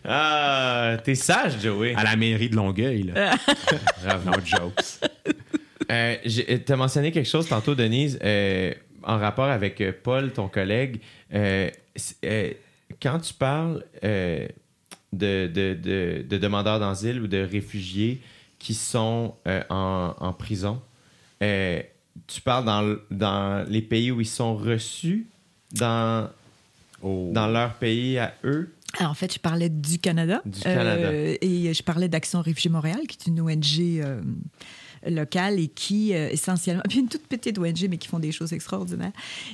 Ah, 0.09 0.95
t'es 1.03 1.15
sage, 1.15 1.59
Joey. 1.61 1.93
À 1.93 2.03
la 2.03 2.15
mairie 2.15 2.49
de 2.49 2.55
Longueuil, 2.55 3.03
là. 3.03 3.35
No 4.25 4.33
jokes. 4.41 5.01
Euh, 5.91 6.15
j'ai- 6.25 6.59
T'as 6.63 6.75
mentionné 6.75 7.11
quelque 7.11 7.29
chose 7.29 7.47
tantôt, 7.47 7.75
Denise, 7.75 8.19
euh, 8.23 8.73
en 9.03 9.17
rapport 9.17 9.45
avec 9.49 9.79
euh, 9.81 9.91
Paul, 10.03 10.31
ton 10.31 10.47
collègue. 10.47 10.99
Euh, 11.33 11.69
euh, 12.25 12.51
quand 13.01 13.19
tu 13.19 13.33
parles 13.33 13.83
euh, 14.03 14.47
de, 15.13 15.47
de- 15.47 15.73
de- 15.81 16.25
de 16.27 16.37
demandeurs 16.37 16.79
d'asile 16.79 17.21
ou 17.21 17.27
de 17.27 17.37
réfugiés 17.37 18.21
qui 18.59 18.73
sont 18.73 19.35
euh, 19.47 19.61
en, 19.69 20.13
en 20.19 20.33
prison, 20.33 20.81
euh, 21.41 21.81
tu 22.27 22.41
parles 22.41 22.65
dans, 23.11 23.65
les 23.69 23.81
pays 23.81 24.11
où 24.11 24.19
ils 24.21 24.25
sont 24.27 24.55
reçus, 24.55 25.27
dans, 25.73 26.29
Oh. 27.03 27.29
dans 27.31 27.47
leur 27.47 27.75
pays 27.75 28.17
à 28.17 28.33
eux? 28.43 28.73
Alors, 28.97 29.11
en 29.11 29.13
fait, 29.13 29.31
je 29.31 29.37
parlais 29.37 29.69
du 29.69 29.99
Canada. 29.99 30.41
Du 30.45 30.61
Canada. 30.61 31.09
Euh, 31.09 31.35
et 31.41 31.71
je 31.71 31.83
parlais 31.83 32.07
d'Action 32.07 32.41
Réfugiés 32.41 32.71
Montréal, 32.71 33.01
qui 33.07 33.17
est 33.19 33.27
une 33.27 33.39
ONG 33.41 34.01
euh, 35.05 35.09
locale 35.09 35.59
et 35.59 35.67
qui, 35.67 36.13
euh, 36.13 36.29
essentiellement, 36.29 36.83
puis 36.89 36.99
une 36.99 37.09
toute 37.09 37.27
petite 37.27 37.57
ONG, 37.57 37.87
mais 37.89 37.97
qui 37.97 38.07
font 38.07 38.19
des 38.19 38.31
choses 38.31 38.53
extraordinaires, 38.53 39.13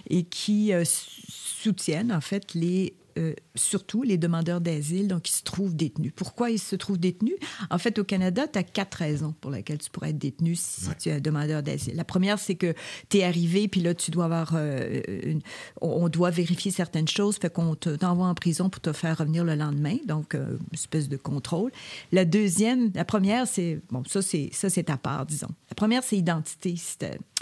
et 0.10 0.24
qui 0.24 0.74
euh, 0.74 0.84
soutiennent, 0.86 2.12
en 2.12 2.22
fait, 2.22 2.54
les 2.54 2.94
euh, 3.18 3.34
surtout 3.56 4.04
les 4.04 4.18
demandeurs 4.18 4.62
d'asile, 4.62 5.08
donc 5.08 5.30
ils 5.30 5.34
se 5.34 5.44
trouvent 5.44 5.76
détenus. 5.76 6.14
Pourquoi 6.16 6.50
ils 6.50 6.60
se 6.60 6.76
trouvent 6.76 7.00
détenus? 7.00 7.36
En 7.70 7.78
fait, 7.78 8.00
au 8.00 8.04
Canada, 8.04 8.48
tu 8.48 8.60
as 8.60 8.64
quatre 8.64 8.96
raisons 8.96 9.34
pour 9.42 9.52
lesquelles 9.52 9.78
tu 9.78 9.90
pourrais 9.90 10.10
être 10.10 10.18
détenu 10.18 10.56
si 10.56 10.88
tu 11.00 11.10
es 11.10 11.14
un 11.14 11.20
demandeur 11.20 11.64
d'asile. 11.64 11.96
La 11.96 12.04
première, 12.04 12.40
c'est 12.40 12.56
que 12.56 12.74
tu 13.10 13.18
es 13.18 13.24
arrivé, 13.24 13.68
puis 13.68 13.82
là, 13.82 13.94
tu 13.94 14.12
dois 14.12 14.26
avoir... 14.26 14.54
euh, 14.56 15.02
une- 15.24 15.42
on 15.82 16.10
doit 16.10 16.30
vérifier 16.30 16.72
certaines 16.72 17.08
choses, 17.08 17.38
fait 17.38 17.52
qu'on 17.52 17.76
te- 17.76 17.96
t'envoie 17.96 18.28
en 18.28 18.36
prison 18.36 18.70
pour 18.70 18.82
te 18.82 18.94
faire 18.94 19.18
revenir 19.18 19.44
le 19.44 19.56
lendemain, 19.56 19.98
donc 20.06 20.36
euh, 20.36 20.58
une 20.58 20.74
espèce 20.74 21.10
de 21.10 21.18
contrôle. 21.18 21.72
La 22.12 22.26
deuxième, 22.26 22.92
la 22.96 23.06
première, 23.06 23.48
c'est... 23.48 23.80
Bon, 23.92 24.04
ça, 24.08 24.22
c'est 24.22 24.50
ça 24.54 24.70
c'est 24.70 24.90
à 24.90 24.98
part, 24.98 25.26
disons. 25.26 25.50
La 25.70 25.76
première, 25.76 26.04
c'est 26.04 26.18
identité. 26.18 26.76
Si 26.76 26.98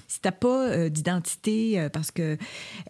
si 0.08 0.20
t'as 0.20 0.32
pas 0.32 0.90
d'identité, 0.90 1.88
parce 1.94 2.12
que 2.12 2.38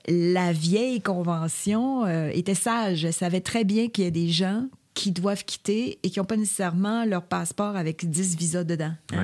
la 0.08 0.54
vieille 0.54 1.02
convention 1.02 2.08
était 2.30 2.56
sage, 2.72 3.06
elle 3.06 3.14
savait 3.14 3.42
très 3.42 3.64
bien 3.64 3.88
qu'il 3.90 4.04
y 4.04 4.08
a 4.08 4.12
des 4.12 4.30
gens 4.30 4.66
qui 4.94 5.12
doivent 5.12 5.46
quitter 5.46 6.00
et 6.04 6.10
qui 6.10 6.20
n'ont 6.20 6.26
pas 6.26 6.36
nécessairement 6.36 7.06
leur 7.06 7.24
passeport 7.24 7.78
avec 7.78 8.10
10 8.10 8.36
visas 8.36 8.66
dedans. 8.66 8.92
hein. 9.14 9.18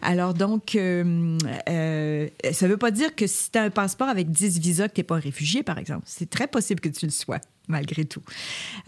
Alors 0.00 0.32
donc, 0.32 0.74
euh, 0.74 1.36
euh, 1.68 2.28
ça 2.52 2.66
ne 2.66 2.70
veut 2.72 2.78
pas 2.78 2.90
dire 2.90 3.14
que 3.14 3.26
si 3.26 3.50
tu 3.50 3.58
as 3.58 3.62
un 3.64 3.70
passeport 3.70 4.08
avec 4.08 4.30
10 4.30 4.58
visas, 4.58 4.88
que 4.88 4.94
tu 4.94 5.00
n'es 5.00 5.04
pas 5.04 5.16
un 5.16 5.20
réfugié, 5.20 5.62
par 5.62 5.78
exemple. 5.78 6.04
C'est 6.06 6.30
très 6.30 6.46
possible 6.48 6.80
que 6.80 6.88
tu 6.88 7.04
le 7.04 7.12
sois, 7.12 7.40
malgré 7.68 8.06
tout. 8.06 8.22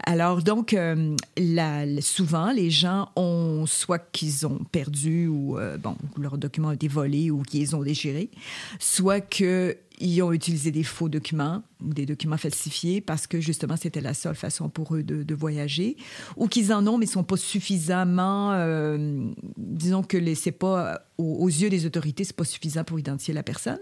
Alors 0.03 0.41
donc, 0.41 0.73
euh, 0.73 1.15
la- 1.37 2.01
souvent, 2.01 2.51
les 2.51 2.71
gens 2.71 3.09
ont 3.15 3.65
soit 3.67 3.99
qu'ils 4.11 4.47
ont 4.47 4.59
perdu 4.71 5.27
ou, 5.27 5.59
euh, 5.59 5.77
bon, 5.77 5.95
leurs 6.17 6.39
documents 6.39 6.69
ont 6.69 6.73
été 6.73 6.87
volés 6.87 7.29
ou 7.29 7.43
qu'ils 7.43 7.75
ont 7.75 7.83
déchirés, 7.83 8.31
soit 8.79 9.21
qu'ils 9.21 9.75
ont 10.21 10.31
utilisé 10.33 10.71
des 10.71 10.83
faux 10.83 11.09
documents 11.09 11.63
ou 11.83 11.93
des 11.93 12.05
documents 12.05 12.37
falsifiés 12.37 13.01
parce 13.01 13.27
que 13.27 13.39
justement, 13.39 13.75
c'était 13.77 14.01
la 14.01 14.13
seule 14.13 14.35
façon 14.35 14.69
pour 14.69 14.95
eux 14.95 15.03
de, 15.03 15.35
voyager, 15.35 15.97
ou 16.37 16.47
qu'ils 16.47 16.71
en 16.71 16.85
ont, 16.87 16.97
mais 16.97 17.05
sont 17.05 17.23
pas 17.23 17.37
suffisamment, 17.37 18.53
euh, 18.53 19.27
disons 19.57 20.01
que 20.03 20.33
c'est 20.35 20.51
pas, 20.51 21.01
aux, 21.17 21.43
aux 21.43 21.47
yeux 21.47 21.69
des 21.69 21.85
autorités, 21.85 22.23
c'est 22.23 22.35
pas 22.35 22.45
suffisant 22.45 22.83
pour 22.83 22.99
identifier 22.99 23.33
la 23.33 23.43
personne. 23.43 23.79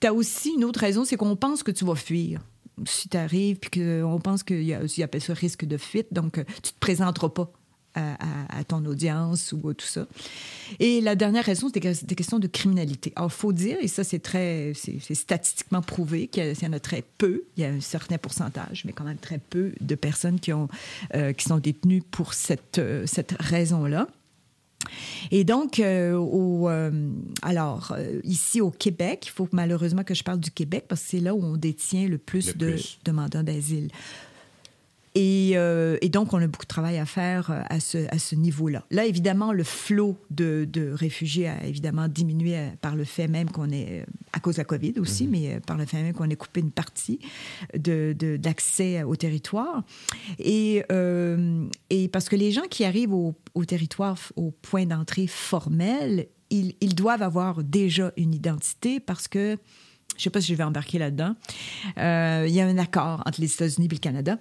Tu 0.00 0.06
as 0.06 0.12
aussi 0.12 0.50
une 0.50 0.64
autre 0.64 0.80
raison, 0.80 1.04
c'est 1.04 1.16
qu'on 1.16 1.36
pense 1.36 1.62
que 1.62 1.70
tu 1.70 1.84
vas 1.84 1.94
fuir. 1.94 2.40
Si 2.86 3.08
tu 3.08 3.16
arrives, 3.16 3.58
puis 3.58 3.80
qu'on 3.80 4.20
pense 4.20 4.42
qu'il 4.42 4.62
y 4.62 4.74
a, 4.74 4.80
ils 4.82 5.02
appellent 5.02 5.20
ça 5.20 5.34
risque 5.34 5.64
de 5.64 5.76
fuite, 5.76 6.08
donc 6.12 6.38
euh, 6.38 6.44
tu 6.62 6.72
te 6.72 6.78
présenteras 6.78 7.30
pas 7.30 7.52
à, 7.98 8.64
ton 8.64 8.84
audience 8.84 9.52
ou 9.52 9.68
à 9.68 9.74
tout 9.74 9.86
ça. 9.86 10.06
Et 10.78 11.00
la 11.00 11.14
dernière 11.14 11.44
raison, 11.44 11.70
c'est 11.72 11.80
des, 11.80 11.94
des 12.06 12.14
questions 12.14 12.38
de 12.38 12.46
criminalité. 12.46 13.12
Alors, 13.16 13.30
il 13.32 13.38
faut 13.38 13.52
dire, 13.52 13.76
et 13.80 13.88
ça, 13.88 14.04
c'est 14.04 14.18
très, 14.18 14.72
c'est 14.74 15.14
statistiquement 15.14 15.82
prouvé 15.82 16.28
qu'il 16.28 16.54
y, 16.60 16.66
en 16.66 16.72
a 16.72 16.80
très 16.80 17.02
peu, 17.18 17.44
il 17.56 17.62
y 17.62 17.66
a 17.66 17.70
un 17.70 17.80
certain 17.80 18.18
pourcentage, 18.18 18.84
mais 18.84 18.92
quand 18.92 19.04
même 19.04 19.18
très 19.18 19.38
peu 19.38 19.72
de 19.80 19.94
personnes 19.94 20.40
qui, 20.40 20.52
ont, 20.52 20.68
euh, 21.14 21.32
qui 21.32 21.44
sont 21.44 21.58
détenues 21.58 22.02
pour 22.02 22.34
cette, 22.34 22.78
euh, 22.78 23.04
cette 23.06 23.34
raison-là. 23.40 24.08
Et 25.30 25.44
donc, 25.44 25.80
euh, 25.80 26.14
au, 26.14 26.68
euh, 26.68 26.90
alors, 27.42 27.94
euh, 27.96 28.20
ici 28.24 28.60
au 28.60 28.70
Québec, 28.70 29.24
il 29.26 29.30
faut 29.30 29.48
malheureusement 29.52 30.04
que 30.04 30.14
je 30.14 30.22
parle 30.22 30.40
du 30.40 30.50
Québec 30.50 30.84
parce 30.88 31.02
que 31.02 31.08
c'est 31.08 31.20
là 31.20 31.34
où 31.34 31.42
on 31.42 31.56
détient 31.56 32.08
le 32.08 32.18
plus 32.18 32.48
Le 32.48 32.54
de 32.54 32.70
plus. 32.70 32.98
demandeurs 33.04 33.44
d'asile. 33.44 33.88
Et, 35.20 35.54
euh, 35.56 35.98
et 36.00 36.10
donc, 36.10 36.32
on 36.32 36.38
a 36.40 36.46
beaucoup 36.46 36.64
de 36.64 36.68
travail 36.68 36.96
à 36.96 37.04
faire 37.04 37.50
euh, 37.50 37.60
à 37.68 37.80
ce, 37.80 37.98
à 38.14 38.20
ce 38.20 38.36
niveau-là. 38.36 38.84
Là, 38.92 39.04
évidemment, 39.04 39.52
le 39.52 39.64
flot 39.64 40.16
de, 40.30 40.64
de 40.70 40.92
réfugiés 40.92 41.48
a 41.48 41.64
évidemment 41.66 42.06
diminué 42.06 42.56
euh, 42.56 42.68
par 42.80 42.94
le 42.94 43.02
fait 43.02 43.26
même 43.26 43.50
qu'on 43.50 43.70
est, 43.70 44.06
à 44.32 44.38
cause 44.38 44.54
de 44.56 44.60
la 44.60 44.64
COVID 44.64 44.94
aussi, 45.00 45.26
mais 45.26 45.54
euh, 45.56 45.60
par 45.60 45.76
le 45.76 45.86
fait 45.86 46.00
même 46.04 46.12
qu'on 46.14 46.30
ait 46.30 46.36
coupé 46.36 46.60
une 46.60 46.70
partie 46.70 47.18
de- 47.74 48.14
de- 48.16 48.36
d'accès 48.36 49.02
au 49.02 49.16
territoire. 49.16 49.82
Et, 50.38 50.84
euh, 50.92 51.66
et 51.90 52.06
parce 52.06 52.28
que 52.28 52.36
les 52.36 52.52
gens 52.52 52.68
qui 52.70 52.84
arrivent 52.84 53.12
au, 53.14 53.34
au 53.56 53.64
territoire, 53.64 54.16
au 54.36 54.52
point 54.52 54.86
d'entrée 54.86 55.26
formel, 55.26 56.28
ils, 56.50 56.76
ils 56.80 56.94
doivent 56.94 57.22
avoir 57.22 57.64
déjà 57.64 58.12
une 58.16 58.34
identité 58.34 59.00
parce 59.00 59.26
que, 59.26 59.56
je 60.14 60.20
ne 60.20 60.22
sais 60.22 60.30
pas 60.30 60.40
si 60.40 60.52
je 60.52 60.56
vais 60.56 60.62
embarquer 60.64 60.98
là-dedans, 61.00 61.34
euh, 61.98 62.44
il 62.48 62.54
y 62.54 62.60
a 62.60 62.66
un 62.66 62.78
accord 62.78 63.24
entre 63.26 63.40
les 63.40 63.52
États-Unis 63.52 63.86
et 63.90 63.94
le 63.94 63.98
Canada. 63.98 64.38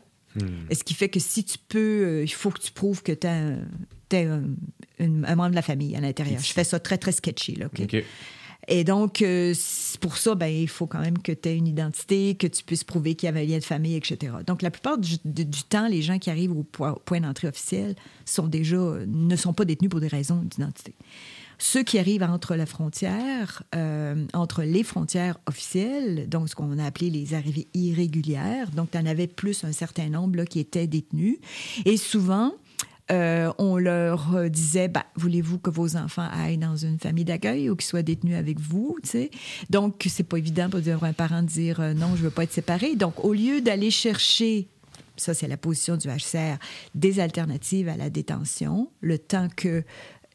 Ce 0.71 0.83
qui 0.83 0.93
fait 0.93 1.09
que 1.09 1.19
si 1.19 1.43
tu 1.43 1.57
peux, 1.67 1.77
euh, 2.05 2.23
il 2.23 2.31
faut 2.33 2.51
que 2.51 2.59
tu 2.59 2.71
prouves 2.71 3.03
que 3.03 3.11
tu 3.11 3.27
as, 3.27 3.33
un, 3.33 3.57
un 4.99 5.35
membre 5.35 5.51
de 5.51 5.55
la 5.55 5.61
famille 5.61 5.95
à 5.95 5.99
l'intérieur. 6.01 6.39
Je 6.41 6.53
fais 6.53 6.63
ça 6.63 6.79
très, 6.79 6.97
très 6.97 7.11
sketchy. 7.11 7.55
Là, 7.55 7.67
OK? 7.67 7.81
OK. 7.81 8.03
Et 8.69 8.83
donc, 8.83 9.21
euh, 9.21 9.53
pour 10.01 10.17
ça, 10.17 10.35
ben, 10.35 10.47
il 10.47 10.67
faut 10.67 10.87
quand 10.87 10.99
même 10.99 11.19
que 11.19 11.31
tu 11.31 11.47
aies 11.47 11.55
une 11.55 11.67
identité, 11.67 12.35
que 12.35 12.47
tu 12.47 12.63
puisses 12.65 12.83
prouver 12.83 13.15
qu'il 13.15 13.27
y 13.27 13.29
avait 13.29 13.41
un 13.41 13.45
lien 13.45 13.59
de 13.59 13.63
famille, 13.63 13.95
etc. 13.95 14.33
Donc, 14.45 14.61
la 14.61 14.71
plupart 14.71 14.97
du, 14.97 15.15
du- 15.23 15.45
du 15.45 15.63
temps, 15.63 15.87
les 15.87 16.01
gens 16.01 16.19
qui 16.19 16.29
arrivent 16.29 16.51
au 16.51 16.63
point, 16.63 17.21
d'entrée 17.21 17.47
officiel 17.47 17.95
sont 18.25 18.47
déjà, 18.47 18.75
ne 19.07 19.35
sont 19.37 19.53
pas 19.53 19.63
détenus 19.63 19.89
pour 19.89 20.01
des 20.01 20.07
raisons 20.09 20.41
d'identité. 20.43 20.95
Ceux 21.57 21.83
qui 21.83 21.97
arrivent 21.97 22.23
entre 22.23 22.55
la 22.55 22.65
frontière, 22.65 23.63
euh, 23.75 24.25
entre 24.33 24.63
les 24.63 24.83
frontières 24.83 25.37
officielles, 25.47 26.29
donc 26.29 26.49
ce 26.49 26.55
qu'on 26.55 26.77
a 26.77 26.85
appelé 26.85 27.09
les 27.09 27.33
arrivées 27.33 27.67
irrégulières, 27.73 28.69
donc 28.71 28.91
tu 28.91 28.97
en 28.97 29.05
avais 29.05 29.27
plus 29.27 29.63
un 29.63 29.71
certain 29.71 30.09
nombre 30.09 30.43
qui 30.43 30.59
étaient 30.59 30.87
détenus. 30.87 31.37
Et 31.85 31.97
souvent, 31.97 32.53
euh, 33.11 33.51
on 33.57 33.77
leur 33.77 34.49
disait, 34.49 34.89
bah, 34.89 35.05
voulez-vous 35.15 35.59
que 35.59 35.69
vos 35.69 35.95
enfants 35.95 36.27
aillent 36.31 36.57
dans 36.57 36.75
une 36.75 36.99
famille 36.99 37.25
d'accueil 37.25 37.69
ou 37.69 37.75
qu'ils 37.75 37.87
soient 37.87 38.03
détenus 38.03 38.35
avec 38.35 38.59
vous, 38.59 38.97
tu 39.01 39.09
sais? 39.09 39.31
Donc, 39.69 40.05
c'est 40.09 40.23
pas 40.23 40.37
évident 40.37 40.69
pour 40.69 40.81
un 41.03 41.13
parent 41.13 41.41
de 41.41 41.47
dire 41.47 41.79
euh, 41.79 41.93
non, 41.93 42.15
je 42.15 42.23
veux 42.23 42.29
pas 42.29 42.43
être 42.43 42.53
séparé. 42.53 42.95
Donc, 42.95 43.23
au 43.23 43.33
lieu 43.33 43.61
d'aller 43.61 43.91
chercher 43.91 44.67
ça 45.19 45.33
c'est 45.33 45.47
la 45.47 45.57
position 45.57 45.97
du 45.97 46.07
HCR, 46.07 46.57
des 46.95 47.19
alternatives 47.19 47.89
à 47.89 47.97
la 47.97 48.09
détention, 48.09 48.91
le 49.01 49.17
temps 49.17 49.47
que 49.55 49.83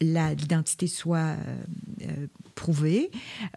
l'identité 0.03 0.87
soit 0.87 1.19
euh, 1.19 1.37
euh, 2.03 2.27
prouvée, 2.55 3.11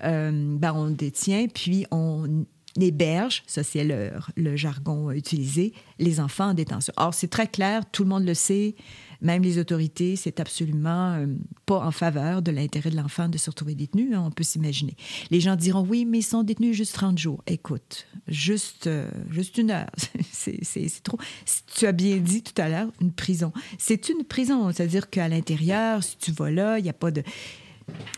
euh, 0.03 0.57
ben, 0.57 0.73
on 0.73 0.89
détient, 0.89 1.47
puis 1.47 1.85
on 1.91 2.45
héberge, 2.79 3.43
ça 3.47 3.63
c'est 3.63 3.83
le, 3.83 4.11
le 4.35 4.55
jargon 4.55 5.11
utilisé, 5.11 5.73
les 5.99 6.19
enfants 6.19 6.49
en 6.49 6.53
détention. 6.53 6.93
Or, 6.97 7.13
c'est 7.13 7.29
très 7.29 7.47
clair, 7.47 7.83
tout 7.91 8.03
le 8.03 8.09
monde 8.09 8.25
le 8.25 8.33
sait, 8.33 8.75
Même 9.21 9.43
les 9.43 9.57
autorités, 9.57 10.15
c'est 10.15 10.39
absolument 10.39 11.13
euh, 11.13 11.27
pas 11.65 11.85
en 11.85 11.91
faveur 11.91 12.41
de 12.41 12.51
l'intérêt 12.51 12.89
de 12.89 12.95
l'enfant 12.95 13.29
de 13.29 13.37
se 13.37 13.49
retrouver 13.49 13.75
détenu, 13.75 14.13
hein, 14.13 14.23
on 14.25 14.31
peut 14.31 14.43
s'imaginer. 14.43 14.95
Les 15.31 15.39
gens 15.39 15.55
diront, 15.55 15.85
oui, 15.87 16.05
mais 16.05 16.19
ils 16.19 16.23
sont 16.23 16.43
détenus 16.43 16.75
juste 16.75 16.93
30 16.93 17.17
jours. 17.17 17.43
Écoute, 17.47 18.07
juste, 18.27 18.87
euh, 18.87 19.09
juste 19.29 19.57
une 19.57 19.71
heure, 19.71 19.89
c'est 20.31 21.03
trop. 21.03 21.17
Tu 21.75 21.85
as 21.85 21.91
bien 21.91 22.17
dit 22.17 22.43
tout 22.43 22.59
à 22.61 22.69
l'heure, 22.69 22.89
une 23.01 23.11
prison. 23.11 23.51
C'est 23.77 24.09
une 24.09 24.23
prison, 24.23 24.71
c'est-à-dire 24.71 25.09
qu'à 25.09 25.27
l'intérieur, 25.27 26.03
si 26.03 26.17
tu 26.17 26.31
vas 26.31 26.51
là, 26.51 26.79
il 26.79 26.83
n'y 26.83 26.89
a 26.89 26.93
pas 26.93 27.11
de... 27.11 27.23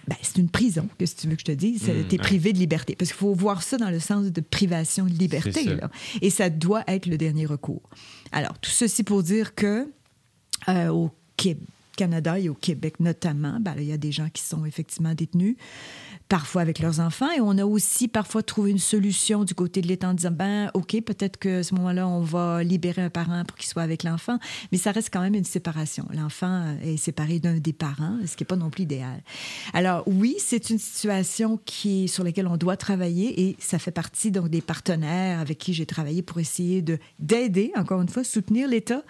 Ben, 0.07 0.15
c'est 0.21 0.37
une 0.37 0.49
prison, 0.49 0.87
que 0.97 1.05
si 1.05 1.15
tu 1.15 1.27
veux 1.27 1.35
que 1.35 1.41
je 1.41 1.45
te 1.45 1.51
dise. 1.51 1.83
Mm, 1.83 2.07
tu 2.07 2.15
es 2.15 2.17
privé 2.17 2.53
de 2.53 2.57
liberté. 2.57 2.95
Parce 2.95 3.11
qu'il 3.11 3.19
faut 3.19 3.33
voir 3.33 3.61
ça 3.61 3.77
dans 3.77 3.89
le 3.89 3.99
sens 3.99 4.27
de 4.27 4.41
privation 4.41 5.05
de 5.05 5.11
liberté. 5.11 5.51
C'est 5.51 5.65
ça. 5.65 5.73
là. 5.75 5.91
Et 6.21 6.29
ça 6.29 6.49
doit 6.49 6.83
être 6.87 7.05
le 7.05 7.17
dernier 7.17 7.45
recours. 7.45 7.89
Alors, 8.31 8.57
tout 8.59 8.71
ceci 8.71 9.03
pour 9.03 9.23
dire 9.23 9.55
que 9.55 9.89
euh, 10.69 10.89
au 10.89 11.11
Canada 11.97 12.39
et 12.39 12.47
au 12.47 12.53
Québec 12.53 12.99
notamment, 13.01 13.59
ben, 13.59 13.73
il 13.77 13.85
y 13.85 13.91
a 13.91 13.97
des 13.97 14.13
gens 14.13 14.29
qui 14.29 14.43
sont 14.43 14.63
effectivement 14.65 15.13
détenus, 15.13 15.57
parfois 16.29 16.61
avec 16.61 16.79
leurs 16.79 16.99
enfants. 16.99 17.29
Et 17.31 17.41
on 17.41 17.57
a 17.57 17.65
aussi 17.65 18.07
parfois 18.07 18.43
trouvé 18.43 18.71
une 18.71 18.79
solution 18.79 19.43
du 19.43 19.53
côté 19.53 19.81
de 19.81 19.87
l'État 19.87 20.09
en 20.09 20.13
disant, 20.13 20.31
ben, 20.31 20.69
OK, 20.73 21.01
peut-être 21.01 21.37
que 21.37 21.59
à 21.59 21.63
ce 21.63 21.73
moment-là, 21.75 22.07
on 22.07 22.21
va 22.21 22.63
libérer 22.63 23.01
un 23.01 23.09
parent 23.09 23.43
pour 23.45 23.57
qu'il 23.57 23.67
soit 23.67 23.81
avec 23.81 24.03
l'enfant. 24.03 24.37
Mais 24.71 24.77
ça 24.77 24.91
reste 24.91 25.09
quand 25.11 25.21
même 25.21 25.35
une 25.35 25.43
séparation. 25.43 26.05
L'enfant 26.13 26.65
est 26.83 26.97
séparé 26.97 27.39
d'un 27.39 27.57
des 27.57 27.73
parents, 27.73 28.17
ce 28.25 28.37
qui 28.37 28.43
n'est 28.43 28.47
pas 28.47 28.55
non 28.55 28.69
plus 28.69 28.83
idéal. 28.83 29.21
Alors 29.73 30.03
oui, 30.05 30.35
c'est 30.39 30.69
une 30.69 30.79
situation 30.79 31.59
qui, 31.65 32.07
sur 32.07 32.23
laquelle 32.23 32.47
on 32.47 32.57
doit 32.57 32.77
travailler 32.77 33.47
et 33.47 33.55
ça 33.59 33.79
fait 33.79 33.91
partie 33.91 34.31
donc 34.31 34.49
des 34.49 34.61
partenaires 34.61 35.39
avec 35.39 35.57
qui 35.57 35.73
j'ai 35.73 35.85
travaillé 35.87 36.21
pour 36.21 36.39
essayer 36.39 36.81
de 36.83 36.99
d'aider, 37.19 37.71
encore 37.75 38.01
une 38.01 38.09
fois, 38.09 38.23
soutenir 38.23 38.67
l'État 38.67 39.01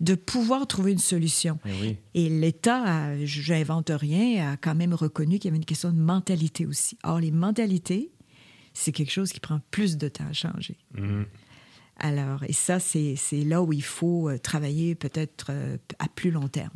de 0.00 0.14
pouvoir 0.14 0.66
trouver 0.66 0.92
une 0.92 0.98
solution. 0.98 1.58
Oui. 1.64 1.96
Et 2.14 2.28
l'État, 2.28 2.82
a- 2.82 3.24
j'invente 3.24 3.90
rien, 3.94 4.52
a 4.52 4.56
quand 4.56 4.74
même 4.74 4.94
reconnu 4.94 5.38
qu'il 5.38 5.46
y 5.46 5.48
avait 5.50 5.58
une 5.58 5.64
question 5.64 5.90
de 5.92 5.98
mentalité 6.00 6.66
aussi. 6.66 6.98
Or, 7.04 7.20
les 7.20 7.30
mentalités, 7.30 8.10
c'est 8.72 8.92
quelque 8.92 9.12
chose 9.12 9.32
qui 9.32 9.40
prend 9.40 9.60
plus 9.70 9.96
de 9.96 10.08
temps 10.08 10.26
à 10.28 10.32
changer. 10.32 10.76
Alors, 11.96 12.42
et 12.44 12.52
ça, 12.52 12.80
c'est 12.80 13.16
là 13.44 13.62
où 13.62 13.72
il 13.72 13.84
faut 13.84 14.28
euh, 14.28 14.38
travailler 14.38 14.94
peut-être 14.96 15.46
euh, 15.50 15.76
à 16.00 16.08
plus 16.08 16.32
long 16.32 16.48
terme. 16.48 16.70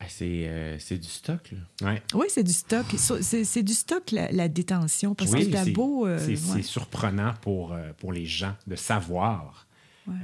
Ah, 0.00 0.06
c'est 0.08 0.42
euh, 0.46 0.76
du 0.90 1.08
stock, 1.08 1.52
là. 1.52 1.88
Ouais. 1.88 2.02
Oui, 2.12 2.26
c'est 2.28 2.42
du 2.42 2.52
stock. 2.52 2.84
C'est 2.98 3.62
du 3.62 3.72
stock, 3.72 4.10
la, 4.10 4.30
la 4.32 4.48
détention, 4.48 5.14
parce 5.14 5.30
que 5.30 5.40
c'est 5.42 5.70
beau... 5.70 6.06
euh, 6.06 6.18
c'est 6.18 6.52
ouais. 6.52 6.62
surprenant 6.62 7.32
pour, 7.40 7.72
euh, 7.72 7.92
pour 7.96 8.12
les 8.12 8.26
gens 8.26 8.54
de 8.66 8.76
savoir 8.76 9.65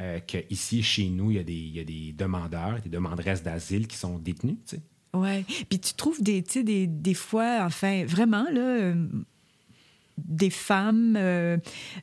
euh, 0.00 0.20
qu'ici, 0.20 0.82
chez 0.82 1.08
nous, 1.08 1.30
il 1.30 1.36
y, 1.36 1.40
a 1.40 1.42
des, 1.42 1.52
il 1.52 1.76
y 1.76 1.80
a 1.80 1.84
des 1.84 2.12
demandeurs, 2.12 2.80
des 2.80 2.90
demanderesses 2.90 3.42
d'asile 3.42 3.86
qui 3.86 3.96
sont 3.96 4.18
détenus. 4.18 4.56
Ouais. 5.14 5.44
Puis 5.68 5.78
tu 5.78 5.94
trouves 5.94 6.22
des, 6.22 6.42
des, 6.42 6.86
des 6.86 7.14
fois, 7.14 7.60
enfin, 7.62 8.04
vraiment, 8.06 8.44
là, 8.50 8.60
euh, 8.60 9.06
des 10.18 10.50
femmes, 10.50 11.16
euh, 11.16 11.58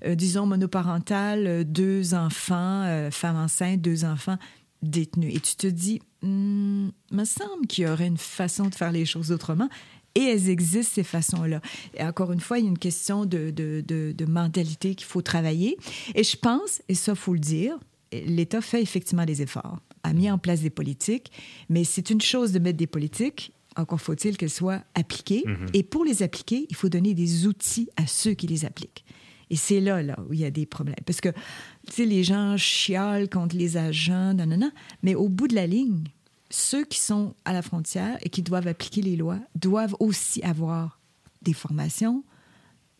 euh, 0.06 0.16
disons, 0.16 0.46
monoparentales, 0.46 1.66
deux 1.66 2.14
enfants, 2.14 3.10
femmes 3.12 3.38
enceintes, 3.38 3.82
deux 3.82 4.06
enfants 4.06 4.38
détenus. 4.82 5.36
Et 5.36 5.40
tu 5.40 5.56
te 5.56 5.68
dis, 5.68 6.00
Hmm, 6.22 6.90
me 7.12 7.24
semble 7.24 7.66
qu'il 7.68 7.86
y 7.86 7.88
aurait 7.88 8.08
une 8.08 8.18
façon 8.18 8.68
de 8.68 8.76
faire 8.76 8.92
les 8.92 9.06
choses 9.06 9.32
autrement. 9.32 9.70
Et 10.16 10.24
elles 10.24 10.50
existent, 10.50 10.94
ces 10.96 11.04
façons-là. 11.04 11.62
Et 11.94 12.04
encore 12.04 12.32
une 12.32 12.40
fois, 12.40 12.60
il 12.60 12.66
y 12.66 12.68
a 12.68 12.70
une 12.70 12.78
question 12.78 13.26
de, 13.26 13.52
de, 13.52 13.84
de, 13.86 14.12
de 14.12 14.26
mentalité 14.26 14.96
qu'il 14.96 15.08
faut 15.08 15.22
travailler. 15.22 15.78
Et 16.16 16.24
je 16.24 16.36
pense, 16.36 16.82
et 16.90 16.96
ça, 16.96 17.14
il 17.14 17.18
faut 17.18 17.34
le 17.34 17.40
dire, 17.40 17.78
l'État 18.12 18.62
fait 18.62 18.82
effectivement 18.82 19.26
des 19.26 19.42
efforts, 19.42 19.80
a 20.04 20.14
mis 20.14 20.30
en 20.32 20.38
place 20.38 20.62
des 20.62 20.70
politiques, 20.70 21.32
mais 21.70 21.84
c'est 21.84 22.10
une 22.10 22.22
chose 22.22 22.52
de 22.52 22.60
mettre 22.60 22.78
des 22.78 22.88
politiques, 22.88 23.54
encore 23.76 24.02
faut-il 24.02 24.36
qu'elles 24.36 24.50
soient 24.50 24.82
appliquées. 24.96 25.44
Et 25.74 25.84
pour 25.84 26.04
les 26.04 26.24
appliquer, 26.24 26.66
il 26.70 26.76
faut 26.76 26.90
donner 26.90 27.14
des 27.14 27.46
outils 27.48 27.90
à 27.98 28.08
ceux 28.08 28.34
qui 28.34 28.48
les 28.48 28.66
appliquent. 28.66 29.06
Et 29.52 29.56
c'est 29.56 29.80
là, 29.80 30.04
là 30.04 30.18
où 30.28 30.34
il 30.34 30.40
y 30.40 30.46
a 30.46 30.52
des 30.52 30.66
problèmes. 30.66 30.96
Parce 31.06 31.22
que, 31.22 31.30
tu 31.88 31.94
sais, 31.94 32.06
les 32.06 32.24
gens 32.24 32.56
chialent 32.58 33.30
contre 33.30 33.56
les 33.56 33.78
agents, 33.78 34.34
non, 34.34 34.46
non, 34.46 34.58
non. 34.58 34.72
Mais 35.02 35.16
au 35.16 35.28
bout 35.28 35.48
de 35.48 35.56
la 35.56 35.66
ligne, 35.66 36.04
ceux 36.50 36.86
qui 36.86 37.00
sont 37.00 37.36
à 37.46 37.54
la 37.54 37.62
frontière 37.62 38.18
et 38.22 38.30
qui 38.30 38.42
doivent 38.42 38.68
appliquer 38.68 39.02
les 39.02 39.16
lois 39.16 39.40
doivent 39.56 39.96
aussi 40.00 40.42
avoir 40.44 41.00
des 41.42 41.54
formations, 41.54 42.24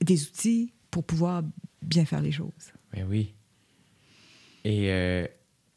des 0.02 0.24
outils 0.24 0.74
pour 0.92 1.04
pouvoir 1.04 1.44
bien 1.82 2.06
faire 2.06 2.22
les 2.22 2.32
choses. 2.32 2.74
Ben 2.94 3.06
oui. 3.10 3.34
Et, 4.64 4.92
euh, 4.92 5.28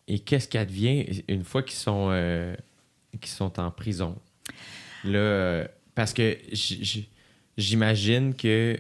et 0.09 0.19
qu'est-ce 0.19 0.49
qui 0.49 0.59
advient 0.59 1.23
une 1.29 1.45
fois 1.45 1.63
qu'ils 1.63 1.79
sont, 1.79 2.09
euh, 2.11 2.55
sont 3.25 3.59
en 3.59 3.71
prison? 3.71 4.19
Là, 5.05 5.19
euh, 5.19 5.69
parce 5.95 6.13
que 6.13 6.39
j'imagine 7.57 8.35
que, 8.35 8.79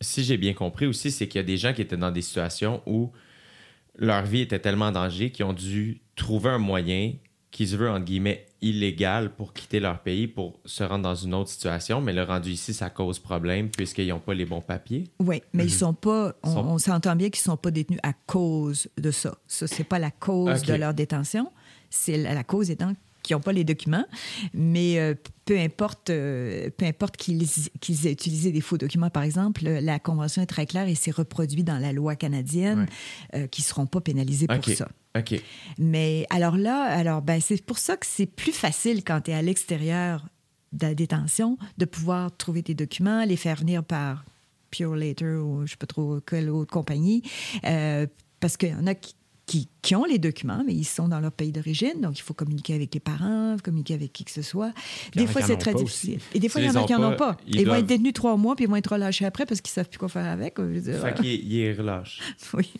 si 0.00 0.24
j'ai 0.24 0.36
bien 0.36 0.52
compris 0.52 0.86
aussi, 0.86 1.10
c'est 1.10 1.28
qu'il 1.28 1.38
y 1.38 1.44
a 1.44 1.46
des 1.46 1.56
gens 1.56 1.72
qui 1.72 1.82
étaient 1.82 1.96
dans 1.96 2.10
des 2.10 2.22
situations 2.22 2.82
où 2.86 3.12
leur 3.96 4.24
vie 4.24 4.40
était 4.40 4.58
tellement 4.58 4.86
en 4.86 4.92
danger 4.92 5.30
qu'ils 5.30 5.44
ont 5.44 5.52
dû 5.52 6.00
trouver 6.16 6.50
un 6.50 6.58
moyen 6.58 7.14
qui 7.54 7.68
se 7.68 7.76
veut, 7.76 7.88
entre 7.88 8.04
guillemets, 8.04 8.46
illégal 8.62 9.32
pour 9.36 9.52
quitter 9.52 9.78
leur 9.78 10.00
pays 10.00 10.26
pour 10.26 10.58
se 10.64 10.82
rendre 10.82 11.04
dans 11.04 11.14
une 11.14 11.32
autre 11.34 11.50
situation. 11.50 12.00
Mais 12.00 12.12
le 12.12 12.24
rendu 12.24 12.50
ici, 12.50 12.74
ça 12.74 12.90
cause 12.90 13.20
problème 13.20 13.68
puisqu'ils 13.70 14.08
n'ont 14.08 14.18
pas 14.18 14.34
les 14.34 14.44
bons 14.44 14.60
papiers. 14.60 15.04
Oui, 15.20 15.40
mais 15.52 15.64
ils 15.66 15.70
sont 15.72 15.94
pas. 15.94 16.34
On, 16.42 16.52
Sont- 16.52 16.64
on 16.66 16.78
s'entend 16.78 17.14
bien 17.14 17.30
qu'ils 17.30 17.42
sont 17.44 17.56
pas 17.56 17.70
détenus 17.70 18.00
à 18.02 18.12
cause 18.26 18.88
de 18.98 19.12
ça. 19.12 19.36
Ça, 19.46 19.68
c'est 19.68 19.84
pas 19.84 20.00
la 20.00 20.10
cause 20.10 20.62
de 20.62 20.74
leur 20.74 20.94
détention. 20.94 21.52
C'est 21.90 22.16
la, 22.16 22.34
la 22.34 22.42
cause 22.42 22.70
étant 22.72 22.92
qu'ils 23.24 23.34
n'ont 23.34 23.40
pas 23.40 23.52
les 23.52 23.64
documents. 23.64 24.04
Mais 24.52 25.00
euh, 25.00 25.14
peu 25.44 25.58
importe, 25.58 26.10
euh, 26.10 26.70
peu 26.76 26.84
importe 26.86 27.16
qu'ils 27.16 27.42
aient 27.42 28.12
utilisé 28.12 28.52
des 28.52 28.60
faux 28.60 28.78
documents, 28.78 29.10
par 29.10 29.24
exemple, 29.24 29.64
la 29.64 29.98
convention 29.98 30.42
est 30.42 30.46
très 30.46 30.66
claire 30.66 30.86
et 30.86 30.94
c'est 30.94 31.10
reproduit 31.10 31.64
dans 31.64 31.78
la 31.78 31.92
loi 31.92 32.14
canadienne 32.14 32.86
euh, 33.34 33.48
qui 33.48 33.62
seront 33.62 33.86
pas 33.86 34.00
pénalisés 34.00 34.46
pour 34.46 34.58
OK. 34.58 34.70
ça. 34.76 34.88
OK. 35.18 35.40
Mais 35.78 36.26
alors 36.30 36.56
là, 36.56 36.84
alors 36.84 37.22
ben 37.22 37.40
c'est 37.40 37.64
pour 37.64 37.78
ça 37.78 37.96
que 37.96 38.06
c'est 38.06 38.26
plus 38.26 38.52
facile 38.52 39.02
quand 39.02 39.22
tu 39.22 39.30
es 39.30 39.34
à 39.34 39.42
l'extérieur 39.42 40.26
de 40.72 40.86
la 40.86 40.94
détention 40.94 41.56
de 41.78 41.84
pouvoir 41.84 42.36
trouver 42.36 42.62
tes 42.62 42.74
documents, 42.74 43.24
les 43.24 43.36
faire 43.36 43.56
venir 43.56 43.84
par 43.84 44.24
Pure 44.70 44.96
Later 44.96 45.36
ou 45.36 45.66
je 45.66 45.72
sais 45.72 45.76
pas 45.76 45.86
trop 45.86 46.20
quelle 46.20 46.50
autre 46.50 46.72
compagnie, 46.72 47.22
euh, 47.64 48.06
parce 48.40 48.56
qu'il 48.56 48.70
y 48.70 48.74
en 48.74 48.86
a 48.88 48.94
qui, 48.94 49.14
qui, 49.46 49.68
qui 49.82 49.94
ont 49.94 50.04
les 50.04 50.18
documents, 50.18 50.62
mais 50.66 50.72
ils 50.72 50.84
sont 50.84 51.08
dans 51.08 51.20
leur 51.20 51.32
pays 51.32 51.52
d'origine, 51.52 52.00
donc 52.00 52.18
il 52.18 52.22
faut 52.22 52.34
communiquer 52.34 52.74
avec 52.74 52.94
les 52.94 53.00
parents, 53.00 53.56
communiquer 53.62 53.94
avec 53.94 54.12
qui 54.12 54.24
que 54.24 54.30
ce 54.30 54.42
soit. 54.42 54.72
Des 55.14 55.26
fois, 55.26 55.42
c'est 55.42 55.56
très 55.56 55.74
difficile. 55.74 56.16
aussi. 56.16 56.28
Et 56.34 56.40
des 56.40 56.48
fois, 56.48 56.60
il 56.60 56.66
y 56.66 56.70
en 56.70 56.82
a 56.82 56.86
qui 56.86 56.92
n'en 56.92 57.12
ont 57.12 57.16
pas, 57.16 57.36
ils 57.46 57.66
vont 57.66 57.74
être 57.74 57.86
détenus 57.86 58.14
trois 58.14 58.36
mois, 58.36 58.56
puis 58.56 58.64
ils 58.64 58.68
vont 58.70 58.76
être 58.76 58.92
relâchés 58.92 59.26
après 59.26 59.46
parce 59.46 59.60
qu'ils 59.60 59.72
savent 59.72 59.88
plus 59.88 59.98
quoi 59.98 60.08
faire 60.08 60.26
avec. 60.26 60.54
Je 60.58 60.62
veux 60.62 60.80
dire, 60.80 61.00
Fait 61.00 61.14
qu'il 61.14 61.26
il 61.26 61.60
est 61.60 61.72
relâche. 61.74 62.20
oui. 62.54 62.70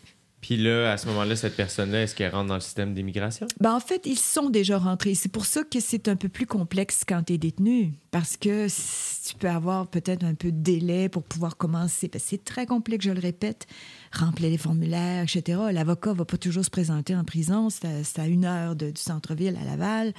Puis 0.45 0.57
là, 0.57 0.91
à 0.91 0.97
ce 0.97 1.07
moment-là, 1.07 1.35
cette 1.35 1.55
personne-là, 1.55 2.03
est-ce 2.03 2.13
qu'elle 2.13 2.29
rentre 2.31 2.49
dans 2.49 2.53
le 2.53 2.59
système 2.59 2.93
d'immigration? 2.93 3.47
Ben, 3.59 3.73
en 3.73 3.79
fait, 3.79 4.03
ils 4.05 4.19
sont 4.19 4.51
déjà 4.51 4.77
rentrés. 4.77 5.15
C'est 5.15 5.31
pour 5.31 5.47
ça 5.47 5.63
que 5.63 5.79
c'est 5.79 6.07
un 6.07 6.15
peu 6.15 6.29
plus 6.29 6.45
complexe 6.45 7.01
quand 7.07 7.23
tu 7.23 7.33
es 7.33 7.39
détenu, 7.39 7.93
parce 8.11 8.37
que 8.37 8.67
tu 8.67 9.33
peux 9.39 9.49
avoir 9.49 9.87
peut-être 9.87 10.23
un 10.23 10.35
peu 10.35 10.51
de 10.51 10.61
délai 10.61 11.09
pour 11.09 11.23
pouvoir 11.23 11.57
commencer. 11.57 12.09
Parce 12.09 12.25
que 12.25 12.29
c'est 12.29 12.43
très 12.45 12.67
complexe, 12.67 13.05
je 13.05 13.11
le 13.11 13.19
répète. 13.19 13.65
Remplir 14.13 14.51
les 14.51 14.59
formulaires, 14.59 15.23
etc. 15.23 15.59
L'avocat 15.71 16.13
va 16.13 16.25
pas 16.25 16.37
toujours 16.37 16.63
se 16.63 16.69
présenter 16.69 17.15
en 17.15 17.23
prison. 17.23 17.69
C'est 17.71 18.19
à, 18.19 18.27
une 18.27 18.45
heure 18.45 18.75
de- 18.75 18.91
du 18.91 19.01
centre-ville 19.01 19.57
à 19.59 19.65
Laval. 19.65 20.13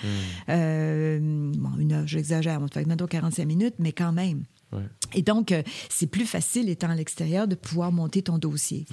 Euh, 0.48 1.18
bon, 1.56 1.70
une 1.78 1.92
heure, 1.92 2.06
j'exagère, 2.08 2.60
on 2.60 2.66
fait 2.66 2.84
maintenant 2.84 3.06
45 3.06 3.44
minutes, 3.44 3.74
mais 3.78 3.92
quand 3.92 4.12
même. 4.12 4.42
Ouais. 4.72 4.82
Et 5.14 5.22
donc, 5.22 5.52
euh, 5.52 5.62
c'est 5.88 6.08
plus 6.08 6.26
facile 6.26 6.68
étant 6.68 6.90
à 6.90 6.94
l'extérieur 6.96 7.46
de 7.46 7.54
pouvoir 7.54 7.92
monter 7.92 8.22
ton 8.22 8.36
dossier. 8.38 8.84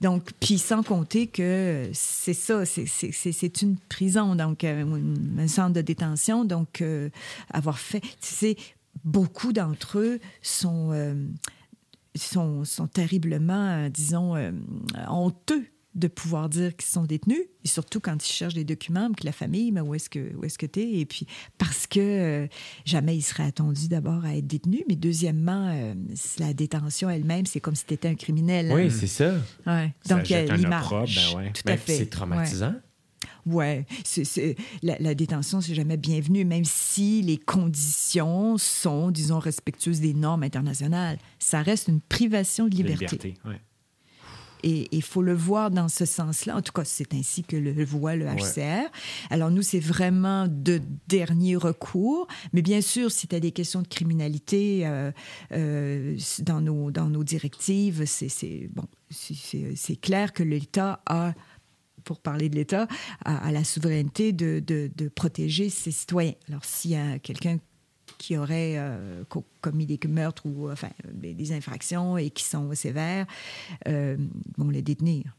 Donc, 0.00 0.30
puis 0.40 0.58
sans 0.58 0.82
compter 0.82 1.26
que 1.26 1.88
c'est 1.94 2.34
ça, 2.34 2.64
c'est- 2.66 3.62
une 3.62 3.76
prison, 3.88 4.36
donc 4.36 4.64
euh, 4.64 4.84
un 5.38 5.48
centre 5.48 5.72
de 5.72 5.80
détention. 5.80 6.44
Donc, 6.44 6.82
euh, 6.82 7.08
avoir 7.50 7.78
fait, 7.78 8.00
tu 8.00 8.08
sais, 8.20 8.56
beaucoup 9.04 9.52
d'entre 9.54 9.98
eux 9.98 10.20
sont, 10.42 10.90
euh, 10.92 11.14
sont, 12.14 12.64
sont 12.64 12.86
terriblement, 12.86 13.68
euh, 13.84 13.88
disons, 13.88 14.36
euh, 14.36 14.52
honteux 15.08 15.64
de 15.94 16.08
pouvoir 16.08 16.48
dire 16.48 16.74
qu'ils 16.74 16.88
sont 16.90 17.04
détenus, 17.04 17.42
et 17.64 17.68
surtout 17.68 18.00
quand 18.00 18.16
ils 18.26 18.32
cherchent 18.32 18.54
des 18.54 18.64
documents, 18.64 19.10
que 19.12 19.24
la 19.26 19.32
famille, 19.32 19.72
mais 19.72 19.82
où 19.82 19.94
est-ce 19.94 20.08
que 20.08 20.34
où 20.36 20.44
est-ce 20.44 20.56
que 20.56 20.64
t'es? 20.66 20.90
Et 21.00 21.04
puis 21.04 21.26
parce 21.58 21.86
que 21.86 22.00
euh, 22.00 22.46
jamais 22.86 23.14
ils 23.16 23.22
seraient 23.22 23.44
attendus 23.44 23.88
d'abord 23.88 24.24
à 24.24 24.34
être 24.36 24.46
détenus, 24.46 24.82
mais 24.88 24.96
deuxièmement, 24.96 25.68
euh, 25.70 25.94
la 26.38 26.54
détention 26.54 27.10
elle-même, 27.10 27.44
c'est 27.44 27.60
comme 27.60 27.74
si 27.74 27.84
tu 27.84 27.92
étais 27.94 28.08
un 28.08 28.14
criminel. 28.14 28.70
hein. 28.70 28.74
Oui, 28.76 28.90
c'est 28.90 29.06
ça. 29.06 29.34
Ouais. 29.66 29.92
Ça 30.04 30.14
Donc 30.16 30.30
il 30.30 30.32
y 30.32 30.36
a 30.36 30.46
ben 30.46 30.56
ouais. 31.36 31.52
Tout 31.52 31.62
Ben, 31.66 31.74
à 31.74 31.76
fait. 31.76 31.96
C'est 31.98 32.06
traumatisant. 32.06 32.74
Ouais, 33.44 33.86
c'est, 34.04 34.24
c'est- 34.24 34.56
la, 34.82 34.96
la 34.98 35.14
détention, 35.14 35.60
c'est 35.60 35.74
jamais 35.74 35.96
bienvenu, 35.96 36.44
même 36.44 36.64
si 36.64 37.22
les 37.22 37.38
conditions 37.38 38.56
sont, 38.56 39.10
disons, 39.10 39.38
respectueuses 39.40 40.00
des 40.00 40.14
normes 40.14 40.42
internationales. 40.44 41.18
Ça 41.38 41.62
reste 41.62 41.88
une 41.88 42.00
privation 42.00 42.64
de 42.64 42.70
De 42.70 42.76
liberté. 42.76 43.04
liberté. 43.04 43.34
ouais. 43.44 43.60
Et 44.62 44.88
il 44.92 45.02
faut 45.02 45.22
le 45.22 45.34
voir 45.34 45.70
dans 45.70 45.88
ce 45.88 46.04
sens-là. 46.04 46.56
En 46.56 46.62
tout 46.62 46.72
cas, 46.72 46.84
c'est 46.84 47.14
ainsi 47.14 47.42
que 47.42 47.56
le 47.56 47.84
voit 47.84 48.16
le 48.16 48.26
HCR. 48.26 48.90
Alors, 49.30 49.50
nous, 49.50 49.62
c'est 49.62 49.80
vraiment 49.80 50.46
de 50.48 50.80
dernier 51.08 51.56
recours. 51.56 52.26
Mais 52.52 52.62
bien 52.62 52.80
sûr, 52.80 53.10
si 53.10 53.28
tu 53.28 53.36
as 53.36 53.40
des 53.40 53.52
questions 53.52 53.82
de 53.82 53.88
criminalité 53.88 54.86
euh, 54.86 55.10
euh, 55.52 56.16
dans, 56.40 56.60
nos, 56.60 56.90
dans 56.90 57.08
nos 57.08 57.24
directives, 57.24 58.04
c'est 58.06 58.68
bon, 58.72 58.84
c'est 59.10 59.96
clair 60.00 60.32
que 60.32 60.42
l'État 60.42 61.00
a 61.06 61.34
pour 62.04 62.18
parler 62.18 62.48
de 62.48 62.56
l'État, 62.56 62.88
a, 63.24 63.52
la 63.52 63.62
souveraineté 63.62 64.32
de, 64.32 64.60
de, 64.64 64.90
de, 64.96 65.08
protéger 65.08 65.70
ses 65.70 65.92
citoyens. 65.92 66.34
Alors, 66.48 66.64
s'il 66.64 66.90
y 66.90 66.96
a 66.96 67.20
quelqu'un 67.20 67.58
qui 68.22 68.36
aurait 68.36 68.74
euh, 68.76 69.24
commis 69.60 69.84
des 69.84 69.98
meurtres 70.06 70.46
ou 70.46 70.70
enfin, 70.70 70.90
des, 71.12 71.52
infractions 71.52 72.16
et 72.16 72.30
qui 72.30 72.44
sont 72.44 72.72
sévères, 72.72 73.26
euh, 73.88 74.16
vont 74.56 74.70
les 74.70 74.80
détenir. 74.80 75.36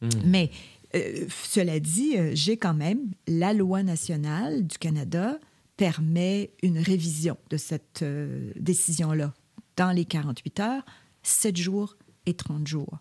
Hmm. 0.00 0.08
Mais 0.24 0.50
euh, 0.94 1.26
cela 1.44 1.78
dit, 1.80 2.16
euh, 2.16 2.30
j'ai 2.32 2.56
quand 2.56 2.72
même 2.72 3.10
la 3.26 3.52
loi 3.52 3.82
nationale 3.82 4.66
du 4.66 4.78
Canada 4.78 5.38
permet 5.76 6.50
une 6.62 6.78
révision 6.78 7.36
de 7.50 7.58
cette 7.58 8.02
décision-là 8.56 9.34
dans 9.76 9.90
les 9.90 10.06
48 10.06 10.60
heures, 10.60 10.84
7 11.24 11.56
jours 11.58 11.96
et 12.26 12.34
30 12.34 12.66
jours. 12.66 12.98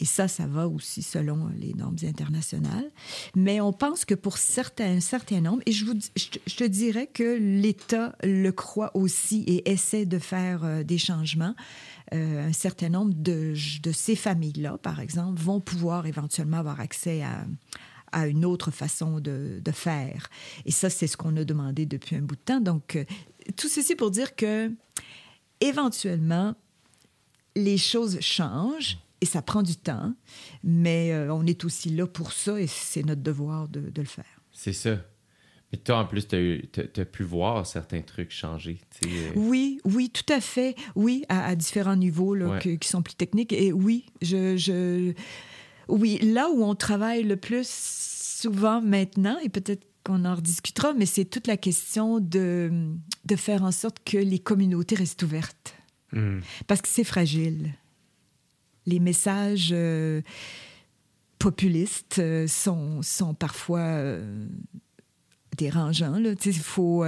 Et 0.00 0.04
ça, 0.04 0.28
ça 0.28 0.46
va 0.46 0.68
aussi 0.68 1.02
selon 1.02 1.48
les 1.58 1.74
normes 1.74 1.96
internationales. 2.04 2.90
Mais 3.34 3.60
on 3.60 3.72
pense 3.72 4.04
que 4.04 4.14
pour 4.14 4.38
certains, 4.38 4.96
un 4.96 5.00
certain 5.00 5.40
nombre, 5.40 5.62
et 5.66 5.72
je, 5.72 5.84
vous, 5.84 5.94
je, 6.16 6.56
te 6.56 6.64
dirais 6.64 7.06
que 7.06 7.36
l'État 7.38 8.16
le 8.22 8.50
croit 8.50 8.96
aussi 8.96 9.42
et 9.46 9.70
essaie 9.70 10.06
de 10.06 10.18
faire 10.18 10.64
euh, 10.64 10.82
des 10.82 10.98
changements. 10.98 11.54
Euh, 12.14 12.48
un 12.48 12.52
certain 12.52 12.88
nombre 12.88 13.14
de, 13.14 13.54
de 13.82 13.92
ces 13.92 14.16
familles-là, 14.16 14.78
par 14.78 15.00
exemple, 15.00 15.40
vont 15.40 15.60
pouvoir 15.60 16.06
éventuellement 16.06 16.58
avoir 16.58 16.80
accès 16.80 17.22
à, 17.22 17.44
à 18.12 18.26
une 18.26 18.44
autre 18.44 18.70
façon 18.70 19.20
de, 19.20 19.60
de 19.62 19.72
faire. 19.72 20.28
Et 20.64 20.70
ça, 20.70 20.88
c'est 20.90 21.06
ce 21.06 21.16
qu'on 21.16 21.36
a 21.36 21.44
demandé 21.44 21.86
depuis 21.86 22.16
un 22.16 22.22
bout 22.22 22.36
de 22.36 22.40
temps. 22.40 22.60
Donc, 22.60 22.96
euh, 22.96 23.04
tout 23.56 23.68
ceci 23.68 23.96
pour 23.96 24.10
dire 24.10 24.34
que, 24.36 24.72
éventuellement, 25.60 26.54
les 27.56 27.78
choses 27.78 28.20
changent 28.20 28.98
et 29.20 29.26
ça 29.26 29.42
prend 29.42 29.62
du 29.62 29.76
temps, 29.76 30.14
mais 30.62 31.12
euh, 31.12 31.32
on 31.32 31.46
est 31.46 31.64
aussi 31.64 31.88
là 31.90 32.06
pour 32.06 32.32
ça 32.32 32.60
et 32.60 32.66
c'est 32.66 33.02
notre 33.02 33.22
devoir 33.22 33.66
de, 33.68 33.90
le 33.96 34.04
faire. 34.04 34.40
C'est 34.52 34.74
ça. 34.74 34.98
Mais 35.72 35.78
toi, 35.78 35.98
en 35.98 36.06
plus, 36.06 36.28
tu 36.28 36.68
as, 36.76 37.04
pu 37.04 37.24
voir 37.24 37.66
certains 37.66 38.02
trucs 38.02 38.30
changer. 38.30 38.78
Euh. 39.04 39.32
Oui, 39.34 39.80
oui, 39.84 40.10
tout 40.10 40.32
à 40.32 40.40
fait. 40.40 40.76
Oui, 40.94 41.24
à, 41.28 41.56
différents 41.56 41.96
niveaux 41.96 42.34
là, 42.34 42.58
qui 42.60 42.78
sont 42.86 43.02
plus 43.02 43.16
techniques. 43.16 43.52
Et 43.52 43.72
oui, 43.72 44.06
je, 44.22 44.56
je, 44.56 45.12
oui, 45.88 46.18
là 46.22 46.48
où 46.50 46.62
on 46.62 46.74
travaille 46.74 47.24
le 47.24 47.36
plus 47.36 47.68
souvent 47.68 48.80
maintenant, 48.80 49.38
et 49.42 49.48
peut-être 49.48 49.86
qu'on 50.04 50.24
en 50.24 50.36
rediscutera, 50.36 50.92
mais 50.92 51.06
c'est 51.06 51.24
toute 51.24 51.48
la 51.48 51.56
question 51.56 52.20
de, 52.20 52.70
de 53.24 53.36
faire 53.36 53.64
en 53.64 53.72
sorte 53.72 53.96
que 54.04 54.18
les 54.18 54.38
communautés 54.38 54.94
restent 54.94 55.24
ouvertes. 55.24 55.75
Mm. 56.12 56.40
Parce 56.66 56.82
que 56.82 56.88
c'est 56.88 57.04
fragile. 57.04 57.72
Les 58.86 59.00
messages 59.00 59.70
euh, 59.72 60.22
populistes 61.38 62.18
euh, 62.18 62.46
sont, 62.46 63.02
sont 63.02 63.34
parfois 63.34 63.80
euh, 63.80 64.46
dérangeants. 65.56 66.18
Là. 66.18 66.30
Faut, 66.62 67.04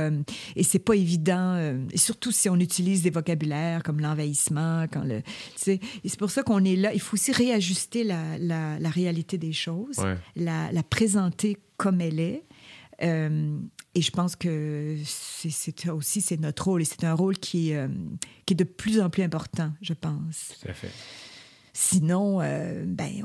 et 0.56 0.62
c'est 0.62 0.78
pas 0.78 0.94
évident, 0.94 1.58
et 1.92 1.98
surtout 1.98 2.32
si 2.32 2.48
on 2.48 2.56
utilise 2.56 3.02
des 3.02 3.10
vocabulaires 3.10 3.82
comme 3.82 4.00
l'envahissement. 4.00 4.86
Quand 4.90 5.04
le, 5.04 5.22
c'est 5.54 5.80
pour 6.18 6.30
ça 6.30 6.42
qu'on 6.42 6.64
est 6.64 6.76
là. 6.76 6.94
Il 6.94 7.00
faut 7.00 7.14
aussi 7.14 7.30
réajuster 7.30 8.04
la, 8.04 8.38
la, 8.38 8.88
réalité 8.88 9.36
des 9.36 9.52
choses, 9.52 10.00
la, 10.34 10.72
la 10.72 10.82
présenter 10.82 11.58
comme 11.76 12.00
elle 12.00 12.20
est. 12.20 12.42
Euh, 13.02 13.58
et 13.94 14.02
je 14.02 14.10
pense 14.10 14.36
que 14.36 14.96
c'est 15.04 15.88
aussi 15.88 16.20
c'est 16.20 16.40
notre 16.40 16.64
rôle 16.64 16.82
et 16.82 16.84
c'est 16.84 17.04
un 17.04 17.14
rôle 17.14 17.38
qui, 17.38 17.74
euh, 17.74 17.88
qui 18.44 18.54
est 18.54 18.56
de 18.56 18.64
plus 18.64 19.00
en 19.00 19.10
plus 19.10 19.22
important, 19.22 19.72
je 19.80 19.94
pense. 19.94 20.54
Tout 20.60 20.68
à 20.68 20.74
fait. 20.74 20.90
Sinon, 21.72 22.40
euh, 22.40 22.84
ben, 22.86 23.22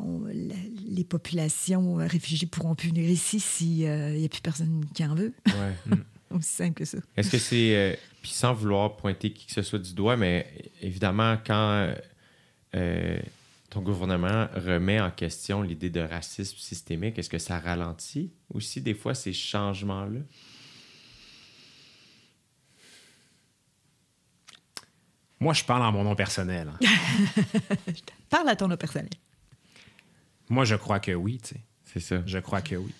les 0.86 1.04
populations 1.04 1.96
réfugiées 1.96 2.48
pourront 2.48 2.76
plus 2.76 2.90
venir 2.90 3.10
ici 3.10 3.40
s'il 3.40 3.78
n'y 3.78 4.26
a 4.26 4.30
plus 4.30 4.42
personne 4.42 4.86
qui 4.94 5.04
en 5.06 5.16
veut. 5.16 5.34
Ouais. 5.48 5.98
Aussi 6.32 6.50
simple 6.50 6.74
que 6.76 6.86
ça. 6.86 6.98
Est-ce 7.16 7.32
que 7.32 7.38
c'est. 7.38 8.00
puis 8.22 8.32
sans 8.32 8.54
vouloir 8.54 8.96
pointer 8.96 9.32
qui 9.32 9.46
que 9.48 9.54
ce 9.54 9.62
soit 9.62 9.80
du 9.80 9.94
doigt, 9.94 10.18
mais 10.18 10.48
évidemment, 10.82 11.38
quand 11.46 11.94
ton 13.74 13.82
gouvernement 13.82 14.48
remet 14.54 15.02
en 15.02 15.10
question 15.10 15.64
l'idée 15.64 15.90
de 15.90 16.00
racisme 16.00 16.58
systémique, 16.58 17.18
est-ce 17.18 17.30
que 17.30 17.40
ça 17.40 17.58
ralentit 17.60 18.32
aussi 18.54 18.82
des 18.82 18.94
fois 18.94 19.16
ces 19.16 19.34
changements-là? 19.34 20.20
Moi, 25.40 25.54
je 25.54 25.64
parle 25.64 25.82
en 25.82 25.92
mon 25.92 26.04
nom 26.04 26.16
personnel. 26.16 26.70
Hein. 26.70 26.88
parle 28.30 28.50
à 28.50 28.56
ton 28.56 28.68
nom 28.68 28.78
personnel. 28.78 29.10
Moi, 30.50 30.66
je 30.66 30.76
crois 30.76 31.00
que 31.00 31.12
oui, 31.12 31.40
tu 31.40 31.56
sais. 31.56 31.62
C'est 31.84 32.00
ça. 32.00 32.24
Je 32.28 32.38
crois 32.38 32.62
que 32.62 32.76
oui. 32.76 32.94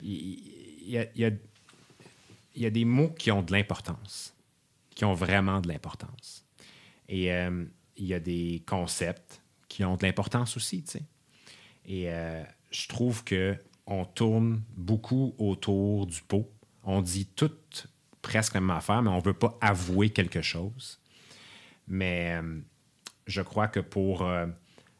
Il 0.00 0.90
y, 0.90 0.96
a, 0.96 1.04
il, 1.14 1.38
y 2.56 2.66
a, 2.66 2.70
des 2.70 2.84
mots 2.86 3.10
qui 3.10 3.30
ont 3.30 3.42
de 3.42 3.52
l'importance, 3.52 4.34
qui 4.94 5.04
ont 5.04 5.12
vraiment 5.12 5.60
de 5.60 5.68
l'importance. 5.68 6.46
Et 7.06 7.30
euh, 7.34 7.66
il 7.98 8.06
y 8.06 8.14
a 8.14 8.18
des 8.18 8.62
concepts 8.66 9.39
qui 9.70 9.84
ont 9.84 9.96
de 9.96 10.04
l'importance 10.04 10.56
aussi, 10.58 10.82
tu 10.82 10.90
sais. 10.90 11.04
Et 11.86 12.10
euh, 12.10 12.42
je 12.70 12.88
trouve 12.88 13.24
que 13.24 13.56
on 13.86 14.04
tourne 14.04 14.62
beaucoup 14.76 15.34
autour 15.38 16.06
du 16.06 16.20
pot. 16.20 16.50
On 16.84 17.00
dit 17.00 17.26
tout 17.26 17.50
presque 18.20 18.54
la 18.54 18.60
même 18.60 18.70
affaire, 18.70 19.00
mais 19.00 19.10
on 19.10 19.18
ne 19.18 19.22
veut 19.22 19.32
pas 19.32 19.56
avouer 19.62 20.10
quelque 20.10 20.42
chose. 20.42 21.00
Mais 21.88 22.38
euh, 22.40 22.60
je 23.26 23.40
crois 23.40 23.68
que 23.68 23.80
pour 23.80 24.22
euh, 24.22 24.46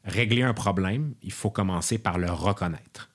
régler 0.04 0.42
un 0.42 0.54
problème, 0.54 1.14
il 1.22 1.32
faut 1.32 1.50
commencer 1.50 1.98
par 1.98 2.18
le 2.18 2.30
reconnaître. 2.30 3.10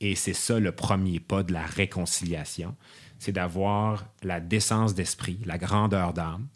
Et 0.00 0.14
c'est 0.14 0.32
ça 0.32 0.58
le 0.58 0.72
premier 0.72 1.20
pas 1.20 1.42
de 1.42 1.52
la 1.52 1.66
réconciliation, 1.66 2.74
c'est 3.18 3.32
d'avoir 3.32 4.06
la 4.22 4.40
décence 4.40 4.94
d'esprit, 4.94 5.38
la 5.44 5.58
grandeur 5.58 6.14
d'âme, 6.14 6.48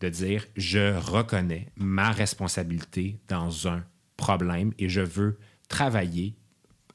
de 0.00 0.08
dire 0.08 0.46
je 0.56 0.94
reconnais 0.98 1.68
ma 1.76 2.10
responsabilité 2.10 3.18
dans 3.28 3.68
un 3.68 3.82
problème 4.22 4.72
et 4.78 4.88
je 4.88 5.00
veux 5.00 5.38
travailler 5.68 6.34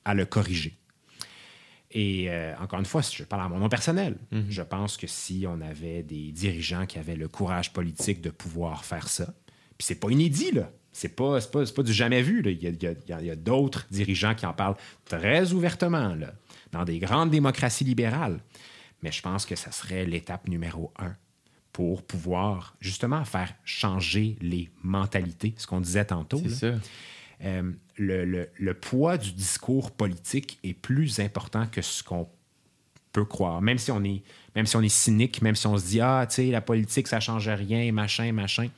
à 0.05 0.13
le 0.13 0.25
corriger. 0.25 0.77
Et 1.91 2.29
euh, 2.29 2.53
encore 2.59 2.79
une 2.79 2.85
fois, 2.85 3.01
je 3.01 3.23
parle 3.23 3.43
à 3.43 3.49
mon 3.49 3.59
nom 3.59 3.69
personnel. 3.69 4.17
Mhm. 4.31 4.45
Je 4.49 4.61
pense 4.61 4.97
que 4.97 5.07
si 5.07 5.45
on 5.47 5.61
avait 5.61 6.03
des 6.03 6.31
dirigeants 6.31 6.85
qui 6.85 6.99
avaient 6.99 7.15
le 7.15 7.27
courage 7.27 7.73
politique 7.73 8.21
de 8.21 8.29
pouvoir 8.29 8.85
faire 8.85 9.07
ça, 9.07 9.33
puis 9.77 9.85
c'est 9.85 9.99
pas 9.99 10.09
inédit, 10.09 10.51
là. 10.51 10.71
C'est 10.91 11.15
pas, 11.15 11.39
pas, 11.41 11.63
pas, 11.63 11.83
du 11.83 11.93
jamais 11.93 12.23
vu. 12.23 12.41
Là. 12.41 12.49
Il 12.49 12.63
y 12.63 12.87
a, 12.87 13.15
a, 13.15 13.31
a 13.31 13.35
d'autres 13.35 13.85
dirigeants 13.91 14.33
qui 14.33 14.47
en 14.47 14.53
parlent 14.53 14.77
très 15.05 15.53
ouvertement, 15.53 16.15
là, 16.15 16.33
dans 16.71 16.85
des 16.85 16.97
grandes 16.97 17.29
démocraties 17.29 17.83
libérales. 17.83 18.39
Mais 19.03 19.11
je 19.11 19.21
pense 19.21 19.45
que 19.45 19.55
ça 19.55 19.71
serait 19.71 20.05
l'étape 20.05 20.47
numéro 20.47 20.91
un 20.97 21.15
pour 21.71 22.01
pouvoir 22.01 22.75
justement 22.79 23.23
faire 23.25 23.53
changer 23.63 24.37
les 24.41 24.71
mentalités, 24.81 25.53
ce 25.57 25.67
qu'on 25.67 25.81
disait 25.81 26.05
tantôt. 26.05 26.41
C'est 26.41 26.49
ça. 26.49 26.79
Euh, 27.43 27.71
le, 27.97 28.49
le, 28.57 28.73
poids 28.73 29.17
du 29.17 29.31
discours 29.31 29.91
politique 29.91 30.59
est 30.63 30.73
plus 30.73 31.19
important 31.19 31.67
que 31.67 31.81
ce 31.81 32.03
qu'on 32.03 32.27
peut 33.11 33.25
croire. 33.25 33.61
Même 33.61 33.77
si 33.77 33.91
on 33.91 34.03
est, 34.03 34.23
même 34.55 34.65
si 34.65 34.75
on 34.75 34.81
est 34.81 34.89
cynique, 34.89 35.41
même 35.41 35.55
si 35.55 35.67
on 35.67 35.77
se 35.77 35.85
dit 35.85 36.01
ah, 36.01 36.25
tu 36.27 36.35
sais, 36.35 36.45
la 36.47 36.61
politique, 36.61 37.07
ça 37.07 37.19
change 37.19 37.47
rien, 37.47 37.91
machin, 37.91 38.31
machin, 38.31 38.69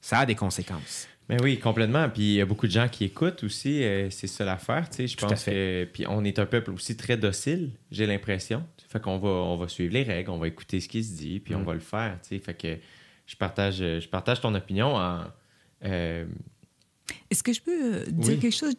ça 0.00 0.20
a 0.20 0.26
des 0.26 0.34
conséquences. 0.34 1.08
Mais 1.28 1.40
oui, 1.40 1.58
complètement. 1.58 2.08
Puis 2.08 2.22
il 2.22 2.34
y 2.34 2.40
a 2.40 2.44
beaucoup 2.44 2.66
de 2.66 2.72
gens 2.72 2.88
qui 2.88 3.04
écoutent 3.04 3.44
aussi. 3.44 3.84
Euh, 3.84 4.10
c'est 4.10 4.26
ça 4.26 4.44
l'affaire, 4.44 4.90
tu 4.90 4.96
sais. 4.96 5.06
Je 5.06 5.16
pense 5.16 5.44
que. 5.44 5.84
Puis 5.84 6.04
on 6.08 6.24
est 6.24 6.38
un 6.38 6.46
peuple 6.46 6.72
aussi 6.72 6.96
très 6.96 7.16
docile, 7.16 7.70
j'ai 7.90 8.06
l'impression. 8.06 8.64
Fait 8.88 9.00
qu'on 9.00 9.18
va, 9.18 9.28
on 9.28 9.56
va 9.56 9.68
suivre 9.68 9.92
les 9.92 10.02
règles, 10.02 10.30
on 10.30 10.38
va 10.38 10.48
écouter 10.48 10.80
ce 10.80 10.88
qui 10.88 11.04
se 11.04 11.16
dit, 11.16 11.40
puis 11.40 11.54
on 11.54 11.60
mm. 11.60 11.64
va 11.64 11.74
le 11.74 11.80
faire, 11.80 12.18
tu 12.22 12.30
sais. 12.30 12.38
Fait 12.40 12.54
que 12.54 12.78
je 13.26 13.36
partage, 13.36 13.76
je 13.76 14.08
partage 14.08 14.40
ton 14.40 14.54
opinion 14.54 14.96
en. 14.96 15.24
Euh, 15.84 16.26
est-ce 17.30 17.42
que 17.42 17.52
je 17.52 17.60
peux 17.60 17.94
euh, 17.94 18.04
dire 18.06 18.38
quelque 18.38 18.56
chose? 18.56 18.74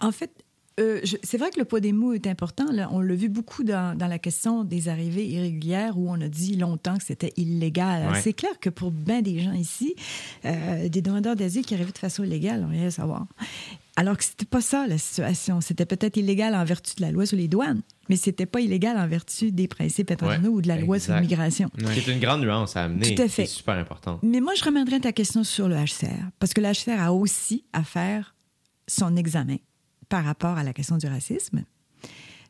En 0.00 0.12
fait, 0.12 0.30
euh, 0.78 1.00
c'est 1.22 1.38
vrai 1.38 1.50
que 1.50 1.58
le 1.58 1.64
poids 1.64 1.80
des 1.80 1.92
mots 1.92 2.12
est 2.12 2.26
important. 2.26 2.70
Là. 2.70 2.88
On 2.92 3.00
l'a 3.00 3.14
vu 3.14 3.30
beaucoup 3.30 3.64
dans, 3.64 3.96
dans, 3.96 4.08
la 4.08 4.18
question 4.18 4.62
des 4.62 4.88
arrivées 4.88 5.26
irrégulières 5.26 5.98
où 5.98 6.10
on 6.10 6.20
a 6.20 6.28
dit 6.28 6.56
longtemps 6.56 6.98
que 6.98 7.04
c'était 7.04 7.32
illégal. 7.36 8.12
C'est 8.22 8.34
clair 8.34 8.58
que 8.60 8.68
pour 8.68 8.90
bien 8.90 9.22
des 9.22 9.40
gens 9.40 9.52
ici, 9.52 9.94
euh, 10.44 10.88
des 10.88 11.00
demandeurs 11.00 11.34
d'asile 11.34 11.64
qui 11.64 11.74
arrivaient 11.74 11.92
de 11.92 11.98
façon 11.98 12.24
illégale, 12.24 12.64
on 12.66 12.70
rien 12.70 12.88
à 12.88 12.90
savoir. 12.90 13.26
Alors 13.98 14.18
que 14.18 14.24
c'était 14.24 14.44
pas 14.44 14.60
ça 14.60 14.86
la 14.86 14.98
situation. 14.98 15.62
C'était 15.62 15.86
peut-être 15.86 16.18
illégal 16.18 16.54
en 16.54 16.64
vertu 16.64 16.94
de 16.96 17.00
la 17.00 17.10
loi 17.10 17.24
sur 17.24 17.38
les 17.38 17.48
douanes, 17.48 17.80
mais 18.10 18.16
c'était 18.16 18.44
pas 18.44 18.60
illégal 18.60 18.98
en 18.98 19.08
vertu 19.08 19.52
des 19.52 19.68
principes 19.68 20.10
internationaux 20.10 20.50
ou 20.50 20.60
de 20.60 20.68
la 20.68 20.76
loi 20.76 20.98
sur 20.98 21.14
l'immigration. 21.14 21.70
C'est 21.94 22.12
une 22.12 22.20
grande 22.20 22.42
nuance 22.42 22.76
à 22.76 22.84
amener. 22.84 23.14
Tout 23.14 23.22
à 23.22 23.28
fait. 23.28 23.46
super 23.46 23.76
important. 23.76 24.20
Mais 24.22 24.40
moi, 24.40 24.52
je 24.54 24.62
ramènerais 24.64 25.00
ta 25.00 25.12
question 25.12 25.44
sur 25.44 25.66
le 25.68 25.76
HCR, 25.76 26.30
parce 26.38 26.52
que 26.52 26.60
le 26.60 26.70
HCR 26.72 27.00
a 27.00 27.12
aussi 27.14 27.64
à 27.72 27.82
faire 27.82 28.34
son 28.86 29.16
examen 29.16 29.56
par 30.08 30.24
rapport 30.24 30.58
à 30.58 30.62
la 30.62 30.72
question 30.72 30.98
du 30.98 31.06
racisme. 31.06 31.64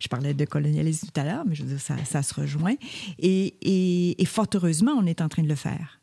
Je 0.00 0.08
parlais 0.08 0.34
de 0.34 0.44
colonialisme 0.44 1.08
tout 1.12 1.20
à 1.20 1.24
l'heure, 1.24 1.44
mais 1.46 1.54
je 1.54 1.62
veux 1.62 1.70
dire, 1.70 1.80
ça, 1.80 1.96
ça 2.04 2.22
se 2.22 2.34
rejoint. 2.34 2.74
Et, 3.18 3.54
et, 3.62 4.20
et, 4.20 4.24
fort 4.26 4.46
heureusement, 4.54 4.92
on 4.92 5.06
est 5.06 5.22
en 5.22 5.28
train 5.28 5.42
de 5.42 5.48
le 5.48 5.54
faire. 5.54 6.00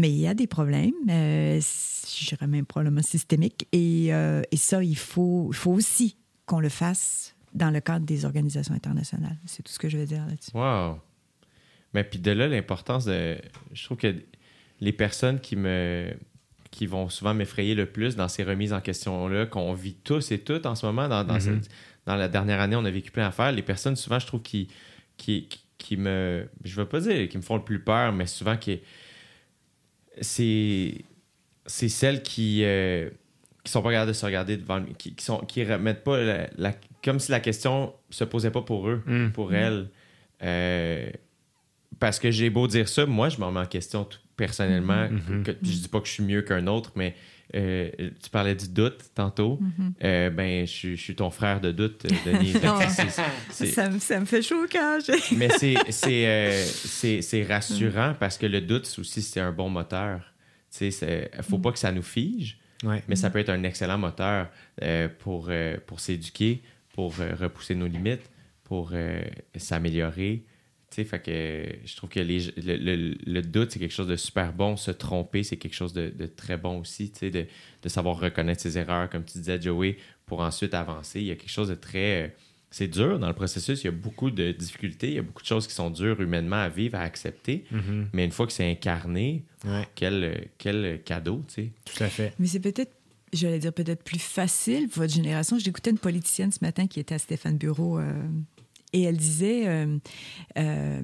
Mais 0.00 0.10
il 0.10 0.18
y 0.18 0.26
a 0.26 0.32
des 0.34 0.46
problèmes, 0.46 0.94
euh, 1.10 1.60
je 1.60 2.28
dirais 2.28 2.46
même 2.46 2.64
probablement 2.64 3.02
systémiques, 3.02 3.66
et, 3.72 4.14
euh, 4.14 4.40
et 4.50 4.56
ça, 4.56 4.82
il 4.82 4.96
faut, 4.96 5.48
il 5.52 5.56
faut 5.56 5.72
aussi 5.72 6.16
qu'on 6.46 6.60
le 6.60 6.70
fasse 6.70 7.34
dans 7.52 7.70
le 7.70 7.80
cadre 7.80 8.06
des 8.06 8.24
organisations 8.24 8.74
internationales. 8.74 9.36
C'est 9.44 9.62
tout 9.62 9.70
ce 9.72 9.78
que 9.78 9.88
je 9.90 9.98
veux 9.98 10.06
dire 10.06 10.24
là-dessus. 10.26 10.52
Wow! 10.54 10.98
Mais 11.92 12.02
puis 12.04 12.18
de 12.18 12.30
là, 12.30 12.48
l'importance 12.48 13.04
de. 13.04 13.36
Je 13.74 13.84
trouve 13.84 13.98
que 13.98 14.14
les 14.80 14.92
personnes 14.92 15.38
qui 15.40 15.56
me 15.56 16.14
qui 16.70 16.86
vont 16.86 17.08
souvent 17.08 17.34
m'effrayer 17.34 17.74
le 17.74 17.84
plus 17.86 18.14
dans 18.16 18.28
ces 18.28 18.44
remises 18.44 18.72
en 18.72 18.80
question-là, 18.80 19.44
qu'on 19.46 19.74
vit 19.74 19.94
tous 19.96 20.30
et 20.30 20.38
toutes 20.38 20.64
en 20.66 20.76
ce 20.76 20.86
moment. 20.86 21.08
Dans, 21.08 21.24
dans, 21.24 21.34
Mhm. 21.34 21.40
cette- 21.40 21.68
dans 22.06 22.14
la 22.14 22.28
dernière 22.28 22.60
année, 22.60 22.76
on 22.76 22.84
a 22.84 22.90
vécu 22.92 23.10
plein 23.10 23.24
d'affaires. 23.26 23.50
Les 23.50 23.62
personnes, 23.62 23.96
souvent, 23.96 24.20
je 24.20 24.26
trouve, 24.28 24.40
qui, 24.42 24.68
qui, 25.16 25.48
qui- 25.48 25.64
qui 25.78 25.96
me. 25.96 26.48
Je 26.62 26.76
veux 26.76 26.86
pas 26.86 27.00
dire 27.00 27.28
qui 27.28 27.36
me 27.36 27.42
font 27.42 27.56
le 27.56 27.64
plus 27.64 27.80
peur, 27.80 28.12
mais 28.12 28.26
souvent, 28.26 28.56
qui. 28.56 28.80
C'est. 30.20 30.94
C'est 31.66 31.88
celles 31.88 32.22
qui. 32.22 32.62
euh, 32.64 33.10
qui 33.62 33.70
sont 33.72 33.82
pas 33.82 33.90
capables 33.90 34.08
de 34.08 34.14
se 34.16 34.24
regarder 34.24 34.56
devant 34.56 34.82
qui, 34.96 35.14
qui 35.14 35.22
sont 35.24 35.38
qui 35.40 35.62
remettent 35.64 36.02
pas 36.02 36.18
la, 36.22 36.48
la- 36.56 36.74
comme 37.04 37.20
si 37.20 37.30
la 37.30 37.40
question 37.40 37.92
se 38.08 38.24
posait 38.24 38.50
pas 38.50 38.62
pour 38.62 38.88
eux 38.88 39.02
Mm. 39.06 39.28
pour 39.32 39.52
elles 39.54 39.88
Euh, 40.42 41.10
parce 41.98 42.18
que 42.18 42.30
j'ai 42.30 42.48
beau 42.48 42.66
dire 42.66 42.88
ça 42.88 43.04
moi 43.04 43.28
je 43.28 43.36
m'en 43.38 43.52
mets 43.52 43.60
en 43.60 43.66
question 43.66 44.04
tout 44.04 44.18
personnellement 44.36 45.10
Mhm. 45.10 45.42
que- 45.42 45.52
je 45.62 45.70
dis 45.72 45.88
pas 45.88 46.00
que 46.00 46.06
je 46.08 46.12
suis 46.12 46.22
mieux 46.24 46.40
qu'un 46.40 46.66
autre 46.66 46.92
mais 46.96 47.14
euh, 47.54 47.90
tu 48.22 48.30
parlais 48.30 48.54
du 48.54 48.68
doute 48.68 48.98
tantôt 49.14 49.58
Euh, 50.04 50.30
ben 50.30 50.66
je, 50.66 50.70
suis- 50.72 50.96
je 50.96 51.02
suis 51.02 51.14
ton 51.16 51.30
frère 51.30 51.60
de 51.60 51.72
doute 51.72 52.04
euh, 52.04 52.08
Denis 52.32 52.52
Fait 52.52 52.60
que 52.60 52.90
c'est- 52.90 53.08
c'est- 53.10 53.22
c'est- 53.50 53.66
Ça, 53.66 53.88
me- 53.90 53.98
ça 53.98 54.20
me 54.20 54.24
fait 54.24 54.42
chaud 54.42 54.64
au 54.64 54.66
cœur. 54.66 55.00
j'ai- 55.04 55.36
mais 55.36 55.48
c'est 55.58 55.74
c'est 55.90 56.26
euh, 56.26 56.64
c'est- 56.64 57.22
c'est 57.22 57.42
rassurant 57.44 58.14
parce 58.18 58.38
que 58.38 58.46
le 58.46 58.60
doute 58.60 58.92
aussi 58.98 59.22
c'est 59.22 59.40
un 59.40 59.52
bon 59.52 59.68
moteur 59.68 60.20
tu 60.70 60.78
sais 60.78 60.90
c'est- 60.90 61.30
faut 61.42 61.58
pas 61.58 61.72
que 61.72 61.78
ça 61.78 61.90
nous 61.92 62.02
fige 62.02 62.58
Ouais. 62.84 63.02
mais 63.08 63.16
ça 63.16 63.28
peut 63.30 63.38
être 63.40 63.50
un 63.50 63.62
excellent 63.64 63.98
moteur 63.98 64.48
euh, 64.82 65.08
pour, 65.18 65.48
euh, 65.50 65.76
pour 65.86 66.00
s'éduquer, 66.00 66.62
pour 66.94 67.14
euh, 67.20 67.34
repousser 67.38 67.74
nos 67.74 67.86
limites, 67.86 68.30
pour 68.64 68.90
euh, 68.94 69.20
s'améliorer. 69.56 70.44
Sais, 70.92 71.04
fait 71.04 71.20
que 71.22 71.68
je 71.86 71.96
trouve 71.96 72.10
que 72.10 72.18
les, 72.20 72.40
le, 72.56 72.76
le- 72.76 73.14
le 73.24 73.42
doute, 73.42 73.70
c'est 73.70 73.78
quelque 73.78 73.92
chose 73.94 74.08
de 74.08 74.16
super 74.16 74.52
bon. 74.52 74.76
Se 74.76 74.90
tromper, 74.90 75.44
c'est 75.44 75.56
quelque 75.56 75.74
chose 75.74 75.92
de, 75.92 76.08
de 76.10 76.26
très 76.26 76.56
bon 76.56 76.80
aussi. 76.80 77.10
Tu 77.12 77.18
sais, 77.20 77.30
de, 77.30 77.46
de 77.82 77.88
savoir 77.88 78.18
reconnaître 78.18 78.60
ses 78.60 78.76
erreurs, 78.76 79.08
comme 79.08 79.24
tu 79.24 79.38
disais, 79.38 79.60
Joey, 79.62 79.96
pour 80.26 80.40
ensuite 80.40 80.74
avancer. 80.74 81.20
Il 81.20 81.26
y 81.26 81.30
a 81.30 81.36
quelque 81.36 81.50
chose 81.50 81.68
de 81.68 81.74
très. 81.76 82.34
C'est 82.72 82.88
dur 82.88 83.18
dans 83.20 83.28
le 83.28 83.34
processus. 83.34 83.82
Il 83.82 83.86
y 83.86 83.88
a 83.88 83.92
beaucoup 83.92 84.30
de 84.32 84.50
difficultés. 84.52 85.08
Il 85.08 85.14
y 85.14 85.18
a 85.18 85.22
beaucoup 85.22 85.42
de 85.42 85.46
choses 85.46 85.66
qui 85.68 85.74
sont 85.74 85.90
dures 85.90 86.20
humainement 86.20 86.56
à 86.62 86.68
vivre, 86.68 86.96
à 86.98 87.02
accepter. 87.02 87.64
Mhm. 87.70 88.08
Mais 88.12 88.24
une 88.24 88.30
fois 88.32 88.46
que 88.48 88.52
c'est 88.52 88.68
incarné, 88.68 89.44
Ouais, 89.64 89.86
quel, 89.94 90.48
quel 90.58 91.00
cadeau, 91.04 91.44
tu 91.48 91.54
sais. 91.54 91.70
tout 91.84 92.02
à 92.02 92.08
fait. 92.08 92.32
Mais 92.38 92.46
c'est 92.46 92.60
peut-être, 92.60 92.92
j'allais 93.32 93.58
dire 93.60 93.72
peut-être 93.72 94.02
plus 94.02 94.20
facile 94.20 94.88
pour 94.88 95.02
votre 95.02 95.12
génération. 95.14 95.58
J'écoutais 95.58 95.90
une 95.90 95.98
politicienne 95.98 96.50
ce 96.50 96.58
matin 96.62 96.86
qui 96.86 96.98
était 96.98 97.14
à 97.14 97.18
Stéphane 97.18 97.58
Bureau 97.58 97.98
euh, 97.98 98.12
et 98.92 99.02
elle 99.02 99.16
disait, 99.16 99.68
euh, 99.68 99.98
euh, 100.58 101.00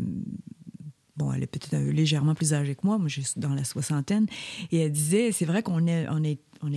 bon, 1.16 1.32
elle 1.32 1.42
est 1.42 1.46
peut-être 1.46 1.76
légèrement 1.76 2.34
plus 2.34 2.52
âgée 2.54 2.74
que 2.74 2.86
moi, 2.86 2.98
moi 2.98 3.08
je 3.08 3.20
suis 3.20 3.40
dans 3.40 3.54
la 3.54 3.64
soixantaine, 3.64 4.26
et 4.72 4.78
elle 4.78 4.92
disait, 4.92 5.32
c'est 5.32 5.44
vrai 5.44 5.62
qu'on 5.62 5.86
est, 5.86 6.06
on 6.08 6.22
est, 6.24 6.38
on 6.62 6.70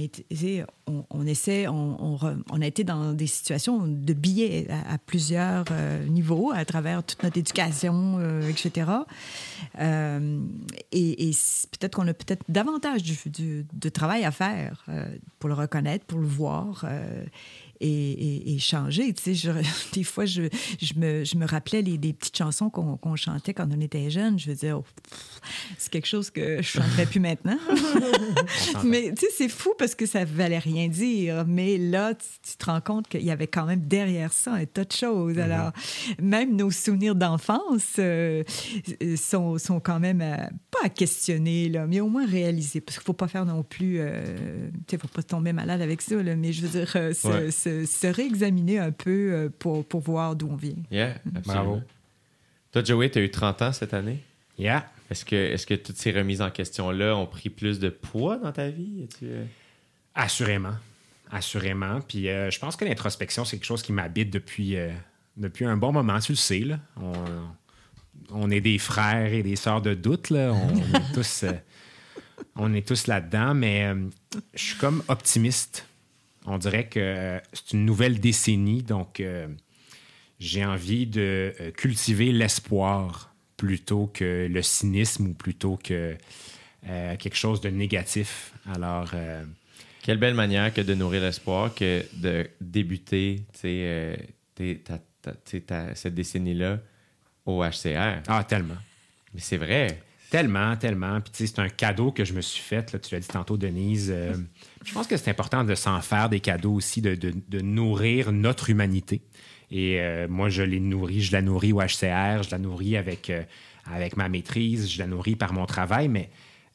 on, 0.87 1.05
on 1.09 1.25
essaie, 1.25 1.67
on, 1.67 2.17
a 2.61 2.67
été 2.67 2.83
dans 2.83 3.13
des 3.13 3.27
situations 3.27 3.87
de 3.87 4.13
billets 4.13 4.67
à, 4.69 4.97
plusieurs 4.97 5.65
euh, 5.71 6.05
niveaux 6.05 6.51
à 6.53 6.65
travers 6.65 7.01
toute 7.01 7.23
notre 7.23 7.37
éducation, 7.37 8.19
etc. 8.47 8.91
Et 10.91 11.31
peut-être 11.71 11.95
qu'on 11.95 12.07
a 12.07 12.13
peut-être 12.13 12.43
davantage 12.49 13.03
de 13.03 13.89
travail 13.89 14.25
à 14.25 14.31
faire 14.31 14.85
pour 15.39 15.47
le 15.47 15.55
reconnaître, 15.55 16.05
pour 16.05 16.19
le 16.19 16.27
voir 16.27 16.85
et, 17.81 17.87
et- 17.89 18.53
et 18.55 18.59
changer. 18.59 19.13
Tu 19.13 19.23
sais, 19.23 19.33
je- 19.35 19.51
des 19.93 20.03
fois, 20.03 20.25
je, 20.25 20.43
je, 20.81 20.93
me, 20.97 21.23
je 21.23 21.35
me 21.37 21.45
rappelais 21.45 21.81
les, 21.81 21.97
des 21.97 22.13
petites 22.13 22.37
chansons 22.37 22.69
qu'on 22.69 23.15
chantait 23.15 23.53
quand 23.53 23.67
on 23.75 23.79
était 23.81 24.09
jeune. 24.09 24.37
Je 24.39 24.49
veux 24.49 24.55
dire, 24.55 24.79
oh, 24.79 24.85
c'est 25.77 25.91
quelque 25.91 26.07
chose 26.07 26.29
que 26.29 26.57
je 26.61 26.67
chanterais 26.67 27.05
plus 27.05 27.19
maintenant. 27.19 27.57
mais 28.83 29.13
tu 29.13 29.25
sais, 29.25 29.31
c'est 29.37 29.49
fou 29.49 29.73
parce 29.77 29.95
que 29.95 30.05
ça 30.05 30.25
valait 30.25 30.59
rien 30.59 30.87
dire. 30.87 31.45
Mais 31.47 31.77
là, 31.77 32.13
tu, 32.13 32.25
tu 32.51 32.57
te 32.57 32.65
rends 32.65 32.81
compte 32.81 33.07
qu'il 33.07 33.23
y 33.23 33.31
avait 33.31 33.47
quand 33.47 33.65
même 33.65 33.81
derrière 33.81 34.33
ça 34.33 34.53
un 34.53 34.65
tas 34.65 34.85
de 34.85 34.91
choses. 34.91 35.37
Alors, 35.39 35.71
même 36.21 36.55
nos 36.55 36.71
souvenirs 36.71 37.15
d'enfance 37.15 37.95
euh, 37.99 38.43
euh, 39.01 39.15
sont, 39.15 39.57
sont 39.57 39.79
quand 39.79 39.99
même 39.99 40.21
euh, 40.21 40.35
pas 40.71 40.85
à 40.85 40.89
questionner, 40.89 41.69
là, 41.69 41.85
mais 41.87 41.99
au 41.99 42.09
moins 42.09 42.25
réalisés. 42.25 42.81
Parce 42.81 42.97
qu'il 42.97 43.05
faut 43.05 43.13
pas 43.13 43.27
faire 43.27 43.45
non 43.45 43.63
plus. 43.63 43.97
euh, 43.99 44.69
tu 44.87 44.95
sais, 44.95 44.97
faut 44.97 45.07
pas 45.07 45.23
tomber 45.23 45.53
malade 45.53 45.81
avec 45.81 46.01
ça, 46.01 46.21
là, 46.21 46.35
mais 46.35 46.51
je 46.53 46.61
veux 46.65 46.79
dire, 46.79 46.91
euh, 46.95 47.13
Ouais. 47.29 47.51
Se- 47.69 47.85
se 47.85 48.07
réexaminer 48.07 48.79
un 48.79 48.91
peu 48.91 49.31
euh, 49.33 49.49
pour, 49.59 49.85
pour 49.85 50.01
voir 50.01 50.35
d'où 50.35 50.49
on 50.51 50.55
vient. 50.55 50.75
Yeah, 50.91 51.15
absolument. 51.35 51.63
Bravo. 51.63 51.81
Toi, 52.71 52.83
Joey, 52.83 53.09
tu 53.09 53.19
as 53.19 53.21
eu 53.23 53.31
30 53.31 53.61
ans 53.63 53.71
cette 53.73 53.93
année? 53.93 54.19
Yeah. 54.57 54.89
Est-ce 55.09 55.25
que, 55.25 55.35
est 55.35 55.65
que 55.65 55.73
toutes 55.73 55.97
ces 55.97 56.11
remises 56.11 56.41
en 56.41 56.51
question-là 56.51 57.15
ont 57.15 57.25
pris 57.25 57.49
plus 57.49 57.79
de 57.79 57.89
poids 57.89 58.37
dans 58.37 58.51
ta 58.51 58.69
vie? 58.69 59.03
As-tu, 59.05 59.25
euh, 59.25 59.43
Assurément. 60.13 60.75
Assurément. 61.31 61.99
Puis 62.01 62.29
euh, 62.29 62.51
je 62.51 62.59
pense 62.59 62.75
que 62.75 62.85
l'introspection, 62.85 63.45
c'est 63.45 63.57
quelque 63.57 63.65
chose 63.65 63.81
qui 63.81 63.91
m'habite 63.93 64.29
depuis, 64.31 64.75
euh, 64.77 64.91
depuis 65.37 65.65
un 65.65 65.77
bon 65.77 65.91
moment. 65.91 66.19
Tu 66.19 66.33
le 66.33 66.37
sais, 66.37 66.59
là. 66.59 66.79
On, 67.01 67.13
on 68.31 68.51
est 68.51 68.61
des 68.61 68.77
frères 68.77 69.33
et 69.33 69.41
des 69.41 69.55
sœurs 69.55 69.81
de 69.81 69.93
doute, 69.95 70.29
là. 70.29 70.51
On 70.53 70.75
est 70.77 71.13
tous, 71.13 71.43
euh, 71.43 71.53
on 72.55 72.71
est 72.73 72.87
tous 72.87 73.07
là-dedans, 73.07 73.55
mais 73.55 73.85
euh, 73.85 73.95
je 74.53 74.63
suis 74.63 74.77
comme 74.77 75.01
optimiste. 75.07 75.85
On 76.49 76.57
dirait 76.57 76.87
que 76.87 76.99
euh, 76.99 77.39
c'est 77.53 77.71
une 77.73 77.85
nouvelle 77.85 78.19
décennie, 78.19 78.81
donc 78.83 79.19
euh, 79.19 79.47
j'ai 80.39 80.65
envie 80.65 81.05
de 81.05 81.53
euh, 81.61 81.71
cultiver 81.71 82.31
l'espoir 82.31 83.33
plutôt 83.57 84.07
que 84.07 84.47
le 84.49 84.61
cynisme 84.61 85.27
ou 85.27 85.33
plutôt 85.33 85.77
que 85.83 86.15
euh, 86.87 87.15
quelque 87.17 87.35
chose 87.35 87.61
de 87.61 87.69
négatif. 87.69 88.53
Alors, 88.73 89.11
euh, 89.13 89.43
Quelle 90.01 90.17
belle 90.17 90.33
manière 90.33 90.73
que 90.73 90.81
de 90.81 90.93
nourrir 90.95 91.21
l'espoir 91.21 91.75
que 91.75 92.03
de 92.13 92.47
débuter 92.61 93.43
tes- 93.61 94.17
ta- 94.55 94.97
ta- 95.21 95.59
ta- 95.59 95.95
cette 95.95 96.15
décennie-là 96.15 96.79
au 97.45 97.63
HCR. 97.63 98.21
ah, 98.27 98.43
tellement. 98.43 98.77
Mais 99.33 99.41
c'est 99.41 99.57
vrai. 99.57 100.01
Tellement, 100.29 100.75
tellement. 100.77 101.19
Puis, 101.21 101.31
tu 101.31 101.37
sais, 101.39 101.47
c'est 101.53 101.59
un 101.61 101.69
cadeau 101.69 102.11
que 102.11 102.23
je 102.23 102.33
me 102.33 102.41
suis 102.41 102.61
fait. 102.61 102.91
Là, 102.93 102.99
tu 102.99 103.13
l'as 103.13 103.19
dit 103.19 103.27
tantôt, 103.27 103.57
Denise. 103.57 104.13
Je 104.85 104.93
pense 104.93 105.07
que 105.07 105.17
c'est 105.17 105.29
important 105.29 105.63
de 105.63 105.75
s'en 105.75 106.01
faire 106.01 106.29
des 106.29 106.39
cadeaux 106.39 106.73
aussi, 106.73 107.01
de, 107.01 107.15
de- 107.15 107.61
nourrir 107.61 108.31
notre 108.31 108.69
humanité. 108.69 109.21
Et 109.71 109.99
euh, 109.99 110.27
moi, 110.29 110.49
je 110.49 110.63
l'ai 110.63 110.79
nourrie. 110.79 111.21
Je 111.21 111.31
la 111.31 111.41
nourris 111.41 111.73
au 111.73 111.81
HCR. 111.81 112.43
Je 112.43 112.51
la 112.51 112.57
nourris 112.57 112.97
avec, 112.97 113.29
euh, 113.29 113.43
avec 113.91 114.17
ma 114.17 114.29
maîtrise. 114.29 114.89
Je 114.89 114.99
la 114.99 115.07
nourris 115.07 115.35
par 115.35 115.53
mon 115.53 115.65
travail. 115.65 116.07
Mais 116.07 116.29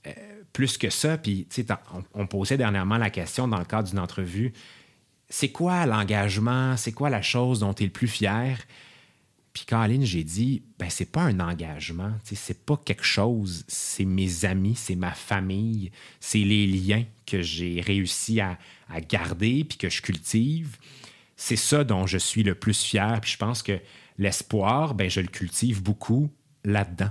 euh, 0.07 0.13
plus 0.53 0.77
que 0.79 0.91
ça, 0.91 1.19
puis, 1.19 1.47
on, 1.93 2.05
on 2.23 2.27
posait 2.27 2.57
dernièrement 2.57 2.99
la 2.99 3.11
question 3.11 3.49
dans 3.49 3.59
le 3.59 3.65
cadre 3.65 3.89
d'une 3.89 3.99
entrevue 3.99 4.53
c'est 5.31 5.49
quoi 5.49 5.87
l'engagement? 5.87 6.77
C'est 6.77 6.93
quoi 6.93 7.11
la 7.11 7.23
chose 7.23 7.59
dont 7.61 7.75
tu 7.75 7.83
es 7.83 7.87
le 7.87 7.93
plus 7.93 8.07
fier? 8.07 8.59
Puis 9.55 9.65
Caroline, 9.67 10.05
j'ai 10.05 10.25
dit, 10.25 10.65
ben 10.81 10.91
c'est 10.91 11.13
pas 11.13 11.23
un 11.23 11.39
engagement, 11.39 12.13
c'est 12.25 12.67
pas 12.67 12.77
quelque 12.77 13.05
chose, 13.05 13.65
c'est 13.69 14.05
mes 14.05 14.45
amis, 14.45 14.75
c'est 14.75 14.97
ma 14.97 15.13
famille, 15.13 15.93
c'est 16.19 16.41
les 16.41 16.67
liens 16.67 17.05
que 17.25 17.41
j'ai 17.41 17.81
réussi 17.81 18.41
à, 18.41 18.59
à 18.91 19.01
garder 19.01 19.63
puis 19.63 19.79
que 19.79 19.89
je 19.89 20.03
cultive. 20.03 20.77
C'est 21.37 21.55
ça 21.55 21.85
dont 21.85 22.05
je 22.05 22.19
suis 22.19 22.43
le 22.43 22.57
plus 22.57 22.83
fier. 22.83 23.21
Puis 23.23 23.31
je 23.31 23.37
pense 23.37 23.63
que 23.63 23.79
l'espoir, 24.19 24.95
ben 24.95 25.09
je 25.09 25.21
le 25.21 25.29
cultive 25.29 25.85
beaucoup 25.85 26.29
là-dedans, 26.65 27.11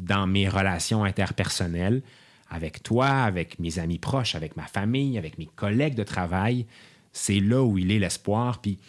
dans 0.00 0.26
mes 0.26 0.48
relations 0.48 1.04
interpersonnelles, 1.04 2.02
avec 2.50 2.82
toi, 2.82 3.06
avec 3.06 3.60
mes 3.60 3.78
amis 3.78 4.00
proches, 4.00 4.34
avec 4.34 4.56
ma 4.56 4.66
famille, 4.66 5.16
avec 5.16 5.38
mes 5.38 5.46
collègues 5.46 5.94
de 5.94 6.02
travail. 6.02 6.66
C'est 7.12 7.38
là 7.38 7.62
où 7.62 7.78
il 7.78 7.92
est 7.92 8.00
l'espoir. 8.00 8.60
Puis 8.60 8.80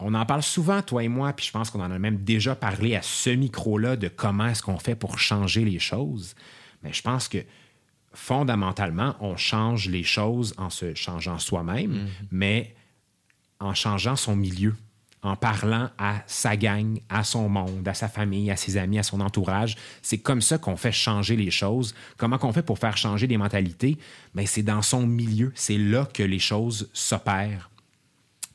on 0.00 0.14
en 0.14 0.24
parle 0.26 0.42
souvent, 0.42 0.80
toi 0.82 1.02
et 1.02 1.08
moi, 1.08 1.32
puis 1.32 1.46
je 1.46 1.52
pense 1.52 1.70
qu'on 1.70 1.80
en 1.80 1.90
a 1.90 1.98
même 1.98 2.18
déjà 2.18 2.54
parlé 2.54 2.94
à 2.94 3.02
ce 3.02 3.30
micro-là 3.30 3.96
de 3.96 4.08
comment 4.08 4.46
est-ce 4.46 4.62
qu'on 4.62 4.78
fait 4.78 4.94
pour 4.94 5.18
changer 5.18 5.64
les 5.64 5.78
choses. 5.78 6.34
Mais 6.82 6.92
je 6.92 7.02
pense 7.02 7.28
que 7.28 7.38
fondamentalement, 8.12 9.16
on 9.20 9.36
change 9.36 9.88
les 9.88 10.04
choses 10.04 10.54
en 10.56 10.70
se 10.70 10.94
changeant 10.94 11.38
soi-même, 11.38 12.08
mais 12.30 12.74
en 13.60 13.74
changeant 13.74 14.14
son 14.14 14.36
milieu, 14.36 14.74
en 15.22 15.30
en 15.30 15.36
parlant 15.36 15.90
à 15.98 16.22
sa 16.28 16.56
gang, 16.56 17.00
à 17.08 17.24
son 17.24 17.48
monde, 17.48 17.86
à 17.88 17.92
sa 17.92 18.08
famille, 18.08 18.52
à 18.52 18.56
ses 18.56 18.76
amis, 18.76 19.00
à 19.00 19.02
son 19.02 19.20
entourage. 19.20 19.76
C'est 20.00 20.18
comme 20.18 20.40
ça 20.40 20.58
qu'on 20.58 20.76
fait 20.76 20.92
changer 20.92 21.34
les 21.34 21.50
choses. 21.50 21.94
Comment 22.16 22.38
qu'on 22.38 22.52
fait 22.52 22.62
pour 22.62 22.78
faire 22.78 22.96
changer 22.96 23.26
les 23.26 23.36
mentalités? 23.36 23.98
Mais 24.34 24.46
c'est 24.46 24.62
dans 24.62 24.80
son 24.80 25.06
milieu. 25.06 25.50
C'est 25.56 25.76
là 25.76 26.08
que 26.14 26.22
les 26.22 26.38
choses 26.38 26.88
s'opèrent. 26.92 27.68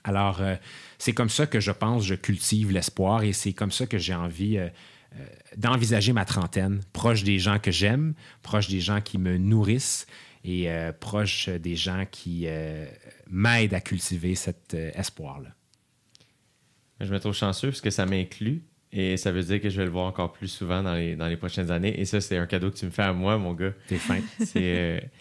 Alors, 0.05 0.41
euh, 0.41 0.55
c'est 1.03 1.11
comme 1.11 1.29
ça 1.29 1.47
que 1.47 1.59
je 1.59 1.71
pense, 1.71 2.05
je 2.05 2.15
cultive 2.15 2.71
l'espoir 2.71 3.23
et 3.23 3.33
c'est 3.33 3.51
comme 3.51 3.73
ça 3.73 3.85
que 3.85 3.97
j'ai 3.97 4.13
envie 4.13 4.57
euh, 4.57 4.69
euh, 5.17 5.25
d'envisager 5.57 6.13
ma 6.13 6.23
trentaine, 6.23 6.79
proche 6.93 7.25
des 7.25 7.39
gens 7.39 7.59
que 7.59 7.71
j'aime, 7.71 8.13
proche 8.41 8.69
des 8.69 8.79
gens 8.79 9.01
qui 9.01 9.17
me 9.17 9.37
nourrissent 9.37 10.07
et 10.45 10.71
euh, 10.71 10.93
proche 10.93 11.49
des 11.49 11.75
gens 11.75 12.05
qui 12.09 12.47
m'aident 13.29 13.73
à 13.73 13.81
cultiver 13.81 14.35
cet 14.35 14.75
espoir-là. 14.75 15.49
Je 17.01 17.11
me 17.11 17.19
trouve 17.19 17.33
chanceux 17.33 17.67
parce 17.67 17.81
que 17.81 17.89
ça 17.89 18.05
m'inclut 18.05 18.63
et 18.93 19.17
ça 19.17 19.33
veut 19.33 19.43
dire 19.43 19.59
que 19.59 19.69
je 19.69 19.75
vais 19.75 19.85
le 19.85 19.91
voir 19.91 20.05
encore 20.05 20.31
plus 20.31 20.47
souvent 20.47 20.83
dans 20.83 20.95
les, 20.95 21.17
dans 21.17 21.27
les 21.27 21.35
prochaines 21.35 21.69
années. 21.69 21.99
Et 21.99 22.05
ça, 22.05 22.21
c'est 22.21 22.37
un 22.37 22.45
cadeau 22.45 22.71
que 22.71 22.77
tu 22.77 22.85
me 22.85 22.91
fais 22.91 23.03
à 23.03 23.11
moi, 23.11 23.37
mon 23.37 23.51
gars. 23.51 23.73
T'es 23.89 23.97
fin. 23.97 24.21
C'est 24.39 25.11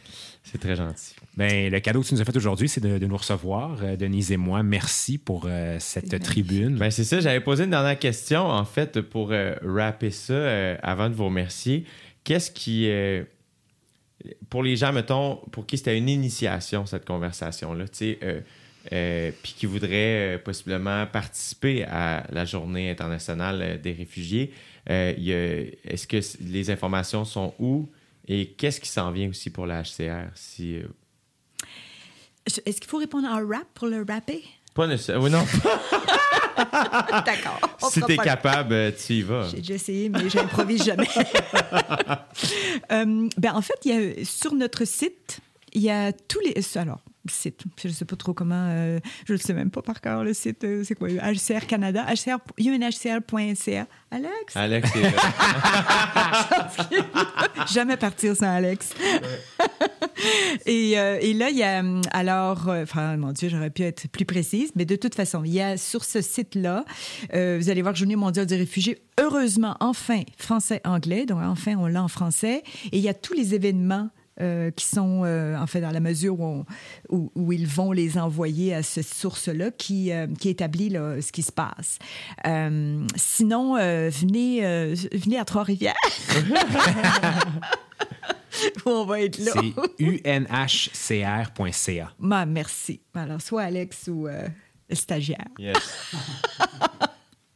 c'est 0.45 0.59
très 0.59 0.77
gentil. 0.77 1.17
Ben, 1.37 1.73
le 1.73 1.81
cadeau 1.81 2.03
que 2.03 2.07
tu 2.09 2.15
nous 2.15 2.21
as 2.21 2.25
fait 2.27 2.37
aujourd'hui, 2.37 2.69
c'est 2.69 2.83
de, 2.83 2.99
de 2.99 3.07
nous 3.07 3.17
recevoir, 3.17 3.79
euh, 3.83 3.97
Denise 3.97 4.33
et 4.33 4.37
moi. 4.37 4.63
Merci 4.63 5.17
pour 5.17 5.47
euh, 5.47 5.79
cette 5.81 6.21
tribune. 6.23 6.77
Ben, 6.77 6.91
c'est 6.91 7.05
ça, 7.05 7.21
j'avais 7.21 7.41
posé 7.41 7.65
une 7.65 7.71
dernière 7.71 7.99
question, 7.99 8.43
en 8.47 8.65
fait, 8.67 9.01
pour 9.01 9.33
euh, 9.33 9.55
rapper 9.65 10.11
ça, 10.11 10.35
euh, 10.35 10.77
avant 10.83 11.09
de 11.09 11.15
vous 11.15 11.25
remercier. 11.25 11.85
Qu'est-ce 12.23 12.51
qui, 12.51 12.87
euh, 12.91 13.25
pour 14.51 14.63
les 14.63 14.77
gens, 14.77 14.93
mettons, 14.93 15.37
pour 15.53 15.65
qui 15.67 15.79
c'était 15.79 15.97
une 15.97 16.11
initiation, 16.11 16.85
cette 16.85 17.07
conversation-là, 17.07 17.89
tu 17.89 17.97
sais, 17.97 18.19
euh, 18.23 18.41
euh, 18.93 19.31
puis 19.43 19.55
qui 19.57 19.65
voudraient 19.65 20.35
euh, 20.35 20.39
possiblement 20.39 21.07
participer 21.07 21.85
à 21.85 22.27
la 22.31 22.45
journée 22.45 22.91
internationale 22.91 23.81
des 23.83 23.93
réfugiés, 23.93 24.53
euh, 24.91 25.15
il 25.17 25.25
y 25.25 25.33
a- 25.33 25.63
est-ce 25.85 26.07
que 26.07 26.19
les 26.45 26.71
informations 26.71 27.25
sont 27.25 27.55
où 27.59 27.89
et 28.29 28.49
qu'est-ce 28.49 28.81
qui 28.81 28.89
s'en 28.89 29.11
vient 29.13 29.31
aussi 29.31 29.49
pour 29.51 29.67
la 29.67 29.83
HCR? 29.83 30.31
Si, 30.35 30.77
euh, 30.77 30.83
Est-ce 32.47 32.81
qu'il 32.81 32.91
faut 32.91 32.99
répondre 32.99 33.29
en 33.29 33.37
rap 33.47 33.67
pour 33.75 33.89
le 33.89 34.05
rapper? 34.09 34.43
pas 34.75 34.87
nécessairement. 34.87 35.25
Oui, 35.25 35.31
non, 35.31 35.45
D'accord. 37.27 37.61
si 37.91 38.01
t'es 38.03 38.17
pas- 38.17 38.25
capable, 38.25 38.73
euh, 38.75 38.91
tu 38.91 39.15
y 39.15 39.23
vas. 39.23 39.47
J'ai 39.51 39.59
déjà 39.59 39.75
essayé, 39.75 40.09
mais 40.09 40.29
j'improvise 40.31 40.85
jamais. 40.85 41.09
Euh, 42.91 43.29
ben, 43.39 43.53
en 43.55 43.63
fait, 43.63 43.75
il 43.85 43.91
y 44.17 44.23
a, 44.23 44.25
sur 44.25 44.55
notre 44.55 44.85
site, 44.85 45.39
il 45.73 45.83
y 45.83 45.91
a 45.91 46.13
tous 46.13 46.41
les. 46.41 46.55
Alors, 46.77 47.01
site, 47.31 47.63
je 47.81 47.89
ne 47.89 47.93
sais 47.93 48.05
pas 48.05 48.17
trop 48.17 48.35
comment, 48.35 48.67
euh, 48.69 48.99
je 49.27 49.35
ne 49.35 49.39
sais 49.39 49.55
même 49.55 49.71
pas 49.71 49.83
par 49.83 50.01
cœur 50.01 50.25
le 50.25 50.35
site, 50.35 50.65
euh, 50.65 50.83
c'est 50.85 50.95
quoi, 50.95 51.09
HCR 51.09 51.67
Canada, 51.67 52.05
HCR, 52.07 52.39
unhcr.ca. 52.59 53.87
Alex? 54.11 54.57
Alex, 54.57 54.91
est. 54.97 55.15
Jamais 57.73 57.97
partir 57.97 58.37
sans 58.37 58.55
Alex. 58.55 58.91
et, 60.67 60.99
euh, 60.99 61.19
et 61.21 61.33
là, 61.33 61.49
il 61.49 61.57
y 61.57 61.63
a. 61.63 61.83
Alors, 62.11 62.69
enfin, 62.69 63.17
mon 63.17 63.33
Dieu, 63.33 63.49
j'aurais 63.49 63.71
pu 63.71 63.83
être 63.83 64.09
plus 64.09 64.27
précise, 64.27 64.73
mais 64.77 64.85
de 64.85 64.97
toute 64.97 65.15
façon, 65.15 65.45
il 65.45 65.55
y 65.55 65.61
a 65.61 65.79
sur 65.79 66.05
ce 66.05 66.21
site-là, 66.21 66.85
vous 67.33 67.71
allez 67.71 67.83
voir 67.83 67.95
Journée 67.95 68.17
mondiale 68.17 68.47
des 68.47 68.57
réfugiés, 68.57 68.99
heureusement, 69.19 69.77
enfin, 69.81 70.23
français-anglais. 70.39 71.25
Donc, 71.25 71.39
enfin, 71.43 71.77
on 71.79 71.87
l'a 71.87 72.03
en 72.03 72.09
français. 72.09 72.63
Et 72.91 72.99
il 72.99 73.03
y 73.03 73.09
a 73.09 73.15
tous 73.15 73.35
les 73.35 73.55
événements. 73.55 74.11
Euh, 74.41 74.71
qui 74.71 74.87
sont, 74.87 75.23
euh, 75.25 75.57
en 75.57 75.67
fait, 75.67 75.81
dans 75.81 75.91
la 75.91 76.01
mesure 76.01 76.41
où, 76.41 76.45
on- 76.45 76.65
où, 77.11 77.31
où 77.35 77.53
ils 77.53 77.67
vont 77.67 77.93
les 77.93 78.19
envoyer 78.19 78.75
à 78.75 78.83
cette 78.83 79.07
source-là, 79.07 79.71
qui, 79.71 80.13
euh, 80.13 80.27
qui 80.39 80.49
établit 80.49 80.89
là, 80.89 81.21
ce 81.21 81.33
qui 81.33 81.43
se 81.43 81.53
passe. 81.53 81.99
Euh, 82.47 83.05
sinon, 83.17 83.77
euh, 83.77 84.09
venez, 84.11 84.65
euh, 84.65 84.95
venez 85.13 85.39
à 85.39 85.45
Trois-Rivières. 85.45 85.95
où 88.87 88.91
on 88.91 89.05
va 89.05 89.21
être 89.21 89.39
là. 89.39 89.53
C'est 89.99 90.39
unhcr.ca. 90.39 92.13
Ma, 92.19 92.47
merci. 92.47 93.01
Alors, 93.15 93.41
soit 93.41 93.63
Alex 93.63 94.09
ou 94.09 94.27
euh, 94.29 94.47
le 94.89 94.95
stagiaire. 94.97 95.47
Yes. 95.59 95.77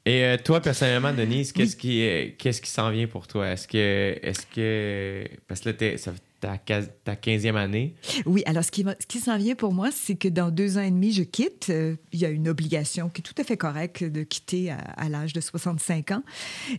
Et 0.08 0.36
toi, 0.44 0.60
personnellement, 0.60 1.12
Denise, 1.12 1.50
qu'est-ce 1.52 1.74
qui, 1.74 1.98
qu'est-ce 2.38 2.62
qui 2.62 2.70
s'en 2.70 2.90
vient 2.90 3.08
pour 3.08 3.26
toi? 3.26 3.48
Est-ce 3.48 3.66
que. 3.66 4.16
Est-ce 4.22 4.46
que. 4.46 5.24
Parce 5.48 5.60
que 5.62 5.70
là, 5.70 5.98
ça 5.98 6.12
fait 6.12 6.22
ta, 6.40 6.58
ta 6.58 7.14
15e 7.14 7.56
année? 7.56 7.94
Oui, 8.26 8.42
alors 8.46 8.64
ce 8.64 8.70
qui, 8.70 8.84
ce 9.00 9.06
qui 9.06 9.18
s'en 9.20 9.36
vient 9.38 9.54
pour 9.54 9.72
moi, 9.72 9.90
c'est 9.92 10.16
que 10.16 10.28
dans 10.28 10.50
deux 10.50 10.78
ans 10.78 10.82
et 10.82 10.90
demi, 10.90 11.12
je 11.12 11.22
quitte. 11.22 11.68
Euh, 11.70 11.96
il 12.12 12.20
y 12.20 12.24
a 12.24 12.28
une 12.30 12.48
obligation 12.48 13.08
qui 13.08 13.20
est 13.20 13.22
tout 13.22 13.34
à 13.38 13.44
fait 13.44 13.56
correcte 13.56 14.04
de 14.04 14.22
quitter 14.22 14.70
à, 14.70 14.76
à 14.78 15.08
l'âge 15.08 15.32
de 15.32 15.40
65 15.40 16.10
ans. 16.12 16.22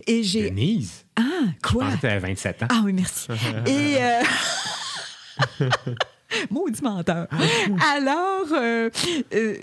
Et 0.08 0.24
j'ai... 0.24 0.50
Denise? 0.50 1.06
Ah, 1.16 1.24
Je 1.64 1.70
quoi? 1.72 1.92
que 1.92 2.02
t'avais 2.02 2.20
27 2.20 2.64
ans. 2.64 2.68
Ah 2.70 2.82
oui, 2.86 2.94
merci. 2.94 3.28
Et... 3.68 3.98
Euh... 4.00 4.22
Maudit 6.50 6.82
menteur. 6.84 7.28
Alors, 7.94 8.48
euh, 8.52 8.90
euh, 9.34 9.56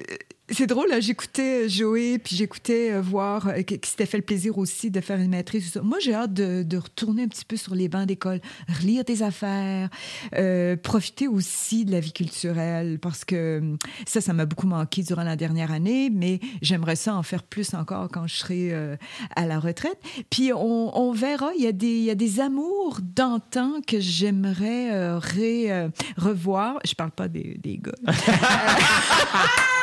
c'est 0.51 0.67
drôle, 0.67 0.89
là, 0.91 1.01
j'écoutais 1.01 1.69
Joé, 1.71 2.19
puis 2.19 2.37
j'écoutais 2.37 2.93
euh, 2.93 3.01
voir 3.01 3.49
euh, 3.49 3.63
qui 3.63 3.89
s'était 3.89 4.05
fait 4.05 4.19
le 4.19 4.25
plaisir 4.25 4.59
aussi 4.59 4.91
de 4.91 5.01
faire 5.01 5.19
une 5.19 5.31
maîtrise. 5.31 5.81
Moi, 5.83 5.99
j'ai 6.01 6.13
hâte 6.13 6.35
de, 6.35 6.63
de 6.63 6.77
retourner 6.77 7.23
un 7.23 7.29
petit 7.29 7.47
peu 7.47 7.57
sur 7.57 7.75
les 7.75 7.89
bancs 7.89 8.07
d'école, 8.07 8.41
relire 8.69 9.05
des 9.05 9.23
affaires, 9.23 9.89
euh, 10.37 10.77
profiter 10.77 11.29
aussi 11.29 11.87
de 11.87 11.93
la 11.93 12.01
vie 12.01 12.13
culturelle, 12.13 12.99
parce 13.01 13.25
que 13.25 13.59
hum, 13.59 13.79
ça, 14.07 14.21
ça 14.21 14.35
m'a 14.35 14.45
beaucoup 14.45 14.67
manqué 14.67 15.03
durant 15.03 15.25
la 15.25 15.37
dernière 15.37 15.73
année, 15.73 16.11
mais 16.11 16.41
j'aimerais 16.61 16.97
ça 16.97 17.15
en 17.15 17.23
faire 17.23 17.43
plus 17.43 17.73
encore 17.73 18.09
quand 18.13 18.27
je 18.27 18.35
serai 18.35 18.75
euh, 18.75 18.97
à 19.37 19.47
la 19.47 19.59
retraite. 19.59 19.99
Puis 20.29 20.53
on, 20.53 20.99
on 20.99 21.13
verra, 21.13 21.53
il 21.57 21.65
y, 21.65 21.67
a 21.67 21.73
des, 21.73 21.87
il 21.87 22.05
y 22.05 22.11
a 22.11 22.15
des 22.15 22.41
amours 22.41 22.99
d'antan 23.03 23.81
que 23.87 23.99
j'aimerais 23.99 24.93
euh, 24.93 25.21
euh, 25.39 25.89
revoir. 26.19 26.81
Je 26.85 26.95
parle 26.95 27.13
pas 27.13 27.29
des, 27.29 27.59
des 27.63 27.79
gars. 27.79 27.93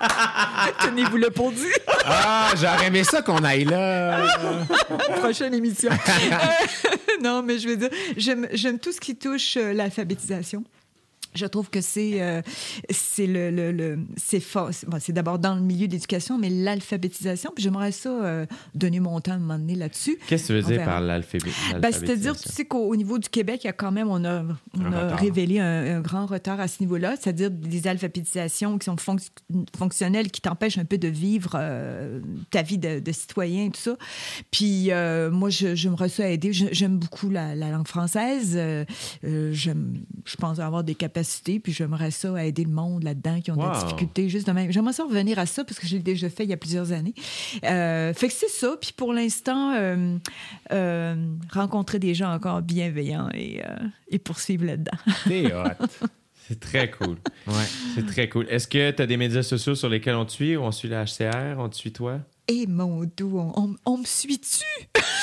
Tenez-vous 0.84 1.16
le 1.16 1.30
pour. 1.30 1.52
Ah, 2.04 2.50
j'aurais 2.56 2.86
aimé 2.86 3.04
ça 3.04 3.22
qu'on 3.22 3.42
aille 3.44 3.64
là. 3.64 4.26
Prochaine 5.16 5.54
émission. 5.54 5.90
Euh, 5.90 6.96
non, 7.22 7.42
mais 7.42 7.58
je 7.58 7.68
veux 7.68 7.76
dire, 7.76 7.90
j'aime 8.16 8.48
j'aime 8.52 8.78
tout 8.78 8.92
ce 8.92 9.00
qui 9.00 9.16
touche 9.16 9.56
euh, 9.56 9.72
l'alphabétisation. 9.72 10.64
Je 11.34 11.46
trouve 11.46 11.70
que 11.70 11.80
c'est 11.80 12.22
euh, 12.22 12.42
c'est 12.90 13.26
le, 13.26 13.50
le, 13.50 13.72
le- 13.72 13.98
c'est 14.16 14.40
fort. 14.40 14.68
C'est 14.72 14.88
bon, 14.88 14.98
c'est 15.00 15.12
d'abord 15.12 15.38
dans 15.38 15.54
le 15.54 15.60
milieu 15.60 15.86
de 15.88 15.92
l'éducation, 15.92 16.38
mais 16.38 16.48
l'alphabétisation. 16.50 17.50
Puis 17.54 17.64
j'aimerais 17.64 17.92
ça 17.92 18.08
euh, 18.08 18.46
donner 18.74 19.00
mon 19.00 19.20
temps 19.20 19.32
à 19.32 19.34
un 19.34 19.38
moment 19.38 19.58
donné 19.58 19.74
là-dessus. 19.74 20.18
Qu'est-ce 20.26 20.44
que 20.44 20.46
tu 20.48 20.52
veux 20.54 20.62
dire 20.76 20.84
par 20.84 21.00
l'alphabet? 21.00 21.50
Ben, 21.80 21.90
C'est-à-dire, 21.92 22.36
tu 22.36 22.48
sais 22.48 22.64
qu'au 22.64 22.88
au 22.88 22.96
niveau 22.96 23.18
du 23.18 23.28
Québec, 23.28 23.60
il 23.64 23.66
y 23.66 23.70
a 23.70 23.72
quand 23.72 23.90
même, 23.92 24.08
on 24.08 24.24
a, 24.24 24.42
on 24.78 24.84
Un 24.84 24.92
a 24.92 25.04
retard. 25.06 25.18
révélé 25.18 25.58
un, 25.60 25.96
un 25.96 26.00
grand 26.00 26.26
retard 26.26 26.60
à 26.60 26.68
ce 26.68 26.80
niveau-là, 26.82 27.14
c'est-à-dire 27.20 27.50
des 27.50 27.86
alphabétisations 27.88 28.78
qui 28.78 28.84
sont 28.84 28.96
fonc- 28.96 29.30
fonctionnelles, 29.76 30.30
qui 30.30 30.40
t'empêchent 30.40 30.78
un 30.78 30.84
peu 30.84 30.98
de 30.98 31.08
vivre 31.08 31.52
euh, 31.56 32.20
ta 32.50 32.62
vie 32.62 32.78
de, 32.78 33.00
de 33.00 33.12
citoyen 33.12 33.66
et 33.66 33.70
tout 33.70 33.80
ça. 33.80 33.96
Puis 34.50 34.90
euh, 34.90 35.30
moi, 35.30 35.50
je- 35.50 35.74
j'aimerais 35.74 36.08
ça 36.08 36.28
aider. 36.28 36.52
Je- 36.52 36.66
J'aime 36.72 36.98
beaucoup 36.98 37.30
la, 37.30 37.54
la 37.54 37.70
langue 37.70 37.88
française. 37.88 38.58
J'aime- 39.22 39.94
je 40.24 40.36
pense 40.36 40.58
avoir 40.58 40.84
des 40.84 40.94
capacités, 40.94 41.23
puis 41.60 41.72
j'aimerais 41.72 42.10
ça 42.10 42.44
aider 42.44 42.64
le 42.64 42.70
monde 42.70 43.02
là-dedans 43.02 43.40
qui 43.40 43.50
ont 43.50 43.54
Wow. 43.56 43.72
des 43.72 43.78
difficultés 43.84 44.28
juste 44.28 44.46
de 44.46 44.52
même. 44.52 44.70
J'aimerais 44.70 44.92
ça 44.92 45.04
revenir 45.04 45.38
à 45.38 45.46
ça 45.46 45.64
parce 45.64 45.78
que 45.78 45.86
je 45.86 45.96
l'ai 45.96 46.02
déjà 46.02 46.28
fait 46.30 46.44
il 46.44 46.50
y 46.50 46.52
a 46.52 46.56
plusieurs 46.56 46.92
années. 46.92 47.14
Euh, 47.64 48.12
fait 48.14 48.28
que 48.28 48.34
c'est 48.34 48.48
ça. 48.48 48.76
Puis 48.80 48.92
pour 48.96 49.12
l'instant, 49.12 49.72
euh, 49.74 50.16
euh, 50.72 51.14
rencontrer 51.52 51.98
des 51.98 52.14
gens 52.14 52.32
encore 52.32 52.62
bienveillants 52.62 53.28
et, 53.34 53.62
euh, 53.64 53.76
et 54.08 54.18
poursuivre 54.18 54.64
là-dedans. 54.66 54.98
T'es 55.26 55.52
hot. 55.52 55.86
C'est 56.46 56.60
très 56.60 56.90
cool. 56.90 57.16
Ouais. 57.46 57.54
C'est 57.94 58.04
très 58.06 58.28
cool. 58.28 58.46
Est-ce 58.50 58.68
que 58.68 58.90
tu 58.90 59.00
as 59.02 59.06
des 59.06 59.16
médias 59.16 59.42
sociaux 59.42 59.74
sur 59.74 59.88
lesquels 59.88 60.14
on 60.14 60.26
te 60.26 60.32
suit? 60.32 60.56
Ou 60.56 60.62
on 60.62 60.72
suit 60.72 60.88
la 60.88 61.04
HCR? 61.04 61.58
On 61.58 61.68
te 61.70 61.74
suit 61.76 61.92
toi? 61.92 62.20
Et 62.46 62.66
mon 62.66 63.04
doux, 63.16 63.38
on, 63.38 63.52
on- 63.58 63.76
on 63.86 63.98
me 63.98 64.04
suit-tu? 64.04 64.64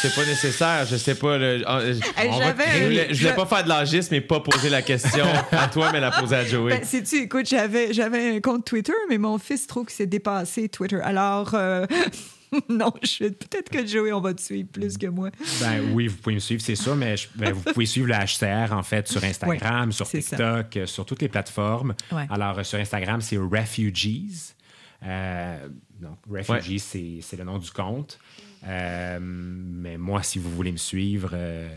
C'est 0.02 0.16
pas 0.16 0.26
nécessaire, 0.26 0.86
je 0.88 0.96
sais 0.98 1.14
pas. 1.14 1.38
le- 1.38 1.62
ah, 1.68 1.80
je- 1.82 1.92
Hey, 2.20 2.30
on 2.30 2.40
va- 2.40 2.46
j'avais- 2.46 2.80
je 2.80 2.84
voulais, 2.86 3.14
je 3.14 3.20
voulais 3.22 3.36
pas 3.36 3.46
faire 3.46 3.64
de 3.64 3.70
l'agisme 3.70 4.16
et 4.16 4.22
pas 4.22 4.40
poser 4.40 4.70
la 4.70 4.82
question 4.82 5.26
à 5.52 5.68
toi, 5.68 5.92
mais 5.92 6.00
la 6.00 6.10
poser 6.10 6.36
à 6.36 6.44
Joey. 6.46 6.80
Ben, 6.80 6.84
sais-tu, 6.84 7.18
écoute, 7.24 7.46
j'avais, 7.48 7.94
j'avais 7.94 8.36
un 8.38 8.40
compte 8.42 8.66
Twitter, 8.66 8.94
mais 9.10 9.20
mon 9.20 9.38
fils 9.38 9.68
trouve 9.68 9.86
que 9.86 9.92
c'est 9.92 10.08
dépassé 10.08 10.68
Twitter. 10.68 11.00
Alors, 11.04 11.54
euh, 11.54 11.86
non, 12.70 12.92
je 13.04 13.26
peut-être 13.26 13.70
que 13.70 13.86
Joey, 13.86 14.12
on 14.12 14.20
va 14.22 14.34
te 14.34 14.42
suivre 14.42 14.70
plus 14.70 14.98
que 14.98 15.06
moi. 15.06 15.30
Ben 15.60 15.92
oui, 15.94 16.08
vous 16.08 16.18
pouvez 16.18 16.34
me 16.36 16.40
suivre, 16.40 16.64
c'est 16.66 16.76
ça, 16.76 16.96
mais 16.96 17.18
je- 17.18 17.28
ben, 17.36 17.54
vous 17.54 17.62
pouvez 17.72 17.86
suivre 17.86 18.08
la 18.08 18.26
HCR 18.26 18.74
en 18.74 18.82
fait 18.82 19.08
sur 19.08 19.24
Instagram, 19.24 19.92
sur 19.92 20.08
ça. 20.08 20.18
TikTok, 20.18 20.78
euh, 20.78 20.86
sur 20.88 21.06
toutes 21.06 21.22
les 21.22 21.30
plateformes. 21.30 21.94
Ouais. 22.12 22.26
Alors 22.32 22.58
euh, 22.58 22.64
sur 22.64 22.80
Instagram, 22.80 23.22
c'est 23.22 23.38
Refugees. 23.38 24.56
Euh, 25.04 25.68
donc, 26.02 26.18
Refugees, 26.30 26.80
c'est- 26.80 27.20
c'est 27.22 27.38
le 27.38 27.44
nom 27.44 27.58
du 27.58 27.72
compte. 27.72 28.20
Euh, 28.68 29.18
mais 29.22 29.98
moi, 29.98 30.22
si 30.24 30.40
vous 30.40 30.50
voulez 30.52 30.72
me 30.72 30.78
suivre, 30.78 31.32
euh, 31.34 31.68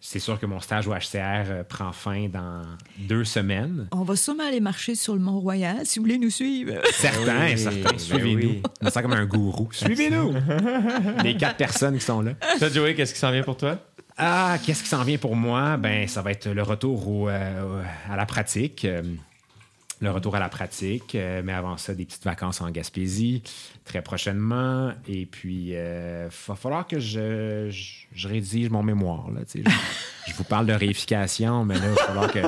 c'est 0.00 0.18
sûr 0.18 0.38
que 0.38 0.46
mon 0.46 0.60
stage 0.60 0.86
au 0.88 0.92
HCR 0.92 1.46
euh, 1.50 1.64
prend 1.64 1.92
fin 1.92 2.28
dans 2.28 2.62
deux 2.98 3.24
semaines. 3.24 3.88
On 3.92 4.02
va 4.02 4.14
sûrement 4.16 4.46
aller 4.46 4.60
marcher 4.60 4.94
sur 4.94 5.14
le 5.14 5.20
Mont-Royal 5.20 5.84
si 5.84 5.98
vous 5.98 6.04
voulez 6.04 6.18
nous 6.18 6.30
suivre. 6.30 6.74
Certains, 6.92 7.46
oui, 7.46 7.58
certains. 7.58 7.90
ben 7.90 7.98
Suivez-nous. 7.98 8.50
oui. 8.50 8.62
On 8.82 8.90
sent 8.90 9.02
comme 9.02 9.12
un 9.12 9.26
gourou. 9.26 9.68
Suivez-nous. 9.72 10.32
Les 11.24 11.36
quatre 11.36 11.56
personnes 11.56 11.98
qui 11.98 12.04
sont 12.04 12.20
là. 12.20 12.34
Toi, 12.58 12.68
Joey, 12.68 12.94
qu'est-ce 12.94 13.14
qui 13.14 13.20
s'en 13.20 13.30
vient 13.32 13.42
pour 13.42 13.56
toi? 13.56 13.78
Ah, 14.16 14.58
qu'est-ce 14.64 14.82
qui 14.82 14.88
s'en 14.88 15.02
vient 15.04 15.18
pour 15.18 15.34
moi? 15.34 15.76
Ben, 15.76 16.06
ça 16.06 16.20
va 16.22 16.32
être 16.32 16.48
le 16.50 16.62
retour 16.62 17.08
au, 17.08 17.28
euh, 17.28 17.82
à 18.10 18.14
la 18.16 18.26
pratique. 18.26 18.86
Euh, 20.02 20.06
le 20.06 20.10
retour 20.10 20.36
à 20.36 20.40
la 20.40 20.48
pratique, 20.48 21.14
euh, 21.14 21.42
mais 21.44 21.52
avant 21.52 21.76
ça, 21.76 21.94
des 21.94 22.04
petites 22.04 22.24
vacances 22.24 22.60
en 22.60 22.70
Gaspésie 22.70 23.42
très 23.84 24.02
prochainement. 24.02 24.92
Et 25.08 25.26
puis, 25.26 25.70
il 25.70 26.28
va 26.46 26.56
falloir 26.56 26.86
que 26.86 26.98
je, 26.98 27.68
je, 27.70 28.06
je 28.14 28.28
rédige 28.28 28.70
mon 28.70 28.82
mémoire. 28.82 29.30
Là, 29.30 29.40
je, 29.54 29.60
je 30.28 30.34
vous 30.34 30.44
parle 30.44 30.66
de 30.66 30.72
réification, 30.72 31.64
mais 31.64 31.74
là, 31.74 31.86
il 31.86 31.94
va 31.94 31.96
falloir 31.96 32.32
que 32.32 32.40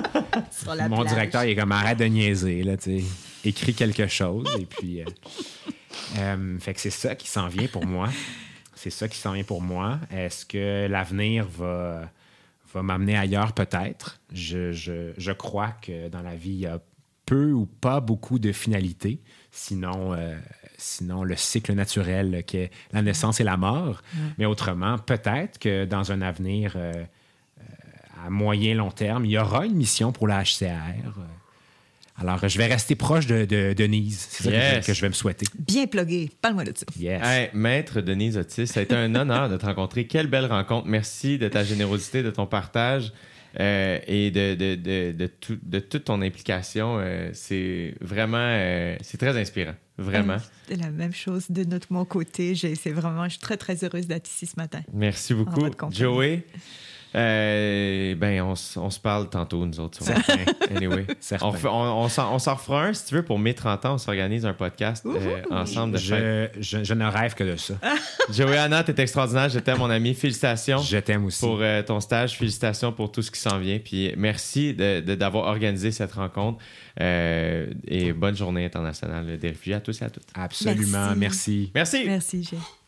mon 0.88 1.00
plage. 1.00 1.12
directeur 1.12 1.44
il 1.44 1.50
est 1.50 1.56
comme 1.56 1.72
arrête 1.72 1.98
de 1.98 2.04
niaiser. 2.04 2.62
Là. 2.62 2.74
Écris 3.44 3.74
quelque 3.74 4.06
chose. 4.06 4.48
Et 4.58 4.66
puis, 4.66 5.00
euh, 5.00 5.04
euh, 6.18 6.58
fait 6.58 6.74
que 6.74 6.80
c'est 6.80 6.90
ça 6.90 7.14
qui 7.14 7.28
s'en 7.28 7.48
vient 7.48 7.66
pour 7.66 7.86
moi. 7.86 8.08
C'est 8.74 8.90
ça 8.90 9.08
qui 9.08 9.18
s'en 9.18 9.32
vient 9.32 9.44
pour 9.44 9.62
moi. 9.62 9.98
Est-ce 10.10 10.44
que 10.44 10.86
l'avenir 10.88 11.46
va, 11.46 12.10
va 12.72 12.82
m'amener 12.82 13.16
ailleurs? 13.16 13.52
Peut-être. 13.52 14.20
Je, 14.32 14.72
je, 14.72 15.12
je 15.16 15.32
crois 15.32 15.72
que 15.80 16.08
dans 16.08 16.22
la 16.22 16.34
vie, 16.34 16.50
il 16.50 16.60
y 16.60 16.66
a 16.66 16.80
peu 17.26 17.52
ou 17.52 17.66
pas 17.66 18.00
beaucoup 18.00 18.38
de 18.38 18.52
finalité. 18.52 19.20
Sinon, 19.50 20.12
euh, 20.14 20.36
sinon 20.78 21.24
le 21.24 21.36
cycle 21.36 21.72
naturel 21.74 22.42
qui 22.46 22.56
est 22.58 22.70
la 22.92 23.02
naissance 23.02 23.40
et 23.40 23.44
la 23.44 23.56
mort. 23.56 24.02
Mais 24.38 24.46
autrement, 24.46 24.98
peut-être 24.98 25.58
que 25.58 25.84
dans 25.84 26.12
un 26.12 26.20
avenir 26.22 26.74
euh, 26.76 26.92
euh, 27.60 27.62
à 28.26 28.30
moyen 28.30 28.74
long 28.74 28.90
terme, 28.90 29.24
il 29.24 29.30
y 29.32 29.38
aura 29.38 29.64
une 29.66 29.74
mission 29.76 30.12
pour 30.12 30.28
la 30.28 30.42
HCR. 30.42 31.12
Alors, 32.16 32.46
je 32.48 32.58
vais 32.58 32.66
rester 32.66 32.94
proche 32.94 33.26
de, 33.26 33.44
de 33.44 33.72
Denise. 33.72 34.26
C'est 34.30 34.44
ça 34.44 34.50
que 34.50 34.54
je- 34.56 34.60
Yes. 34.76 34.86
que 34.86 34.94
je 34.94 35.00
vais 35.00 35.08
me 35.08 35.14
souhaiter. 35.14 35.46
Bien 35.58 35.86
plugué. 35.88 36.30
Parle-moi 36.40 36.62
de 36.64 36.72
ça. 36.76 36.86
Yes. 36.96 37.20
Hey, 37.24 37.50
Maître 37.54 38.00
Denise 38.00 38.36
Otis, 38.36 38.68
ça 38.68 38.78
a 38.80 38.82
été 38.84 38.94
un 38.94 39.12
honneur 39.16 39.48
de 39.48 39.56
te 39.56 39.66
rencontrer. 39.66 40.06
Quelle 40.06 40.28
belle 40.28 40.46
rencontre. 40.46 40.86
Merci 40.86 41.38
de 41.38 41.48
ta 41.48 41.64
générosité, 41.64 42.22
de 42.22 42.30
ton 42.30 42.46
partage 42.46 43.12
euh, 43.60 43.98
et 44.06 44.30
de, 44.30 44.54
de, 44.54 44.74
de, 44.74 45.12
de, 45.12 45.26
tout- 45.26 45.58
de 45.62 45.78
toute 45.78 46.04
ton 46.04 46.20
implication. 46.22 46.98
Euh, 46.98 47.30
c'est 47.32 47.94
vraiment, 48.00 48.36
euh, 48.38 48.96
c'est 49.02 49.18
très 49.18 49.36
inspirant. 49.40 49.74
Vraiment. 49.96 50.38
C'est 50.68 50.76
la 50.76 50.90
même 50.90 51.12
chose 51.14 51.50
de 51.50 51.62
notre 51.64 51.92
mon 51.92 52.04
côté. 52.04 52.54
J'ai- 52.56 52.74
C'est 52.74 52.90
vraiment, 52.90 53.24
je 53.24 53.30
suis 53.30 53.38
très, 53.40 53.56
très 53.56 53.84
heureuse 53.84 54.06
d'être 54.08 54.28
ici 54.28 54.46
ce 54.46 54.54
matin. 54.56 54.80
Merci 54.92 55.34
beaucoup. 55.34 55.60
Joey, 55.92 56.44
euh, 57.16 58.14
ben, 58.16 58.42
on, 58.42 58.54
se 58.56 58.98
parle 59.00 59.28
tantôt, 59.30 59.64
nous 59.66 59.78
autres. 59.80 60.00
Anyway. 60.74 61.06
On, 61.40 61.52
on, 61.64 62.04
on 62.04 62.08
s'en 62.38 62.54
refera 62.54 62.84
un, 62.86 62.92
si 62.92 63.06
tu 63.06 63.14
veux, 63.14 63.22
pour 63.24 63.38
mes 63.38 63.54
30 63.54 63.84
ans. 63.86 63.94
On 63.94 63.98
s'organise 63.98 64.44
un 64.46 64.52
podcast 64.52 65.04
euh, 65.06 65.42
ensemble 65.50 65.94
de. 65.94 65.98
Je, 65.98 66.48
je, 66.60 66.84
je 66.84 66.94
ne 66.94 67.04
rêve 67.06 67.34
que 67.34 67.44
de 67.44 67.56
ça. 67.56 67.74
Joey-Anna, 68.30 68.84
t'es 68.84 69.00
extraordinaire. 69.02 69.48
Je 69.48 69.58
t'aime, 69.58 69.78
mon 69.78 69.90
ami. 69.90 70.14
Félicitations. 70.14 70.78
Je 70.78 70.98
t'aime 70.98 71.24
aussi. 71.24 71.40
pour 71.40 71.58
euh, 71.60 71.82
ton 71.82 72.00
stage. 72.00 72.36
Félicitations 72.36 72.92
pour 72.92 73.10
tout 73.12 73.22
ce 73.22 73.30
qui 73.30 73.40
s'en 73.40 73.58
vient. 73.58 73.78
Puis 73.78 74.12
merci 74.16 74.74
de- 74.74 75.00
de- 75.00 75.14
d'avoir 75.14 75.46
organisé 75.46 75.90
cette 75.92 76.12
rencontre. 76.12 76.58
Euh, 77.00 77.66
et 77.88 78.12
bonne 78.12 78.36
journée 78.36 78.64
internationale 78.64 79.38
des 79.38 79.48
réfugiés 79.48 79.74
à 79.74 79.80
tous 79.80 80.00
et 80.02 80.04
à 80.04 80.10
toutes. 80.10 80.26
Absolument. 80.34 81.14
Merci. 81.16 81.70
Merci. 81.74 82.02
Merci. 82.06 82.42
Merci. 82.44 82.83